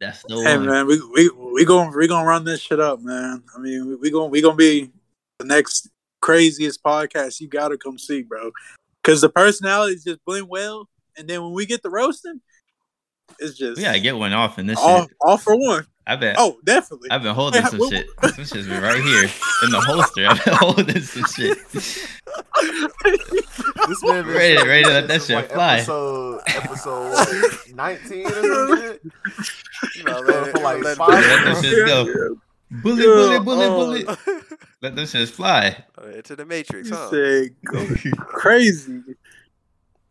That's 0.00 0.22
the 0.28 0.36
Hey 0.36 0.56
one. 0.56 0.66
Hey 0.66 0.70
man, 0.70 0.86
we 0.86 1.00
we 1.14 1.30
we 1.30 1.64
going 1.64 1.92
we 1.96 2.08
gonna 2.08 2.26
run 2.26 2.44
this 2.44 2.60
shit 2.60 2.80
up, 2.80 3.00
man. 3.00 3.42
I 3.54 3.60
mean, 3.60 3.88
we, 3.88 3.96
we 3.96 4.10
gonna 4.10 4.26
we 4.26 4.42
gonna 4.42 4.56
be 4.56 4.90
the 5.38 5.44
next 5.44 5.88
craziest 6.20 6.82
podcast. 6.82 7.40
You 7.40 7.48
gotta 7.48 7.76
come 7.76 7.98
see, 7.98 8.22
bro, 8.22 8.50
because 9.02 9.20
the 9.20 9.28
personalities 9.28 10.04
just 10.04 10.24
blend 10.24 10.48
well, 10.48 10.88
and 11.16 11.28
then 11.28 11.42
when 11.42 11.52
we 11.52 11.66
get 11.66 11.82
the 11.82 11.90
roasting, 11.90 12.40
it's 13.38 13.56
just 13.56 13.76
We 13.78 13.82
gotta 13.84 14.00
get 14.00 14.16
one 14.16 14.32
off 14.32 14.58
in 14.58 14.66
this 14.66 14.78
all 14.78 15.02
shit. 15.02 15.16
all 15.20 15.36
for 15.38 15.56
one. 15.56 15.86
I 16.06 16.16
bet. 16.16 16.34
Oh, 16.38 16.58
definitely. 16.64 17.10
I've 17.12 17.22
been 17.22 17.34
holding 17.34 17.62
Hey, 17.62 17.68
some 17.68 17.78
what- 17.78 17.92
shit. 17.92 18.06
Some 18.34 18.44
shit's 18.44 18.66
been 18.66 18.82
right 18.82 19.00
here 19.02 19.22
in 19.64 19.70
the 19.70 19.80
holster. 19.80 20.26
I've 20.26 20.44
been 20.44 20.54
holding 20.54 21.00
some 21.00 21.24
shit. 21.26 21.58
This 23.88 24.02
man 24.04 24.24
been 24.24 24.34
Ready- 24.34 24.56
saying 24.56 24.68
ready 24.68 24.84
to 24.84 24.90
let 24.90 25.08
that 25.08 25.22
shit 25.22 25.36
like, 25.36 25.50
fly. 25.50 25.76
Episode 25.78 26.40
episode 26.46 27.10
what, 27.10 27.74
19 27.74 28.26
or 28.26 28.30
some 28.30 28.78
shit. 28.78 29.02
You 29.96 30.04
know, 30.04 30.22
For- 30.24 30.50
for 30.52 30.58
like 30.58 30.82
let- 30.84 30.96
five 30.96 31.08
Let 31.08 31.22
them 31.22 31.44
minutes. 31.44 31.60
shits 31.66 31.86
go. 31.86 32.36
Bullet, 32.70 33.04
bullet, 33.04 33.44
bullet, 33.44 33.68
bullet. 33.68 34.04
Oh. 34.26 34.40
Let 34.80 34.96
them 34.96 35.04
shits 35.04 35.30
fly. 35.30 35.84
Oh, 35.98 36.08
into 36.08 36.36
the 36.36 36.46
Matrix, 36.46 36.88
huh? 36.90 37.10
say 37.10 37.50
crazy. 37.66 39.02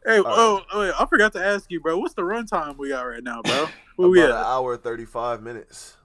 Hey, 0.06 0.18
All 0.18 0.24
oh, 0.28 0.62
oh, 0.74 0.80
wait, 0.82 0.94
I 1.00 1.06
forgot 1.06 1.34
to 1.34 1.44
ask 1.46 1.70
you, 1.70 1.80
bro. 1.80 1.98
What's 2.00 2.16
the 2.16 2.24
runtime 2.24 2.78
we 2.78 2.90
got 2.90 3.04
right 3.04 3.24
now, 3.24 3.42
bro? 3.44 3.68
Where 3.98 4.08
About 4.08 4.10
we 4.10 4.18
got 4.20 4.30
an 4.32 4.46
hour 4.46 4.78
35 4.78 5.44
minutes. 5.44 5.98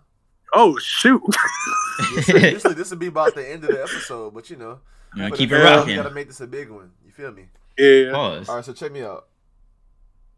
Oh 0.55 0.79
shoot! 0.79 1.23
Usually, 2.15 2.51
usually 2.53 2.75
this 2.75 2.91
would 2.91 2.99
be 2.99 3.09
about 3.09 3.35
the 3.35 3.47
end 3.51 3.65
of 3.65 3.71
the 3.71 3.83
episode, 3.83 4.33
but 4.33 4.49
you 4.49 4.57
know, 4.57 4.79
You 5.15 5.31
keep 5.33 5.51
it 5.51 5.57
fans, 5.61 5.65
We 5.65 5.77
rocking. 5.77 5.97
gotta 5.97 6.11
make 6.15 6.29
this 6.29 6.41
a 6.41 6.47
big 6.47 6.71
one. 6.71 6.91
You 7.05 7.11
feel 7.11 7.33
me? 7.33 7.47
yeah. 7.77 8.13
Pause. 8.13 8.49
All 8.49 8.57
right, 8.57 8.65
so 8.65 8.73
check 8.73 8.93
me 8.93 9.03
out. 9.03 9.27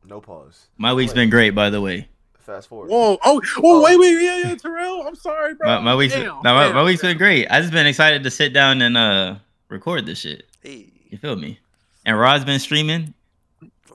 No 0.04 0.20
pause. 0.20 0.68
My 0.78 0.94
week's 0.94 1.12
been 1.12 1.28
great, 1.30 1.50
by 1.50 1.68
the 1.70 1.80
way. 1.80 2.08
Fast 2.38 2.68
forward. 2.68 2.88
Whoa! 2.90 3.18
Oh, 3.24 3.42
oh, 3.58 3.82
wait, 3.84 3.98
wait, 3.98 4.22
yeah, 4.22 4.38
yeah, 4.48 4.54
Terrell. 4.54 5.02
I'm 5.06 5.14
sorry, 5.14 5.54
bro. 5.54 5.68
My, 5.68 5.80
my 5.80 5.94
week's 5.94 6.14
Damn, 6.14 6.24
no, 6.26 6.42
my, 6.54 6.64
damn, 6.66 6.74
my 6.76 6.82
week's 6.84 7.02
damn. 7.02 7.10
been 7.10 7.18
great. 7.18 7.46
I 7.50 7.60
just 7.60 7.72
been 7.72 7.86
excited 7.86 8.22
to 8.22 8.30
sit 8.30 8.52
down 8.54 8.80
and 8.80 8.96
uh 8.96 9.34
record 9.68 10.06
this 10.06 10.20
shit. 10.20 10.44
Hey, 10.62 10.90
You 11.10 11.18
feel 11.18 11.36
me? 11.36 11.58
And 12.06 12.18
Rod's 12.18 12.44
been 12.44 12.58
streaming. 12.60 13.12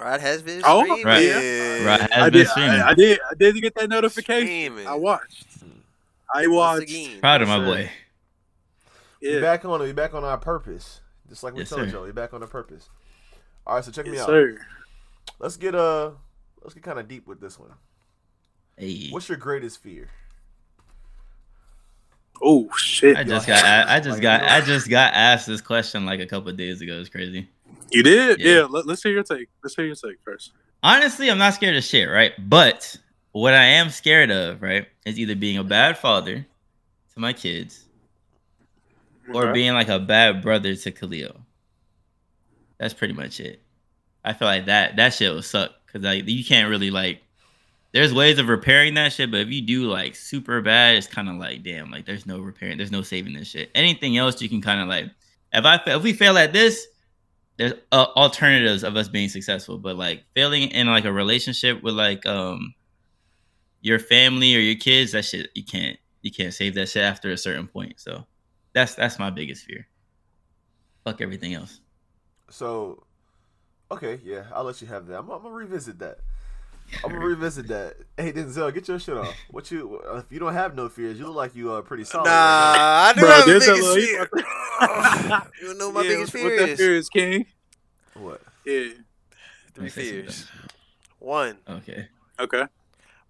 Rod 0.03 0.19
has 0.21 0.41
been 0.41 0.61
Oh, 0.65 0.84
streaming. 0.84 1.05
Right. 1.05 1.23
yeah. 1.25 1.85
Rod 1.85 1.99
has 2.01 2.09
I 2.11 2.30
been 2.30 2.34
did, 2.34 2.47
streaming. 2.49 2.81
I, 2.81 2.89
I 2.89 2.93
did. 2.93 3.19
I 3.31 3.34
did 3.35 3.61
get 3.61 3.75
that 3.75 3.89
notification. 3.89 4.47
Streaming. 4.47 4.88
I 4.88 4.95
watched. 4.95 5.45
I 6.34 6.47
watched. 6.47 6.84
again. 6.84 7.19
Proud 7.21 7.41
of 7.41 7.47
my 7.47 7.57
Sir. 7.59 7.65
boy. 7.65 7.91
We 9.21 9.34
Yeah. 9.35 9.39
back 9.41 9.63
on 9.65 9.81
it. 9.81 9.85
We 9.85 9.93
back 9.93 10.13
on 10.13 10.23
our 10.25 10.38
purpose. 10.38 10.99
Just 11.30 11.41
like 11.43 11.53
we 11.53 11.59
Yes, 11.59 11.69
told 11.69 11.89
y'all, 11.89 12.03
we 12.03 12.11
back 12.11 12.34
on 12.34 12.41
our 12.41 12.47
purpose. 12.49 12.89
All 13.65 13.75
right, 13.75 13.85
so 13.85 13.91
check 13.91 14.05
me 14.07 14.19
out. 14.19 14.25
sir. 14.25 14.57
Let's 15.39 15.55
get 15.55 15.73
uh, 15.73 16.11
let's 16.61 16.73
get 16.73 16.84
kind 16.84 16.99
of 16.99 17.07
deep 17.07 17.25
with 17.27 17.39
this 17.39 17.57
one. 17.57 17.71
Hey, 18.77 19.09
What's 19.09 19.30
your 19.30 19.38
greatest 19.38 19.81
fear? 19.81 20.09
Oh 22.41 22.67
shit! 22.75 23.15
I 23.15 23.23
just 23.23 23.47
got 23.47 23.63
I, 23.63 23.95
I 23.95 23.99
just 23.99 24.15
Like, 24.15 24.21
got 24.21 24.41
you 24.41 24.47
know- 24.47 24.53
I 24.53 24.61
just 24.61 24.89
got 24.89 25.13
asked 25.13 25.47
this 25.47 25.61
question 25.61 26.05
like 26.05 26.19
a 26.19 26.25
couple 26.25 26.49
of 26.49 26.57
days 26.57 26.81
ago. 26.81 26.99
It's 26.99 27.07
crazy. 27.09 27.47
You 27.93 28.03
did? 28.03 28.39
Yeah. 28.39 28.51
Yeah. 28.51 28.63
let, 28.69 28.87
us 28.87 29.03
hear 29.03 29.11
your 29.11 29.23
take. 29.23 29.49
Let's 29.63 29.75
hear 29.75 29.85
your 29.85 29.95
take 29.95 30.17
first. 30.23 30.51
Honestly, 30.81 31.29
I'm 31.29 31.37
not 31.37 31.53
scared 31.53 31.77
of 31.77 31.83
shit, 31.83 32.09
right? 32.09 32.33
But 32.37 32.97
what 33.31 33.53
I 33.53 33.63
am 33.63 33.89
scared 33.89 34.31
of, 34.31 34.61
right, 34.61 34.87
is 35.05 35.19
either 35.19 35.35
being 35.35 35.57
a 35.57 35.63
bad 35.63 35.97
father 35.97 36.45
to 37.13 37.19
my 37.19 37.33
kids 37.33 37.85
or 39.33 39.53
being 39.53 39.73
like 39.73 39.89
a 39.89 39.99
bad 39.99 40.41
brother 40.41 40.75
to 40.75 40.91
Khalil. 40.91 41.35
That's 42.77 42.93
pretty 42.93 43.13
much 43.13 43.39
it. 43.39 43.61
I 44.25 44.33
feel 44.33 44.47
like 44.47 44.65
that 44.65 44.95
that 44.95 45.13
shit 45.13 45.31
will 45.31 45.41
suck 45.41 45.71
because 45.85 46.03
like 46.03 46.27
you 46.27 46.43
can't 46.43 46.69
really 46.69 46.91
like. 46.91 47.21
There's 47.91 48.13
ways 48.13 48.39
of 48.39 48.47
repairing 48.47 48.95
that 48.95 49.13
shit, 49.13 49.29
but 49.29 49.41
if 49.41 49.49
you 49.49 49.61
do 49.61 49.83
like 49.83 50.15
super 50.15 50.61
bad, 50.61 50.95
it's 50.95 51.07
kind 51.07 51.29
of 51.29 51.35
like 51.35 51.63
damn, 51.63 51.91
like 51.91 52.05
there's 52.05 52.25
no 52.25 52.39
repairing, 52.39 52.77
there's 52.77 52.91
no 52.91 53.03
saving 53.03 53.33
this 53.33 53.49
shit. 53.49 53.69
Anything 53.75 54.17
else, 54.17 54.41
you 54.41 54.49
can 54.49 54.61
kind 54.61 54.81
of 54.81 54.87
like. 54.87 55.09
If 55.55 55.65
I 55.65 55.79
if 55.85 56.01
we 56.01 56.13
fail 56.13 56.37
at 56.37 56.51
this, 56.51 56.87
there's 57.57 57.73
uh, 57.91 58.07
alternatives 58.15 58.84
of 58.84 58.95
us 58.95 59.07
being 59.07 59.30
successful, 59.30 59.77
but 59.77 59.95
like 59.95 60.23
failing 60.35 60.69
in 60.69 60.88
like 60.88 61.05
a 61.05 61.13
relationship 61.13 61.84
with 61.84 61.93
like 61.93 62.25
um 62.25 62.73
your 63.81 63.99
family 63.99 64.55
or 64.55 64.59
your 64.59 64.75
kids, 64.75 65.11
that 65.11 65.25
shit 65.25 65.49
you 65.53 65.63
can't 65.63 65.97
you 66.21 66.31
can't 66.31 66.53
save 66.53 66.75
that 66.75 66.89
shit 66.89 67.03
after 67.03 67.31
a 67.31 67.38
certain 67.38 67.67
point. 67.67 67.99
So 67.99 68.25
that's 68.73 68.95
that's 68.95 69.19
my 69.19 69.30
biggest 69.30 69.65
fear. 69.65 69.88
Fuck 71.03 71.21
everything 71.21 71.53
else. 71.53 71.80
So, 72.49 73.03
okay, 73.91 74.19
yeah, 74.23 74.45
I'll 74.53 74.63
let 74.63 74.81
you 74.81 74.88
have 74.88 75.07
that. 75.07 75.19
I'm, 75.19 75.30
I'm 75.30 75.43
gonna 75.43 75.53
revisit 75.53 75.99
that. 75.99 76.19
I'm 77.03 77.11
gonna 77.11 77.25
revisit 77.25 77.67
that. 77.67 77.95
Hey 78.17 78.31
Denzel, 78.31 78.73
get 78.73 78.87
your 78.87 78.99
shit 78.99 79.17
off. 79.17 79.35
What 79.49 79.69
you? 79.71 79.99
If 80.15 80.25
you 80.31 80.39
don't 80.39 80.53
have 80.53 80.75
no 80.75 80.89
fears, 80.89 81.17
you 81.19 81.25
look 81.27 81.35
like 81.35 81.55
you 81.55 81.71
are 81.71 81.81
pretty 81.81 82.03
solid. 82.03 82.25
Nah, 82.25 82.31
right 82.31 83.09
I 83.09 83.13
do 83.13 83.19
Bro, 83.21 83.29
have 83.29 83.47
a 83.47 83.51
Denzel, 83.51 83.95
biggest 83.95 83.95
fear. 83.95 84.29
about 84.81 85.47
you 85.61 85.73
know 85.73 85.91
my 85.91 86.01
Yeah, 86.03 86.09
biggest 86.09 86.33
what 86.33 86.41
fear 86.41 86.57
that 86.57 86.69
is? 86.69 86.77
fear 86.79 86.95
is, 86.95 87.09
King. 87.09 87.45
What? 88.13 88.41
Yeah. 88.65 88.89
Three 89.73 89.89
fears. 89.89 90.47
One, 91.19 91.57
Okay. 91.67 92.07
Okay. 92.39 92.65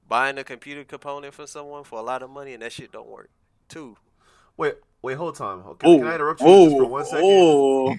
buying 0.08 0.38
a 0.38 0.44
computer 0.44 0.84
component 0.84 1.34
from 1.34 1.48
someone 1.48 1.84
for 1.84 2.00
a 2.00 2.02
lot 2.02 2.22
of 2.24 2.30
money 2.30 2.54
and 2.54 2.62
that 2.64 2.72
shit 2.72 2.92
don't 2.92 3.08
work. 3.08 3.30
Two, 3.70 3.98
Wait, 4.58 4.76
wait, 5.02 5.16
hold 5.16 5.36
time. 5.36 5.60
Okay, 5.66 5.88
Oh, 5.88 5.98
can 6.00 6.08
I 6.08 6.16
interrupt 6.16 6.42
you 6.42 6.48
just 6.48 6.78
for 6.78 6.86
one 6.86 7.06
second? 7.06 7.24
oh, 7.26 7.96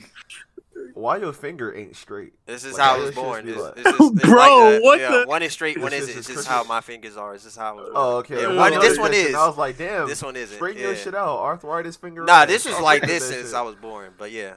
Why 0.93 1.17
your 1.17 1.33
finger 1.33 1.75
ain't 1.75 1.97
straight? 1.97 2.35
this 2.47 2.65
is 2.65 2.75
Like, 2.75 2.83
how 2.83 2.89
how 2.95 3.01
I 3.01 3.05
was 3.05 3.15
born. 3.15 3.45
be 3.47 3.53
It's, 3.53 3.61
like- 3.61 3.73
it's 3.79 3.83
just, 3.99 4.01
it's 4.17 4.23
Bro, 4.27 4.37
like 4.37 4.73
that. 4.75 4.83
what 4.83 5.01
yeah, 5.01 5.11
the- 5.11 5.25
One 5.27 5.43
is 5.43 5.53
straight, 5.53 5.79
one 5.81 5.93
isn't. 5.93 6.11
is 6.11 6.17
It's 6.19 6.29
just 6.29 6.47
how 6.47 6.63
my 6.65 6.81
fingers 6.81 7.17
are. 7.17 7.35
It's 7.35 7.45
just 7.45 7.57
how 7.59 7.71
I 7.71 7.73
was 7.73 7.85
born. 7.85 7.93
Oh, 7.97 8.17
okay. 8.19 8.43
Yeah, 8.43 8.55
one, 8.55 8.73
this 8.81 8.99
one 8.99 9.15
is. 9.15 9.35
I 9.35 9.47
was 9.47 9.57
like, 9.57 9.79
damn. 9.79 10.07
This 10.07 10.23
one 10.23 10.37
isn't. 10.37 10.55
Straighten 10.57 10.83
your 10.83 10.95
shit 10.95 11.15
out. 11.15 11.39
Arthritis 11.39 11.97
finger. 11.97 12.25
Nah, 12.25 12.43
ass. 12.43 12.49
this 12.49 12.65
was 12.67 12.75
I'll 12.77 12.83
like 12.83 13.03
this 13.07 13.27
since. 13.29 13.55
I 13.55 13.63
was 13.63 13.75
born. 13.77 14.13
But 14.19 14.31
yeah, 14.31 14.55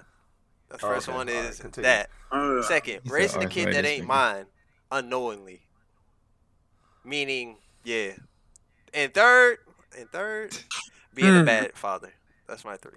the 0.69 0.75
Oh, 0.75 0.77
first 0.79 1.07
okay. 1.07 1.17
one 1.17 1.29
is 1.29 1.59
continue. 1.59 1.85
that. 1.87 2.09
Uh, 2.31 2.61
Second, 2.63 3.01
He 3.03 3.09
said 3.09 3.11
raising 3.13 3.43
a 3.43 3.47
kid 3.47 3.67
that 3.73 3.85
ain't 3.85 3.99
finger. 4.01 4.07
mine 4.07 4.45
unknowingly. 4.91 5.61
Meaning, 7.03 7.57
yeah. 7.83 8.11
And 8.93 9.13
third, 9.13 9.59
and 9.97 10.09
third, 10.11 10.57
being 11.13 11.33
a 11.35 11.39
Hmm. 11.39 11.45
bad 11.45 11.71
father. 11.77 12.13
That's 12.47 12.65
my 12.65 12.75
three. 12.77 12.91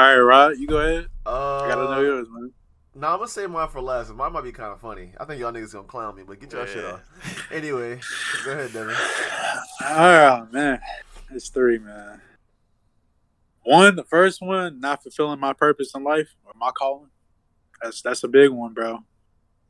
All 0.00 0.06
right, 0.06 0.18
Rod, 0.18 0.58
you 0.58 0.66
go 0.66 0.78
ahead. 0.78 1.08
Uh, 1.26 1.58
I 1.58 1.68
gotta 1.68 1.82
know 1.90 2.00
yours, 2.00 2.26
man. 2.30 2.52
Nah, 2.94 3.12
I'm 3.12 3.18
gonna 3.18 3.28
save 3.28 3.50
mine 3.50 3.68
for 3.68 3.82
last. 3.82 4.10
Mine 4.14 4.32
might 4.32 4.44
be 4.44 4.50
kind 4.50 4.72
of 4.72 4.80
funny. 4.80 5.12
I 5.20 5.26
think 5.26 5.40
y'all 5.40 5.52
niggas 5.52 5.74
gonna 5.74 5.86
clown 5.86 6.16
me, 6.16 6.22
but 6.26 6.40
get 6.40 6.50
your 6.50 6.66
shit 6.66 6.82
Yeah. 6.82 6.92
off. 6.92 7.00
Anyway, 7.52 8.00
go 8.42 8.52
ahead, 8.52 8.72
Devin. 8.72 8.96
Oh 9.82 10.48
man, 10.52 10.80
it's 11.32 11.50
three, 11.50 11.78
man. 11.78 12.22
One, 13.62 13.94
the 13.94 14.04
first 14.04 14.40
one, 14.40 14.80
not 14.80 15.02
fulfilling 15.02 15.38
my 15.38 15.52
purpose 15.52 15.92
in 15.94 16.02
life 16.02 16.34
or 16.46 16.52
my 16.56 16.70
calling. 16.70 17.10
That's 17.82 18.00
that's 18.00 18.24
a 18.24 18.28
big 18.28 18.50
one, 18.50 18.72
bro. 18.72 19.00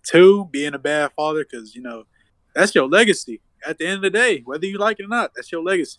Two, 0.05 0.49
being 0.53 0.75
a 0.75 0.79
bad 0.79 1.11
father, 1.17 1.45
because 1.45 1.75
you 1.75 1.83
know 1.83 2.05
that's 2.55 2.73
your 2.73 2.89
legacy. 2.89 3.41
At 3.67 3.79
the 3.79 3.87
end 3.87 3.97
of 3.97 4.03
the 4.03 4.11
day, 4.11 4.43
whether 4.45 4.65
you 4.65 4.79
like 4.79 5.01
it 5.01 5.07
or 5.07 5.09
not, 5.09 5.33
that's 5.35 5.51
your 5.51 5.63
legacy. 5.65 5.99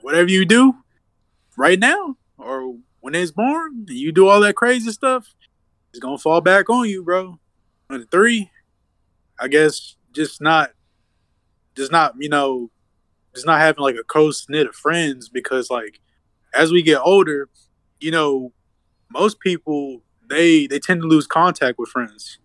Whatever 0.00 0.28
you 0.28 0.44
do, 0.44 0.74
right 1.56 1.78
now 1.78 2.16
or 2.36 2.76
when 3.00 3.14
it's 3.14 3.30
born, 3.30 3.86
and 3.88 3.90
you 3.90 4.12
do 4.12 4.28
all 4.28 4.40
that 4.40 4.56
crazy 4.56 4.90
stuff, 4.90 5.34
it's 5.90 6.00
gonna 6.00 6.18
fall 6.18 6.40
back 6.40 6.68
on 6.68 6.88
you, 6.88 7.02
bro. 7.02 7.38
And 7.90 8.10
three, 8.10 8.50
I 9.40 9.48
guess, 9.48 9.96
just 10.12 10.40
not, 10.40 10.72
just 11.74 11.92
not, 11.92 12.14
you 12.18 12.28
know, 12.28 12.70
just 13.34 13.46
not 13.46 13.60
having 13.60 13.82
like 13.82 13.96
a 13.96 14.04
close 14.04 14.46
knit 14.48 14.66
of 14.66 14.74
friends 14.74 15.28
because 15.28 15.70
like 15.70 16.00
as 16.54 16.72
we 16.72 16.82
get 16.82 17.00
older, 17.00 17.48
you 18.00 18.10
know, 18.10 18.52
most 19.10 19.40
people 19.40 20.02
they 20.28 20.66
they 20.66 20.78
tend 20.78 21.00
to 21.02 21.08
lose 21.08 21.26
contact 21.26 21.78
with 21.78 21.88
friends, 21.88 22.38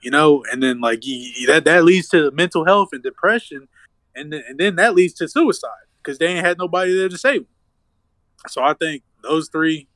you 0.00 0.10
know, 0.10 0.44
and 0.52 0.62
then 0.62 0.80
like 0.80 1.02
that 1.46 1.62
that 1.64 1.84
leads 1.84 2.08
to 2.10 2.30
mental 2.32 2.64
health 2.64 2.90
and 2.92 3.02
depression, 3.02 3.68
and 4.14 4.32
then, 4.32 4.42
and 4.48 4.58
then 4.58 4.76
that 4.76 4.94
leads 4.94 5.14
to 5.14 5.28
suicide 5.28 5.70
because 6.02 6.18
they 6.18 6.26
ain't 6.26 6.46
had 6.46 6.58
nobody 6.58 6.96
there 6.96 7.08
to 7.08 7.18
save 7.18 7.40
them. 7.40 7.48
So 8.48 8.62
I 8.62 8.74
think 8.74 9.02
those 9.26 9.48
three, 9.48 9.88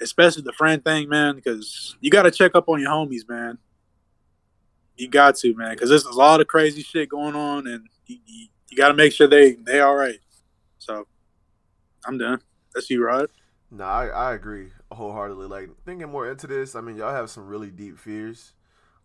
especially 0.00 0.42
the 0.42 0.52
friend 0.52 0.84
thing, 0.84 1.08
man, 1.08 1.36
because 1.36 1.96
you 2.00 2.10
got 2.10 2.22
to 2.22 2.30
check 2.30 2.54
up 2.54 2.68
on 2.68 2.80
your 2.80 2.90
homies, 2.90 3.28
man. 3.28 3.58
You 4.96 5.08
got 5.08 5.36
to, 5.36 5.54
man, 5.54 5.74
because 5.74 5.88
there's 5.88 6.04
a 6.04 6.12
lot 6.12 6.40
of 6.40 6.46
crazy 6.46 6.82
shit 6.82 7.08
going 7.08 7.34
on, 7.34 7.66
and 7.66 7.88
you, 8.06 8.18
you, 8.26 8.46
you 8.70 8.76
got 8.76 8.88
to 8.88 8.94
make 8.94 9.12
sure 9.12 9.26
they 9.26 9.52
they 9.52 9.80
all 9.80 9.94
right. 9.94 10.18
So 10.78 11.06
I'm 12.06 12.18
done. 12.18 12.40
That's 12.74 12.90
you, 12.90 13.04
Rod. 13.04 13.28
No, 13.70 13.84
I, 13.84 14.06
I 14.08 14.34
agree 14.34 14.68
wholeheartedly. 14.90 15.46
Like 15.46 15.70
thinking 15.84 16.10
more 16.10 16.30
into 16.30 16.46
this, 16.46 16.74
I 16.74 16.80
mean, 16.80 16.96
y'all 16.96 17.14
have 17.14 17.30
some 17.30 17.46
really 17.46 17.70
deep 17.70 17.98
fears. 17.98 18.52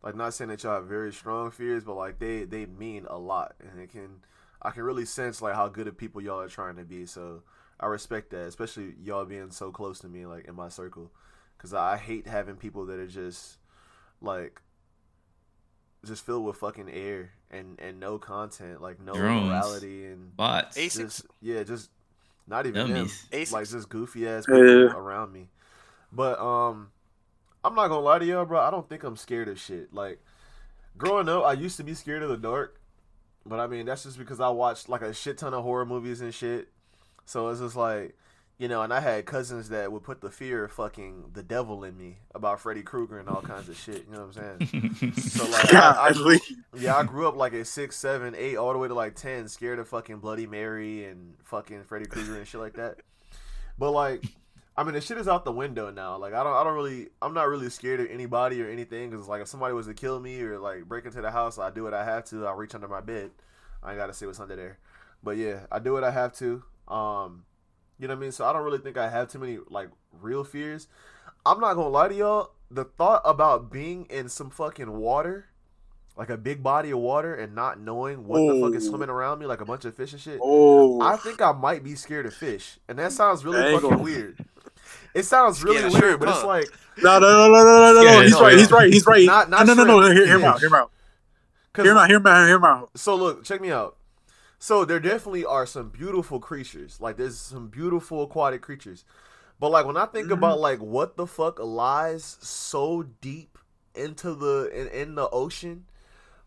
Like 0.03 0.15
not 0.15 0.33
saying 0.33 0.49
that 0.49 0.63
y'all 0.63 0.75
have 0.75 0.85
very 0.85 1.11
strong 1.11 1.51
fears, 1.51 1.83
but 1.83 1.95
like 1.95 2.19
they 2.19 2.43
they 2.43 2.65
mean 2.65 3.05
a 3.09 3.17
lot, 3.17 3.55
and 3.59 3.79
it 3.79 3.89
can 3.89 4.21
I 4.61 4.71
can 4.71 4.83
really 4.83 5.05
sense 5.05 5.41
like 5.41 5.55
how 5.55 5.67
good 5.69 5.87
of 5.87 5.97
people 5.97 6.21
y'all 6.21 6.39
are 6.39 6.47
trying 6.47 6.75
to 6.75 6.83
be. 6.83 7.05
So 7.05 7.43
I 7.79 7.85
respect 7.87 8.31
that, 8.31 8.47
especially 8.47 8.95
y'all 9.03 9.25
being 9.25 9.51
so 9.51 9.71
close 9.71 9.99
to 9.99 10.07
me, 10.07 10.25
like 10.25 10.45
in 10.45 10.55
my 10.55 10.69
circle, 10.69 11.11
because 11.57 11.73
I 11.73 11.97
hate 11.97 12.27
having 12.27 12.55
people 12.55 12.85
that 12.87 12.99
are 12.99 13.07
just 13.07 13.57
like 14.21 14.61
just 16.05 16.25
filled 16.25 16.45
with 16.45 16.57
fucking 16.57 16.89
air 16.89 17.31
and 17.51 17.79
and 17.79 17.99
no 17.99 18.17
content, 18.17 18.81
like 18.81 18.99
no 18.99 19.13
Drones. 19.13 19.47
morality 19.47 20.05
and 20.05 20.35
Bots. 20.35 20.77
Ace- 20.77 20.95
just 20.95 21.25
yeah, 21.41 21.63
just 21.63 21.89
not 22.47 22.65
even 22.65 22.87
them. 22.87 22.95
Dummies. 22.97 23.27
Asics. 23.31 23.51
Like 23.51 23.69
just 23.69 23.89
goofy 23.89 24.27
ass 24.27 24.45
Yeah. 24.49 24.55
people 24.55 24.97
around 24.97 25.33
me. 25.33 25.49
But 26.11 26.39
um, 26.39 26.89
I'm 27.63 27.75
not 27.75 27.89
gonna 27.89 28.01
lie 28.01 28.19
to 28.19 28.25
y'all, 28.25 28.45
bro. 28.45 28.59
I 28.59 28.71
don't 28.71 28.87
think 28.87 29.03
I'm 29.03 29.17
scared 29.17 29.49
of 29.49 29.59
shit. 29.59 29.93
Like 29.93 30.19
growing 30.97 31.29
up, 31.29 31.43
I 31.45 31.53
used 31.53 31.77
to 31.77 31.83
be 31.83 31.93
scared 31.93 32.23
of 32.23 32.29
the 32.29 32.37
dark, 32.37 32.79
but 33.45 33.59
I 33.59 33.67
mean 33.67 33.85
that's 33.85 34.03
just 34.03 34.17
because 34.17 34.39
I 34.39 34.49
watched 34.49 34.89
like 34.89 35.01
a 35.01 35.13
shit 35.13 35.37
ton 35.37 35.53
of 35.53 35.63
horror 35.63 35.85
movies 35.85 36.21
and 36.21 36.33
shit. 36.33 36.69
So 37.27 37.49
it's 37.49 37.59
just 37.59 37.75
like, 37.75 38.15
you 38.57 38.69
know, 38.69 38.81
and 38.81 38.93
I 38.93 39.01
had 39.01 39.25
cousins 39.25 39.69
that 39.69 39.91
would 39.91 40.01
put 40.01 40.21
the 40.21 40.31
fear 40.31 40.63
of 40.63 40.71
fucking 40.71 41.31
the 41.33 41.43
devil 41.43 41.83
in 41.83 41.95
me 41.97 42.19
about 42.33 42.61
Freddy 42.61 42.81
Krueger 42.81 43.19
and 43.19 43.27
all 43.27 43.41
kinds 43.41 43.67
of 43.67 43.77
shit. 43.77 44.05
You 44.07 44.13
know 44.13 44.25
what 44.25 44.37
I'm 44.37 44.57
saying? 44.69 45.13
So 45.13 45.43
like, 45.51 45.73
I, 45.73 46.07
I 46.07 46.13
grew, 46.13 46.39
yeah, 46.75 46.95
I 46.95 47.03
grew 47.03 47.27
up 47.27 47.35
like 47.35 47.53
at 47.53 47.67
six, 47.67 47.97
seven, 47.97 48.33
eight, 48.35 48.55
all 48.55 48.71
the 48.71 48.79
way 48.79 48.87
to 48.87 48.93
like 48.93 49.15
ten, 49.15 49.49
scared 49.49 49.77
of 49.77 49.89
fucking 49.89 50.19
Bloody 50.19 50.47
Mary 50.47 51.03
and 51.03 51.35
fucking 51.43 51.83
Freddy 51.83 52.05
Krueger 52.05 52.37
and 52.37 52.47
shit 52.47 52.61
like 52.61 52.75
that. 52.75 53.01
But 53.77 53.91
like, 53.91 54.23
I 54.77 54.85
mean, 54.85 54.93
the 54.93 55.01
shit 55.01 55.17
is 55.17 55.27
out 55.27 55.43
the 55.43 55.51
window 55.51 55.91
now. 55.91 56.17
Like, 56.17 56.33
I 56.33 56.43
don't, 56.45 56.55
I 56.55 56.63
don't 56.63 56.75
really, 56.75 57.09
I'm 57.21 57.33
not 57.33 57.49
really 57.49 57.69
scared 57.69 57.99
of 57.99 58.07
anybody 58.09 58.61
or 58.61 58.69
anything. 58.69 59.11
Cause 59.11 59.27
like, 59.27 59.41
if 59.41 59.49
somebody 59.49 59.73
was 59.73 59.87
to 59.87 59.93
kill 59.93 60.21
me 60.21 60.41
or 60.41 60.59
like 60.59 60.85
break 60.85 61.03
into 61.05 61.21
the 61.21 61.31
house, 61.31 61.59
I 61.59 61.71
do 61.71 61.83
what 61.83 61.93
I 61.93 62.05
have 62.05 62.23
to. 62.29 62.47
I 62.47 62.53
reach 62.53 62.73
under 62.73 62.87
my 62.87 63.01
bed. 63.01 63.31
I 63.83 63.91
ain't 63.91 63.99
gotta 63.99 64.13
see 64.13 64.25
what's 64.25 64.39
under 64.39 64.55
there. 64.55 64.79
But 65.21 65.35
yeah, 65.35 65.65
I 65.69 65.79
do 65.79 65.91
what 65.91 66.05
I 66.05 66.11
have 66.11 66.33
to. 66.37 66.63
Um, 66.87 67.43
you 67.99 68.07
know 68.07 68.13
what 68.13 68.19
I 68.19 68.21
mean? 68.21 68.31
So 68.31 68.45
I 68.45 68.53
don't 68.53 68.63
really 68.63 68.77
think 68.79 68.97
I 68.97 69.09
have 69.09 69.29
too 69.29 69.39
many 69.39 69.59
like 69.69 69.89
real 70.21 70.43
fears. 70.43 70.87
I'm 71.45 71.59
not 71.59 71.73
gonna 71.75 71.89
lie 71.89 72.07
to 72.09 72.15
y'all. 72.15 72.51
The 72.69 72.83
thought 72.83 73.21
about 73.25 73.71
being 73.71 74.05
in 74.09 74.27
some 74.29 74.49
fucking 74.49 74.91
water, 74.91 75.45
like 76.17 76.29
a 76.29 76.37
big 76.37 76.61
body 76.61 76.91
of 76.91 76.99
water, 76.99 77.33
and 77.33 77.55
not 77.55 77.79
knowing 77.79 78.27
what 78.27 78.39
the 78.39 78.59
fuck 78.61 78.75
is 78.75 78.85
Oh. 78.87 78.89
swimming 78.89 79.09
around 79.09 79.39
me, 79.39 79.45
like 79.45 79.61
a 79.61 79.65
bunch 79.65 79.85
of 79.85 79.95
fish 79.95 80.11
and 80.13 80.21
shit. 80.21 80.39
Oh, 80.43 80.99
I 81.01 81.15
think 81.17 81.41
I 81.41 81.53
might 81.53 81.83
be 81.83 81.95
scared 81.95 82.25
of 82.25 82.33
fish, 82.33 82.77
and 82.89 82.99
that 82.99 83.13
sounds 83.13 83.45
really 83.45 83.61
Dang. 83.61 83.79
fucking 83.79 83.99
weird. 84.03 84.45
It 85.13 85.23
sounds 85.23 85.63
really 85.63 85.77
Scared 85.77 85.85
of 85.87 85.93
weird, 85.93 86.03
shrimp, 86.03 86.19
but 86.19 86.29
it's 86.29 86.43
like 86.43 86.65
no, 87.01 87.19
no, 87.19 87.27
no, 87.27 87.47
no, 87.51 87.63
no, 87.63 87.63
no, 87.63 87.93
no, 87.93 88.01
Yeah. 88.01 88.23
He's 88.23 88.31
no, 88.33 88.41
right. 88.41 88.51
no. 88.53 88.57
He's 88.59 88.71
right. 88.71 88.93
He's 88.93 89.05
right. 89.05 89.25
Not- 89.25 89.49
not 89.49 89.65
no, 89.67 89.73
no, 89.73 89.83
no, 89.83 89.99
no. 89.99 90.01
shrimp, 90.07 90.17
Hear, 90.17 90.25
hear 90.27 90.35
him 90.37 90.43
out. 90.45 90.59
Hear 90.59 90.67
him 90.67 90.73
out. 90.75 90.91
'cause 91.73 91.83
Hear 91.85 91.91
him 91.93 91.97
out. 91.97 92.07
Hear 92.09 92.17
him 92.17 92.27
out. 92.27 92.47
Hear 92.47 92.55
him 92.57 92.65
out. 92.65 92.89
So 92.95 93.15
look, 93.15 93.43
check 93.43 93.61
me 93.61 93.71
out. 93.71 93.95
So 94.59 94.85
there 94.85 94.99
definitely 94.99 95.45
are 95.45 95.65
some 95.65 95.89
beautiful 95.89 96.39
creatures. 96.39 96.99
Like 96.99 97.17
there's 97.17 97.37
some 97.37 97.67
beautiful 97.67 98.23
aquatic 98.23 98.61
creatures. 98.61 99.03
But 99.59 99.71
like 99.71 99.85
when 99.85 99.97
I 99.97 100.05
think 100.05 100.25
mm-hmm. 100.25 100.33
about 100.33 100.59
like 100.59 100.79
what 100.79 101.17
the 101.17 101.27
fuck 101.27 101.59
lies 101.59 102.37
so 102.41 103.03
deep 103.21 103.57
into 103.95 104.33
the 104.35 104.69
in, 104.73 104.87
in 104.87 105.15
the 105.15 105.29
ocean, 105.29 105.85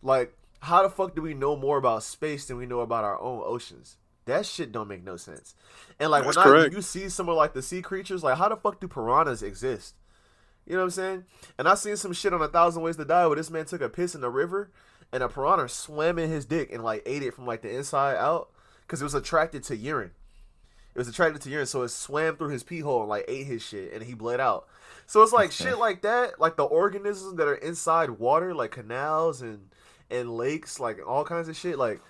like 0.02 0.36
how 0.60 0.82
the 0.82 0.90
fuck 0.90 1.14
do 1.14 1.22
we 1.22 1.34
know 1.34 1.56
more 1.56 1.78
about 1.78 2.02
space 2.02 2.46
than 2.46 2.56
we 2.56 2.66
know 2.66 2.80
about 2.80 3.04
our 3.04 3.20
own 3.20 3.42
oceans? 3.44 3.96
That 4.26 4.46
shit 4.46 4.70
don't 4.70 4.88
make 4.88 5.02
no 5.02 5.16
sense. 5.16 5.54
And 5.98 6.10
like 6.10 6.24
That's 6.24 6.36
when 6.36 6.46
I, 6.46 6.66
you 6.66 6.82
see 6.82 7.08
some 7.08 7.28
of 7.28 7.36
like 7.36 7.54
the 7.54 7.62
sea 7.62 7.82
creatures, 7.82 8.22
like 8.22 8.38
how 8.38 8.48
the 8.48 8.56
fuck 8.56 8.80
do 8.80 8.88
piranhas 8.88 9.42
exist? 9.42 9.94
You 10.66 10.74
know 10.74 10.80
what 10.80 10.84
I'm 10.84 10.90
saying? 10.90 11.24
And 11.58 11.68
I 11.68 11.74
seen 11.74 11.96
some 11.96 12.12
shit 12.12 12.32
on 12.32 12.42
a 12.42 12.48
thousand 12.48 12.82
ways 12.82 12.96
to 12.96 13.04
die 13.04 13.26
where 13.26 13.36
this 13.36 13.50
man 13.50 13.64
took 13.64 13.80
a 13.80 13.88
piss 13.88 14.14
in 14.14 14.20
the 14.20 14.30
river 14.30 14.70
and 15.12 15.22
a 15.22 15.28
piranha 15.28 15.68
swam 15.68 16.18
in 16.18 16.30
his 16.30 16.44
dick 16.44 16.72
and 16.72 16.82
like 16.82 17.02
ate 17.06 17.22
it 17.22 17.34
from 17.34 17.46
like 17.46 17.62
the 17.62 17.74
inside 17.74 18.16
out 18.16 18.50
because 18.82 19.00
it 19.00 19.04
was 19.04 19.14
attracted 19.14 19.62
to 19.64 19.76
urine. 19.76 20.12
It 20.94 20.98
was 20.98 21.08
attracted 21.08 21.42
to 21.42 21.50
urine, 21.50 21.66
so 21.66 21.82
it 21.82 21.88
swam 21.88 22.36
through 22.36 22.48
his 22.48 22.62
pee 22.62 22.80
hole 22.80 23.00
and 23.00 23.08
like 23.08 23.24
ate 23.28 23.46
his 23.46 23.62
shit 23.62 23.92
and 23.92 24.02
he 24.02 24.14
bled 24.14 24.40
out. 24.40 24.66
So 25.06 25.22
it's 25.22 25.32
like 25.32 25.52
shit 25.52 25.78
like 25.78 26.02
that, 26.02 26.40
like 26.40 26.56
the 26.56 26.64
organisms 26.64 27.36
that 27.36 27.48
are 27.48 27.54
inside 27.54 28.10
water, 28.10 28.54
like 28.54 28.72
canals 28.72 29.42
and 29.42 29.70
and 30.10 30.36
lakes, 30.36 30.80
like 30.80 30.98
all 31.06 31.24
kinds 31.24 31.48
of 31.48 31.56
shit. 31.56 31.78
Like 31.78 32.00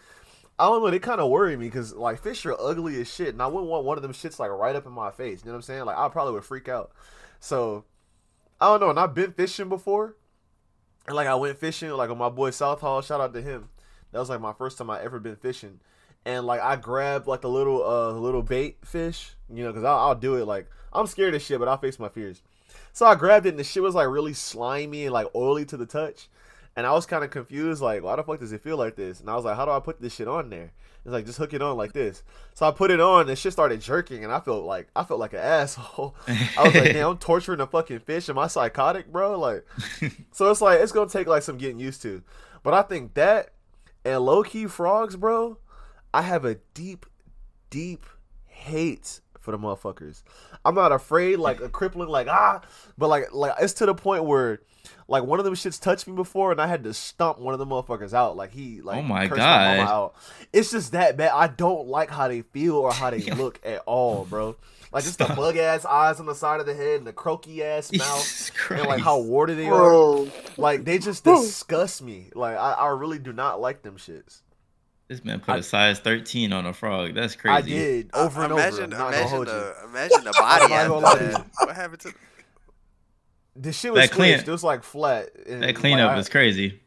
I 0.58 0.64
don't 0.64 0.82
know, 0.82 0.90
they 0.90 0.98
kind 0.98 1.20
of 1.22 1.30
worry 1.30 1.56
me 1.56 1.66
because 1.66 1.94
like 1.94 2.22
fish 2.22 2.44
are 2.44 2.60
ugly 2.60 3.00
as 3.00 3.10
shit, 3.12 3.28
and 3.28 3.40
I 3.40 3.46
wouldn't 3.46 3.70
want 3.70 3.86
one 3.86 3.96
of 3.96 4.02
them 4.02 4.12
shits 4.12 4.38
like 4.38 4.50
right 4.50 4.76
up 4.76 4.84
in 4.86 4.92
my 4.92 5.10
face. 5.10 5.40
You 5.40 5.46
know 5.46 5.52
what 5.52 5.58
I'm 5.58 5.62
saying? 5.62 5.84
Like 5.86 5.96
I 5.96 6.08
probably 6.10 6.34
would 6.34 6.44
freak 6.44 6.68
out. 6.68 6.92
So 7.38 7.84
I 8.60 8.66
don't 8.66 8.80
know, 8.80 8.90
and 8.90 8.98
I've 8.98 9.14
been 9.14 9.32
fishing 9.32 9.70
before, 9.70 10.16
and 11.06 11.16
like 11.16 11.26
I 11.26 11.34
went 11.34 11.58
fishing 11.58 11.90
like 11.90 12.08
with 12.08 12.18
my 12.18 12.28
boy 12.28 12.50
Southall. 12.50 13.02
Shout 13.02 13.20
out 13.20 13.34
to 13.34 13.42
him. 13.42 13.68
That 14.12 14.18
was 14.18 14.28
like 14.28 14.40
my 14.40 14.52
first 14.52 14.78
time 14.78 14.90
I 14.90 15.02
ever 15.02 15.20
been 15.20 15.36
fishing, 15.36 15.80
and 16.24 16.46
like 16.46 16.60
I 16.60 16.76
grabbed 16.76 17.26
like 17.26 17.44
a 17.44 17.48
little 17.48 17.82
uh 17.82 18.12
little 18.12 18.42
bait 18.42 18.78
fish, 18.84 19.34
you 19.48 19.64
know, 19.64 19.70
because 19.70 19.84
I'll, 19.84 19.98
I'll 19.98 20.14
do 20.14 20.36
it. 20.36 20.44
Like 20.46 20.68
I'm 20.92 21.06
scared 21.06 21.34
of 21.34 21.42
shit, 21.42 21.58
but 21.58 21.68
I'll 21.68 21.78
face 21.78 21.98
my 21.98 22.08
fears. 22.08 22.42
So 22.92 23.06
I 23.06 23.14
grabbed 23.14 23.46
it, 23.46 23.50
and 23.50 23.58
the 23.58 23.64
shit 23.64 23.82
was 23.82 23.94
like 23.94 24.08
really 24.08 24.34
slimy 24.34 25.04
and 25.04 25.12
like 25.12 25.28
oily 25.34 25.64
to 25.66 25.76
the 25.76 25.86
touch. 25.86 26.28
And 26.80 26.86
I 26.86 26.92
was 26.92 27.04
kind 27.04 27.22
of 27.22 27.28
confused, 27.28 27.82
like, 27.82 28.02
why 28.02 28.16
the 28.16 28.22
fuck 28.22 28.40
does 28.40 28.52
it 28.52 28.62
feel 28.62 28.78
like 28.78 28.96
this? 28.96 29.20
And 29.20 29.28
I 29.28 29.36
was 29.36 29.44
like, 29.44 29.54
how 29.54 29.66
do 29.66 29.70
I 29.70 29.80
put 29.80 30.00
this 30.00 30.14
shit 30.14 30.26
on 30.26 30.48
there? 30.48 30.72
It's 31.04 31.12
like 31.12 31.26
just 31.26 31.36
hook 31.36 31.52
it 31.52 31.60
on 31.60 31.76
like 31.76 31.92
this. 31.92 32.22
So 32.54 32.66
I 32.66 32.70
put 32.70 32.90
it 32.90 33.02
on, 33.02 33.28
and 33.28 33.36
shit 33.36 33.52
started 33.52 33.82
jerking, 33.82 34.24
and 34.24 34.32
I 34.32 34.40
felt 34.40 34.64
like 34.64 34.88
I 34.96 35.04
felt 35.04 35.20
like 35.20 35.34
an 35.34 35.40
asshole. 35.42 36.16
I 36.26 36.64
was 36.64 36.74
like, 36.74 36.94
damn, 36.94 37.10
I'm 37.10 37.18
torturing 37.18 37.60
a 37.60 37.66
fucking 37.66 37.98
fish. 37.98 38.30
Am 38.30 38.38
I 38.38 38.46
psychotic, 38.46 39.12
bro? 39.12 39.38
Like, 39.38 39.66
so 40.32 40.50
it's 40.50 40.62
like 40.62 40.80
it's 40.80 40.90
gonna 40.90 41.10
take 41.10 41.26
like 41.26 41.42
some 41.42 41.58
getting 41.58 41.80
used 41.80 42.00
to. 42.00 42.22
But 42.62 42.72
I 42.72 42.80
think 42.80 43.12
that 43.12 43.50
and 44.02 44.24
low 44.24 44.42
key 44.42 44.66
frogs, 44.66 45.16
bro. 45.16 45.58
I 46.14 46.22
have 46.22 46.46
a 46.46 46.54
deep, 46.72 47.04
deep 47.68 48.06
hate 48.46 49.20
for 49.40 49.50
the 49.50 49.58
motherfuckers. 49.58 50.22
I'm 50.64 50.74
not 50.74 50.92
afraid, 50.92 51.36
like 51.38 51.60
a 51.60 51.68
crippling, 51.68 52.08
like 52.08 52.28
ah, 52.28 52.60
but 52.96 53.08
like 53.08 53.32
like 53.32 53.54
it's 53.60 53.74
to 53.74 53.86
the 53.86 53.94
point 53.94 54.24
where. 54.24 54.60
Like 55.08 55.24
one 55.24 55.40
of 55.40 55.44
them 55.44 55.54
shits 55.54 55.80
touched 55.80 56.06
me 56.06 56.14
before, 56.14 56.52
and 56.52 56.60
I 56.60 56.68
had 56.68 56.84
to 56.84 56.94
stomp 56.94 57.40
one 57.40 57.52
of 57.52 57.58
the 57.58 57.66
motherfuckers 57.66 58.14
out. 58.14 58.36
Like 58.36 58.52
he, 58.52 58.80
like 58.80 58.98
Oh 58.98 59.02
my 59.02 59.26
cursed 59.26 59.40
mama 59.40 59.76
God. 59.76 59.88
out. 59.88 60.14
It's 60.52 60.70
just 60.70 60.92
that 60.92 61.16
bad. 61.16 61.32
I 61.34 61.48
don't 61.48 61.88
like 61.88 62.10
how 62.10 62.28
they 62.28 62.42
feel 62.42 62.76
or 62.76 62.92
how 62.92 63.10
they 63.10 63.18
look 63.34 63.60
at 63.64 63.82
all, 63.86 64.24
bro. 64.24 64.54
Like 64.92 65.02
just 65.04 65.18
the 65.18 65.26
bug 65.26 65.56
ass 65.56 65.84
eyes 65.84 66.20
on 66.20 66.26
the 66.26 66.34
side 66.34 66.60
of 66.60 66.66
the 66.66 66.74
head 66.74 66.98
and 66.98 67.06
the 67.06 67.12
croaky 67.12 67.62
ass 67.64 67.92
mouth, 67.96 68.50
and 68.70 68.86
like 68.86 69.00
how 69.02 69.20
warty 69.20 69.54
they 69.54 69.68
are. 69.68 70.26
Like 70.56 70.84
they 70.84 70.98
just 70.98 71.24
disgust 71.24 72.02
me. 72.02 72.30
Like 72.34 72.56
I, 72.56 72.72
I 72.72 72.88
really 72.90 73.18
do 73.18 73.32
not 73.32 73.60
like 73.60 73.82
them 73.82 73.96
shits. 73.96 74.42
This 75.10 75.24
man 75.24 75.40
put 75.40 75.56
I- 75.56 75.58
a 75.58 75.62
size 75.64 75.98
13 75.98 76.52
on 76.52 76.66
a 76.66 76.72
frog. 76.72 77.14
That's 77.14 77.34
crazy. 77.34 77.56
I 77.56 77.60
did 77.62 78.10
over 78.14 78.44
and 78.44 78.52
imagine, 78.52 78.94
over. 78.94 79.02
I'm 79.02 79.12
imagine 79.12 79.44
the, 79.44 79.74
imagine 79.84 80.24
the 80.24 80.32
body 80.38 80.72
I'm 80.72 80.88
not 80.88 81.04
after 81.14 81.26
that. 81.32 81.46
What 81.58 81.74
happened 81.74 82.00
to? 82.02 82.14
The 83.56 83.72
shit 83.72 83.92
was 83.92 84.02
That 84.08 84.12
clean- 84.14 84.38
squished. 84.38 84.46
It 84.48 84.52
was 84.52 84.62
like 84.64 84.84
flat. 84.84 85.30
and, 85.48 85.64
That 85.64 85.74
cleanup 85.74 86.12
I- 86.12 86.18
is 86.18 86.28
crazy. 86.28 86.80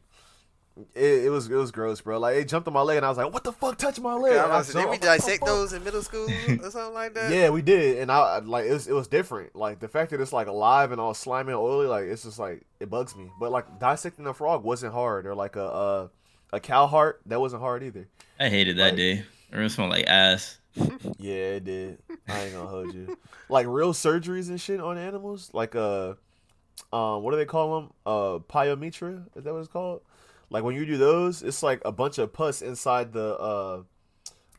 It, 0.94 1.26
it 1.26 1.30
was 1.30 1.48
it 1.48 1.54
was 1.54 1.70
gross, 1.70 2.00
bro. 2.00 2.18
Like 2.18 2.34
it 2.36 2.48
jumped 2.48 2.66
on 2.66 2.74
my 2.74 2.80
leg, 2.80 2.96
and 2.96 3.06
I 3.06 3.08
was 3.08 3.16
like, 3.16 3.32
"What 3.32 3.44
the 3.44 3.52
fuck 3.52 3.78
touched 3.78 4.00
my 4.00 4.14
leg?" 4.14 4.32
Okay, 4.32 4.40
I 4.40 4.44
And 4.44 4.52
I 4.52 4.56
was 4.58 4.70
about 4.70 4.72
to 4.72 4.72
say, 4.72 4.80
did 4.80 4.90
we 4.90 4.90
jumped, 4.90 4.90
what 4.90 5.00
the 5.00 5.06
dissect 5.22 5.38
fuck? 5.40 5.48
those 5.48 5.72
in 5.72 5.84
middle 5.84 6.02
school 6.02 6.24
or 6.48 6.70
something 6.70 6.94
like 6.94 7.14
that? 7.14 7.30
Yeah, 7.32 7.50
we 7.50 7.62
did, 7.62 7.98
and 7.98 8.10
I 8.10 8.18
I- 8.18 8.38
like 8.40 8.64
it 8.66 8.72
was 8.72 8.88
it 8.88 8.92
was 8.92 9.06
different. 9.06 9.54
Like 9.54 9.78
the 9.78 9.86
fact 9.86 10.10
that 10.10 10.20
it's 10.20 10.32
like 10.32 10.48
alive 10.48 10.90
and 10.90 11.00
all 11.00 11.14
slimy 11.14 11.50
and 11.52 11.60
oily, 11.60 11.86
like 11.86 12.06
it's 12.06 12.24
just 12.24 12.40
like 12.40 12.62
it 12.80 12.90
bugs 12.90 13.14
me. 13.14 13.30
But 13.38 13.52
like 13.52 13.78
dissecting 13.78 14.26
a 14.26 14.34
frog 14.34 14.64
wasn't 14.64 14.92
hard, 14.94 15.26
or 15.26 15.36
like 15.36 15.54
a 15.54 15.62
a, 15.64 16.10
a 16.54 16.60
cow 16.60 16.86
heart 16.86 17.20
that 17.26 17.40
wasn't 17.40 17.62
hard 17.62 17.82
either. 17.82 18.08
I 18.38 18.48
hated 18.48 18.76
that 18.78 18.88
Like- 18.90 18.96
day. 18.96 19.12
It 19.50 19.56
really 19.56 19.68
smelled 19.68 19.90
like 19.90 20.06
ass. 20.06 20.58
Yeah, 21.18 21.34
it 21.58 21.64
did. 21.64 21.98
I 22.28 22.40
ain't 22.44 22.54
gonna 22.54 22.68
hold 22.68 22.92
you. 22.94 23.16
Like 23.48 23.66
real 23.68 23.92
surgeries 23.92 24.48
and 24.48 24.60
shit 24.60 24.80
on 24.80 24.98
animals, 24.98 25.50
like 25.52 25.76
uh, 25.76 26.14
um, 26.92 27.22
what 27.22 27.30
do 27.30 27.36
they 27.36 27.44
call 27.44 27.80
them? 27.80 27.92
Uh, 28.04 28.38
pyometra. 28.40 29.24
Is 29.36 29.44
that 29.44 29.52
what 29.52 29.60
it's 29.60 29.68
called? 29.68 30.02
Like 30.50 30.64
when 30.64 30.74
you 30.74 30.84
do 30.84 30.96
those, 30.96 31.42
it's 31.42 31.62
like 31.62 31.80
a 31.84 31.92
bunch 31.92 32.18
of 32.18 32.32
pus 32.32 32.62
inside 32.62 33.12
the 33.12 33.38
uh, 33.38 33.82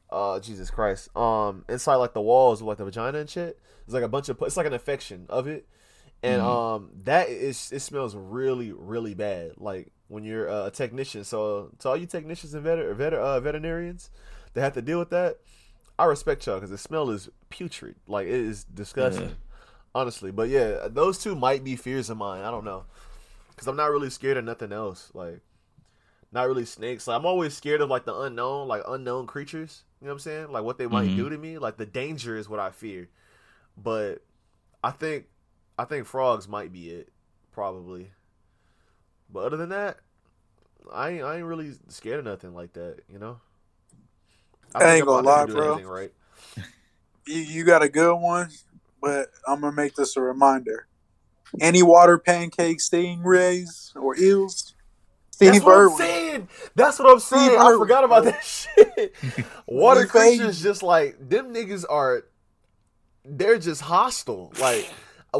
uh, 0.09 0.39
Jesus 0.39 0.69
Christ, 0.69 1.15
um, 1.17 1.65
inside 1.67 1.95
like 1.95 2.13
the 2.13 2.21
walls 2.21 2.61
of 2.61 2.67
like 2.67 2.77
the 2.77 2.85
vagina 2.85 3.17
and 3.19 3.29
shit. 3.29 3.59
It's 3.85 3.93
like 3.93 4.03
a 4.03 4.07
bunch 4.07 4.29
of 4.29 4.39
pus. 4.39 4.47
It's 4.47 4.57
like 4.57 4.67
an 4.67 4.73
infection 4.73 5.25
of 5.29 5.47
it, 5.47 5.67
and 6.23 6.41
Mhm. 6.41 6.45
um, 6.75 6.89
that 7.03 7.27
is 7.29 7.71
it 7.73 7.81
smells 7.81 8.15
really 8.15 8.71
really 8.71 9.13
bad. 9.13 9.53
Like 9.57 9.91
when 10.07 10.23
you're 10.23 10.49
uh, 10.49 10.67
a 10.67 10.71
technician. 10.71 11.23
So 11.23 11.71
to 11.79 11.89
all 11.89 11.97
you 11.97 12.05
technicians 12.05 12.53
and 12.53 12.63
vet, 12.63 12.95
vet 12.95 13.13
uh, 13.13 13.39
veterinarians 13.39 14.09
that 14.53 14.61
have 14.61 14.73
to 14.73 14.81
deal 14.81 14.99
with 14.99 15.09
that. 15.11 15.37
I 15.97 16.05
respect 16.05 16.45
y'all 16.45 16.55
because 16.55 16.69
the 16.71 16.77
smell 16.77 17.09
is 17.09 17.29
putrid. 17.49 17.95
Like 18.05 18.27
it 18.27 18.33
is 18.33 18.65
disgusting, 18.65 19.27
Yeah. 19.29 19.33
honestly. 19.93 20.29
But 20.31 20.49
yeah, 20.49 20.87
those 20.89 21.17
two 21.17 21.35
might 21.35 21.63
be 21.63 21.75
fears 21.77 22.09
of 22.09 22.17
mine. 22.17 22.43
I 22.43 22.51
don't 22.51 22.65
know 22.65 22.83
because 23.49 23.67
I'm 23.67 23.77
not 23.77 23.91
really 23.91 24.09
scared 24.09 24.35
of 24.37 24.43
nothing 24.43 24.73
else. 24.73 25.09
Like 25.13 25.39
not 26.33 26.47
really 26.47 26.65
snakes. 26.65 27.07
Like 27.07 27.17
I'm 27.17 27.25
always 27.25 27.53
scared 27.55 27.79
of 27.79 27.89
like 27.89 28.03
the 28.03 28.13
unknown, 28.13 28.67
like 28.67 28.81
unknown 28.87 29.25
creatures. 29.25 29.83
You 30.01 30.07
know 30.07 30.11
what 30.11 30.15
I'm 30.15 30.19
saying? 30.19 30.51
Like 30.51 30.63
what 30.65 30.77
they 30.77 30.87
might 30.87 31.11
Mhm. 31.11 31.15
do 31.15 31.29
to 31.29 31.37
me. 31.37 31.57
Like 31.57 31.77
the 31.77 31.85
danger 31.85 32.35
is 32.35 32.49
what 32.49 32.59
I 32.59 32.71
fear. 32.71 33.07
But 33.77 34.21
I 34.83 34.91
think 34.91 35.27
I 35.79 35.85
think 35.85 36.05
frogs 36.07 36.47
might 36.47 36.73
be 36.73 36.89
it, 36.89 37.09
probably. 37.53 38.11
But 39.31 39.45
other 39.45 39.57
than 39.57 39.69
that, 39.69 39.97
I 40.93 41.09
ain't, 41.09 41.23
I 41.23 41.37
ain't 41.37 41.45
really 41.45 41.73
scared 41.89 42.19
of 42.19 42.25
nothing 42.25 42.53
like 42.53 42.73
that. 42.73 42.99
You 43.11 43.19
know. 43.19 43.39
I 44.73 44.79
think 44.79 44.89
ain't 44.91 45.05
gonna 45.05 45.27
lie, 45.27 45.45
think 45.45 45.57
I'm 45.57 45.63
doing 45.63 45.83
bro. 45.83 45.93
Right. 45.93 46.11
you, 47.27 47.39
you 47.39 47.63
got 47.63 47.81
a 47.81 47.89
good 47.89 48.15
one, 48.15 48.49
but 49.01 49.29
I'm 49.47 49.61
gonna 49.61 49.75
make 49.75 49.95
this 49.95 50.17
a 50.17 50.21
reminder. 50.21 50.87
Any 51.61 51.83
water 51.83 52.17
pancakes, 52.17 52.89
stingrays, 52.89 53.95
or 53.95 54.17
eels? 54.17 54.75
Steve 55.35 55.51
That's 55.51 55.65
what 55.65 55.77
I'm 55.77 55.97
saying. 55.97 56.47
That's 56.75 56.99
what 56.99 57.11
I'm 57.11 57.19
saying. 57.19 57.59
I 57.59 57.67
Irwin, 57.67 57.79
forgot 57.79 58.03
about 58.05 58.23
that 58.23 58.43
shit. 58.43 59.13
Water 59.67 60.05
creatures 60.05 60.61
just 60.61 60.81
like 60.81 61.17
them 61.29 61.53
niggas 61.53 61.83
are. 61.89 62.23
They're 63.25 63.57
just 63.57 63.81
hostile. 63.81 64.53
Like, 64.61 64.89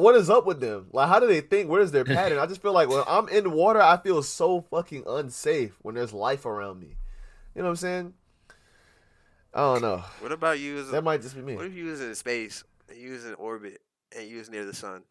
what 0.01 0.15
is 0.15 0.29
up 0.29 0.45
with 0.45 0.59
them? 0.59 0.87
Like, 0.91 1.07
how 1.09 1.19
do 1.19 1.27
they 1.27 1.41
think? 1.41 1.69
Where 1.69 1.81
is 1.81 1.91
their 1.91 2.05
pattern? 2.05 2.39
I 2.39 2.45
just 2.45 2.61
feel 2.61 2.73
like 2.73 2.89
when 2.89 3.03
I'm 3.07 3.27
in 3.29 3.43
the 3.45 3.49
water, 3.49 3.81
I 3.81 3.97
feel 3.97 4.21
so 4.23 4.61
fucking 4.61 5.03
unsafe 5.07 5.77
when 5.81 5.95
there's 5.95 6.13
life 6.13 6.45
around 6.45 6.79
me. 6.79 6.97
You 7.55 7.61
know 7.61 7.65
what 7.65 7.69
I'm 7.71 7.75
saying? 7.77 8.13
I 9.53 9.59
don't 9.59 9.81
know. 9.81 10.03
What 10.19 10.31
about 10.33 10.59
you? 10.59 10.79
As 10.79 10.89
That 10.91 11.03
might 11.03 11.21
just 11.21 11.35
be 11.35 11.41
me. 11.41 11.55
What 11.55 11.65
if 11.65 11.73
you 11.73 11.85
was 11.85 12.01
in 12.01 12.13
space 12.15 12.63
and 12.89 12.97
you 12.97 13.11
was 13.13 13.25
in 13.25 13.33
orbit 13.35 13.81
and 14.17 14.27
you 14.27 14.37
was 14.37 14.49
near 14.49 14.65
the 14.65 14.73
sun? 14.73 15.03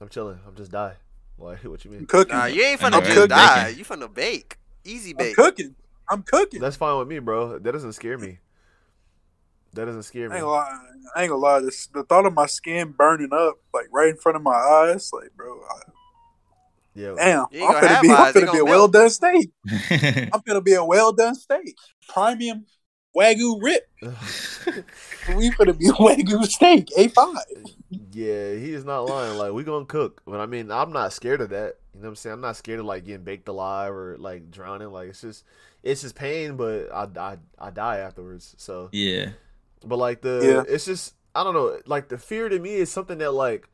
I'm 0.00 0.08
chilling. 0.08 0.38
I'm 0.46 0.54
just 0.54 0.70
die. 0.70 0.94
Like, 1.38 1.58
what 1.64 1.84
you 1.84 1.90
I'm 1.90 1.96
mean? 1.98 2.06
cooking. 2.06 2.36
Nah, 2.36 2.46
you 2.46 2.62
ain't 2.62 2.82
I 2.82 2.90
finna 2.90 3.04
just 3.04 3.28
die. 3.28 3.64
Bacon. 3.64 3.78
You 3.78 3.84
finna 3.84 4.14
bake. 4.14 4.56
Easy 4.84 5.10
I'm 5.10 5.16
bake. 5.16 5.36
cooking. 5.36 5.74
I'm 6.08 6.22
cooking. 6.22 6.60
That's 6.60 6.76
fine 6.76 6.98
with 6.98 7.08
me, 7.08 7.18
bro. 7.18 7.58
That 7.58 7.72
doesn't 7.72 7.92
scare 7.92 8.18
me. 8.18 8.38
That 9.74 9.84
doesn't 9.84 10.02
scare 10.02 10.28
me. 10.28 10.36
I 10.36 10.38
me. 10.38 10.40
ain't 10.40 10.46
gonna 10.46 10.52
lie. 10.52 10.78
I 11.14 11.22
ain't 11.22 11.30
gonna 11.30 11.42
lie. 11.42 11.60
This, 11.60 11.86
the 11.86 12.02
thought 12.02 12.26
of 12.26 12.34
my 12.34 12.46
skin 12.46 12.92
burning 12.96 13.32
up, 13.32 13.56
like 13.72 13.86
right 13.92 14.08
in 14.08 14.16
front 14.16 14.36
of 14.36 14.42
my 14.42 14.52
eyes, 14.52 15.10
like, 15.12 15.30
bro, 15.36 15.60
I, 15.60 15.80
Yeah. 16.94 17.14
damn, 17.16 17.46
I'm 17.52 17.72
gonna 17.72 17.80
gonna 17.80 18.00
be, 18.00 18.10
I'm 18.10 18.32
gonna 18.32 18.52
be 18.52 18.58
a 18.58 18.64
well 18.64 18.88
done 18.88 19.10
steak. 19.10 19.50
I'm 20.32 20.42
gonna 20.46 20.60
be 20.60 20.74
a 20.74 20.84
well 20.84 21.12
done 21.12 21.34
steak, 21.34 21.76
premium 22.08 22.66
wagyu 23.16 23.58
rip. 23.60 23.88
we 25.36 25.50
gonna 25.50 25.72
be 25.74 25.88
a 25.88 25.92
wagyu 25.92 26.44
steak, 26.46 26.88
a 26.96 27.08
five. 27.08 27.36
Yeah, 28.12 28.54
he 28.54 28.72
is 28.72 28.84
not 28.84 29.02
lying. 29.02 29.36
Like 29.36 29.52
we 29.52 29.62
gonna 29.62 29.84
cook, 29.84 30.22
but 30.26 30.40
I 30.40 30.46
mean, 30.46 30.70
I'm 30.70 30.92
not 30.92 31.12
scared 31.12 31.40
of 31.40 31.50
that. 31.50 31.76
You 31.94 32.00
know 32.00 32.04
what 32.04 32.08
I'm 32.10 32.16
saying? 32.16 32.34
I'm 32.34 32.40
not 32.40 32.56
scared 32.56 32.80
of 32.80 32.86
like 32.86 33.04
getting 33.04 33.24
baked 33.24 33.48
alive 33.48 33.92
or 33.92 34.16
like 34.18 34.50
drowning. 34.50 34.90
Like 34.90 35.10
it's 35.10 35.20
just, 35.20 35.44
it's 35.82 36.02
just 36.02 36.14
pain, 36.14 36.56
but 36.56 36.92
I 36.92 37.08
I, 37.16 37.38
I 37.58 37.70
die 37.70 37.98
afterwards. 37.98 38.54
So, 38.58 38.88
yeah. 38.92 39.30
But 39.84 39.96
like 39.98 40.20
the, 40.22 40.40
Yeah. 40.42 40.72
it's 40.74 40.84
just 40.84 41.14
I 41.34 41.44
don't 41.44 41.54
know. 41.54 41.78
Like 41.86 42.08
the 42.08 42.18
fear 42.18 42.48
to 42.48 42.58
me 42.58 42.74
is 42.74 42.90
something 42.90 43.18
that 43.18 43.32
like, 43.32 43.68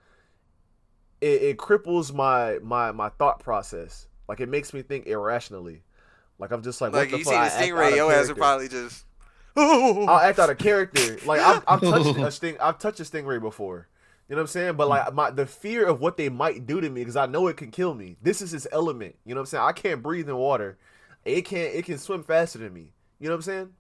it, 1.20 1.43
it 1.43 1.57
cripples 1.57 2.12
my 2.12 2.59
my 2.62 2.93
my 2.93 3.09
thought 3.11 3.41
process. 3.41 4.09
Like 4.28 4.41
it 4.41 4.49
makes 4.49 4.73
me 4.74 4.83
think 4.83 5.07
irrationally. 5.07 5.83
Like 6.39 6.51
I'm 6.51 6.62
just 6.62 6.81
like, 6.81 6.93
Like 6.93 7.07
what 7.07 7.11
the 7.12 7.19
you 7.19 7.24
fuck? 7.24 7.51
see 7.51 7.66
the 7.66 7.73
stingray, 7.73 7.97
your 7.97 8.12
ass 8.12 8.28
would 8.28 8.37
probably 8.37 8.69
just. 8.69 9.05
I'll 9.57 10.11
act 10.19 10.39
out 10.39 10.51
of 10.51 10.59
character. 10.59 11.19
Like 11.24 11.41
I've, 11.41 11.62
I've 11.66 11.81
touched 11.93 12.19
a 12.19 12.31
sting. 12.31 12.57
I've 12.61 12.78
touched 12.78 13.01
a 13.01 13.05
stingray 13.05 13.41
before. 13.41 13.89
You 14.28 14.35
know 14.35 14.41
what 14.41 14.43
I'm 14.43 14.49
saying? 14.49 14.74
But 14.77 14.89
like 14.89 15.15
my 15.15 15.31
the 15.31 15.47
fear 15.47 15.87
of 15.87 16.01
what 16.01 16.16
they 16.19 16.28
might 16.28 16.66
do 16.66 16.81
to 16.81 16.91
me 16.91 17.01
because 17.03 17.16
I 17.16 17.27
know 17.27 17.47
it 17.47 17.57
can 17.57 17.70
kill 17.70 17.95
me. 17.95 18.16
This 18.20 18.43
is 18.43 18.53
its 18.53 18.66
element. 18.70 19.16
You 19.24 19.35
know 19.35 19.41
what 19.41 19.43
I'm 19.43 19.47
saying? 19.47 19.65
I 19.65 19.73
can't 19.73 20.03
breathe 20.03 20.28
in 20.28 20.37
water. 20.37 20.77
It 21.24 21.43
can't. 21.47 21.74
It 21.74 21.85
can 21.87 21.97
swim 21.97 22.23
faster 22.23 22.59
than 22.59 22.74
me. 22.74 22.93
You 23.19 23.28
know 23.28 23.35
what 23.35 23.37
I'm 23.37 23.43
saying? 23.43 23.73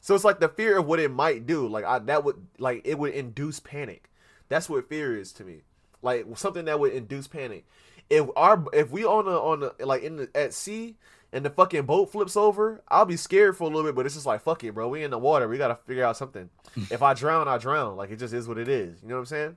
So 0.00 0.14
it's 0.14 0.24
like 0.24 0.40
the 0.40 0.48
fear 0.48 0.78
of 0.78 0.86
what 0.86 1.00
it 1.00 1.10
might 1.10 1.46
do. 1.46 1.66
Like 1.66 1.84
I 1.84 1.98
that 2.00 2.24
would 2.24 2.46
like 2.58 2.82
it 2.84 2.98
would 2.98 3.12
induce 3.12 3.60
panic. 3.60 4.10
That's 4.48 4.68
what 4.68 4.88
fear 4.88 5.16
is 5.16 5.32
to 5.34 5.44
me. 5.44 5.62
Like 6.02 6.26
something 6.36 6.64
that 6.64 6.80
would 6.80 6.92
induce 6.92 7.28
panic. 7.28 7.66
If 8.08 8.26
our 8.36 8.64
if 8.72 8.90
we 8.90 9.04
on 9.04 9.26
a 9.26 9.38
on 9.38 9.62
a 9.62 9.86
like 9.86 10.02
in 10.02 10.16
the 10.16 10.30
at 10.34 10.54
sea 10.54 10.96
and 11.32 11.44
the 11.44 11.50
fucking 11.50 11.82
boat 11.82 12.10
flips 12.10 12.36
over, 12.36 12.82
I'll 12.88 13.04
be 13.04 13.16
scared 13.16 13.56
for 13.56 13.64
a 13.64 13.66
little 13.68 13.84
bit, 13.84 13.94
but 13.94 14.06
it's 14.06 14.14
just 14.14 14.26
like 14.26 14.42
fuck 14.42 14.64
it, 14.64 14.74
bro. 14.74 14.88
We 14.88 15.04
in 15.04 15.10
the 15.10 15.18
water. 15.18 15.48
We 15.48 15.58
gotta 15.58 15.78
figure 15.86 16.04
out 16.04 16.16
something. 16.16 16.50
if 16.90 17.02
I 17.02 17.14
drown, 17.14 17.46
I 17.48 17.58
drown. 17.58 17.96
Like 17.96 18.10
it 18.10 18.18
just 18.18 18.34
is 18.34 18.48
what 18.48 18.58
it 18.58 18.68
is. 18.68 19.02
You 19.02 19.08
know 19.08 19.16
what 19.16 19.20
I'm 19.20 19.26
saying? 19.26 19.56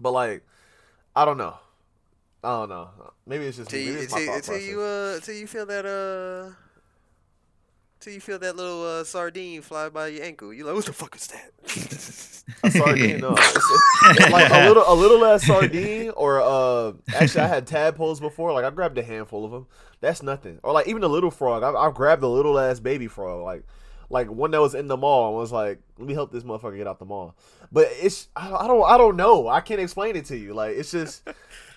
But 0.00 0.12
like, 0.12 0.42
I 1.14 1.24
don't 1.24 1.38
know. 1.38 1.56
I 2.44 2.48
don't 2.60 2.68
know. 2.70 2.90
Maybe 3.26 3.46
it's 3.46 3.56
just 3.56 3.72
me. 3.72 3.84
you, 3.84 3.92
Maybe 3.92 4.04
it's 4.04 4.12
my 4.12 4.40
till, 4.42 4.58
you, 4.58 4.80
uh, 4.80 5.20
till 5.20 5.34
you 5.36 5.46
feel 5.46 5.64
that, 5.66 5.86
uh, 5.86 6.52
till 8.02 8.12
you 8.12 8.20
feel 8.20 8.38
that 8.40 8.56
little 8.56 8.84
uh, 8.84 9.04
sardine 9.04 9.62
fly 9.62 9.88
by 9.88 10.08
your 10.08 10.24
ankle. 10.24 10.52
You 10.52 10.64
like, 10.64 10.74
what 10.74 10.84
the 10.84 10.92
fuck 10.92 11.14
is 11.14 11.28
that? 11.28 12.42
A 12.64 12.70
sardine, 12.70 13.18
no. 13.20 13.34
It's, 13.38 14.20
it's 14.20 14.30
like 14.30 14.50
a 14.50 14.66
little, 14.68 14.84
a 14.86 14.94
little 14.94 15.20
less 15.20 15.46
sardine, 15.46 16.10
or 16.10 16.40
uh, 16.40 16.92
actually, 17.14 17.42
I 17.42 17.46
had 17.46 17.66
tadpoles 17.66 18.20
before. 18.20 18.52
Like 18.52 18.64
I 18.64 18.70
grabbed 18.70 18.98
a 18.98 19.02
handful 19.02 19.44
of 19.44 19.52
them. 19.52 19.66
That's 20.00 20.22
nothing. 20.22 20.58
Or 20.64 20.72
like 20.72 20.88
even 20.88 21.04
a 21.04 21.08
little 21.08 21.30
frog. 21.30 21.62
I, 21.62 21.70
I 21.70 21.92
grabbed 21.92 22.24
a 22.24 22.28
little 22.28 22.58
ass 22.58 22.80
baby 22.80 23.06
frog, 23.06 23.42
like, 23.42 23.64
like 24.10 24.28
one 24.28 24.50
that 24.50 24.60
was 24.60 24.74
in 24.74 24.88
the 24.88 24.96
mall. 24.96 25.28
and 25.28 25.36
was 25.36 25.52
like, 25.52 25.80
let 25.96 26.08
me 26.08 26.14
help 26.14 26.32
this 26.32 26.42
motherfucker 26.42 26.76
get 26.76 26.88
out 26.88 26.98
the 26.98 27.04
mall. 27.04 27.36
But 27.70 27.88
it's, 27.92 28.28
I, 28.34 28.52
I 28.52 28.66
don't, 28.66 28.82
I 28.82 28.98
don't 28.98 29.16
know. 29.16 29.48
I 29.48 29.60
can't 29.60 29.80
explain 29.80 30.16
it 30.16 30.26
to 30.26 30.36
you. 30.36 30.54
Like 30.54 30.76
it's 30.76 30.90
just, 30.90 31.22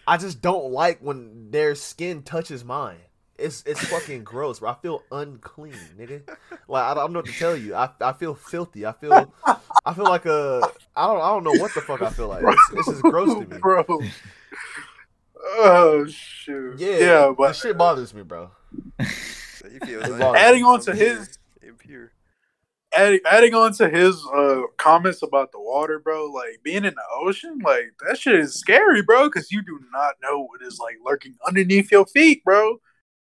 I 0.07 0.17
just 0.17 0.41
don't 0.41 0.71
like 0.71 0.99
when 0.99 1.51
their 1.51 1.75
skin 1.75 2.23
touches 2.23 2.65
mine. 2.65 2.97
It's 3.37 3.63
it's 3.65 3.85
fucking 3.87 4.23
gross, 4.23 4.59
bro. 4.59 4.69
I 4.69 4.75
feel 4.75 5.03
unclean, 5.11 5.73
nigga. 5.99 6.21
Like 6.69 6.83
I, 6.83 6.93
don't- 6.93 6.97
I 6.97 7.03
don't 7.03 7.13
know 7.13 7.19
what 7.19 7.25
to 7.25 7.33
tell 7.33 7.55
you. 7.57 7.75
I, 7.75 7.89
I 7.99 8.13
feel 8.13 8.33
filthy. 8.33 8.85
I 8.85 8.93
feel 8.93 9.33
I 9.85 9.93
feel 9.93 10.05
like 10.05 10.25
a 10.25 10.61
I 10.95 11.07
don't 11.07 11.21
I 11.21 11.27
don't 11.29 11.43
know 11.43 11.61
what 11.61 11.73
the 11.73 11.81
fuck 11.81 12.01
I 12.01 12.09
feel 12.11 12.29
like. 12.29 12.43
It's, 12.47 12.69
it's 12.73 12.87
just 12.87 13.01
gross 13.03 13.33
to 13.33 13.45
me. 13.45 13.57
bro. 13.59 13.83
Oh 15.57 16.05
shoot. 16.07 16.79
Yeah, 16.79 16.89
yeah, 16.91 16.97
that 17.27 17.35
but 17.37 17.55
shit 17.55 17.77
bothers 17.77 18.13
me, 18.13 18.23
bro. 18.23 18.51
So 18.99 19.67
you 19.67 19.79
feel 19.85 20.01
It 20.01 20.09
like 20.11 20.19
bothers 20.21 20.41
adding 20.41 20.63
on 20.63 20.79
to 20.81 20.95
his 20.95 21.37
impure. 21.61 22.11
adding, 22.95 23.19
adding 23.29 23.53
on 23.53 23.73
to 23.73 23.89
his 23.89 24.25
uh 24.35 24.61
comments 24.77 25.21
about 25.21 25.51
the 25.51 25.59
water, 25.59 25.99
bro, 25.99 26.27
like 26.31 26.61
being 26.63 26.85
in 26.85 26.95
the 26.95 27.03
ocean, 27.13 27.59
like 27.63 27.93
that 28.07 28.17
shit 28.17 28.35
is 28.35 28.55
scary, 28.55 29.01
bro, 29.01 29.25
because 29.27 29.51
you 29.51 29.61
do 29.61 29.79
not 29.91 30.15
know 30.21 30.43
what 30.45 30.61
is 30.61 30.79
like 30.79 30.95
lurking 31.05 31.35
underneath 31.45 31.91
your 31.91 32.05
feet, 32.07 32.43
bro. 32.43 32.79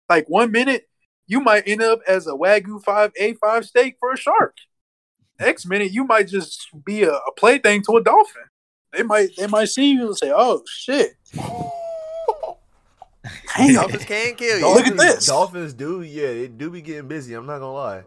Like 0.10 0.26
one 0.28 0.52
minute 0.52 0.88
you 1.28 1.40
might 1.40 1.68
end 1.68 1.82
up 1.82 2.00
as 2.08 2.28
a 2.28 2.32
wagyu 2.32 2.84
five 2.84 3.12
A 3.18 3.34
five 3.34 3.66
steak 3.66 3.98
for 4.00 4.12
a 4.12 4.18
shark. 4.18 4.58
Next 5.40 5.66
minute 5.66 5.92
you 5.92 6.06
might 6.06 6.28
just 6.28 6.68
be 6.86 7.04
a, 7.04 7.12
a 7.12 7.32
plaything 7.38 7.84
to 7.84 7.98
a 7.98 8.04
dolphin. 8.04 8.44
They 8.92 9.04
might 9.04 9.30
they 9.38 9.48
might 9.48 9.70
see 9.70 9.92
you 9.92 10.08
and 10.08 10.18
say, 10.18 10.32
"Oh 10.34 10.64
shit, 10.68 11.16
damn." 11.34 11.44
Dolphins 13.74 14.06
can 14.06 14.36
kill 14.36 14.60
you. 14.60 14.74
Look 14.74 14.88
at 14.88 14.98
this. 14.98 15.26
Dolphins 15.26 15.74
do, 15.74 16.02
yeah, 16.02 16.28
they 16.28 16.48
do 16.48 16.70
be 16.70 16.82
getting 16.82 17.08
busy. 17.08 17.34
I'm 17.34 17.46
not 17.46 17.60
gonna 17.60 17.74
lie. 17.74 18.04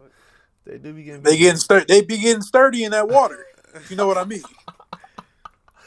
They 0.65 0.77
do 0.77 0.93
be 0.93 1.03
getting 1.03 1.23
They 1.23 1.37
getting 1.37 1.59
stur- 1.59 1.87
they 1.87 2.01
be 2.01 2.17
getting 2.17 2.41
sturdy 2.41 2.83
in 2.83 2.91
that 2.91 3.09
water. 3.09 3.45
If 3.73 3.89
you 3.89 3.97
know 3.97 4.07
what 4.07 4.17
I 4.17 4.25
mean? 4.25 4.43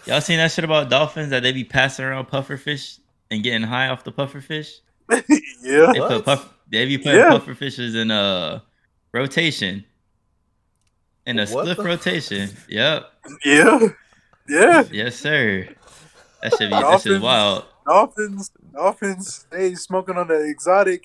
Y'all 0.07 0.21
seen 0.21 0.39
that 0.39 0.51
shit 0.51 0.65
about 0.65 0.89
dolphins 0.89 1.31
that 1.31 1.43
they 1.43 1.53
be 1.53 1.65
passing 1.65 2.05
around 2.05 2.27
puffer 2.27 2.57
fish 2.57 2.99
and 3.31 3.43
getting 3.43 3.63
high 3.63 3.89
off 3.89 4.05
the 4.05 4.13
puffer 4.13 4.41
fish? 4.41 4.81
yeah. 5.63 5.93
They 5.93 6.01
What? 6.01 6.09
put 6.11 6.25
puff, 6.25 6.55
they 6.71 6.87
be 6.87 6.99
putting 6.99 7.15
Yeah. 7.21 7.31
puffer 7.31 7.55
fishes 7.55 7.95
in 7.95 8.11
a 8.11 8.63
rotation. 9.13 9.85
In 11.27 11.39
a 11.39 11.47
What 11.47 11.65
split 11.67 11.77
the- 11.77 11.83
rotation. 11.85 12.51
Yep. 12.69 13.13
Yeah. 13.45 13.79
Yeah. 14.49 14.85
Yes, 14.91 15.17
sir. 15.17 15.69
That 16.43 16.53
should 16.53 16.59
be 16.61 16.67
that 16.71 16.81
shit 17.03 17.21
Dolphins. 17.21 17.21
wild. 17.21 17.65
Dolphins, 17.87 18.51
dolphins, 18.73 19.47
they 19.51 19.75
smoking 19.75 20.17
on 20.17 20.29
the 20.29 20.49
exotic 20.49 21.03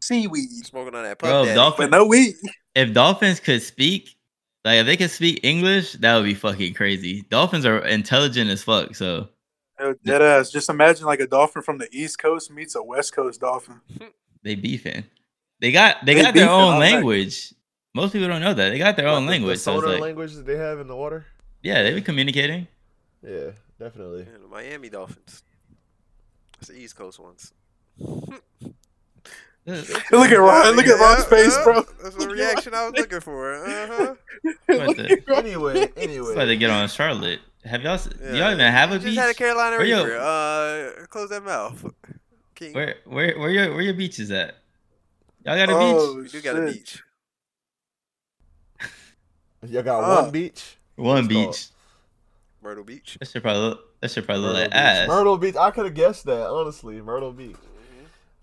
seaweed, 0.00 0.50
Smoking 0.66 0.94
on 0.94 1.04
that 1.04 1.18
puff 1.18 1.28
Bro, 1.30 1.44
daddy. 1.44 1.54
dolphin 1.54 1.90
but 1.90 1.96
no 1.96 2.06
weed. 2.06 2.34
if 2.74 2.92
dolphins 2.92 3.40
could 3.40 3.62
speak, 3.62 4.16
like 4.64 4.78
if 4.80 4.86
they 4.86 4.96
could 4.96 5.10
speak 5.10 5.40
English, 5.42 5.92
that 5.94 6.16
would 6.16 6.24
be 6.24 6.34
fucking 6.34 6.74
crazy. 6.74 7.22
Dolphins 7.30 7.64
are 7.66 7.78
intelligent 7.86 8.50
as 8.50 8.62
fuck, 8.62 8.94
so 8.96 9.28
Yo, 9.82 9.94
Dead 10.04 10.22
ass. 10.22 10.50
Just 10.50 10.68
imagine 10.70 11.06
like 11.06 11.20
a 11.20 11.26
dolphin 11.26 11.62
from 11.62 11.78
the 11.78 11.88
East 11.90 12.18
Coast 12.18 12.50
meets 12.50 12.74
a 12.76 12.82
West 12.82 13.12
Coast 13.14 13.40
dolphin. 13.40 13.80
they 14.42 14.54
beefing. 14.54 15.04
They 15.60 15.72
got 15.72 16.04
they, 16.04 16.14
They 16.14 16.22
got 16.22 16.34
their 16.34 16.48
own 16.48 16.74
I'm 16.74 16.80
like- 16.80 16.92
language. 16.94 17.52
Most 17.94 18.12
people 18.14 18.28
don't 18.28 18.40
know 18.40 18.54
that. 18.54 18.70
They 18.70 18.78
got 18.78 18.96
their 18.96 19.08
own 19.08 19.26
the- 19.26 19.30
language. 19.32 19.56
The 19.58 19.60
so 19.62 19.72
it's 19.74 19.82
sonar 19.82 19.92
like, 19.94 20.02
language 20.02 20.34
that 20.34 20.46
they 20.46 20.56
have 20.56 20.78
in 20.80 20.86
the 20.86 20.96
water. 20.96 21.26
yeah, 21.62 21.82
they 21.82 21.92
be 21.92 22.00
communicating. 22.00 22.66
Yeah, 23.22 23.50
definitely. 23.78 24.20
Yeah, 24.30 24.38
the 24.40 24.48
Miami 24.48 24.88
Dolphins. 24.88 25.42
That's 26.58 26.68
the 26.68 26.76
East 26.78 26.96
Coast 26.96 27.18
ones. 27.20 27.52
Look 29.64 30.30
at 30.30 30.40
Ron. 30.40 30.74
Look 30.74 30.86
at 30.88 30.98
Ron's 30.98 31.24
face, 31.26 31.56
bro. 31.62 31.82
That's 32.02 32.16
the 32.16 32.28
reaction 32.28 32.74
I 32.74 32.86
was 32.88 32.94
looking 32.96 33.20
for. 33.20 33.54
Uh-huh. 33.64 34.14
What 34.66 34.96
the- 34.96 35.22
Anyway, 35.36 35.82
About 35.84 35.98
anyway. 35.98 36.46
to 36.46 36.56
get 36.56 36.70
on 36.70 36.88
Charlotte. 36.88 37.38
Have 37.64 37.82
y'all? 37.82 37.94
s 37.94 38.08
Yeah. 38.20 38.32
Y'all 38.34 38.52
even 38.52 38.58
have 38.72 38.90
a 38.90 38.94
Just 38.94 39.04
beach? 39.06 39.16
had 39.18 39.30
a 39.30 39.34
Carolina 39.34 39.76
Where 39.78 39.86
yo- 39.86 40.04
Reaper. 40.04 40.18
Uh, 40.18 41.06
close 41.06 41.28
that 41.30 41.44
mouth. 41.44 41.84
King. 42.54 42.72
Where 42.74 42.96
where 43.04 43.38
where 43.38 43.50
your 43.50 43.72
where 43.72 43.82
your 43.82 43.94
beaches 43.94 44.30
at? 44.30 44.56
Y'all 45.44 45.56
got 45.56 45.68
a 45.68 45.72
Oh, 45.74 46.16
we 46.22 46.28
do 46.28 46.40
got 46.42 46.56
a 46.56 46.62
beach. 46.72 47.02
Y'all 49.68 49.82
got 49.82 50.02
Uh, 50.04 50.22
one 50.22 50.30
beach. 50.32 50.52
beach? 50.54 50.76
One 50.96 51.24
What's 51.24 51.32
called? 51.34 51.52
beach. 51.52 51.66
Myrtle 52.62 52.84
Beach. 52.84 53.16
That 53.18 53.28
should 53.28 53.42
probably 53.42 53.62
look, 53.62 54.00
that 54.00 54.10
should 54.12 54.24
probably 54.24 54.44
look 54.44 54.52
Myrtle 54.54 54.62
like 54.62 54.70
Beach. 54.70 54.80
ass. 54.80 55.08
Myrtle 55.08 55.36
Beach. 55.38 55.56
I 55.56 55.70
could 55.72 55.84
have 55.86 55.94
guessed 55.94 56.24
that, 56.26 56.46
honestly. 56.48 57.00
Myrtle 57.00 57.32
Beach. 57.32 57.56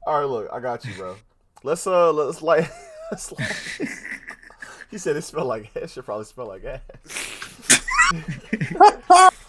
All 0.06 0.20
right, 0.20 0.26
look, 0.30 0.50
I 0.52 0.60
got 0.60 0.84
you, 0.84 0.94
bro. 0.96 1.16
Let's 1.64 1.88
uh, 1.88 2.12
let's 2.12 2.42
like, 2.42 2.70
let's 3.12 3.32
like. 3.32 3.48
he 4.92 4.98
said 4.98 5.16
it 5.16 5.22
smelled 5.22 5.48
like 5.48 5.72
ass. 5.82 5.92
Should 5.94 6.04
probably 6.06 6.26
smell 6.26 6.48
like 6.48 6.66
ass. 6.66 6.82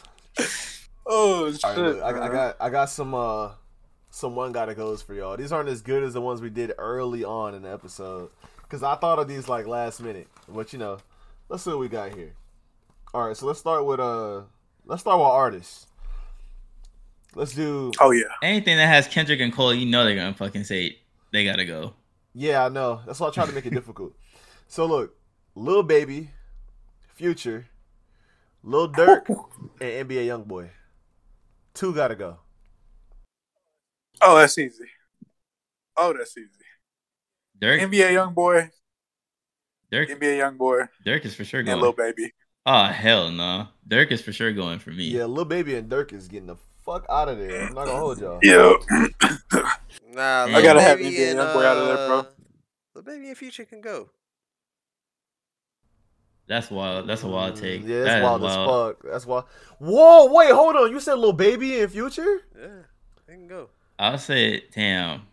Oh 1.13 1.51
shit! 1.51 1.65
All 1.65 1.71
right, 1.75 1.79
look, 1.79 2.03
I, 2.05 2.09
I 2.09 2.29
got, 2.29 2.57
I 2.61 2.71
got 2.71 2.85
some 2.89 3.15
uh, 3.15 3.51
some 4.11 4.37
one 4.37 4.53
gotta 4.53 4.77
goes 4.77 5.03
for 5.03 5.13
y'all. 5.13 5.37
These 5.37 5.51
aren't 5.51 5.69
as 5.69 5.83
good 5.83 6.05
as 6.05 6.13
the 6.13 6.21
ones 6.21 6.41
we 6.41 6.51
did 6.51 6.73
early 6.79 7.25
on 7.25 7.53
in 7.53 7.63
the 7.63 7.73
episode, 7.73 8.31
because 8.63 8.85
I 8.85 8.95
thought 8.95 9.19
of 9.19 9.27
these 9.27 9.49
like 9.49 9.67
last 9.67 10.01
minute. 10.01 10.29
But 10.49 10.73
you 10.73 10.79
know, 10.79 10.99
let's 11.49 11.65
see 11.65 11.71
what 11.71 11.81
we 11.81 11.89
got 11.89 12.15
here. 12.15 12.33
All 13.13 13.27
right, 13.27 13.37
so 13.37 13.47
let's 13.47 13.59
start 13.59 13.85
with 13.87 13.99
uh, 13.99 14.43
let's 14.87 15.03
start 15.03 15.19
with 15.19 15.27
artists. 15.27 15.89
Let's 17.35 17.55
do. 17.55 17.91
Oh 17.99 18.13
yeah. 18.13 18.25
Anything 18.41 18.77
that 18.77 18.87
has 18.87 19.09
Kendrick 19.09 19.41
and 19.41 19.53
Cole, 19.53 19.75
you 19.75 19.87
know 19.87 20.05
they're 20.05 20.15
gonna 20.15 20.33
fucking 20.33 20.63
say 20.63 20.99
they 21.33 21.45
gotta 21.45 21.65
go. 21.65 21.95
Yeah, 22.35 22.67
I 22.67 22.69
know. 22.69 23.01
That's 23.05 23.19
why 23.19 23.27
I 23.27 23.31
try 23.33 23.47
to 23.47 23.53
make 23.53 23.67
it 23.67 23.75
difficult. 23.75 24.15
So 24.69 24.87
look, 24.87 25.17
Lil 25.57 25.83
Baby, 25.83 26.31
Future, 27.15 27.67
Lil 28.63 28.93
Durk, 28.93 29.29
and 29.81 30.09
NBA 30.09 30.27
YoungBoy. 30.27 30.69
Two 31.75 31.95
gotta 31.95 32.15
go. 32.15 32.39
Oh, 34.21 34.37
that's 34.37 34.59
easy. 34.59 34.85
Oh, 35.97 36.13
that's 36.13 36.37
easy. 36.37 36.49
Durk, 37.61 37.81
NBA 37.81 38.13
young 38.13 38.33
boy, 38.35 38.71
Durk, 39.93 40.09
NBA 40.11 40.39
young 40.39 40.57
boy, 40.57 40.83
Durk 41.05 41.25
is 41.25 41.35
for 41.35 41.45
sure 41.45 41.63
going. 41.63 41.75
and 41.75 41.81
going. 41.83 41.95
little 41.97 42.13
baby. 42.15 42.33
Oh 42.67 42.85
hell 42.85 43.31
no, 43.31 43.69
Durk 43.89 44.11
is 44.11 44.23
for 44.23 44.33
sure 44.33 44.53
going 44.53 44.79
for 44.79 44.91
me. 44.91 45.05
Yeah, 45.05 45.25
Lil 45.25 45.45
Baby 45.45 45.77
and 45.77 45.91
Durk 45.91 46.13
is 46.13 46.29
getting 46.29 46.47
the 46.47 46.57
fuck 46.85 47.05
out 47.11 47.29
of 47.29 47.39
there. 47.39 47.67
I'm 47.67 47.75
not 47.75 47.87
gonna 47.87 47.99
hold 47.99 48.21
y'all. 48.21 48.39
Yeah. 48.43 48.75
Nah, 50.13 50.47
I 50.47 50.61
gotta 50.63 50.81
have 50.83 50.99
Baby 50.99 51.17
NBA 51.17 51.31
and, 51.31 51.39
Youngboy 51.39 51.65
out 51.65 51.77
of 51.77 51.87
there, 51.87 52.07
bro. 52.09 52.19
uh, 52.19 52.25
Lil 52.95 53.05
Baby 53.05 53.29
and 53.29 53.37
Future 53.39 53.65
can 53.65 53.81
go. 53.81 54.11
That's 56.51 56.69
wild. 56.69 57.07
That's 57.07 57.23
a 57.23 57.29
wild 57.29 57.55
take. 57.55 57.85
Mm, 57.85 57.89
Yeah, 57.89 58.03
that's 58.03 58.17
is 58.17 58.23
wild, 58.25 58.45
as 58.45 58.57
fuck. 58.57 59.13
That's 59.13 59.25
wild. 59.25 59.45
Whoa, 59.79 60.33
wait, 60.33 60.51
hold 60.51 60.75
on. 60.75 60.91
You 60.91 60.99
said 60.99 61.15
little 61.15 61.33
Baby 61.33 61.79
in 61.79 61.89
Future? 61.89 62.41
Yeah, 62.61 62.69
they 63.29 63.35
can 63.35 63.47
go. 63.47 63.69
I'll 64.01 64.19
say, 64.19 64.65
damn. 64.75 65.29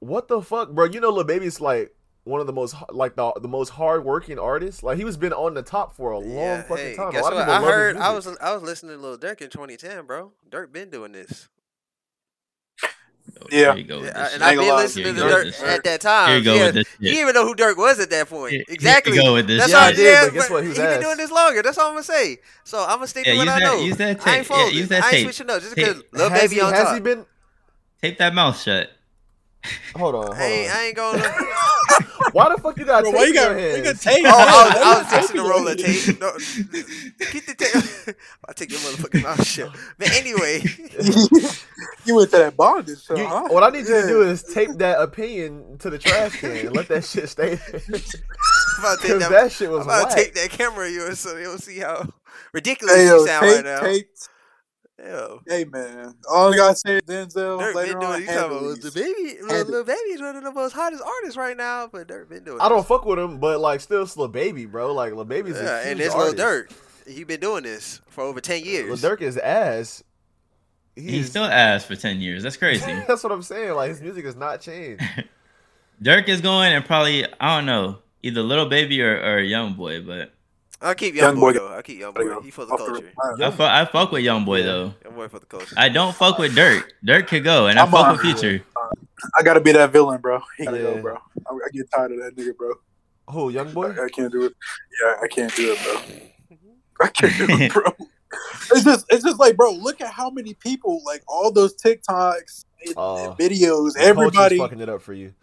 What 0.00 0.28
the 0.28 0.42
fuck, 0.42 0.72
bro? 0.72 0.84
You 0.84 1.00
know 1.00 1.08
Lil 1.08 1.24
Baby's 1.24 1.62
like 1.62 1.94
one 2.24 2.42
of 2.42 2.46
the 2.46 2.52
most 2.52 2.74
like 2.90 3.16
the 3.16 3.32
the 3.40 3.48
most 3.48 3.70
hardworking 3.70 4.38
artists. 4.38 4.82
Like 4.82 4.98
he 4.98 5.04
was 5.06 5.16
been 5.16 5.32
on 5.32 5.54
the 5.54 5.62
top 5.62 5.96
for 5.96 6.10
a 6.10 6.18
long 6.18 6.28
yeah, 6.30 6.62
fucking 6.64 6.84
hey, 6.84 6.96
time. 6.96 7.12
Guess 7.12 7.22
what? 7.22 7.48
I 7.48 7.62
heard. 7.62 7.96
I 7.96 8.12
was 8.12 8.26
I 8.26 8.52
was 8.52 8.62
listening 8.62 8.96
to 8.96 9.02
Lil 9.02 9.16
Durk 9.16 9.40
in 9.40 9.48
2010, 9.48 10.04
bro. 10.04 10.32
Durk 10.50 10.72
been 10.72 10.90
doing 10.90 11.12
this. 11.12 11.48
Oh, 13.40 13.46
yeah. 13.50 13.72
Here 13.72 13.76
you 13.76 13.84
go 13.84 14.02
Yeah, 14.02 14.08
and. 14.08 14.16
I've 14.16 14.32
Ain't 14.32 14.40
been 14.40 14.56
gonna 14.56 14.68
lie, 14.72 14.82
listening 14.82 15.04
to 15.04 15.10
you 15.10 15.16
go 15.16 15.26
with 15.44 15.54
Durk 15.54 15.62
at 15.68 15.84
that 15.84 16.00
time. 16.00 16.28
Here 16.28 16.38
you 16.38 16.44
go 16.44 16.54
yeah, 16.54 16.66
with 16.66 16.74
this 16.74 16.86
you 16.98 17.08
shit. 17.08 17.14
didn't 17.14 17.20
even 17.22 17.34
know 17.34 17.46
who 17.46 17.54
Durk 17.54 17.76
was 17.76 18.00
at 18.00 18.10
that 18.10 18.28
point. 18.28 18.50
Here- 18.52 18.64
here 18.66 18.74
exactly. 18.74 19.16
you 19.16 19.22
go 19.22 19.34
with 19.34 19.46
this 19.46 19.58
That's 19.60 19.70
shit. 19.70 19.78
all 19.80 19.84
I 19.88 19.92
did, 19.92 20.24
but 20.26 20.34
guess 20.34 20.48
but 20.48 20.52
what? 20.54 20.62
He 20.64 20.68
was 20.70 20.78
been 20.78 21.00
doing 21.00 21.16
this 21.16 21.30
longer. 21.30 21.62
That's 21.62 21.78
all 21.78 21.86
I'm 21.88 21.92
gonna 21.94 22.02
say. 22.02 22.38
So 22.64 22.82
I'm 22.82 22.96
gonna 22.96 23.06
stick 23.06 23.26
Yeah, 23.26 23.32
to 23.32 23.38
what 23.38 23.46
use 23.46 23.54
I 23.54 23.58
know. 23.60 23.80
use 23.80 23.96
that 23.98 24.06
I 24.26 24.36
ain't 24.38 24.46
tape. 24.46 24.56
Yeah, 24.56 24.68
use 24.68 24.88
that 24.88 25.02
I 25.02 25.06
ain't 25.06 25.14
tape. 25.14 25.24
switching 25.26 25.50
up 25.50 25.62
just 25.62 25.74
because 25.74 26.02
Lil 26.12 26.30
Baby 26.30 26.54
he, 26.56 26.60
on 26.60 26.72
has 26.72 26.84
top. 26.84 26.94
he 26.94 27.00
been? 27.00 27.26
Tape 28.02 28.18
that 28.18 28.34
mouth 28.34 28.60
shut. 28.60 28.90
Hold 29.96 30.14
on, 30.14 30.36
hold 30.36 30.38
I 30.38 30.44
ain't, 30.44 30.70
I 30.74 30.80
on. 30.80 30.86
ain't 30.86 30.96
going. 30.96 31.20
to... 31.22 31.34
Why 32.32 32.48
the 32.54 32.58
fuck 32.62 32.78
you 32.78 32.84
got 32.84 33.04
Bro, 33.04 33.12
tape 33.12 33.14
why 33.14 33.24
you 33.24 33.32
in 33.32 33.34
got, 33.34 33.50
your 33.50 33.58
why 33.68 33.76
you 33.78 33.82
got 33.82 33.96
hands? 33.96 34.00
tape? 34.00 34.24
Oh, 34.24 34.46
I 34.48 34.64
was, 34.66 34.76
I 34.82 34.84
Why 34.84 34.98
was 34.98 35.06
you 35.06 35.10
got 35.10 35.28
fixing 35.28 35.36
to 35.36 35.42
tape 35.42 35.44
roll 35.44 35.64
in 35.64 35.64
the 35.64 35.74
your 35.76 35.76
tape. 35.76 36.10
No, 36.20 36.32
keep 37.30 37.46
the 37.46 37.54
tape. 37.54 38.16
I'll 38.48 38.54
take 38.54 38.70
your 38.70 38.80
motherfucking 38.80 39.22
mouth 39.22 39.42
shut. 39.44 39.72
But 39.98 40.10
anyway, 40.12 40.62
you 42.04 42.14
went 42.16 42.30
to 42.32 42.38
that 42.38 42.56
bondage, 42.56 42.98
so, 42.98 43.16
You- 43.16 43.26
huh? 43.26 43.48
what 43.48 43.62
I 43.64 43.70
need 43.70 43.86
you 43.88 43.94
to 43.94 44.06
do 44.06 44.22
is 44.22 44.42
tape 44.44 44.78
that 44.78 45.00
opinion 45.00 45.78
to 45.78 45.90
the 45.90 45.98
trash 45.98 46.36
can 46.36 46.50
and 46.66 46.72
let 46.72 46.88
that 46.88 47.04
shit 47.04 47.28
stay 47.28 47.56
there. 47.56 47.82
I'm 48.78 48.84
about 48.84 49.00
to 49.00 49.08
take 49.08 49.18
Because 49.18 49.20
that. 49.20 49.30
that 49.30 49.52
shit 49.52 49.70
I'm 49.70 49.74
was 49.76 49.86
about 49.86 50.08
whack. 50.08 50.10
to 50.10 50.14
take 50.16 50.34
that 50.34 50.50
camera 50.50 50.86
of 50.86 50.92
yours 50.92 51.18
so 51.20 51.36
you'll 51.36 51.58
see 51.58 51.78
how 51.78 52.08
ridiculous 52.52 52.96
Hey, 52.96 53.04
you 53.04 53.08
yo, 53.08 53.26
sound 53.26 53.46
tape, 53.46 53.56
right 53.56 53.64
now. 53.64 53.80
tape. 53.80 54.10
Yo. 54.98 55.40
Hey, 55.46 55.64
man. 55.64 56.14
All 56.28 56.52
I 56.52 56.56
gotta 56.56 56.76
say 56.76 56.96
is 56.96 57.02
Denzel 57.02 57.60
Durk 57.60 57.74
later 57.74 57.92
been 57.92 58.00
doing 58.00 58.12
on. 58.12 58.20
you 58.20 58.26
talking 58.26 58.58
about 58.58 58.80
the 58.80 58.90
baby 58.90 59.38
little, 59.40 59.48
Handle- 59.48 59.70
little 59.70 59.84
baby's 59.84 60.20
one 60.20 60.36
of 60.36 60.42
the 60.42 60.52
most 60.52 60.72
hottest 60.72 61.02
artists 61.04 61.36
right 61.36 61.56
now, 61.56 61.86
but 61.86 62.08
Durk 62.08 62.28
been 62.28 62.42
doing 62.44 62.60
I 62.60 62.68
don't 62.68 62.86
fuck 62.86 63.04
with 63.04 63.18
him, 63.18 63.38
but 63.38 63.60
like 63.60 63.80
still 63.80 64.02
it's 64.02 64.16
Lil 64.16 64.28
Baby, 64.28 64.66
bro. 64.66 64.92
Like 64.92 65.12
Lil 65.12 65.24
Baby's 65.24 65.54
yeah, 65.56 65.78
a 65.78 65.80
and 65.82 65.98
huge 65.98 65.98
this 65.98 66.16
little 66.16 66.40
artist. 66.42 66.76
Durk. 67.06 67.12
He 67.12 67.24
been 67.24 67.40
doing 67.40 67.62
this 67.62 68.00
for 68.08 68.24
over 68.24 68.40
ten 68.40 68.60
Lil 68.62 68.66
years. 68.66 69.02
Durk 69.02 69.22
is 69.22 69.36
ass. 69.38 70.02
He's 70.96 71.10
He's 71.10 71.30
still 71.30 71.44
ass 71.44 71.84
for 71.84 71.94
10 71.94 72.20
years. 72.20 72.42
That's 72.42 72.56
crazy. 72.56 72.84
That's 73.08 73.22
what 73.22 73.32
I'm 73.32 73.42
saying. 73.42 73.74
Like 73.74 73.90
his 73.90 74.00
music 74.00 74.24
has 74.24 74.34
not 74.34 74.60
changed. 74.60 75.02
Durk 76.02 76.28
is 76.28 76.40
going 76.40 76.72
and 76.72 76.84
probably, 76.84 77.24
I 77.40 77.56
don't 77.56 77.66
know, 77.66 77.98
either 78.24 78.42
Little 78.42 78.66
Baby 78.66 79.00
or, 79.02 79.16
or 79.20 79.38
Young 79.38 79.74
Boy, 79.74 80.00
but 80.00 80.32
I'll 80.80 80.94
keep 80.94 81.14
Young 81.14 81.24
young 81.32 81.34
boy 81.40 81.52
boy 81.52 81.58
though. 81.58 81.68
I'll 81.74 81.82
keep 81.82 81.98
young 81.98 82.12
Gotta 82.14 82.34
boy. 82.36 82.40
He 82.42 82.50
for 82.50 82.64
the 82.64 82.76
culture. 82.76 83.12
I 83.42 83.50
fuck, 83.50 83.60
I 83.70 83.84
fuck 83.84 84.12
with 84.12 84.22
young 84.22 84.44
boy 84.44 84.58
Yeah. 84.58 84.66
though. 84.66 84.94
Young 85.04 85.14
boy 85.14 85.28
for 85.28 85.38
the 85.40 85.46
culture. 85.46 85.74
I 85.76 85.88
don't 85.88 86.14
fuck 86.14 86.38
with 86.38 86.54
Durk. 86.54 86.84
Durk 87.04 87.26
could 87.26 87.42
go, 87.44 87.66
and 87.66 87.78
I 87.78 87.84
I'm 87.84 87.90
fuck 87.90 88.06
a- 88.08 88.12
with 88.12 88.20
Future. 88.20 88.64
Uh, 88.76 88.88
I 89.36 89.42
gotta 89.42 89.60
be 89.60 89.72
that 89.72 89.90
villain, 89.90 90.20
bro. 90.20 90.40
He 90.56 90.64
gotta 90.64 90.76
Yeah. 90.78 90.82
go, 90.94 91.02
bro. 91.02 91.14
I, 91.46 91.52
I 91.54 91.68
get 91.72 91.90
tired 91.94 92.12
of 92.12 92.18
that 92.18 92.36
nigga, 92.36 92.56
bro. 92.56 92.72
Who, 93.30 93.50
young 93.50 93.72
boy? 93.72 93.88
I, 93.90 94.04
I 94.04 94.08
can't 94.08 94.32
do 94.32 94.44
it. 94.44 94.54
Yeah, 95.02 95.14
I 95.22 95.26
can't 95.26 95.54
do 95.54 95.72
it, 95.72 95.78
bro. 95.82 96.56
I 97.00 97.08
can't 97.08 97.36
do 97.36 97.46
it, 97.50 97.72
bro. 97.72 97.82
It's 98.72 98.84
just, 98.84 99.06
it's 99.10 99.24
just 99.24 99.38
like, 99.40 99.56
bro. 99.56 99.72
Look 99.72 100.00
at 100.00 100.12
how 100.12 100.30
many 100.30 100.54
people, 100.54 101.02
like 101.04 101.22
all 101.26 101.50
those 101.52 101.74
TikToks 101.76 102.64
and, 102.86 102.94
Oh. 102.96 103.30
and 103.30 103.38
videos. 103.38 103.94
The 103.94 104.00
Everybody, 104.02 104.58
fucking 104.58 104.80
it 104.80 104.88
up 104.88 105.02
for 105.02 105.12
you. 105.12 105.34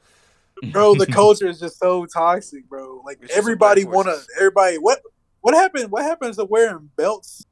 bro. 0.71 0.95
The 0.95 1.05
culture 1.11 1.47
is 1.47 1.59
just 1.59 1.77
so 1.79 2.05
toxic, 2.05 2.67
bro. 2.69 3.01
Like 3.05 3.19
It's 3.21 3.35
everybody 3.35 3.83
wanna, 3.85 4.15
everybody. 4.37 4.77
What, 4.77 5.01
what 5.45 5.53
happened? 5.53 5.91
What 5.91 6.01
happens 6.01 6.37
to 6.37 6.45
wearing 6.45 6.89
belts 6.95 7.45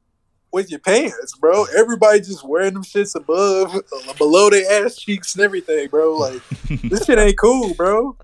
with 0.51 0.71
your 0.71 0.79
pants, 0.79 1.37
bro? 1.37 1.65
Everybody 1.77 2.21
just 2.21 2.43
wearing 2.43 2.73
them 2.73 2.83
shits 2.83 3.13
above, 3.15 3.75
uh, 3.75 4.13
below 4.17 4.49
their 4.49 4.83
ass 4.83 4.95
cheeks 4.95 5.35
and 5.35 5.43
everything, 5.43 5.89
bro. 5.89 6.17
Like 6.17 6.41
this 6.85 7.05
shit 7.05 7.19
ain't 7.19 7.37
cool, 7.37 7.75
bro. 7.75 8.17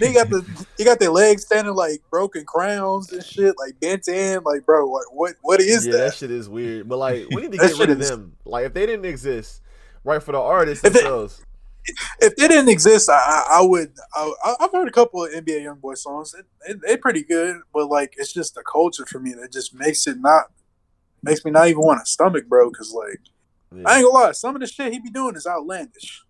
They 0.00 0.12
got 0.12 0.28
the 0.28 0.44
you 0.76 0.84
got 0.84 0.98
their 0.98 1.10
legs 1.12 1.44
standing 1.44 1.76
like 1.76 2.02
broken 2.10 2.44
crowns 2.44 3.12
and 3.12 3.24
shit, 3.24 3.54
like 3.58 3.78
bent 3.78 4.08
in, 4.08 4.42
like 4.42 4.66
bro, 4.66 4.84
what 4.88 5.04
what 5.12 5.34
what 5.42 5.60
is 5.60 5.86
yeah, 5.86 5.92
that? 5.92 5.98
that? 5.98 6.14
shit 6.14 6.32
is 6.32 6.48
weird. 6.48 6.88
But 6.88 6.96
like, 6.98 7.28
we 7.30 7.42
need 7.42 7.52
to 7.52 7.58
get 7.58 7.78
rid 7.78 7.90
of 7.90 8.00
is- 8.00 8.10
them. 8.10 8.32
Like, 8.44 8.66
if 8.66 8.74
they 8.74 8.86
didn't 8.86 9.04
exist, 9.04 9.62
right 10.02 10.20
for 10.20 10.32
the 10.32 10.40
artists 10.40 10.84
If 10.84 10.94
they- 10.94 10.98
themselves. 10.98 11.44
If 12.20 12.36
they 12.36 12.48
didn't 12.48 12.68
exist, 12.68 13.08
I 13.10 13.46
I, 13.50 13.62
would. 13.62 13.92
I, 14.14 14.54
I've 14.60 14.72
heard 14.72 14.88
a 14.88 14.92
couple 14.92 15.24
of 15.24 15.32
NBA 15.32 15.62
YoungBoy 15.64 15.96
songs. 15.96 16.34
It, 16.34 16.46
it, 16.68 16.78
they're 16.82 16.98
pretty 16.98 17.22
good, 17.24 17.58
but 17.72 17.88
like 17.88 18.14
it's 18.16 18.32
just 18.32 18.54
the 18.54 18.62
culture 18.62 19.06
for 19.06 19.20
me 19.20 19.34
that 19.34 19.52
just 19.52 19.74
makes 19.74 20.06
it 20.06 20.18
not 20.20 20.46
makes 21.22 21.44
me 21.44 21.50
not 21.50 21.68
even 21.68 21.82
want 21.82 22.04
to 22.04 22.10
stomach, 22.10 22.48
bro. 22.48 22.70
Because 22.70 22.92
like 22.92 23.20
Yeah, 23.72 23.86
I 23.86 23.96
ain't 23.98 24.06
gonna 24.06 24.14
lie, 24.26 24.32
some 24.32 24.56
of 24.56 24.60
the 24.60 24.66
shit 24.66 24.92
he 24.92 25.00
be 25.00 25.10
doing 25.10 25.36
is 25.36 25.46
outlandish. 25.46 26.24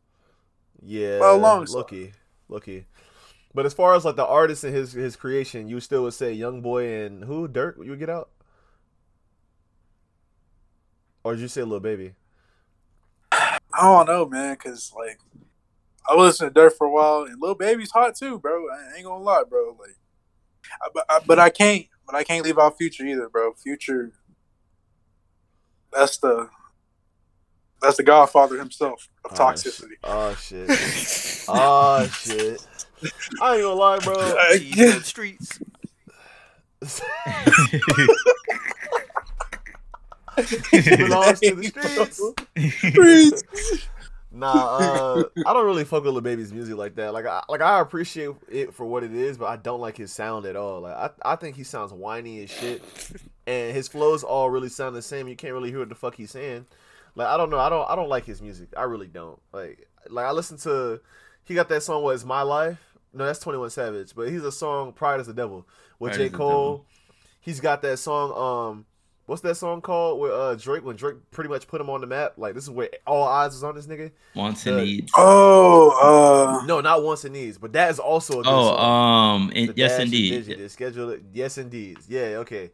yeah 0.83 1.19
well, 1.21 1.39
long 1.39 1.67
lucky, 1.69 2.13
lucky. 2.49 2.87
But 3.55 3.67
as 3.67 3.75
far 3.75 3.95
as 3.95 4.05
like 4.05 4.17
the 4.17 4.27
artist 4.27 4.65
and 4.65 4.75
his 4.75 4.93
his 4.93 5.17
creation, 5.17 5.69
you 5.69 5.81
still 5.81 6.05
would 6.05 6.15
say 6.15 6.33
young 6.33 6.63
boy 6.63 7.05
and 7.05 7.25
who 7.25 7.49
Durk? 7.49 7.79
Would 7.79 7.87
you 7.87 7.93
would 7.93 8.01
get 8.01 8.11
out, 8.11 8.31
or 11.25 11.35
did 11.35 11.43
you 11.43 11.49
say 11.49 11.63
little 11.63 11.81
baby? 11.81 12.15
I 13.33 13.83
don't 13.83 14.07
know, 14.07 14.27
man, 14.27 14.55
because 14.55 14.93
like 14.97 15.19
I 16.09 16.15
listened 16.17 16.51
to 16.51 16.55
Dirt 16.61 16.75
for 16.77 16.87
a 16.87 16.91
while, 16.91 17.23
and 17.23 17.41
Lil 17.41 17.55
Baby's 17.55 17.91
hot 17.91 18.15
too, 18.17 18.39
bro. 18.39 18.67
I 18.69 18.97
ain't 18.97 19.05
gonna 19.05 19.23
lie, 19.23 19.43
bro. 19.49 19.77
Like, 19.81 19.97
I, 20.83 20.89
but, 20.95 21.05
I, 21.09 21.19
but 21.27 21.39
I 21.39 21.51
can't, 21.51 21.87
but 22.07 22.15
I 22.15 22.25
can't 22.25 22.45
leave 22.45 22.59
out 22.59 22.77
Future 22.79 23.05
either, 23.05 23.29
bro. 23.29 23.53
Future, 23.55 24.13
that's 25.93 26.19
the 26.19 26.49
that's 27.83 27.97
the 27.97 28.03
Godfather 28.03 28.59
himself 28.59 29.09
of 29.25 29.33
Oh, 29.33 29.35
toxicity. 29.35 29.95
Oh 30.05 30.35
shit! 30.35 30.69
oh 31.49 32.07
shit! 32.13 32.67
I 33.43 33.55
ain't 33.55 33.63
gonna 33.63 33.75
lie, 33.75 33.99
bro. 33.99 34.15
I 34.17 34.59
Cheese 34.59 34.75
can't- 34.75 34.91
on 34.95 34.99
the 34.99 35.05
streets. 35.05 35.59
Belongs 40.97 41.41
to 41.41 41.55
the 41.55 41.65
streets. 41.65 42.21
Nah, 44.37 44.53
uh, 44.53 45.23
I 45.47 45.55
don't 45.55 45.65
really 45.65 45.85
fuck 45.85 46.05
with 46.05 46.13
Lil 46.13 46.21
Baby's 46.21 46.53
music 46.53 46.77
like 46.77 46.95
that. 46.97 47.15
Like, 47.15 47.25
I, 47.25 47.43
like 47.49 47.63
I 47.63 47.81
appreciate 47.81 48.33
it 48.51 48.75
for 48.75 48.85
what 48.85 49.03
it 49.03 49.15
is, 49.15 49.39
but 49.39 49.47
I 49.47 49.57
don't 49.57 49.81
like 49.81 49.97
his 49.97 50.13
sound 50.13 50.45
at 50.45 50.57
all. 50.57 50.83
Like, 50.83 50.95
I, 50.95 51.33
I 51.33 51.37
think 51.37 51.57
he 51.57 51.65
sounds 51.65 51.91
whiny 51.91 52.43
as 52.43 52.51
shit, 52.51 52.83
and 53.47 53.75
his 53.75 53.89
flows 53.89 54.23
all 54.23 54.51
really 54.51 54.69
sound 54.69 54.95
the 54.95 55.01
same. 55.01 55.27
You 55.27 55.37
can't 55.37 55.55
really 55.55 55.71
hear 55.71 55.79
what 55.79 55.89
the 55.89 55.95
fuck 55.95 56.17
he's 56.17 56.33
saying. 56.33 56.67
Like, 57.15 57.29
I 57.29 57.39
don't 57.39 57.49
know. 57.49 57.59
I 57.59 57.71
don't, 57.71 57.89
I 57.89 57.97
don't 57.97 58.11
like 58.11 58.27
his 58.27 58.43
music. 58.43 58.69
I 58.77 58.83
really 58.83 59.07
don't. 59.07 59.41
Like, 59.55 59.89
like 60.11 60.27
I 60.27 60.33
listen 60.33 60.59
to, 60.59 61.01
he 61.45 61.55
got 61.55 61.71
that 61.71 61.83
song. 61.83 62.03
Was 62.03 62.23
my 62.23 62.43
life? 62.43 62.79
No, 63.15 63.25
that's 63.25 63.39
Twenty 63.39 63.59
One 63.59 63.71
Savage, 63.71 64.15
but 64.15 64.29
he's 64.29 64.45
a 64.45 64.53
song 64.53 64.93
Pride 64.93 65.21
is 65.21 65.29
the 65.29 65.33
Devil 65.33 65.67
with 65.99 66.13
Pride 66.13 66.25
J 66.25 66.29
Cole. 66.29 66.85
He's 67.41 67.61
got 67.61 67.81
that 67.81 67.99
song. 67.99 68.33
Um, 68.37 68.87
what's 69.27 69.43
that 69.43 69.57
song 69.57 69.81
called? 69.81 70.21
With 70.21 70.33
uh 70.33 70.55
Drake 70.57 70.85
when 70.85 70.97
Drake 70.97 71.17
pretty 71.31 71.51
much 71.51 71.67
put 71.69 71.81
him 71.81 71.91
on 71.91 72.01
the 72.01 72.07
map. 72.07 72.35
Like 72.37 72.55
this 72.55 72.65
is 72.65 72.71
where 72.71 72.89
all 73.07 73.25
eyes 73.25 73.55
is 73.55 73.63
on 73.65 73.75
this 73.75 73.87
nigga. 73.87 74.11
Wants 74.35 74.65
and 74.67 74.77
Uh, 74.77 74.81
needs. 74.83 75.13
Oh, 75.17 75.91
uh, 76.63 76.65
No, 76.67 76.81
not 76.81 77.03
wants 77.03 77.25
and 77.25 77.35
needs, 77.35 77.59
but 77.59 77.73
that 77.75 77.91
is 77.91 77.99
also 77.99 78.41
a 78.41 78.43
good 78.43 78.53
Oh, 78.53 78.77
song. 78.77 79.43
um, 79.43 79.53
in, 79.53 79.73
yes, 79.77 79.99
indeed. 80.01 80.31
digit, 80.31 80.59
the 80.59 80.69
schedule 80.69 81.11
it. 81.11 81.23
Yes, 81.33 81.59
indeed. 81.59 81.99
Yeah, 82.09 82.39
okay. 82.39 82.71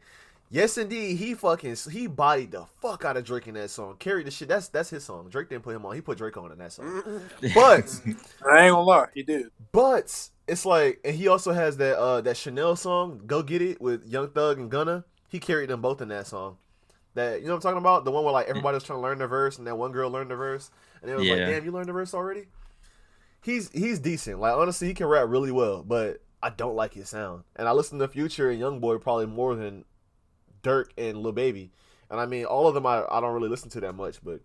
Yes, 0.49 0.77
indeed. 0.77 1.17
He 1.17 1.33
fucking 1.33 1.75
he 1.91 2.05
bodied 2.05 2.51
the 2.51 2.65
fuck 2.79 3.05
out 3.05 3.17
of 3.17 3.23
Drake 3.25 3.47
in 3.47 3.55
that 3.55 3.71
song. 3.71 3.95
Carried 3.97 4.27
the 4.27 4.31
shit. 4.31 4.47
That's 4.47 4.67
that's 4.67 4.91
his 4.91 5.03
song. 5.03 5.27
Drake 5.29 5.49
didn't 5.49 5.63
put 5.63 5.75
him 5.75 5.83
on. 5.83 5.95
He 5.95 6.01
put 6.01 6.19
Drake 6.19 6.37
on 6.37 6.51
in 6.51 6.59
that 6.59 6.71
song. 6.73 7.01
But 7.55 7.99
I 8.47 8.65
ain't 8.65 8.73
gonna 8.73 8.81
lie, 8.81 9.07
he 9.15 9.23
did. 9.23 9.47
but 9.71 10.29
it's 10.47 10.63
like, 10.65 10.99
and 11.03 11.15
he 11.15 11.27
also 11.27 11.53
has 11.53 11.77
that 11.77 11.97
uh 11.97 12.21
that 12.21 12.37
Chanel 12.37 12.75
song, 12.75 13.21
"Go 13.25 13.41
Get 13.41 13.63
It" 13.63 13.81
with 13.81 14.05
Young 14.07 14.29
Thug 14.29 14.59
and 14.59 14.69
Gunna. 14.69 15.05
He 15.33 15.39
carried 15.39 15.67
them 15.67 15.81
both 15.81 15.99
in 15.99 16.09
that 16.09 16.27
song. 16.27 16.57
That 17.15 17.41
you 17.41 17.47
know 17.47 17.53
what 17.53 17.55
I'm 17.55 17.61
talking 17.61 17.77
about? 17.79 18.05
The 18.05 18.11
one 18.11 18.23
where 18.23 18.31
like 18.31 18.47
everybody 18.47 18.75
was 18.75 18.83
trying 18.83 18.99
to 18.99 19.01
learn 19.01 19.17
the 19.17 19.25
verse, 19.25 19.57
and 19.57 19.65
that 19.65 19.75
one 19.75 19.91
girl 19.91 20.11
learned 20.11 20.29
the 20.29 20.35
verse, 20.35 20.69
and 21.01 21.09
it 21.09 21.15
was 21.15 21.25
like, 21.27 21.39
"Damn, 21.47 21.65
you 21.65 21.71
learned 21.71 21.89
the 21.89 21.93
verse 21.93 22.13
already." 22.13 22.45
He's 23.41 23.71
he's 23.71 23.97
decent. 23.97 24.39
Like 24.39 24.53
honestly, 24.53 24.89
he 24.89 24.93
can 24.93 25.07
rap 25.07 25.27
really 25.27 25.51
well, 25.51 25.81
but 25.81 26.21
I 26.43 26.51
don't 26.51 26.75
like 26.75 26.93
his 26.93 27.09
sound. 27.09 27.45
And 27.55 27.67
I 27.67 27.71
listen 27.71 27.97
to 27.97 28.07
Future 28.07 28.51
and 28.51 28.59
Young 28.59 28.79
Boy 28.79 28.99
probably 28.99 29.25
more 29.25 29.55
than 29.55 29.85
Durk 30.61 30.91
and 30.99 31.17
Lil 31.17 31.31
Baby. 31.31 31.71
And 32.11 32.19
I 32.19 32.27
mean, 32.27 32.45
all 32.45 32.67
of 32.67 32.75
them 32.75 32.85
I, 32.85 33.03
I 33.09 33.19
don't 33.19 33.33
really 33.33 33.49
listen 33.49 33.71
to 33.71 33.79
that 33.79 33.93
much, 33.93 34.23
but 34.23 34.39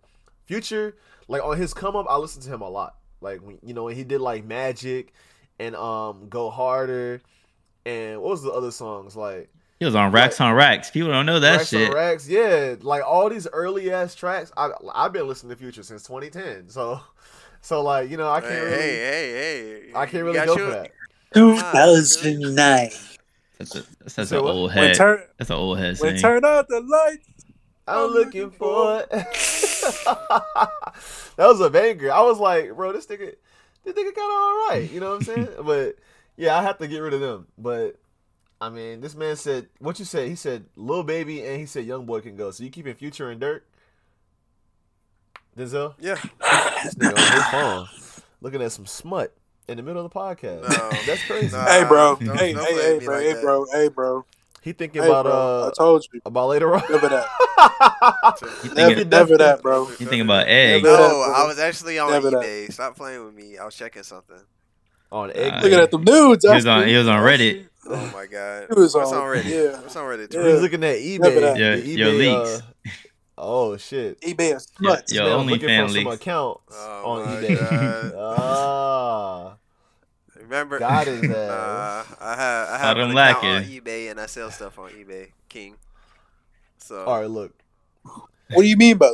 Future, 0.46 0.96
like 1.28 1.44
on 1.44 1.58
his 1.58 1.74
come 1.74 1.96
up, 1.96 2.06
I 2.08 2.16
listen 2.16 2.40
to 2.40 2.48
him 2.48 2.62
a 2.62 2.68
lot. 2.70 2.96
Like 3.20 3.40
when 3.42 3.58
you 3.62 3.74
know 3.74 3.84
when 3.84 3.94
he 3.94 4.04
did 4.04 4.22
like 4.22 4.42
Magic 4.42 5.12
and 5.58 5.76
um 5.76 6.30
Go 6.30 6.48
Harder 6.48 7.20
and 7.84 8.22
what 8.22 8.30
was 8.30 8.42
the 8.42 8.52
other 8.52 8.70
songs 8.70 9.16
like 9.16 9.50
He 9.78 9.84
was 9.84 9.94
on 9.94 10.10
racks 10.10 10.40
on 10.40 10.54
racks. 10.54 10.90
People 10.90 11.10
don't 11.10 11.24
know 11.26 11.38
that 11.38 11.58
Racks 11.58 11.72
on 11.72 11.80
shit. 11.80 11.94
Racks, 11.94 12.28
yeah, 12.28 12.74
like 12.80 13.02
all 13.06 13.28
these 13.30 13.46
early 13.52 13.92
ass 13.92 14.14
tracks. 14.14 14.50
I 14.56 14.70
I've 14.94 15.12
been 15.12 15.28
listening 15.28 15.50
to 15.50 15.56
Future 15.56 15.82
since 15.84 16.02
2010, 16.02 16.68
so 16.68 17.00
so 17.60 17.82
like 17.82 18.10
you 18.10 18.16
know 18.16 18.28
I 18.30 18.40
can't 18.40 18.52
hey, 18.52 18.60
really 18.60 18.76
hey, 18.76 19.30
hey, 19.30 19.80
hey. 19.88 19.92
I 19.94 20.06
can't 20.06 20.24
really 20.24 20.38
go 20.44 20.56
your- 20.56 20.66
for 20.66 20.70
that. 20.72 20.90
2009. 21.34 22.90
That's 23.58 23.74
a 23.74 23.82
that's, 24.00 24.14
that's 24.14 24.30
So 24.30 24.38
an 24.40 24.44
old 24.46 24.72
head. 24.72 24.96
turn 24.96 25.22
That's 25.36 25.50
an 25.50 25.56
old 25.56 25.78
head 25.78 25.98
when 25.98 26.16
turn 26.16 26.44
out 26.44 26.68
the 26.68 26.80
lights. 26.80 27.28
I'm 27.86 27.98
I'm 28.06 28.10
looking 28.10 28.42
looking 28.42 28.58
for 28.58 29.00
it. 29.00 29.10
that 31.36 31.46
was 31.46 31.60
a 31.60 31.70
banger. 31.70 32.12
I 32.12 32.20
was 32.22 32.38
like, 32.38 32.74
bro, 32.74 32.92
this 32.92 33.06
nigga, 33.06 33.34
this 33.84 33.94
nigga 33.94 34.14
kind 34.14 34.16
of 34.16 34.22
all 34.30 34.68
right. 34.68 34.90
You 34.92 35.00
know 35.00 35.10
what 35.10 35.16
I'm 35.16 35.22
saying? 35.24 35.48
but 35.64 35.96
yeah, 36.36 36.56
I 36.58 36.62
have 36.62 36.78
to 36.78 36.86
get 36.86 36.98
rid 36.98 37.14
of 37.14 37.20
them. 37.20 37.46
But 37.56 37.96
I 38.60 38.70
mean, 38.70 39.00
this 39.00 39.14
man 39.14 39.36
said, 39.36 39.68
what 39.78 39.98
you 40.00 40.04
said? 40.04 40.28
He 40.28 40.34
said, 40.34 40.66
little 40.74 41.04
Baby, 41.04 41.44
and 41.44 41.58
he 41.60 41.66
said, 41.66 41.84
Young 41.84 42.06
Boy 42.06 42.20
can 42.20 42.34
go. 42.36 42.50
So 42.50 42.64
you 42.64 42.70
keeping 42.70 42.94
Future 42.94 43.30
and 43.30 43.40
Dirt? 43.40 43.64
Denzel, 45.56 45.94
Yeah. 45.98 46.14
this 46.84 46.94
nigga 46.94 47.16
on 47.18 47.32
his 47.32 47.46
phone, 47.46 47.88
looking 48.40 48.62
at 48.62 48.70
some 48.72 48.86
smut 48.86 49.34
in 49.68 49.76
the 49.76 49.82
middle 49.82 50.04
of 50.04 50.12
the 50.12 50.18
podcast. 50.18 50.62
No. 50.62 50.90
That's 51.06 51.24
crazy. 51.24 51.56
Nah. 51.56 51.64
Hey, 51.66 51.84
bro. 51.84 52.16
don't- 52.16 52.36
hey, 52.38 52.52
don't 52.52 52.64
hey, 52.66 52.74
hey, 52.98 53.04
bro. 53.04 53.14
like 53.16 53.22
hey, 53.24 53.32
that. 53.34 53.42
bro. 53.42 53.66
Hey, 53.72 53.88
bro. 53.88 54.24
He 54.62 54.72
thinking 54.72 55.02
Hey, 55.02 55.08
about 55.08 55.24
bro. 55.24 55.32
uh 55.32 55.68
I 55.68 55.72
told 55.76 56.06
you. 56.12 56.20
about 56.26 56.48
later 56.48 56.74
on. 56.74 56.82
Never 56.90 57.08
that. 57.08 57.28
You 58.64 58.70
Never, 58.74 58.88
thinking, 58.94 59.08
never 59.08 59.36
that, 59.38 59.62
bro. 59.62 59.88
you 59.88 59.94
thinking 59.96 60.20
about 60.22 60.46
eggs? 60.48 60.82
Never 60.84 60.96
that, 60.96 61.08
No, 61.08 61.14
bro. 61.26 61.32
I 61.32 61.46
was 61.46 61.58
actually 61.58 61.98
on 61.98 62.10
Never 62.10 62.30
that. 62.30 62.40
eBay. 62.42 62.72
Stop 62.72 62.96
playing 62.96 63.24
with 63.24 63.34
me. 63.34 63.56
I 63.58 63.64
was 63.64 63.74
checking 63.76 64.02
something. 64.02 64.36
on 65.12 65.30
egg. 65.32 65.52
Nah, 65.52 65.60
Looking 65.62 65.78
at 65.78 65.90
them 65.90 66.02
nudes. 66.04 66.44
He 66.44 66.50
was 66.54 66.66
on 66.66 66.86
he 66.88 66.96
was 66.96 67.08
on 67.08 67.20
Reddit. 67.22 67.66
Oh 67.90 68.10
my 68.14 68.26
god. 68.26 68.66
He 68.72 68.80
was 68.80 68.94
What's 68.94 69.12
on- 69.12 69.18
on 69.22 69.36
Reddit? 69.36 69.44
yeah. 69.72 69.80
What's 69.80 69.96
on 69.96 70.04
Reddit? 70.04 70.32
Yeah. 70.32 70.52
He's 70.52 70.60
looking 70.62 70.84
at 70.84 70.96
eBay. 70.96 71.18
Never 71.20 71.40
that. 71.40 71.58
Your- 71.58 72.10
the 72.12 72.18
leaks. 72.18 72.50
uh, 72.86 72.90
oh 73.38 73.76
shit! 73.76 74.20
eBay 74.20 74.56
is 74.56 74.66
Yeah, 74.80 74.90
nuts. 74.90 75.12
yo, 75.12 75.22
Man, 75.24 75.32
I'm 75.32 75.38
only 75.40 75.52
looking 75.54 75.68
fan 75.68 75.86
for 75.88 75.94
some 75.94 76.06
accounts 76.08 76.60
Oh 76.76 77.02
on 77.04 77.24
my 77.26 77.34
eBay. 77.42 78.14
Ah, 78.18 79.56
Remember? 80.36 80.78
got 80.78 81.06
his 81.06 81.22
Nah, 81.22 81.34
ass. 81.36 82.16
I 82.20 82.34
have 82.36 82.68
I 82.68 82.72
Saw 82.72 82.78
have 82.78 82.96
them 82.96 83.10
an 83.10 83.16
account 83.18 83.44
on 83.44 83.64
eBay 83.64 84.10
and 84.10 84.20
I 84.20 84.26
sell 84.26 84.50
stuff 84.50 84.78
on 84.78 84.90
eBay. 84.90 85.28
King. 85.48 85.76
So 86.78 87.04
All 87.04 87.20
right, 87.20 87.28
look. 87.30 87.52
What 88.04 88.62
do 88.62 88.68
you 88.68 88.76
mean 88.76 88.96
by 88.96 89.08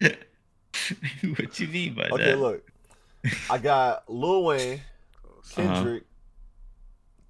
that? 0.00 0.18
what 1.36 1.60
you 1.60 1.68
mean 1.68 1.94
by 1.94 2.04
Okay, 2.04 2.16
that? 2.16 2.20
Okay, 2.20 2.34
look. 2.34 2.70
I 3.50 3.58
got 3.58 4.08
Lil 4.10 4.44
Wayne, 4.44 4.80
Uh-huh. 5.56 5.62
Kendrick, 5.74 6.04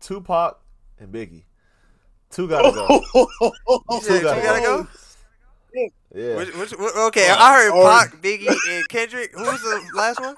Tupac, 0.00 0.60
and 0.98 1.12
Biggie. 1.12 1.44
Two 2.30 2.48
gotta 2.48 2.72
go. 2.72 2.86
Two 4.00 4.20
gotta 4.22 4.42
gotta 4.42 4.60
go. 4.60 4.82
go. 4.82 4.88
Yeah, 6.14 6.36
Which, 6.36 6.54
which, 6.54 6.70
wh- 6.70 6.96
okay, 7.08 7.26
Fuck. 7.28 7.40
I 7.40 7.54
heard 7.54 7.72
Or- 7.72 7.84
Pac, 7.90 8.22
Biggie, 8.22 8.46
and 8.70 8.88
Kendrick. 8.88 9.32
Who 9.34 9.42
was 9.42 9.60
the 9.60 9.90
last 9.96 10.20
one? 10.20 10.34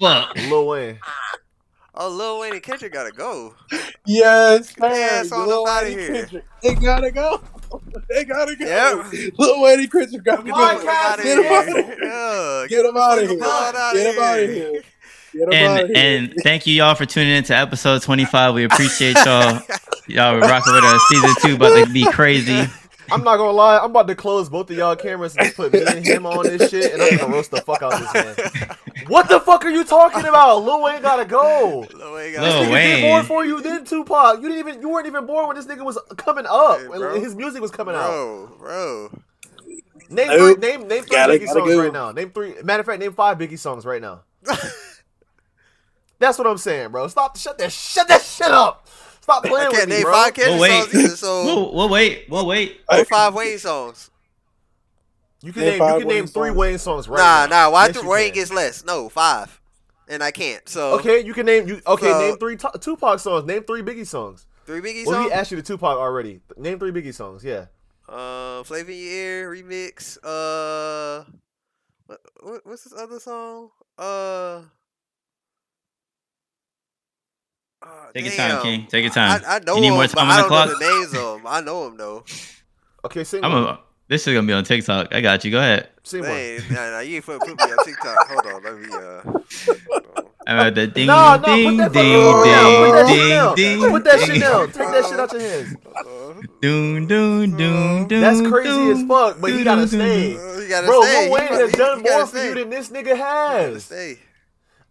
Fuck. 0.00 0.36
Lil 0.36 0.66
Wayne. 0.66 0.98
Oh, 1.94 2.08
Lil 2.10 2.40
Wayne 2.40 2.52
and 2.54 2.62
Kendrick 2.62 2.92
gotta 2.92 3.12
go. 3.12 3.54
Yes, 4.04 4.74
Get 4.74 4.80
their 4.80 4.94
sir. 5.08 5.14
ass 5.26 5.32
on 5.32 5.46
Lil 5.48 5.62
up 5.66 5.68
outta 5.76 5.86
Wayne 5.86 5.98
here. 5.98 6.14
Kendrick. 6.26 6.44
They 6.62 6.74
gotta 6.74 7.10
go. 7.10 7.40
They 8.08 8.24
gotta 8.24 8.54
go. 8.54 8.64
Yep. 8.66 9.32
Lil 9.38 9.60
Wayne 9.62 9.80
and 9.80 9.90
Kendrick 9.90 10.22
gotta 10.24 10.42
go. 10.42 10.52
Get 10.54 10.78
them 10.78 10.88
out 10.88 11.18
of 11.18 11.24
here. 11.24 11.42
here. 11.42 12.68
Get 12.68 12.82
them 12.84 12.96
out 12.96 13.18
of 13.18 13.28
here. 13.28 13.38
Get 13.38 13.38
them 14.14 14.22
out 14.22 14.38
of 14.40 14.48
here. 14.50 14.82
Here. 15.34 15.46
Get 15.46 15.50
them 15.50 15.70
out 15.70 15.84
of 15.84 15.90
And 15.90 15.96
and 15.96 16.34
thank 16.42 16.66
you 16.66 16.74
y'all 16.74 16.94
for 16.94 17.06
tuning 17.06 17.32
in 17.34 17.44
to 17.44 17.56
episode 17.56 18.02
25. 18.02 18.54
We 18.54 18.64
appreciate 18.64 19.16
y'all. 19.24 19.60
Y'all 20.06 20.34
were 20.34 20.40
rocking 20.40 20.72
with 20.74 20.84
us. 20.84 21.02
Season 21.08 21.30
two 21.42 21.54
about 21.56 21.84
to 21.86 21.92
be 21.92 22.04
crazy. 22.10 22.64
I'm 23.10 23.22
not 23.22 23.36
gonna 23.36 23.50
lie, 23.52 23.78
I'm 23.78 23.90
about 23.90 24.06
to 24.08 24.14
close 24.14 24.48
both 24.48 24.70
of 24.70 24.76
y'all 24.78 24.96
cameras 24.96 25.36
and 25.36 25.44
just 25.44 25.56
put 25.56 25.74
me 25.74 25.84
and 25.86 26.04
him 26.06 26.24
on 26.24 26.42
this 26.44 26.70
shit, 26.70 26.94
and 26.94 27.02
I'm 27.02 27.18
gonna 27.18 27.34
roast 27.34 27.50
the 27.50 27.60
fuck 27.60 27.82
out 27.82 27.92
of 27.92 28.00
this 28.00 28.14
man. 28.54 28.76
What 29.08 29.28
the 29.28 29.40
fuck 29.40 29.62
are 29.66 29.70
you 29.70 29.84
talking 29.84 30.24
about? 30.26 30.60
Lil 30.64 30.82
Wayne 30.82 31.02
gotta 31.02 31.26
go. 31.26 31.86
Lil 31.94 32.14
Wayne 32.14 32.32
Lil 32.32 32.40
gotta 32.40 32.64
Nigga 32.64 32.66
go. 32.66 32.72
Wayne. 32.72 32.96
did 32.96 33.02
more 33.02 33.22
for 33.22 33.44
you 33.44 33.60
than 33.60 33.84
Tupac. 33.84 34.40
You 34.40 34.48
didn't 34.48 34.58
even 34.68 34.80
you 34.80 34.88
weren't 34.88 35.06
even 35.06 35.26
born 35.26 35.46
when 35.48 35.56
this 35.56 35.66
nigga 35.66 35.84
was 35.84 35.98
coming 36.16 36.46
up. 36.48 36.80
Hey, 36.80 36.88
when 36.88 37.20
his 37.20 37.34
music 37.34 37.60
was 37.60 37.70
coming 37.70 37.94
out. 37.94 38.08
Bro, 38.08 38.46
bro. 38.58 39.10
Name 40.08 40.38
three, 40.38 40.54
name 40.54 40.88
name 40.88 41.02
three 41.02 41.16
Gotta- 41.16 41.34
Biggie 41.34 41.44
gotta 41.46 41.60
songs 41.60 41.70
go. 41.74 41.82
right 41.82 41.92
now. 41.92 42.10
Name 42.12 42.30
three. 42.30 42.54
Matter 42.62 42.80
of 42.80 42.86
fact, 42.86 43.00
name 43.00 43.12
five 43.12 43.36
Biggie 43.36 43.58
songs 43.58 43.84
right 43.84 44.00
now. 44.00 44.20
That's 46.24 46.38
what 46.38 46.46
I'm 46.46 46.56
saying, 46.58 46.90
bro. 46.90 47.06
Stop. 47.08 47.36
Shut 47.36 47.58
that. 47.58 47.70
Shut 47.70 48.08
that 48.08 48.22
shit 48.22 48.46
up. 48.50 48.88
Stop 49.20 49.44
playing 49.44 49.68
with 49.68 49.76
can't 49.78 49.90
me, 49.90 50.02
bro. 50.02 50.12
five 50.12 50.34
Kendrick 50.34 50.52
We'll 50.52 50.60
wait. 50.60 50.82
songs 50.90 50.94
either, 50.94 51.16
so 51.16 51.44
We'll, 51.44 51.74
we'll 51.74 51.88
wait. 51.88 52.26
We'll 52.30 52.46
wait. 52.46 52.80
or 52.90 53.04
five 53.04 53.34
Wayne 53.34 53.58
songs. 53.58 54.10
You 55.42 55.52
can 55.52 55.62
Name 55.62 55.70
name. 55.70 55.80
You 55.82 55.86
five 55.86 55.98
can 56.00 56.08
name 56.08 56.26
three 56.26 56.48
songs. 56.48 56.56
Wayne 56.56 56.78
songs 56.78 57.08
right 57.08 57.18
nah, 57.18 57.46
now. 57.46 57.66
nah. 57.66 57.70
Why 57.72 57.86
Yes, 57.86 57.94
th- 57.96 58.06
Wayne 58.06 58.26
can. 58.28 58.34
gets 58.34 58.52
less? 58.52 58.84
No, 58.84 59.08
five, 59.10 59.60
and 60.08 60.22
I 60.22 60.30
can't. 60.30 60.66
So 60.68 60.98
Okay, 60.98 61.20
you 61.20 61.34
can 61.34 61.44
name. 61.46 61.68
You 61.68 61.80
okay? 61.86 62.10
So- 62.10 62.20
name 62.20 62.36
three 62.38 62.56
Tu- 62.56 62.78
Tupac 62.80 63.18
songs. 63.20 63.44
Name 63.46 63.64
three 63.64 63.82
Biggie 63.82 64.06
songs. 64.06 64.46
three 64.66 64.80
Biggie 64.80 65.06
Well, 65.06 65.16
songs. 65.22 65.26
he 65.28 65.32
asked 65.32 65.50
you 65.50 65.56
the 65.58 65.62
Tupac 65.62 65.98
already. 65.98 66.40
Name 66.56 66.78
three 66.78 66.92
Biggie 66.92 67.14
songs. 67.14 67.44
Yeah. 67.44 67.66
Uh, 68.08 68.62
Flavor 68.62 68.90
in 68.90 68.98
Your 68.98 69.10
Ear 69.10 69.50
remix. 69.54 70.18
Uh, 70.22 71.24
what, 72.06 72.20
what 72.42 72.66
what's 72.66 72.84
this 72.84 72.92
other 72.94 73.18
song? 73.20 73.70
Uh. 73.98 74.62
Ah, 77.86 78.06
Take 78.14 78.24
your 78.26 78.34
time. 78.34 78.62
King. 78.62 78.86
Take 78.88 79.04
your 79.04 79.12
time. 79.12 79.42
I, 79.46 79.56
I 79.56 79.58
know 79.60 79.74
You 79.76 79.80
need 79.82 79.86
him, 79.88 79.94
more 79.94 80.04
but 80.04 80.10
time 80.18 80.28
I 80.28 80.30
on 80.30 80.36
the 80.36 80.42
don't 80.42 80.50
know 80.50 80.64
clock? 80.66 80.78
the 80.78 80.84
names 81.00 81.14
of 81.14 81.36
them. 81.38 81.46
I 81.46 81.60
know 81.60 81.86
him 81.88 81.96
though. 81.96 82.24
Okay, 83.04 83.24
sing 83.24 83.44
I'm 83.44 83.52
one. 83.52 83.62
a. 83.64 83.78
This 84.08 84.26
is 84.26 84.34
gonna 84.34 84.46
be 84.46 84.52
on 84.52 84.64
TikTok. 84.64 85.14
I 85.14 85.20
got 85.20 85.44
you. 85.44 85.50
Go 85.50 85.58
ahead. 85.58 85.88
Sing 86.02 86.20
one. 86.20 86.30
Dang, 86.30 86.58
nah, 86.70 86.90
nah, 86.90 86.98
you 87.00 87.16
ain't 87.16 87.24
put, 87.24 87.40
put 87.40 87.48
me 87.58 87.64
on 87.72 87.84
TikTok. 87.84 88.28
Hold 88.28 88.46
on, 88.46 88.62
let 88.62 88.78
me 88.78 88.88
uh. 88.92 90.22
Uh, 90.46 90.68
the 90.70 90.86
ding, 90.86 91.06
No, 91.06 91.36
no, 91.38 91.42
ding, 91.56 91.78
put 91.78 91.78
that 91.78 91.92
ding, 91.94 92.22
fucking 92.34 92.50
down. 92.50 93.06
Shit 93.08 93.16
ding, 93.16 93.28
down. 93.30 93.54
ding, 93.56 93.90
Put 93.90 94.04
that 94.04 94.18
ding, 94.18 94.26
shit 94.26 94.40
down. 94.42 94.66
Take 94.66 94.74
that 94.88 95.04
shit 95.06 95.20
out 95.20 95.32
your 95.32 95.40
hands. 95.40 95.76
Uh, 95.86 96.34
Doon, 96.60 97.06
doon, 97.06 97.56
doon, 97.56 98.08
doon, 98.08 98.20
That's 98.20 98.40
crazy 98.42 98.90
as 98.90 99.02
fuck, 99.08 99.40
but 99.40 99.50
he 99.50 99.56
doon, 99.56 99.64
gotta 99.64 99.80
doon, 99.86 99.88
stay. 99.88 100.36
uh, 100.36 100.58
you 100.60 100.68
gotta 100.68 100.86
Bro, 100.86 101.02
stay. 101.02 101.24
Lil 101.24 101.32
Wayne 101.32 101.48
has 101.48 101.72
done 101.72 102.02
more 102.02 102.26
for 102.26 102.38
you 102.44 102.54
than 102.56 102.68
this 102.70 102.88
nigga 102.90 103.06
You 103.08 103.16
gotta 103.16 103.62
has. 103.72 103.84
stay. 103.84 104.18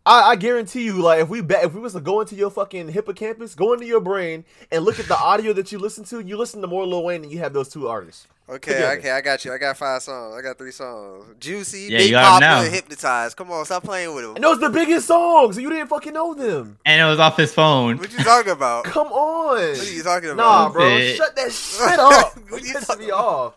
I, 0.05 0.31
I 0.31 0.35
guarantee 0.35 0.83
you, 0.83 1.01
like 1.01 1.21
if 1.21 1.29
we 1.29 1.41
bet 1.41 1.63
if 1.63 1.73
we 1.73 1.79
was 1.79 1.93
to 1.93 2.01
go 2.01 2.19
into 2.21 2.35
your 2.35 2.49
fucking 2.49 2.89
hippocampus, 2.89 3.55
go 3.55 3.73
into 3.73 3.85
your 3.85 4.01
brain 4.01 4.43
and 4.71 4.83
look 4.83 4.99
at 4.99 5.07
the 5.07 5.17
audio 5.17 5.53
that 5.53 5.71
you 5.71 5.79
listen 5.79 6.03
to, 6.05 6.19
you 6.19 6.37
listen 6.37 6.61
to 6.61 6.67
more 6.67 6.85
Lil 6.85 7.03
Wayne 7.03 7.21
than 7.21 7.31
you 7.31 7.39
have 7.39 7.53
those 7.53 7.69
two 7.69 7.87
artists. 7.87 8.27
Okay, 8.49 8.73
Together. 8.73 8.97
okay, 8.99 9.11
I 9.11 9.21
got 9.21 9.45
you. 9.45 9.53
I 9.53 9.57
got 9.57 9.77
five 9.77 10.01
songs. 10.01 10.35
I 10.37 10.41
got 10.41 10.57
three 10.57 10.71
songs. 10.71 11.23
Juicy, 11.39 11.87
Yeah, 11.89 11.99
Big 11.99 12.09
you 12.09 12.17
have 12.17 12.25
Papa, 12.25 12.39
now. 12.41 12.61
Hypnotized. 12.63 13.37
Come 13.37 13.49
on, 13.51 13.63
stop 13.63 13.85
playing 13.85 14.13
with 14.13 14.25
him. 14.25 14.35
And 14.35 14.43
those 14.43 14.59
the 14.59 14.69
biggest 14.69 15.07
songs, 15.07 15.57
you 15.57 15.69
didn't 15.69 15.87
fucking 15.87 16.11
know 16.13 16.33
them. 16.33 16.77
And 16.85 16.99
it 17.01 17.05
was 17.05 17.19
off 17.19 17.37
his 17.37 17.53
phone. 17.53 17.97
What 17.99 18.11
you 18.11 18.17
talking 18.21 18.51
about? 18.51 18.83
Come 18.83 19.07
on. 19.07 19.55
What 19.55 19.79
are 19.79 19.91
you 19.91 20.03
talking 20.03 20.29
about? 20.31 20.43
Nah, 20.43 20.69
bro, 20.73 20.89
Shit. 20.89 21.15
shut 21.15 21.35
that 21.37 21.51
shit 21.53 21.99
up. 21.99 22.33
What 22.53 22.61
You're 22.61 22.67
you 22.67 22.73
pissing 22.75 22.87
talking 22.87 23.05
me 23.05 23.11
off. 23.11 23.53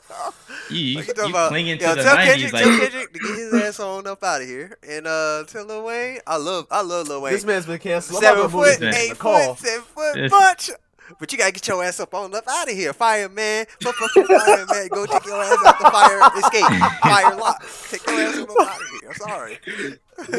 You, 0.70 0.76
you, 0.78 0.96
What 0.98 1.08
you 1.08 1.14
talking 1.14 1.28
you 1.30 1.34
about? 1.34 1.48
clinging 1.48 1.78
to 1.78 1.84
Yo, 1.84 1.94
the 1.96 2.02
tell 2.04 2.16
90s 2.16 2.24
Kendrick, 2.26 2.52
like 2.52 2.62
tell 2.64 2.78
Kendrick 2.78 3.12
to 3.12 3.18
get 3.18 3.36
his 3.38 3.54
ass 3.54 3.80
on 3.80 4.06
up 4.06 4.22
out 4.22 4.40
of 4.42 4.46
here. 4.46 4.78
And 4.88 5.06
uh, 5.08 5.44
tell 5.48 5.64
Lil 5.66 5.84
Wayne, 5.84 6.20
I 6.28 6.36
love, 6.36 6.66
I 6.70 6.82
love 6.82 7.08
Lil 7.08 7.22
Wayne. 7.22 7.32
This 7.34 7.44
man's 7.44 7.66
been 7.66 7.78
canceled. 7.80 8.18
I'm 8.18 8.22
Seven 8.22 8.44
about 8.46 8.64
to 8.74 8.78
foot, 8.78 8.94
eight 8.94 9.16
foot, 9.16 9.58
seven 9.58 9.82
foot 9.82 10.14
This- 10.14 10.30
punch. 10.32 10.70
But 11.18 11.32
you 11.32 11.38
gotta 11.38 11.52
get 11.52 11.66
your 11.68 11.82
ass 11.82 12.00
up 12.00 12.14
on 12.14 12.34
up 12.34 12.44
out 12.48 12.68
of 12.68 12.74
here, 12.74 12.92
fireman. 12.92 13.66
Fireman, 13.82 14.88
go 14.88 15.06
take 15.06 15.26
your 15.26 15.42
ass 15.42 15.58
out 15.66 15.78
the 15.78 15.90
fire 15.90 16.20
escape, 16.38 17.00
fire 17.00 17.36
lock. 17.36 17.64
Take 17.90 18.06
your 18.06 18.20
ass 18.20 18.38
up 18.38 18.50
out 18.50 18.80
of 18.80 18.88
here. 19.00 19.08
I'm 19.08 19.14
sorry. 19.14 19.58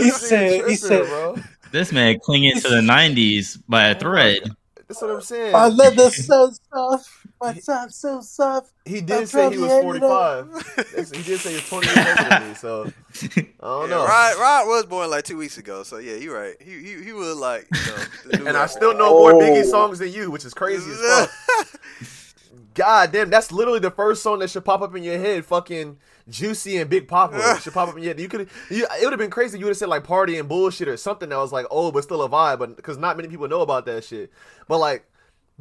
He 0.01 0.09
said, 0.11 0.69
he 0.69 0.75
said, 0.75 1.05
bro. 1.07 1.37
this 1.71 1.91
man 1.91 2.19
clinging 2.19 2.59
to 2.61 2.69
the 2.69 2.81
90s 2.81 3.61
by 3.67 3.87
a 3.87 3.95
oh 3.95 3.99
thread. 3.99 4.51
That's 4.87 5.01
what 5.01 5.11
I'm 5.11 5.21
saying. 5.21 5.53
my 5.53 5.67
leather 5.69 6.09
so 6.11 6.51
soft, 6.73 7.05
my 7.41 7.53
top 7.65 7.91
so 7.91 8.21
soft. 8.21 8.71
He 8.85 9.01
did 9.01 9.19
I'm 9.19 9.27
say 9.27 9.49
he 9.49 9.57
was 9.57 9.73
45. 9.73 10.47
He 11.13 11.23
did 11.23 11.41
say 11.41 11.49
he 11.51 11.55
was 11.55 11.65
20 11.65 11.87
years 11.87 12.05
older 12.05 12.23
than 12.23 12.39
me, 12.39 12.53
so 12.53 12.91
I 13.61 13.65
don't 13.65 13.89
Yeah, 13.89 13.95
know. 13.97 14.05
Rod, 14.05 14.37
Rod 14.39 14.67
was 14.67 14.85
born 14.85 15.09
like 15.09 15.23
two 15.25 15.37
weeks 15.37 15.57
ago, 15.57 15.83
so 15.83 15.97
yeah, 15.97 16.15
you're 16.15 16.39
right. 16.39 16.55
He 16.61 16.79
he, 16.83 17.03
he 17.05 17.13
was 17.13 17.35
like, 17.37 17.67
you 17.73 17.83
know, 17.83 18.07
And 18.45 18.57
I 18.57 18.65
still 18.67 18.93
know 18.93 19.13
more 19.13 19.33
Biggie 19.33 19.65
Oh. 19.65 19.71
songs 19.71 19.99
than 19.99 20.11
you, 20.11 20.31
which 20.31 20.45
is 20.45 20.53
crazy 20.53 20.91
as 20.91 21.01
fuck. 21.01 21.31
God 22.73 23.11
damn, 23.11 23.29
that's 23.29 23.51
literally 23.51 23.79
the 23.79 23.91
first 23.91 24.23
song 24.23 24.39
that 24.39 24.49
should 24.49 24.65
pop 24.65 24.81
up 24.81 24.95
in 24.95 25.03
your 25.03 25.17
head. 25.19 25.45
Fucking 25.45 25.97
Juicy 26.29 26.77
and 26.77 26.89
Big 26.89 27.07
Papa 27.07 27.59
should 27.61 27.73
pop 27.73 27.89
up 27.89 27.97
in 27.97 28.03
your. 28.03 28.15
You 28.15 28.27
could, 28.27 28.49
you, 28.69 28.85
it 28.85 29.03
would 29.03 29.13
have 29.13 29.19
been 29.19 29.29
crazy. 29.31 29.57
You 29.57 29.65
would 29.65 29.71
have 29.71 29.77
said 29.77 29.89
like 29.89 30.03
party 30.03 30.37
and 30.37 30.47
bullshit 30.49 30.87
or 30.87 30.97
something 30.97 31.29
that 31.29 31.37
was 31.37 31.51
like, 31.53 31.65
oh, 31.71 31.91
but 31.91 32.03
still 32.03 32.21
a 32.23 32.29
vibe. 32.29 32.59
But 32.59 32.75
because 32.75 32.97
not 32.97 33.15
many 33.17 33.29
people 33.29 33.47
know 33.47 33.61
about 33.61 33.85
that 33.85 34.03
shit. 34.03 34.31
But 34.67 34.79
like, 34.79 35.05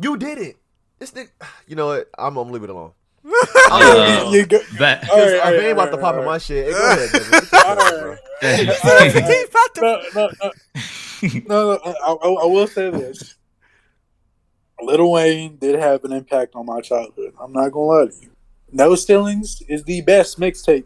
you 0.00 0.16
did 0.16 0.38
it. 0.38 0.56
This 0.98 1.12
nigga, 1.12 1.28
you 1.66 1.76
know 1.76 1.86
what? 1.88 2.08
I'm 2.18 2.34
gonna 2.34 2.50
leave 2.50 2.62
it 2.64 2.70
alone. 2.70 2.92
Uh, 3.68 4.30
You 4.32 4.46
go- 4.46 4.60
but, 4.78 5.10
All 5.10 5.18
right, 5.18 5.34
I 5.34 5.38
all 5.40 5.44
right, 5.52 5.60
ain't 5.60 5.72
about 5.72 5.88
all 5.88 5.96
to 5.96 6.00
pop 6.00 6.14
all 6.14 6.20
in 6.20 6.26
my 6.26 6.38
shit. 6.38 6.66
Hey, 6.66 6.72
go 6.72 6.78
ahead, 6.92 7.10
Devin. 7.10 7.30
Get 7.30 7.32
your 7.32 7.42
shit 7.42 7.64
All 7.64 7.72
off, 7.72 7.92
right. 7.92 8.18
bro. 10.12 10.28
no, 11.48 11.58
no, 11.58 11.74
no, 11.74 11.74
no, 11.74 11.74
no. 11.74 11.92
I, 12.04 12.12
I, 12.12 12.42
I 12.42 12.46
will 12.46 12.66
say 12.68 12.90
this: 12.90 13.34
Little 14.80 15.10
Wayne 15.10 15.56
did 15.56 15.74
have 15.80 16.04
an 16.04 16.12
impact 16.12 16.54
on 16.54 16.66
my 16.66 16.80
childhood. 16.80 17.34
I'm 17.40 17.52
not 17.52 17.70
gonna 17.72 17.84
lie 17.86 18.06
to 18.06 18.12
you. 18.22 18.30
No 18.76 18.94
Ceilings 18.94 19.62
is 19.68 19.82
the 19.84 20.02
best 20.02 20.38
mixtape. 20.38 20.84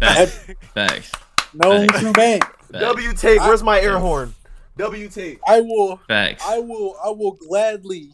Thanks. 0.00 0.32
facts, 0.74 1.12
No 1.54 1.86
Facts. 1.86 2.00
true 2.00 2.12
bang. 2.12 2.40
W 2.72 3.12
take, 3.14 3.40
where's 3.40 3.62
my 3.62 3.80
air 3.80 3.98
horn? 3.98 4.34
W 4.76 5.08
take. 5.08 5.40
I 5.46 5.60
will, 5.60 5.96
facts. 6.08 6.44
I 6.46 6.58
will, 6.58 6.96
I 7.04 7.08
will 7.10 7.32
gladly, 7.32 8.12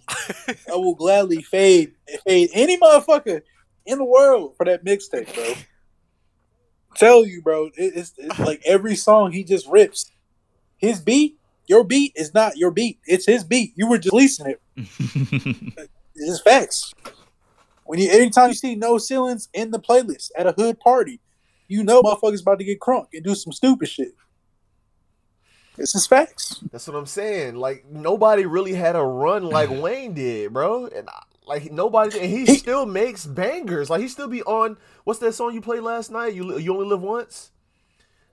I 0.48 0.74
will 0.77 0.94
gladly 0.94 1.43
fade, 1.43 1.93
fade 2.27 2.51
any 2.55 2.78
motherfucker 2.78 3.43
in 3.85 3.98
the 3.98 4.05
world 4.05 4.57
for 4.57 4.65
that 4.65 4.85
mixtape, 4.85 5.32
bro. 5.35 5.55
Tell 6.97 7.27
you, 7.27 7.43
bro, 7.43 7.66
it, 7.66 7.73
it's, 7.77 8.12
it's 8.16 8.39
like 8.39 8.62
every 8.65 8.94
song 8.97 9.32
he 9.32 9.44
just 9.44 9.66
rips. 9.69 10.11
His 10.78 11.01
beat, 11.01 11.36
your 11.66 11.85
beat 11.85 12.12
is 12.16 12.32
not 12.32 12.57
your 12.57 12.70
beat. 12.70 12.98
It's 13.07 13.27
his 13.27 13.44
beat. 13.44 13.73
You 13.77 13.89
were 13.89 13.98
just 13.98 14.15
leasing 14.15 14.47
it. 14.47 14.61
It's 16.19 16.28
just 16.28 16.44
facts. 16.44 16.94
When 17.87 17.99
you 18.01 18.11
anytime 18.11 18.49
you 18.49 18.55
see 18.55 18.75
no 18.75 18.99
ceilings 18.99 19.49
in 19.55 19.71
the 19.71 19.79
playlist 19.81 20.31
at 20.37 20.47
a 20.47 20.53
hood 20.53 20.79
party, 20.81 21.21
you 21.69 21.83
know 21.85 22.03
motherfuckers 22.03 22.43
about 22.43 22.59
to 22.59 22.65
get 22.65 22.81
crunk 22.81 23.09
and 23.13 23.23
do 23.25 23.35
some 23.35 23.53
stupid 23.53 23.89
shit. 23.89 24.13
It's 25.79 25.93
just 25.93 26.09
facts. 26.09 26.61
That's 26.73 26.87
what 26.89 26.97
I'm 26.97 27.07
saying. 27.07 27.57
Like 27.57 27.85
nobody 27.91 28.47
really 28.47 28.73
had 28.75 28.97
a 28.97 29.03
run 29.03 29.45
like 29.45 29.71
Wayne 29.83 30.15
did, 30.15 30.53
bro. 30.53 30.87
And 30.87 31.09
like 31.47 31.71
nobody, 31.71 32.19
and 32.19 32.31
he 32.31 32.45
He- 32.47 32.57
still 32.57 32.87
makes 32.87 33.27
bangers. 33.27 33.91
Like 33.91 34.01
he 34.01 34.09
still 34.09 34.29
be 34.29 34.43
on. 34.43 34.79
What's 35.05 35.21
that 35.21 35.33
song 35.33 35.55
you 35.55 35.61
played 35.61 35.83
last 35.83 36.11
night? 36.11 36.35
You 36.35 36.59
you 36.59 36.73
only 36.73 36.87
live 36.87 37.03
once. 37.03 37.51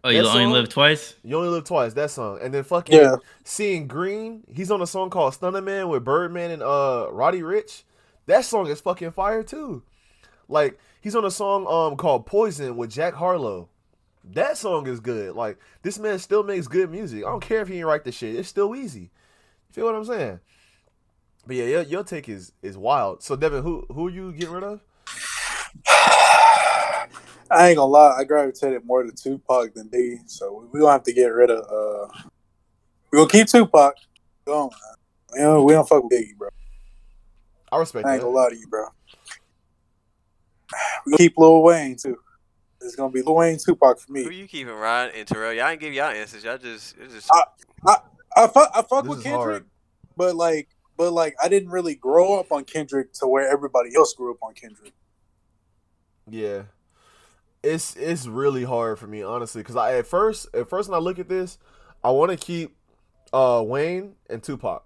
oh, 0.05 0.09
you 0.09 0.21
that 0.23 0.29
only 0.29 0.43
song- 0.45 0.51
live 0.53 0.69
twice? 0.69 1.15
You 1.23 1.35
only 1.37 1.49
live 1.49 1.65
twice. 1.65 1.93
That 1.93 2.11
song, 2.11 2.39
and 2.41 2.53
then 2.53 2.63
fucking 2.63 2.95
Yeah. 2.95 3.17
seeing 3.43 3.87
Green. 3.87 4.43
He's 4.51 4.71
on 4.71 4.81
a 4.81 4.87
song 4.87 5.09
called 5.09 5.33
Stunner 5.33 5.61
Man 5.61 5.89
with 5.89 6.03
Birdman 6.05 6.49
and 6.51 6.63
uh 6.63 7.07
Roddy 7.11 7.41
Ricch. 7.41 7.83
That 8.25 8.45
song 8.45 8.67
is 8.67 8.81
fucking 8.81 9.11
fire 9.11 9.43
too. 9.43 9.83
Like 10.47 10.79
he's 11.01 11.15
on 11.15 11.25
a 11.25 11.31
song 11.31 11.67
um 11.67 11.97
called 11.97 12.25
Poison 12.25 12.77
with 12.77 12.91
Jack 12.91 13.13
Harlow. 13.13 13.69
That 14.23 14.57
song 14.57 14.87
is 14.87 14.99
good. 14.99 15.35
Like 15.35 15.57
this 15.81 15.99
man 15.99 16.19
still 16.19 16.43
makes 16.43 16.67
good 16.67 16.89
music. 16.89 17.23
I 17.25 17.29
don't 17.29 17.43
care 17.43 17.61
if 17.61 17.67
he 17.67 17.77
ain't 17.77 17.87
write 17.87 18.03
the 18.03 18.11
shit. 18.11 18.35
It's 18.35 18.47
still 18.47 18.75
easy. 18.75 19.01
You 19.01 19.73
feel 19.73 19.85
what 19.85 19.95
I'm 19.95 20.05
saying? 20.05 20.39
But 21.45 21.57
yeah, 21.57 21.65
your, 21.65 21.81
your 21.83 22.03
take 22.03 22.29
is 22.29 22.53
is 22.61 22.77
wild. 22.77 23.23
So 23.23 23.35
Devin, 23.35 23.63
who 23.63 23.85
who 23.91 24.07
you 24.07 24.31
getting 24.31 24.53
rid 24.53 24.63
of? 24.63 24.81
I 27.51 27.67
ain't 27.69 27.77
gonna 27.77 27.91
lie, 27.91 28.15
I 28.17 28.23
gravitated 28.23 28.85
more 28.85 29.03
to 29.03 29.11
Tupac 29.11 29.73
than 29.73 29.87
D, 29.89 30.17
so 30.25 30.67
we 30.71 30.79
gonna 30.79 30.93
have 30.93 31.03
to 31.03 31.13
get 31.13 31.27
rid 31.27 31.51
of. 31.51 31.59
uh 31.59 32.07
We 33.11 33.17
gonna 33.19 33.29
keep 33.29 33.47
Tupac. 33.47 33.95
Go 34.45 34.63
on, 34.63 34.69
man. 34.69 34.95
You 35.35 35.41
know, 35.41 35.63
we 35.63 35.73
don't 35.73 35.87
fuck 35.87 36.03
with 36.03 36.13
Biggie, 36.13 36.35
bro. 36.37 36.49
I 37.73 37.79
respect 37.79 38.05
I 38.05 38.13
ain't 38.13 38.21
that. 38.21 38.25
gonna 38.25 38.35
lie 38.37 38.49
to 38.49 38.55
you, 38.55 38.67
bro. 38.67 38.85
We 41.05 41.17
keep 41.17 41.33
Lil 41.37 41.61
Wayne 41.63 41.95
too. 41.97 42.17
It's 42.81 42.95
gonna 42.95 43.11
be 43.11 43.21
Lil 43.21 43.35
Wayne, 43.35 43.57
Tupac 43.63 43.99
for 43.99 44.11
me. 44.11 44.23
Who 44.23 44.29
me. 44.29 44.37
you 44.37 44.47
keeping, 44.47 44.73
Ryan 44.73 45.11
and 45.15 45.27
Terrell? 45.27 45.53
Y'all 45.53 45.67
ain't 45.67 45.79
give 45.79 45.93
y'all 45.93 46.05
answers. 46.07 46.43
Y'all 46.43 46.57
just, 46.57 46.95
it's 46.99 47.13
just. 47.13 47.29
I- 47.33 47.97
I 48.35 48.47
fuck, 48.47 48.71
I 48.73 48.81
fuck 48.81 49.03
This 49.03 49.09
with 49.15 49.23
Kendrick, 49.23 49.41
hard. 49.61 49.65
but 50.17 50.35
like, 50.35 50.67
but 50.97 51.11
like, 51.13 51.35
I 51.43 51.49
didn't 51.49 51.69
really 51.69 51.93
grow 51.93 52.39
up 52.39 52.51
on 52.51 52.63
Kendrick 52.63 53.13
to 53.19 53.27
where 53.27 53.47
everybody 53.47 53.95
else 53.95 54.15
grew 54.15 54.31
up 54.31 54.37
on 54.41 54.55
Kendrick. 54.55 54.91
Yeah, 56.27 56.63
it's 57.61 57.95
it's 57.95 58.25
really 58.25 58.63
hard 58.63 58.97
for 58.97 59.05
me 59.05 59.21
honestly 59.21 59.61
because 59.61 59.75
I 59.75 59.97
at 59.97 60.07
first 60.07 60.47
at 60.55 60.67
first 60.67 60.89
when 60.89 60.95
I 60.95 60.99
look 60.99 61.19
at 61.19 61.29
this, 61.29 61.59
I 62.03 62.09
want 62.09 62.31
to 62.31 62.37
keep 62.37 62.75
uh 63.33 63.61
Wayne 63.63 64.15
and 64.31 64.41
Tupac. 64.41 64.83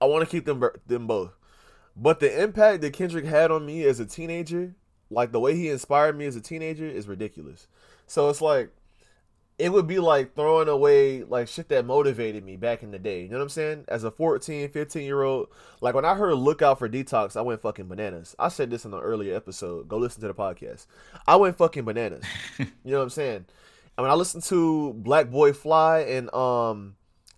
I 0.00 0.06
want 0.06 0.24
to 0.24 0.30
keep 0.30 0.44
them 0.44 0.60
them 0.88 1.06
both, 1.06 1.30
but 1.96 2.20
the 2.20 2.42
impact 2.42 2.80
that 2.82 2.92
Kendrick 2.92 3.24
had 3.24 3.50
on 3.50 3.64
me 3.66 3.84
as 3.84 4.00
a 4.00 4.06
teenager, 4.06 4.74
like 5.10 5.32
the 5.32 5.40
way 5.40 5.56
he 5.56 5.68
inspired 5.68 6.16
me 6.16 6.26
as 6.26 6.36
a 6.36 6.40
teenager, 6.40 6.86
is 6.86 7.08
ridiculous. 7.08 7.68
So 8.06 8.28
it's 8.28 8.40
like 8.40 8.70
it 9.56 9.72
would 9.72 9.86
be 9.86 10.00
like 10.00 10.34
throwing 10.34 10.68
away 10.68 11.22
like 11.22 11.46
shit 11.46 11.68
that 11.68 11.86
motivated 11.86 12.44
me 12.44 12.56
back 12.56 12.82
in 12.82 12.90
the 12.90 12.98
day. 12.98 13.22
You 13.22 13.28
know 13.28 13.36
what 13.36 13.44
I'm 13.44 13.48
saying? 13.50 13.84
As 13.86 14.02
a 14.02 14.10
14, 14.10 14.68
15 14.68 15.02
year 15.02 15.22
old, 15.22 15.48
like 15.80 15.94
when 15.94 16.04
I 16.04 16.14
heard 16.14 16.34
Look 16.34 16.60
Out 16.60 16.78
for 16.78 16.88
Detox, 16.88 17.36
I 17.36 17.42
went 17.42 17.60
fucking 17.60 17.86
bananas. 17.86 18.34
I 18.38 18.48
said 18.48 18.70
this 18.70 18.84
in 18.84 18.92
an 18.92 19.00
earlier 19.00 19.36
episode. 19.36 19.88
Go 19.88 19.98
listen 19.98 20.20
to 20.22 20.28
the 20.28 20.34
podcast. 20.34 20.86
I 21.26 21.36
went 21.36 21.56
fucking 21.56 21.84
bananas. 21.84 22.24
you 22.58 22.66
know 22.84 22.98
what 22.98 23.04
I'm 23.04 23.10
saying? 23.10 23.44
And 23.96 24.02
when 24.02 24.10
I 24.10 24.14
listened 24.14 24.42
to 24.44 24.92
Black 24.94 25.30
Boy 25.30 25.52
Fly 25.52 26.00
and 26.00 26.34
um 26.34 26.96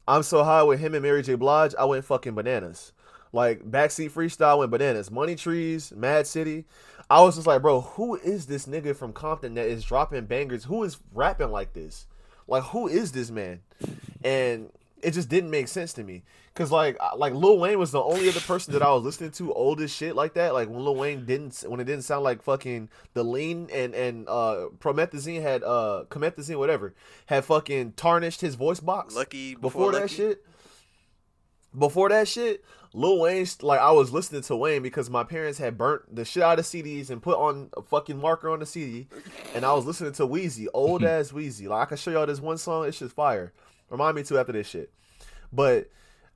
I'm 0.08 0.22
So 0.22 0.42
High 0.42 0.62
with 0.62 0.80
him 0.80 0.94
and 0.94 1.02
Mary 1.02 1.22
J. 1.22 1.34
Blige, 1.34 1.74
I 1.78 1.84
went 1.84 2.04
fucking 2.04 2.34
bananas. 2.34 2.92
Like 3.32 3.62
Backseat 3.62 4.10
Freestyle 4.10 4.58
went 4.58 4.70
bananas. 4.70 5.10
Money 5.10 5.36
Trees, 5.36 5.92
Mad 5.92 6.26
City. 6.26 6.64
I 7.08 7.22
was 7.22 7.36
just 7.36 7.46
like, 7.46 7.62
bro, 7.62 7.82
who 7.82 8.16
is 8.16 8.46
this 8.46 8.66
nigga 8.66 8.96
from 8.96 9.12
Compton 9.12 9.54
that 9.54 9.66
is 9.66 9.84
dropping 9.84 10.26
bangers? 10.26 10.64
Who 10.64 10.82
is 10.82 10.98
rapping 11.12 11.50
like 11.50 11.72
this? 11.72 12.06
Like, 12.48 12.64
who 12.64 12.88
is 12.88 13.12
this 13.12 13.30
man? 13.30 13.60
And 14.24 14.70
it 15.02 15.12
just 15.12 15.28
didn't 15.28 15.50
make 15.50 15.68
sense 15.68 15.92
to 15.94 16.04
me. 16.04 16.22
Cause 16.54 16.72
like, 16.72 16.96
like 17.16 17.34
Lil 17.34 17.58
Wayne 17.58 17.78
was 17.78 17.90
the 17.90 18.02
only 18.02 18.30
other 18.30 18.40
person 18.40 18.72
that 18.72 18.82
I 18.82 18.90
was 18.90 19.02
listening 19.02 19.30
to 19.32 19.52
old 19.52 19.80
as 19.82 19.92
shit 19.92 20.16
like 20.16 20.34
that. 20.34 20.54
Like 20.54 20.70
when 20.70 20.82
Lil 20.82 20.96
Wayne 20.96 21.26
didn't, 21.26 21.62
when 21.68 21.80
it 21.80 21.84
didn't 21.84 22.04
sound 22.04 22.24
like 22.24 22.40
fucking 22.42 22.88
the 23.12 23.22
lean 23.22 23.68
and 23.70 23.94
and 23.94 24.26
uh 24.26 24.68
promethazine 24.78 25.42
had 25.42 25.62
uh 25.62 26.04
comethazine 26.08 26.58
whatever 26.58 26.94
had 27.26 27.44
fucking 27.44 27.92
tarnished 27.92 28.40
his 28.40 28.54
voice 28.54 28.80
box 28.80 29.14
Lucky 29.14 29.54
before, 29.54 29.90
before, 29.90 30.00
that 30.00 30.10
shit. 30.10 30.46
Before 31.78 32.08
that 32.08 32.26
shit, 32.26 32.64
Lil 32.92 33.18
Wayne, 33.20 33.46
like 33.62 33.80
I 33.80 33.90
was 33.92 34.12
listening 34.12 34.42
to 34.42 34.56
Wayne 34.56 34.82
because 34.82 35.10
my 35.10 35.24
parents 35.24 35.58
had 35.58 35.76
burnt 35.76 36.14
the 36.14 36.24
shit 36.24 36.42
out 36.42 36.58
of 36.58 36.64
CDs 36.64 37.10
and 37.10 37.22
put 37.22 37.38
on 37.38 37.70
a 37.76 37.82
fucking 37.82 38.18
marker 38.18 38.50
on 38.50 38.60
the 38.60 38.66
CD, 38.66 39.08
and 39.54 39.64
I 39.64 39.72
was 39.72 39.84
listening 39.84 40.12
to 40.12 40.26
Weezy, 40.26 40.66
old 40.72 41.04
ass 41.04 41.32
Weezy. 41.32 41.68
Like 41.68 41.82
I 41.82 41.84
can 41.86 41.96
show 41.96 42.10
y'all 42.10 42.26
this 42.26 42.40
one 42.40 42.58
song, 42.58 42.86
it's 42.86 42.98
just 42.98 43.14
fire. 43.14 43.52
Remind 43.90 44.16
me 44.16 44.22
to 44.24 44.38
after 44.38 44.52
this 44.52 44.68
shit. 44.68 44.90
But 45.52 45.90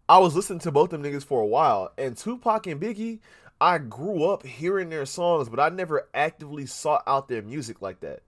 I 0.09 0.18
was 0.18 0.35
listening 0.35 0.60
to 0.60 0.72
both 0.72 0.90
them 0.90 1.02
niggas 1.02 1.24
for 1.24 1.40
a 1.40 1.47
while, 1.47 1.93
and 1.97 2.16
Tupac 2.16 2.66
and 2.66 2.81
Biggie, 2.81 3.20
I 3.60 3.78
grew 3.78 4.24
up 4.24 4.44
hearing 4.47 4.89
their 4.89 5.06
songs, 5.06 5.48
but 5.48 5.60
I 5.60 5.68
never 5.68 6.09
actively 6.14 6.66
sought 6.66 7.02
out 7.06 7.28
their 7.28 7.43
music 7.43 7.82
like 7.82 8.01
that, 8.01 8.22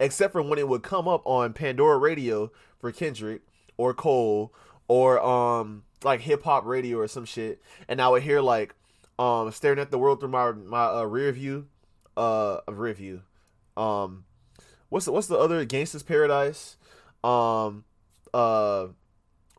except 0.00 0.32
for 0.32 0.42
when 0.42 0.58
it 0.58 0.68
would 0.68 0.82
come 0.82 1.06
up 1.06 1.22
on 1.26 1.52
Pandora 1.52 1.98
Radio 1.98 2.50
for 2.80 2.90
Kendrick 2.90 3.42
or 3.76 3.92
Cole 3.92 4.52
or 4.88 5.22
um 5.24 5.84
like 6.02 6.20
hip 6.20 6.42
hop 6.42 6.64
radio 6.64 6.98
or 6.98 7.08
some 7.08 7.24
shit, 7.24 7.62
and 7.88 8.00
I 8.00 8.08
would 8.08 8.22
hear 8.22 8.40
like 8.40 8.74
um 9.18 9.50
staring 9.52 9.78
at 9.78 9.90
the 9.90 9.98
world 9.98 10.20
through 10.20 10.30
my 10.30 10.52
my 10.52 10.86
uh, 10.86 11.04
rear 11.04 11.30
view, 11.32 11.68
uh 12.16 12.58
rear 12.68 12.94
view, 12.94 13.22
um 13.76 14.24
what's 14.88 15.06
the, 15.06 15.12
what's 15.12 15.26
the 15.26 15.38
other 15.38 15.64
Gangsta's 15.64 16.02
Paradise, 16.02 16.76
um 17.22 17.84
uh 18.34 18.88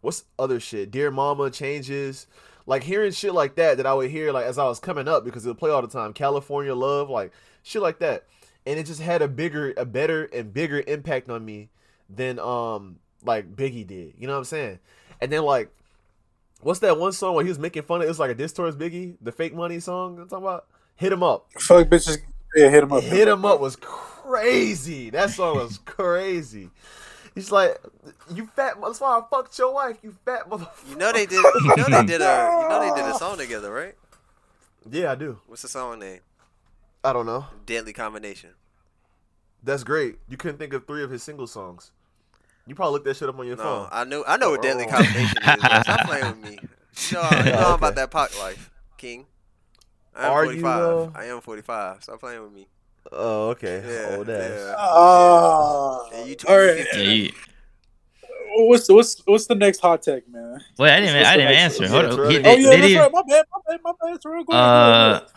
what's 0.02 0.26
other 0.38 0.60
shit? 0.60 0.92
Dear 0.92 1.12
Mama 1.12 1.50
changes. 1.50 2.28
Like 2.66 2.84
hearing 2.84 3.12
shit 3.12 3.34
like 3.34 3.56
that 3.56 3.78
that 3.78 3.88
I 3.88 3.96
would 3.96 4.12
hear 4.12 4.32
like 4.32 4.46
as 4.46 4.60
I 4.60 4.66
was 4.66 4.80
coming 4.80 5.08
up 5.08 5.26
because 5.26 5.44
it 5.44 5.50
would 5.50 5.58
play 5.58 5.72
all 5.72 5.82
the 5.82 5.88
time. 5.88 6.14
California 6.14 6.76
Love, 6.76 7.10
like 7.10 7.32
shit 7.64 7.82
like 7.82 7.98
that. 8.00 8.26
And 8.66 8.80
it 8.80 8.86
just 8.86 9.02
had 9.02 9.24
a 9.24 9.28
bigger, 9.28 9.74
a 9.76 9.86
better 9.86 10.26
and 10.26 10.54
bigger 10.54 10.84
impact 10.86 11.30
on 11.30 11.44
me 11.44 11.70
than 12.08 12.38
um 12.38 12.98
like 13.24 13.56
Biggie 13.56 13.88
did. 13.88 14.14
You 14.18 14.28
know 14.28 14.34
what 14.34 14.40
I'm 14.40 14.46
saying? 14.46 14.80
And 15.22 15.32
then 15.32 15.44
like 15.44 15.70
what's 16.62 16.80
that 16.80 16.98
one 16.98 17.12
song 17.12 17.36
where 17.36 17.44
he 17.44 17.50
was 17.50 17.60
making 17.60 17.84
fun 17.84 18.02
of 18.02 18.06
it 18.06 18.10
was 18.10 18.20
like 18.20 18.32
a 18.32 18.36
diss 18.36 18.54
towards 18.54 18.76
Biggie, 18.76 19.16
the 19.22 19.32
fake 19.32 19.54
money 19.54 19.80
song 19.80 20.20
I'm 20.20 20.28
talking 20.28 20.46
about? 20.46 20.66
Hit 20.96 21.14
him 21.14 21.24
up. 21.24 21.48
Fuck 21.58 21.88
bitches, 21.88 22.18
yeah, 22.56 22.70
hit 22.70 22.84
him 22.84 22.92
up. 22.92 23.04
Hit 23.04 23.28
him 23.28 23.46
up 23.46 23.60
was 23.60 23.76
crazy. 23.78 25.10
That 25.10 25.30
song 25.30 25.58
was 25.58 25.78
crazy. 25.86 26.70
He's 27.36 27.52
like, 27.52 27.78
you 28.34 28.48
fat. 28.48 28.76
That's 28.82 29.00
why 29.00 29.20
I 29.20 29.22
fucked 29.30 29.58
your 29.58 29.74
wife. 29.74 29.98
You 30.04 30.16
fat 30.26 30.50
motherfucker. 30.50 30.90
You 30.90 30.96
know 30.98 31.14
they 31.14 31.26
did. 31.26 31.44
You 31.44 31.76
know 31.78 31.86
they 31.90 32.06
did 32.06 32.22
a. 32.22 32.60
You 32.62 32.70
know 32.70 32.82
they 32.82 33.02
did 33.02 33.10
a 33.10 33.18
song 33.18 33.38
together, 33.38 33.72
right? 33.72 33.96
Yeah, 34.90 35.12
I 35.12 35.16
do. 35.16 35.40
What's 35.48 35.62
the 35.62 35.68
song 35.68 36.00
name? 36.00 36.20
I 37.04 37.14
don't 37.14 37.26
know. 37.26 37.46
Deadly 37.66 37.94
combination. 37.94 38.52
That's 39.64 39.84
great. 39.84 40.18
You 40.28 40.38
couldn't 40.38 40.58
think 40.58 40.74
of 40.74 40.86
three 40.86 41.04
of 41.04 41.12
his 41.12 41.24
single 41.24 41.48
songs. 41.48 41.92
You 42.70 42.76
probably 42.76 42.94
looked 42.94 43.06
that 43.06 43.18
shit 43.18 43.28
up 43.28 43.38
on 43.40 43.48
your 43.48 43.58
No, 43.58 43.64
phone. 43.64 43.90
I 43.92 44.04
knew. 44.06 44.24
I 44.28 44.38
know 44.38 44.52
what 44.52 44.62
deadly 44.62 44.86
Oh. 44.86 44.90
combination 44.92 45.38
is. 45.38 45.44
Bro. 45.44 45.82
Stop 45.82 46.06
playing 46.08 46.26
with 46.28 46.38
me. 46.52 46.60
You 47.12 47.18
know, 47.18 47.22
you 47.24 47.30
know 47.30 47.38
I'm 47.38 47.64
Okay. 47.66 47.74
about 47.76 47.96
that 47.96 48.12
Pac 48.12 48.38
life, 48.40 48.70
King. 48.98 49.26
I 50.16 50.26
am 50.28 50.32
Are 50.34 50.46
you, 50.46 50.60
45. 50.62 51.12
I 51.16 51.26
am 51.26 51.40
45. 51.42 52.04
Stop 52.04 52.20
playing 52.20 52.44
with 52.44 52.52
me. 52.52 52.68
Oh, 53.12 53.50
okay. 53.50 53.82
Yeah, 53.88 54.18
Old 54.18 54.30
ass. 54.30 54.52
yeah. 54.54 54.76
Ah, 54.78 56.10
Yeah, 56.12 56.26
you 56.26 56.36
all 56.48 56.58
right. 56.58 56.78
50. 56.78 56.98
Yeah, 56.98 57.04
you, 57.12 57.32
What's 58.68 58.90
what's 58.90 59.22
what's 59.26 59.48
the 59.48 59.56
next 59.56 59.80
hot 59.80 60.02
take, 60.02 60.28
man? 60.30 60.60
wait, 60.78 60.92
I 60.92 61.00
didn't. 61.00 61.16
even- 61.16 61.26
I 61.26 61.38
didn't 61.38 61.52
even 61.52 61.64
answer. 61.64 61.84
it's 61.84 61.92
Hold 61.94 62.20
right. 62.20 62.32
He, 62.32 62.38
Oh, 62.38 62.42
oh 62.52 62.56
yeah, 62.56 62.70
that's 62.70 62.82
didn't- 62.82 63.02
right. 63.02 63.12
My 63.14 63.22
bad, 63.28 63.46
my 63.54 63.60
bad, 63.68 63.80
my 63.84 63.92
bad. 64.04 64.16
It's 64.16 64.26
real. 64.26 64.44
Go 64.44 64.54
ahead, 64.54 64.64
Uh, 64.66 65.20
ahead. 65.22 65.28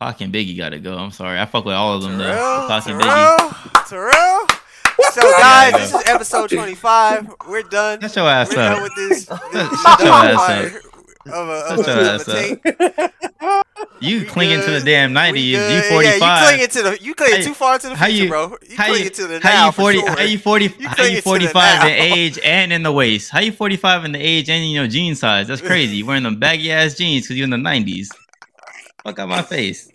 Pac 0.00 0.20
and 0.22 0.32
Biggie 0.32 0.56
got 0.56 0.70
to 0.70 0.78
go. 0.78 0.96
I'm 0.96 1.10
sorry. 1.10 1.38
I 1.38 1.44
fuck 1.44 1.64
with 1.66 1.74
all 1.74 1.94
of 1.96 2.02
them 2.02 2.16
though. 2.16 2.24
Terrell, 2.24 2.68
Pac 2.68 2.86
and 2.86 3.00
Biggie. 3.00 3.86
Terrell, 3.88 4.12
Terrell. 4.12 4.46
So 5.12 5.20
guys, 5.38 5.72
this 5.74 5.94
is 5.94 6.02
episode 6.08 6.50
25. 6.50 7.32
We're 7.48 7.62
done. 7.62 8.00
Shut 8.00 8.16
your 8.16 8.28
ass 8.28 8.48
We're 8.50 8.56
done 8.56 8.72
up. 8.78 8.82
with 8.82 8.94
this. 8.96 9.24
this 9.52 9.82
Shut 9.82 10.00
your 10.00 10.08
ass 10.08 10.36
fire 10.36 10.80
Of 11.26 11.48
a, 11.48 11.52
of 11.52 11.84
Shut 11.84 11.88
a, 11.88 11.90
your 11.90 12.00
of 12.00 12.28
a 12.28 12.94
ass 12.94 13.00
up. 13.00 13.14
You 14.00 14.20
We 14.20 14.24
clinging 14.26 14.60
to 14.60 14.70
the 14.70 14.78
good. 14.78 14.84
damn 14.84 15.10
We 15.10 15.16
90s. 15.16 15.32
good. 15.32 15.44
You 15.44 15.56
Yeah, 15.58 15.82
45. 15.88 16.40
you 16.40 16.46
clinging 16.48 16.68
to 16.68 16.82
the. 16.82 17.04
You 17.04 17.14
clinging 17.14 17.40
How 17.40 17.46
too 17.46 17.54
far 17.54 17.78
to 17.78 17.88
the 17.88 17.96
how 17.96 18.06
future, 18.06 18.22
you- 18.24 18.28
bro. 18.28 18.56
You 18.68 18.76
how 18.76 18.86
clinging 18.86 19.04
you, 19.04 19.10
to 19.10 19.26
the 19.26 19.40
how 19.40 19.48
now 19.50 19.66
you 19.66 19.72
40 19.72 19.98
for 20.00 20.06
sure. 20.06 20.16
how 20.16 20.22
you 20.24 20.38
40 20.38 20.64
You 20.78 20.88
how 20.88 20.94
clinging 20.94 21.10
you 21.12 21.16
the 21.16 21.22
45 21.22 21.82
in 21.82 21.88
now. 21.88 22.14
age 22.14 22.38
and 22.44 22.72
in 22.72 22.82
the 22.82 22.92
waist 22.92 23.30
how 23.30 23.40
you 23.40 23.52
45 23.52 24.04
in 24.04 24.12
the 24.12 24.18
age 24.20 24.48
and 24.50 24.62
in 24.64 24.70
your 24.70 24.86
jean 24.86 25.14
size 25.14 25.46
that's 25.48 25.60
crazy 25.60 25.96
you 25.96 26.06
wearing 26.06 26.22
them 26.22 26.38
baggy 26.38 26.70
ass 26.72 26.94
jeans 26.94 27.24
because 27.24 27.36
you're 27.36 27.44
in 27.44 27.50
the 27.50 27.56
90s 27.56 28.08
fuck 29.04 29.18
out 29.18 29.28
my 29.28 29.42
face 29.42 29.90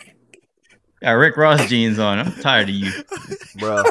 got 1.01 1.11
Rick 1.11 1.37
Ross 1.37 1.67
jeans 1.69 1.99
on 1.99 2.19
I'm 2.19 2.33
tired 2.41 2.69
of 2.69 2.75
you 2.75 2.91
Bro. 3.57 3.83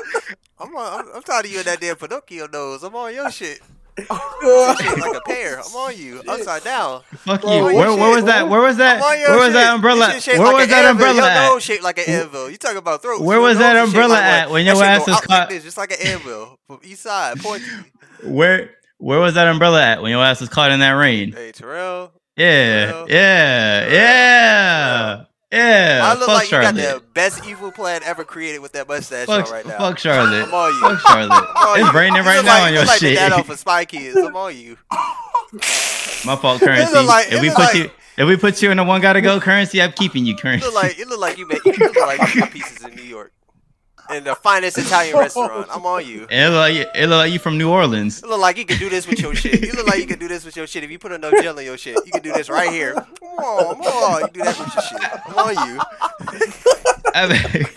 I'm, 0.63 0.77
on, 0.77 1.01
I'm, 1.01 1.17
I'm 1.17 1.23
tired 1.23 1.45
of 1.47 1.51
you 1.53 1.59
and 1.59 1.67
that 1.67 1.81
damn 1.81 1.97
Pinocchio 1.97 2.47
nose. 2.47 2.83
I'm 2.83 2.95
on 2.95 3.13
your 3.15 3.31
shit. 3.31 3.61
Your 3.99 4.77
shit 4.81 4.99
like 4.99 5.17
a 5.17 5.21
pear. 5.27 5.59
I'm 5.61 5.75
on 5.77 5.97
you. 5.97 6.23
Upside 6.27 6.65
down. 6.65 7.03
fuck 7.19 7.43
you 7.43 7.49
where, 7.49 7.75
where 7.95 8.15
was 8.15 8.25
that 8.25 8.49
where 8.49 8.61
was 8.63 8.79
that 8.79 8.97
I'm 8.97 9.03
on 9.03 9.21
your 9.21 9.29
where 9.31 9.39
was 9.39 9.47
shit. 9.49 9.53
that 9.55 9.75
umbrella 9.75 9.99
Your 10.01 10.11
shit 10.13 10.23
shaped 10.23 10.39
where 10.39 10.47
like 10.47 10.55
was 10.55 10.63
an 10.65 10.71
that 10.71 10.85
anvil. 10.87 10.91
umbrella 11.07 11.17
Your 11.17 11.27
at 11.31 11.49
nose 11.53 11.63
shaped 11.63 11.83
like 11.83 11.99
an 11.99 12.05
anvil. 12.09 12.51
You 12.51 12.57
talking 12.57 12.79
about 12.79 13.03
throat? 13.03 13.21
Where 13.21 13.37
Your 13.37 13.43
was 13.49 13.55
nose 13.57 13.61
that 13.65 13.77
is 13.77 13.81
shaped 13.83 13.89
umbrella 13.89 14.15
like 14.15 14.23
at 14.25 14.45
one. 14.47 14.53
when 14.55 14.65
your 14.67 14.77
shit 14.77 14.85
ass 14.85 15.01
was 15.07 15.09
out 15.09 15.15
like 15.21 15.29
caught- 15.29 15.49
this, 15.51 15.63
just 15.65 15.77
like 15.77 15.91
an 15.91 16.07
anvil 16.07 16.59
from 16.67 16.81
east 16.85 17.03
side, 17.03 17.39
pointy. 17.41 17.67
where 18.25 18.71
where 18.99 19.21
was 19.21 19.35
that 19.35 19.49
umbrella 19.49 19.83
at 19.83 20.01
when 20.01 20.11
your 20.11 20.25
ass 20.25 20.41
was 20.41 20.49
caught 20.49 20.71
in 20.71 20.81
that 20.81 20.93
rain 20.93 21.33
Hey 21.33 21.53
Terrell, 21.53 22.13
yeah 22.37 22.87
Terrell. 22.87 23.11
yeah 23.11 23.81
Terrell. 23.81 23.93
yeah 23.93 25.25
yeah 25.53 26.01
I 26.03 26.15
look 26.15 26.21
fuck 26.27 26.29
like 26.29 26.45
you 26.51 26.51
got 26.59 26.75
Charlotte 26.75 26.95
the 26.99 27.03
best 27.15 27.47
evil 27.47 27.71
plan 27.71 28.01
ever 28.05 28.25
created 28.25 28.61
with 28.61 28.73
that 28.73 28.89
mustache 28.89 29.27
Fuck, 29.27 29.47
on 29.47 29.53
right 29.53 29.67
now. 29.67 29.79
fuck 29.79 29.99
Charlotte. 29.99 30.45
I'm 30.49 30.55
on 30.55 30.73
you. 30.73 30.81
Fuck 30.81 31.01
Charlotte. 31.01 31.49
It's 31.81 31.95
raining 31.95 32.25
right 32.25 32.45
now 32.45 32.55
like, 32.55 32.63
on 32.63 32.69
you 32.71 32.75
your 32.79 32.87
like 32.87 32.99
shit. 33.01 33.11
the 33.11 33.15
dad 33.17 33.33
off 33.33 33.49
of 33.51 33.59
Spy 33.59 33.85
Kids. 33.85 34.17
I'm 34.17 34.35
on 34.35 34.57
you. 34.57 34.77
My 36.25 36.37
fault, 36.37 36.61
Curren$y. 36.61 37.01
like- 37.05 37.33
if 37.33 37.41
we 37.43 37.49
put 37.51 37.59
like- 37.59 37.75
you, 37.75 37.91
if 38.17 38.29
we 38.29 38.37
put 38.37 38.61
you 38.63 38.71
in 38.71 38.79
a 38.79 38.85
one 38.85 39.01
gotta 39.01 39.21
go 39.21 39.39
Curren$y, 39.41 39.81
I'm 39.83 39.93
keeping 39.93 40.25
you 40.25 40.37
Curren$y. 40.37 40.67
look 40.67 40.75
like 40.75 40.99
you 40.99 41.07
look 41.07 41.21
like 41.21 41.39
you 41.39 41.47
make 41.47 41.65
you 41.65 41.73
look 41.73 41.97
like 41.97 42.35
you 42.35 42.47
pieces 42.47 42.83
in 42.85 42.95
New 42.95 43.03
York, 43.03 43.33
in 44.15 44.25
the 44.25 44.35
finest 44.35 44.79
Italian 44.79 45.17
restaurant. 45.19 45.69
I'm 45.71 45.85
on 45.87 46.07
you. 46.07 46.27
it 46.31 46.49
look 46.49 46.57
like 46.59 46.75
you, 46.75 46.87
it 46.95 47.07
look 47.09 47.19
like 47.19 47.33
you 47.33 47.39
from 47.39 47.59
New 47.59 47.71
Orleans. 47.71 48.23
You 48.23 48.29
look 48.29 48.41
like 48.41 48.57
you 48.57 48.65
can 48.65 48.79
do 48.79 48.89
this 48.89 49.07
with 49.07 49.21
your 49.21 49.35
shit. 49.35 49.61
You 49.63 49.73
look 49.73 49.87
like 49.87 50.01
you 50.01 50.07
can 50.07 50.19
do 50.19 50.29
this 50.29 50.45
with 50.45 50.57
your 50.57 50.67
shit. 50.67 50.85
If 50.85 50.91
you 50.91 50.99
put 50.99 51.13
enough 51.13 51.33
gel 51.43 51.59
in 51.59 51.65
your 51.67 51.79
shit, 51.79 51.97
you 52.05 52.13
can 52.13 52.23
do 52.23 52.33
this 52.33 52.49
right 52.49 52.71
here. 52.71 52.95
Come 52.95 53.07
on, 53.39 53.75
come 53.77 53.87
on. 53.87 54.21
You 54.23 54.29
do 54.33 54.41
that 54.45 54.59
with 54.59 54.75
your 54.75 54.83
shit. 54.83 55.01
I'm 55.27 55.59
on 55.59 55.69
you. 55.69 55.81
I 57.15 57.29
bet, 57.29 57.71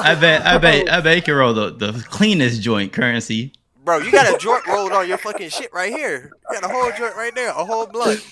I 0.00 0.14
bet, 0.14 0.46
I 0.46 0.58
bet, 0.58 0.88
I 0.88 1.00
bet 1.00 1.16
you 1.16 1.22
can 1.22 1.34
roll 1.34 1.54
the, 1.54 1.70
the 1.70 2.04
cleanest 2.08 2.62
joint 2.62 2.92
Curren$y. 2.92 3.52
Bro, 3.84 3.98
you 3.98 4.10
got 4.10 4.34
a 4.34 4.38
joint 4.38 4.66
rolled 4.66 4.92
on 4.92 5.06
your 5.06 5.18
fucking 5.18 5.50
shit 5.50 5.72
right 5.72 5.92
here. 5.92 6.30
You 6.50 6.60
got 6.60 6.70
a 6.70 6.72
whole 6.72 6.90
joint 6.92 7.16
right 7.16 7.34
there, 7.34 7.50
a 7.50 7.64
whole 7.64 7.86
blunt. 7.86 8.24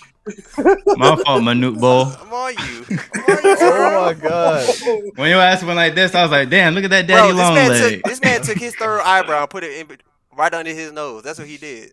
My 0.97 1.17
fault, 1.17 1.43
Manute 1.43 1.79
Bol. 1.81 2.07
I'm 2.07 2.33
on 2.33 2.53
you. 2.55 2.87
I'm 2.89 3.25
on 3.25 3.45
you, 3.45 3.57
Oh 3.61 4.05
my 4.07 4.15
god. 4.15 4.75
When 5.17 5.29
your 5.31 5.41
ass 5.41 5.63
went 5.63 5.77
like 5.77 5.95
this, 5.95 6.15
I 6.15 6.23
was 6.23 6.31
like, 6.31 6.49
damn, 6.49 6.75
look 6.75 6.85
at 6.85 6.91
that 6.91 7.07
Bro, 7.07 7.17
daddy 7.17 7.29
this 7.33 7.39
long 7.39 7.55
man 7.55 7.69
leg. 7.71 7.93
took 8.03 8.05
this 8.05 8.21
man 8.23 8.43
took 8.43 8.59
his 8.59 8.75
third 8.77 9.01
eyebrow, 9.01 9.43
and 9.43 9.51
put 9.51 9.65
it 9.65 9.91
in, 9.91 9.99
right 10.37 10.55
under 10.55 10.73
his 10.73 10.93
nose. 10.93 11.23
That's 11.23 11.39
what 11.39 11.49
he 11.49 11.59
did. 11.59 11.93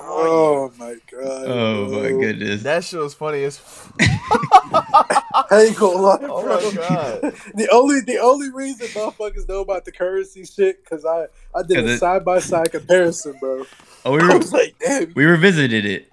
Oh, 0.00 0.70
oh 0.70 0.72
my 0.78 0.96
god. 1.12 1.48
Oh 1.48 1.88
my 1.88 2.12
goodness. 2.12 2.62
That 2.64 2.84
shit 2.84 3.00
was 3.00 3.14
funny 3.14 3.44
as. 3.44 3.58
f- 3.58 3.92
I 5.50 5.62
ain't 5.64 5.76
gonna 5.76 5.98
lie, 6.00 6.18
Oh 6.28 6.42
bro. 6.42 6.58
my 6.70 6.72
god. 6.74 7.24
The 7.54 7.68
only 7.70 8.00
the 8.00 8.18
only 8.18 8.50
reason 8.52 8.88
motherfuckers 8.94 9.48
know 9.48 9.60
about 9.60 9.84
the 9.84 9.92
Curren$y 9.92 10.44
shit 10.44 10.84
because 10.84 11.04
I 11.06 11.26
I 11.54 11.62
did 11.62 11.76
'Cause 11.78 11.86
a 11.86 11.98
side 11.98 12.24
by 12.24 12.40
side 12.40 12.72
comparison, 12.72 13.38
bro. 13.40 13.66
Oh, 14.04 14.12
we 14.12 14.22
I 14.22 14.36
was 14.36 14.52
like, 14.52 14.76
damn, 14.80 15.14
we 15.14 15.24
revisited 15.26 15.86
it. 15.86 16.12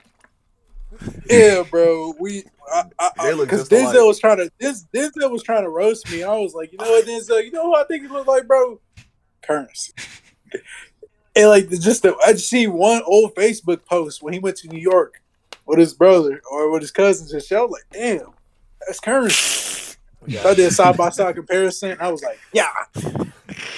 yeah, 1.29 1.63
bro. 1.69 2.15
We 2.19 2.45
They 3.19 3.33
look 3.33 3.49
because 3.49 3.59
just 3.59 3.71
Denzel 3.71 3.93
alike. 3.95 4.07
was 4.07 4.19
trying 4.19 4.37
to 4.37 4.51
this 4.59 4.85
Denzel 4.95 5.31
was 5.31 5.43
trying 5.43 5.63
to 5.63 5.69
roast 5.69 6.09
me. 6.09 6.23
I 6.23 6.37
was 6.37 6.53
like, 6.53 6.71
you 6.73 6.79
know 6.79 6.89
what, 6.89 7.05
Denzel? 7.05 7.43
You 7.45 7.51
know 7.51 7.63
who 7.67 7.75
I 7.75 7.85
think 7.85 8.03
he 8.03 8.09
looked 8.09 8.27
like, 8.29 8.47
bro? 8.47 8.81
Curren$y. 9.43 10.03
And 11.37 11.49
like 11.49 11.69
just 11.69 12.01
the, 12.01 12.15
I 12.25 12.33
just 12.33 12.49
see 12.49 12.65
one 12.65 13.03
old 13.05 13.35
Facebook 13.35 13.85
post 13.85 14.23
when 14.23 14.33
he 14.33 14.39
went 14.39 14.57
to 14.57 14.67
New 14.67 14.79
York 14.79 15.21
with 15.67 15.77
his 15.77 15.93
brother 15.93 16.41
or 16.49 16.71
with 16.71 16.81
his 16.81 16.89
cousins 16.89 17.31
and 17.31 17.43
shit. 17.43 17.57
I 17.57 17.61
was 17.61 17.71
like, 17.71 17.85
damn, 17.91 18.31
that's 18.85 18.99
Curren$y. 18.99 19.97
Yeah. 20.25 20.41
So 20.41 20.49
I 20.49 20.53
did 20.55 20.65
a 20.65 20.71
side 20.71 20.97
by 20.97 21.09
side 21.09 21.35
comparison. 21.35 21.95
I 21.99 22.11
was 22.11 22.23
like, 22.23 22.39
yeah. 22.53 22.67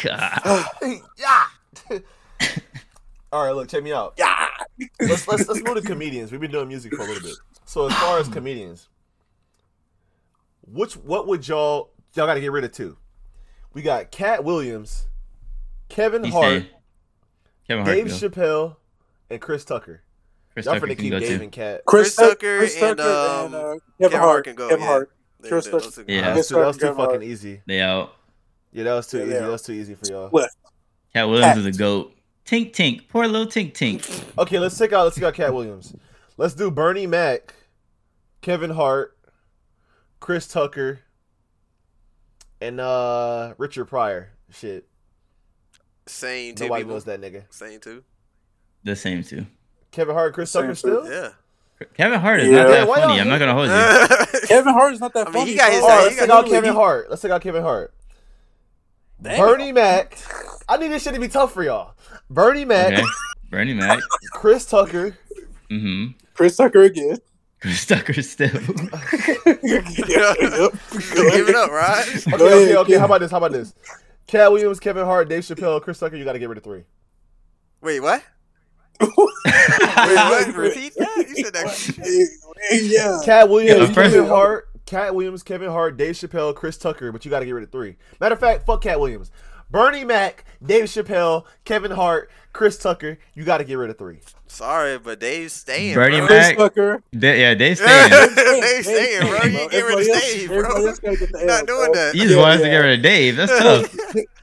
God. 0.04 0.66
yeah. 1.18 1.44
All 3.32 3.46
right, 3.46 3.52
look, 3.52 3.68
check 3.68 3.84
me 3.84 3.92
out. 3.92 4.14
Yeah. 4.18 4.48
Let's 5.02 5.28
let's 5.28 5.48
let's 5.48 5.62
move 5.62 5.76
to 5.76 5.82
comedians. 5.82 6.32
We've 6.32 6.42
been 6.42 6.52
doing 6.52 6.68
music 6.70 6.96
for 6.96 7.04
a 7.04 7.06
little 7.06 7.22
bit. 7.22 7.36
So 7.66 7.88
as 7.88 7.94
far 7.96 8.20
as 8.20 8.28
comedians, 8.30 8.88
which 10.66 10.94
what 10.94 11.28
would 11.28 11.48
y'all 11.48 11.92
y'all 12.16 12.26
got 12.26 12.36
to 12.36 12.42
get 12.42 12.52
rid 12.52 12.64
of 12.64 12.72
two? 12.72 12.98
We 13.74 13.82
got 13.82 14.10
Katt 14.12 14.44
Williams, 14.44 15.08
Kevin 15.90 16.24
He's 16.24 16.34
Hart, 16.34 16.46
saying. 16.46 16.66
Kevin 17.70 17.86
Hart. 17.86 17.96
Dave 17.96 18.08
go. 18.08 18.14
Chappelle, 18.14 18.76
and 19.30 19.40
Chris 19.40 19.64
Tucker. 19.64 20.02
Chris 20.54 20.66
Y'all 20.66 20.74
Tucker 20.76 20.88
finna 20.88 20.98
keep 20.98 21.12
Dave 21.12 21.38
too. 21.38 21.44
and 21.44 21.52
Katt. 21.52 21.86
Chris 21.86 22.16
Tuck- 22.16 22.32
Tucker 22.40 22.58
Chris 22.58 22.82
and, 22.82 22.98
Tucker 22.98 23.10
um, 23.10 23.54
uh, 23.54 23.60
Kevin, 23.60 23.80
Kevin 24.02 24.20
Hart 24.20 24.22
Hart 24.30 24.44
can 24.46 24.56
go, 24.56 24.68
Kevin 24.70 24.82
yeah. 24.84 24.90
Hart. 24.90 25.12
They- 25.40 25.50
Chris 25.50 25.66
they- 25.66 25.72
Tucker. 25.72 25.84
those 25.86 26.04
Yeah. 26.08 26.22
That 26.22 26.36
was 26.36 26.48
too, 26.50 26.56
that 26.56 26.66
was 26.68 26.76
too 26.78 26.82
Kevin 26.82 26.96
Hart. 26.98 27.12
fucking 27.12 27.30
easy. 27.30 27.62
They 27.66 27.80
out. 27.82 28.14
Yeah, 28.74 28.84
that 28.86 28.94
was 28.96 29.08
too 29.08 29.18
Yeah, 29.20 29.24
easy. 29.24 29.34
yeah. 29.36 29.40
That 29.42 29.52
was 29.52 29.62
too 29.62 29.72
easy 29.74 29.96
for 29.96 30.06
y'all. 30.08 30.28
Split. 30.28 30.50
Katt 31.14 31.30
Williams 31.30 31.58
is 31.58 31.66
a 31.68 31.72
goat. 31.72 32.14
Tink 32.46 32.74
Tink. 32.74 33.08
Poor 33.08 33.28
little 33.28 33.48
Tink 33.48 33.74
Tink. 33.74 34.38
Okay, 34.40 34.58
let's 34.60 34.78
take 34.78 34.92
out 34.92 35.04
let's 35.04 35.16
take 35.16 35.26
out 35.26 35.36
Katt 35.36 35.54
Williams. 35.54 35.96
Let's 36.38 36.56
do 36.56 36.72
Bernie 36.72 37.06
Mac, 37.08 37.54
Kevin 38.42 38.72
Hart, 38.72 39.16
Chris 40.20 40.48
Tucker, 40.48 41.02
and 42.60 42.80
uh 42.80 43.54
Richard 43.60 43.86
Pryor. 43.86 44.32
Shit. 44.52 44.89
Same 46.10 46.56
two 46.56 46.66
Nobody 46.66 46.84
people. 46.84 46.96
knows 46.96 47.06
that 47.06 47.22
nigga. 47.22 47.44
Same 47.50 47.80
two. 47.80 48.04
The 48.84 48.96
same 48.96 49.24
too. 49.24 49.46
Kevin 49.92 50.16
Hart, 50.16 50.34
Chris 50.34 50.52
Tucker 50.52 50.76
still? 50.76 51.10
Yeah. 51.10 51.30
Kevin 51.94 52.20
Hart 52.20 52.42
is 52.42 52.50
Yeah. 52.50 52.64
not 52.64 52.68
that 52.70 52.88
Why 52.88 53.00
funny. 53.02 53.20
I'm 53.22 53.30
not 53.30 53.40
gonna 53.40 53.54
hold 53.54 53.68
you. 53.70 54.40
Kevin 54.48 54.74
Hart 54.74 54.94
is 54.94 55.00
not 55.00 55.14
that 55.14 55.28
I 55.28 55.32
mean, 55.32 55.34
funny. 55.42 55.52
he 55.52 55.58
got 55.58 55.72
his- 55.72 55.82
All 55.82 55.88
right, 55.90 56.00
he 56.00 56.04
let's 56.06 56.16
got 56.18 56.22
take 56.26 56.30
out 56.32 56.36
literally- 56.46 56.56
Kevin 56.68 56.74
Hart. 56.76 57.10
Let's 57.10 57.22
take 57.22 57.32
out 57.32 57.42
Kevin 57.42 57.62
Hart. 57.64 57.94
Damn. 59.22 59.38
Bernie 59.40 59.72
Mac. 59.72 60.18
I 60.68 60.78
need 60.78 60.90
this 60.90 61.04
shit 61.04 61.14
to 61.14 61.20
be 61.20 61.28
tough 61.28 61.54
for 61.54 61.64
y'all. 61.64 61.94
Bernie 62.30 62.66
Mac, 62.66 62.94
Okay. 62.94 63.04
Bernie 63.50 63.74
Mac. 63.74 64.00
Chris 64.32 64.66
Tucker, 64.66 65.18
Mm-hmm. 65.70 66.18
Chris 66.34 66.56
Tucker 66.58 66.82
again. 66.84 67.18
Chris 67.62 67.86
Tucker 67.86 68.14
still. 68.22 68.50
Yep. 68.50 68.64
Give 69.64 71.50
it 71.50 71.56
up, 71.56 71.70
right? 71.72 72.06
Okay, 72.34 72.44
okay, 72.44 72.76
okay. 72.78 72.98
How 72.98 73.06
about 73.06 73.20
this? 73.22 73.32
How 73.32 73.38
about 73.38 73.52
this? 73.52 73.74
Katt 74.30 74.52
Williams, 74.52 74.80
Kevin 74.80 75.06
Hart, 75.06 75.28
Dave 75.28 75.42
Chappelle, 75.42 75.82
Chris 75.82 75.98
Tucker. 75.98 76.16
You 76.16 76.24
got 76.24 76.34
to 76.34 76.40
get 76.40 76.50
rid 76.50 76.60
of 76.60 76.64
three. 76.64 76.84
Wait, 77.82 78.00
what? 78.00 78.24
Wait, 79.02 79.10
what? 79.16 80.56
Repeat 80.56 80.94
that? 80.98 81.26
You 81.28 81.44
said 81.44 81.54
that. 81.54 82.30
yeah. 82.72 83.20
Katt 83.26 83.50
Williams, 83.50 83.90
Yeah, 83.90 83.96
Kevin 83.96 84.26
Hart, 84.26 84.68
Katt 84.86 85.16
Williams, 85.16 85.42
Kevin 85.42 85.70
Hart, 85.72 85.98
Dave 85.98 86.14
Chappelle, 86.16 86.54
Chris 86.54 86.78
Tucker. 86.78 87.12
But 87.12 87.26
you 87.26 87.32
got 87.32 87.40
to 87.40 87.46
get 87.46 87.54
rid 87.54 87.64
of 87.64 87.72
three. 87.72 87.96
Matter 88.20 88.34
of 88.34 88.40
fact, 88.40 88.66
fuck 88.68 88.82
Katt 88.82 89.00
Williams. 89.00 89.32
Bernie 89.72 90.04
Mac, 90.04 90.46
Dave 90.64 90.86
Chappelle, 90.86 91.46
Kevin 91.64 91.92
Hart, 91.92 92.30
Chris 92.54 92.78
Tucker. 92.78 93.20
You 93.36 93.44
got 93.44 93.60
to 93.60 93.64
get 93.64 93.76
rid 93.76 93.90
of 93.90 93.98
three. 93.98 94.20
Sorry, 94.48 94.98
but 94.98 95.20
Dave's 95.20 95.54
staying. 95.54 95.94
Bernie 95.94 96.18
bro. 96.18 96.28
Chris 96.28 96.48
Mac. 96.50 96.58
Tucker. 96.58 97.04
They, 97.14 97.42
yeah, 97.42 97.54
they 97.54 97.76
staying. 97.76 98.10
They 98.36 98.82
staying, 98.82 99.28
bro. 99.28 99.44
You 99.44 99.70
get 99.70 99.86
rid 99.86 100.00
of 100.00 100.22
Dave, 100.22 100.48
bro. 100.48 100.58
Everybody 100.58 100.86
else 100.88 101.00
gotta 101.00 101.18
get 101.18 101.32
the 101.32 101.38
You're 101.38 101.48
not 101.48 101.60
L, 101.62 101.66
doing 101.68 101.92
bro. 101.92 101.94
that. 101.94 102.16
You 102.16 102.22
just 102.24 102.36
Yeah, 102.36 102.42
want 102.42 102.56
us 102.56 102.62
to 102.62 102.70
get 102.70 102.78
rid 102.78 103.00
of 103.00 103.04
Dave. 103.04 103.36
That's 103.36 103.60
tough. 103.60 103.96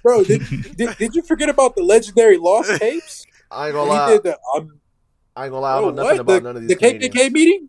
Bro, 0.02 0.24
did, 0.24 0.76
did, 0.76 0.96
did 0.96 1.14
you 1.16 1.22
forget 1.22 1.48
about 1.48 1.74
the 1.74 1.82
legendary 1.82 2.38
Lost 2.38 2.70
tapes? 2.80 3.26
I 3.50 3.66
ain't 3.68 3.74
He 3.74 3.78
gonna 3.78 3.90
lie. 3.90 4.10
did 4.12 4.22
the 4.22 4.38
um, 4.54 4.80
I 5.34 5.44
ain't 5.46 5.50
gonna 5.52 5.60
lie. 5.60 5.76
I 5.76 5.80
don't 5.80 5.96
know 5.96 6.02
what? 6.04 6.08
nothing 6.16 6.20
about 6.20 6.42
none 6.44 6.56
of 6.56 6.62
these. 6.62 6.78
the 6.78 6.98
these 6.98 7.10
KKK 7.10 7.32
meeting. 7.32 7.68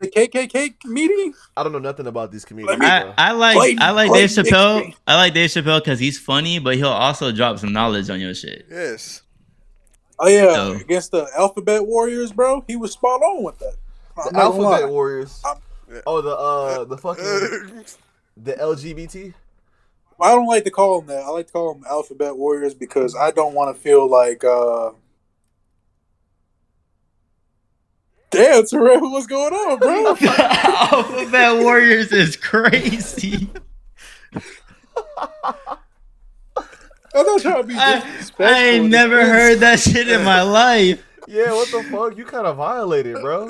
The 0.00 0.08
KKK 0.08 0.74
meeting. 0.86 1.34
I 1.56 1.62
don't 1.62 1.72
know 1.72 1.78
nothing 1.78 2.06
about 2.06 2.32
these 2.32 2.44
comedians. 2.44 2.80
I. 2.82 3.14
I 3.16 3.32
like 3.32 3.56
Clayton- 3.56 3.82
I 3.82 3.90
like 3.92 4.12
Dave 4.12 4.28
Chappelle. 4.30 4.82
Bigsby. 4.82 4.94
I 5.06 5.14
like 5.16 5.34
Dave 5.34 5.50
Chappelle 5.50 5.78
because 5.80 5.98
he's 5.98 6.18
funny, 6.18 6.58
but 6.58 6.76
he'll 6.76 6.88
also 6.88 7.30
drop 7.32 7.58
some 7.58 7.72
knowledge 7.72 8.10
on 8.10 8.20
your 8.20 8.34
shit. 8.34 8.66
Yes. 8.70 9.22
Oh 10.18 10.28
yeah, 10.28 10.54
So- 10.54 10.72
against 10.72 11.10
the 11.12 11.26
Alphabet 11.36 11.86
Warriors, 11.86 12.32
bro. 12.32 12.64
He 12.66 12.76
was 12.76 12.92
spot 12.92 13.20
on 13.22 13.42
with 13.44 13.58
that. 13.60 13.74
The 14.16 14.30
not 14.32 14.42
Alphabet 14.42 14.82
lie. 14.82 14.84
Warriors. 14.86 15.40
I'm- 15.44 15.58
Oh, 16.06 16.20
the 16.22 16.34
uh, 16.34 16.84
the 16.84 16.96
fucking 16.98 17.84
the 18.36 18.52
LGBT. 18.54 19.32
I 20.20 20.28
don't 20.30 20.46
like 20.46 20.64
to 20.64 20.70
call 20.70 21.00
them 21.00 21.08
that. 21.08 21.22
I 21.24 21.28
like 21.28 21.46
to 21.46 21.52
call 21.52 21.74
them 21.74 21.84
Alphabet 21.88 22.36
Warriors 22.36 22.74
because 22.74 23.14
I 23.14 23.30
don't 23.30 23.54
want 23.54 23.74
to 23.76 23.80
feel 23.80 24.08
like. 24.08 24.42
uh 24.44 24.90
Damn, 28.34 28.66
Terrell, 28.66 29.10
what's 29.12 29.26
going 29.26 29.52
on, 29.52 29.78
bro? 29.78 30.08
Alphabet 30.28 31.62
Warriors 31.62 32.12
is 32.12 32.36
crazy. 32.36 33.48
I'm 37.16 37.24
not 37.26 37.40
trying 37.40 37.62
to 37.62 37.68
be 37.68 37.74
I, 37.76 38.00
disrespectful. 38.00 38.46
I 38.46 38.58
ain't 38.60 38.90
never 38.90 39.24
heard 39.24 39.60
that 39.60 39.78
shit 39.78 40.08
in 40.08 40.24
my 40.24 40.42
life. 40.42 41.04
Yeah, 41.28 41.52
what 41.52 41.70
the 41.70 41.82
fuck? 41.84 42.16
You 42.18 42.24
kind 42.24 42.46
of 42.46 42.56
violated, 42.56 43.20
bro. 43.20 43.48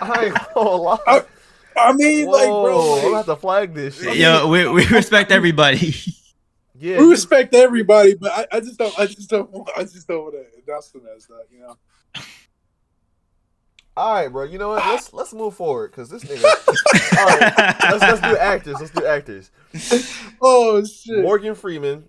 I 0.00 0.24
ain't 0.26 0.54
gonna 0.54 0.70
lie. 0.70 0.98
I- 1.06 1.24
I 1.74 1.94
mean, 1.94 2.26
Whoa, 2.26 2.32
like, 2.32 2.48
bro, 2.50 2.92
I'm 2.96 3.02
gonna 3.02 3.16
have 3.16 3.26
to 3.26 3.36
flag 3.36 3.72
this 3.72 3.98
shit. 3.98 4.14
Yo, 4.18 4.46
we, 4.46 4.68
we 4.68 4.86
respect 4.88 5.30
everybody. 5.32 5.94
Yeah, 6.78 6.98
we 6.98 7.08
respect 7.08 7.54
everybody, 7.54 8.14
but 8.14 8.30
I, 8.30 8.56
I 8.58 8.60
just 8.60 8.78
don't. 8.78 8.92
I 8.98 9.06
just 9.06 9.30
don't. 9.30 9.50
want- 9.50 9.70
I 9.74 9.84
just 9.84 10.06
don't 10.06 10.22
want 10.22 10.34
to. 10.34 10.44
That's 10.66 10.90
the 10.90 10.98
mess 11.00 11.28
up, 11.30 11.46
you 11.50 11.60
know. 11.60 11.78
All 13.96 14.14
right, 14.14 14.28
bro. 14.28 14.44
You 14.44 14.58
know 14.58 14.70
what? 14.70 14.84
Let's 14.86 15.12
let's 15.14 15.32
move 15.32 15.54
forward 15.54 15.90
because 15.90 16.08
this 16.08 16.24
nigga. 16.24 16.44
all 17.18 17.26
right, 17.26 17.76
let's 17.90 18.02
let's 18.02 18.20
do 18.20 18.36
actors. 18.36 18.76
Let's 18.80 18.90
do 18.92 19.06
actors. 19.06 19.50
Oh 20.44 20.84
shit! 20.84 21.22
Morgan 21.22 21.54
Freeman, 21.54 22.04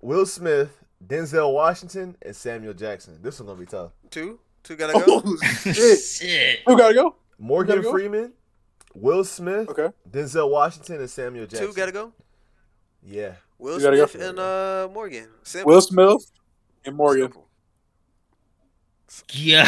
Will 0.00 0.24
Smith, 0.24 0.70
Denzel 1.04 1.52
Washington, 1.52 2.16
and 2.22 2.34
Samuel 2.36 2.74
Jackson. 2.74 3.18
This 3.20 3.40
one's 3.40 3.48
gonna 3.48 3.60
be 3.60 3.66
tough. 3.66 3.90
Two. 4.10 4.38
Two 4.62 4.76
gotta 4.76 4.92
go. 4.92 5.20
Oh 5.24 5.36
shit! 5.62 5.98
shit. 5.98 6.60
Who 6.66 6.76
gotta 6.78 6.94
go? 6.94 7.16
Morgan 7.38 7.76
Gotta 7.76 7.82
go? 7.82 7.90
Freeman, 7.92 8.32
Will 8.94 9.24
Smith, 9.24 9.68
Okay. 9.70 9.88
Denzel 10.08 10.48
Washington, 10.48 11.00
and 11.00 11.10
Samuel 11.10 11.46
Jackson. 11.46 11.66
Two 11.66 11.72
gotta 11.72 11.90
go. 11.92 12.12
Yeah. 13.02 13.32
Will 13.58 13.76
You 13.78 13.82
gotta 13.82 13.96
go. 13.96 14.06
Smith 14.06 14.22
and 14.28 14.38
uh 14.38 14.88
Morgan. 14.94 15.28
Simple. 15.42 15.72
Will 15.72 15.80
Smith 15.80 16.30
and 16.84 16.94
Morgan. 16.96 17.24
Simple. 17.24 17.48
Yeah. 19.32 19.62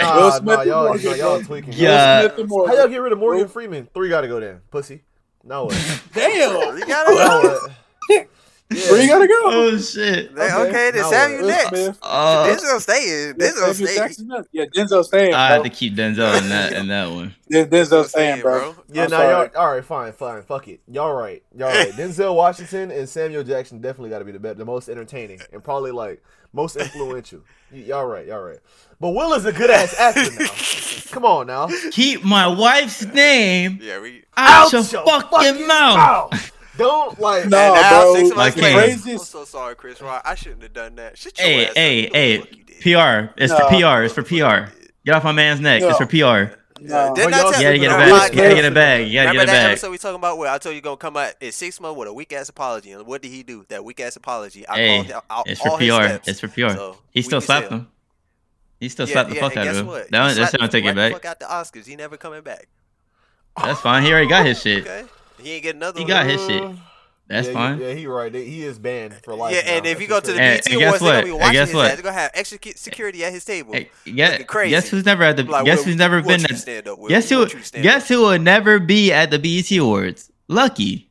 Nah, 0.00 0.16
Will 0.16 0.30
Smith 0.38 0.44
nah, 0.44 0.60
and 0.60 0.68
y'all, 0.68 0.84
Morgan, 0.88 1.10
nah, 1.10 1.16
y'all 1.16 1.42
tweaking. 1.42 1.72
Yeah. 1.74 2.22
Will 2.22 2.28
Smith 2.30 2.38
and 2.40 2.68
How 2.68 2.74
y'all 2.76 2.88
get 2.88 3.00
rid 3.00 3.12
of 3.12 3.18
Morgan 3.18 3.42
Will- 3.42 3.48
Freeman? 3.48 3.88
Three 3.94 4.08
gotta 4.08 4.28
go 4.28 4.40
then. 4.40 4.60
Pussy. 4.70 5.02
No 5.44 5.66
way. 5.66 5.76
Damn. 6.14 6.78
You 6.78 6.86
gotta 6.86 7.14
go. 7.14 7.68
way. 8.10 8.26
Where 8.70 9.00
you 9.02 9.08
gotta 9.08 9.26
go? 9.26 9.40
Oh 9.46 9.78
shit. 9.78 10.30
Okay. 10.32 10.54
Okay, 10.54 10.90
then 10.90 11.00
Now 11.00 11.10
Samuel 11.10 11.46
what? 11.46 11.72
Next. 11.72 11.98
Uh, 12.02 12.44
Denzel 12.46 12.80
staying. 12.82 13.34
Denzel 13.34 13.74
Samuel 13.74 14.12
staying. 14.12 14.44
Yeah, 14.52 14.64
Denzel 14.66 15.04
staying. 15.04 15.32
I 15.32 15.48
have 15.48 15.62
bro. 15.62 15.70
to 15.70 15.74
keep 15.74 15.94
Denzel 15.94 16.42
in 16.42 16.48
that 16.50 16.72
in 16.74 16.88
that 16.88 17.10
one. 17.10 17.34
Den- 17.50 17.70
Denzel 17.70 18.04
staying, 18.04 18.42
bro. 18.42 18.74
Yeah, 18.92 19.04
I'm 19.04 19.10
now 19.10 19.16
sorry. 19.16 19.50
y'all. 19.54 19.62
All 19.62 19.72
right, 19.72 19.84
fine, 19.84 20.12
fine. 20.12 20.42
Fuck 20.42 20.68
it. 20.68 20.80
Y'all 20.86 21.14
right. 21.14 21.42
Y'all 21.56 21.68
right. 21.68 21.92
Denzel 21.92 22.34
Washington 22.34 22.90
and 22.90 23.08
Samuel 23.08 23.42
Jackson 23.42 23.80
definitely 23.80 24.10
got 24.10 24.18
to 24.18 24.26
be 24.26 24.32
the 24.32 24.38
best, 24.38 24.58
the 24.58 24.66
most 24.66 24.90
entertaining, 24.90 25.40
and 25.50 25.64
probably 25.64 25.90
like 25.90 26.22
most 26.52 26.76
influential. 26.76 27.40
Y'all 27.72 28.06
right. 28.06 28.26
Y'all 28.26 28.40
right. 28.42 28.58
But 29.00 29.10
Will 29.10 29.32
is 29.34 29.44
a 29.44 29.52
good 29.52 29.70
ass 29.70 29.94
actor 29.98 30.30
now. 30.38 30.48
Come 31.12 31.24
on 31.24 31.46
now. 31.46 31.68
Keep 31.92 32.24
my 32.24 32.46
wife's 32.46 33.04
name 33.06 33.78
Yeah, 33.80 34.00
we. 34.00 34.24
out, 34.36 34.72
your, 34.72 34.82
fucking, 34.84 35.66
mouth. 35.66 36.52
Don't 36.76 37.18
like. 37.18 37.46
No. 37.46 37.58
and 37.58 37.74
Nah, 37.74 37.80
now 37.80 38.02
bro. 38.02 38.14
six 38.14 38.36
Like, 38.36 38.56
later, 38.56 38.80
hey. 38.80 39.12
I'm 39.12 39.18
so 39.18 39.44
sorry, 39.44 39.74
Chris 39.74 40.00
Rock. 40.00 40.22
I 40.24 40.34
shouldn't 40.34 40.62
have 40.62 40.72
done 40.72 40.94
that. 40.96 41.16
Shut 41.18 41.38
your 41.38 41.46
Hey, 41.46 41.66
ass 41.66 41.72
hey, 41.74 42.06
up. 42.08 42.12
Hey. 42.14 42.38
what 42.38 42.50
the 42.50 42.56
fuck 42.56 42.58
you 42.58 42.64
did. 42.64 42.82
PR. 42.82 43.34
It's 43.42 43.52
for 43.52 43.68
PR. 43.68 44.02
It's 44.02 44.14
for 44.14 44.22
PR. 44.22 44.72
Get 45.04 45.14
off 45.14 45.24
my 45.24 45.32
man's 45.32 45.60
neck. 45.60 45.82
It's 45.82 45.96
for 45.98 46.06
PR. 46.06 46.54
No. 46.80 47.14
Didn't 47.14 47.30
But 47.30 47.34
I 47.34 47.40
y'all- 47.42 47.52
tell 47.52 47.60
You 47.60 47.66
gotta 47.66 47.78
get 47.78 47.90
a 47.90 47.94
bag. 47.94 48.08
it's 48.08 48.34
You 48.34 48.42
gotta 48.42 48.54
get 48.54 48.58
a 48.64 48.68
perfect. 48.68 48.74
bag. 48.74 49.06
You 49.08 49.12
gotta 49.14 49.28
Remember 49.28 49.34
get 49.34 49.42
a 49.42 49.46
that 49.46 49.62
bag. 49.64 49.70
episode 49.72 49.90
we 49.90 49.98
talking 49.98 50.14
about 50.16 50.38
where 50.38 50.50
I 50.50 50.58
told 50.58 50.74
you 50.74 50.80
gonna 50.80 50.96
come 50.96 51.16
out 51.16 51.34
in 51.40 51.52
six 51.52 51.80
months 51.80 51.98
with 51.98 52.08
a 52.08 52.12
weak 52.12 52.32
ass 52.32 52.48
apology, 52.48 52.92
and 52.92 53.06
what 53.06 53.22
did 53.22 53.30
he 53.30 53.42
do? 53.42 53.64
That 53.68 53.84
weak 53.84 54.00
ass 54.00 54.16
apology. 54.16 54.66
I 54.68 54.76
Hey, 54.76 54.96
called 54.96 55.12
out- 55.12 55.24
out 55.30 55.48
It's 55.48 55.60
for 55.60 55.68
all 55.70 55.76
his 55.76 55.88
PR. 55.94 56.04
steps. 56.04 56.28
It's 56.28 56.40
for 56.40 56.48
PR. 56.48 56.70
So, 56.74 56.98
He 57.10 57.22
still 57.22 57.40
slapped 57.40 57.70
him. 57.70 57.88
He 58.80 58.88
still 58.88 59.08
Yeah, 59.08 59.12
slapped 59.14 59.30
the 59.30 59.34
yeah, 59.36 59.40
fuck 59.42 59.52
and 59.52 59.58
out 59.60 59.66
of 59.66 59.72
guess 59.74 59.80
him. 59.80 59.86
what? 59.88 60.10
That, 60.10 60.28
He 60.28 60.34
that 60.34 60.34
slapped 60.50 60.58
don't 60.60 60.70
take 60.72 60.84
it 60.84 60.94
back. 60.94 61.12
Fuck 61.12 61.24
out 61.24 61.40
the 61.40 61.46
Oscars. 61.46 61.86
He 61.86 61.96
never 61.96 62.16
coming 62.16 62.42
back. 62.42 62.66
That's 63.60 63.80
fine. 63.80 64.04
He 64.04 64.12
already 64.12 64.28
got 64.28 64.46
his 64.46 64.60
shit. 64.62 64.86
Okay. 64.86 65.04
He 65.42 65.52
ain't 65.54 65.62
get 65.64 65.74
another 65.74 65.98
He 65.98 66.04
one. 66.04 66.08
got 66.08 66.26
his 66.26 66.40
shit. 66.46 66.62
That's 67.28 67.46
yeah, 67.48 67.52
fine. 67.52 67.78
Yeah, 67.80 67.92
he 67.92 68.06
right. 68.06 68.34
He 68.34 68.64
is 68.64 68.78
banned 68.78 69.14
for 69.22 69.34
life. 69.34 69.54
Yeah, 69.54 69.60
and 69.72 69.84
now. 69.84 69.90
if 69.90 70.00
you 70.00 70.06
go 70.08 70.18
to 70.18 70.26
the 70.32 70.32
crazy. 70.38 70.42
And- 70.50 70.64
BT 70.64 70.72
and 70.72 70.80
guess 70.80 70.88
Awards, 70.88 71.02
they're 71.02 71.12
gonna 71.12 71.24
be 71.24 71.30
And 71.30 71.38
watching 71.40 71.52
guess 71.52 71.68
his 71.68 71.74
what? 71.76 71.84
ass. 71.86 71.92
They're 71.94 72.02
gonna 72.02 72.14
have 72.18 72.30
extra 72.34 72.58
security 72.76 73.24
at 73.24 73.32
his 73.32 73.44
table. 73.44 73.74
Hey, 73.74 73.90
guess, 74.06 74.42
crazy. 74.44 74.70
guess 74.70 74.88
who's 74.88 75.04
never 75.04 75.22
at 75.24 75.36
the 75.36 75.42
Like, 75.44 75.64
guess 75.66 75.78
what- 75.78 75.86
who's 75.86 75.96
never 75.96 76.16
what 76.16 76.26
been 76.28 76.40
you 76.40 76.46
at 76.50 76.56
stand 76.58 76.88
up 76.88 76.98
with? 76.98 77.10
guess 77.10 77.28
who 77.28 77.38
What 77.40 77.50
stand 77.64 77.82
guess 77.82 78.02
up 78.04 78.08
who 78.08 78.20
will 78.22 78.38
never 78.38 78.78
be 78.80 79.12
at 79.12 79.30
the 79.30 79.38
BET 79.38 79.70
Awards? 79.78 80.30
Lucki. 80.50 81.06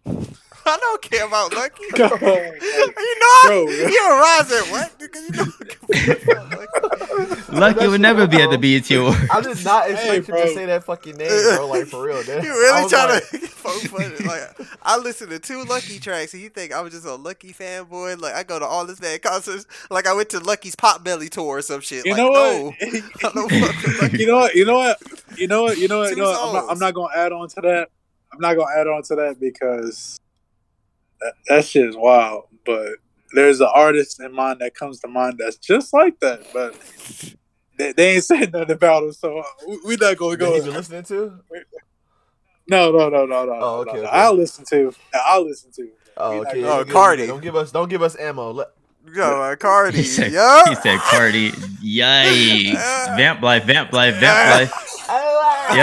I 0.67 0.77
don't 0.77 1.01
care 1.01 1.25
about 1.25 1.51
Lucki. 1.51 1.91
Go. 1.95 2.03
you 2.05 3.15
know, 3.19 3.27
I, 3.27 3.43
Bro. 3.47 3.61
you 3.69 4.07
and 4.09 4.19
Ron 4.19 4.45
said 4.45 4.71
what? 4.71 4.99
Because 4.99 5.23
you 5.23 5.31
know, 5.31 5.45
don't 5.45 5.89
give 5.89 6.27
a 6.27 7.35
fuck. 7.35 7.37
Lucki 7.47 7.89
would 7.89 8.01
never 8.01 8.27
be 8.27 8.41
at 8.41 8.49
the 8.49 8.57
dope. 8.57 8.61
BET 8.61 8.91
Awards. 8.91 9.29
I 9.31 9.41
did 9.41 9.65
not 9.65 9.89
expect 9.89 10.07
Hey, 10.07 10.15
him 10.17 10.47
to 10.47 10.53
say 10.53 10.65
that 10.65 10.83
fucking 10.83 11.15
name, 11.15 11.29
bro. 11.29 11.67
Like 11.67 11.85
for 11.87 12.05
real, 12.05 12.21
dude. 12.23 12.43
You 12.43 12.51
really 12.51 12.83
was 12.83 12.91
trying 12.91 13.09
like, 13.09 13.29
to 13.29 13.39
poke 13.39 13.81
fun? 13.83 14.27
Like 14.27 14.69
I 14.83 14.97
listen 14.97 15.29
to 15.29 15.39
two 15.39 15.63
Lucki 15.65 16.01
tracks, 16.01 16.33
and 16.33 16.43
you 16.43 16.49
think 16.49 16.73
I 16.73 16.81
was 16.81 16.93
just 16.93 17.05
a 17.05 17.09
Lucki 17.09 17.55
fanboy? 17.55 18.19
Like 18.19 18.35
I 18.35 18.43
go 18.43 18.59
to 18.59 18.65
all 18.65 18.85
this 18.85 19.01
man 19.01 19.19
concerts. 19.19 19.65
Like 19.89 20.05
I 20.05 20.13
went 20.13 20.29
to 20.29 20.39
Lucki's 20.39 20.75
Pop 20.75 21.03
Belly 21.03 21.29
tour 21.29 21.57
or 21.57 21.61
some 21.61 21.81
shit. 21.81 22.05
You 22.05 22.11
like, 22.11 22.19
know 22.19 22.29
no, 22.29 22.65
what? 22.65 22.75
I 22.81 23.31
don't 23.33 23.51
fuck 23.51 24.11
Lucki. 24.11 24.19
you 24.19 24.27
know 24.27 24.37
what? 24.37 24.55
You 24.55 24.65
know 24.65 24.77
what? 24.77 24.97
You 25.37 25.47
know 25.47 25.63
what? 25.63 25.77
You 25.77 25.87
know 25.87 25.99
what? 25.99 26.09
You 26.11 26.17
know 26.17 26.29
what? 26.29 26.47
I'm 26.47 26.53
not, 26.53 26.71
I'm 26.71 26.79
not 26.79 26.93
gonna 26.93 27.15
add 27.15 27.31
on 27.31 27.47
to 27.49 27.61
that. 27.61 27.89
I'm 28.31 28.39
not 28.39 28.55
gonna 28.55 28.71
add 28.75 28.87
on 28.87 29.01
to 29.03 29.15
that 29.15 29.39
because 29.39 30.19
that, 31.21 31.33
that 31.47 31.65
shit 31.65 31.87
is 31.87 31.95
wild. 31.95 32.45
But 32.65 32.89
there's 33.33 33.61
an 33.61 33.69
artist 33.73 34.19
in 34.21 34.33
mind 34.33 34.59
that 34.59 34.75
comes 34.75 34.99
to 35.01 35.07
mind 35.07 35.37
that's 35.37 35.57
just 35.57 35.93
like 35.93 36.19
that. 36.19 36.41
But 36.53 36.75
they, 37.77 37.93
they 37.93 38.15
ain't 38.15 38.23
saying 38.23 38.51
nothing 38.51 38.71
about 38.71 39.03
him, 39.03 39.13
so 39.13 39.39
uh, 39.39 39.43
we, 39.67 39.79
we 39.85 39.95
not 39.95 40.17
gonna 40.17 40.37
go. 40.37 40.53
he 40.53 40.61
been 40.61 40.73
listening 40.73 41.03
to? 41.03 41.39
No, 42.69 42.91
no, 42.91 43.09
no, 43.09 43.25
no, 43.25 43.45
no. 43.45 43.53
Oh, 43.53 43.79
okay, 43.81 43.93
no. 43.93 43.99
okay. 43.99 44.09
I'll 44.11 44.33
listen 44.33 44.65
to. 44.65 44.93
I'll 45.13 45.45
listen 45.45 45.71
to. 45.73 45.89
Oh, 46.17 46.39
okay. 46.41 46.63
Oh, 46.63 46.83
Carti. 46.83 47.27
Don't 47.27 47.41
give 47.41 47.55
us. 47.55 47.71
Don't 47.71 47.89
give 47.89 48.01
us 48.01 48.17
ammo. 48.17 48.51
Let, 48.51 48.67
Yo, 49.13 49.39
like 49.39 49.63
uh, 49.63 49.67
Carti, 49.67 49.93
He 49.93 50.03
said, 50.03 50.31
yeah. 50.33 50.63
he 50.67 50.75
said 50.75 50.99
Carti. 50.99 51.51
Yikes. 51.51 52.73
Vamp 53.17 53.41
life, 53.41 53.63
vamp 53.63 53.93
life, 53.93 54.15
vamp 54.15 54.69
life. 54.69 54.73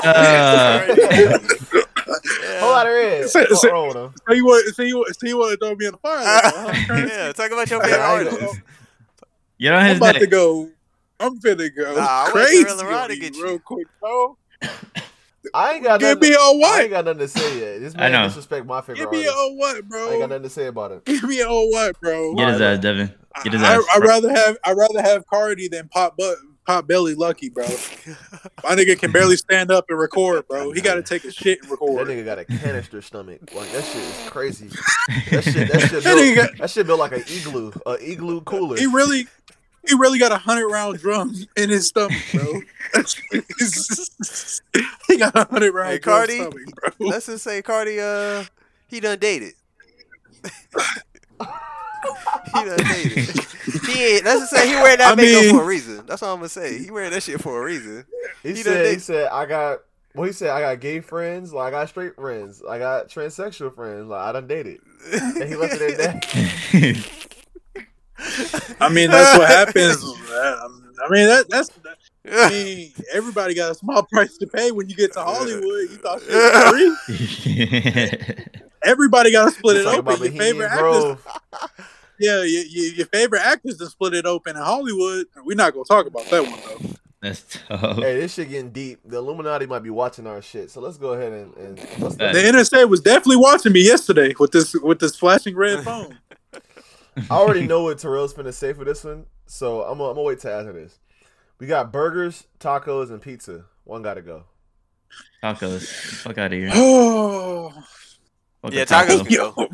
Yeah. 0.04 1.38
Whole 2.60 2.70
lot 2.70 2.86
of 2.86 2.92
red. 2.92 3.28
Say- 3.28 3.40
What's 3.48 3.62
say- 3.62 3.70
wrong? 3.70 4.14
So 4.28 4.34
you 4.34 4.44
want? 4.46 4.74
So 4.74 4.82
you 4.82 4.96
want? 4.98 5.16
So 5.16 5.26
you 5.26 5.38
want 5.38 5.58
to 5.60 5.66
throw 5.66 5.74
me 5.76 5.86
in 5.86 5.92
the 5.92 5.98
fire? 5.98 6.18
Uh, 6.18 6.22
like 6.22 6.42
that, 6.42 6.54
huh, 6.54 6.86
Curtis? 6.94 7.10
yeah, 7.12 7.32
talk 7.32 7.50
about 7.52 7.70
your 7.70 7.80
Yeah, 7.80 7.86
favorite 7.86 8.02
I 8.04 8.22
know. 8.24 8.46
artist. 8.46 8.60
Get 9.60 9.72
on 9.72 9.82
I'm 9.84 9.96
about 9.96 10.12
neck. 10.14 10.20
to 10.22 10.26
go. 10.26 10.70
I'm 11.20 11.38
finna 11.40 11.74
go 11.76 11.94
Nah, 11.94 12.00
I 12.00 12.22
went 12.24 12.26
to 12.26 12.32
crazy 12.32 12.64
Real 12.64 12.80
Erotic 12.80 13.02
on 13.04 13.10
you 13.10 13.20
get 13.20 13.36
you. 13.36 13.44
real 13.44 13.58
quick, 13.60 13.86
bro. 14.00 14.36
I 15.54 15.74
ain't 15.74 15.84
got 15.84 16.00
Give 16.00 16.18
nothing. 16.18 16.30
me 16.30 16.34
a 16.34 16.66
I 16.66 16.80
ain't 16.80 16.90
got 16.90 17.04
nothing 17.04 17.18
to 17.20 17.28
say 17.28 17.60
yet. 17.60 17.80
This 17.80 17.94
I 17.94 17.98
man 18.08 18.12
know. 18.12 18.26
disrespect 18.28 18.66
my 18.66 18.80
favorite 18.80 18.96
Give 18.98 19.10
me 19.12 19.26
a 19.26 19.30
artist. 19.30 19.54
what, 19.56 19.76
I 19.76 20.10
ain't 20.12 20.20
got 20.20 20.28
nothing 20.30 20.42
to 20.44 20.50
say 20.50 20.66
about 20.66 20.92
it. 20.92 21.04
Give 21.04 21.22
me 21.22 21.40
a 21.40 21.46
what, 21.48 22.00
bro? 22.00 22.34
Get 22.34 22.48
his 22.54 22.60
ass, 22.60 22.78
Devin. 22.80 23.14
Get 23.44 23.52
his 23.52 23.62
I, 23.62 23.76
ass. 23.76 23.84
I'd 23.94 24.02
rather 24.02 24.30
have 24.34 24.56
I'd 24.64 24.76
rather 24.76 25.02
have 25.02 25.24
Carti 25.26 25.70
than 25.70 25.88
Pop 25.88 26.14
but 26.18 26.36
Pop 26.66 26.86
Belly 26.86 27.14
Lucki, 27.14 27.52
bro. 27.52 27.64
My 28.64 28.74
nigga 28.74 28.98
can 28.98 29.12
barely 29.12 29.36
stand 29.36 29.70
up 29.70 29.84
and 29.90 29.98
record, 29.98 30.48
bro. 30.48 30.72
He 30.72 30.80
got 30.80 30.94
to 30.94 31.02
take 31.02 31.24
a 31.24 31.30
shit 31.32 31.60
and 31.62 31.70
record. 31.70 32.06
That 32.06 32.12
nigga 32.12 32.24
got 32.24 32.38
a 32.38 32.44
canister 32.46 33.02
stomach. 33.02 33.40
Like 33.54 33.70
that 33.72 33.84
shit 33.84 33.96
is 34.02 34.28
crazy. 34.30 34.68
That 35.30 35.44
shit. 35.44 35.68
That 35.70 35.80
shit 35.82 36.02
That 36.04 36.16
nigga 36.16 36.34
built. 36.34 36.48
got- 36.50 36.58
That 36.58 36.70
shit 36.70 36.86
built 36.86 36.98
like 37.00 37.12
an 37.12 37.22
igloo. 37.28 37.72
A 37.86 37.96
igloo 38.00 38.40
cooler. 38.42 38.78
He 38.78 38.86
really, 38.86 39.26
he 39.86 39.94
really 39.94 40.18
got 40.18 40.32
a 40.32 40.38
hundred 40.38 40.68
round 40.68 40.98
drum 40.98 41.34
in 41.56 41.68
his 41.68 41.88
stomach, 41.88 42.16
bro. 42.32 42.60
he 45.08 45.16
got 45.18 45.34
a 45.36 45.44
hundred 45.44 45.72
round 45.74 45.90
Hey, 45.92 45.98
drum 45.98 46.26
Carti, 46.26 46.36
stomach, 46.40 46.96
bro. 46.98 47.08
Let's 47.08 47.26
just 47.26 47.44
say 47.44 47.60
Carti, 47.60 47.98
uh, 48.00 48.44
he 48.86 49.00
done 49.00 49.18
dated. 49.18 49.52
He 52.46 52.64
done 52.64 52.78
dated. 52.78 53.40
He 53.86 54.04
ain't. 54.16 54.24
Let's 54.24 54.40
just 54.40 54.50
say 54.50 54.68
he 54.68 54.74
wearing 54.74 54.98
that 54.98 55.12
I 55.12 55.14
makeup 55.14 55.42
mean- 55.42 55.54
for 55.56 55.62
a 55.62 55.66
reason. 55.66 56.06
That's 56.06 56.22
all 56.22 56.32
I'm 56.34 56.38
gonna 56.40 56.48
say. 56.48 56.78
He 56.78 56.90
wearing 56.90 57.10
that 57.10 57.22
shit 57.22 57.40
for 57.40 57.60
a 57.60 57.64
reason. 57.64 58.04
He, 58.42 58.48
He 58.54 58.62
done 58.62 58.72
said. 58.74 58.92
He 58.94 58.98
said 58.98 59.28
I 59.30 59.46
got. 59.46 59.80
Well, 60.14 60.26
he 60.26 60.32
said 60.32 60.50
I 60.50 60.60
got 60.60 60.80
gay 60.80 61.00
friends. 61.00 61.52
Like 61.52 61.68
I 61.68 61.70
got 61.80 61.88
straight 61.88 62.14
friends. 62.14 62.62
I 62.68 62.78
got 62.78 63.08
transsexual 63.08 63.74
friends. 63.74 64.06
Like 64.08 64.20
I 64.20 64.32
done 64.32 64.46
dated. 64.46 64.80
And 65.12 65.42
he 65.48 65.56
left 65.56 65.74
it 65.80 65.98
at 66.00 66.22
that. 66.22 67.20
I 68.80 68.88
mean, 68.90 69.10
that's 69.10 69.38
what 69.38 69.48
happens. 69.48 69.96
I 70.32 71.10
mean, 71.10 71.26
that, 71.26 71.46
that's. 71.50 71.68
I 72.30 72.48
mean, 72.50 72.92
everybody 73.12 73.54
got 73.54 73.72
a 73.72 73.74
small 73.74 74.02
price 74.12 74.38
to 74.38 74.46
pay 74.46 74.70
when 74.70 74.88
you 74.88 74.94
get 74.94 75.12
to 75.14 75.20
Hollywood. 75.20 75.62
You 75.64 75.96
thought 75.96 76.22
shit 76.22 76.32
was 76.32 77.38
free. 77.42 78.44
Everybody 78.84 79.32
got 79.32 79.46
to 79.46 79.50
split 79.50 79.78
it 79.78 79.84
Talk 79.84 79.98
open. 80.06 80.22
Your 80.22 80.32
favorite 80.32 80.66
actors, 80.66 80.80
Grove. 80.80 81.28
Yeah, 82.18 82.42
your, 82.42 82.64
your, 82.64 82.94
your 82.94 83.06
favorite 83.06 83.42
actors 83.42 83.76
to 83.78 83.86
split 83.86 84.14
it 84.14 84.26
open 84.26 84.56
in 84.56 84.62
Hollywood. 84.62 85.26
We're 85.44 85.56
not 85.56 85.72
gonna 85.72 85.84
talk 85.84 86.06
about 86.06 86.26
that 86.30 86.42
one 86.42 86.60
though. 86.66 86.90
That's 87.20 87.44
tough. 87.68 87.96
Hey, 87.96 88.20
this 88.20 88.34
shit 88.34 88.50
getting 88.50 88.70
deep. 88.70 89.00
The 89.04 89.16
Illuminati 89.16 89.64
might 89.64 89.78
be 89.82 89.88
watching 89.88 90.26
our 90.26 90.42
shit. 90.42 90.70
So 90.70 90.82
let's 90.82 90.98
go 90.98 91.14
ahead 91.14 91.32
and, 91.32 91.56
and. 91.56 91.78
The 91.78 92.52
NSA 92.54 92.86
was 92.88 93.00
definitely 93.00 93.36
watching 93.36 93.72
me 93.72 93.82
yesterday 93.82 94.34
with 94.38 94.52
this 94.52 94.74
with 94.74 94.98
this 94.98 95.16
flashing 95.16 95.56
red 95.56 95.82
phone. 95.84 96.18
I 97.30 97.34
already 97.34 97.66
know 97.66 97.84
what 97.84 97.98
Terrell's 97.98 98.34
gonna 98.34 98.52
say 98.52 98.72
for 98.74 98.84
this 98.84 99.04
one, 99.04 99.24
so 99.46 99.82
I'm 99.82 99.96
gonna, 99.98 100.10
I'm 100.10 100.16
gonna 100.16 100.26
wait 100.26 100.40
till 100.40 100.50
after 100.52 100.72
this. 100.72 100.98
We 101.58 101.66
got 101.66 101.90
burgers, 101.92 102.46
tacos, 102.60 103.10
and 103.10 103.22
pizza. 103.22 103.64
One 103.84 104.02
gotta 104.02 104.20
go. 104.20 104.44
Tacos. 105.42 105.86
Fuck 106.22 106.36
out 106.38 106.52
of 106.52 106.58
here. 106.58 106.70
Oh, 106.74 107.70
Fuck 108.62 108.72
Yeah, 108.74 108.82
a 108.82 108.86
taco. 108.86 109.18
tacos 109.18 109.26
can 109.26 109.36
go. 109.36 109.68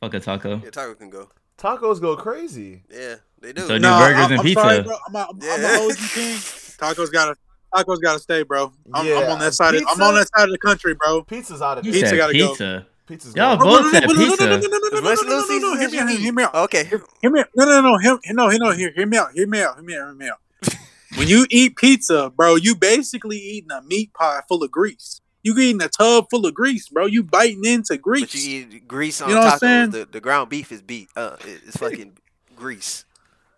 Fuck 0.00 0.14
a 0.14 0.20
taco. 0.20 0.60
Yeah, 0.62 0.70
taco 0.70 0.94
can 0.94 1.10
go. 1.10 1.28
Tacos 1.62 2.00
go 2.00 2.16
crazy. 2.16 2.82
Yeah, 2.90 3.16
they 3.40 3.52
do. 3.52 3.62
So 3.62 3.74
do 3.78 3.78
Nah, 3.78 4.00
burgers 4.00 4.18
I- 4.18 4.24
and 4.30 4.40
I'm 4.40 4.44
pizza. 4.44 4.60
Sorry, 4.62 4.82
bro. 4.82 4.96
I'm, 5.08 5.14
a, 5.14 5.18
I'm, 5.18 5.28
I'm 5.30 5.62
Yeah. 5.62 5.78
OG 5.80 5.96
king. 6.12 6.36
Tacos 6.82 7.12
gotta 7.12 7.36
tacos 7.72 8.00
gotta 8.02 8.18
stay, 8.18 8.42
bro. 8.42 8.72
I'm, 8.92 9.06
Yeah, 9.06 9.18
I'm 9.20 9.30
on 9.30 9.38
that 9.38 9.54
side. 9.54 9.74
Of, 9.76 9.84
I'm 9.88 10.02
on 10.02 10.14
that 10.16 10.28
side 10.36 10.44
of 10.44 10.50
the 10.50 10.58
country, 10.58 10.94
bro. 10.94 11.22
Pizza's 11.22 11.62
out 11.62 11.78
of 11.78 11.84
He 11.84 11.92
there. 11.92 12.00
Pizza 12.00 12.10
said 12.10 12.16
gotta 12.16 12.38
go. 12.38 12.48
pizza. 12.48 12.86
Pizza's 13.06 13.34
Y'all 13.36 13.56
gone. 13.56 13.66
both 13.82 13.90
said 13.92 14.08
pizza. 14.08 14.44
As 14.50 15.02
much 15.02 15.18
little 15.22 15.42
seasons 15.42 15.78
Hear 15.78 15.86
as 15.86 15.92
me 15.92 15.96
you 15.98 16.02
out. 16.02 16.06
need. 16.08 16.18
Hear 16.20 16.32
me 16.32 16.42
out. 16.42 16.54
Okay. 16.54 16.84
Hear 17.20 17.30
me 17.30 17.40
out. 17.40 17.46
No, 17.56 17.64
no, 17.64 17.80
no. 17.80 17.98
Hear, 17.98 18.18
no, 18.32 18.48
no. 18.48 18.70
Hear, 18.72 18.92
hear 18.92 19.06
me 19.06 19.16
out. 19.16 19.32
Hear 19.32 19.46
me 19.46 19.60
out. 19.62 19.76
Hear 19.76 19.84
me 19.86 19.94
out. 19.96 20.06
Hear 20.06 20.14
me 20.14 20.28
out. 20.28 20.38
Hear 20.60 20.68
me 20.74 20.74
out. 20.74 21.18
when 21.18 21.28
you 21.28 21.46
eat 21.50 21.76
pizza, 21.76 22.30
bro, 22.34 22.56
you 22.56 22.74
basically 22.74 23.38
eating 23.38 23.70
a 23.70 23.82
meat 23.82 24.12
pie 24.14 24.40
full 24.48 24.62
of 24.64 24.70
grease. 24.70 25.20
You 25.42 25.58
eating 25.58 25.82
a 25.82 25.88
tub 25.88 26.26
full 26.30 26.46
of 26.46 26.54
grease, 26.54 26.88
bro. 26.88 27.06
You 27.06 27.22
biting 27.24 27.64
into 27.64 27.96
grease. 27.98 28.22
But 28.22 28.34
you 28.34 28.66
eat 28.70 28.86
grease 28.88 29.20
on 29.20 29.28
You 29.28 29.34
know 29.34 29.40
what 29.40 29.52
I'm 29.54 29.56
tacos. 29.56 29.60
saying? 29.60 29.90
The, 29.90 30.08
the 30.10 30.20
ground 30.20 30.50
beef 30.50 30.70
is 30.70 30.82
beat. 30.82 31.08
Uh, 31.16 31.36
it's 31.44 31.76
fucking 31.78 32.16
grease. 32.56 33.04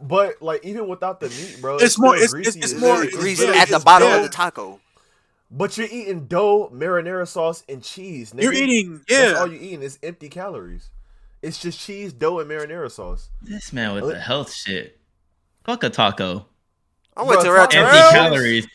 But 0.00 0.40
like 0.42 0.64
even 0.64 0.88
without 0.88 1.20
the 1.20 1.28
meat, 1.28 1.58
bro, 1.60 1.76
It's 1.76 1.98
more- 1.98 2.16
still 2.16 2.24
it's- 2.24 2.32
it's- 2.34 2.54
greasy 2.54 2.60
it's 2.60 2.72
as 2.74 2.80
more- 2.80 2.96
shit. 3.02 3.08
it's 3.12 3.16
grease 3.16 3.40
really 3.40 3.58
at 3.58 3.68
the 3.68 3.78
bottom 3.80 4.08
bad. 4.08 4.18
of 4.18 4.22
the 4.24 4.28
taco. 4.30 4.80
But 5.50 5.76
you're 5.78 5.86
eating 5.86 6.26
dough, 6.26 6.70
marinara 6.74 7.28
sauce, 7.28 7.62
and 7.68 7.82
cheese. 7.82 8.32
Nigga. 8.32 8.42
You're 8.42 8.52
eating, 8.54 9.00
That's 9.08 9.32
yeah. 9.32 9.38
all 9.38 9.46
you're 9.46 9.60
eating 9.62 9.82
is 9.82 9.98
empty 10.02 10.28
calories. 10.28 10.88
It's 11.42 11.58
just 11.60 11.78
cheese, 11.78 12.12
dough, 12.12 12.40
and 12.40 12.50
marinara 12.50 12.90
sauce. 12.90 13.28
This 13.42 13.72
man 13.72 13.94
with 13.94 14.08
the 14.08 14.18
health 14.18 14.52
shit. 14.52 14.98
Fuck 15.64 15.84
a 15.84 15.90
taco. 15.90 16.46
I 17.16 17.22
went 17.22 17.42
to 17.42 17.46
Bro, 17.48 17.54
Real 17.56 17.66
tacos- 17.68 17.74
Empty 17.94 18.16
calories. 18.18 18.66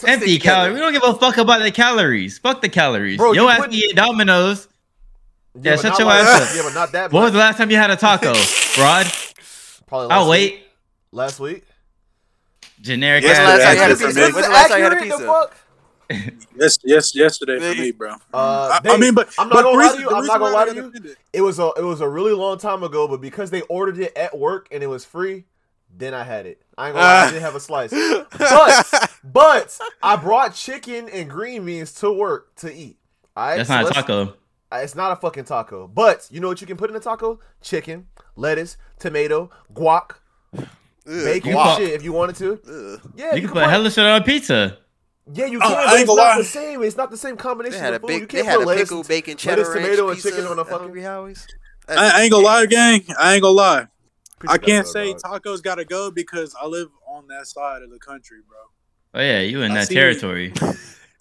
Put 0.00 0.08
Empty 0.10 0.26
it 0.34 0.38
together. 0.38 0.54
calories. 0.56 0.74
We 0.74 0.80
don't 0.80 0.92
give 0.92 1.02
a 1.04 1.14
fuck 1.14 1.36
about 1.36 1.62
the 1.62 1.70
calories. 1.70 2.38
Fuck 2.38 2.60
the 2.62 2.68
calories. 2.68 3.16
Bro, 3.16 3.32
Yo 3.32 3.44
you 3.44 3.48
ass 3.48 3.58
put- 3.60 3.70
me 3.70 3.76
eat 3.76 3.94
Domino's. 3.96 4.68
Yeah, 5.60 5.76
but 5.76 5.80
shut 5.82 5.98
your 6.00 6.08
like- 6.08 6.24
ass 6.26 6.50
up. 6.50 6.56
Yeah, 6.56 6.62
but 6.64 6.74
not 6.74 6.92
that 6.92 7.12
When 7.12 7.22
was 7.22 7.32
the 7.32 7.38
last 7.38 7.58
time 7.58 7.70
you 7.70 7.76
had 7.76 7.90
a 7.90 7.96
taco, 7.96 8.32
Rod? 8.80 9.06
Probably 9.86 10.08
last 10.08 10.16
I'll 10.18 10.28
week. 10.30 10.52
wait. 10.52 10.62
Last 11.12 11.38
week. 11.40 11.64
Generic 12.80 13.22
When's 13.24 13.36
the 13.38 13.42
ass 13.44 13.48
last 13.48 13.64
time 13.64 13.74
you 13.74 13.80
had 13.80 13.88
a 13.88 13.92
answer. 13.92 14.06
pizza? 14.06 14.20
This 14.20 14.34
When's 14.34 14.46
the 14.46 14.52
last 14.52 14.68
time 14.68 14.78
you 14.78 14.84
had 14.84 14.92
a 14.92 14.96
the 14.96 15.02
pizza? 15.02 15.50
Yes, 16.58 16.78
yes, 16.84 17.14
yesterday 17.16 17.58
for 17.74 17.80
me, 17.80 17.90
bro. 17.92 18.14
Uh, 18.32 18.70
I, 18.74 18.80
they- 18.82 18.90
I 18.90 18.96
mean, 18.98 19.14
but 19.14 19.30
I'm 19.38 19.48
but 19.48 19.62
not 19.62 19.62
gonna 19.62 19.76
the 19.78 19.84
lie 19.84 19.92
to 19.94 20.00
you. 20.00 20.10
I'm 20.10 20.26
not 20.26 20.38
gonna 20.40 20.54
lie 20.54 20.64
to 20.66 20.74
you. 20.74 21.14
It 21.32 21.40
was 21.40 21.58
a 21.58 21.70
it 21.78 21.82
was 21.84 22.00
a 22.02 22.08
really 22.08 22.32
long 22.32 22.58
time 22.58 22.82
ago, 22.82 23.08
but 23.08 23.20
because 23.20 23.50
they 23.50 23.62
ordered 23.62 23.98
it 23.98 24.14
at 24.16 24.36
work 24.36 24.68
and 24.70 24.82
it 24.82 24.86
was 24.88 25.04
free, 25.04 25.44
then 25.96 26.14
I 26.14 26.24
had 26.24 26.46
it. 26.46 26.60
I 26.76 26.88
ain't 26.88 26.94
gonna 26.94 27.06
lie, 27.06 27.22
I 27.22 27.30
didn't 27.30 27.42
have 27.42 27.54
a 27.54 27.60
slice. 27.60 27.90
But 28.38 29.10
but 29.24 29.78
I 30.02 30.16
brought 30.16 30.54
chicken 30.54 31.08
and 31.08 31.28
green 31.30 31.64
beans 31.64 31.92
to 31.94 32.10
work 32.12 32.54
to 32.56 32.72
eat. 32.72 32.98
All 33.36 33.46
right, 33.46 33.56
That's 33.58 33.68
so 33.68 33.80
not 33.80 33.90
a 33.90 33.94
taco. 33.94 34.34
It's 34.72 34.94
not 34.96 35.12
a 35.12 35.16
fucking 35.16 35.44
taco. 35.44 35.86
But 35.86 36.26
you 36.30 36.40
know 36.40 36.48
what 36.48 36.60
you 36.60 36.66
can 36.66 36.76
put 36.76 36.90
in 36.90 36.96
a 36.96 37.00
taco? 37.00 37.38
Chicken, 37.62 38.06
lettuce, 38.36 38.76
tomato, 38.98 39.50
guac, 39.72 40.16
bacon, 41.06 41.52
Guac. 41.52 41.76
shit 41.76 41.90
if 41.90 42.02
you 42.02 42.12
wanted 42.12 42.36
to. 42.36 42.60
Ugh. 43.02 43.12
Yeah, 43.16 43.34
You 43.34 43.42
can 43.42 43.50
put 43.50 43.62
hella 43.68 43.90
shit 43.90 44.04
on 44.04 44.20
a 44.20 44.24
pizza. 44.24 44.78
Yeah, 45.32 45.46
you 45.46 45.58
Oh, 45.62 45.68
can. 45.68 45.72
I 45.72 45.84
but 45.84 45.90
ain't 45.92 46.00
it's 46.00 46.08
gonna 46.08 46.22
not 46.22 46.28
lie. 46.28 46.38
the 46.38 46.44
same. 46.44 46.82
It's 46.82 46.96
not 46.96 47.10
the 47.10 47.16
same 47.16 47.36
combination 47.36 47.78
They 47.78 47.84
had 47.84 47.92
a 47.92 47.96
of 47.96 48.02
food. 48.02 48.08
big. 48.08 48.20
you 48.22 48.26
can't 48.26 48.46
had 48.46 48.56
put 48.56 48.64
a 48.64 48.66
lettuce, 48.66 48.82
pickle, 48.88 49.02
bacon, 49.04 49.36
cheddar 49.36 49.62
lettuce, 49.62 49.74
ranch 49.74 49.86
tomato, 49.86 50.08
and 50.08 50.16
pizza 50.16 50.30
chicken 50.30 50.46
on 50.46 50.58
a 50.58 50.64
fucking. 50.64 50.78
Hungry 50.80 51.06
I, 51.06 52.18
I 52.18 52.22
ain't 52.22 52.32
gonna 52.32 52.44
lie, 52.44 52.66
gang. 52.66 53.04
I 53.18 53.34
ain't 53.34 53.42
gonna 53.42 53.52
lie. 53.54 53.86
I 54.48 54.58
can't 54.58 54.86
say 54.86 55.12
dog. 55.12 55.42
tacos 55.42 55.62
gotta 55.62 55.84
go 55.84 56.10
because 56.10 56.54
I 56.60 56.66
live 56.66 56.88
on 57.08 57.26
that 57.28 57.46
side 57.46 57.82
of 57.82 57.90
the 57.90 57.98
country, 57.98 58.38
bro. 58.46 58.58
Oh 59.14 59.24
yeah, 59.24 59.40
you 59.40 59.62
in 59.62 59.72
I 59.72 59.80
that 59.80 59.88
territory. 59.88 60.52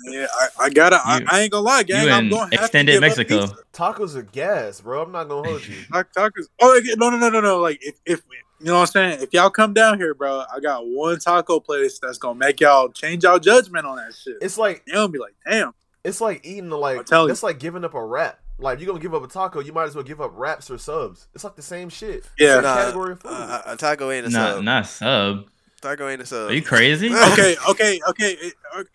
Yeah, 0.05 0.27
I, 0.33 0.65
I 0.65 0.69
gotta. 0.69 0.99
I, 1.03 1.19
You- 1.19 1.25
I 1.29 1.39
ain't 1.41 1.51
gonna 1.51 1.63
lie, 1.63 1.83
gang. 1.83 2.03
You 2.03 2.11
I'm 2.11 2.25
in 2.25 2.29
gonna 2.29 2.41
have 2.43 2.49
to 2.51 2.55
extended 2.65 2.99
Mexico. 2.99 3.47
Tacos 3.71 4.15
are 4.15 4.23
gas, 4.23 4.81
bro. 4.81 5.03
I'm 5.03 5.11
not 5.13 5.29
gonna 5.29 5.47
hold 5.47 5.65
you. 5.65 5.75
Tacos. 5.93 6.47
Oh 6.61 6.81
no, 6.97 7.09
no, 7.09 7.17
no, 7.17 7.29
no, 7.29 7.39
no. 7.39 7.59
Like 7.59 7.79
if, 7.81 7.95
if 8.05 8.21
you 8.59 8.65
know 8.65 8.75
what 8.75 8.81
I'm 8.81 8.87
saying. 8.87 9.21
If 9.21 9.33
y'all 9.33 9.49
come 9.49 9.73
down 9.73 9.99
here, 9.99 10.13
bro, 10.13 10.43
I 10.53 10.59
got 10.59 10.85
one 10.85 11.19
taco 11.19 11.59
place 11.59 11.99
that's 11.99 12.17
gonna 12.17 12.37
make 12.37 12.59
y'all 12.59 12.89
change 12.89 13.23
y'all 13.23 13.39
judgment 13.39 13.85
on 13.85 13.97
that 13.97 14.13
shit. 14.13 14.37
It's 14.41 14.57
like 14.57 14.83
You'll 14.87 15.07
be 15.07 15.19
like, 15.19 15.35
damn. 15.49 15.73
it's 16.03 16.19
like 16.19 16.45
eating 16.45 16.69
the 16.69 16.77
like. 16.77 16.97
I'll 16.97 17.03
tell 17.03 17.21
you. 17.23 17.27
That's 17.29 17.43
like 17.43 17.59
giving 17.59 17.85
up 17.85 17.93
a 17.93 18.03
wrap. 18.03 18.39
Like 18.59 18.79
you're 18.79 18.87
gonna 18.87 18.99
give 18.99 19.13
up 19.13 19.23
a 19.23 19.27
taco, 19.27 19.59
you 19.59 19.73
might 19.73 19.85
as 19.85 19.95
well 19.95 20.03
give 20.03 20.21
up 20.21 20.31
wraps 20.35 20.69
or 20.69 20.77
subs. 20.77 21.27
It's 21.33 21.43
like 21.43 21.55
the 21.55 21.61
same 21.61 21.89
shit. 21.89 22.23
Yeah. 22.37 22.55
Same 22.55 22.63
Nah, 22.63 22.75
category 22.75 23.11
of 23.13 23.19
food. 23.21 23.31
uh, 23.31 23.61
a 23.65 23.75
taco 23.77 24.11
ain't 24.11 24.27
a 24.27 24.29
Not 24.29 24.55
sub. 24.55 24.63
not 24.63 24.85
sub. 24.87 25.45
Taco 25.81 26.07
ain't 26.07 26.21
a 26.21 26.25
sub. 26.25 26.49
Are 26.49 26.53
you 26.53 26.61
crazy? 26.61 27.09
Okay, 27.13 27.57
okay, 27.69 27.99
okay, 28.09 28.35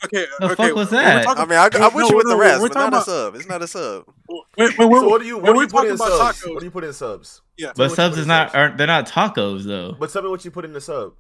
okay. 0.05 0.27
The 0.39 0.45
okay. 0.47 0.55
fuck 0.55 0.75
was 0.75 0.91
when 0.91 1.01
we're 1.05 1.11
that? 1.13 1.25
talking- 1.25 1.43
I 1.43 1.47
mean, 1.47 1.59
I, 1.59 1.65
I'm 1.65 1.81
No, 1.81 1.91
with 1.97 2.09
you 2.11 2.17
with 2.17 2.27
no, 2.27 2.33
the 2.33 2.37
rest, 2.41 2.63
we're 2.63 2.69
but 2.69 2.75
talking 2.75 2.91
not 2.93 3.03
a 3.03 3.05
sub. 3.05 3.35
It's 3.35 3.47
not 3.49 3.61
a 3.63 3.67
sub. 3.67 4.05
when, 4.55 4.73
when 4.77 4.89
we're, 4.89 5.01
so 5.01 5.09
what 5.09 5.21
do 5.21 5.27
you 5.27 5.37
when 5.37 5.43
what 5.47 5.53
do 5.53 5.57
we're 5.57 5.63
you 5.65 5.69
put 5.69 5.73
talking 5.77 5.91
in 5.91 5.95
about 5.97 6.09
subs? 6.13 6.41
tacos- 6.43 6.55
What 6.55 6.61
do 6.61 6.65
you 6.65 6.71
put 6.71 6.85
in 6.85 6.93
subs? 6.95 7.43
yeah. 7.59 7.73
But 7.77 7.91
subs 7.91 8.17
is 8.17 8.27
not 8.27 8.55
aren't 8.55 8.79
they're 8.79 8.87
not 8.87 9.07
tacos 9.07 9.65
though. 9.65 9.97
But 9.99 10.11
tell 10.11 10.23
me 10.23 10.29
what 10.31 10.45
you 10.45 10.51
put 10.51 10.65
in 10.65 10.73
the 10.73 10.81
sub. 10.81 11.13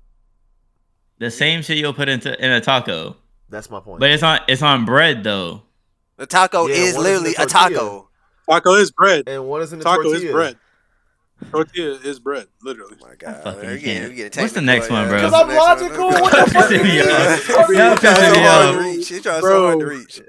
The 1.18 1.30
same 1.30 1.62
shit 1.62 1.76
you'll 1.78 1.92
put 1.92 2.08
into 2.08 2.32
in 2.42 2.50
a 2.50 2.60
taco. 2.60 3.16
That's 3.50 3.68
my 3.70 3.80
point. 3.80 4.00
But 4.00 4.10
it's 4.10 4.22
on 4.22 4.38
it's 4.48 4.62
on 4.62 4.84
bread 4.84 5.22
though. 5.24 5.62
The 6.16 6.26
taco 6.26 6.66
Yeah, 6.66 6.76
is 6.76 6.94
one 6.96 7.06
is 7.06 7.10
literally 7.22 7.34
a 7.36 7.46
taco. 7.46 8.07
Taco 8.48 8.74
is 8.74 8.90
bread. 8.90 9.24
and 9.28 9.46
one 9.46 9.62
is 9.62 9.72
in 9.72 9.78
the 9.78 9.84
Taco 9.84 10.02
tortilla. 10.04 10.26
is 10.26 10.32
bread. 10.32 10.56
Tortilla 11.52 11.98
is 12.02 12.18
bread, 12.18 12.46
literally. 12.62 12.96
Oh 13.00 13.06
my 13.08 13.14
God, 13.14 13.44
fucking 13.44 13.62
man, 13.62 13.70
we 13.74 13.80
can't. 13.80 13.84
getting- 13.84 14.08
we 14.10 14.14
getting 14.16 14.42
What's 14.42 14.54
the 14.54 14.60
next 14.60 14.90
one, 14.90 15.08
bro? 15.08 15.22
What's 15.22 15.30
'Cause 15.34 15.46
the 15.46 15.52
I'm 15.52 15.56
logical. 15.56 16.08
What 16.08 16.32
the 16.46 16.50
fuck 16.50 16.64
Pissing 16.70 16.82
me 16.82 16.98
is 16.98 17.06
off. 17.06 17.46
this? 17.46 17.48
Y'all 17.48 17.66
He 17.68 17.74
trying 17.76 17.96
pissing 17.96 18.26
so 18.26 18.32
me 18.32 18.38
hard 18.42 18.74
to 18.74 18.78
off. 18.78 18.84
reach. 18.84 19.08
He 19.08 19.20
trying 19.20 19.34
so 19.36 19.40
Bro. 19.42 19.66
hard 19.66 19.78
to 19.80 19.86
reach. 19.86 20.20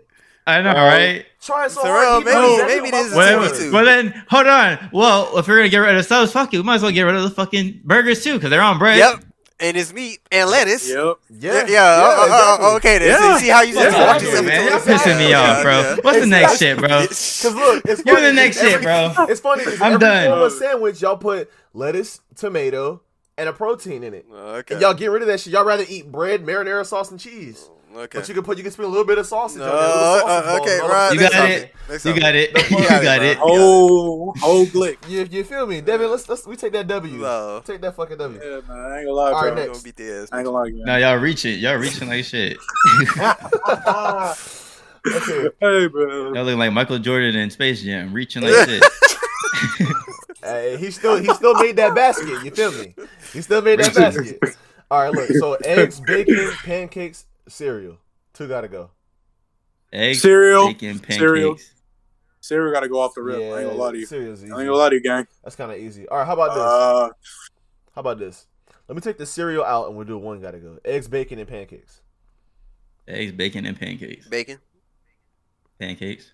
I 0.46 0.62
know, 0.62 0.74
Bro. 0.74 0.82
right? 0.84 1.26
Trying 1.42 1.70
so 1.70 1.82
Terrell, 1.82 2.12
hard. 2.22 2.26
maybe- 2.26 2.38
He 2.38 2.58
maybe 2.58 2.88
exactly 2.90 2.92
this 2.92 3.08
is 3.08 3.16
Well, 3.16 3.28
I'm 3.40 3.44
Timmy 3.46 3.58
saying. 3.58 3.70
too. 3.72 3.74
well 3.76 3.86
then, 3.86 4.24
hold 4.30 4.48
on. 4.48 4.90
Well, 4.94 5.38
if 5.38 5.48
we're 5.48 5.56
gonna 5.58 5.70
get 5.70 5.78
rid 5.80 5.96
of 5.96 6.06
subs, 6.06 6.32
fuck 6.32 6.54
you. 6.54 6.60
We 6.60 6.64
might 6.64 6.76
as 6.76 6.82
well 6.84 6.92
get 6.92 7.02
rid 7.04 7.16
of 7.16 7.24
the 7.24 7.30
fucking 7.32 7.82
burgers 7.86 8.24
too, 8.24 8.34
because 8.36 8.50
they're 8.52 8.62
on 8.62 8.78
bread. 8.78 8.98
Yep, 9.00 9.24
and 9.60 9.76
it's 9.78 9.92
meat 9.94 10.20
and 10.32 10.50
lettuce. 10.50 10.90
Yep. 10.90 11.18
Yeah, 11.40 11.66
yeah. 11.68 11.84
uh, 11.84 11.88
uh, 11.88 12.22
uh, 12.22 12.26
exactly. 12.26 12.68
okay, 12.78 12.98
then. 13.00 13.08
Yeah. 13.08 13.38
See, 13.38 13.44
see 13.46 13.50
how 13.52 13.62
you 13.62 13.76
Yeah, 13.76 13.84
just 13.84 13.98
talk 13.98 14.16
exactly, 14.16 14.28
yourself 14.30 14.46
man. 14.46 14.72
Y'all 14.72 14.80
pissing 14.98 15.18
me 15.18 15.34
off, 15.34 15.64
bro. 15.64 15.80
yeah. 15.82 15.96
What's 16.02 16.20
the 16.20 16.26
next 16.26 16.58
shit, 16.60 16.78
bro? 16.78 16.88
Cause 16.90 17.46
look, 17.46 17.84
it's 17.86 18.02
Give 18.02 18.06
me 18.06 18.12
funny. 18.14 18.26
the 18.28 18.34
next 18.34 18.58
every- 18.58 18.72
shit, 18.72 18.82
bro. 18.82 19.26
It's 19.28 19.42
funny. 19.42 19.64
Cause 19.64 19.82
I'm 19.82 19.94
every 19.94 20.00
done. 20.00 20.28
form 20.30 20.42
of 20.44 20.52
sandwich, 20.54 21.02
y'all 21.02 21.18
put 21.18 21.52
lettuce, 21.74 22.22
tomato, 22.36 23.02
and 23.38 23.48
a 23.50 23.54
protein 23.54 24.04
in 24.04 24.14
it. 24.14 24.26
Okay. 24.34 24.76
And 24.76 24.82
y'all 24.82 24.94
get 24.94 25.08
rid 25.12 25.22
of 25.22 25.28
that 25.28 25.40
shit. 25.40 25.54
Y'all 25.54 25.66
rather 25.66 25.86
eat 25.88 26.12
bread, 26.12 26.46
marinara 26.46 26.86
sauce, 26.86 27.12
and 27.12 27.20
cheese. 27.20 27.70
Okay. 28.00 28.20
But 28.20 28.28
you 28.28 28.34
can 28.34 28.44
put, 28.44 28.58
you 28.58 28.64
can 28.64 28.72
spend 28.72 28.86
a 28.88 28.90
little 28.90 29.06
bit 29.06 29.18
of 29.18 29.26
sausage 29.26 29.60
No, 29.60 29.66
on 29.72 29.76
there. 29.76 29.90
sausage 29.90 30.48
uh, 30.48 30.60
okay, 30.62 30.74
and 30.74 30.82
all 30.82 30.90
right. 30.90 31.08
of 31.08 31.12
a 31.12 31.16
You 31.16 31.30
got 31.30 31.50
it. 31.50 31.74
You 32.06 32.20
got 32.20 32.36
it. 32.36 32.70
You 32.72 32.78
You 32.78 32.88
got 32.88 33.24
it. 33.24 33.38
Whole 33.38 34.34
whole 34.38 34.66
glick. 34.68 34.98
You, 35.08 35.28
you 35.30 35.44
feel 35.44 35.66
me, 35.66 35.82
Devin? 35.82 36.10
Let's 36.12 36.28
let's 36.30 36.46
we 36.46 36.56
take 36.56 36.74
that 36.74 36.88
W. 36.88 37.18
No. 37.18 37.62
Take 37.66 37.82
that 37.82 37.96
fucking 37.96 38.18
W. 38.18 38.40
Yeah, 38.40 38.62
man. 38.68 38.78
I 38.78 38.98
ain't 39.00 39.06
gonna 39.08 39.12
lie, 39.12 39.32
All 39.32 39.42
right, 39.42 39.42
bro. 39.42 39.50
You 39.50 39.56
next. 39.56 39.68
gonna 39.70 39.84
beat 39.84 39.96
the 39.96 40.12
ass. 40.22 40.30
I 40.32 40.38
ain't 40.38 40.46
gonna 40.46 40.58
lie, 40.58 40.70
man. 40.70 40.82
Now 40.86 40.96
y'all 40.98 41.18
reach 41.18 41.46
it. 41.46 41.60
Y'all 41.60 41.78
reaching 41.78 42.08
like 42.08 42.26
shit. 42.26 42.58
okay, 45.08 45.50
Hey, 45.60 45.88
bro. 45.88 46.34
Y'all 46.34 46.44
look 46.44 46.58
like 46.58 46.72
Michael 46.74 47.00
Jordan 47.00 47.36
in 47.36 47.50
Space 47.50 47.82
Jam, 47.82 48.14
reaching 48.14 48.44
like 48.44 48.54
shit. 48.70 48.84
Hey, 50.44 50.78
he 50.78 50.92
still 50.92 51.18
he 51.18 51.28
still 51.34 51.54
made 51.56 51.76
that 51.78 51.96
basket. 51.96 52.44
You 52.44 52.52
feel 52.52 52.72
me? 52.72 52.94
He 53.34 53.42
still 53.42 53.62
made 53.62 53.80
that 53.80 53.94
basket. 53.96 54.40
All 54.92 55.02
right, 55.04 55.12
look. 55.14 55.30
So 55.32 55.54
eggs, 55.66 56.00
bacon, 56.02 56.52
pancakes, 56.64 57.26
cereal. 57.50 57.98
Two 58.34 58.48
gotta 58.48 58.68
go. 58.68 58.92
Eggs, 59.92 60.22
Cereal, 60.22 60.68
bacon, 60.68 61.00
pancakes. 61.00 61.16
cereal. 61.18 61.58
Sarah 62.42 62.72
got 62.72 62.82
to 62.82 62.90
go 62.90 63.00
off 63.00 63.14
the 63.16 63.22
rip. 63.22 63.38
I 63.38 63.42
ain't 63.42 63.70
gonna 63.70 63.74
lie 63.74 63.92
to 63.92 63.98
you. 63.98 64.06
Cereal's 64.06 64.42
I 64.42 64.46
ain't 64.46 64.56
gonna 64.56 64.74
lie 64.74 64.90
to 64.90 64.96
you, 64.96 65.02
gang. 65.02 65.28
That's 65.44 65.56
kind 65.56 65.72
of 65.72 65.78
easy. 65.78 66.08
All 66.08 66.20
right, 66.20 66.26
how 66.28 66.34
about 66.34 66.54
this? 66.54 66.64
Uh, 66.64 67.10
How 67.96 68.00
about 68.02 68.20
this? 68.20 68.46
Let 68.88 68.96
me 68.96 69.02
take 69.02 69.18
the 69.18 69.26
cereal 69.26 69.64
out 69.64 69.88
and 69.88 69.96
we'll 69.96 70.06
do 70.08 70.18
one 70.18 70.40
gotta 70.42 70.58
go. 70.60 70.78
Eggs, 70.86 71.08
bacon, 71.08 71.38
and 71.40 71.48
pancakes. 71.48 72.02
Eggs, 73.08 73.32
bacon, 73.34 73.66
and 73.66 73.78
pancakes. 73.80 74.28
Bacon. 74.28 74.60
Pancakes. 75.80 76.32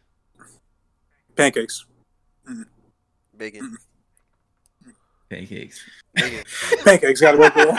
pancakes. 1.36 1.86
Bacon. 3.38 3.78
Pancakes. 5.30 5.84
Pancakes 6.84 7.22
gotta 7.22 7.38
go. 7.38 7.50
Girl. 7.50 7.74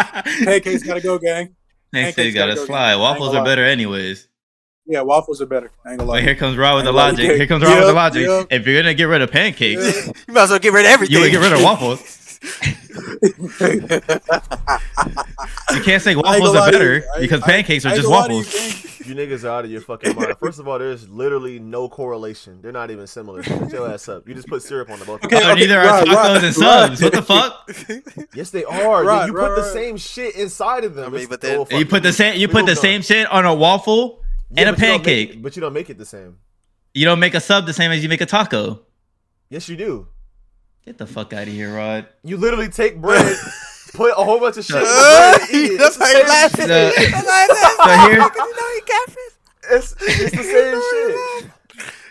Pancakes 0.44 0.82
gotta 0.82 1.00
go, 1.00 1.18
gang. 1.18 1.54
Pancakes 1.92 2.34
gotta 2.34 2.52
gotta 2.52 2.54
go, 2.56 2.64
slide. 2.66 2.96
Waffles 2.96 3.34
are 3.34 3.44
better 3.44 3.64
anyways. 3.64 4.28
Yeah, 4.88 5.00
waffles 5.02 5.40
are 5.42 5.46
better. 5.46 5.70
I 5.84 5.90
ain't 5.90 5.98
gonna 5.98 6.10
lie. 6.10 6.18
But 6.18 6.24
here 6.24 6.34
comes 6.36 6.56
Rob 6.56 6.76
with 6.76 6.84
the 6.84 6.90
Ain't 6.90 6.96
gonna 6.96 6.96
lie, 6.96 7.10
logic. 7.10 7.36
Here 7.36 7.46
comes 7.46 7.62
Rob 7.64 7.76
with 7.78 7.86
the 7.86 7.92
logic. 7.92 8.26
yep. 8.26 8.46
If 8.50 8.66
you're 8.66 8.80
gonna 8.82 8.94
get 8.94 9.04
rid 9.04 9.22
of 9.22 9.30
pancakes, 9.32 9.82
Yeah. 9.82 10.12
You 10.28 10.34
might 10.34 10.42
as 10.44 10.50
well 10.50 10.58
get 10.60 10.72
rid 10.72 10.84
of 10.86 10.90
everything. 10.92 11.16
you 11.16 11.22
would 11.22 11.30
get 11.32 11.40
rid 11.40 11.52
of 11.52 11.62
waffles. 11.62 12.38
You 15.74 15.80
can't 15.82 16.02
say 16.02 16.14
waffles 16.16 16.54
are 16.54 16.70
better 16.70 17.04
because 17.18 17.40
pancakes 17.42 17.84
I 17.84 17.92
are 17.92 17.96
just 17.96 18.08
gonna 18.08 18.16
lie 18.16 18.28
to 18.28 18.34
you, 18.34 18.38
waffles. 18.40 18.95
Gang. 19.06 19.16
You 19.16 19.26
niggas 19.26 19.44
are 19.44 19.48
out 19.50 19.64
of 19.64 19.70
your 19.70 19.80
fucking 19.80 20.14
mind. 20.16 20.34
First 20.38 20.58
of 20.58 20.68
all, 20.68 20.78
there's 20.78 21.08
literally 21.08 21.58
no 21.58 21.88
correlation. 21.88 22.60
They're 22.62 22.72
not 22.72 22.90
even 22.90 23.06
similar. 23.06 23.42
Get 23.42 23.72
your 23.72 23.90
ass 23.90 24.08
up. 24.08 24.26
You 24.28 24.34
just 24.34 24.48
put 24.48 24.62
syrup 24.62 24.90
on 24.90 24.98
the 24.98 25.04
both. 25.04 25.22
of 25.24 25.30
them. 25.30 25.38
Okay, 25.38 25.50
Oh, 25.50 25.54
neither 25.54 25.78
are 25.80 25.84
right, 25.86 26.06
tacos 26.06 26.14
right, 26.34 26.44
and 26.44 26.54
subs. 26.54 27.02
right. 27.02 27.12
What 27.12 27.12
the 27.12 27.22
fuck? 27.22 28.26
Yes, 28.34 28.50
they 28.50 28.64
are. 28.64 29.04
Right, 29.04 29.26
you 29.26 29.32
right, 29.32 29.48
put 29.48 29.56
the 29.56 29.72
same 29.72 29.96
shit 29.96 30.36
inside 30.36 30.84
of 30.84 30.94
them. 30.94 31.14
I 31.14 31.16
mean, 31.18 31.28
but 31.28 31.40
then- 31.40 31.66
oh, 31.70 31.76
You 31.78 31.86
put 31.86 32.02
the 32.02 32.12
same. 32.12 32.38
You 32.38 32.48
We 32.48 32.52
put 32.52 32.66
the 32.66 32.72
moved 32.72 32.80
same 32.80 33.02
shit 33.02 33.26
on 33.30 33.46
a 33.46 33.54
waffle 33.54 34.22
Yeah, 34.50 34.60
and 34.62 34.68
a 34.70 34.72
but 34.72 34.80
you 34.80 34.86
pancake. 34.86 35.30
it- 35.30 35.42
but 35.42 35.56
you 35.56 35.60
don't 35.60 35.72
make 35.72 35.88
it 35.90 35.98
the 35.98 36.04
same. 36.04 36.36
You 36.94 37.04
don't 37.04 37.18
make 37.20 37.34
a 37.34 37.40
sub 37.40 37.66
the 37.66 37.72
same 37.72 37.90
as 37.92 38.02
you 38.02 38.08
make 38.08 38.20
a 38.20 38.26
taco. 38.26 38.80
Yes, 39.50 39.68
you 39.68 39.76
do. 39.76 40.08
Get 40.84 40.98
the 40.98 41.06
fuck 41.06 41.32
out 41.32 41.42
of 41.42 41.48
here, 41.52 41.74
Rod. 41.74 42.06
You 42.22 42.36
literally 42.36 42.68
take 42.68 43.00
bread, 43.00 43.36
put 43.94 44.10
a 44.12 44.14
whole 44.24 44.38
bunch 44.40 44.56
of 44.56 44.64
shit 44.64 44.76
in 44.76 44.82
the 44.82 44.88
bread 44.88 45.40
and 45.40 45.50
eat 45.50 45.72
it. 45.72 45.78
That's 45.78 45.96
It's 45.96 45.98
the 45.98 46.04
how 46.04 46.10
you 46.10 46.16
same 46.18 46.28
laughing. 46.28 46.66
shit. 46.66 46.68
The- 46.68 47.10
That's 47.10 47.28
how 47.28 47.42
you 47.42 47.48
laughing. 47.48 47.76
So 47.76 48.08
here- 48.08 48.46
You 48.46 48.56
know 48.56 48.68
you 48.74 48.82
catfish. 48.86 49.32
It's, 49.68 49.94
it's 50.00 50.36
the 50.36 50.42
same 50.42 50.80
shit. 50.90 51.50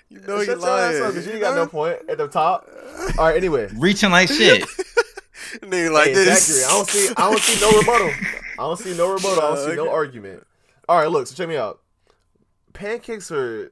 You 0.10 0.20
know 0.22 0.40
you 0.40 0.46
Shut 0.46 0.60
your 0.60 0.68
ass 0.70 0.96
up 0.96 1.02
lying. 1.02 1.12
because 1.12 1.26
you 1.28 1.32
ain't 1.34 1.42
got 1.42 1.56
no 1.56 1.68
point 1.68 1.98
at 2.10 2.18
the 2.18 2.28
top. 2.28 2.68
All 3.18 3.26
right, 3.26 3.36
anyway. 3.38 3.70
Reaching 3.76 4.12
like 4.12 4.30
shit. 4.30 4.64
Nigga 5.62 5.92
like 5.92 6.08
hey, 6.08 6.14
this. 6.14 6.50
it's. 6.50 6.68
I 6.68 6.72
don't 6.72 6.88
see. 6.90 7.14
I 7.16 7.30
don't 7.30 7.40
see 7.40 7.62
no 7.62 7.78
rebuttal. 7.80 8.10
I 8.60 8.62
don't 8.64 8.78
see 8.80 8.98
no 8.98 9.12
rebuttal. 9.14 9.42
I 9.44 9.56
don't 9.56 9.70
see 9.70 9.76
no 9.76 9.90
argument. 9.92 10.46
All 10.90 10.98
right, 10.98 11.10
look. 11.10 11.28
So 11.28 11.36
check 11.36 11.48
me 11.48 11.56
out. 11.58 11.80
Pancakes 12.74 13.32
are. 13.32 13.72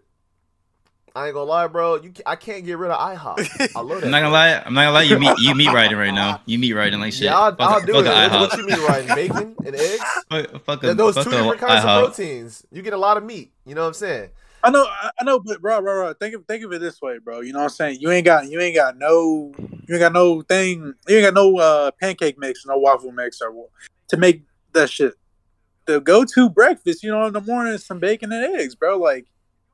I 1.15 1.27
ain't 1.27 1.35
gonna 1.35 1.45
lie, 1.49 1.67
bro. 1.67 1.97
You, 2.01 2.11
I 2.25 2.35
can't 2.35 2.65
get 2.65 2.77
rid 2.77 2.89
of 2.89 2.97
IHOP. 2.97 3.71
I 3.75 3.81
love 3.81 4.01
that. 4.01 4.05
I'm 4.05 4.11
not 4.11 4.21
gonna 4.21 4.29
lie. 4.33 4.63
I'm 4.65 4.73
not 4.73 4.81
gonna 4.81 4.91
lie. 4.93 5.03
You 5.03 5.19
meet 5.19 5.37
you 5.37 5.53
meat 5.53 5.71
riding 5.71 5.97
right 5.97 6.13
now. 6.13 6.41
You 6.47 6.57
meat 6.57 6.73
riding 6.73 6.99
like 6.99 7.13
shit. 7.13 7.23
Yeah, 7.23 7.37
I'll, 7.37 7.51
Fuck 7.51 7.59
I'll 7.59 7.81
do 7.81 7.93
fuck 7.93 8.05
it. 8.05 8.09
What, 8.09 8.31
IHOP. 8.31 8.39
what 8.39 8.57
you 8.57 8.65
mean, 8.65 8.79
right? 8.79 9.15
Bacon 9.15 9.55
and 9.63 9.75
eggs? 9.75 10.01
Fuck, 10.29 10.65
fuck 10.65 10.83
a, 10.83 10.93
those 10.95 11.13
fuck 11.13 11.25
two 11.25 11.29
different 11.31 11.59
kinds 11.59 11.83
IHOP. 11.85 11.97
of 11.97 12.05
proteins. 12.15 12.65
You 12.71 12.81
get 12.81 12.93
a 12.93 12.97
lot 12.97 13.17
of 13.17 13.23
meat. 13.23 13.51
You 13.67 13.75
know 13.75 13.81
what 13.81 13.89
I'm 13.89 13.93
saying? 13.93 14.29
I 14.63 14.71
know, 14.71 14.85
I 14.85 15.11
I 15.19 15.23
know, 15.23 15.39
but 15.39 15.61
bro, 15.61 15.81
bro, 15.81 16.01
bro, 16.01 16.13
think 16.13 16.33
of 16.33 16.45
think 16.47 16.63
of 16.63 16.71
it 16.73 16.81
this 16.81 16.99
way, 16.99 17.19
bro. 17.19 17.41
You 17.41 17.53
know 17.53 17.59
what 17.59 17.65
I'm 17.65 17.69
saying? 17.69 17.99
You 17.99 18.09
ain't 18.09 18.25
got 18.25 18.47
you 18.47 18.59
ain't 18.59 18.75
got 18.75 18.97
no 18.97 19.51
you 19.59 19.95
ain't 19.95 19.99
got 19.99 20.13
no 20.13 20.41
thing 20.41 20.95
you 21.07 21.17
ain't 21.17 21.25
got 21.25 21.33
no 21.35 21.59
uh 21.59 21.91
pancake 22.01 22.39
mix, 22.39 22.65
no 22.65 22.77
waffle 22.79 23.11
mix 23.11 23.39
or 23.41 23.51
wha- 23.51 23.67
to 24.07 24.17
make 24.17 24.41
that 24.71 24.89
shit. 24.89 25.13
The 25.85 25.99
go 25.99 26.23
to 26.23 26.49
breakfast, 26.49 27.03
you 27.03 27.11
know, 27.11 27.27
in 27.27 27.33
the 27.33 27.41
morning 27.41 27.73
is 27.73 27.85
some 27.85 27.99
bacon 27.99 28.31
and 28.31 28.55
eggs, 28.55 28.73
bro. 28.73 28.97
Like 28.97 29.27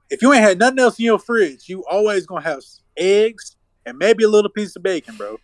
if 0.10 0.22
you 0.22 0.34
ain't 0.34 0.44
had 0.44 0.60
nothing 0.60 0.80
else 0.80 1.00
in 1.00 1.06
your 1.06 1.20
fridge, 1.20 1.70
you 1.70 1.84
always 1.90 2.26
gonna 2.26 2.42
have 2.42 2.62
eggs 2.98 3.56
and 3.86 3.98
maybe 3.98 4.24
a 4.24 4.30
little 4.30 4.50
piece 4.50 4.76
of 4.76 4.84
bacon, 4.84 5.16
bro. 5.16 5.38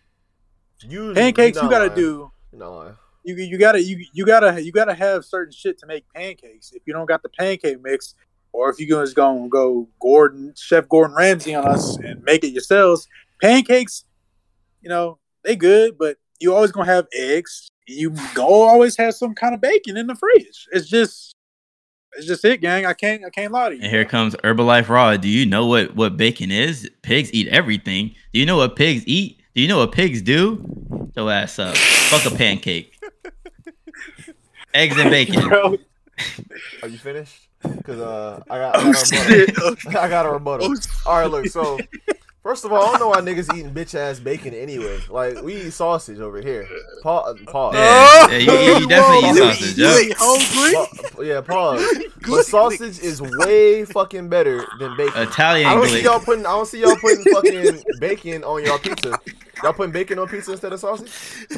You 0.82 1.14
Pancakes, 1.14 1.56
you 1.60 1.70
gotta 1.70 1.86
lying. 1.86 1.94
do 1.94 2.30
lying. 2.52 2.94
you 3.24 3.34
you 3.36 3.58
gotta 3.58 3.82
you 3.82 4.04
you 4.12 4.26
gotta 4.26 4.62
you 4.62 4.72
gotta 4.72 4.94
have 4.94 5.24
certain 5.24 5.52
shit 5.52 5.78
to 5.78 5.86
make 5.86 6.04
pancakes. 6.14 6.72
If 6.72 6.82
you 6.86 6.92
don't 6.92 7.06
got 7.06 7.22
the 7.22 7.28
pancake 7.28 7.82
mix, 7.82 8.14
or 8.52 8.70
if 8.70 8.78
you 8.78 8.86
just 8.86 9.16
gonna 9.16 9.48
go 9.48 9.88
Gordon 10.00 10.52
Chef 10.56 10.88
Gordon 10.88 11.16
Ramsay 11.16 11.54
on 11.54 11.66
us 11.66 11.96
and 11.96 12.22
make 12.24 12.44
it 12.44 12.48
yourselves, 12.48 13.08
pancakes, 13.40 14.04
you 14.82 14.88
know 14.88 15.18
they 15.44 15.56
good, 15.56 15.96
but 15.98 16.16
you 16.40 16.54
always 16.54 16.72
gonna 16.72 16.86
have 16.86 17.06
eggs. 17.14 17.68
You 17.86 18.14
go 18.34 18.46
always 18.46 18.96
have 18.96 19.14
some 19.14 19.34
kind 19.34 19.54
of 19.54 19.60
bacon 19.60 19.96
in 19.96 20.08
the 20.08 20.16
fridge. 20.16 20.66
It's 20.72 20.88
just 20.88 21.35
it's 22.16 22.26
just 22.26 22.44
it, 22.44 22.60
gang. 22.60 22.86
I 22.86 22.92
can't 22.92 23.24
I 23.24 23.30
can't 23.30 23.52
lie 23.52 23.70
to 23.70 23.76
you. 23.76 23.82
And 23.82 23.90
here 23.90 24.04
comes 24.04 24.34
Herbalife 24.36 24.88
Raw. 24.88 25.16
Do 25.16 25.28
you 25.28 25.46
know 25.46 25.66
what 25.66 25.94
what 25.94 26.16
bacon 26.16 26.50
is? 26.50 26.90
Pigs 27.02 27.30
eat 27.32 27.48
everything. 27.48 28.14
Do 28.32 28.40
you 28.40 28.46
know 28.46 28.56
what 28.56 28.76
pigs 28.76 29.04
eat? 29.06 29.40
Do 29.54 29.62
you 29.62 29.68
know 29.68 29.78
what 29.78 29.92
pigs 29.92 30.22
do? 30.22 31.10
Go 31.14 31.28
ass 31.30 31.58
up. 31.58 31.76
Fuck 31.76 32.30
a 32.30 32.36
pancake. 32.36 32.98
Eggs 34.74 34.98
and 34.98 35.10
bacon. 35.10 35.48
Bro, 35.48 35.78
Are 36.82 36.88
you 36.88 36.98
finished? 36.98 37.48
Cause 37.84 37.98
uh, 37.98 38.42
I 38.50 38.58
got, 38.58 38.76
I 38.76 38.82
got 38.92 38.96
a 38.96 39.38
rebuttal. 39.40 39.76
I 39.98 40.08
got 40.08 40.26
a 40.26 40.30
rebuttal. 40.30 40.74
All 41.06 41.18
right, 41.18 41.30
look. 41.30 41.46
So 41.46 41.78
first 42.46 42.64
of 42.64 42.72
all, 42.72 42.80
I 42.80 42.90
don't 42.92 43.00
know 43.00 43.08
why 43.08 43.20
niggas 43.22 43.52
eating 43.56 43.74
bitch 43.74 43.96
ass 43.96 44.20
bacon 44.20 44.54
anyway. 44.54 45.00
Like 45.10 45.42
we 45.42 45.62
eat 45.62 45.72
sausage 45.72 46.20
over 46.20 46.40
here. 46.40 46.64
Pause. 47.02 47.40
Uh, 47.40 47.50
pause. 47.50 47.74
Yeah, 47.74 48.28
yeah, 48.30 48.36
you, 48.38 48.78
you 48.82 48.86
definitely 48.88 49.28
eat 49.30 49.36
sausage. 49.58 49.76
You 49.78 49.84
Yep. 49.86 50.00
ain't 50.00 50.14
hungry? 50.16 50.72
Pa- 51.16 51.22
yeah, 51.22 51.40
pause. 51.40 52.04
But 52.28 52.46
sausage 52.46 53.00
is 53.00 53.20
way 53.20 53.84
fucking 53.84 54.28
better 54.28 54.64
than 54.78 54.96
bacon. 54.96 55.22
Italian 55.22 55.66
I 55.66 55.74
don't 55.74 55.88
see 55.88 56.02
y'all 56.04 56.20
putting. 56.20 56.46
I 56.46 56.50
don't 56.50 56.66
see 56.66 56.80
y'all 56.82 56.96
putting 56.96 57.24
fucking 57.24 57.82
bacon 57.98 58.44
on 58.44 58.64
y'all 58.64 58.78
pizza. 58.78 59.18
Y'all 59.64 59.72
putting 59.72 59.92
bacon 59.92 60.20
on 60.20 60.28
pizza 60.28 60.52
instead 60.52 60.72
of 60.72 60.78
sausage? 60.78 61.10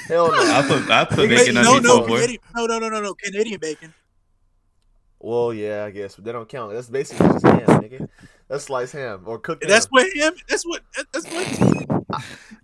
Hell 0.06 0.30
no. 0.32 0.38
I 0.38 0.64
put 0.66 0.90
I 0.90 1.04
put 1.04 1.18
Wait, 1.18 1.28
bacon 1.28 1.56
on 1.58 1.64
no, 1.64 1.72
pizza 1.74 1.88
no. 1.88 2.06
Canadian, 2.06 2.40
no, 2.56 2.66
no, 2.66 2.78
no, 2.78 2.88
no, 2.88 3.00
no, 3.02 3.14
Canadian 3.14 3.60
bacon. 3.60 3.92
Well, 5.20 5.52
yeah, 5.52 5.84
I 5.84 5.90
guess, 5.90 6.14
but 6.14 6.24
they 6.24 6.32
don't 6.32 6.48
count. 6.48 6.72
That's 6.72 6.88
basically 6.88 7.26
just 7.28 7.44
ham, 7.44 7.66
nigga. 7.82 8.08
That's 8.48 8.64
sliced 8.64 8.92
ham 8.94 9.22
or 9.26 9.38
cooked 9.38 9.62
ham. 9.62 9.70
That's 9.70 9.86
what 9.86 10.06
him. 10.12 10.34
That's 10.48 10.64
what. 10.64 10.82
That's 11.12 11.26
what. 11.26 12.04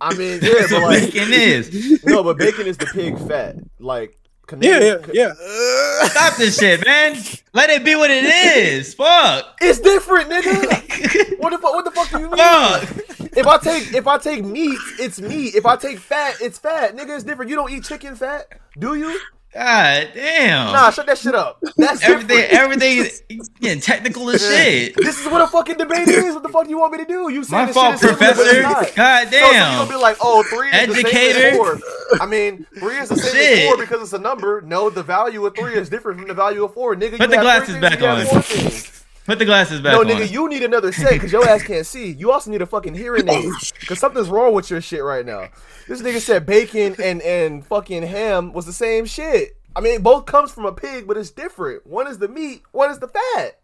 I 0.01 0.13
mean, 0.15 0.39
yeah, 0.41 0.65
but 0.69 0.81
like, 0.81 1.13
bacon 1.13 1.31
is. 1.31 2.03
no, 2.05 2.23
but 2.23 2.37
bacon 2.37 2.65
is 2.67 2.77
the 2.77 2.87
pig 2.87 3.17
fat. 3.27 3.55
Like, 3.79 4.17
Yeah, 4.59 4.79
yeah, 4.79 4.97
Canadian, 4.97 5.09
yeah. 5.13 6.05
Stop 6.07 6.37
this 6.37 6.57
shit, 6.59 6.83
man. 6.85 7.15
Let 7.53 7.69
it 7.69 7.85
be 7.85 7.95
what 7.95 8.09
it 8.11 8.25
is. 8.25 8.93
Fuck. 8.95 9.57
It's 9.61 9.79
different, 9.79 10.29
nigga. 10.29 11.39
what 11.39 11.51
the 11.51 11.59
fuck? 11.59 11.73
What 11.75 11.85
the 11.85 11.91
fuck 11.91 12.09
do 12.09 12.19
you 12.19 12.29
mean? 12.29 12.37
Fuck. 12.37 13.37
If 13.37 13.47
I 13.47 13.57
take 13.57 13.93
if 13.93 14.07
I 14.07 14.17
take 14.17 14.43
meat, 14.43 14.77
it's 14.99 15.21
meat. 15.21 15.55
If 15.55 15.65
I 15.65 15.75
take 15.75 15.99
fat, 15.99 16.37
it's 16.41 16.57
fat. 16.57 16.95
Nigga, 16.95 17.15
it's 17.15 17.23
different. 17.23 17.49
You 17.49 17.57
don't 17.57 17.71
eat 17.71 17.83
chicken 17.83 18.15
fat, 18.15 18.47
do 18.79 18.95
you? 18.95 19.19
God 19.55 20.09
damn. 20.13 20.73
Nah, 20.73 20.89
shut 20.91 21.05
that 21.05 21.17
shit 21.17 21.33
up. 21.33 21.63
That's 21.77 22.03
everything, 22.03 22.43
everything, 22.49 23.05
getting 23.61 23.79
technical 23.79 24.29
as 24.29 24.45
shit. 24.45 24.95
This 24.97 25.17
is 25.17 25.31
what 25.31 25.41
a 25.41 25.47
fucking 25.47 25.77
debate 25.77 26.09
is. 26.09 26.33
What 26.33 26.43
the 26.43 26.49
fuck 26.49 26.65
do 26.65 26.69
you 26.71 26.77
want 26.79 26.91
me 26.91 26.97
to 26.97 27.05
do? 27.05 27.31
You 27.31 27.41
say 27.45 27.55
My 27.55 27.71
fault, 27.71 27.97
shit 27.97 28.11
is 28.11 28.17
different, 28.17 28.35
but 28.35 28.47
it's 28.47 28.67
professor. 28.67 28.95
God 28.97 29.29
So, 29.29 29.31
so 29.31 29.45
you 29.45 29.51
damn. 29.53 29.77
gonna 29.77 29.89
be 29.89 29.95
like, 29.95 30.17
oh, 30.19 30.43
three 30.43 30.67
is 30.71 30.87
the 30.87 31.09
same 31.09 31.15
as 31.37 31.55
four. 31.57 31.79
I 32.19 32.25
mean, 32.25 32.65
three 32.79 32.97
is 32.97 33.07
the 33.07 33.15
same 33.15 33.33
Shit. 33.33 33.59
as 33.59 33.65
four 33.67 33.77
because 33.77 34.01
it's 34.01 34.11
a 34.13 34.19
number. 34.19 34.59
No, 34.59 34.89
the 34.89 35.03
value 35.03 35.45
of 35.45 35.55
three 35.55 35.75
is 35.75 35.87
different 35.87 36.19
from 36.19 36.27
the 36.27 36.33
value 36.33 36.65
of 36.65 36.73
four. 36.73 36.93
Nigga, 36.95 37.11
Put 37.17 37.21
you 37.21 37.27
the 37.27 37.37
glasses 37.37 37.75
back 37.77 37.99
things, 37.99 38.01
you 38.01 38.07
have 38.07 38.27
on. 38.27 39.04
Four 39.25 39.33
things. 39.33 39.37
Put 39.37 39.39
the 39.39 39.45
glasses 39.45 39.81
back 39.81 39.93
No, 39.93 40.01
on. 40.01 40.07
nigga, 40.07 40.31
you 40.31 40.47
need 40.49 40.63
another 40.63 40.91
set 40.91 41.13
because 41.13 41.31
your 41.31 41.47
ass 41.47 41.63
can't 41.63 41.85
see. 41.85 42.11
You 42.11 42.31
also 42.31 42.51
need 42.51 42.61
a 42.61 42.65
fucking 42.65 42.93
hearing 42.95 43.27
aid 43.29 43.51
because 43.79 43.99
something's 43.99 44.29
wrong 44.29 44.53
with 44.53 44.69
your 44.69 44.81
shit 44.81 45.03
right 45.03 45.25
now. 45.25 45.49
This 45.87 46.01
nigga 46.01 46.19
said 46.19 46.45
bacon 46.45 46.95
and 47.01 47.21
and 47.21 47.65
fucking 47.65 48.03
ham 48.03 48.53
was 48.53 48.65
the 48.65 48.73
same 48.73 49.05
shit. 49.05 49.57
I 49.75 49.81
mean, 49.81 50.01
both 50.01 50.25
comes 50.25 50.51
from 50.51 50.65
a 50.65 50.71
pig, 50.71 51.05
but 51.07 51.17
it's 51.17 51.31
different. 51.31 51.85
One 51.85 52.07
is 52.07 52.17
the 52.19 52.27
meat, 52.29 52.63
one 52.71 52.89
is 52.91 52.99
the 52.99 53.09
fat. 53.09 53.59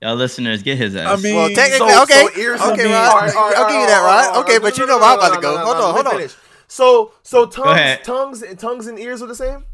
Y'all 0.00 0.14
listeners, 0.14 0.62
get 0.62 0.78
his 0.78 0.94
ass. 0.96 1.18
I 1.18 1.20
mean, 1.22 1.34
Well, 1.34 1.48
technically, 1.50 1.90
So- 1.90 2.02
okay. 2.04 2.28
so 2.32 2.40
ears- 2.40 2.60
okay, 2.60 2.82
I 2.82 2.84
mean- 2.84 2.92
Rod. 2.92 3.08
All 3.12 3.20
right, 3.20 3.36
all 3.36 3.48
right, 3.50 3.56
I'll 3.58 3.66
give 3.68 3.80
you 3.80 3.86
that, 3.88 3.98
all 4.00 4.06
right, 4.06 4.26
Rod. 4.28 4.36
Okay, 4.44 4.52
right. 4.54 4.62
but 4.62 4.78
No, 4.78 4.84
you 4.84 4.86
know 4.88 4.94
no, 4.94 5.00
where 5.00 5.10
I'm 5.12 5.18
no, 5.18 5.26
about 5.26 5.34
to 5.34 5.40
go. 5.42 5.54
no, 5.56 5.64
Hold 5.64 5.76
no, 5.76 5.84
on, 5.86 5.94
hold 5.94 6.06
on. 6.06 6.12
finish. 6.12 6.34
So, 6.68 7.12
so 7.24 7.46
tongues, 7.46 7.98
tongues, 8.04 8.42
and 8.42 8.58
tongues 8.58 8.86
and 8.86 8.98
ears 8.98 9.22
are 9.22 9.26
the 9.26 9.34
same. 9.34 9.64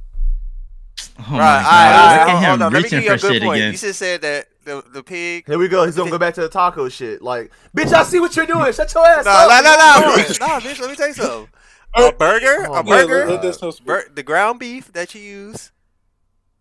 oh 1.19 1.25
my 1.31 1.39
Right, 1.39 1.39
god. 1.39 1.39
all 1.39 1.39
right, 1.39 1.39
all 1.39 2.17
Look 2.17 2.19
right, 2.19 2.29
at 2.43 2.49
hold 2.49 2.63
on. 2.63 2.73
Let 2.73 2.83
me 2.83 2.89
give 2.89 3.05
you 3.05 3.13
a 3.13 3.19
good 3.19 3.43
point. 3.43 3.57
again. 3.57 3.73
You 3.73 3.79
just 3.79 3.99
said 3.99 4.23
that 4.23 4.49
the 4.65 4.85
the 4.93 5.03
pig. 5.03 5.47
Here 5.47 5.59
we 5.59 5.69
go. 5.69 5.85
He's 5.85 5.97
gonna 5.97 6.11
go 6.11 6.19
back 6.19 6.35
to 6.35 6.41
the 6.43 6.49
taco 6.49 6.89
shit. 6.89 7.23
Like, 7.23 7.53
bitch, 7.77 7.93
I 7.93 8.03
see 8.05 8.21
what 8.21 8.35
you're 8.37 8.47
doing. 8.47 8.73
Shut 8.73 8.93
your 8.95 9.07
ass 9.07 9.25
No, 9.25 9.31
up. 9.31 9.49
no, 9.49 9.61
no, 9.63 10.07
Where 10.07 10.17
no, 10.17 10.23
bitch, 10.23 10.41
no, 10.41 10.47
bitch. 10.61 10.81
Let 10.81 10.91
me 10.91 10.97
tell 10.97 11.09
you 11.09 11.15
something. 11.15 11.49
A 11.97 12.13
burger, 12.13 12.67
Oh 12.69 12.75
a 12.75 12.83
my 12.83 13.05
burger, 13.07 13.27
God. 13.27 13.43
That's 13.43 13.81
bur- 13.81 14.09
the 14.13 14.23
ground 14.25 14.59
beef 14.59 14.93
that 14.93 15.15
you 15.15 15.21
use 15.21 15.71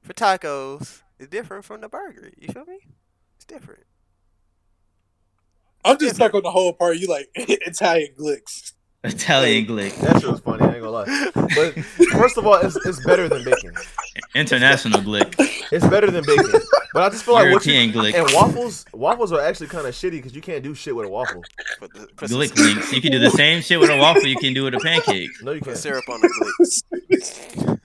for 0.04 0.14
tacos 0.14 1.02
is 1.18 1.28
different 1.28 1.66
from 1.66 1.82
the 1.82 1.90
burger. 1.90 2.32
You 2.38 2.50
feel 2.50 2.66
me? 2.66 2.80
It's 3.38 3.46
different. 3.46 3.84
I'm 5.86 5.98
just 5.98 6.16
stuck 6.16 6.34
on 6.36 6.44
the 6.44 6.52
whole 6.52 6.74
part. 6.74 6.98
You 6.98 7.08
like 7.08 7.30
Italian 7.36 8.14
glicks. 8.18 8.73
Italian 9.04 9.66
glick. 9.66 9.96
That 10.00 10.22
shit 10.22 10.30
was 10.32 10.40
funny. 10.40 10.64
I 10.64 10.76
ain't 10.76 10.82
gonna 10.82 10.90
lie. 10.90 11.32
But 11.34 11.84
first 12.14 12.38
of 12.38 12.48
all, 12.48 12.56
it's, 12.56 12.76
it's 12.86 13.04
better 13.06 13.28
than 13.28 13.44
bacon. 13.44 13.74
International 14.34 15.02
glick. 15.02 15.36
It's 15.72 15.86
better 15.88 16.10
than 16.10 16.24
bacon. 16.26 16.62
But 16.94 17.04
I 17.04 17.10
just 17.10 17.24
feel 17.26 17.34
like 17.34 17.52
what 17.52 17.66
you 17.66 17.74
European 17.74 17.92
glick. 17.92 18.14
and 18.14 18.32
waffles. 18.34 18.86
Waffles 18.94 19.32
are 19.34 19.42
actually 19.42 19.68
kind 19.68 19.88
of 19.88 19.94
shitty 19.94 20.12
because 20.12 20.36
you 20.36 20.42
can't 20.42 20.64
do 20.64 20.74
shit 20.74 20.96
with 20.96 21.08
a 21.08 21.10
waffle. 21.10 21.44
Put, 21.80 21.94
the, 21.94 22.08
put, 22.16 22.30
some, 22.30 22.40
Glick 22.40 22.56
links. 22.56 22.94
You 22.94 23.02
can 23.02 23.12
do 23.12 23.20
the 23.20 23.32
same 23.32 23.62
shit 23.62 23.80
with 23.80 23.90
a 23.90 23.98
waffle 23.98 24.26
you 24.26 24.38
can 24.38 24.54
do 24.54 24.64
with 24.64 24.76
a 24.76 24.80
pancake. 24.80 25.30
No, 25.42 25.52
you 25.52 25.62
can't. 25.62 25.76
syrup 25.78 26.08
on 26.08 26.22
the 26.22 26.82
glick. 27.10 27.80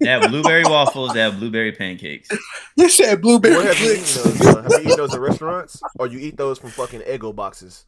They 0.00 0.08
have 0.08 0.28
blueberry 0.30 0.64
waffles. 0.64 1.14
They 1.14 1.20
have 1.20 1.38
blueberry 1.38 1.72
pancakes. 1.72 2.28
You 2.76 2.90
said 2.90 3.22
blueberry 3.22 3.56
Where 3.56 3.72
have 3.72 3.78
you 3.80 3.92
eaten 3.92 4.02
glicks. 4.04 4.24
those? 4.24 4.40
Uh, 4.46 4.62
have 4.62 4.72
you 4.72 4.78
eaten 4.80 4.96
those 4.96 5.14
at 5.14 5.20
restaurants, 5.20 5.80
or 5.98 6.06
you 6.08 6.18
eat 6.18 6.36
those 6.36 6.58
from 6.58 6.70
fucking 6.70 7.00
Eggo 7.00 7.34
boxes? 7.34 7.86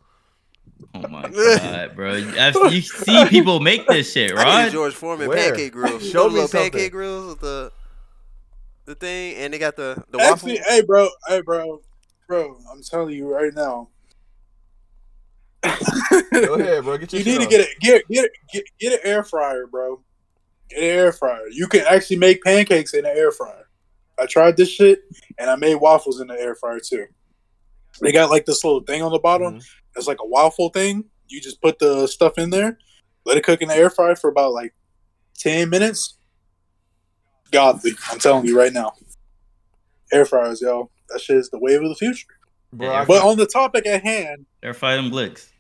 Oh 0.94 1.08
my 1.08 1.28
god, 1.28 1.94
bro! 1.94 2.12
I've, 2.14 2.54
you 2.72 2.80
see 2.80 3.26
people 3.28 3.60
make 3.60 3.86
this 3.86 4.12
shit, 4.12 4.32
right? 4.34 4.70
George 4.70 4.94
Foreman 4.94 5.28
Where? 5.28 5.36
pancake 5.36 5.72
grills. 5.72 6.02
Show 6.02 6.08
Show 6.08 6.28
me 6.28 6.34
little 6.34 6.48
something. 6.48 6.72
pancake 6.72 6.92
grills 6.92 7.26
with 7.28 7.40
the 7.40 7.72
the 8.86 8.94
thing, 8.94 9.36
and 9.36 9.52
they 9.52 9.58
got 9.58 9.76
the 9.76 10.02
the 10.10 10.18
waffle. 10.18 10.32
Actually, 10.50 10.58
hey, 10.68 10.82
bro, 10.82 11.08
hey, 11.28 11.40
bro, 11.42 11.80
bro. 12.28 12.56
I'm 12.72 12.82
telling 12.82 13.14
you 13.14 13.32
right 13.32 13.52
now. 13.54 13.88
Go 16.32 16.54
ahead, 16.54 16.84
bro. 16.84 16.96
Get 16.98 17.12
your 17.12 17.20
You 17.20 17.24
shit 17.24 17.38
need 17.40 17.44
to 17.44 17.50
get 17.50 17.60
it, 17.60 17.68
get 17.80 18.02
get 18.08 18.30
get 18.52 18.64
get 18.78 18.92
an 18.94 18.98
air 19.04 19.24
fryer, 19.24 19.66
bro. 19.66 20.02
Get 20.70 20.78
an 20.78 20.84
air 20.84 21.12
fryer. 21.12 21.48
You 21.50 21.66
can 21.68 21.84
actually 21.88 22.18
make 22.18 22.42
pancakes 22.42 22.94
in 22.94 23.04
an 23.04 23.16
air 23.16 23.32
fryer. 23.32 23.68
I 24.18 24.26
tried 24.26 24.56
this 24.56 24.70
shit, 24.70 25.00
and 25.38 25.50
I 25.50 25.56
made 25.56 25.74
waffles 25.76 26.20
in 26.20 26.28
the 26.28 26.34
air 26.40 26.54
fryer 26.54 26.80
too. 26.80 27.06
They 28.00 28.12
got 28.12 28.30
like 28.30 28.44
this 28.46 28.62
little 28.64 28.80
thing 28.82 29.02
on 29.02 29.10
the 29.12 29.18
bottom. 29.18 29.54
Mhm. 29.56 29.64
It's 29.96 30.06
like 30.06 30.18
a 30.20 30.26
waffle 30.26 30.68
thing. 30.70 31.04
You 31.28 31.40
just 31.40 31.60
put 31.60 31.78
the 31.78 32.06
stuff 32.06 32.38
in 32.38 32.50
there, 32.50 32.78
let 33.24 33.36
it 33.36 33.44
cook 33.44 33.60
in 33.62 33.68
the 33.68 33.74
air 33.74 33.90
fryer 33.90 34.14
for 34.16 34.30
about 34.30 34.52
like 34.52 34.74
ten 35.36 35.70
minutes. 35.70 36.16
Godly, 37.50 37.92
I'm 38.10 38.18
telling 38.18 38.46
you 38.46 38.58
right 38.58 38.72
now. 38.72 38.92
Air 40.12 40.24
fryers, 40.24 40.60
yo. 40.60 40.90
That 41.08 41.20
shit 41.20 41.36
is 41.36 41.50
the 41.50 41.58
wave 41.58 41.82
of 41.82 41.88
the 41.88 41.94
future. 41.94 42.26
Bro, 42.72 42.90
Yeah, 42.92 43.04
But 43.04 43.24
on 43.24 43.36
the 43.36 43.46
topic 43.46 43.86
at 43.86 44.02
hand, 44.02 44.46
They're 44.60 44.74
fighting 44.74 45.10
glicks. 45.10 45.50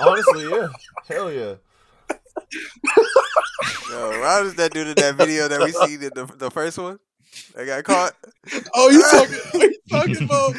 honestly, 0.00 0.48
yeah, 0.50 0.68
hell 1.08 1.32
yeah. 1.32 1.54
Yo, 3.90 4.22
how 4.22 4.42
does 4.42 4.54
that 4.54 4.72
dude 4.72 4.88
in 4.88 4.94
that 4.94 5.14
video 5.16 5.48
that 5.48 5.60
we 5.60 5.72
seen 5.72 6.02
in 6.02 6.10
the, 6.14 6.24
the 6.36 6.50
first 6.50 6.78
one? 6.78 6.98
That 7.54 7.66
got 7.66 7.84
caught. 7.84 8.14
Oh, 8.74 8.90
you 8.90 9.02
talking? 9.10 9.70
You 9.92 9.98
talking 9.98 10.24
about? 10.24 10.54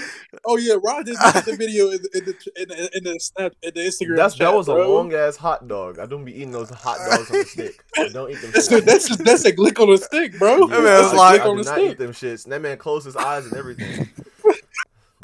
Oh 0.45 0.57
yeah, 0.57 0.75
Rod 0.81 1.05
did 1.05 1.15
look 1.15 1.45
the 1.45 1.55
video 1.57 1.89
in 1.89 2.01
the 2.01 2.09
in 2.17 2.25
the, 2.25 2.61
in 2.61 2.67
the, 2.69 2.97
in 2.97 3.03
the 3.03 3.19
snap 3.19 3.53
in 3.63 3.71
the 3.73 3.81
Instagram. 3.81 4.15
That's 4.17 4.35
chat, 4.35 4.51
that 4.51 4.55
was 4.55 4.67
a 4.67 4.73
long 4.73 5.13
ass 5.13 5.35
hot 5.37 5.67
dog. 5.67 5.97
I 5.99 6.05
don't 6.05 6.23
be 6.23 6.33
eating 6.33 6.51
those 6.51 6.69
hot 6.69 6.97
dogs 7.09 7.31
on 7.31 7.39
the 7.39 7.45
stick. 7.45 7.83
I 7.97 8.07
don't 8.09 8.29
eat 8.31 8.41
them. 8.41 8.51
That's 8.51 8.69
shits. 8.69 8.77
a, 8.77 8.81
that's 8.81 9.07
just, 9.07 9.23
that's 9.25 9.45
a 9.45 9.51
glick 9.51 9.79
on 9.81 9.89
the 9.89 9.97
stick, 9.97 10.37
bro. 10.37 10.67
That 10.67 10.69
man 10.69 10.83
That's 10.83 11.03
was 11.05 11.13
a 11.13 11.15
like- 11.15 11.41
I 11.41 11.43
do 11.45 11.63
the 11.63 11.69
not 11.71 11.79
eat 11.79 11.97
them 11.97 12.11
shits. 12.11 12.43
And 12.45 12.53
that 12.53 12.61
man 12.61 12.77
closed 12.77 13.05
his 13.05 13.15
eyes 13.15 13.45
and 13.45 13.55
everything. 13.55 14.09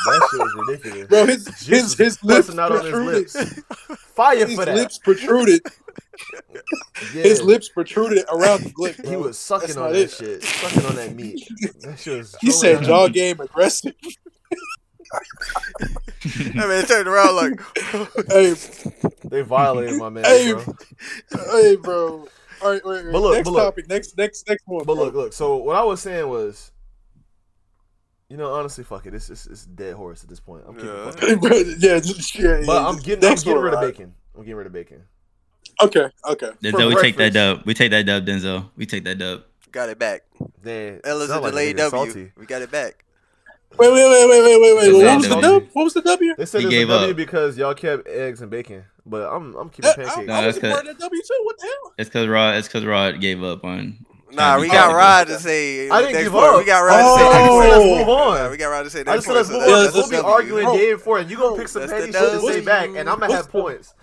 That 0.06 0.28
shit 0.32 0.40
was 0.40 0.56
ridiculous. 0.68 1.08
bro. 1.08 1.26
His 1.26 1.48
his 1.48 1.66
Juice 1.66 1.98
his 1.98 2.24
lips 2.24 2.48
busting 2.48 2.60
out 2.60 2.72
on 2.72 2.86
his 2.86 2.94
lips. 3.36 3.62
Fire 4.16 4.46
His 4.46 4.56
for 4.56 4.66
that. 4.66 4.76
lips 4.76 4.98
protruded. 4.98 5.62
Yeah. 6.52 6.62
His 7.24 7.42
lips 7.42 7.70
protruded 7.70 8.26
around 8.32 8.64
the 8.64 8.70
glick. 8.72 9.06
He 9.08 9.16
was 9.16 9.38
sucking 9.40 9.68
That's 9.68 9.78
on 9.78 9.84
not 9.86 9.94
that 9.94 10.02
it. 10.02 10.12
shit, 10.12 10.44
sucking 10.44 10.86
on 10.86 10.96
that 10.96 11.16
meat. 11.16 11.48
That 11.82 11.98
shit 12.00 12.18
was. 12.18 12.36
He 12.42 12.52
said 12.52 12.78
out 12.78 12.84
jaw 12.84 13.04
that- 13.08 13.14
game 13.14 13.40
aggressive. 13.40 13.94
That 16.54 16.66
man 16.68 16.86
turned 16.86 17.08
around 17.08 17.36
like, 17.36 17.60
hey, 18.30 18.54
They 19.26 19.42
violated 19.42 19.98
my 19.98 20.10
man, 20.10 20.24
Hey, 20.26 20.54
bro. 20.54 20.76
hey, 21.52 21.76
bro. 21.78 22.28
All 22.62 22.72
right, 22.72 22.86
wait, 22.86 23.06
wait. 23.06 23.12
But 23.14 23.22
look, 23.22 23.34
next 23.36 23.46
but 23.46 23.52
look. 23.54 23.64
topic. 23.64 23.88
Next, 23.90 24.18
next, 24.18 24.48
next 24.50 24.64
one. 24.68 24.84
But 24.86 24.96
bro. 24.96 25.06
look, 25.06 25.14
look. 25.16 25.34
So 25.34 25.56
what 25.58 25.78
I 25.78 25.84
was 25.84 26.02
saying 26.02 26.28
was, 26.28 26.72
you 28.30 28.38
know, 28.38 28.54
honestly, 28.54 28.84
fuck 28.84 29.06
it. 29.06 29.14
It's 29.14 29.30
it's, 29.30 29.46
it's 29.48 29.66
dead 29.66 29.96
horse 29.96 30.24
at 30.24 30.30
this 30.30 30.40
point. 30.40 30.64
I'm 30.68 30.78
Yeah. 30.80 31.12
fucking. 31.12 31.40
Yeah, 31.80 32.00
just, 32.00 32.36
yeah, 32.38 32.62
But 32.66 32.84
I'm 32.86 32.98
getting, 32.98 33.28
I'm 33.28 33.36
getting 33.36 33.58
rid 33.58 33.74
of 33.74 33.82
bacon. 33.82 34.14
I'm 34.36 34.42
getting 34.44 34.56
rid 34.56 34.68
of 34.68 34.74
bacon. 34.74 35.04
Okay, 35.82 36.08
okay. 36.28 36.50
Denzel, 36.62 36.94
we 36.94 37.02
take 37.02 37.16
that 37.18 37.34
dub. 37.34 37.62
We 37.66 37.74
take 37.74 37.92
that 37.92 38.06
dub, 38.06 38.26
Denzel. 38.26 38.70
We 38.76 38.86
take 38.86 39.04
that 39.06 39.18
dub. 39.18 39.44
got 39.72 39.90
it 39.90 39.98
back. 39.98 40.24
Damn, 40.64 41.00
Ella's 41.04 41.30
sound 41.30 41.40
a 41.40 41.44
like 41.44 41.52
delayed 41.52 41.76
nigga 41.78 41.92
W. 41.92 42.12
salty. 42.12 42.32
We 42.38 42.46
got 42.46 42.62
it 42.62 42.70
back. 42.72 43.06
Wait, 43.78 43.92
wait, 43.92 44.10
wait, 44.10 44.30
wait, 44.30 44.42
wait, 44.44 44.62
wait, 44.62 44.78
wait. 44.78 44.94
What 45.06 45.16
was 45.18 45.24
the 45.30 45.36
W. 45.36 45.42
dub? 45.60 45.70
What 45.74 45.84
was 45.84 45.94
the 45.94 46.02
W? 46.02 46.36
They 46.38 46.46
said 46.46 46.62
He 46.62 46.68
it's 46.68 46.74
a 46.74 46.78
gave 46.78 46.88
W 46.90 47.12
up. 47.12 47.16
because 47.16 47.58
y'all 47.58 47.74
kept 47.76 48.08
eggs 48.08 48.42
and 48.42 48.50
bacon, 48.52 48.84
but 49.06 49.32
I'm 49.32 49.56
I'm 49.56 49.70
keeping 49.70 49.92
That, 49.96 50.00
I, 50.00 50.04
pancakes. 50.06 50.28
No, 50.28 50.34
I 50.34 50.42
that's 50.42 50.60
was 50.60 50.72
part 50.74 50.88
of 50.88 50.98
that 50.98 51.00
W 51.00 51.22
too. 51.22 51.40
What 51.44 51.58
the 51.60 51.66
hell? 51.66 51.94
It's 51.98 52.10
cause 52.10 52.28
Rod. 52.28 52.56
It's 52.56 52.68
cause 52.68 52.84
Rod 52.84 53.22
gave 53.22 53.42
up 53.44 53.64
on. 53.64 54.06
Oh. 54.32 54.36
Nah, 54.36 54.60
we 54.60 54.68
got. 54.68 54.94
Rod 54.94 55.28
to 55.28 55.40
say. 55.40 55.90
I 55.90 56.02
didn't 56.02 56.24
give 56.24 56.32
part. 56.32 56.54
up. 56.54 56.60
We 56.60 56.66
got 56.66 56.80
Rod 56.82 56.98
to 56.98 57.20
say. 57.20 57.28
I 57.28 57.48
just 57.48 57.60
next 57.60 57.60
said 57.60 57.70
part. 57.70 57.70
let's 57.70 57.84
Oh. 57.84 57.98
move 57.98 58.08
Yeah, 58.08 58.44
on. 58.46 58.52
we 58.52 58.58
got 58.58 58.68
Rod 58.68 58.84
to 58.84 58.90
say 58.90 59.00
I 59.02 59.16
just 59.16 59.26
said 59.28 59.34
let's 59.34 59.50
move 59.50 59.62
on. 59.62 59.68
We'll 59.68 60.10
be 60.10 60.16
W. 60.18 60.24
arguing 60.34 60.64
Bro. 60.66 60.74
day 60.78 60.92
and 60.92 61.02
four, 61.02 61.18
and 61.20 61.30
you 61.32 61.38
gonna 61.38 61.58
pick 61.58 61.68
some 61.68 61.82
That's 61.82 61.94
petty 61.94 62.12
shit 62.12 62.22
to 62.22 62.40
say 62.42 62.62
back, 62.62 62.90
and 62.96 63.10
I'm 63.10 63.20
gonna 63.20 63.36
have 63.36 63.50
points. 63.50 63.94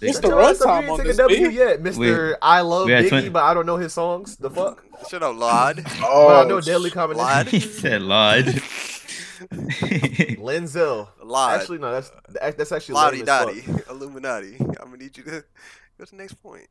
What's 0.00 0.18
the 0.18 0.28
your 0.28 0.42
ass 0.42 0.58
runtime 0.58 0.90
on 0.90 0.96
taking 0.98 1.04
this 1.06 1.16
W 1.16 1.48
beat? 1.48 1.54
yet, 1.54 1.80
Mister. 1.80 2.36
I 2.42 2.60
love 2.62 2.88
Biggie, 2.88 3.32
but 3.32 3.44
I 3.44 3.54
don't 3.54 3.66
know 3.66 3.76
his 3.76 3.92
songs. 3.92 4.36
The 4.36 4.50
fuck? 4.50 4.84
Shut 5.08 5.22
up, 5.22 5.36
Lord. 5.36 5.76
but 5.84 5.86
I 5.92 6.42
Oh, 6.42 6.44
know 6.48 6.60
Deadly 6.60 6.90
Combination. 6.90 7.26
Lord. 7.34 7.46
he 7.48 7.60
said 7.60 8.02
Lord. 8.02 8.46
Lenzel. 10.38 11.08
Lord. 11.22 11.60
Actually, 11.60 11.78
no. 11.78 11.92
That's 11.92 12.10
that's 12.56 12.72
actually 12.72 12.94
Lottie 12.96 13.18
lame 13.22 13.28
as 13.28 13.44
fuck. 13.44 13.76
Dottie. 13.76 13.84
Illuminati. 13.90 14.56
I'm 14.60 14.74
gonna 14.86 14.96
need 14.96 15.16
you 15.16 15.22
to 15.24 15.44
go 15.98 16.04
to 16.04 16.10
the 16.10 16.16
next 16.16 16.34
point. 16.34 16.66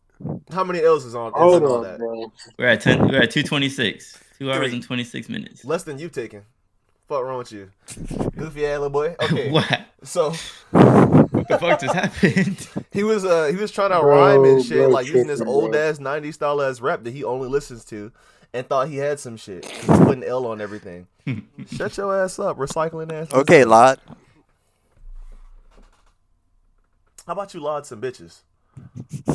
How 0.51 0.63
many 0.63 0.81
L's 0.83 1.05
is 1.05 1.15
on? 1.15 1.27
Is 1.29 1.33
hold 1.35 1.63
on 1.63 1.71
on, 1.71 1.83
that? 1.83 1.97
bro. 1.97 2.31
we're 2.59 2.67
at 2.67 2.81
ten. 2.81 3.07
We're 3.07 3.23
at 3.23 3.31
two 3.31 3.43
twenty 3.43 3.69
six. 3.69 4.17
Two 4.37 4.51
hours 4.51 4.67
Three. 4.67 4.73
and 4.75 4.83
twenty 4.83 5.03
six 5.03 5.29
minutes. 5.29 5.63
Less 5.65 5.83
than 5.83 5.97
you 5.99 6.09
taking. 6.09 6.43
Fuck 7.07 7.23
wrong 7.23 7.39
with 7.39 7.51
you, 7.51 7.69
goofy 8.37 8.65
ass 8.65 8.79
little 8.79 8.89
boy. 8.89 9.15
Okay, 9.21 9.51
what? 9.51 9.81
so 10.03 10.29
What 10.71 11.45
the 11.49 11.57
fuck 11.59 11.79
just 11.81 11.93
happened? 11.93 12.69
he 12.93 13.03
was 13.03 13.25
uh 13.25 13.47
he 13.47 13.57
was 13.57 13.69
trying 13.69 13.89
to 13.89 13.99
Bro, 13.99 14.15
rhyme 14.17 14.45
and 14.45 14.63
shit, 14.63 14.77
bro, 14.77 14.87
like 14.87 15.07
using 15.07 15.27
this 15.27 15.39
tripping, 15.39 15.53
old 15.53 15.75
ass 15.75 15.97
'90s 15.99 16.35
style 16.35 16.61
ass 16.61 16.79
rap 16.79 17.03
that 17.03 17.11
he 17.11 17.23
only 17.25 17.49
listens 17.49 17.83
to, 17.85 18.13
and 18.53 18.65
thought 18.69 18.87
he 18.87 18.95
had 18.97 19.19
some 19.19 19.35
shit. 19.35 19.65
He's 19.65 19.85
putting 19.99 20.23
L 20.23 20.47
on 20.47 20.61
everything. 20.61 21.07
Shut 21.75 21.97
your 21.97 22.17
ass 22.17 22.39
up, 22.39 22.57
recycling 22.57 23.11
ass. 23.11 23.33
Okay, 23.33 23.65
Lord. 23.65 23.99
How 27.27 27.33
about 27.33 27.53
you 27.53 27.59
log 27.59 27.85
some 27.85 27.99
bitches? 28.01 28.39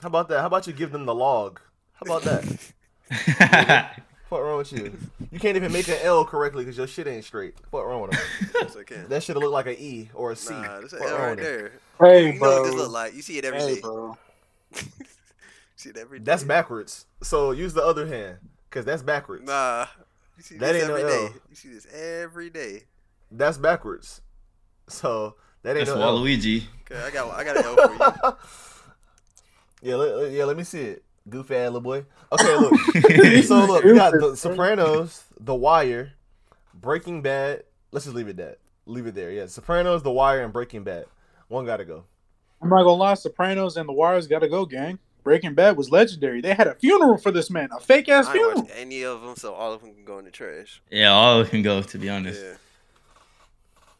How 0.00 0.08
about 0.08 0.28
that? 0.28 0.40
How 0.40 0.46
about 0.46 0.66
you 0.66 0.72
give 0.72 0.92
them 0.92 1.06
the 1.06 1.14
log? 1.14 1.60
How 1.94 2.16
about 2.16 2.22
that? 2.24 3.92
What 4.28 4.42
wrong 4.42 4.58
with 4.58 4.72
you? 4.72 4.92
You 5.30 5.38
can't 5.38 5.56
even 5.56 5.70
make 5.70 5.86
an 5.86 5.98
L 6.02 6.24
correctly 6.24 6.64
because 6.64 6.76
your 6.76 6.88
shit 6.88 7.06
ain't 7.06 7.24
straight. 7.24 7.54
What 7.70 7.86
wrong 7.86 8.02
with 8.02 8.10
them? 8.10 8.20
Yes, 8.60 8.76
I 8.76 8.82
can. 8.82 9.08
That 9.08 9.22
should 9.22 9.36
look 9.36 9.52
like 9.52 9.66
an 9.66 9.76
E 9.78 10.08
or 10.14 10.32
a 10.32 10.36
C. 10.36 10.52
Nah, 10.52 10.80
this 10.80 10.92
is 10.92 10.98
What 10.98 11.10
L 11.12 11.18
right 11.18 11.38
it? 11.38 11.42
there. 11.42 11.72
Hey, 12.00 12.32
You 12.32 12.40
know 12.40 12.50
what 12.54 12.64
this 12.64 12.74
look 12.74 12.90
like. 12.90 13.14
You 13.14 13.22
see 13.22 13.38
it 13.38 13.44
every 13.44 13.60
day. 13.60 13.74
Hey, 13.76 13.80
bro. 13.80 14.18
see 15.76 15.90
it 15.90 15.96
every 15.96 16.18
day. 16.18 16.24
That's 16.24 16.42
backwards. 16.42 17.06
So 17.22 17.52
use 17.52 17.72
the 17.72 17.84
other 17.84 18.08
hand 18.08 18.38
because 18.68 18.84
that's 18.84 19.02
backwards. 19.02 19.44
Nah. 19.46 19.86
You 20.36 20.42
see 20.42 20.58
That 20.58 20.72
this 20.72 20.82
ain't 20.82 20.88
no 20.90 20.96
every 20.96 21.08
day. 21.08 21.24
L. 21.26 21.34
You 21.48 21.54
see 21.54 21.68
this 21.68 21.86
every 21.94 22.50
day. 22.50 22.82
That's 23.30 23.58
backwards. 23.58 24.22
So 24.88 25.36
that 25.66 25.76
ain't 25.76 25.86
That's 25.86 25.98
no 25.98 26.02
L. 26.02 26.18
Waluigi. 26.20 26.62
Okay, 26.88 27.02
I 27.02 27.10
got 27.10 27.34
I 27.34 27.42
got 27.42 27.56
an 27.56 27.64
L 27.64 27.76
for 27.76 27.92
you. 28.30 28.36
Yeah, 29.82 29.96
let, 29.96 30.16
let- 30.16 30.32
yeah. 30.32 30.44
Let 30.44 30.56
me 30.56 30.62
see 30.64 30.80
it. 30.80 31.04
Goofy 31.28 31.56
ass 31.56 31.66
little 31.66 31.80
boy. 31.80 32.04
Okay, 32.32 32.56
look. 32.56 32.74
so 33.44 33.64
look, 33.66 33.84
we 33.84 33.94
got 33.94 34.12
the 34.12 34.36
Sopranos, 34.36 35.24
The 35.40 35.54
Wire, 35.54 36.12
Breaking 36.72 37.20
Bad. 37.20 37.64
Let's 37.90 38.04
just 38.06 38.14
leave 38.16 38.28
it 38.28 38.36
that. 38.36 38.58
Leave 38.86 39.06
it 39.08 39.14
there. 39.16 39.32
Yeah, 39.32 39.46
Sopranos, 39.46 40.02
The 40.04 40.12
Wire, 40.12 40.42
and 40.44 40.52
Breaking 40.52 40.84
Bad. 40.84 41.06
One 41.48 41.66
got 41.66 41.78
to 41.78 41.84
go. 41.84 42.04
I'm 42.62 42.68
not 42.68 42.84
gonna 42.84 42.92
lie, 42.94 43.14
Sopranos 43.14 43.76
and 43.76 43.88
The 43.88 43.92
Wire's 43.92 44.26
gotta 44.28 44.48
go, 44.48 44.64
gang. 44.64 44.98
Breaking 45.24 45.54
Bad 45.54 45.76
was 45.76 45.90
legendary. 45.90 46.40
They 46.40 46.54
had 46.54 46.68
a 46.68 46.76
funeral 46.76 47.18
for 47.18 47.32
this 47.32 47.50
man, 47.50 47.68
a 47.76 47.80
fake 47.80 48.08
ass 48.08 48.28
funeral. 48.28 48.68
any 48.76 49.02
of 49.02 49.20
them, 49.20 49.34
so 49.36 49.52
all 49.52 49.72
of 49.72 49.82
them 49.82 49.92
can 49.94 50.04
go 50.04 50.18
in 50.20 50.24
the 50.24 50.30
trash. 50.30 50.80
Yeah, 50.90 51.10
all 51.12 51.40
of 51.40 51.46
them 51.46 51.50
can 51.50 51.62
go. 51.62 51.82
To 51.82 51.98
be 51.98 52.08
honest. 52.08 52.40
Yeah. 52.40 52.54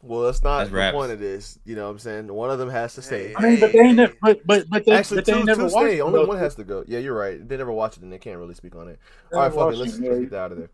Well, 0.01 0.21
that's 0.21 0.43
not 0.43 0.59
That's 0.59 0.69
the 0.69 0.75
raps. 0.77 0.95
point 0.95 1.11
of 1.11 1.19
this. 1.19 1.57
You 1.65 1.75
know 1.75 1.85
what 1.85 1.91
I'm 1.91 1.99
saying? 1.99 2.31
One 2.31 2.51
of 2.51 2.59
them 2.59 2.69
has 2.69 2.93
to 2.95 3.01
stay. 3.01 3.33
I 3.35 3.41
mean, 3.41 3.59
but 3.59 3.71
they 3.73 3.79
ain't 3.79 3.95
never, 3.95 4.13
but 4.21 4.45
but 4.45 4.69
but 4.69 4.85
they, 4.85 4.91
Actually, 4.93 5.17
but 5.17 5.25
they 5.25 5.31
two, 5.33 5.43
never 5.43 5.67
two 5.67 5.73
watched 5.73 5.87
stay. 5.87 6.01
Only 6.01 6.25
one 6.25 6.37
has 6.37 6.55
to 6.55 6.63
go. 6.63 6.83
Yeah, 6.87 6.99
you're 6.99 7.17
right. 7.17 7.45
They 7.47 7.57
never 7.57 7.71
watch 7.71 7.97
it, 7.97 8.03
and 8.03 8.13
they 8.13 8.19
can't 8.19 8.37
really 8.37 8.53
speak 8.53 8.75
on 8.75 8.87
it. 8.89 8.99
All 9.33 9.39
right, 9.41 9.51
fuck 9.53 9.73
it. 9.73 9.77
Let's, 9.77 9.97
let's 9.97 10.19
get 10.19 10.29
that 10.31 10.39
out 10.39 10.51
of 10.51 10.59
there. 10.59 10.69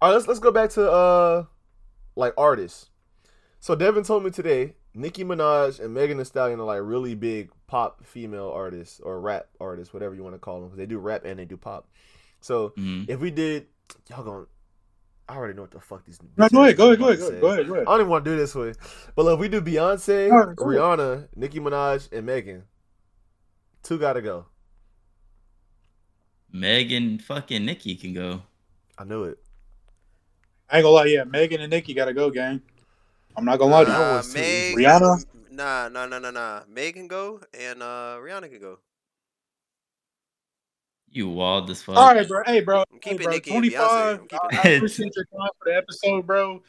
All 0.00 0.10
right, 0.10 0.14
let's 0.14 0.26
let's 0.28 0.40
go 0.40 0.50
back 0.50 0.70
to 0.70 0.90
uh, 0.90 1.44
like 2.14 2.34
artists. 2.36 2.90
So 3.60 3.74
Devin 3.74 4.02
told 4.02 4.24
me 4.24 4.30
today, 4.30 4.74
Nicki 4.94 5.24
Minaj 5.24 5.80
and 5.80 5.94
Megan 5.94 6.18
Thee 6.18 6.24
Stallion 6.24 6.60
are 6.60 6.64
like 6.64 6.80
really 6.82 7.14
big 7.14 7.50
pop 7.68 8.04
female 8.04 8.50
artists 8.54 9.00
or 9.00 9.20
rap 9.20 9.46
artists, 9.60 9.94
whatever 9.94 10.14
you 10.14 10.22
want 10.22 10.34
to 10.34 10.38
call 10.40 10.60
them, 10.60 10.76
they 10.76 10.84
do 10.84 10.98
rap 10.98 11.24
and 11.24 11.38
they 11.38 11.44
do 11.46 11.56
pop. 11.56 11.88
So 12.40 12.70
Mhm. 12.76 13.08
if 13.08 13.20
we 13.20 13.30
did, 13.30 13.66
y'all 14.10 14.24
going, 14.24 14.46
I 15.32 15.36
already 15.36 15.54
know 15.54 15.62
what 15.62 15.70
the 15.70 15.80
fuck 15.80 16.04
these. 16.04 16.18
No, 16.36 16.46
go 16.50 16.62
ahead, 16.62 16.76
go 16.76 16.88
ahead, 16.88 16.98
go 16.98 17.06
ahead, 17.06 17.18
go 17.18 17.26
ahead, 17.28 17.40
go 17.40 17.48
ahead, 17.48 17.66
go 17.66 17.80
I 17.80 17.84
don't 17.84 18.00
even 18.00 18.10
want 18.10 18.24
to 18.26 18.30
do 18.32 18.36
this 18.36 18.54
way. 18.54 18.74
But 19.16 19.24
look, 19.24 19.34
if 19.34 19.40
we 19.40 19.48
do 19.48 19.62
Beyonce, 19.62 20.30
All 20.30 20.44
right, 20.44 20.56
go 20.56 20.70
ahead. 20.70 20.82
Rihanna, 20.82 21.28
Nicki 21.36 21.58
Minaj, 21.58 22.12
and 22.12 22.26
Megan, 22.26 22.64
two 23.82 23.98
gotta 23.98 24.20
go. 24.20 24.44
Megan, 26.52 27.18
fucking 27.18 27.64
Nicki 27.64 27.94
can 27.94 28.12
go. 28.12 28.42
I 28.98 29.04
knew 29.04 29.24
it. 29.24 29.38
I 30.68 30.76
ain't 30.76 30.84
gonna 30.84 30.94
lie, 30.94 31.06
yeah, 31.06 31.24
Megan 31.24 31.62
and 31.62 31.70
Nicki 31.70 31.94
gotta 31.94 32.12
go, 32.12 32.28
gang. 32.28 32.60
I'm 33.34 33.46
not 33.46 33.58
gonna 33.58 33.72
lie 33.72 33.84
to 33.84 33.90
you. 33.90 33.96
That 33.96 34.02
Nah, 34.02 34.12
one's 34.12 34.34
too 34.34 34.40
Meg. 34.40 34.76
Rihanna? 34.76 35.24
Nah, 35.50 35.88
nah, 35.88 36.06
nah, 36.06 36.18
nah, 36.18 36.30
nah. 36.30 36.60
Meg 36.68 36.94
can 36.94 37.08
go 37.08 37.40
and 37.58 37.82
uh, 37.82 38.18
Rihanna 38.20 38.50
can 38.50 38.60
go. 38.60 38.78
You 41.12 41.28
walled 41.28 41.68
as 41.70 41.82
fuck. 41.82 41.96
All 41.96 42.14
right, 42.14 42.26
bro. 42.26 42.42
Hey, 42.46 42.60
bro. 42.60 42.80
I'm 42.80 42.98
Hey, 43.02 43.16
bro. 43.18 43.30
Nicki 43.32 43.54
and 43.54 43.64
Beyonce. 43.64 43.70
25. 43.70 44.18
I'm 44.18 44.28
keeping 44.28 44.38
I, 44.42 44.60
I 44.64 44.68
appreciate 44.72 45.12
your 45.14 45.24
time 45.26 45.48
for 45.58 45.70
the 45.70 45.76
episode, 45.76 46.26
bro. 46.26 46.62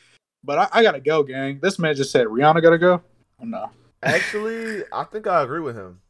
But 0.44 0.60
I, 0.60 0.68
I 0.74 0.84
gotta 0.84 1.00
go, 1.00 1.24
gang. 1.24 1.60
This 1.62 1.80
man 1.80 1.96
just 1.96 2.12
said 2.12 2.28
Rihanna 2.28 2.62
gotta 2.62 2.78
go. 2.78 3.02
Oh, 3.42 3.46
no. 3.46 3.70
Actually, 4.04 4.84
I 4.92 5.06
think 5.06 5.28
I 5.28 5.44
agree 5.44 5.62
with 5.62 5.78
him. 5.78 6.02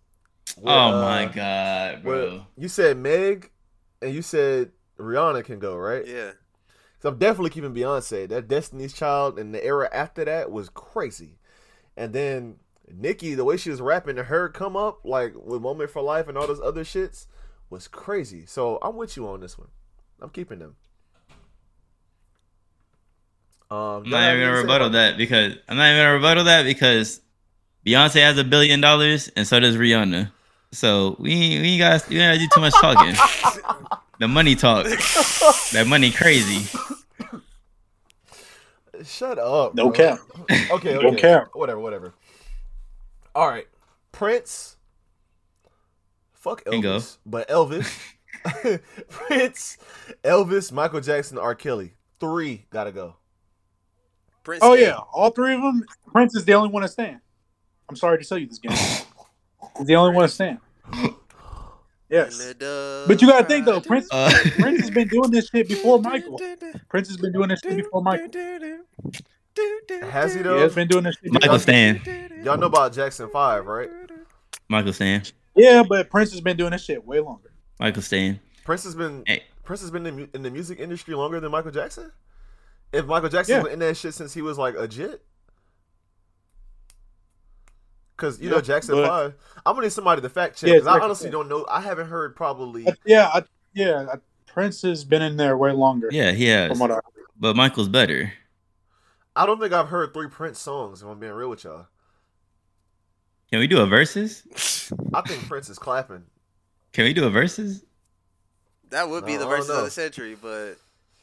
With, 0.58 0.66
oh 0.66 0.72
uh, 0.72 1.02
my 1.02 1.26
god, 1.26 2.03
with- 2.03 2.03
bro. 2.03 2.45
you 2.58 2.68
said 2.68 2.98
Meg, 2.98 3.52
and 4.02 4.14
you 4.14 4.24
said 4.24 4.72
Rihanna 5.00 5.44
can 5.45 5.60
go, 5.60 5.76
right? 5.76 6.06
Yeah. 6.06 6.32
So 7.00 7.10
I'm 7.10 7.18
definitely 7.18 7.52
keeping 7.52 7.74
Beyonce. 7.74 8.28
That 8.30 8.48
Destiny's 8.48 8.94
Child 8.94 9.38
and 9.38 9.53
the 9.53 9.64
era 9.64 9.90
after 9.92 10.26
that 10.26 10.52
was 10.52 10.70
crazy. 10.70 11.38
And 11.98 12.14
then 12.14 12.56
Nicki, 12.92 13.36
the 13.36 13.44
way 13.44 13.58
she 13.58 13.70
was 13.70 13.82
rapping 13.82 14.18
and 14.18 14.28
her 14.28 14.50
come 14.50 14.76
up, 14.76 15.02
like 15.03 15.34
with 15.36 15.62
Moment 15.62 15.90
for 15.90 16.02
Life 16.02 16.28
and 16.28 16.38
all 16.38 16.48
those 16.48 16.62
other 16.62 16.84
shits, 16.84 17.28
was 17.74 17.88
crazy. 17.88 18.45
So 18.45 18.77
I'm 18.82 18.95
with 18.95 19.18
you 19.18 19.27
on 19.27 19.42
this 19.42 19.58
one. 19.58 19.68
I'm 20.22 20.30
keeping 20.30 20.60
them. 20.60 20.76
Um, 23.72 24.03
I'm 24.03 24.03
not 24.03 24.03
even 24.03 24.11
gonna 24.11 24.43
anything 24.43 24.61
rebuttal 24.61 24.90
that 24.92 25.18
because 25.18 25.56
I'm 25.68 25.77
not 25.77 25.90
even 25.90 26.03
gonna 26.03 26.14
rebuttal 26.14 26.43
that 26.43 26.64
because 26.64 27.19
Beyonce 27.85 28.22
has 28.22 28.38
a 28.38 28.43
billion 28.43 28.80
dollars 28.80 29.30
and 29.35 29.48
so 29.48 29.60
does 29.60 29.76
Rihanna. 29.76 30.32
So 30.72 31.16
we 31.18 31.60
we 31.60 31.77
got 31.80 32.08
we 32.08 32.18
gotta 32.18 32.38
do 32.38 32.48
too 32.53 32.61
much 32.61 32.74
talking. 32.80 33.16
the 34.19 34.27
money 34.27 34.56
talk. 34.56 34.85
that 34.85 35.85
money 35.88 36.11
crazy. 36.11 36.68
Shut 39.03 39.40
up. 39.40 39.74
No 39.74 39.90
bro. 39.90 39.93
cap. 39.93 40.19
Okay, 40.72 40.93
No 40.93 41.08
okay. 41.10 41.16
cap. 41.16 41.50
Whatever, 41.53 41.80
whatever. 41.80 42.14
All 43.34 43.48
right. 43.48 43.68
Prince. 44.11 44.77
Fuck 46.44 46.66
Can 46.66 46.82
go. 46.82 46.98
Elvis. 46.98 47.18
But 47.26 47.48
Elvis. 47.48 47.98
Prince, 49.10 49.78
Elvis, 50.24 50.72
Michael 50.74 51.00
Jackson, 51.00 51.38
R. 51.38 51.56
Kelly. 51.56 51.94
Three 52.20 52.66
gotta 52.70 52.92
go. 52.92 53.16
Prince 54.44 54.62
Oh, 54.62 54.76
stay. 54.76 54.84
yeah. 54.88 54.98
All 55.14 55.30
three 55.30 55.54
of 55.54 55.62
them. 55.62 55.86
Prince 56.12 56.36
is 56.36 56.44
the 56.44 56.54
only 56.54 56.70
one 56.70 56.82
to 56.82 56.90
stand. 56.90 57.22
I'm 57.90 57.96
sorry 57.96 58.18
to 58.22 58.26
tell 58.28 58.38
you 58.38 58.48
this, 58.48 58.60
game. 58.60 58.72
He's 59.78 59.88
the 59.88 59.96
only 59.96 60.14
one 60.14 60.24
to 60.28 60.34
stand. 60.34 60.60
Yes. 62.10 62.54
But 62.60 63.22
you 63.22 63.28
gotta 63.30 63.46
think, 63.46 63.66
though, 63.66 63.80
Prince- 63.80 64.10
Uh, 64.12 64.30
Prince 64.60 64.82
has 64.82 64.90
been 64.92 65.08
doing 65.08 65.32
this 65.32 65.48
shit 65.48 65.70
before 65.70 66.00
Michael. 66.02 66.38
Prince 66.90 67.08
has 67.08 67.16
been 67.18 67.32
doing 67.32 67.48
this 67.50 67.62
shit 67.62 67.78
before 67.78 68.02
Michael. 68.04 68.28
Has 70.12 70.34
he 70.34 70.40
He 70.40 70.44
though? 70.44 70.60
has 70.60 70.76
been 70.76 70.88
doing 70.90 71.06
this 71.06 71.16
shit. 71.16 71.32
Michael 71.32 71.48
before- 71.54 71.60
Stan. 71.60 72.42
Y'all 72.44 72.58
know 72.58 72.66
about 72.68 72.92
Jackson 72.94 73.30
Five, 73.30 73.66
right? 73.66 73.90
Michael 74.68 74.92
Stan. 74.94 75.24
Yeah, 75.56 75.84
but 75.88 76.10
Prince 76.10 76.32
has 76.32 76.42
been 76.42 76.58
doing 76.58 76.72
this 76.72 76.84
shit 76.84 77.06
way 77.06 77.20
longer. 77.20 77.52
Michael 77.80 78.02
Stan. 78.02 78.40
Prince 78.66 78.84
has 78.86 78.96
been 78.96 79.24
Hey. 79.28 79.44
Prince 79.64 79.82
has 79.82 79.92
been 79.92 80.06
in, 80.06 80.16
mu- 80.16 80.28
in 80.34 80.42
the 80.44 80.50
music 80.52 80.80
industry 80.80 81.16
longer 81.16 81.40
than 81.40 81.52
Michael 81.52 81.72
Jackson. 81.72 82.12
If 82.92 83.06
Michael 83.06 83.30
Jackson 83.30 83.56
Yeah. 83.58 83.64
was 83.64 83.74
in 83.74 83.80
that 83.80 83.96
shit 83.98 84.14
since 84.14 84.34
he 84.34 84.42
was 84.42 84.58
like 84.58 84.76
a 84.78 84.88
jit, 84.88 85.24
because 88.16 88.40
you 88.40 88.50
Yeah, 88.50 88.56
know 88.56 88.62
Jackson 88.62 88.96
but- 88.96 89.08
Five. 89.08 89.34
I'm 89.66 89.74
gonna 89.76 89.86
need 89.86 89.92
somebody 89.94 90.22
to 90.22 90.30
fact 90.30 90.58
check 90.58 90.68
Yeah, 90.70 90.76
because 90.76 90.88
I 90.88 91.00
honestly 91.00 91.30
don't 91.30 91.50
know. 91.50 91.66
I 91.70 91.82
haven't 91.82 92.08
heard 92.08 92.36
probably. 92.36 92.88
I- 92.88 92.94
yeah, 93.06 93.30
I, 93.34 93.44
yeah. 93.74 94.06
I, 94.14 94.18
Prince 94.48 94.82
has 94.84 95.04
been 95.04 95.22
in 95.22 95.38
there 95.38 95.58
way 95.58 95.72
longer. 95.72 96.10
Yeah, 96.12 96.32
he 96.32 96.46
has. 96.48 96.70
From 96.70 96.80
what 96.80 96.92
I 96.92 97.00
But 97.40 97.56
Michael's 97.56 97.90
better. 97.90 98.34
I 99.36 99.46
don't 99.48 99.60
think 99.60 99.74
I've 99.74 99.88
heard 99.90 100.14
three 100.14 100.28
Prince 100.28 100.60
songs. 100.60 101.02
If 101.02 101.08
I'm 101.08 101.20
being 101.20 101.32
real 101.34 101.50
with 101.50 101.64
y'all, 101.64 101.88
Can 103.54 103.60
we 103.60 103.68
do 103.68 103.82
a 103.82 103.86
versus? 103.86 104.42
I 105.14 105.22
think 105.22 105.48
Prince 105.48 105.70
is 105.70 105.78
clapping. 105.78 106.24
Can 106.92 107.04
we 107.04 107.14
do 107.14 107.26
a 107.26 107.30
versus? 107.30 107.86
That 108.90 109.08
would 109.08 109.28
be 109.28 109.34
No, 109.34 109.42
the 109.42 109.46
I 109.46 109.50
verses 109.50 109.70
of 109.70 109.84
the 109.84 109.92
century, 109.92 110.36
but 110.42 110.74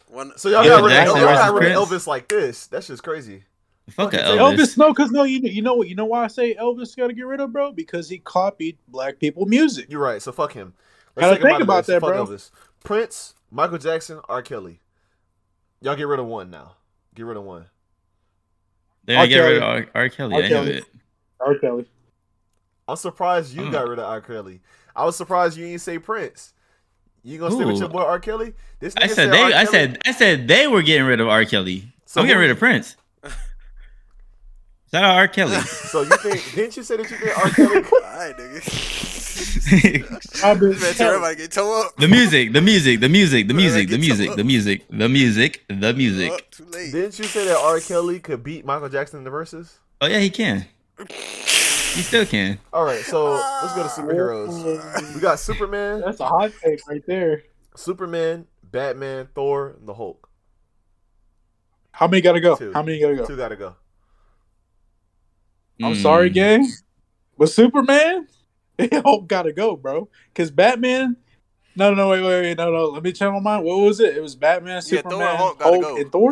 one. 0.06 0.38
So 0.38 0.48
y'all 0.48 0.62
Yeah, 0.62 0.78
got 0.78 0.84
rid 0.84 0.96
of, 0.96 1.06
y'all 1.06 1.14
got 1.24 1.52
versus 1.52 1.60
rid 1.60 1.72
of 1.72 1.88
Prince. 1.88 2.04
Elvis 2.04 2.06
like 2.06 2.28
this. 2.28 2.68
That's 2.68 2.86
just 2.86 3.02
crazy. 3.02 3.42
Fuck 3.90 4.12
Elvis. 4.12 4.56
Elvis, 4.56 4.78
no, 4.78 4.92
because 4.92 5.10
no, 5.10 5.24
you 5.24 5.40
know, 5.40 5.48
you 5.50 5.60
know 5.60 5.74
what, 5.74 5.88
you 5.88 5.96
know 5.96 6.04
why 6.04 6.22
I 6.22 6.28
say 6.28 6.54
Elvis 6.54 6.96
got 6.96 7.08
to 7.08 7.14
get 7.14 7.26
rid 7.26 7.40
of, 7.40 7.52
bro? 7.52 7.72
Because 7.72 8.08
he 8.08 8.18
copied 8.18 8.78
black 8.86 9.18
people 9.18 9.44
music. 9.46 9.86
You're 9.90 9.98
right. 9.98 10.22
So 10.22 10.30
fuck 10.30 10.52
him. 10.52 10.72
Gotta 11.16 11.34
take 11.34 11.42
him 11.42 11.48
think 11.48 11.54
out 11.56 11.60
of 11.62 11.66
about 11.66 11.86
that, 11.86 12.00
Fuck 12.00 12.10
bro. 12.10 12.26
Elvis. 12.26 12.52
Prince, 12.84 13.34
Michael 13.50 13.78
Jackson, 13.78 14.20
R. 14.28 14.40
Kelly. 14.42 14.78
Y'all 15.80 15.96
get 15.96 16.06
rid 16.06 16.20
of 16.20 16.26
one 16.26 16.48
now. 16.48 16.76
Get 17.12 17.26
rid 17.26 17.36
of 17.36 17.42
one. 17.42 17.66
They're 19.04 19.16
gonna 19.16 19.22
R. 19.22 19.26
get 19.26 19.38
rid 19.40 19.56
of 19.56 19.62
Kelly. 19.62 19.86
R. 19.96 20.02
R. 20.02 20.08
Kelly. 20.10 20.34
R. 20.36 20.42
I 20.42 20.42
know 20.42 20.48
Kelly. 20.48 20.74
it. 20.74 20.84
R. 21.40 21.58
Kelly. 21.58 21.86
I'm 22.88 22.96
surprised 22.96 23.54
you 23.54 23.62
Mm. 23.62 23.72
got 23.72 23.88
rid 23.88 23.98
of 23.98 24.04
R. 24.06 24.20
Kelly. 24.20 24.60
I 24.96 25.04
was 25.04 25.16
surprised 25.16 25.56
you 25.56 25.66
didn't 25.66 25.80
say 25.80 25.98
Prince. 25.98 26.52
You 27.22 27.38
gonna 27.38 27.54
stay 27.54 27.64
with 27.64 27.78
your 27.78 27.88
boy 27.88 28.02
R. 28.02 28.18
Kelly? 28.18 28.54
This 28.80 28.94
I 28.96 29.06
nigga 29.06 29.14
said 29.14 29.28
R. 29.28 29.34
they. 29.34 29.54
I 29.54 29.64
said. 29.64 29.98
I 30.06 30.12
said 30.12 30.48
they 30.48 30.66
were 30.66 30.82
getting 30.82 31.06
rid 31.06 31.20
of 31.20 31.28
R. 31.28 31.44
Kelly. 31.44 31.92
So 32.06 32.20
I'm 32.20 32.26
getting 32.26 32.40
rid 32.40 32.50
of 32.50 32.58
Prince. 32.58 32.96
Shout 34.90 35.04
out 35.04 35.14
R. 35.16 35.28
Kelly. 35.28 35.56
So 35.90 36.02
you 36.02 36.16
think? 36.16 36.54
didn't 36.54 36.76
you 36.76 36.82
say 36.82 36.96
that 36.96 37.08
you 37.10 37.16
think 37.16 37.38
R. 37.38 37.50
Kelly? 37.50 37.76
Alright, 38.04 38.36
nigga. 38.36 38.60
I've 40.44 40.58
been 40.58 40.70
Man, 41.20 41.36
get 41.36 41.52
toe 41.52 41.84
the 41.98 42.08
music, 42.08 42.52
the 42.52 42.60
music, 42.60 43.00
the 43.00 43.08
music, 43.08 43.46
the 43.48 43.54
music, 43.54 43.88
the 43.88 43.98
music, 43.98 44.34
the 44.36 44.44
music, 44.44 44.82
the 44.90 45.08
music, 45.08 45.62
the 45.68 45.92
music. 45.94 46.50
Too 46.50 46.64
late. 46.64 46.92
Didn't 46.92 47.18
you 47.18 47.24
say 47.24 47.44
that 47.46 47.56
R. 47.56 47.78
Kelly 47.80 48.18
could 48.18 48.42
beat 48.42 48.64
Michael 48.64 48.88
Jackson 48.88 49.18
in 49.18 49.24
the 49.24 49.30
verses? 49.30 49.78
Oh 50.00 50.06
yeah, 50.06 50.18
he 50.18 50.30
can. 50.30 50.66
He 51.94 52.02
still 52.02 52.24
can. 52.24 52.58
All 52.72 52.84
right, 52.84 53.00
so 53.04 53.32
let's 53.62 53.74
go 53.74 53.82
to 53.82 53.88
superheroes. 53.88 55.14
We 55.14 55.20
got 55.20 55.38
Superman, 55.40 56.00
That's 56.00 56.20
a 56.20 56.26
hot 56.26 56.52
take 56.62 56.86
right 56.88 57.02
there. 57.06 57.42
Superman, 57.76 58.46
Batman, 58.62 59.28
Thor, 59.34 59.76
and 59.78 59.88
the 59.88 59.94
Hulk. 59.94 60.28
How 61.92 62.06
many 62.06 62.20
gotta 62.20 62.40
go? 62.40 62.56
Two. 62.56 62.72
How 62.72 62.82
many 62.82 63.00
gotta 63.00 63.16
go? 63.16 63.26
Two 63.26 63.36
gotta 63.36 63.56
go. 63.56 63.74
I'm 65.82 65.92
Mm. 65.94 66.02
sorry, 66.02 66.30
gang. 66.30 66.68
But 67.36 67.48
Superman, 67.50 68.28
Hulk 68.92 69.26
gotta 69.26 69.52
go, 69.52 69.76
bro. 69.76 70.08
Because 70.32 70.50
Batman. 70.50 71.16
No, 71.76 71.94
no, 71.94 72.08
wait, 72.08 72.22
wait, 72.22 72.40
wait, 72.42 72.58
no, 72.58 72.70
no. 72.70 72.84
Let 72.86 73.02
me 73.02 73.12
check 73.12 73.32
my 73.32 73.38
mind. 73.40 73.64
What 73.64 73.78
was 73.78 74.00
it? 74.00 74.16
It 74.16 74.20
was 74.22 74.34
Batman, 74.34 74.82
Yeah, 74.86 75.02
Thor 75.02 75.12
and 75.12 75.12
Superman, 75.12 75.36
Hulk 75.36 75.62
Hulk, 75.62 75.82
go. 75.82 75.96
and 75.96 76.12
Thor. 76.12 76.30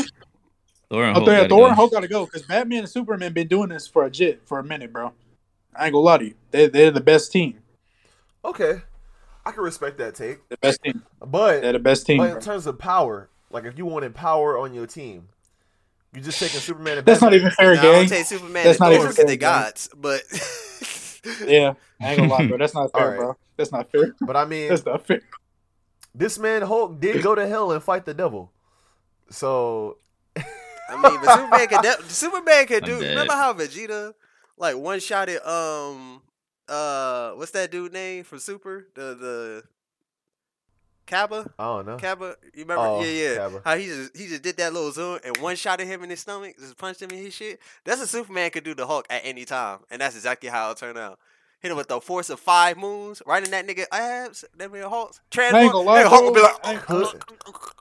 Thor 0.91 1.05
and 1.05 1.11
Oh, 1.11 1.15
Hulk 1.21 1.25
Thor, 1.27 1.35
gotta 1.37 1.49
Thor 1.49 1.59
go. 1.61 1.67
and 1.67 1.75
Hulk 1.75 1.93
gotta 1.93 2.09
go 2.09 2.25
because 2.27 2.43
Batman 2.43 2.81
and 2.81 2.89
Superman 2.89 3.33
been 3.33 3.49
doing 3.49 3.69
this 3.71 3.87
for 3.87 4.05
a 4.05 4.11
jit 4.11 4.43
for 4.47 4.59
a 4.59 4.65
minute, 4.65 4.93
bro. 4.93 5.13
I 5.79 5.85
ain't 5.87 5.93
gonna 5.93 6.05
lie 6.05 6.19
to 6.19 6.25
you. 6.27 6.35
They 6.51 6.67
they're 6.69 6.91
the 6.91 7.01
best 7.01 7.31
team. 7.33 7.61
Okay, 8.45 8.81
I 9.47 9.51
can 9.53 9.63
respect 9.63 9.99
that 9.99 10.15
take, 10.15 10.49
The 10.49 10.57
best 10.59 10.83
team. 10.83 11.03
but 11.25 11.61
They're 11.63 11.73
the 11.73 11.79
best 11.79 12.07
team. 12.07 12.19
but 12.19 12.25
in 12.25 12.33
bro. 12.33 12.41
terms 12.41 12.67
of 12.67 12.79
power, 12.79 13.31
like 13.51 13.65
if 13.65 13.77
you 13.79 13.85
wanted 13.87 14.15
power 14.15 14.59
on 14.59 14.75
your 14.75 14.87
team, 14.87 15.29
you 16.15 16.21
just 16.21 16.39
taking 16.39 16.61
Superman 16.61 16.99
and 16.99 17.07
That's 17.07 17.21
not 17.21 17.35
even 17.35 17.51
fair, 17.51 17.75
Now, 17.75 17.81
I'm 17.81 18.01
gang. 18.01 18.09
take 18.09 18.27
Superman 18.27 18.65
That's 18.65 18.81
not 18.81 18.93
even 18.93 19.03
because 19.03 19.17
fair, 19.17 19.27
they 19.27 19.37
gang. 19.37 19.51
gods, 19.63 19.91
but 19.97 20.23
Yeah, 21.47 21.75
I 22.01 22.11
ain't 22.11 22.19
gonna 22.21 22.33
lie, 22.33 22.47
bro. 22.47 22.59
That's 22.59 22.75
not 22.75 22.91
fair, 22.93 23.03
Alright. 23.03 23.19
bro. 23.19 23.37
That's 23.57 23.73
not 23.73 23.91
fair. 23.91 24.15
But 24.21 24.37
I 24.37 24.45
mean, 24.45 24.69
That's 24.69 24.85
not 24.87 25.07
fair. 25.07 25.21
this 26.15 26.39
man 26.39 26.63
Hulk 26.63 27.01
did 27.01 27.23
go 27.23 27.35
to 27.35 27.47
hell 27.47 27.73
and 27.73 27.83
fight 27.83 28.05
the 28.07 28.15
devil. 28.15 28.53
So 29.31 29.99
I 30.37 30.93
mean, 30.93 31.21
but 31.23 31.35
Superman 31.35 31.67
could 31.69 31.83
de- 31.83 32.03
Superman 32.09 32.67
could 32.67 32.85
do. 32.85 33.01
Remember 33.01 33.33
how 33.35 33.53
Vegeta 33.53 34.15
like 34.59 34.77
one 34.77 35.01
shot 35.01 35.29
at 35.29 35.47
um 35.47 36.23
uh 36.69 37.31
what's 37.33 37.53
that 37.53 37.71
dude 37.71 37.93
name 37.93 38.25
from 38.25 38.39
Super 38.39 38.89
the 38.95 39.15
the 39.15 39.63
Kaba? 41.07 41.51
I 41.59 41.65
don't 41.65 41.87
know. 41.87 41.97
Kaba, 41.97 42.37
you 42.55 42.63
remember 42.65 42.83
Oh, 42.87 43.03
yeah 43.03 43.11
yeah 43.31 43.35
Kappa. 43.37 43.63
how 43.65 43.77
he 43.77 43.87
just 43.87 44.17
he 44.17 44.27
just 44.27 44.43
did 44.43 44.57
that 44.59 44.73
little 44.75 44.93
zoom 44.93 45.19
and 45.25 45.37
one 45.39 45.57
shot 45.57 45.81
at 45.81 45.87
him 45.87 46.03
in 46.05 46.11
his 46.11 46.21
stomach 46.21 46.57
just 46.59 46.77
punched 46.77 47.01
him 47.01 47.11
in 47.11 47.19
his 47.19 47.33
shit. 47.33 47.61
That's 47.85 48.01
what 48.01 48.09
Superman 48.11 48.51
could 48.51 48.65
do 48.65 48.75
to 48.75 48.87
Hulk 48.87 49.07
at 49.09 49.23
any 49.25 49.45
time, 49.47 49.79
and 49.91 50.01
that's 50.03 50.17
exactly 50.17 50.51
how 50.51 50.65
it'll 50.65 50.75
turn 50.75 50.99
out. 50.99 51.19
Hit 51.61 51.71
him 51.73 51.77
with 51.77 51.89
the 51.89 52.01
force 52.01 52.29
of 52.31 52.39
five 52.39 52.77
moons 52.77 53.21
right 53.27 53.43
in 53.43 53.51
that 53.53 53.67
nigga 53.67 53.87
abs. 53.91 54.45
That 54.59 54.71
nigga 54.71 54.89
Hulk. 54.89 55.15
Transform. 55.31 55.73
gonna 55.73 55.79
lie, 55.87 56.03
nigga 56.05 56.09
Hulk 56.09 56.23
will 56.25 56.35
be 56.35 56.41
like 56.43 56.67
I 56.67 56.77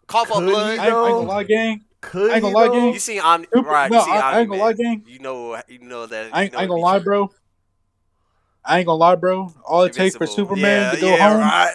cough 0.08 0.32
up 0.32 0.44
blood. 0.44 0.56
I 0.56 0.72
ain't, 0.72 0.82
I 0.82 0.86
ain't 0.86 0.94
gonna 0.94 1.28
lie, 1.28 1.44
gang. 1.44 1.84
Could 2.08 2.32
I 2.32 2.36
ain't 2.36 2.42
gonna 2.44 2.56
lie, 2.56 2.68
though? 2.68 2.74
gang. 2.74 2.94
You 2.94 3.00
seen 3.00 3.20
Omni, 3.22 3.48
Super- 3.54 3.70
right? 3.70 3.92
no, 3.92 3.98
you 4.00 4.04
seen 4.06 4.14
I- 4.14 4.20
I 4.34 4.40
ain't 4.42 4.50
gonna 4.50 4.62
lie, 4.62 4.74
gang. 4.74 5.04
You 5.08 5.20
know, 5.20 5.62
you 5.68 5.80
know 5.80 6.06
that. 6.06 6.30
I 6.34 6.44
ain't, 6.44 6.54
know 6.54 6.60
I 6.60 6.62
ain't 6.64 6.70
gonna 6.70 6.82
lie, 6.82 6.98
true. 7.00 7.04
bro. 7.06 7.32
I 8.66 8.80
ain't 8.80 8.86
gonna 8.88 8.98
lie, 8.98 9.16
bro. 9.16 9.54
All 9.66 9.84
it 9.84 9.94
takes 9.94 10.16
for 10.18 10.28
Superman 10.28 10.82
yeah, 10.84 10.92
to 10.92 11.02
go 11.02 11.16
yeah, 11.16 11.30
home, 11.30 11.40
Right. 11.42 11.74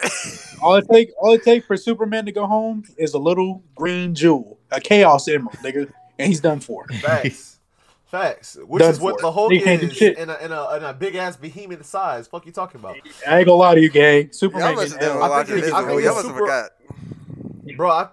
all 0.63 0.75
it 0.77 0.85
take, 0.93 1.11
all 1.19 1.33
it 1.33 1.43
take 1.43 1.65
for 1.65 1.77
Superman 1.77 2.27
to 2.27 2.33
go 2.33 2.47
home 2.47 2.85
is 2.99 3.15
a 3.15 3.19
little 3.19 3.63
green 3.75 4.15
jewel, 4.15 4.59
a 4.71 4.79
chaos 4.81 5.27
emerald, 5.27 5.55
nigga, 5.63 5.91
and 6.19 6.29
he's 6.29 6.41
done 6.41 6.61
for. 6.61 6.87
Facts. 7.01 7.59
Facts. 8.07 8.59
Which 8.67 8.83
Done 8.83 8.91
is 8.91 9.01
what 9.01 9.17
for. 9.21 9.23
the 9.23 9.33
Hulk 9.33 9.53
He 9.53 9.61
do 9.61 9.65
is 9.71 9.97
shit. 9.97 10.19
in 10.19 10.29
a, 10.29 10.37
in 10.37 10.53
a, 10.53 10.77
in 10.77 10.85
a 10.85 10.93
big 10.93 11.15
ass 11.15 11.37
behemoth 11.39 11.87
size. 11.87 12.27
Fuck 12.27 12.45
you 12.45 12.53
talking 12.53 12.79
about? 12.79 12.97
I 13.27 13.39
ain't 13.39 13.47
gonna 13.47 13.53
lie 13.53 13.75
to 13.75 13.81
you, 13.81 13.89
gang. 13.89 14.31
Superman 14.33 14.75
must 14.75 14.93
have 14.93 15.01
getting 15.01 15.15
never 15.19 15.23
I 15.23 15.25
L. 15.25 15.31
watched 15.31 15.49
think 15.49 15.59
it's- 15.65 15.73
I 15.73 15.79
think 15.87 15.89
Y'all 15.89 15.99
it's 15.99 16.07
must 16.17 16.27
super- 16.27 16.39
forgot. 16.41 16.71
Bro, 17.77 17.91
I, 17.91 18.09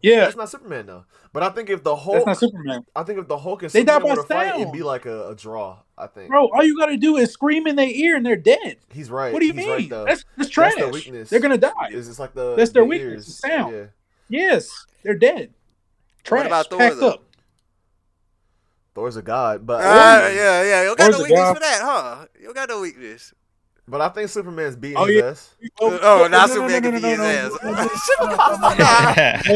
Yeah, 0.00 0.20
that's 0.20 0.36
not 0.36 0.48
Superman 0.48 0.86
though. 0.86 1.04
But 1.34 1.42
I 1.42 1.48
think 1.48 1.70
if 1.70 1.82
the 1.82 1.96
Hulk, 1.96 2.16
that's 2.26 2.26
not 2.26 2.38
Superman, 2.38 2.84
I 2.94 3.04
think 3.04 3.18
if 3.18 3.26
the 3.26 3.38
Hulk 3.38 3.62
and 3.62 3.70
They 3.72 3.84
die 3.84 3.94
Superman 3.94 4.16
by 4.16 4.20
were 4.20 4.22
to 4.22 4.28
fight, 4.28 4.60
it'd 4.60 4.72
be 4.72 4.82
like 4.82 5.06
a, 5.06 5.30
a 5.30 5.34
draw. 5.34 5.78
I 5.96 6.06
think. 6.06 6.28
bro. 6.28 6.48
All 6.48 6.62
you 6.62 6.76
gotta 6.78 6.96
do 6.98 7.16
is 7.16 7.32
scream 7.32 7.66
in 7.66 7.76
their 7.76 7.88
ear 7.88 8.16
and 8.16 8.26
they're 8.26 8.36
dead. 8.36 8.76
He's 8.92 9.10
right. 9.10 9.32
What 9.32 9.40
do 9.40 9.46
you 9.46 9.52
He's 9.54 9.64
mean? 9.64 9.70
Right, 9.70 9.88
though. 9.88 10.04
that's 10.04 10.24
that's 10.36 10.50
trash. 10.50 10.72
That's 10.74 10.82
their 10.84 10.92
weakness. 10.92 11.30
They're 11.30 11.40
gonna 11.40 11.56
die. 11.58 11.70
It's 11.90 12.08
just 12.08 12.18
like 12.18 12.34
the 12.34 12.54
That's 12.56 12.72
their 12.72 12.82
the 12.82 12.88
weakness, 12.88 13.12
ears. 13.12 13.26
the 13.26 13.32
sound. 13.32 13.74
Yeah. 13.74 13.84
Yes, 14.28 14.86
they're 15.02 15.14
dead. 15.14 15.54
Trash. 16.24 16.38
What 16.40 16.46
about 16.46 16.70
Thor, 16.70 16.78
packed 16.78 16.96
though? 17.00 17.08
up. 17.10 17.24
Thor's 18.94 19.16
a 19.16 19.22
god, 19.22 19.64
but 19.66 19.80
Ah, 19.82 20.28
yeah, 20.28 20.62
yeah. 20.64 20.82
You 20.82 20.96
got 20.96 20.98
Where's 20.98 21.12
no 21.12 21.16
the 21.18 21.22
weakness 21.24 21.40
guy? 21.40 21.54
for 21.54 21.60
that, 21.60 21.80
huh? 21.82 22.26
You 22.38 22.44
don't 22.46 22.54
got 22.54 22.68
no 22.68 22.80
weakness. 22.82 23.32
But 23.92 24.00
I 24.00 24.08
think 24.08 24.28
Superman's 24.30 24.74
beating 24.74 24.96
Oh, 24.96 25.04
his 25.04 25.16
yeah. 25.16 25.26
ass. 25.26 25.54
Oh, 25.80 26.26
now 26.30 26.46
no, 26.46 26.46
no, 26.46 26.46
Superman 26.48 26.82
no, 26.82 26.90
can 26.90 26.94
no, 26.94 27.00
beat 27.00 27.08
his 27.10 27.20
ass. 27.20 27.52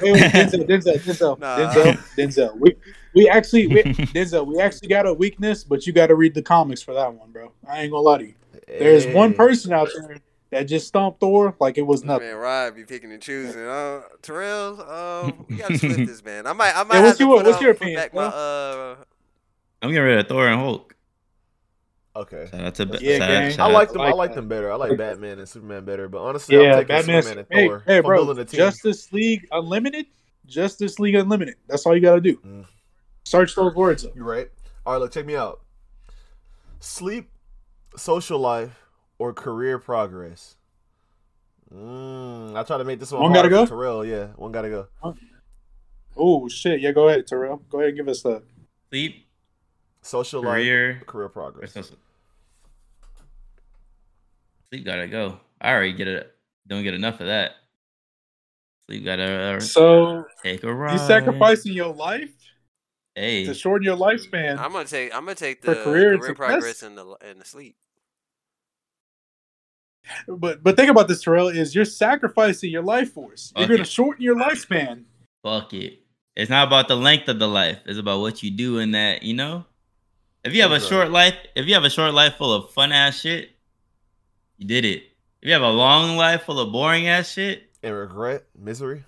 Hey, 0.00 0.12
Denzel, 0.12 0.66
Denzel, 0.66 0.98
Denzel, 0.98 1.38
Nah. 1.38 1.56
Denzel, 1.58 1.96
Denzel. 2.16 2.58
We 2.58 2.74
we 3.14 3.28
actually, 3.28 3.66
we, 3.68 3.82
Denzel, 3.84 4.46
we 4.46 4.58
actually 4.60 4.88
got 4.88 5.06
a 5.06 5.14
weakness, 5.14 5.64
but 5.64 5.86
you 5.86 5.92
got 5.92 6.08
to 6.08 6.14
read 6.14 6.34
the 6.34 6.42
comics 6.42 6.82
for 6.82 6.92
that 6.94 7.12
one, 7.14 7.30
bro. 7.30 7.52
I 7.68 7.82
ain't 7.82 7.90
gonna 7.92 8.02
lie 8.02 8.18
to 8.18 8.24
you. 8.26 8.34
There's 8.66 9.06
one 9.06 9.32
person 9.34 9.72
out 9.72 9.88
there 9.94 10.18
that 10.50 10.64
just 10.64 10.86
stomped 10.88 11.20
Thor 11.20 11.54
like 11.60 11.78
it 11.78 11.82
was 11.86 12.04
nothing. 12.04 12.26
man 12.28 12.36
Rod 12.36 12.74
be 12.74 12.84
picking 12.84 13.12
and 13.12 13.22
choosing. 13.22 13.62
Uh, 13.64 14.02
Terrell, 14.22 14.80
um, 14.82 15.46
we 15.48 15.56
gotta 15.56 15.78
split 15.78 16.06
this, 16.06 16.24
man. 16.24 16.46
I 16.46 16.52
might, 16.52 16.76
I 16.76 16.82
might 16.84 16.94
Yeah, 16.94 17.00
have 17.00 17.04
what's 17.06 17.18
to 17.18 17.24
your- 17.24 17.36
put, 17.38 17.46
what's 17.46 17.56
up- 17.56 17.62
your 17.62 17.70
opinion, 17.72 18.00
back 18.00 18.12
my 18.14 18.24
uh. 18.24 18.96
I'm 19.82 19.90
getting 19.90 20.04
rid 20.04 20.18
of 20.18 20.26
Thor 20.28 20.48
and 20.48 20.58
Hulk. 20.60 20.95
Okay. 22.16 22.48
Shout 22.50 22.60
out 22.60 22.74
to 22.76 22.86
Ba- 22.86 22.98
Yeah, 23.00 23.18
shout, 23.18 23.28
gang. 23.28 23.60
I 23.60 23.70
like 23.72 23.92
them. 23.92 24.00
I 24.00 24.04
like 24.06 24.16
like 24.16 24.34
them 24.34 24.48
better. 24.48 24.72
I 24.72 24.76
like 24.76 24.96
Batman 24.96 25.38
and 25.38 25.48
Superman 25.48 25.84
better. 25.84 26.08
But 26.08 26.22
honestly, 26.22 26.56
I'm 26.56 26.62
Yeah, 26.62 26.72
taking 26.76 26.88
Batman. 26.88 27.22
Superman 27.22 27.46
and 27.50 27.58
Hey, 27.58 27.68
Thor. 27.68 27.82
hey, 27.86 28.00
bro, 28.00 28.24
building 28.24 28.42
a 28.42 28.44
team. 28.46 28.58
Justice 28.58 29.12
League 29.12 29.46
Unlimited, 29.52 30.06
Justice 30.46 30.98
League 30.98 31.14
Unlimited. 31.14 31.56
That's 31.68 31.84
all 31.86 31.94
you 31.94 32.00
got 32.00 32.14
to 32.14 32.20
do. 32.20 32.36
Mm. 32.38 32.64
Search 33.24 33.54
those 33.54 33.74
words 33.74 34.04
up. 34.04 34.14
You're 34.16 34.24
right. 34.24 34.48
All 34.86 34.94
right, 34.94 34.98
look, 34.98 35.12
check 35.12 35.26
me 35.26 35.36
out. 35.36 35.60
Sleep, 36.80 37.28
social 37.96 38.38
life, 38.38 38.84
or 39.18 39.32
career 39.32 39.78
progress. 39.78 40.56
Mm, 41.74 42.56
I 42.56 42.62
try 42.62 42.78
to 42.78 42.84
make 42.84 43.00
this 43.00 43.10
one. 43.10 43.22
One 43.22 43.32
gotta 43.32 43.48
go? 43.48 43.66
Terrell, 43.66 44.04
yeah, 44.04 44.26
one 44.36 44.52
gotta 44.52 44.68
go. 44.70 44.86
Oh 46.16 46.48
shit! 46.48 46.80
Yeah, 46.80 46.92
go 46.92 47.08
ahead, 47.08 47.26
Terrell. 47.26 47.60
Go 47.68 47.78
ahead 47.78 47.88
and 47.88 47.96
give 47.98 48.08
us 48.08 48.22
the. 48.22 48.42
sleep, 48.90 49.26
Social 50.02 50.42
career, 50.42 50.94
life, 50.94 51.06
career 51.06 51.28
progress. 51.28 51.74
Sleep 54.70 54.84
gotta 54.84 55.06
go. 55.06 55.40
I 55.60 55.72
already 55.72 55.92
get 55.92 56.08
it. 56.08 56.32
Don't 56.66 56.82
get 56.82 56.94
enough 56.94 57.20
of 57.20 57.26
that. 57.26 57.52
Sleep 58.88 59.04
gotta 59.04 59.56
uh, 59.56 59.60
So 59.60 60.24
take 60.42 60.62
a 60.64 60.72
ride. 60.72 60.92
you 60.92 60.98
sacrificing 60.98 61.72
your 61.72 61.94
life 61.94 62.32
Hey, 63.14 63.46
to 63.46 63.54
shorten 63.54 63.84
your 63.84 63.96
lifespan. 63.96 64.58
I'm 64.58 64.72
gonna 64.72 64.84
take, 64.84 65.14
I'm 65.14 65.24
gonna 65.24 65.34
take 65.34 65.62
the 65.62 65.74
career 65.74 66.18
career, 66.18 66.26
and 66.26 66.36
progress 66.36 66.82
in 66.82 66.94
the 66.94 67.16
in 67.28 67.38
the 67.38 67.44
sleep. 67.44 67.76
But 70.28 70.62
but 70.62 70.76
think 70.76 70.90
about 70.90 71.08
this, 71.08 71.22
Terrell. 71.22 71.48
Is 71.48 71.74
you're 71.74 71.84
sacrificing 71.84 72.70
your 72.70 72.82
life 72.82 73.12
force. 73.12 73.52
You're 73.56 73.68
gonna 73.68 73.80
it. 73.80 73.88
shorten 73.88 74.22
your 74.22 74.36
lifespan. 74.36 75.04
fuck 75.42 75.72
it. 75.72 76.00
It's 76.36 76.50
not 76.50 76.66
about 76.66 76.88
the 76.88 76.96
length 76.96 77.28
of 77.28 77.38
the 77.38 77.48
life. 77.48 77.78
It's 77.86 77.98
about 77.98 78.20
what 78.20 78.42
you 78.42 78.50
do 78.50 78.78
in 78.78 78.90
that. 78.90 79.22
You 79.22 79.34
know, 79.34 79.64
if 80.44 80.54
you 80.54 80.60
have 80.62 80.70
a 80.70 80.74
right. 80.74 80.82
short 80.82 81.10
life, 81.10 81.34
if 81.54 81.66
you 81.66 81.74
have 81.74 81.84
a 81.84 81.90
short 81.90 82.12
life 82.12 82.34
full 82.34 82.52
of 82.52 82.70
fun 82.72 82.92
ass 82.92 83.18
shit, 83.20 83.55
you 84.58 84.66
did 84.66 84.84
it. 84.84 85.02
If 85.42 85.48
you 85.48 85.52
have 85.52 85.62
a 85.62 85.70
long 85.70 86.16
life 86.16 86.42
full 86.44 86.58
of 86.60 86.72
boring 86.72 87.08
ass 87.08 87.30
shit, 87.30 87.64
And 87.82 87.94
regret, 87.94 88.44
misery. 88.58 89.04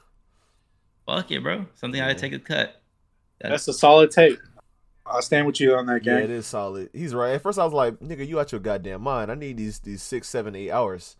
fuck 1.07 1.31
it, 1.31 1.43
bro. 1.43 1.67
Something 1.75 2.01
I 2.01 2.15
take 2.15 2.33
a 2.33 2.39
cut. 2.39 2.81
That's 3.41 3.67
a 3.69 3.73
solid 3.73 4.11
take. 4.11 4.39
I 5.07 5.21
stand 5.21 5.47
with 5.47 5.59
you 5.61 5.75
on 5.75 5.87
that, 5.87 6.05
Yeah, 6.05 6.19
it 6.19 6.31
is 6.31 6.47
solid. 6.47 6.91
He's 6.93 7.15
right. 7.15 7.35
At 7.35 7.43
first, 7.43 7.59
I 7.59 7.65
was 7.65 7.73
like, 7.73 7.99
"Nigga, 8.01 8.27
you 8.29 8.39
out 8.39 8.53
your 8.53 8.61
goddamn 8.61 9.01
mind. 9.03 9.31
I 9.31 9.35
need 9.37 9.57
these 9.57 9.79
these 9.79 10.03
six, 10.03 10.29
seven, 10.29 10.55
eight 10.55 10.71
hours." 10.71 11.17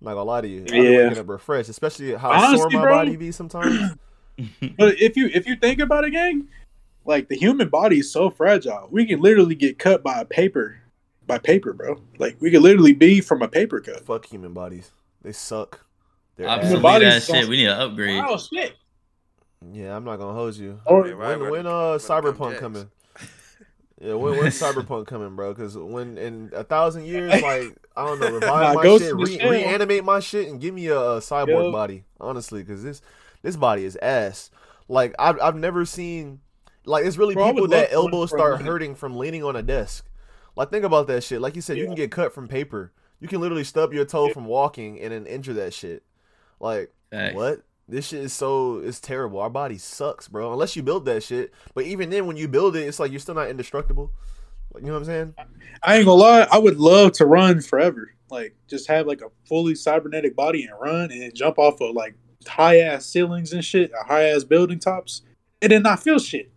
I'm 0.00 0.06
not 0.06 0.12
gonna 0.14 0.24
lie 0.24 0.40
to 0.42 0.48
you. 0.48 0.62
I've 0.62 0.74
Yeah. 0.74 1.02
waking 1.04 1.18
up 1.18 1.28
refreshed, 1.28 1.68
especially 1.68 2.14
how 2.14 2.30
Honestly, 2.30 2.58
sore 2.58 2.70
my 2.70 2.82
bro. 2.82 2.92
body 2.94 3.16
be 3.16 3.32
sometimes. 3.32 3.92
But 4.76 5.00
if 5.00 5.16
you 5.16 5.30
if 5.32 5.46
you 5.46 5.56
think 5.56 5.80
about 5.80 6.04
it, 6.04 6.10
gang, 6.10 6.48
like 7.06 7.28
the 7.28 7.36
human 7.36 7.68
body 7.70 8.00
is 8.00 8.12
so 8.12 8.28
fragile. 8.30 8.86
We 8.90 9.06
can 9.06 9.20
literally 9.20 9.54
get 9.54 9.78
cut 9.78 10.02
by 10.02 10.20
a 10.20 10.24
paper, 10.26 10.78
by 11.26 11.38
paper, 11.38 11.72
bro. 11.72 12.00
Like 12.18 12.36
we 12.40 12.50
could 12.50 12.62
literally 12.62 12.94
be 12.94 13.20
from 13.20 13.42
a 13.42 13.48
paper 13.48 13.80
cut. 13.80 14.04
Fuck 14.04 14.26
human 14.26 14.52
bodies. 14.52 14.92
They 15.22 15.32
suck. 15.32 15.80
They're 16.36 16.48
Obsolete 16.48 16.76
ass. 16.76 16.82
bodies 16.82 17.08
ass 17.08 17.26
shit. 17.26 17.48
We 17.48 17.56
need 17.56 17.66
an 17.68 17.80
upgrade. 17.80 18.22
Oh 18.26 18.38
shit! 18.38 18.76
Yeah, 19.72 19.96
I'm 19.96 20.04
not 20.04 20.16
gonna 20.16 20.34
hold 20.34 20.56
you. 20.56 20.80
Or 20.86 21.06
Yeah, 21.06 21.14
right, 21.14 21.38
When 21.40 21.50
when 21.50 21.66
uh 21.66 21.98
Better 21.98 21.98
Cyberpunk 22.32 22.58
coming? 22.58 22.90
Yeah, 23.98 24.12
when, 24.12 24.36
when's 24.36 24.60
Cyberpunk 24.60 25.06
coming, 25.06 25.34
bro? 25.36 25.54
Because 25.54 25.74
when 25.76 26.18
in 26.18 26.50
a 26.54 26.62
thousand 26.62 27.06
years, 27.06 27.30
like 27.40 27.74
I 27.96 28.04
don't 28.04 28.20
know, 28.20 28.30
revive 28.34 28.74
my 28.74 28.98
shit, 28.98 29.14
re- 29.16 29.38
Shell. 29.38 29.50
reanimate 29.50 30.04
my 30.04 30.20
shit, 30.20 30.48
and 30.48 30.60
give 30.60 30.74
me 30.74 30.88
a, 30.88 31.00
a 31.00 31.20
cyborg 31.20 31.48
Yo. 31.48 31.72
body. 31.72 32.04
Honestly, 32.20 32.62
because 32.62 32.82
this 32.82 33.00
this 33.40 33.56
body 33.56 33.84
is 33.84 33.96
ass. 34.02 34.50
Like 34.88 35.14
I've 35.18 35.40
I've 35.40 35.56
never 35.56 35.86
seen 35.86 36.40
like 36.84 37.06
it's 37.06 37.16
really 37.16 37.34
Bro, 37.34 37.52
people 37.54 37.68
that 37.68 37.90
elbows 37.90 38.28
start 38.28 38.60
hurting 38.60 38.96
from 38.96 39.16
leaning 39.16 39.42
on 39.42 39.56
a 39.56 39.62
desk. 39.62 40.05
Like 40.56 40.70
think 40.70 40.84
about 40.84 41.06
that 41.08 41.22
shit. 41.22 41.40
Like 41.40 41.54
you 41.54 41.62
said, 41.62 41.76
you 41.76 41.84
can 41.86 41.94
get 41.94 42.10
cut 42.10 42.32
from 42.34 42.48
paper. 42.48 42.92
You 43.20 43.28
can 43.28 43.40
literally 43.40 43.64
stub 43.64 43.92
your 43.92 44.04
toe 44.04 44.26
Yeah. 44.28 44.32
from 44.32 44.46
walking 44.46 45.00
and 45.00 45.12
then 45.12 45.26
injure 45.26 45.54
that 45.54 45.72
shit. 45.74 46.02
Like 46.60 46.92
Facts. 47.10 47.34
what? 47.34 47.62
This 47.88 48.08
shit 48.08 48.20
is 48.24 48.32
so 48.32 48.78
it's 48.78 48.98
terrible. 49.00 49.38
Our 49.38 49.50
body 49.50 49.78
sucks, 49.78 50.26
bro. 50.28 50.52
Unless 50.52 50.74
you 50.74 50.82
build 50.82 51.04
that 51.04 51.22
shit. 51.22 51.52
But 51.74 51.84
even 51.84 52.10
then, 52.10 52.26
when 52.26 52.36
you 52.36 52.48
build 52.48 52.74
it, 52.76 52.80
it's 52.80 52.98
like 52.98 53.10
you're 53.12 53.20
still 53.20 53.34
not 53.36 53.48
indestructible. 53.48 54.12
Like 54.72 54.82
you 54.82 54.88
know 54.88 54.94
what 54.94 55.00
I'm 55.00 55.04
saying? 55.04 55.34
I 55.82 55.96
ain't 55.96 56.06
gonna 56.06 56.20
lie, 56.20 56.48
I 56.50 56.58
would 56.58 56.78
love 56.78 57.12
to 57.12 57.26
run 57.26 57.60
forever. 57.62 58.10
Like 58.28 58.56
just 58.66 58.88
have 58.88 59.06
like 59.06 59.20
a 59.20 59.28
fully 59.48 59.74
cybernetic 59.76 60.34
body 60.34 60.64
and 60.64 60.72
run 60.80 61.12
and 61.12 61.32
jump 61.34 61.58
off 61.58 61.80
of 61.80 61.94
like 61.94 62.14
high 62.46 62.80
ass 62.80 63.06
ceilings 63.06 63.52
and 63.52 63.64
shit, 63.64 63.92
high 64.06 64.24
ass 64.24 64.42
building 64.44 64.78
tops, 64.80 65.22
and 65.62 65.70
then 65.70 65.82
not 65.82 66.02
feel 66.02 66.18
shit. 66.18 66.50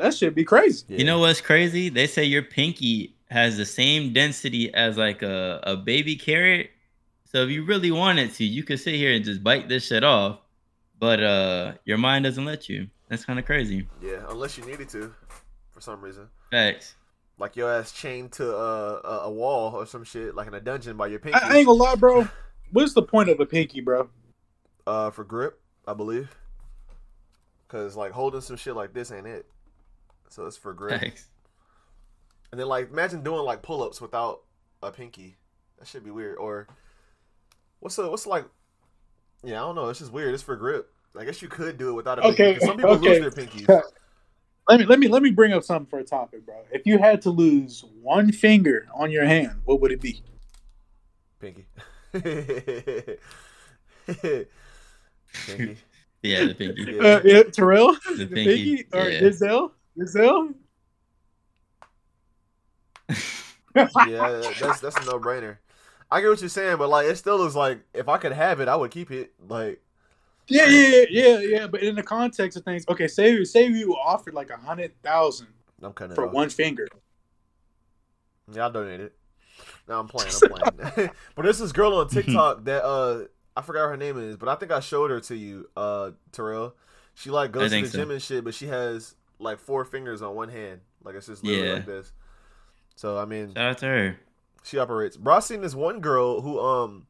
That 0.00 0.14
should 0.14 0.34
be 0.34 0.44
crazy. 0.44 0.86
You 0.88 1.04
know 1.04 1.18
what's 1.18 1.42
crazy? 1.42 1.90
They 1.90 2.06
say 2.06 2.24
your 2.24 2.42
pinky 2.42 3.14
has 3.30 3.58
the 3.58 3.66
same 3.66 4.14
density 4.14 4.72
as 4.72 4.96
like 4.96 5.20
a, 5.20 5.60
a 5.62 5.76
baby 5.76 6.16
carrot. 6.16 6.70
So 7.26 7.42
if 7.42 7.50
you 7.50 7.64
really 7.64 7.90
wanted 7.90 8.32
to, 8.34 8.44
you 8.44 8.62
could 8.64 8.80
sit 8.80 8.94
here 8.94 9.12
and 9.12 9.22
just 9.22 9.44
bite 9.44 9.68
this 9.68 9.86
shit 9.86 10.02
off. 10.02 10.38
But 10.98 11.22
uh 11.22 11.72
your 11.84 11.98
mind 11.98 12.24
doesn't 12.24 12.46
let 12.46 12.66
you. 12.68 12.88
That's 13.08 13.26
kind 13.26 13.38
of 13.38 13.44
crazy. 13.44 13.86
Yeah, 14.00 14.22
unless 14.30 14.56
you 14.56 14.64
needed 14.64 14.88
to, 14.90 15.12
for 15.70 15.82
some 15.82 16.00
reason. 16.00 16.28
Facts. 16.50 16.94
Like 17.38 17.56
your 17.56 17.70
ass 17.70 17.92
chained 17.92 18.32
to 18.32 18.56
uh, 18.56 19.00
a, 19.04 19.08
a 19.24 19.30
wall 19.30 19.74
or 19.74 19.84
some 19.84 20.04
shit, 20.04 20.34
like 20.34 20.46
in 20.46 20.54
a 20.54 20.60
dungeon 20.60 20.96
by 20.96 21.08
your 21.08 21.18
pinky. 21.18 21.38
I, 21.40 21.54
I 21.54 21.56
ain't 21.58 21.66
gonna 21.66 21.82
lie, 21.82 21.94
bro. 21.96 22.26
What's 22.72 22.94
the 22.94 23.02
point 23.02 23.28
of 23.28 23.38
a 23.38 23.46
pinky, 23.46 23.80
bro? 23.80 24.08
uh, 24.86 25.10
for 25.10 25.24
grip, 25.24 25.60
I 25.86 25.94
believe. 25.94 26.34
Cause 27.68 27.96
like 27.96 28.12
holding 28.12 28.40
some 28.40 28.56
shit 28.56 28.74
like 28.74 28.92
this 28.92 29.12
ain't 29.12 29.26
it. 29.26 29.46
So 30.30 30.46
it's 30.46 30.56
for 30.56 30.72
grip. 30.72 31.00
Facts. 31.00 31.26
And 32.50 32.60
then 32.60 32.66
like 32.68 32.90
imagine 32.90 33.22
doing 33.22 33.42
like 33.44 33.62
pull 33.62 33.82
ups 33.82 34.00
without 34.00 34.40
a 34.82 34.90
pinky. 34.90 35.36
That 35.78 35.86
should 35.86 36.04
be 36.04 36.10
weird. 36.10 36.38
Or 36.38 36.66
what's 37.80 37.96
the 37.96 38.08
what's 38.10 38.26
like 38.26 38.44
yeah, 39.44 39.56
I 39.56 39.60
don't 39.60 39.74
know. 39.74 39.88
It's 39.88 39.98
just 40.00 40.12
weird. 40.12 40.34
It's 40.34 40.42
for 40.42 40.56
grip. 40.56 40.90
I 41.18 41.24
guess 41.24 41.40
you 41.42 41.48
could 41.48 41.76
do 41.78 41.90
it 41.90 41.92
without 41.94 42.18
a 42.18 42.22
Okay, 42.26 42.54
pinky. 42.54 42.58
'cause 42.60 42.68
Some 42.68 42.76
people 42.76 42.90
okay. 42.92 43.20
lose 43.20 43.34
their 43.34 43.44
pinkies. 43.46 43.82
Let 44.68 44.78
me 44.78 44.86
let 44.86 44.98
me 45.00 45.08
let 45.08 45.22
me 45.22 45.30
bring 45.32 45.52
up 45.52 45.64
something 45.64 45.88
for 45.90 45.98
a 45.98 46.04
topic, 46.04 46.46
bro. 46.46 46.54
If 46.70 46.86
you 46.86 46.98
had 46.98 47.22
to 47.22 47.30
lose 47.30 47.82
one 48.00 48.30
finger 48.30 48.86
on 48.94 49.10
your 49.10 49.24
hand, 49.24 49.62
what 49.64 49.80
would 49.80 49.90
it 49.90 50.00
be? 50.00 50.22
Pinky. 51.40 51.66
pinky. 52.12 53.18
Yeah, 56.22 56.44
the 56.44 56.54
pinky. 56.54 56.82
Yeah. 56.92 57.02
Uh, 57.02 57.20
yeah, 57.24 57.42
Terrell, 57.44 57.96
The 58.06 58.14
the 58.16 58.26
pinky, 58.26 58.76
pinky, 58.84 58.88
or 58.92 59.08
yeah. 59.08 59.20
Giselle, 59.20 59.72
Giselle. 60.00 60.54
yeah, 63.74 64.52
that's 64.60 64.80
that's 64.80 64.96
a 64.96 65.04
no 65.04 65.18
brainer. 65.18 65.58
I 66.10 66.20
get 66.20 66.28
what 66.28 66.40
you're 66.40 66.48
saying, 66.48 66.78
but 66.78 66.88
like 66.88 67.06
it 67.06 67.16
still 67.16 67.44
is 67.46 67.54
like 67.54 67.80
if 67.94 68.08
I 68.08 68.18
could 68.18 68.32
have 68.32 68.60
it, 68.60 68.68
I 68.68 68.76
would 68.76 68.90
keep 68.90 69.10
it. 69.10 69.32
Like 69.48 69.80
Yeah, 70.48 70.66
yeah, 70.66 71.04
yeah, 71.10 71.38
yeah. 71.38 71.66
But 71.66 71.82
in 71.82 71.94
the 71.94 72.02
context 72.02 72.56
of 72.56 72.64
things, 72.64 72.84
okay, 72.88 73.06
say 73.06 73.44
say 73.44 73.66
you 73.66 73.94
offered 73.94 74.34
like 74.34 74.50
a 74.50 74.56
hundred 74.56 74.92
thousand 75.02 75.48
I'm 75.82 75.92
cutting 75.92 76.12
it 76.12 76.14
for 76.16 76.26
off. 76.26 76.32
one 76.32 76.50
finger. 76.50 76.88
Yeah, 78.52 78.64
I'll 78.64 78.72
donate 78.72 79.00
it. 79.00 79.14
No, 79.88 80.00
I'm 80.00 80.08
playing. 80.08 80.34
I'm 80.34 80.42
playing. 80.94 81.10
but 81.34 81.42
there's 81.42 81.58
this 81.58 81.72
girl 81.72 81.94
on 81.94 82.08
TikTok 82.08 82.64
that 82.64 82.84
uh 82.84 83.24
I 83.56 83.62
forgot 83.62 83.82
what 83.82 83.90
her 83.90 83.96
name 83.96 84.18
is, 84.18 84.36
but 84.36 84.48
I 84.48 84.54
think 84.54 84.72
I 84.72 84.80
showed 84.80 85.10
her 85.10 85.20
to 85.20 85.36
you, 85.36 85.68
uh, 85.76 86.12
Terrell. 86.32 86.74
She 87.14 87.30
like 87.30 87.52
goes 87.52 87.64
to 87.64 87.76
the 87.76 87.82
think 87.82 87.86
so. 87.88 87.98
gym 87.98 88.10
and 88.10 88.22
shit, 88.22 88.44
but 88.44 88.54
she 88.54 88.66
has 88.68 89.14
like 89.40 89.58
four 89.58 89.84
fingers 89.84 90.22
on 90.22 90.34
one 90.34 90.48
hand. 90.48 90.80
Like 91.02 91.14
it's 91.14 91.26
just 91.26 91.42
literally 91.42 91.68
Yeah. 91.68 91.74
like 91.74 91.86
this. 91.86 92.12
So 92.96 93.18
I 93.18 93.24
mean, 93.24 93.54
Shout 93.54 93.70
out 93.70 93.78
to 93.78 93.86
her. 93.86 94.16
she 94.62 94.78
operates. 94.78 95.16
Bro, 95.16 95.34
I 95.36 95.40
seen 95.40 95.60
this 95.62 95.74
one 95.74 96.00
girl 96.00 96.40
who 96.40 96.60
um 96.60 97.06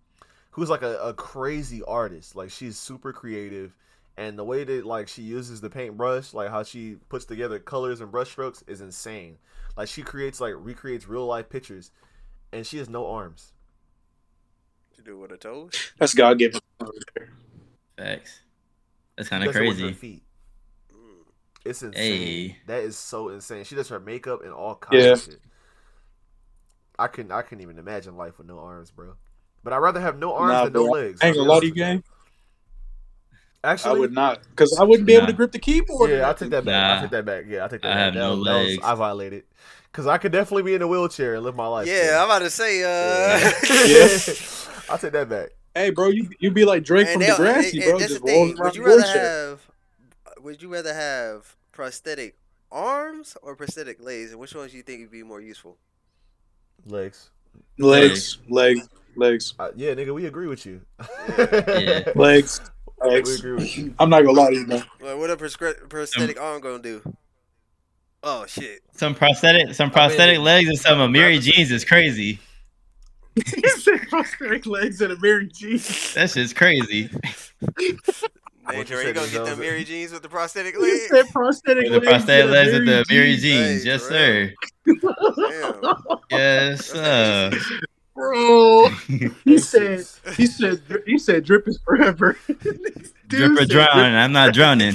who's 0.53 0.71
like 0.71 0.83
a, 0.83 0.99
a 0.99 1.15
crazy 1.15 1.83
artist. 1.83 2.35
Like 2.37 2.51
she's 2.51 2.79
super 2.79 3.13
creative 3.13 3.75
and 4.17 4.39
the 4.39 4.45
way 4.45 4.65
that 4.65 4.85
like 4.87 5.09
she 5.09 5.23
uses 5.23 5.61
the 5.61 5.71
paintbrush, 5.71 6.33
like 6.35 6.51
how 6.51 6.63
she 6.63 6.97
puts 7.09 7.25
together 7.25 7.59
colors 7.59 8.01
and 8.01 8.11
brush 8.11 8.31
strokes 8.31 8.63
is 8.67 8.81
insane. 8.81 9.39
Like 9.77 9.89
she 9.89 10.03
creates 10.03 10.41
like 10.41 10.55
recreates 10.57 11.09
real 11.09 11.27
life 11.27 11.49
pictures 11.49 11.91
and 12.53 12.67
she 12.67 12.79
has 12.79 12.89
no 12.89 13.07
arms. 13.07 13.53
To 14.97 15.03
do 15.03 15.19
with 15.19 15.31
her 15.31 15.37
toes. 15.37 15.93
That's 15.99 16.15
God 16.15 16.39
given. 16.39 16.61
Facts. 17.97 18.41
That's 19.17 19.29
kind 19.29 19.43
of 19.43 19.49
does 19.49 19.57
her 19.57 19.61
crazy. 19.61 20.23
Feet. 21.63 21.71
It's 21.71 21.83
insane. 21.83 22.19
Hey. 22.51 22.57
That 22.67 22.83
is 22.83 22.97
so 22.97 23.29
insane. 23.31 23.65
She 23.65 23.75
does 23.75 23.89
her 23.89 24.01
makeup 24.01 24.43
and 24.45 24.53
all 24.53 24.75
kinds 24.77 25.05
Yeah. 25.05 25.13
of 25.13 25.21
shit. 25.23 25.41
I 26.99 27.07
couldn't 27.07 27.33
I 27.33 27.43
couldn't 27.43 27.63
even 27.63 27.79
imagine 27.79 28.17
life 28.17 28.39
with 28.39 28.47
no 28.47 28.59
arms, 28.59 28.91
bro. 28.91 29.15
But 29.65 29.73
I'd 29.73 29.79
rather 29.79 30.01
have 30.01 30.19
no 30.19 30.35
arms 30.35 30.53
Nah, 30.53 30.65
than 30.65 30.73
no 30.75 30.85
bro. 30.85 30.93
legs. 30.93 31.21
I 31.23 31.29
ain't 31.29 31.37
I'll 31.37 31.45
gonna 31.45 31.53
lie 31.55 31.61
to 31.61 31.67
you, 31.67 31.73
with 31.73 31.79
you. 31.79 31.85
gang. 31.85 32.05
Actually, 33.63 33.97
I 33.97 33.99
would 34.01 34.13
not, 34.13 34.41
because 34.49 34.75
I 34.81 34.85
wouldn't 34.85 35.07
be 35.07 35.15
able 35.15 35.27
to 35.27 35.35
grip 35.35 35.53
the 35.53 35.59
keyboard. 35.59 36.09
Yeah, 36.11 36.31
I 36.31 36.33
take 36.33 36.49
that 36.51 36.65
back. 36.65 36.99
I 36.99 37.01
take 37.03 37.11
that 37.11 37.25
back. 37.27 37.45
Yeah, 37.47 37.67
I 37.67 37.69
take 37.69 37.83
that 37.83 37.89
I 37.91 37.95
back. 37.95 38.05
have 38.05 38.15
that, 38.15 38.21
no 38.21 38.37
was- 38.37 38.45
that 38.47 38.59
was- 38.59 38.67
legs. 38.69 38.79
I 38.85 38.95
violated. 38.95 39.45
Because 39.93 40.07
I 40.07 40.19
could 40.19 40.33
definitely 40.33 40.63
be 40.63 40.75
in 40.75 40.83
a 40.83 40.87
wheelchair 40.89 41.35
and 41.35 41.43
live 41.45 41.57
my 41.57 41.67
life. 41.67 41.87
Yeah, 41.87 42.19
I'm 42.21 42.25
about 42.25 42.39
to 42.39 42.49
say, 42.51 42.83
uh, 42.85 43.39
Yeah. 43.87 44.35
I'll 44.91 44.99
take 44.99 45.13
that 45.13 45.29
back. 45.29 45.51
Hey, 45.75 45.91
bro, 45.91 46.09
you 46.09 46.31
you 46.39 46.51
be 46.51 46.65
like 46.65 46.85
Drake 46.85 47.09
and 47.09 47.15
from 47.15 47.23
they- 47.23 47.29
Degrassi, 47.53 47.73
and- 47.83 47.91
bro. 47.91 47.99
Just 47.99 48.15
the 48.25 48.33
rolling 48.33 48.55
thing. 48.57 48.65
Would 48.65 48.77
you 48.77 48.85
rather 48.85 48.97
wheelchair. 49.03 49.49
have? 49.51 49.70
Would 50.43 50.63
you 50.63 50.73
rather 50.73 50.95
have 50.95 51.57
prosthetic 51.73 52.37
arms 52.73 53.37
or 53.43 53.55
prosthetic 53.57 54.03
legs? 54.03 54.31
And 54.31 54.41
which 54.41 54.55
ones 54.55 54.71
do 54.73 54.77
you 54.79 54.83
think 54.83 55.01
would 55.01 55.11
be 55.11 55.23
more 55.23 55.41
useful? 55.41 55.77
Legs. 56.87 57.31
legs, 57.79 58.39
legs, 58.49 58.89
legs, 59.17 59.55
Uh, 59.59 59.71
yeah, 59.77 59.93
nigga, 59.95 60.15
we 60.15 60.27
agree 60.27 60.47
with 60.47 60.65
you. 60.65 60.81
Yeah. 61.39 62.11
legs, 62.15 62.61
we 63.05 63.11
legs. 63.11 63.39
agree 63.39 63.53
with 63.53 63.77
you. 63.79 63.95
I'm 63.99 64.09
not 64.09 64.25
gonna 64.25 64.41
lie 64.41 64.51
to 64.51 64.57
you, 64.57 64.67
man. 64.67 64.85
Like, 65.01 65.19
what 65.19 65.31
a 65.31 65.37
proscri- 65.37 65.89
prosthetic 65.89 66.41
arm 66.41 66.61
gonna 66.61 66.83
do? 66.83 67.03
Oh 68.23 68.45
shit! 68.47 68.81
Some 68.93 69.15
prosthetic, 69.15 69.75
some 69.75 69.91
prosthetic 69.91 70.39
legs 70.39 70.69
and 70.69 70.79
some 70.79 70.99
Amiri 70.99 71.41
jeans 71.41 71.71
is 71.71 71.85
crazy. 71.87 72.39
he 73.35 73.69
said 73.69 74.01
prosthetic 74.09 74.67
legs 74.67 75.01
and 75.01 75.13
a 75.13 75.19
Mary 75.21 75.47
G. 75.49 75.79
That 76.15 76.31
shit's 76.31 76.53
crazy. 76.53 77.09
Man, 78.71 78.79
you 78.81 78.85
Dre, 78.85 78.97
said 79.05 79.09
you 79.09 79.15
gonna 79.15 79.27
get 79.31 79.39
those- 79.45 79.57
the 79.57 79.63
Mary 79.63 79.85
jeans 79.85 80.13
with 80.13 80.23
the 80.23 80.29
prosthetic 80.29 80.75
He 80.77 80.81
legs? 80.83 81.09
said 81.09 81.29
prosthetic 81.31 81.85
The 81.89 81.91
legs. 82.01 82.07
prosthetic 82.07 82.51
legs 82.51 82.73
with 82.73 82.87
the 82.87 83.05
Mary 83.11 83.37
jeans. 83.37 83.83
Hey, 83.85 83.91
Yes, 83.91 84.03
sir. 84.03 84.53
Yes, 86.31 86.87
sir. 86.93 87.51
Bro, 88.15 88.89
he 89.45 89.59
said 89.59 89.83
Aces. 90.01 90.21
he 90.37 90.47
said 90.47 90.83
he 91.07 91.19
said 91.19 91.45
drip 91.45 91.67
is 91.67 91.79
forever. 91.85 92.37
Drip 92.47 93.07
Dude 93.29 93.53
or 93.53 93.57
said 93.59 93.69
drown. 93.71 94.15
I'm 94.15 94.33
not 94.33 94.53
drowning. 94.53 94.95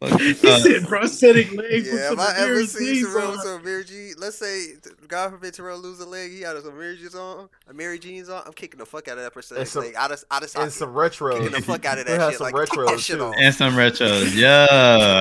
Fuck, 0.00 0.18
He 0.18 0.30
uh, 0.48 0.58
said 0.60 0.88
prosthetic 0.88 1.52
legs 1.52 1.86
with 1.90 2.00
Yeah, 2.00 2.08
some 2.08 2.18
if 2.20 2.20
I 2.20 2.34
ever 2.38 2.54
Mary 2.54 2.66
see 2.66 3.02
Terrell 3.02 3.32
with 3.32 3.40
some 3.42 3.62
Mary 3.62 3.84
G, 3.84 4.12
let's 4.16 4.38
say, 4.38 4.68
God 5.08 5.30
forbid 5.30 5.52
Terrell 5.52 5.78
lose 5.78 6.00
a 6.00 6.06
leg, 6.06 6.30
he 6.30 6.40
had 6.40 6.56
some 6.62 6.78
Mary 6.78 6.96
G's 6.96 7.14
on, 7.14 7.50
a 7.68 7.74
Mary 7.74 7.98
jeans 7.98 8.30
on. 8.30 8.42
I'm 8.46 8.54
kicking 8.54 8.78
the 8.78 8.86
fuck 8.86 9.08
out 9.08 9.18
of 9.18 9.24
that 9.24 9.32
prosthetic 9.34 9.66
some- 9.66 9.82
leg. 9.84 9.94
Out 9.96 10.10
of, 10.10 10.24
out 10.30 10.38
of 10.38 10.42
And 10.44 10.50
socket. 10.50 10.72
some 10.72 10.94
retro. 10.94 11.36
Kicking 11.36 11.52
the 11.52 11.60
fuck 11.62 11.84
out 11.84 11.98
of 11.98 12.06
We'll 12.06 12.16
that 12.18 12.30
shit. 12.30 12.38
some 12.38 12.44
Like, 12.52 12.68
take 12.70 12.86
that 12.86 13.00
shit 13.00 13.18
too. 13.18 13.24
off. 13.24 13.34
and 13.38 13.54
some 13.54 13.74
retros. 13.74 14.34
Yeah. 14.40 14.66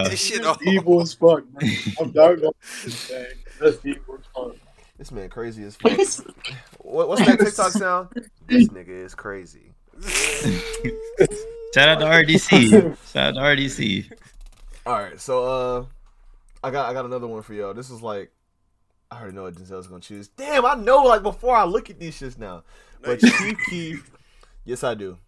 That 0.08 0.18
shit 0.18 0.46
off. 0.46 0.62
Evil 0.64 1.02
as 1.02 1.14
fuck. 1.14 1.44
Man. 1.62 1.72
I'm 2.00 2.12
not 2.14 2.36
gonna 2.36 2.52
say 2.88 3.28
that's 3.60 3.86
evil 3.86 4.16
as 4.18 4.26
fuck. 4.34 4.56
This 4.98 5.12
man 5.12 5.30
crazy 5.30 5.64
as 5.66 5.76
fuck. 5.76 5.92
what, 6.80 7.10
what's 7.10 7.26
that 7.26 7.38
TikTok 7.40 7.72
sound? 7.74 8.10
This 8.48 8.68
nigga 8.70 8.88
is 9.06 9.14
crazy. 9.14 9.74
Shout 11.76 11.88
out 11.90 12.00
to 12.00 12.06
RDC. 12.06 12.98
Shout 13.12 13.28
out 13.28 13.34
to 13.36 13.40
RDC. 13.42 14.10
All 14.90 15.00
right, 15.00 15.22
so 15.22 15.44
uh, 15.44 15.86
I 16.64 16.72
got 16.72 16.90
I 16.90 16.94
got 16.94 17.06
another 17.06 17.28
one 17.28 17.44
for 17.44 17.54
y'all. 17.54 17.76
This 17.76 17.92
is 17.92 18.02
like, 18.02 18.32
I 19.12 19.20
already 19.20 19.36
know 19.36 19.44
what 19.44 19.54
Denzel's 19.54 19.86
gonna 19.86 20.02
choose. 20.02 20.30
Damn, 20.30 20.66
I 20.66 20.74
know 20.74 21.04
like 21.04 21.22
before 21.22 21.56
I 21.56 21.64
look 21.66 21.92
at 21.92 22.00
these 22.00 22.20
shits 22.20 22.40
now. 22.40 22.64
But 23.04 23.22
Nice. 23.22 23.38
Chief 23.38 23.58
Keef, 23.70 24.12
yes 24.66 24.84
I 24.84 24.96
do, 24.96 25.20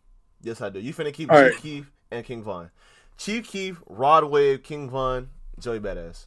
yes 0.42 0.62
I 0.62 0.70
do. 0.70 0.80
You 0.80 0.96
finna 0.96 1.14
keep 1.14 1.32
All 1.32 1.38
Chief 1.38 1.46
right. 1.52 1.62
Keef 1.62 1.92
and 2.10 2.26
King 2.26 2.42
Von. 2.42 2.72
Chief 3.20 3.48
Keef, 3.48 3.80
Rod 3.86 4.24
Wave, 4.32 4.64
King 4.64 4.90
Von, 4.90 5.30
Joey 5.60 5.80
Badass. 5.80 6.26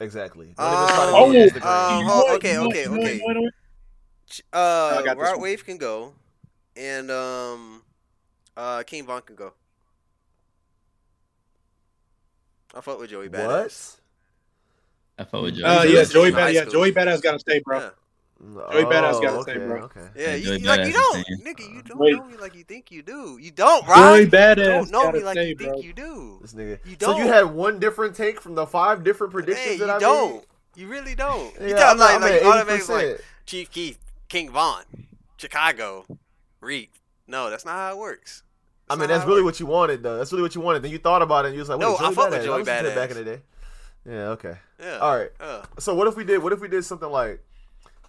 Exactly. 0.00 0.52
Don't 0.58 0.66
even 0.66 0.86
try 0.88 0.96
to 1.06 1.12
Oh, 1.14 1.30
uh, 1.30 1.98
You 1.98 2.08
hold- 2.08 2.30
okay, 2.32 2.50
you 2.50 2.56
know 2.58 2.66
what, 2.66 2.76
okay, 2.76 2.82
you 2.82 2.90
know 2.90 2.96
what, 2.98 3.00
okay. 3.06 3.14
you 3.14 3.20
know 3.20 3.24
what, 3.24 3.34
you 3.34 3.34
know 3.34 3.40
what? 3.40 3.54
Ch- 4.28 4.42
I 4.52 4.58
Uh, 5.08 5.14
Rod. 5.16 5.40
Wave 5.40 5.64
can 5.64 5.78
go, 5.78 6.12
and 6.76 7.10
um, 7.10 7.82
uh, 8.54 8.82
King 8.82 9.06
Von 9.06 9.22
can 9.22 9.34
go. 9.34 9.54
I 12.74 12.80
fuck 12.80 12.98
with 13.00 13.10
Joey 13.10 13.28
Badass. 13.28 13.46
What? 13.46 13.96
I 15.18 15.24
fuck 15.24 15.42
with 15.42 15.54
Joey. 15.56 15.64
Uh, 15.64 15.82
Joey 15.84 15.92
yeah, 15.94 16.00
Badass 16.02 16.12
Joey 16.12 16.28
in 16.28 16.34
high 16.34 16.40
Badass. 16.40 16.54
Yeah. 16.54 16.64
Joey 16.66 16.92
Badass 16.92 17.22
gotta 17.22 17.38
stay, 17.38 17.58
bro. 17.60 17.78
Yeah, 17.80 17.90
Joey 18.72 18.84
Badass 18.84 19.22
gotta 19.22 19.28
okay, 19.38 19.52
stay, 19.52 19.66
bro. 19.66 19.82
Okay. 19.82 20.00
yeah. 20.16 20.26
Yeah, 20.28 20.34
You, 20.34 20.44
Joey 20.44 20.58
you- 20.58 20.66
like 20.66 20.80
you 20.80 20.84
Badass 20.86 20.88
is 20.88 20.94
don't, 20.94 21.24
staying. 21.24 21.38
nigga. 21.40 21.74
You 21.74 21.82
don't 21.82 21.98
Wait. 21.98 22.16
know 22.16 22.24
me 22.24 22.36
like 22.38 22.54
you 22.54 22.64
think 22.64 22.90
you 22.90 23.02
do. 23.02 23.38
You 23.40 23.50
don't, 23.50 23.84
bro. 23.86 23.94
Joey 23.94 24.24
right? 24.26 24.58
You 24.58 24.64
don't 24.64 24.90
know 24.90 25.02
gotta 25.04 25.18
me 25.18 25.24
like 25.24 25.34
stay, 25.34 25.48
you 25.50 25.56
bro. 25.56 25.72
think 25.72 25.84
you 25.84 25.92
do. 25.92 26.38
This 26.42 26.54
nigga. 26.54 26.78
You 26.86 26.96
don't. 26.96 27.10
So 27.10 27.18
you 27.18 27.24
don't. 27.24 27.32
had 27.32 27.54
one 27.54 27.78
different 27.78 28.16
take 28.16 28.40
from 28.40 28.54
the 28.54 28.66
five 28.66 29.04
different 29.04 29.32
predictions 29.32 29.66
Hey, 29.66 29.76
that 29.78 29.86
you 29.86 29.92
I 29.92 29.98
don't. 29.98 30.34
made. 30.34 30.42
You 30.74 30.88
really 30.88 31.14
don't. 31.14 31.54
You 31.60 31.68
Yeah, 31.68 31.76
tell 31.76 31.90
I'm, 31.92 31.98
like, 31.98 32.14
I'm 32.14 32.20
like 32.22 32.32
at 32.32 32.42
automatic 32.44 32.88
like 32.88 33.04
80%. 33.06 33.20
Chief 33.44 33.70
Keef, 33.70 33.98
King 34.28 34.50
Von, 34.50 34.82
Chicago, 35.36 36.06
Reed. 36.62 36.88
No, 37.26 37.50
that's 37.50 37.64
not 37.66 37.74
how 37.74 37.92
it 37.92 37.98
works. 37.98 38.42
I 38.92 38.96
mean, 38.96 39.08
that's 39.08 39.26
really 39.26 39.42
what 39.42 39.58
you 39.60 39.66
wanted, 39.66 40.02
though. 40.02 40.18
That's 40.18 40.32
really 40.32 40.42
what 40.42 40.54
you 40.54 40.60
wanted. 40.60 40.82
Then 40.82 40.90
you 40.90 40.98
thought 40.98 41.22
about 41.22 41.44
it, 41.44 41.48
and 41.48 41.54
you 41.54 41.60
was 41.60 41.68
like, 41.68 41.78
"Wait, 41.78 41.86
No, 41.86 41.96
I 41.96 41.98
Joey 41.98 42.14
fuck 42.14 42.30
with 42.30 42.40
Badass. 42.40 42.44
Joey 42.44 42.54
I 42.54 42.58
listened 42.58 42.94
back 42.94 43.10
in 43.10 43.16
the 43.16 43.24
day." 43.24 43.42
Yeah. 44.04 44.28
Okay. 44.30 44.56
Yeah. 44.80 44.98
All 44.98 45.16
right. 45.16 45.30
Yeah. 45.40 45.62
So 45.78 45.94
what 45.94 46.06
if 46.08 46.16
we 46.16 46.24
did? 46.24 46.42
What 46.42 46.52
if 46.52 46.60
we 46.60 46.68
did 46.68 46.84
something 46.84 47.10
like, 47.10 47.42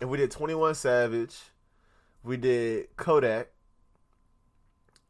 if 0.02 0.08
we 0.10 0.18
did 0.18 0.32
Twenty 0.32 0.56
One 0.56 0.76
Savage, 0.76 1.36
we 2.24 2.38
did 2.38 2.96
Kodak, 2.98 3.50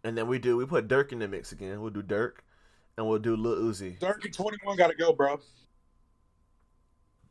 and 0.03 0.17
then 0.17 0.27
we 0.27 0.39
do 0.39 0.57
we 0.57 0.65
put 0.65 0.87
Durk 0.87 1.11
in 1.11 1.19
the 1.19 1.27
mix 1.27 1.51
again. 1.51 1.81
We'll 1.81 1.91
do 1.91 2.03
Durk, 2.03 2.33
and 2.97 3.07
we'll 3.07 3.19
do 3.19 3.35
Lil 3.35 3.55
Uzi. 3.71 3.97
Durk 3.99 4.23
and 4.25 4.33
21 4.33 4.77
gotta 4.77 4.95
go, 4.95 5.13
bro. 5.13 5.39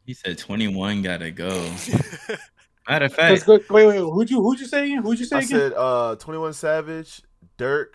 He 0.04 0.14
said 0.14 0.38
21 0.38 1.02
gotta 1.02 1.30
go. 1.30 1.48
Matter 2.88 3.04
of 3.04 3.14
fact, 3.14 3.46
look, 3.46 3.70
wait, 3.70 3.86
wait, 3.86 3.98
who'd 3.98 4.28
you 4.30 4.42
who'd 4.42 4.58
you 4.58 4.66
say 4.66 4.86
again? 4.86 5.02
Who'd 5.02 5.18
you 5.18 5.24
say 5.24 5.36
I 5.36 5.38
again? 5.40 5.50
said 5.50 5.72
uh 5.76 6.16
Twenty 6.16 6.38
One 6.38 6.52
Savage, 6.52 7.22
Durk, 7.58 7.90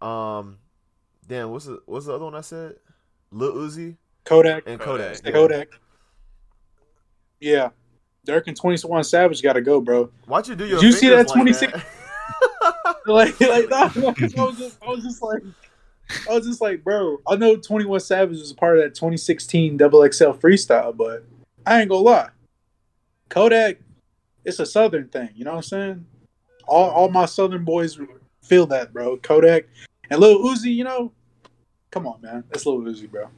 um, 0.00 0.58
damn, 1.28 1.50
what's 1.50 1.66
the 1.66 1.80
what's 1.86 2.06
the 2.06 2.14
other 2.14 2.24
one 2.24 2.34
I 2.34 2.40
said? 2.40 2.76
Lil 3.30 3.54
Uzi 3.54 3.96
Kodak. 4.24 4.64
and 4.66 4.80
Kodak. 4.80 5.22
Kodak. 5.22 5.24
yeah. 5.24 5.32
Kodak. 5.32 5.68
Yeah. 7.40 7.68
Durk 8.26 8.44
and 8.48 8.56
21 8.56 9.04
Savage 9.04 9.42
gotta 9.42 9.60
go, 9.60 9.80
bro. 9.80 10.10
Why'd 10.26 10.48
you 10.48 10.56
do 10.56 10.66
your? 10.66 10.80
Did 10.80 10.86
you 10.86 10.92
see 10.92 11.08
that 11.08 11.28
like 11.28 11.34
26 11.34 11.72
that? 11.72 11.86
Like, 13.06 13.40
like 13.40 13.68
that, 13.68 13.96
I 14.36 14.44
was 14.44 14.58
just, 14.58 14.82
I 14.82 14.88
was 14.88 15.04
just 15.04 15.22
like, 15.22 15.40
I 16.28 16.34
was 16.34 16.44
just 16.44 16.60
like, 16.60 16.82
bro. 16.82 17.18
I 17.28 17.36
know 17.36 17.54
21 17.54 18.00
Savage 18.00 18.38
was 18.38 18.50
a 18.50 18.54
part 18.56 18.78
of 18.78 18.82
that 18.82 18.96
2016 18.96 19.76
Double 19.76 20.00
XL 20.10 20.32
freestyle, 20.32 20.96
but 20.96 21.24
I 21.64 21.80
ain't 21.80 21.88
gonna 21.88 22.02
lie. 22.02 22.30
Kodak, 23.28 23.78
it's 24.44 24.58
a 24.58 24.66
Southern 24.66 25.06
thing. 25.08 25.30
You 25.36 25.44
know 25.44 25.52
what 25.52 25.58
I'm 25.58 25.62
saying? 25.62 26.06
All, 26.66 26.90
all 26.90 27.08
my 27.08 27.26
Southern 27.26 27.64
boys 27.64 27.96
feel 28.42 28.66
that, 28.66 28.92
bro. 28.92 29.16
Kodak 29.18 29.66
and 30.10 30.20
Lil 30.20 30.42
Uzi, 30.44 30.74
you 30.74 30.84
know, 30.84 31.12
come 31.90 32.06
on, 32.06 32.20
man. 32.20 32.44
That's 32.50 32.66
Lil 32.66 32.80
Uzi, 32.80 33.10
bro. 33.10 33.28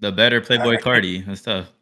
the 0.00 0.12
better 0.12 0.40
Playboi 0.40 0.80
Carti. 0.80 1.24
That's 1.26 1.42
tough. 1.42 1.72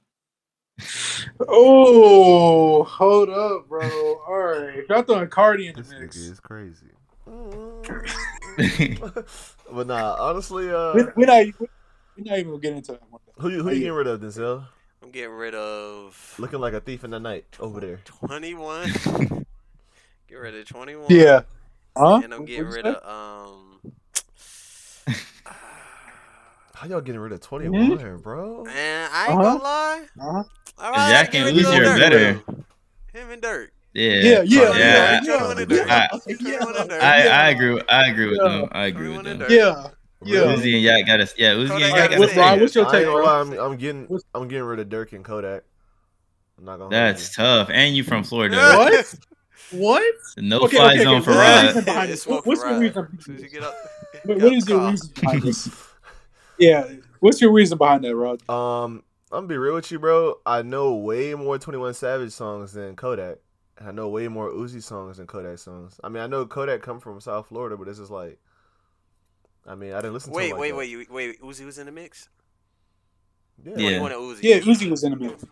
Oh, 1.48 2.84
hold 2.84 3.28
up, 3.30 3.68
bro. 3.68 4.20
All 4.26 4.38
right, 4.38 4.84
y'all 4.88 5.02
throwing 5.02 5.28
Carti 5.28 5.68
in 5.68 5.74
the 5.74 5.82
This 5.82 5.90
mix. 5.92 6.16
nigga 6.18 6.30
is 6.32 6.40
crazy. 6.40 6.86
but 9.72 9.86
nah, 9.86 10.16
honestly, 10.18 10.70
uh, 10.70 10.94
We- 10.94 11.04
We're 11.16 11.26
not, 11.26 11.46
we're 11.58 12.24
not 12.24 12.38
even 12.38 12.50
gonna 12.52 12.58
get 12.60 12.72
into 12.74 12.92
that 12.92 13.02
one. 13.10 13.20
who 13.38 13.48
you 13.50 13.62
who 13.62 13.70
you 13.70 13.80
getting 13.80 13.92
rid 13.92 14.06
of, 14.06 14.20
Denzel? 14.20 14.66
I'm 15.02 15.10
getting 15.10 15.30
rid 15.30 15.54
of 15.54 16.34
Looking 16.38 16.60
like 16.60 16.74
a 16.74 16.80
thief 16.80 17.04
in 17.04 17.10
the 17.10 17.20
night 17.20 17.46
over 17.58 17.80
there. 17.80 18.00
21. 18.04 18.92
Get 20.28 20.34
rid 20.36 20.54
of 20.54 20.66
21. 20.66 21.06
Yeah. 21.08 21.42
Huh? 21.96 22.20
And 22.24 22.32
I'm 22.34 22.44
getting 22.44 22.66
rid 22.66 22.84
say? 22.84 22.94
of 22.94 23.04
um. 23.06 23.80
How 26.74 26.86
y'all 26.88 27.00
getting 27.00 27.20
rid 27.20 27.32
of 27.32 27.40
twenty 27.40 27.68
one, 27.68 28.18
bro? 28.18 28.64
Man, 28.64 29.10
I 29.12 29.26
ain't 29.30 29.38
Uh-huh. 29.38 29.42
gonna 29.42 29.62
lie. 29.62 30.06
Uh-huh. 30.20 30.42
I'd 30.78 30.90
rather 30.90 31.10
Jack 31.12 31.32
get 31.32 31.46
and 31.46 31.56
rid 31.56 31.66
Uzi 31.66 31.78
are 31.78 31.98
better. 31.98 32.32
Him 33.12 33.30
and 33.30 33.42
Durk. 33.42 33.68
Yeah. 33.92 34.12
Yeah, 34.12 34.20
yeah, 34.22 34.42
yeah. 34.42 34.42
yeah, 34.44 34.70
Twenty-one 34.70 34.78
yeah, 34.78 35.60
and 35.60 35.70
Durk. 35.70 35.86
yeah, 35.88 36.06
Twenty-one 36.08 36.76
and 36.76 36.90
Durk. 36.90 37.00
I, 37.02 37.28
I 37.28 37.50
agree. 37.50 37.82
I 37.88 38.06
agree 38.08 38.26
with 38.28 38.38
Yeah. 38.42 38.48
them. 38.60 38.68
I 38.72 38.84
agree 38.86 39.08
with 39.08 39.22
21 39.24 39.38
them. 39.38 39.48
Durk. 39.48 39.50
yeah. 39.50 39.90
Yeah. 40.22 40.40
Uzi 40.54 40.74
and 40.74 40.82
Yak 40.82 41.06
got 41.06 41.20
us. 41.20 41.34
Yeah, 41.36 41.54
Uzi 41.54 41.68
Kodak 41.68 41.82
and 41.82 41.90
got 41.92 41.98
Yak 41.98 42.04
us 42.04 42.10
got 42.10 42.18
What's 42.20 42.32
us. 42.32 42.38
Rod? 42.38 42.60
What's 42.60 42.74
your 42.74 42.84
take, 42.86 42.94
ain't 42.94 43.06
gonna 43.06 43.26
I'm, 43.26 43.52
I'm 43.72 43.76
getting 43.76 44.20
I'm 44.34 44.48
getting 44.48 44.64
rid 44.64 44.78
of 44.80 44.88
Durk 44.88 45.12
and 45.12 45.24
Kodak. 45.24 45.64
I'm 46.58 46.64
not 46.64 46.78
gonna. 46.78 46.90
That's 46.90 47.34
tough. 47.34 47.68
And 47.72 47.96
you 47.96 48.04
from 48.04 48.22
Florida. 48.22 48.56
What? 48.56 49.14
What? 49.72 50.14
No 50.38 50.60
Okay, 50.62 50.76
fly 50.76 50.94
okay, 50.94 51.02
zone 51.04 51.16
okay. 51.16 51.24
for 51.24 51.30
What's 51.30 51.38
Rod. 51.40 51.66
reason 51.66 51.84
behind 51.84 52.10
It's 52.10 52.24
this? 52.24 52.26
What- 52.26 52.34
smoke 52.44 52.46
What's 52.46 52.62
for 52.62 52.70
your 52.70 52.80
reason? 52.80 53.08
As 53.18 53.24
soon 53.24 53.36
as 53.36 53.42
you 53.42 53.48
get 53.48 53.62
up, 53.62 53.74
What 54.24 54.38
get 54.38 54.42
what 54.44 54.52
up 54.52 54.52
is 54.58 54.64
the 54.64 54.72
your 54.74 54.90
reason 54.90 55.10
behind 55.20 55.42
this? 55.42 55.68
Yeah. 56.58 56.92
What's 57.20 57.40
your 57.40 57.52
reason 57.52 57.78
behind 57.78 58.04
that, 58.04 58.14
Rod? 58.14 58.42
Um, 58.50 59.02
I'm 59.32 59.38
gonna 59.38 59.46
be 59.46 59.56
real 59.56 59.74
with 59.74 59.90
you, 59.90 59.98
bro. 59.98 60.34
I 60.44 60.60
know 60.62 60.94
way 60.94 61.34
more 61.34 61.58
Twenty 61.58 61.78
One 61.78 61.94
Savage 61.94 62.32
songs 62.32 62.72
than 62.74 62.96
Kodak. 62.96 63.38
And 63.78 63.88
I 63.88 63.92
know 63.92 64.08
way 64.10 64.28
more 64.28 64.50
Uzi 64.50 64.82
songs 64.82 65.16
than 65.16 65.26
Kodak 65.26 65.58
songs. 65.58 65.98
I 66.04 66.10
mean, 66.10 66.22
I 66.22 66.26
know 66.26 66.44
Kodak 66.44 66.82
come 66.82 67.00
from 67.00 67.18
South 67.20 67.46
Florida, 67.46 67.78
but 67.78 67.86
this 67.86 67.98
is 67.98 68.10
like, 68.10 68.38
I 69.66 69.74
mean, 69.74 69.92
I 69.94 69.96
didn't 70.02 70.12
listen 70.14 70.32
to 70.32 70.36
Wait, 70.36 70.50
like 70.52 70.60
wait, 70.60 70.70
that. 70.72 70.76
wait, 70.76 70.90
you- 70.90 71.06
wait. 71.08 71.40
Uzi 71.40 71.64
was 71.64 71.78
in 71.78 71.86
the 71.86 71.92
mix. 71.92 72.28
Yeah, 73.64 73.72
Yeah. 73.76 73.98
21 74.00 74.12
and 74.12 74.20
Uzi. 74.20 74.38
Yeah, 74.42 74.58
Uzi 74.58 74.90
was 74.90 75.02
in 75.04 75.12
the 75.12 75.16
mix. 75.16 75.44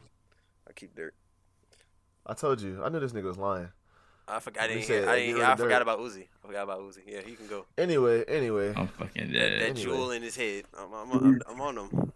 I 0.69 0.73
keep 0.73 0.95
Durk. 0.95 1.13
I 2.27 2.35
told 2.35 2.61
you. 2.61 2.83
I 2.85 2.91
knew 2.91 3.01
this 3.01 3.13
nigga 3.13 3.23
was 3.25 3.39
lying. 3.39 3.69
I 4.31 4.41
forgot. 4.41 4.65
I 4.65 4.69
didn't 4.69 4.83
said 4.85 5.03
hear. 5.05 5.11
I 5.11 5.19
didn't. 5.19 5.35
rid 5.37 5.45
I 5.45 5.57
forgot 5.57 5.83
about 5.83 5.99
Uzi. 6.01 6.25
I 6.43 6.47
forgot 6.47 6.63
about 6.65 6.81
Uzi. 6.81 6.99
Yeah, 7.07 7.21
he 7.25 7.35
can 7.35 7.47
go. 7.47 7.65
Anyway, 7.79 8.25
anyway. 8.29 8.75
I'm 8.77 8.89
fucking 8.89 9.33
dead. 9.33 9.53
that 9.53 9.63
Anyway. 9.71 9.83
jewel 9.83 10.11
in 10.11 10.23
his 10.23 10.37
head. 10.37 10.65
I'm, 10.79 10.93
I'm, 10.93 11.11
I'm, 11.13 11.41
I'm 11.49 11.61
on 11.61 11.77
him. 11.79 12.13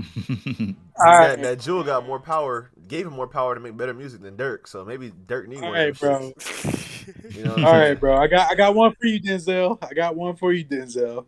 All 0.98 1.12
that, 1.12 1.28
right, 1.30 1.42
that 1.42 1.60
Jewel 1.60 1.84
got 1.84 2.06
more 2.06 2.18
power, 2.20 2.70
gave 2.88 3.06
him 3.06 3.12
more 3.12 3.26
power 3.26 3.54
to 3.54 3.60
make 3.60 3.76
better 3.76 3.92
music 3.92 4.22
than 4.22 4.36
Durk. 4.36 4.66
So 4.66 4.84
maybe 4.84 5.10
Durk 5.10 5.46
needs. 5.46 5.62
all 5.62 5.70
one. 5.70 5.80
of 5.80 5.84
right, 5.84 5.98
them 6.00 6.20
bro. 6.20 6.32
shits. 6.38 7.06
You 7.34 7.44
know 7.44 7.50
what 7.50 7.58
I'm 7.60 7.64
All 7.66 7.72
saying? 7.72 7.82
right, 7.82 8.00
bro. 8.00 8.16
I 8.16 8.26
got 8.28 8.50
I 8.50 8.54
got 8.54 8.74
one 8.74 8.92
for 8.94 9.06
you, 9.06 9.20
Denzel. 9.20 9.78
I 9.82 9.94
got 9.94 10.16
one 10.16 10.36
for 10.36 10.52
you, 10.52 10.64
Denzel. 10.64 11.26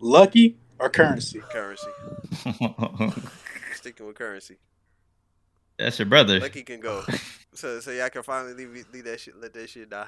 Lucki 0.00 0.56
or 0.78 0.88
Curren$y? 0.90 1.40
Curren$y. 1.50 3.12
Sticking 3.74 4.06
with 4.06 4.16
Curren$y. 4.16 4.56
That's 5.80 5.98
your 5.98 6.06
brother. 6.06 6.40
Lucki 6.40 6.64
can 6.64 6.80
go. 6.80 7.04
So, 7.52 7.80
so 7.80 7.90
y'all 7.90 8.08
can 8.10 8.22
finally 8.22 8.54
leave, 8.54 8.86
leave 8.92 9.04
that 9.04 9.18
shit. 9.18 9.34
Let 9.38 9.52
that 9.54 9.68
shit 9.68 9.90
die. 9.90 10.06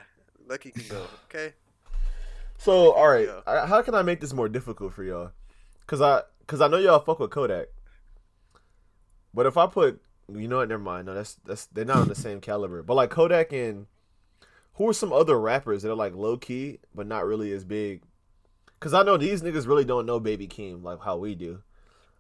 Lucki 0.48 0.72
can 0.72 0.84
go. 0.88 1.04
Okay. 1.24 1.54
So, 2.56 2.92
all 2.92 3.08
right, 3.08 3.28
I, 3.44 3.66
how 3.66 3.82
can 3.82 3.96
I 3.96 4.02
make 4.02 4.20
this 4.20 4.32
more 4.32 4.48
difficult 4.48 4.94
for 4.94 5.02
y'all? 5.02 5.32
Cause 5.88 6.00
I, 6.00 6.22
cause 6.46 6.60
I 6.60 6.68
know 6.68 6.78
y'all 6.78 7.00
fuck 7.00 7.18
with 7.18 7.32
Kodak. 7.32 7.66
But 9.34 9.46
if 9.46 9.56
I 9.56 9.66
put, 9.66 10.00
you 10.32 10.46
know 10.46 10.58
what? 10.58 10.68
Never 10.68 10.82
mind. 10.82 11.06
No, 11.06 11.14
that's 11.14 11.34
that's 11.44 11.66
they're 11.66 11.84
not 11.84 11.96
on 11.96 12.08
the 12.08 12.14
same 12.14 12.40
caliber. 12.40 12.84
But 12.84 12.94
like 12.94 13.10
Kodak 13.10 13.52
and 13.52 13.86
who 14.74 14.88
are 14.88 14.94
some 14.94 15.12
other 15.12 15.38
rappers 15.38 15.82
that 15.82 15.90
are 15.90 15.96
like 15.96 16.14
low 16.14 16.36
key 16.36 16.78
but 16.94 17.08
not 17.08 17.26
really 17.26 17.52
as 17.52 17.64
big? 17.64 18.02
Cause 18.78 18.94
I 18.94 19.02
know 19.02 19.16
these 19.16 19.42
niggas 19.42 19.66
really 19.66 19.84
don't 19.84 20.06
know 20.06 20.20
Baby 20.20 20.46
Keem 20.46 20.84
like 20.84 21.00
how 21.02 21.16
we 21.16 21.34
do. 21.34 21.62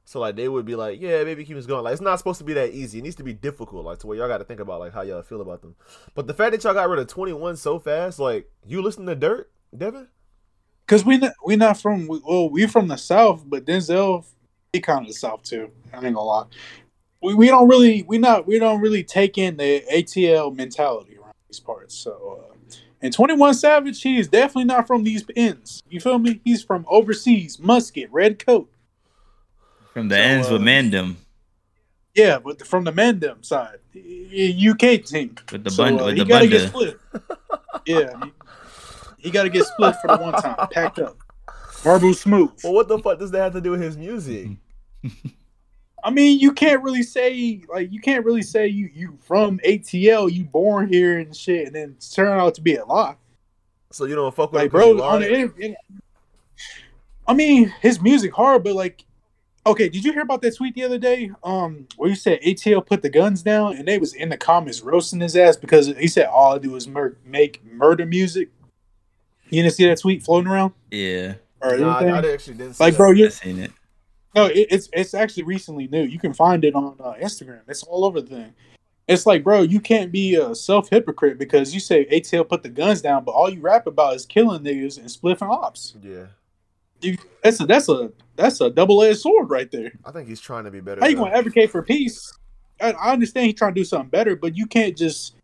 So 0.04 0.20
like 0.20 0.36
they 0.36 0.48
would 0.48 0.64
be 0.66 0.74
like, 0.74 1.00
yeah, 1.00 1.22
Baby 1.24 1.44
Keem 1.44 1.56
is 1.56 1.66
going. 1.66 1.84
Like 1.84 1.92
it's 1.92 2.02
not 2.02 2.18
supposed 2.18 2.38
to 2.38 2.44
be 2.44 2.52
that 2.54 2.72
easy. 2.72 2.98
It 2.98 3.02
needs 3.02 3.16
to 3.16 3.22
be 3.22 3.32
difficult, 3.32 3.84
like 3.84 3.98
to 4.00 4.06
where 4.06 4.18
y'all 4.18 4.28
got 4.28 4.38
to 4.38 4.44
think 4.44 4.60
about 4.60 4.80
like 4.80 4.92
how 4.92 5.02
y'all 5.02 5.22
feel 5.22 5.40
about 5.40 5.62
them. 5.62 5.74
But 6.14 6.26
the 6.26 6.34
fact 6.34 6.52
that 6.52 6.64
y'all 6.64 6.74
got 6.74 6.88
rid 6.88 6.98
of 6.98 7.06
Twenty 7.06 7.32
One 7.32 7.56
so 7.56 7.78
fast, 7.78 8.18
like 8.18 8.50
you 8.66 8.82
listen 8.82 9.06
to 9.06 9.14
Dirt, 9.14 9.50
Devin. 9.76 10.08
Cause 10.88 11.04
we 11.04 11.16
not 11.16 11.32
we 11.46 11.56
not 11.56 11.80
from 11.80 12.08
well 12.08 12.50
we 12.50 12.66
from 12.66 12.88
the 12.88 12.96
south, 12.96 13.44
but 13.46 13.64
Denzel 13.64 14.24
he 14.72 14.80
kind 14.80 15.02
of 15.02 15.08
the 15.08 15.14
south 15.14 15.42
too. 15.42 15.70
I 15.92 15.96
ain't 15.96 16.14
gonna 16.14 16.22
lie. 16.22 16.46
We, 17.22 17.34
we 17.34 17.46
don't 17.48 17.68
really 17.68 18.02
we 18.02 18.18
not 18.18 18.46
we 18.46 18.58
don't 18.58 18.80
really 18.80 19.04
take 19.04 19.38
in 19.38 19.56
the 19.56 19.82
ATL 19.92 20.54
mentality 20.54 21.16
around 21.18 21.34
these 21.48 21.60
parts. 21.60 21.94
So 21.94 22.40
uh, 22.40 22.76
and 23.02 23.12
Twenty 23.12 23.34
One 23.34 23.54
Savage, 23.54 24.00
he 24.00 24.18
is 24.18 24.28
definitely 24.28 24.64
not 24.64 24.86
from 24.86 25.04
these 25.04 25.24
ends. 25.36 25.82
You 25.88 26.00
feel 26.00 26.18
me? 26.18 26.40
He's 26.44 26.62
from 26.62 26.86
overseas, 26.88 27.58
Musket, 27.58 28.10
red 28.10 28.44
coat. 28.44 28.71
From 29.92 30.08
the 30.08 30.14
So, 30.16 30.20
ends 30.20 30.50
with 30.50 30.62
uh, 30.62 30.64
Mandem. 30.64 31.16
Yeah, 32.14 32.38
but 32.38 32.66
from 32.66 32.84
the 32.84 32.92
Mandem 32.92 33.44
side, 33.44 33.78
Y- 33.94 34.70
UK 34.70 35.04
team. 35.04 35.34
With 35.50 35.64
the 35.64 35.70
So, 35.70 35.84
bund- 35.84 36.00
uh, 36.00 36.04
with 36.06 36.14
he 36.16 36.20
the 36.24 36.28
gotta 36.28 36.46
get 36.48 36.68
split. 36.68 36.98
Yeah, 37.86 38.12
he, 38.22 38.32
he 39.18 39.30
got 39.30 39.42
to 39.44 39.48
get 39.48 39.64
split 39.66 39.96
for 39.96 40.08
the 40.08 40.22
one 40.22 40.34
time, 40.34 40.68
packed 40.70 40.98
up. 40.98 41.16
Barbu 41.82 42.14
smooth. 42.14 42.52
Well, 42.62 42.74
what 42.74 42.86
the 42.88 42.98
fuck 42.98 43.18
does 43.18 43.30
that 43.32 43.40
have 43.40 43.52
to 43.54 43.60
do 43.60 43.70
with 43.72 43.80
his 43.82 43.96
music? 43.96 44.50
I 46.04 46.10
mean, 46.10 46.38
you 46.38 46.52
can't 46.52 46.82
really 46.82 47.02
say 47.02 47.62
like 47.72 47.92
you 47.92 48.00
can't 48.00 48.24
really 48.24 48.42
say 48.42 48.66
you 48.68 48.88
you 48.92 49.18
from 49.22 49.58
ATL, 49.60 50.30
you 50.32 50.44
born 50.44 50.88
here 50.88 51.18
and 51.18 51.34
shit, 51.36 51.66
and 51.66 51.74
then 51.74 51.96
turn 52.14 52.28
out 52.38 52.54
to 52.56 52.60
be 52.60 52.76
a 52.76 52.84
lie. 52.84 53.16
So 53.90 54.04
you 54.06 54.14
don't 54.14 54.34
fuck 54.34 54.52
with 54.52 54.62
Like, 54.62 54.70
bro, 54.70 54.92
you 54.94 55.02
on 55.02 55.20
the 55.20 55.32
internet. 55.34 55.76
I 57.26 57.34
mean, 57.34 57.72
his 57.80 58.00
music 58.00 58.32
hard, 58.32 58.64
but 58.64 58.74
like, 58.74 59.04
okay, 59.66 59.88
did 59.88 60.04
you 60.04 60.12
hear 60.12 60.22
about 60.22 60.42
that 60.42 60.56
tweet 60.56 60.74
the 60.74 60.84
other 60.84 60.98
day? 60.98 61.30
Um, 61.42 61.86
where 61.96 62.10
you 62.10 62.16
said 62.16 62.40
ATL 62.42 62.84
put 62.86 63.02
the 63.02 63.10
guns 63.10 63.42
down, 63.42 63.76
and 63.76 63.86
they 63.86 63.98
was 63.98 64.14
in 64.14 64.28
the 64.28 64.36
comments 64.36 64.80
roasting 64.80 65.20
his 65.20 65.36
ass 65.36 65.56
because 65.56 65.88
he 65.88 66.08
said 66.08 66.26
all 66.26 66.54
I 66.54 66.58
do 66.58 66.74
is 66.76 66.86
mur- 66.88 67.16
make 67.24 67.64
murder 67.64 68.06
music. 68.06 68.48
You 69.50 69.62
didn't 69.62 69.74
see 69.74 69.86
that 69.86 70.00
tweet 70.00 70.22
floating 70.22 70.50
around? 70.50 70.72
Yeah. 70.90 71.34
or 71.60 71.76
Nah. 71.76 71.98
I, 71.98 72.04
I 72.06 72.32
actually 72.32 72.56
didn't. 72.56 72.74
See 72.74 72.84
like, 72.84 72.94
that. 72.94 72.98
bro, 72.98 73.10
you 73.10 73.26
I 73.26 73.28
seen 73.28 73.58
it. 73.58 73.70
no, 74.34 74.46
it, 74.46 74.66
it's 74.70 74.88
it's 74.92 75.14
actually 75.14 75.44
recently 75.44 75.88
new. 75.88 76.02
You 76.02 76.18
can 76.18 76.32
find 76.32 76.64
it 76.64 76.74
on 76.74 76.96
uh, 76.98 77.14
Instagram. 77.22 77.60
It's 77.68 77.82
all 77.82 78.04
over 78.04 78.20
the 78.20 78.28
thing. 78.28 78.54
It's 79.08 79.26
like, 79.26 79.42
bro, 79.44 79.62
you 79.62 79.80
can't 79.80 80.10
be 80.12 80.36
a 80.36 80.54
self 80.54 80.88
hypocrite 80.88 81.36
because 81.36 81.74
you 81.74 81.80
say 81.80 82.06
ATL 82.06 82.48
put 82.48 82.62
the 82.62 82.68
guns 82.68 83.02
down, 83.02 83.24
but 83.24 83.32
all 83.32 83.50
you 83.50 83.60
rap 83.60 83.86
about 83.86 84.14
is 84.14 84.24
killing 84.24 84.62
niggas 84.62 84.96
and 84.98 85.06
spliffing 85.08 85.50
ops. 85.50 85.94
Yeah, 86.02 86.26
You, 87.02 87.18
that's 87.42 87.60
a 87.60 87.66
that's 87.66 87.88
a 87.88 88.12
that's 88.36 88.60
a 88.60 88.70
double 88.70 89.02
edged 89.02 89.20
sword 89.20 89.50
right 89.50 89.70
there. 89.70 89.92
I 90.04 90.12
think 90.12 90.28
he's 90.28 90.40
trying 90.40 90.64
to 90.64 90.70
be 90.70 90.80
better. 90.80 91.00
How 91.00 91.08
you 91.08 91.16
gonna 91.16 91.34
advocate 91.34 91.70
for 91.70 91.82
peace? 91.82 92.32
I, 92.80 92.92
I 92.92 93.12
understand 93.12 93.46
he's 93.46 93.54
trying 93.56 93.74
to 93.74 93.80
do 93.80 93.84
something 93.84 94.08
better, 94.08 94.36
but 94.36 94.56
you 94.56 94.66
can't 94.66 94.96
just, 94.96 95.34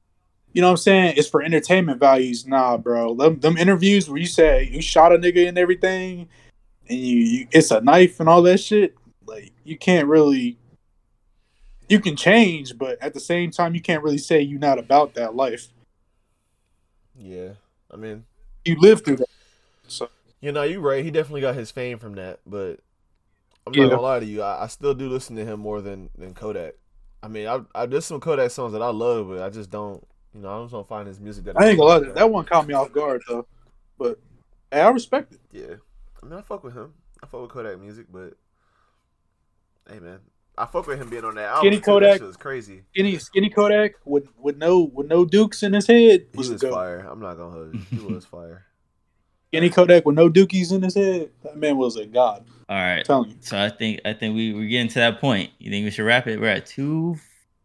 you 0.53 0.61
know 0.61 0.69
what 0.69 0.73
I'm 0.73 0.79
saying? 0.79 1.15
It's 1.17 1.29
for 1.29 1.43
entertainment 1.43 2.01
values. 2.01 2.47
Nah, 2.47 2.77
bro. 2.77 3.15
Them, 3.15 3.41
them 3.41 3.57
interviews 3.57 4.09
where 4.09 4.19
you 4.19 4.27
say 4.27 4.69
you 4.71 4.81
shot 4.81 5.13
a 5.13 5.19
nigga 5.19 5.49
and 5.49 5.59
everything, 5.59 6.29
and 6.89 6.99
you, 6.99 7.17
you 7.19 7.49
it's 7.51 7.71
a 7.71 7.81
knife 7.81 8.21
and 8.21 8.29
all 8.29 8.43
that 8.43 8.59
shit. 8.59 8.95
Like 9.27 9.53
you 9.65 9.77
can't 9.77 10.09
really. 10.09 10.59
You 11.89 12.01
can 12.01 12.17
change, 12.17 12.77
but 12.77 13.03
at 13.03 13.15
the 13.15 13.21
same 13.21 13.51
time, 13.51 13.75
you 13.75 13.81
can't 13.81 14.03
really 14.03 14.19
say 14.19 14.43
you're 14.43 14.59
not 14.59 14.79
about 14.79 15.15
that 15.15 15.35
life. 15.35 15.69
Yeah, 17.17 17.53
I 17.91 17.97
mean, 17.97 18.27
You 18.67 18.77
live 18.79 19.03
through 19.03 19.17
that. 19.17 19.29
So 19.87 20.11
you 20.41 20.53
know, 20.53 20.63
you're 20.63 20.81
right. 20.81 21.05
He 21.05 21.11
definitely 21.11 21.41
got 21.41 21.55
his 21.55 21.71
fame 21.71 21.99
from 21.99 22.15
that, 22.15 22.41
but 22.47 22.81
I'm 23.67 23.75
Yeah. 23.75 23.85
not 23.85 23.91
gonna 23.91 24.03
lie 24.03 24.21
to 24.21 24.27
you. 24.27 24.43
I, 24.43 24.65
I 24.65 24.67
still 24.69 24.95
do 24.95 25.09
listen 25.09 25.37
to 25.37 25.45
him 25.45 25.61
more 25.61 25.81
than 25.81 26.11
than 26.17 26.35
Kodak. 26.35 26.75
I 27.23 27.29
mean, 27.29 27.47
I, 27.49 27.61
I 27.75 27.87
there's 27.87 28.05
some 28.05 28.21
Kodak 28.21 28.51
songs 28.51 28.73
that 28.73 28.83
I 28.83 28.91
love, 28.91 29.29
but 29.29 29.43
I 29.43 29.51
just 29.51 29.71
don't. 29.71 30.07
You 30.35 30.43
know, 30.43 30.59
I 30.59 30.63
just 30.63 30.73
don't 30.73 30.87
find 30.87 31.09
his 31.09 31.19
music 31.21 31.45
that. 31.47 31.61
I 31.61 31.69
ain't 31.71 31.79
gonna 31.79 32.07
lie, 32.07 32.13
that 32.13 32.31
one 32.31 32.45
caught 32.45 32.67
me 32.67 32.75
off 32.75 32.93
guard 32.93 33.23
though. 33.29 33.47
But 33.99 34.21
hey, 34.71 34.81
I 34.83 34.91
respect 34.91 35.33
it. 35.33 35.41
Yeah, 35.51 35.77
I 36.23 36.27
mean, 36.27 36.39
I 36.39 36.43
fuck 36.43 36.63
with 36.63 36.75
him. 36.75 36.93
I 37.23 37.27
fuck 37.27 37.41
with 37.43 37.51
Kodak 37.51 37.81
music, 37.81 38.07
but 38.13 38.35
hey, 39.91 39.99
man, 39.99 40.21
I 40.57 40.67
fuck 40.67 40.87
with 40.87 41.01
him 41.01 41.09
being 41.11 41.25
on 41.25 41.35
that 41.35 41.49
album. 41.49 41.61
Skinny. 41.73 41.81
Kodak. 41.81 42.21
was 42.21 42.37
crazy. 42.37 42.83
Skinny 42.93 43.19
Skinny 43.19 43.51
Kodak 43.51 43.95
with 44.05 44.29
with 44.39 44.57
no 44.57 44.81
with 44.81 45.09
no 45.09 45.25
dukes 45.25 45.63
in 45.65 45.73
his 45.73 45.87
head 45.89 46.27
He 46.33 46.39
was, 46.39 46.51
was 46.51 46.61
the 46.61 46.69
goat. 46.69 46.75
fire. 46.75 46.99
I'm 47.11 47.21
not 47.21 47.35
gonna 47.37 47.51
hold 47.51 47.75
you. 47.75 47.81
He 47.91 48.07
was 48.15 48.25
fire. 48.25 48.67
Skinny 49.49 49.71
Kodak 49.71 50.05
with 50.05 50.15
no 50.15 50.29
dookies 50.29 50.73
in 50.73 50.83
his 50.83 50.95
head. 50.95 51.31
That 51.43 51.57
man 51.57 51.77
was 51.79 51.97
a 51.97 52.05
god. 52.07 52.45
All 52.69 52.77
right. 52.77 52.99
I'm 52.99 53.05
telling 53.05 53.31
you. 53.31 53.37
So 53.41 53.59
I 53.59 53.71
think 53.71 54.01
I 54.05 54.13
think 54.13 54.35
we 54.37 54.53
we're 54.53 54.69
getting 54.69 54.89
to 54.89 54.99
that 54.99 55.21
point. 55.21 55.51
You 55.59 55.71
think 55.71 55.85
we 55.85 55.91
should 55.91 56.05
wrap 56.05 56.27
it? 56.27 56.39
We're 56.39 56.49
at 56.49 56.67
two 56.67 57.17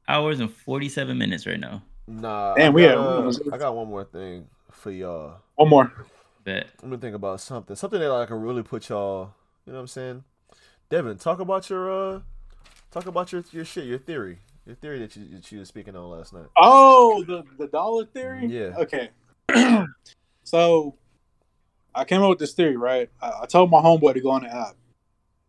hours 0.07 0.39
and 0.39 0.51
forty 0.51 0.87
seven 0.87 1.17
minutes 1.17 1.45
right 1.45 1.59
now. 1.59 1.83
Nah, 2.07 2.53
And 2.55 2.73
we 2.73 2.83
got, 2.83 2.89
had- 2.91 2.97
uh, 2.97 3.55
I 3.55 3.57
got 3.57 3.75
one 3.75 3.87
more 3.87 4.03
thing 4.05 4.47
for 4.71 4.91
y'all. 4.91 5.37
One 5.55 5.69
more. 5.69 6.05
Bet. 6.43 6.67
I'm 6.81 6.89
gonna 6.89 7.01
think 7.01 7.15
about 7.15 7.39
something, 7.41 7.75
something 7.75 7.99
that 7.99 8.11
I 8.11 8.25
can 8.25 8.41
really 8.41 8.63
put 8.63 8.89
y'all. 8.89 9.31
You 9.65 9.71
know 9.73 9.77
what 9.79 9.83
I'm 9.83 9.87
saying? 9.87 10.23
Devin, 10.89 11.17
talk 11.17 11.39
about 11.39 11.69
your 11.69 11.91
uh, 12.15 12.19
talk 12.91 13.05
about 13.07 13.31
your 13.31 13.43
your 13.51 13.65
shit, 13.65 13.85
your 13.85 13.97
theory, 13.99 14.39
your 14.65 14.75
theory 14.75 14.99
that 14.99 15.15
you 15.17 15.25
that 15.35 15.51
you 15.51 15.59
were 15.59 15.65
speaking 15.65 15.95
on 15.97 16.09
last 16.09 16.33
night. 16.33 16.47
Oh, 16.57 17.23
the 17.25 17.43
the 17.57 17.67
dollar 17.67 18.05
theory. 18.05 18.47
Yeah. 18.47 18.73
Okay. 18.77 19.09
so, 20.43 20.95
I 21.95 22.05
came 22.05 22.21
up 22.21 22.29
with 22.29 22.39
this 22.39 22.53
theory, 22.53 22.77
right? 22.77 23.09
I, 23.21 23.31
I 23.43 23.45
told 23.45 23.69
my 23.69 23.81
homeboy 23.81 24.13
to 24.13 24.21
go 24.21 24.31
on 24.31 24.43
the 24.43 24.55
app. 24.55 24.75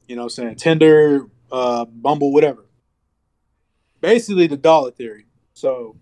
You 0.06 0.16
know, 0.16 0.22
what 0.22 0.38
I'm 0.38 0.44
saying 0.44 0.56
Tinder, 0.56 1.26
uh, 1.50 1.84
Bumble, 1.86 2.32
whatever. 2.32 2.66
Basically, 4.00 4.46
the 4.46 4.56
dollar 4.56 4.90
theory. 4.90 5.26
So, 5.54 5.96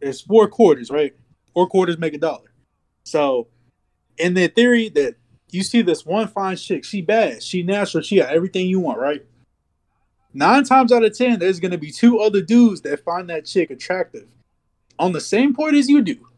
there's 0.00 0.20
four 0.20 0.48
quarters, 0.48 0.90
right? 0.90 1.14
Four 1.54 1.66
quarters 1.66 1.98
make 1.98 2.14
a 2.14 2.18
dollar. 2.18 2.52
So, 3.02 3.48
in 4.16 4.34
the 4.34 4.48
theory 4.48 4.88
that 4.90 5.16
you 5.50 5.62
see 5.62 5.82
this 5.82 6.04
one 6.06 6.28
fine 6.28 6.56
chick, 6.56 6.84
she 6.84 7.00
bad, 7.00 7.42
she 7.42 7.62
natural, 7.62 8.02
she 8.02 8.16
got 8.16 8.30
everything 8.32 8.68
you 8.68 8.80
want, 8.80 8.98
right? 8.98 9.24
Nine 10.34 10.62
times 10.64 10.92
out 10.92 11.04
of 11.04 11.16
ten, 11.16 11.38
there's 11.38 11.58
gonna 11.58 11.78
be 11.78 11.90
two 11.90 12.20
other 12.20 12.42
dudes 12.42 12.82
that 12.82 13.02
find 13.02 13.28
that 13.30 13.46
chick 13.46 13.70
attractive 13.70 14.28
on 14.98 15.12
the 15.12 15.20
same 15.20 15.54
point 15.54 15.74
as 15.74 15.88
you 15.88 16.02
do. 16.02 16.28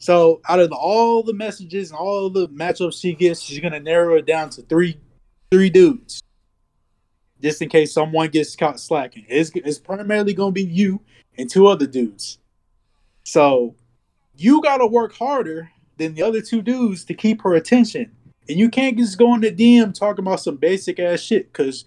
So 0.00 0.40
out 0.48 0.60
of 0.60 0.72
all 0.72 1.22
the 1.22 1.34
messages 1.34 1.90
and 1.90 1.98
all 1.98 2.30
the 2.30 2.48
matchups 2.48 3.00
she 3.00 3.12
gets, 3.12 3.42
she's 3.42 3.60
gonna 3.60 3.80
narrow 3.80 4.16
it 4.16 4.26
down 4.26 4.48
to 4.50 4.62
three, 4.62 4.96
three 5.50 5.68
dudes, 5.68 6.22
just 7.40 7.60
in 7.60 7.68
case 7.68 7.92
someone 7.92 8.30
gets 8.30 8.56
caught 8.56 8.80
slacking. 8.80 9.26
It's, 9.28 9.50
it's 9.54 9.78
primarily 9.78 10.32
gonna 10.32 10.52
be 10.52 10.64
you 10.64 11.02
and 11.36 11.50
two 11.50 11.66
other 11.66 11.86
dudes. 11.86 12.38
So 13.24 13.74
you 14.34 14.62
gotta 14.62 14.86
work 14.86 15.12
harder 15.12 15.70
than 15.98 16.14
the 16.14 16.22
other 16.22 16.40
two 16.40 16.62
dudes 16.62 17.04
to 17.04 17.14
keep 17.14 17.42
her 17.42 17.54
attention, 17.54 18.10
and 18.48 18.58
you 18.58 18.70
can't 18.70 18.96
just 18.96 19.18
go 19.18 19.34
in 19.34 19.42
the 19.42 19.52
DM 19.52 19.92
talking 19.92 20.24
about 20.24 20.40
some 20.40 20.56
basic 20.56 20.98
ass 20.98 21.20
shit 21.20 21.52
because 21.52 21.84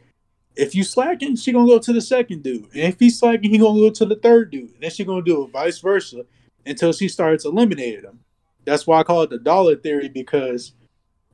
if 0.55 0.75
you 0.75 0.83
slacking, 0.83 1.35
she 1.35 1.51
gonna 1.51 1.65
go 1.65 1.79
to 1.79 1.91
the 1.91 1.99
second 1.99 2.43
dude, 2.43 2.65
and 2.75 2.83
if 2.83 2.99
he's 2.99 3.17
slacking, 3.17 3.49
he 3.49 3.57
gonna 3.57 3.79
go 3.79 3.89
to 3.89 4.05
the 4.05 4.17
third 4.17 4.51
dude, 4.51 4.71
and 4.75 4.83
then 4.83 4.91
she 4.91 5.03
gonna 5.03 5.23
do 5.23 5.43
it 5.43 5.51
vice 5.51 5.79
versa 5.79 6.25
until 6.65 6.93
she 6.93 7.07
starts 7.07 7.45
eliminating 7.45 8.03
them. 8.03 8.19
That's 8.65 8.87
why 8.87 8.99
I 8.99 9.03
call 9.03 9.23
it 9.23 9.29
the 9.29 9.39
dollar 9.39 9.75
theory 9.75 10.09
because 10.09 10.73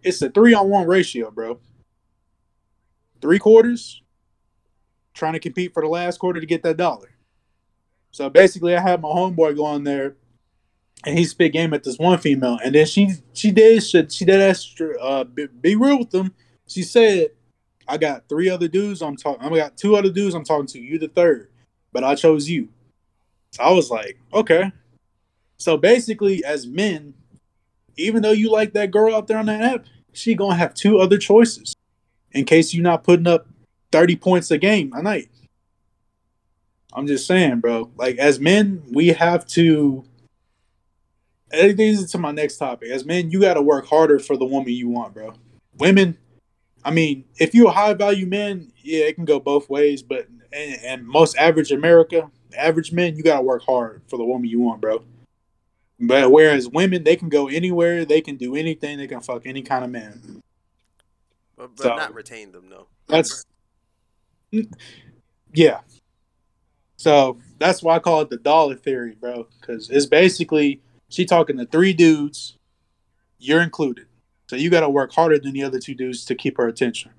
it's 0.03 0.21
a 0.21 0.29
three 0.29 0.53
on 0.53 0.69
one 0.69 0.87
ratio, 0.87 1.31
bro. 1.31 1.59
Three 3.21 3.39
quarters, 3.39 4.01
trying 5.13 5.33
to 5.33 5.39
compete 5.39 5.73
for 5.73 5.83
the 5.83 5.89
last 5.89 6.17
quarter 6.19 6.39
to 6.39 6.45
get 6.45 6.63
that 6.63 6.77
dollar. 6.77 7.11
So 8.11 8.29
basically, 8.29 8.75
I 8.75 8.81
had 8.81 9.01
my 9.01 9.09
homeboy 9.09 9.55
go 9.55 9.65
on 9.65 9.83
there, 9.83 10.15
and 11.05 11.17
he 11.17 11.25
spit 11.25 11.53
game 11.53 11.73
at 11.73 11.83
this 11.83 11.99
one 11.99 12.17
female, 12.17 12.59
and 12.63 12.73
then 12.73 12.85
she 12.85 13.11
she 13.33 13.51
did. 13.51 13.83
She 13.83 14.25
did 14.25 14.41
ask, 14.41 14.75
uh, 14.99 15.25
be, 15.25 15.47
be 15.47 15.75
real 15.75 15.99
with 15.99 16.09
them. 16.11 16.33
She 16.67 16.81
said, 16.83 17.29
"I 17.87 17.97
got 17.97 18.27
three 18.27 18.49
other 18.49 18.67
dudes. 18.67 19.01
I'm 19.01 19.17
talking. 19.17 19.45
I 19.45 19.55
got 19.55 19.77
two 19.77 19.95
other 19.95 20.09
dudes. 20.09 20.33
I'm 20.33 20.43
talking 20.45 20.67
to. 20.67 20.79
You 20.79 20.97
the 20.97 21.07
third, 21.07 21.51
but 21.91 22.03
I 22.03 22.15
chose 22.15 22.49
you." 22.49 22.69
So 23.51 23.63
I 23.63 23.71
was 23.71 23.91
like, 23.91 24.17
"Okay." 24.33 24.71
So 25.59 25.77
basically, 25.77 26.43
as 26.43 26.65
men, 26.65 27.13
even 27.97 28.21
though 28.21 28.31
you 28.31 28.49
like 28.49 28.73
that 28.73 28.91
girl 28.91 29.13
out 29.13 29.27
there 29.27 29.37
on 29.37 29.47
that 29.47 29.61
app, 29.61 29.85
she 30.13 30.33
gonna 30.33 30.55
have 30.55 30.73
two 30.73 30.99
other 30.99 31.17
choices 31.17 31.75
in 32.31 32.45
case 32.45 32.73
you're 32.73 32.83
not 32.83 33.03
putting 33.03 33.27
up 33.27 33.47
30 33.91 34.15
points 34.15 34.51
a 34.51 34.57
game 34.57 34.91
a 34.93 35.03
night. 35.03 35.29
I'm 36.93 37.07
just 37.07 37.27
saying, 37.27 37.59
bro. 37.59 37.91
Like 37.97 38.17
as 38.17 38.39
men, 38.39 38.83
we 38.91 39.09
have 39.09 39.45
to. 39.47 40.05
It 41.51 41.77
leads 41.77 42.01
into 42.01 42.19
my 42.19 42.31
next 42.31 42.57
topic. 42.57 42.89
As 42.89 43.05
men, 43.05 43.31
you 43.31 43.41
got 43.41 43.55
to 43.55 43.61
work 43.61 43.87
harder 43.87 44.19
for 44.19 44.37
the 44.37 44.45
woman 44.45 44.71
you 44.71 44.87
want, 44.87 45.15
bro. 45.15 45.33
Women, 45.77 46.17
I 46.85 46.91
mean, 46.91 47.25
if 47.37 47.55
you're 47.55 47.69
a 47.69 47.71
high 47.71 47.93
value 47.95 48.27
man, 48.27 48.71
yeah, 48.77 49.05
it 49.05 49.15
can 49.15 49.25
go 49.25 49.39
both 49.39 49.69
ways. 49.69 50.03
But 50.03 50.27
and, 50.53 50.79
and 50.83 51.07
most 51.07 51.37
average 51.37 51.71
America, 51.71 52.29
average 52.55 52.91
men, 52.91 53.15
you 53.15 53.23
got 53.23 53.37
to 53.37 53.41
work 53.41 53.63
hard 53.63 54.03
for 54.07 54.17
the 54.17 54.23
woman 54.23 54.47
you 54.47 54.59
want, 54.59 54.79
bro. 54.79 55.03
But 55.99 56.31
whereas 56.31 56.69
women, 56.69 57.03
they 57.03 57.15
can 57.15 57.29
go 57.29 57.47
anywhere, 57.49 58.05
they 58.05 58.21
can 58.21 58.37
do 58.37 58.55
anything, 58.55 58.97
they 58.97 59.07
can 59.07 59.19
fuck 59.19 59.45
any 59.45 59.61
kind 59.61 59.83
of 59.83 59.91
man. 59.91 60.41
But, 61.57 61.75
but 61.75 61.83
So- 61.83 61.95
not 61.95 62.13
retain 62.13 62.51
them, 62.51 62.69
no. 62.69 62.87
That's 63.07 63.45
yeah. 65.53 65.81
So 66.95 67.37
that's 67.59 67.81
why 67.81 67.95
I 67.95 67.99
call 67.99 68.21
it 68.21 68.29
the 68.29 68.37
dollar 68.37 68.75
theory, 68.75 69.15
bro. 69.19 69.47
Because 69.59 69.89
it's 69.89 70.05
basically 70.05 70.81
she 71.09 71.25
talking 71.25 71.57
to 71.57 71.65
three 71.65 71.93
dudes, 71.93 72.57
you're 73.39 73.61
included. 73.61 74.07
So 74.49 74.55
you 74.55 74.69
got 74.69 74.81
to 74.81 74.89
work 74.89 75.13
harder 75.13 75.37
than 75.37 75.53
the 75.53 75.63
other 75.63 75.79
two 75.79 75.93
dudes 75.93 76.25
to 76.25 76.35
keep 76.35 76.57
her 76.57 76.67
attention. 76.67 77.11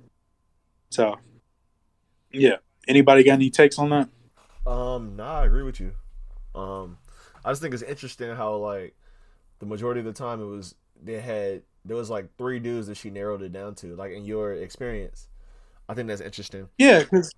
So, 0.91 1.19
yeah. 2.33 2.57
Anybody 2.89 3.23
got 3.23 3.35
any 3.35 3.51
takes 3.51 3.79
on 3.79 3.91
that? 3.91 4.09
Um, 4.67 5.17
nah, 5.17 5.41
I 5.41 5.47
agree 5.47 5.63
with 5.63 5.81
you. 5.81 5.93
Um, 6.55 6.99
I 7.45 7.51
just 7.51 7.63
think 7.63 7.75
it's 7.75 7.83
interesting 7.83 8.35
how 8.35 8.57
like 8.57 8.95
the 9.59 9.67
majority 9.67 10.01
of 10.01 10.07
the 10.07 10.13
time 10.13 10.41
it 10.41 10.47
was 10.47 10.75
they 11.03 11.21
had 11.21 11.63
there 11.85 11.97
was 11.97 12.11
like 12.11 12.29
three 12.37 12.59
dudes 12.59 12.87
that 12.89 12.97
she 12.97 13.11
narrowed 13.11 13.43
it 13.43 13.53
down 13.53 13.75
to. 13.77 13.95
Like 13.97 14.13
in 14.13 14.25
your 14.25 14.53
experience, 14.53 15.29
I 15.89 15.95
think 15.95 16.09
that's 16.09 16.21
interesting. 16.21 16.69
Yeah, 16.79 17.01
because 17.01 17.33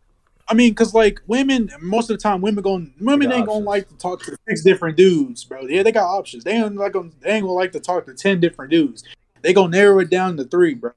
I 0.48 0.54
mean, 0.54 0.72
because 0.72 0.94
like 0.94 1.20
women, 1.26 1.70
most 1.80 2.10
of 2.10 2.18
the 2.18 2.22
time, 2.22 2.40
women 2.40 2.62
going 2.62 2.94
women 3.00 3.30
ain't 3.32 3.46
gonna 3.46 3.64
like 3.64 3.88
to 3.88 3.96
talk 3.96 4.22
to 4.24 4.36
six 4.48 4.62
different 4.62 4.96
dudes, 4.96 5.44
bro. 5.44 5.62
Yeah, 5.62 5.82
they 5.82 5.92
got 5.92 6.06
options. 6.06 6.44
They 6.44 6.52
ain't 6.52 6.76
like 6.76 6.92
gonna, 6.92 7.10
they 7.20 7.30
ain't 7.30 7.44
gonna 7.44 7.52
like 7.52 7.72
to 7.72 7.80
talk 7.80 8.06
to 8.06 8.14
ten 8.14 8.40
different 8.40 8.70
dudes. 8.70 9.04
They 9.42 9.52
gonna 9.52 9.70
narrow 9.70 9.98
it 10.00 10.10
down 10.10 10.36
to 10.36 10.44
three, 10.44 10.74
bro. 10.74 10.92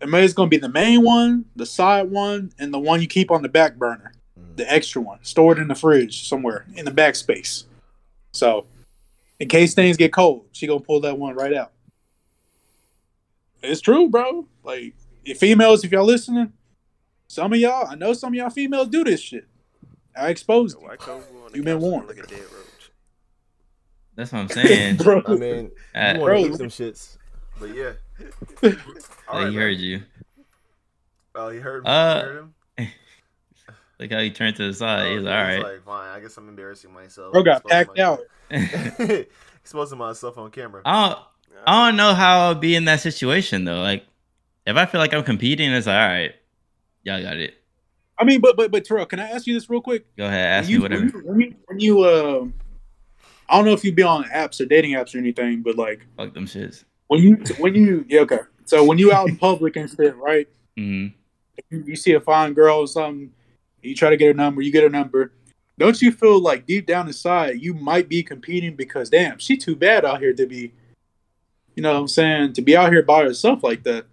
And 0.00 0.14
it's 0.14 0.32
gonna 0.32 0.48
be 0.48 0.56
the 0.56 0.68
main 0.68 1.02
one, 1.02 1.46
the 1.56 1.66
side 1.66 2.10
one, 2.10 2.52
and 2.58 2.72
the 2.72 2.78
one 2.78 3.02
you 3.02 3.06
keep 3.06 3.30
on 3.30 3.42
the 3.42 3.48
back 3.48 3.76
burner. 3.76 4.12
The 4.56 4.70
extra 4.72 5.00
one, 5.00 5.18
stored 5.22 5.58
in 5.58 5.68
the 5.68 5.74
fridge 5.74 6.26
somewhere 6.28 6.66
in 6.74 6.84
the 6.84 6.90
back 6.90 7.14
space. 7.16 7.64
So, 8.32 8.66
in 9.38 9.48
case 9.48 9.74
things 9.74 9.96
get 9.96 10.12
cold, 10.12 10.46
she 10.52 10.66
gonna 10.66 10.80
pull 10.80 11.00
that 11.00 11.18
one 11.18 11.34
right 11.34 11.54
out. 11.54 11.72
It's 13.62 13.80
true, 13.80 14.08
bro. 14.08 14.46
Like, 14.62 14.94
if 15.24 15.38
females, 15.38 15.84
if 15.84 15.92
y'all 15.92 16.04
listening, 16.04 16.52
some 17.28 17.52
of 17.52 17.58
y'all, 17.58 17.86
I 17.86 17.94
know 17.94 18.12
some 18.12 18.32
of 18.32 18.34
y'all 18.34 18.50
females 18.50 18.88
do 18.88 19.04
this 19.04 19.20
shit. 19.20 19.46
I 20.16 20.30
exposed 20.30 20.76
The 20.76 20.80
you. 20.80 20.86
white 20.88 20.98
coat 20.98 21.24
You 21.54 21.62
been 21.62 21.78
warned. 21.80 22.08
Like 22.08 22.18
a 22.18 22.22
dead 22.26 22.40
roach. 22.40 22.90
That's 24.16 24.32
what 24.32 24.40
I'm 24.40 24.48
saying. 24.48 24.96
bro. 24.98 25.22
I 25.26 25.34
mean, 25.34 25.70
Uh, 25.94 26.12
you 26.14 26.20
want 26.20 26.24
Bro. 26.24 26.42
to 26.44 26.58
keep 26.58 26.68
shits, 26.70 27.16
but 27.58 27.74
yeah, 27.74 27.92
Oh, 28.62 29.34
Alright, 29.34 29.48
he 29.50 29.54
man. 29.56 29.62
heard 29.62 29.78
you. 29.78 30.02
Oh, 31.34 31.48
he 31.50 31.58
heard 31.60 31.84
me. 31.84 31.90
Uh, 31.90 32.16
You 32.16 32.26
heard 32.28 32.36
him. 32.38 32.54
Like 34.00 34.10
how 34.10 34.18
he 34.20 34.30
turned 34.30 34.56
to 34.56 34.66
the 34.66 34.72
side. 34.74 35.06
Oh, 35.08 35.14
He's 35.16 35.24
yeah, 35.24 35.40
all 35.44 35.46
he's 35.54 35.62
right. 35.62 35.72
like, 35.74 35.84
fine. 35.84 36.08
I 36.08 36.20
guess 36.20 36.36
I'm 36.38 36.48
embarrassing 36.48 36.90
myself. 36.92 37.32
Bro 37.32 37.42
got 37.42 37.62
Exposing 37.66 37.70
packed 37.70 37.98
my- 37.98 38.02
out. 38.02 38.20
Exposing 39.62 39.98
myself 39.98 40.38
on 40.38 40.50
camera. 40.50 40.82
I 40.84 41.08
don't. 41.10 41.18
I 41.66 41.86
don't 41.88 41.96
know 41.96 42.14
how 42.14 42.40
I'll 42.40 42.54
be 42.54 42.74
in 42.74 42.86
that 42.86 43.00
situation 43.00 43.64
though. 43.64 43.80
Like, 43.82 44.06
if 44.66 44.76
I 44.76 44.86
feel 44.86 44.98
like 45.00 45.12
I'm 45.12 45.22
competing, 45.24 45.70
it's 45.70 45.86
like, 45.86 45.94
all 46.00 46.08
right, 46.08 46.32
y'all 47.04 47.20
got 47.22 47.36
it. 47.36 47.54
I 48.18 48.24
mean, 48.24 48.40
but 48.40 48.56
but 48.56 48.70
but 48.70 48.84
Terrell, 48.86 49.04
can 49.04 49.20
I 49.20 49.28
ask 49.28 49.46
you 49.46 49.52
this 49.52 49.68
real 49.68 49.82
quick? 49.82 50.06
Go 50.16 50.24
ahead, 50.24 50.46
ask 50.46 50.66
when 50.68 50.70
you, 50.72 50.78
me 50.78 50.82
whatever. 50.82 51.02
When 51.02 51.12
you, 51.12 51.22
when 51.26 51.40
you, 51.40 51.54
when 51.66 51.80
you, 51.80 52.00
uh, 52.00 52.44
I 53.50 53.56
don't 53.56 53.66
know 53.66 53.72
if 53.72 53.84
you 53.84 53.92
be 53.92 54.02
on 54.02 54.24
apps 54.24 54.60
or 54.60 54.64
dating 54.64 54.92
apps 54.92 55.14
or 55.14 55.18
anything, 55.18 55.60
but 55.62 55.76
like 55.76 56.06
Fuck 56.16 56.32
them 56.32 56.46
shits. 56.46 56.84
when 57.08 57.20
you 57.20 57.36
when 57.58 57.74
you 57.74 58.06
yeah 58.08 58.20
okay. 58.20 58.38
So 58.64 58.82
when 58.84 58.96
you 58.96 59.12
out 59.12 59.28
in 59.28 59.36
public 59.36 59.76
and 59.76 59.90
shit, 59.90 60.16
right? 60.16 60.48
Mm-hmm. 60.78 61.14
You, 61.70 61.84
you 61.88 61.96
see 61.96 62.12
a 62.14 62.20
fine 62.20 62.54
girl 62.54 62.78
or 62.78 62.86
something, 62.86 63.32
you 63.82 63.94
try 63.94 64.10
to 64.10 64.16
get 64.16 64.26
her 64.28 64.34
number, 64.34 64.62
you 64.62 64.72
get 64.72 64.82
her 64.82 64.88
number. 64.90 65.32
Don't 65.78 66.00
you 66.02 66.12
feel 66.12 66.40
like 66.40 66.66
deep 66.66 66.86
down 66.86 67.06
inside 67.06 67.60
you 67.62 67.72
might 67.72 68.08
be 68.08 68.22
competing 68.22 68.76
because 68.76 69.08
damn, 69.10 69.38
she 69.38 69.56
too 69.56 69.74
bad 69.74 70.04
out 70.04 70.20
here 70.20 70.34
to 70.34 70.46
be, 70.46 70.72
you 71.74 71.82
know 71.82 71.94
what 71.94 72.00
I'm 72.00 72.08
saying, 72.08 72.52
to 72.54 72.62
be 72.62 72.76
out 72.76 72.92
here 72.92 73.02
by 73.02 73.22
herself 73.22 73.62
like 73.62 73.82
that. 73.84 74.06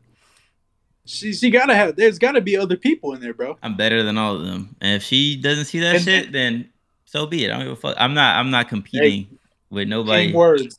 She 1.06 1.34
she 1.34 1.50
gotta 1.50 1.74
have 1.76 1.96
there's 1.96 2.20
gotta 2.20 2.42
be 2.42 2.58
other 2.58 2.76
people 2.78 3.14
in 3.14 3.22
there, 3.22 3.34
bro. 3.34 3.58
I'm 3.64 3.78
better 3.78 4.04
than 4.04 4.18
all 4.18 4.36
of 4.36 4.46
them, 4.46 4.76
and 4.82 4.96
if 4.96 5.04
she 5.04 5.36
doesn't 5.38 5.66
see 5.66 5.80
that 5.80 5.96
And- 5.96 6.04
shit, 6.04 6.32
then 6.32 6.70
so 7.06 7.26
be 7.26 7.46
it. 7.46 7.52
I 7.52 7.56
don't 7.58 7.64
give 7.64 7.72
a 7.74 7.76
fuck. 7.78 7.96
I'm 7.98 8.14
not. 8.14 8.36
I'm 8.36 8.50
not 8.52 8.68
competing 8.68 9.38
with 9.70 9.88
nobody. 9.88 10.28
Same 10.28 10.34
words. 10.36 10.78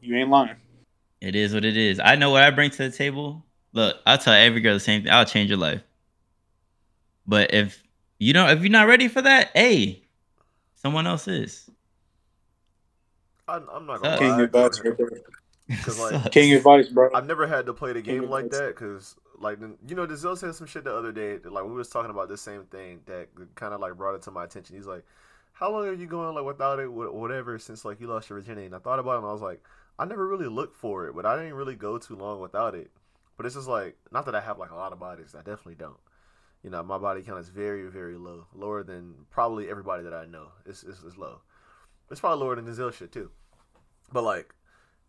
You 0.00 0.16
ain't 0.16 0.30
lying. 0.30 0.56
It 1.20 1.34
is 1.34 1.52
what 1.52 1.64
it 1.66 1.76
is. 1.76 2.00
I 2.00 2.16
know 2.16 2.30
what 2.30 2.42
I 2.42 2.50
bring 2.50 2.70
to 2.70 2.88
the 2.88 2.90
table. 2.90 3.44
Look, 3.74 3.96
I'll 4.06 4.16
tell 4.16 4.32
every 4.32 4.62
girl 4.62 4.72
the 4.72 4.80
same 4.80 5.02
thing. 5.02 5.12
I'll 5.12 5.26
change 5.26 5.50
your 5.50 5.58
life. 5.58 5.82
But 7.26 7.52
if 7.52 7.82
you 8.18 8.32
don't, 8.32 8.50
if 8.50 8.60
you're 8.62 8.70
not 8.70 8.88
ready 8.88 9.08
for 9.08 9.22
that, 9.22 9.50
hey, 9.54 10.02
someone 10.74 11.06
else 11.06 11.28
is. 11.28 11.70
I'm, 13.48 13.68
I'm 13.70 13.86
not 13.86 13.98
gonna 14.00 14.16
King 14.16 14.30
lie. 14.30 14.40
advice 14.40 14.80
right 14.84 14.96
there. 14.98 15.10
'Cause, 15.82 15.96
like, 15.96 16.22
Sucks. 16.22 16.30
King 16.30 16.54
advice, 16.54 16.88
bro. 16.88 17.10
I've 17.12 17.26
never 17.26 17.46
had 17.46 17.66
to 17.66 17.74
play 17.74 17.92
the 17.92 18.02
King 18.04 18.22
game 18.22 18.28
like 18.28 18.50
advice. 18.50 18.50
that 18.50 18.74
because, 18.74 19.16
like, 19.38 19.58
you 19.60 19.96
know, 19.96 20.06
Denzel 20.06 20.36
said 20.36 20.54
some 20.54 20.66
shit 20.66 20.84
the 20.84 20.94
other 20.94 21.12
day. 21.12 21.38
that, 21.38 21.52
Like, 21.52 21.64
we 21.64 21.72
was 21.72 21.88
talking 21.88 22.10
about 22.10 22.28
the 22.28 22.36
same 22.36 22.64
thing 22.66 23.00
that 23.06 23.28
kind 23.54 23.74
of 23.74 23.80
like 23.80 23.96
brought 23.96 24.14
it 24.14 24.22
to 24.22 24.30
my 24.30 24.44
attention. 24.44 24.76
He's 24.76 24.86
like, 24.86 25.04
"How 25.52 25.70
long 25.70 25.86
are 25.86 25.92
you 25.92 26.06
going 26.06 26.34
like 26.34 26.44
without 26.44 26.80
it, 26.80 26.92
whatever, 26.92 27.58
since 27.58 27.84
like 27.84 28.00
you 28.00 28.06
lost 28.08 28.28
your 28.30 28.38
virginity?" 28.40 28.66
And 28.66 28.74
I 28.74 28.78
thought 28.78 28.98
about 28.98 29.14
it, 29.14 29.18
and 29.18 29.26
I 29.26 29.32
was 29.32 29.42
like, 29.42 29.62
I 29.98 30.04
never 30.04 30.26
really 30.28 30.48
looked 30.48 30.76
for 30.76 31.06
it, 31.08 31.14
but 31.14 31.26
I 31.26 31.36
didn't 31.36 31.54
really 31.54 31.76
go 31.76 31.98
too 31.98 32.16
long 32.16 32.40
without 32.40 32.74
it. 32.74 32.90
But 33.36 33.46
it's 33.46 33.54
just 33.56 33.68
like, 33.68 33.96
not 34.12 34.26
that 34.26 34.34
I 34.34 34.40
have 34.40 34.58
like 34.58 34.70
a 34.70 34.76
lot 34.76 34.92
of 34.92 35.00
bodies. 35.00 35.34
I 35.34 35.38
definitely 35.38 35.76
don't. 35.76 35.98
You 36.62 36.70
know, 36.70 36.82
my 36.82 36.98
body 36.98 37.22
count 37.22 37.38
is 37.38 37.48
very, 37.48 37.86
very 37.88 38.16
low, 38.16 38.46
lower 38.54 38.82
than 38.82 39.14
probably 39.30 39.70
everybody 39.70 40.02
that 40.02 40.12
I 40.12 40.26
know. 40.26 40.48
It's 40.66 40.82
it's, 40.82 41.02
it's 41.06 41.16
low. 41.16 41.40
It's 42.10 42.20
probably 42.20 42.44
lower 42.44 42.56
than 42.56 42.66
Denzel 42.66 42.92
shit 42.92 43.12
too. 43.12 43.30
But 44.12 44.24
like, 44.24 44.54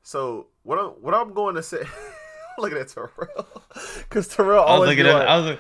so 0.04 0.48
what 0.64 0.78
I'm 0.78 0.90
what 1.02 1.14
I'm 1.14 1.34
going 1.34 1.56
to 1.56 1.64
say. 1.64 1.84
Look 2.58 2.74
at 2.74 2.78
that 2.78 2.90
Terrell, 2.90 3.48
because 4.00 4.28
Terrell 4.28 4.64
I 4.64 4.72
was 4.72 4.72
always 4.72 4.90
looking 4.90 5.06
at. 5.06 5.14
like, 5.14 5.28
I 5.28 5.38
was. 5.38 5.46
look- 5.46 5.60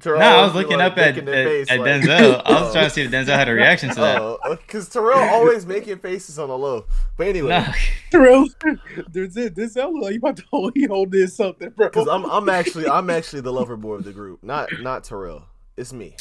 Terrell 0.00 0.20
Nah, 0.20 0.26
I 0.40 0.44
was 0.46 0.54
looking 0.54 0.78
like, 0.78 0.92
up 0.92 0.98
at, 0.98 1.18
at, 1.18 1.24
face, 1.26 1.70
at 1.70 1.78
like- 1.80 2.02
Denzel. 2.02 2.42
I 2.44 2.52
was 2.62 2.70
Oh. 2.70 2.72
trying 2.72 2.84
to 2.84 2.90
see 2.90 3.02
if 3.02 3.10
Denzel 3.10 3.34
had 3.36 3.48
a 3.48 3.52
reaction 3.52 3.90
to 3.90 3.94
that. 3.96 4.20
Oh, 4.22 4.38
because 4.56 4.88
Terrell 4.88 5.18
always 5.18 5.66
making 5.66 5.98
faces 5.98 6.38
on 6.38 6.48
the 6.48 6.56
low. 6.58 6.86
But 7.16 7.28
anyway, 7.28 7.50
Nah. 7.50 7.72
Terrell, 8.10 8.46
this 9.10 9.34
this 9.34 9.76
look 9.76 9.94
like 10.02 10.12
you 10.14 10.18
about 10.18 10.36
to 10.38 10.44
hold 10.50 10.72
he 10.74 10.86
holding 10.86 11.26
something, 11.26 11.70
bro. 11.70 11.88
because 11.88 12.08
I'm 12.08 12.24
I'm 12.26 12.48
actually 12.48 12.88
I'm 12.88 13.10
actually 13.10 13.42
the 13.42 13.52
lover 13.52 13.76
boy 13.76 13.94
of 13.96 14.04
the 14.04 14.12
group, 14.12 14.42
not 14.42 14.70
not 14.80 15.04
Terrell. 15.04 15.44
It's 15.76 15.92
me. 15.92 16.16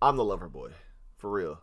I'm 0.00 0.16
the 0.16 0.24
lover 0.24 0.48
boy, 0.48 0.70
for 1.18 1.30
real. 1.30 1.60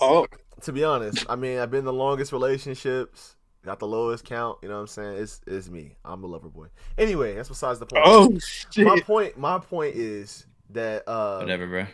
oh 0.00 0.26
To 0.62 0.72
be 0.72 0.84
honest, 0.84 1.26
I 1.28 1.36
mean 1.36 1.58
I've 1.58 1.70
been 1.70 1.84
the 1.84 1.92
longest 1.92 2.32
relationships, 2.32 3.34
got 3.64 3.78
the 3.80 3.86
lowest 3.86 4.24
count. 4.24 4.58
You 4.62 4.68
know 4.68 4.76
what 4.76 4.80
I'm 4.82 4.86
saying? 4.86 5.16
It's 5.18 5.40
it's 5.46 5.68
me. 5.68 5.96
I'm 6.04 6.20
the 6.22 6.28
lover 6.28 6.48
boy. 6.48 6.68
Anyway, 6.96 7.34
that's 7.34 7.48
besides 7.48 7.78
the 7.80 7.86
point. 7.86 8.04
oh 8.06 8.38
shit. 8.38 8.86
my 8.86 9.00
point 9.00 9.36
my 9.36 9.58
point 9.58 9.96
is 9.96 10.46
that 10.74 11.08
uh 11.08 11.38
Whatever, 11.38 11.66
bro. 11.66 11.86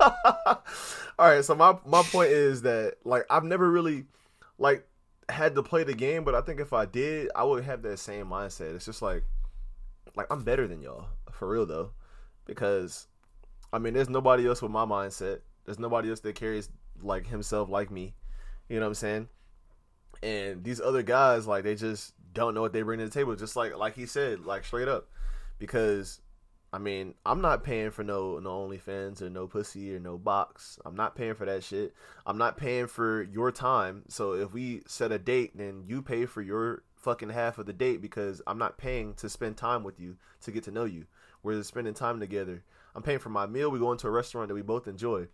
all 0.00 1.26
right 1.26 1.44
so 1.44 1.54
my 1.54 1.76
my 1.84 2.02
point 2.02 2.30
is 2.30 2.62
that 2.62 2.94
like 3.04 3.24
i've 3.30 3.44
never 3.44 3.70
really 3.70 4.04
like 4.58 4.86
had 5.28 5.54
to 5.54 5.62
play 5.62 5.84
the 5.84 5.94
game 5.94 6.24
but 6.24 6.34
i 6.34 6.40
think 6.40 6.60
if 6.60 6.72
i 6.72 6.84
did 6.84 7.30
i 7.34 7.44
would 7.44 7.64
have 7.64 7.82
that 7.82 7.98
same 7.98 8.26
mindset. 8.26 8.74
It's 8.74 8.84
just 8.84 9.02
like 9.02 9.22
like 10.16 10.26
i'm 10.30 10.42
better 10.42 10.66
than 10.66 10.80
y'all 10.80 11.06
for 11.30 11.48
real 11.48 11.66
though. 11.66 11.90
Because 12.46 13.06
i 13.72 13.78
mean 13.78 13.94
there's 13.94 14.08
nobody 14.08 14.46
else 14.46 14.62
with 14.62 14.72
my 14.72 14.84
mindset. 14.84 15.40
There's 15.64 15.78
nobody 15.78 16.10
else 16.10 16.20
that 16.20 16.34
carries 16.34 16.68
like 17.02 17.26
himself 17.26 17.68
like 17.68 17.90
me. 17.90 18.14
You 18.68 18.76
know 18.76 18.82
what 18.82 18.88
i'm 18.88 18.94
saying? 18.94 19.28
And 20.22 20.64
these 20.64 20.80
other 20.80 21.02
guys 21.02 21.46
like 21.46 21.64
they 21.64 21.74
just 21.74 22.12
don't 22.32 22.54
know 22.54 22.60
what 22.60 22.72
they 22.72 22.82
bring 22.82 22.98
to 22.98 23.04
the 23.04 23.10
table. 23.10 23.34
Just 23.36 23.56
like 23.56 23.76
like 23.76 23.94
he 23.94 24.06
said 24.06 24.44
like 24.44 24.64
straight 24.64 24.88
up. 24.88 25.08
Because 25.58 26.20
I 26.72 26.78
mean, 26.78 27.14
I'm 27.26 27.40
not 27.40 27.64
paying 27.64 27.90
for 27.90 28.04
no 28.04 28.38
no 28.38 28.68
OnlyFans 28.68 29.20
or 29.22 29.28
no 29.28 29.48
pussy 29.48 29.94
or 29.94 29.98
no 29.98 30.16
box. 30.16 30.78
I'm 30.84 30.94
not 30.94 31.16
paying 31.16 31.34
for 31.34 31.44
that 31.44 31.64
shit. 31.64 31.94
I'm 32.24 32.38
not 32.38 32.56
paying 32.56 32.86
for 32.86 33.22
your 33.22 33.50
time. 33.50 34.04
So 34.08 34.34
if 34.34 34.52
we 34.52 34.82
set 34.86 35.10
a 35.10 35.18
date, 35.18 35.56
then 35.56 35.82
you 35.86 36.00
pay 36.00 36.26
for 36.26 36.42
your 36.42 36.84
fucking 36.94 37.30
half 37.30 37.58
of 37.58 37.66
the 37.66 37.72
date 37.72 38.00
because 38.00 38.40
I'm 38.46 38.58
not 38.58 38.78
paying 38.78 39.14
to 39.14 39.28
spend 39.28 39.56
time 39.56 39.82
with 39.82 39.98
you 39.98 40.16
to 40.42 40.52
get 40.52 40.62
to 40.64 40.70
know 40.70 40.84
you. 40.84 41.06
We're 41.42 41.60
spending 41.64 41.94
time 41.94 42.20
together. 42.20 42.62
I'm 42.94 43.02
paying 43.02 43.18
for 43.18 43.30
my 43.30 43.46
meal. 43.46 43.70
We 43.70 43.80
go 43.80 43.90
into 43.90 44.06
a 44.06 44.12
restaurant 44.12 44.48
that 44.48 44.54
we 44.54 44.62
both 44.62 44.86
enjoy. 44.86 45.26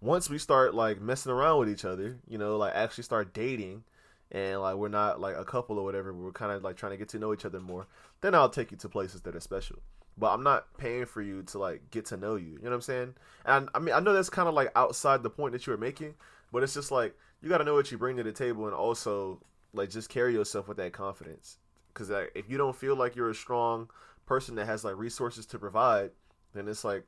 Once 0.00 0.30
we 0.30 0.38
start 0.38 0.74
like 0.74 1.00
messing 1.00 1.32
around 1.32 1.58
with 1.58 1.70
each 1.70 1.84
other, 1.84 2.18
you 2.28 2.38
know, 2.38 2.56
like 2.56 2.74
actually 2.74 3.02
start 3.02 3.34
dating, 3.34 3.82
and 4.30 4.60
like 4.60 4.76
we're 4.76 4.88
not 4.88 5.20
like 5.20 5.36
a 5.36 5.44
couple 5.44 5.76
or 5.76 5.84
whatever, 5.84 6.12
we're 6.12 6.30
kind 6.30 6.52
of 6.52 6.62
like 6.62 6.76
trying 6.76 6.92
to 6.92 6.98
get 6.98 7.08
to 7.08 7.18
know 7.18 7.32
each 7.32 7.44
other 7.44 7.58
more. 7.58 7.88
Then 8.20 8.36
I'll 8.36 8.48
take 8.48 8.70
you 8.70 8.76
to 8.76 8.88
places 8.88 9.22
that 9.22 9.34
are 9.34 9.40
special 9.40 9.80
but 10.18 10.32
I'm 10.32 10.42
not 10.42 10.76
paying 10.78 11.06
for 11.06 11.22
you 11.22 11.42
to 11.44 11.58
like 11.58 11.90
get 11.90 12.06
to 12.06 12.16
know 12.16 12.36
you. 12.36 12.50
You 12.50 12.58
know 12.62 12.70
what 12.70 12.74
I'm 12.74 12.80
saying? 12.82 13.14
And 13.44 13.68
I 13.74 13.78
mean, 13.78 13.94
I 13.94 14.00
know 14.00 14.12
that's 14.12 14.30
kind 14.30 14.48
of 14.48 14.54
like 14.54 14.70
outside 14.74 15.22
the 15.22 15.30
point 15.30 15.52
that 15.52 15.66
you 15.66 15.72
were 15.72 15.78
making, 15.78 16.14
but 16.52 16.62
it's 16.62 16.74
just 16.74 16.90
like 16.90 17.16
you 17.40 17.48
got 17.48 17.58
to 17.58 17.64
know 17.64 17.74
what 17.74 17.90
you 17.92 17.98
bring 17.98 18.16
to 18.16 18.22
the 18.22 18.32
table, 18.32 18.66
and 18.66 18.74
also 18.74 19.40
like 19.72 19.90
just 19.90 20.08
carry 20.08 20.32
yourself 20.32 20.68
with 20.68 20.76
that 20.78 20.92
confidence. 20.92 21.58
Because 21.92 22.10
like, 22.10 22.32
if 22.34 22.50
you 22.50 22.58
don't 22.58 22.76
feel 22.76 22.96
like 22.96 23.14
you're 23.14 23.30
a 23.30 23.34
strong 23.34 23.88
person 24.26 24.56
that 24.56 24.66
has 24.66 24.84
like 24.84 24.96
resources 24.96 25.46
to 25.46 25.58
provide, 25.58 26.10
then 26.54 26.68
it's 26.68 26.84
like, 26.84 27.04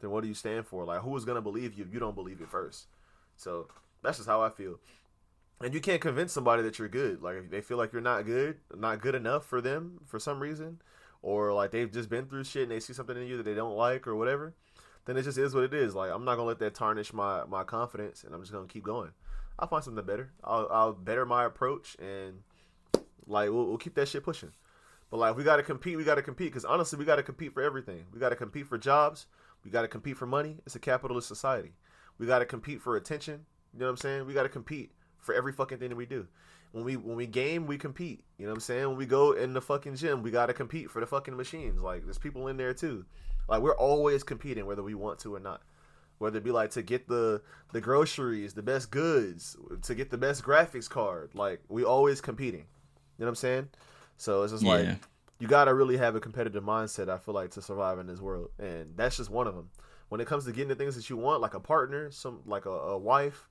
then 0.00 0.10
what 0.10 0.22
do 0.22 0.28
you 0.28 0.34
stand 0.34 0.66
for? 0.66 0.84
Like, 0.84 1.00
who 1.00 1.16
is 1.16 1.24
gonna 1.24 1.42
believe 1.42 1.74
you 1.74 1.84
if 1.84 1.92
you 1.92 2.00
don't 2.00 2.14
believe 2.14 2.40
it 2.40 2.48
first? 2.48 2.86
So 3.36 3.68
that's 4.02 4.18
just 4.18 4.28
how 4.28 4.40
I 4.40 4.50
feel. 4.50 4.78
And 5.62 5.72
you 5.72 5.80
can't 5.80 6.00
convince 6.02 6.32
somebody 6.32 6.62
that 6.62 6.78
you're 6.78 6.88
good. 6.88 7.22
Like 7.22 7.36
if 7.36 7.50
they 7.50 7.60
feel 7.60 7.76
like 7.76 7.92
you're 7.92 8.02
not 8.02 8.26
good, 8.26 8.58
not 8.74 9.00
good 9.00 9.14
enough 9.14 9.44
for 9.44 9.60
them 9.60 10.00
for 10.06 10.18
some 10.18 10.40
reason, 10.40 10.80
or 11.22 11.52
like 11.52 11.70
they've 11.70 11.90
just 11.90 12.08
been 12.08 12.26
through 12.26 12.44
shit 12.44 12.64
and 12.64 12.70
they 12.70 12.80
see 12.80 12.92
something 12.92 13.16
in 13.16 13.26
you 13.26 13.36
that 13.36 13.44
they 13.44 13.54
don't 13.54 13.76
like 13.76 14.06
or 14.06 14.16
whatever, 14.16 14.54
then 15.04 15.16
it 15.16 15.22
just 15.22 15.38
is 15.38 15.54
what 15.54 15.64
it 15.64 15.74
is. 15.74 15.94
Like 15.94 16.10
I'm 16.10 16.24
not 16.24 16.36
gonna 16.36 16.48
let 16.48 16.58
that 16.60 16.74
tarnish 16.74 17.12
my 17.12 17.44
my 17.44 17.64
confidence, 17.64 18.24
and 18.24 18.34
I'm 18.34 18.40
just 18.40 18.52
gonna 18.52 18.66
keep 18.66 18.84
going. 18.84 19.10
I'll 19.58 19.68
find 19.68 19.82
something 19.82 20.04
better. 20.04 20.32
I'll 20.44 20.68
I'll 20.70 20.92
better 20.92 21.24
my 21.24 21.44
approach, 21.44 21.96
and 21.98 22.42
like 23.26 23.50
we'll, 23.50 23.66
we'll 23.66 23.78
keep 23.78 23.94
that 23.94 24.08
shit 24.08 24.22
pushing. 24.22 24.52
But 25.10 25.18
like 25.18 25.36
we 25.36 25.44
gotta 25.44 25.62
compete, 25.62 25.96
we 25.96 26.04
gotta 26.04 26.22
compete 26.22 26.48
because 26.48 26.64
honestly, 26.64 26.98
we 26.98 27.04
gotta 27.04 27.22
compete 27.22 27.52
for 27.52 27.62
everything. 27.62 28.04
We 28.12 28.20
gotta 28.20 28.36
compete 28.36 28.66
for 28.66 28.76
jobs. 28.76 29.26
We 29.64 29.70
gotta 29.70 29.88
compete 29.88 30.16
for 30.16 30.26
money. 30.26 30.58
It's 30.66 30.76
a 30.76 30.80
capitalist 30.80 31.28
society. 31.28 31.72
We 32.18 32.26
gotta 32.26 32.46
compete 32.46 32.80
for 32.80 32.96
attention. 32.96 33.46
You 33.72 33.80
know 33.80 33.86
what 33.86 33.90
I'm 33.90 33.96
saying? 33.98 34.26
We 34.26 34.34
gotta 34.34 34.48
compete 34.48 34.92
for 35.18 35.34
every 35.34 35.52
fucking 35.52 35.78
thing 35.78 35.90
that 35.90 35.96
we 35.96 36.06
do. 36.06 36.26
When 36.76 36.84
we 36.84 36.96
when 36.96 37.16
we 37.16 37.26
game, 37.26 37.66
we 37.66 37.78
compete. 37.78 38.22
You 38.36 38.44
know 38.44 38.50
what 38.52 38.56
I'm 38.56 38.60
saying? 38.60 38.86
When 38.88 38.98
we 38.98 39.06
go 39.06 39.32
in 39.32 39.54
the 39.54 39.62
fucking 39.62 39.96
gym, 39.96 40.22
we 40.22 40.30
gotta 40.30 40.52
compete 40.52 40.90
for 40.90 41.00
the 41.00 41.06
fucking 41.06 41.34
machines. 41.34 41.80
Like 41.80 42.04
there's 42.04 42.18
people 42.18 42.48
in 42.48 42.58
there 42.58 42.74
too. 42.74 43.06
Like 43.48 43.62
we're 43.62 43.74
always 43.78 44.22
competing, 44.22 44.66
whether 44.66 44.82
we 44.82 44.92
want 44.94 45.18
to 45.20 45.34
or 45.34 45.40
not. 45.40 45.62
Whether 46.18 46.36
it 46.36 46.44
be 46.44 46.50
like 46.50 46.72
to 46.72 46.82
get 46.82 47.08
the 47.08 47.40
the 47.72 47.80
groceries, 47.80 48.52
the 48.52 48.62
best 48.62 48.90
goods, 48.90 49.56
to 49.80 49.94
get 49.94 50.10
the 50.10 50.18
best 50.18 50.42
graphics 50.44 50.86
card. 50.86 51.30
Like 51.32 51.62
we 51.70 51.82
always 51.82 52.20
competing. 52.20 52.60
You 52.60 53.20
know 53.20 53.24
what 53.24 53.28
I'm 53.28 53.34
saying? 53.36 53.68
So 54.18 54.42
it's 54.42 54.52
just 54.52 54.62
Yeah. 54.62 54.70
like 54.70 54.98
you 55.38 55.48
gotta 55.48 55.72
really 55.72 55.96
have 55.96 56.14
a 56.14 56.20
competitive 56.20 56.62
mindset. 56.62 57.08
I 57.08 57.16
feel 57.16 57.32
like 57.32 57.52
to 57.52 57.62
survive 57.62 57.98
in 57.98 58.06
this 58.06 58.20
world, 58.20 58.50
and 58.58 58.94
that's 58.98 59.16
just 59.16 59.30
one 59.30 59.46
of 59.46 59.54
them. 59.54 59.70
When 60.10 60.20
it 60.20 60.26
comes 60.26 60.44
to 60.44 60.52
getting 60.52 60.68
the 60.68 60.74
things 60.74 60.94
that 60.96 61.08
you 61.08 61.16
want, 61.16 61.40
like 61.40 61.54
a 61.54 61.60
partner, 61.60 62.10
some 62.10 62.42
like 62.44 62.66
a, 62.66 62.70
a 62.70 62.98
wife, 62.98 63.48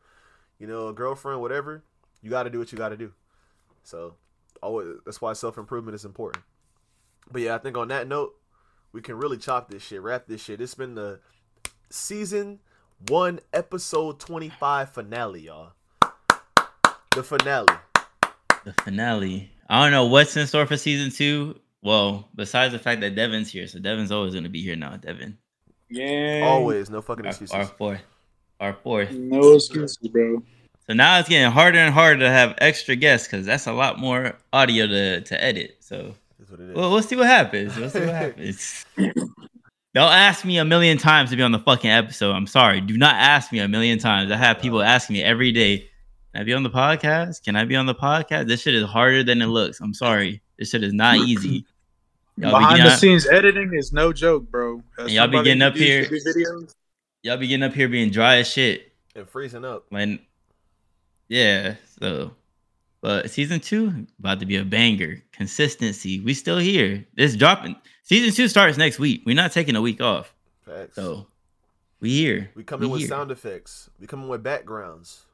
you 0.59 0.67
know, 0.67 0.89
a 0.89 0.93
girlfriend, 0.93 1.41
whatever, 1.41 1.83
you 2.25 2.31
got 2.31 2.43
to 2.43 2.49
do 2.49 2.57
what 2.57 2.71
you 2.71 2.77
got 2.77 2.89
to 2.89 2.97
do. 2.97 3.13
So, 3.83 4.15
always 4.63 4.87
that's 5.05 5.21
why 5.21 5.33
self 5.33 5.59
improvement 5.59 5.93
is 5.93 6.05
important. 6.05 6.43
But 7.31 7.43
yeah, 7.43 7.53
I 7.53 7.59
think 7.59 7.77
on 7.77 7.87
that 7.89 8.07
note, 8.07 8.33
we 8.91 9.01
can 9.01 9.15
really 9.15 9.37
chop 9.37 9.69
this 9.69 9.83
shit, 9.83 10.01
wrap 10.01 10.25
this 10.27 10.43
shit. 10.43 10.59
It's 10.59 10.73
been 10.73 10.95
the 10.95 11.19
season 11.91 12.59
one, 13.09 13.41
episode 13.53 14.19
twenty 14.19 14.49
five 14.49 14.89
finale, 14.89 15.41
y'all. 15.41 15.73
The 17.15 17.21
finale. 17.23 17.67
The 18.65 18.73
finale. 18.83 19.51
I 19.69 19.83
don't 19.83 19.91
know 19.91 20.07
what's 20.07 20.35
in 20.35 20.47
store 20.47 20.65
for 20.65 20.77
season 20.77 21.11
two. 21.11 21.59
Well, 21.83 22.27
besides 22.33 22.73
the 22.73 22.79
fact 22.79 23.01
that 23.01 23.13
Devin's 23.13 23.51
here, 23.51 23.67
so 23.67 23.77
Devin's 23.77 24.11
always 24.11 24.33
gonna 24.33 24.49
be 24.49 24.63
here 24.63 24.75
now. 24.75 24.97
Devin, 24.97 25.37
Yeah. 25.91 26.41
Always, 26.45 26.89
no 26.89 27.03
fucking 27.03 27.25
our, 27.25 27.29
excuses. 27.29 27.53
our 27.53 27.65
fourth, 27.65 28.01
our 28.59 28.73
fourth. 28.73 29.11
No 29.11 29.53
excuses, 29.53 29.97
bro. 30.07 30.41
So 30.87 30.93
now 30.93 31.17
it's 31.19 31.27
getting 31.29 31.51
harder 31.51 31.79
and 31.79 31.93
harder 31.93 32.19
to 32.19 32.29
have 32.29 32.53
extra 32.59 32.95
guests 32.95 33.27
because 33.27 33.45
that's 33.45 33.65
a 33.67 33.73
lot 33.73 33.97
more 33.99 34.37
audio 34.53 34.85
to 34.87 35.21
to 35.21 35.43
edit. 35.43 35.77
So 35.79 36.13
That's 36.37 36.51
what 36.51 36.59
it 36.59 36.69
is. 36.69 36.75
well, 36.75 36.91
we'll 36.91 37.01
see 37.01 37.15
what 37.15 37.27
happens. 37.27 37.75
We'll 37.75 37.89
see 37.89 38.01
what 38.01 38.09
happens. 38.13 38.85
Don't 38.97 40.11
ask 40.11 40.43
me 40.45 40.57
a 40.57 40.65
million 40.65 40.97
times 40.97 41.29
to 41.31 41.35
be 41.37 41.41
on 41.43 41.51
the 41.53 41.59
fucking 41.59 41.89
episode. 41.89 42.33
I'm 42.33 42.47
sorry. 42.47 42.81
Do 42.81 42.97
not 42.97 43.15
ask 43.15 43.51
me 43.51 43.59
a 43.59 43.67
million 43.67 43.97
times. 43.97 44.29
I 44.31 44.35
have 44.35 44.59
people 44.59 44.81
asking 44.83 45.13
me 45.15 45.23
every 45.23 45.51
day, 45.53 45.89
can 46.33 46.41
I 46.41 46.43
be 46.43 46.53
on 46.53 46.63
the 46.63 46.69
podcast? 46.69 47.43
Can 47.43 47.55
I 47.55 47.63
be 47.63 47.77
on 47.77 47.85
the 47.85 47.95
podcast? 47.95 48.47
This 48.47 48.61
shit 48.61 48.75
is 48.75 48.83
harder 48.85 49.23
than 49.23 49.41
it 49.41 49.47
looks. 49.47 49.79
I'm 49.79 49.93
sorry. 49.93 50.41
This 50.59 50.69
shit 50.71 50.83
is 50.83 50.93
not 50.93 51.17
easy. 51.17 51.65
Y'all 52.37 52.51
Behind 52.51 52.71
getting 52.75 52.85
the 52.85 52.91
up, 52.91 52.99
scenes 52.99 53.25
editing 53.27 53.73
is 53.73 53.93
no 53.93 54.11
joke, 54.11 54.51
bro. 54.51 54.83
And 54.97 55.09
y'all 55.09 55.29
be 55.29 55.41
getting 55.41 55.61
up 55.61 55.73
here- 55.73 56.03
to 56.03 56.09
do 56.09 56.19
videos, 56.19 56.73
y'all 57.23 57.37
be 57.37 57.47
getting 57.47 57.63
up 57.63 57.73
here 57.73 57.87
being 57.87 58.11
dry 58.11 58.35
as 58.39 58.49
shit. 58.49 58.91
and 59.15 59.25
freezing 59.29 59.63
up. 59.63 59.85
When 59.87 60.19
yeah, 61.27 61.75
so 61.99 62.31
but 63.01 63.29
season 63.29 63.59
two 63.59 64.07
about 64.19 64.39
to 64.39 64.45
be 64.45 64.57
a 64.57 64.65
banger. 64.65 65.21
Consistency. 65.31 66.19
We 66.19 66.33
still 66.33 66.57
here. 66.57 67.05
This 67.15 67.35
dropping. 67.35 67.75
Season 68.03 68.33
two 68.33 68.47
starts 68.47 68.77
next 68.77 68.99
week. 68.99 69.23
We're 69.25 69.35
not 69.35 69.51
taking 69.51 69.75
a 69.75 69.81
week 69.81 70.01
off. 70.01 70.33
Facts. 70.65 70.95
So 70.95 71.27
we 71.99 72.09
here. 72.11 72.49
We 72.55 72.63
come 72.63 72.81
in 72.81 72.89
We 72.89 72.93
with 72.93 72.99
here. 73.01 73.09
sound 73.09 73.31
effects. 73.31 73.89
We 73.99 74.07
come 74.07 74.23
in 74.23 74.27
with 74.27 74.43
backgrounds, 74.43 75.25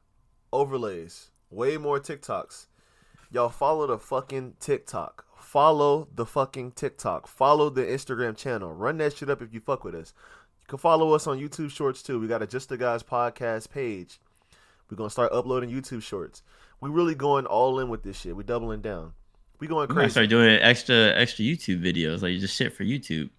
overlays, 0.52 1.30
way 1.50 1.76
more 1.76 1.98
TikToks. 2.00 2.66
Y'all 3.30 3.48
follow 3.48 3.86
the 3.86 3.98
fucking 3.98 4.54
TikTok. 4.60 5.24
Follow 5.38 6.08
the 6.14 6.24
fucking 6.26 6.72
TikTok. 6.72 7.26
Follow 7.26 7.68
the 7.70 7.82
Instagram 7.82 8.36
channel. 8.36 8.72
Run 8.72 8.98
that 8.98 9.16
shit 9.16 9.28
up 9.30 9.42
if 9.42 9.52
you 9.52 9.60
fuck 9.60 9.84
with 9.84 9.94
us. 9.94 10.12
You 10.60 10.66
can 10.68 10.78
follow 10.78 11.12
us 11.14 11.26
on 11.26 11.38
YouTube 11.38 11.70
Shorts 11.70 12.02
too. 12.02 12.20
We 12.20 12.26
got 12.26 12.42
a 12.42 12.46
Just 12.46 12.68
the 12.68 12.76
Guys 12.76 13.02
podcast 13.02 13.70
page. 13.70 14.20
We're 14.92 14.96
gonna 14.96 15.08
start 15.08 15.32
uploading 15.32 15.70
YouTube 15.70 16.02
Shorts. 16.02 16.42
We 16.82 16.90
really 16.90 17.14
going 17.14 17.46
all 17.46 17.78
in 17.80 17.88
with 17.88 18.02
this 18.02 18.20
shit. 18.20 18.36
We 18.36 18.44
doubling 18.44 18.82
down. 18.82 19.14
We 19.58 19.66
going 19.66 19.88
We're 19.88 19.94
crazy. 19.94 20.10
start 20.10 20.28
doing 20.28 20.58
extra 20.60 21.14
extra 21.14 21.46
YouTube 21.46 21.80
videos, 21.82 22.20
like 22.20 22.38
just 22.38 22.54
shit 22.54 22.74
for 22.74 22.84
YouTube. 22.84 23.30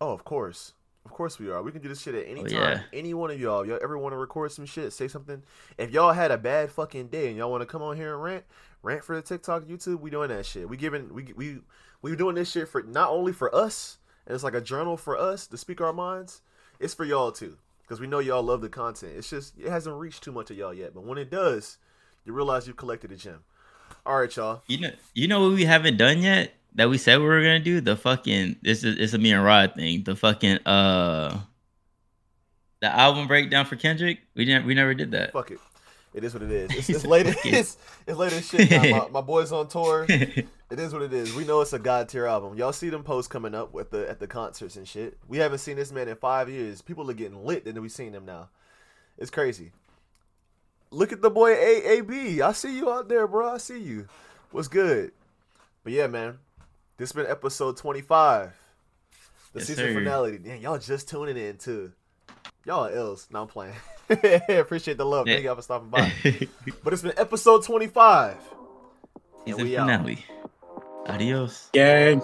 Oh, 0.00 0.12
of 0.12 0.22
course. 0.22 0.74
Of 1.04 1.10
course 1.10 1.40
we 1.40 1.50
are. 1.50 1.62
We 1.62 1.72
can 1.72 1.82
do 1.82 1.88
this 1.88 2.00
shit 2.00 2.14
at 2.14 2.28
any 2.28 2.42
Oh, 2.42 2.44
time. 2.44 2.52
yeah. 2.52 2.82
Any 2.92 3.12
one 3.12 3.32
of 3.32 3.40
y'all. 3.40 3.66
Y'all 3.66 3.80
ever 3.82 3.98
want 3.98 4.12
to 4.12 4.18
record 4.18 4.52
some 4.52 4.66
shit, 4.66 4.92
say 4.92 5.08
something? 5.08 5.42
If 5.78 5.90
y'all 5.90 6.12
had 6.12 6.30
a 6.30 6.38
bad 6.38 6.70
fucking 6.70 7.08
day 7.08 7.26
and 7.26 7.36
y'all 7.36 7.50
want 7.50 7.62
to 7.62 7.66
come 7.66 7.82
on 7.82 7.96
here 7.96 8.14
and 8.14 8.22
rant, 8.22 8.44
rant 8.84 9.02
for 9.02 9.16
the 9.16 9.22
TikTok, 9.22 9.64
YouTube, 9.64 9.98
we 9.98 10.10
doing 10.10 10.28
that 10.28 10.46
shit. 10.46 10.68
We 10.68 10.76
giving 10.76 11.12
we 11.12 11.32
we 11.34 11.58
we 12.02 12.14
doing 12.14 12.36
this 12.36 12.52
shit 12.52 12.68
for 12.68 12.84
not 12.84 13.10
only 13.10 13.32
for 13.32 13.52
us, 13.52 13.98
and 14.26 14.34
it's 14.36 14.44
like 14.44 14.54
a 14.54 14.60
journal 14.60 14.96
for 14.96 15.18
us 15.18 15.48
to 15.48 15.56
speak 15.56 15.80
our 15.80 15.92
minds. 15.92 16.40
It's 16.78 16.94
for 16.94 17.04
y'all 17.04 17.32
too, 17.32 17.56
because 17.90 18.00
we 18.00 18.06
know 18.06 18.20
y'all 18.20 18.40
love 18.40 18.60
the 18.60 18.68
content. 18.68 19.14
It's 19.16 19.28
just 19.28 19.58
it 19.58 19.68
hasn't 19.68 19.96
reached 19.96 20.22
too 20.22 20.30
much 20.30 20.48
of 20.52 20.56
y'all 20.56 20.72
yet, 20.72 20.94
but 20.94 21.02
when 21.02 21.18
it 21.18 21.28
does, 21.28 21.76
you 22.24 22.32
realize 22.32 22.68
you've 22.68 22.76
collected 22.76 23.10
a 23.10 23.16
gem. 23.16 23.40
All 24.06 24.20
right, 24.20 24.36
y'all. 24.36 24.62
You 24.68 24.78
know, 24.78 24.90
you 25.12 25.26
know 25.26 25.40
what 25.40 25.54
we 25.56 25.64
haven't 25.64 25.96
done 25.96 26.22
yet 26.22 26.54
that 26.76 26.88
we 26.88 26.98
said 26.98 27.18
we 27.18 27.24
were 27.24 27.42
gonna 27.42 27.58
do 27.58 27.80
the 27.80 27.96
fucking. 27.96 28.56
This 28.62 28.84
is 28.84 28.96
it's 28.96 29.12
a 29.12 29.18
me 29.18 29.32
and 29.32 29.44
Rod 29.44 29.74
thing. 29.74 30.04
The 30.04 30.14
fucking 30.14 30.64
uh, 30.66 31.40
the 32.80 32.86
album 32.86 33.26
breakdown 33.26 33.66
for 33.66 33.74
Kendrick. 33.74 34.20
We 34.36 34.44
didn't. 34.44 34.66
We 34.66 34.74
never 34.74 34.94
did 34.94 35.10
that. 35.10 35.32
Fuck 35.32 35.50
it. 35.50 35.58
It 36.12 36.24
is 36.24 36.34
what 36.34 36.42
it 36.42 36.50
is. 36.50 36.70
It's, 36.76 36.90
it's 36.90 37.06
late. 37.06 37.26
It's, 37.44 37.78
it's 38.06 38.18
late 38.18 38.32
as 38.32 38.46
shit. 38.48 38.70
Now. 38.70 38.82
My, 38.82 39.08
my 39.08 39.20
boys 39.20 39.52
on 39.52 39.68
tour. 39.68 40.06
It 40.72 40.78
is 40.78 40.92
what 40.92 41.02
it 41.02 41.12
is. 41.12 41.34
We 41.34 41.44
know 41.44 41.60
it's 41.62 41.72
a 41.72 41.80
god 41.80 42.08
tier 42.08 42.26
album. 42.26 42.56
Y'all 42.56 42.72
see 42.72 42.90
them 42.90 43.02
posts 43.02 43.26
coming 43.26 43.56
up 43.56 43.72
with 43.74 43.90
the 43.90 44.08
at 44.08 44.20
the 44.20 44.28
concerts 44.28 44.76
and 44.76 44.86
shit. 44.86 45.18
We 45.26 45.38
haven't 45.38 45.58
seen 45.58 45.74
this 45.74 45.90
man 45.90 46.06
in 46.06 46.14
five 46.14 46.48
years. 46.48 46.80
People 46.80 47.10
are 47.10 47.14
getting 47.14 47.44
lit 47.44 47.66
and 47.66 47.76
we've 47.80 47.90
seen 47.90 48.12
him 48.12 48.24
now. 48.24 48.50
It's 49.18 49.32
crazy. 49.32 49.72
Look 50.92 51.10
at 51.12 51.22
the 51.22 51.30
boy 51.30 51.50
A 51.54 51.98
A 51.98 52.00
B. 52.02 52.40
I 52.40 52.52
see 52.52 52.76
you 52.76 52.88
out 52.88 53.08
there, 53.08 53.26
bro. 53.26 53.48
I 53.54 53.58
see 53.58 53.80
you. 53.80 54.06
What's 54.52 54.68
good? 54.68 55.10
But 55.82 55.92
yeah, 55.92 56.06
man. 56.06 56.38
This 56.98 57.10
has 57.10 57.20
been 57.20 57.28
episode 57.28 57.76
twenty 57.76 58.00
five. 58.00 58.52
The 59.52 59.58
Yes, 59.58 59.66
season 59.66 59.86
sir. 59.86 59.94
finale. 59.94 60.38
Damn, 60.38 60.60
y'all 60.60 60.78
just 60.78 61.08
tuning 61.08 61.36
in 61.36 61.56
too. 61.56 61.90
Y'all 62.66 62.86
are 62.86 62.92
ills. 62.94 63.26
Now 63.32 63.42
I'm 63.42 63.48
playing. 63.48 63.74
Appreciate 64.48 64.98
the 64.98 65.06
love. 65.06 65.26
Yeah. 65.26 65.34
Thank 65.34 65.44
y'all 65.46 65.56
for 65.56 65.62
stopping 65.62 65.88
by. 65.88 66.12
But 66.84 66.92
it's 66.92 67.02
been 67.02 67.14
episode 67.16 67.64
twenty 67.64 67.86
five. 67.86 68.36
Season 69.46 69.62
we 69.64 69.76
out. 69.76 69.86
finale. 69.88 70.24
Adios. 71.06 71.70
gang. 71.72 72.20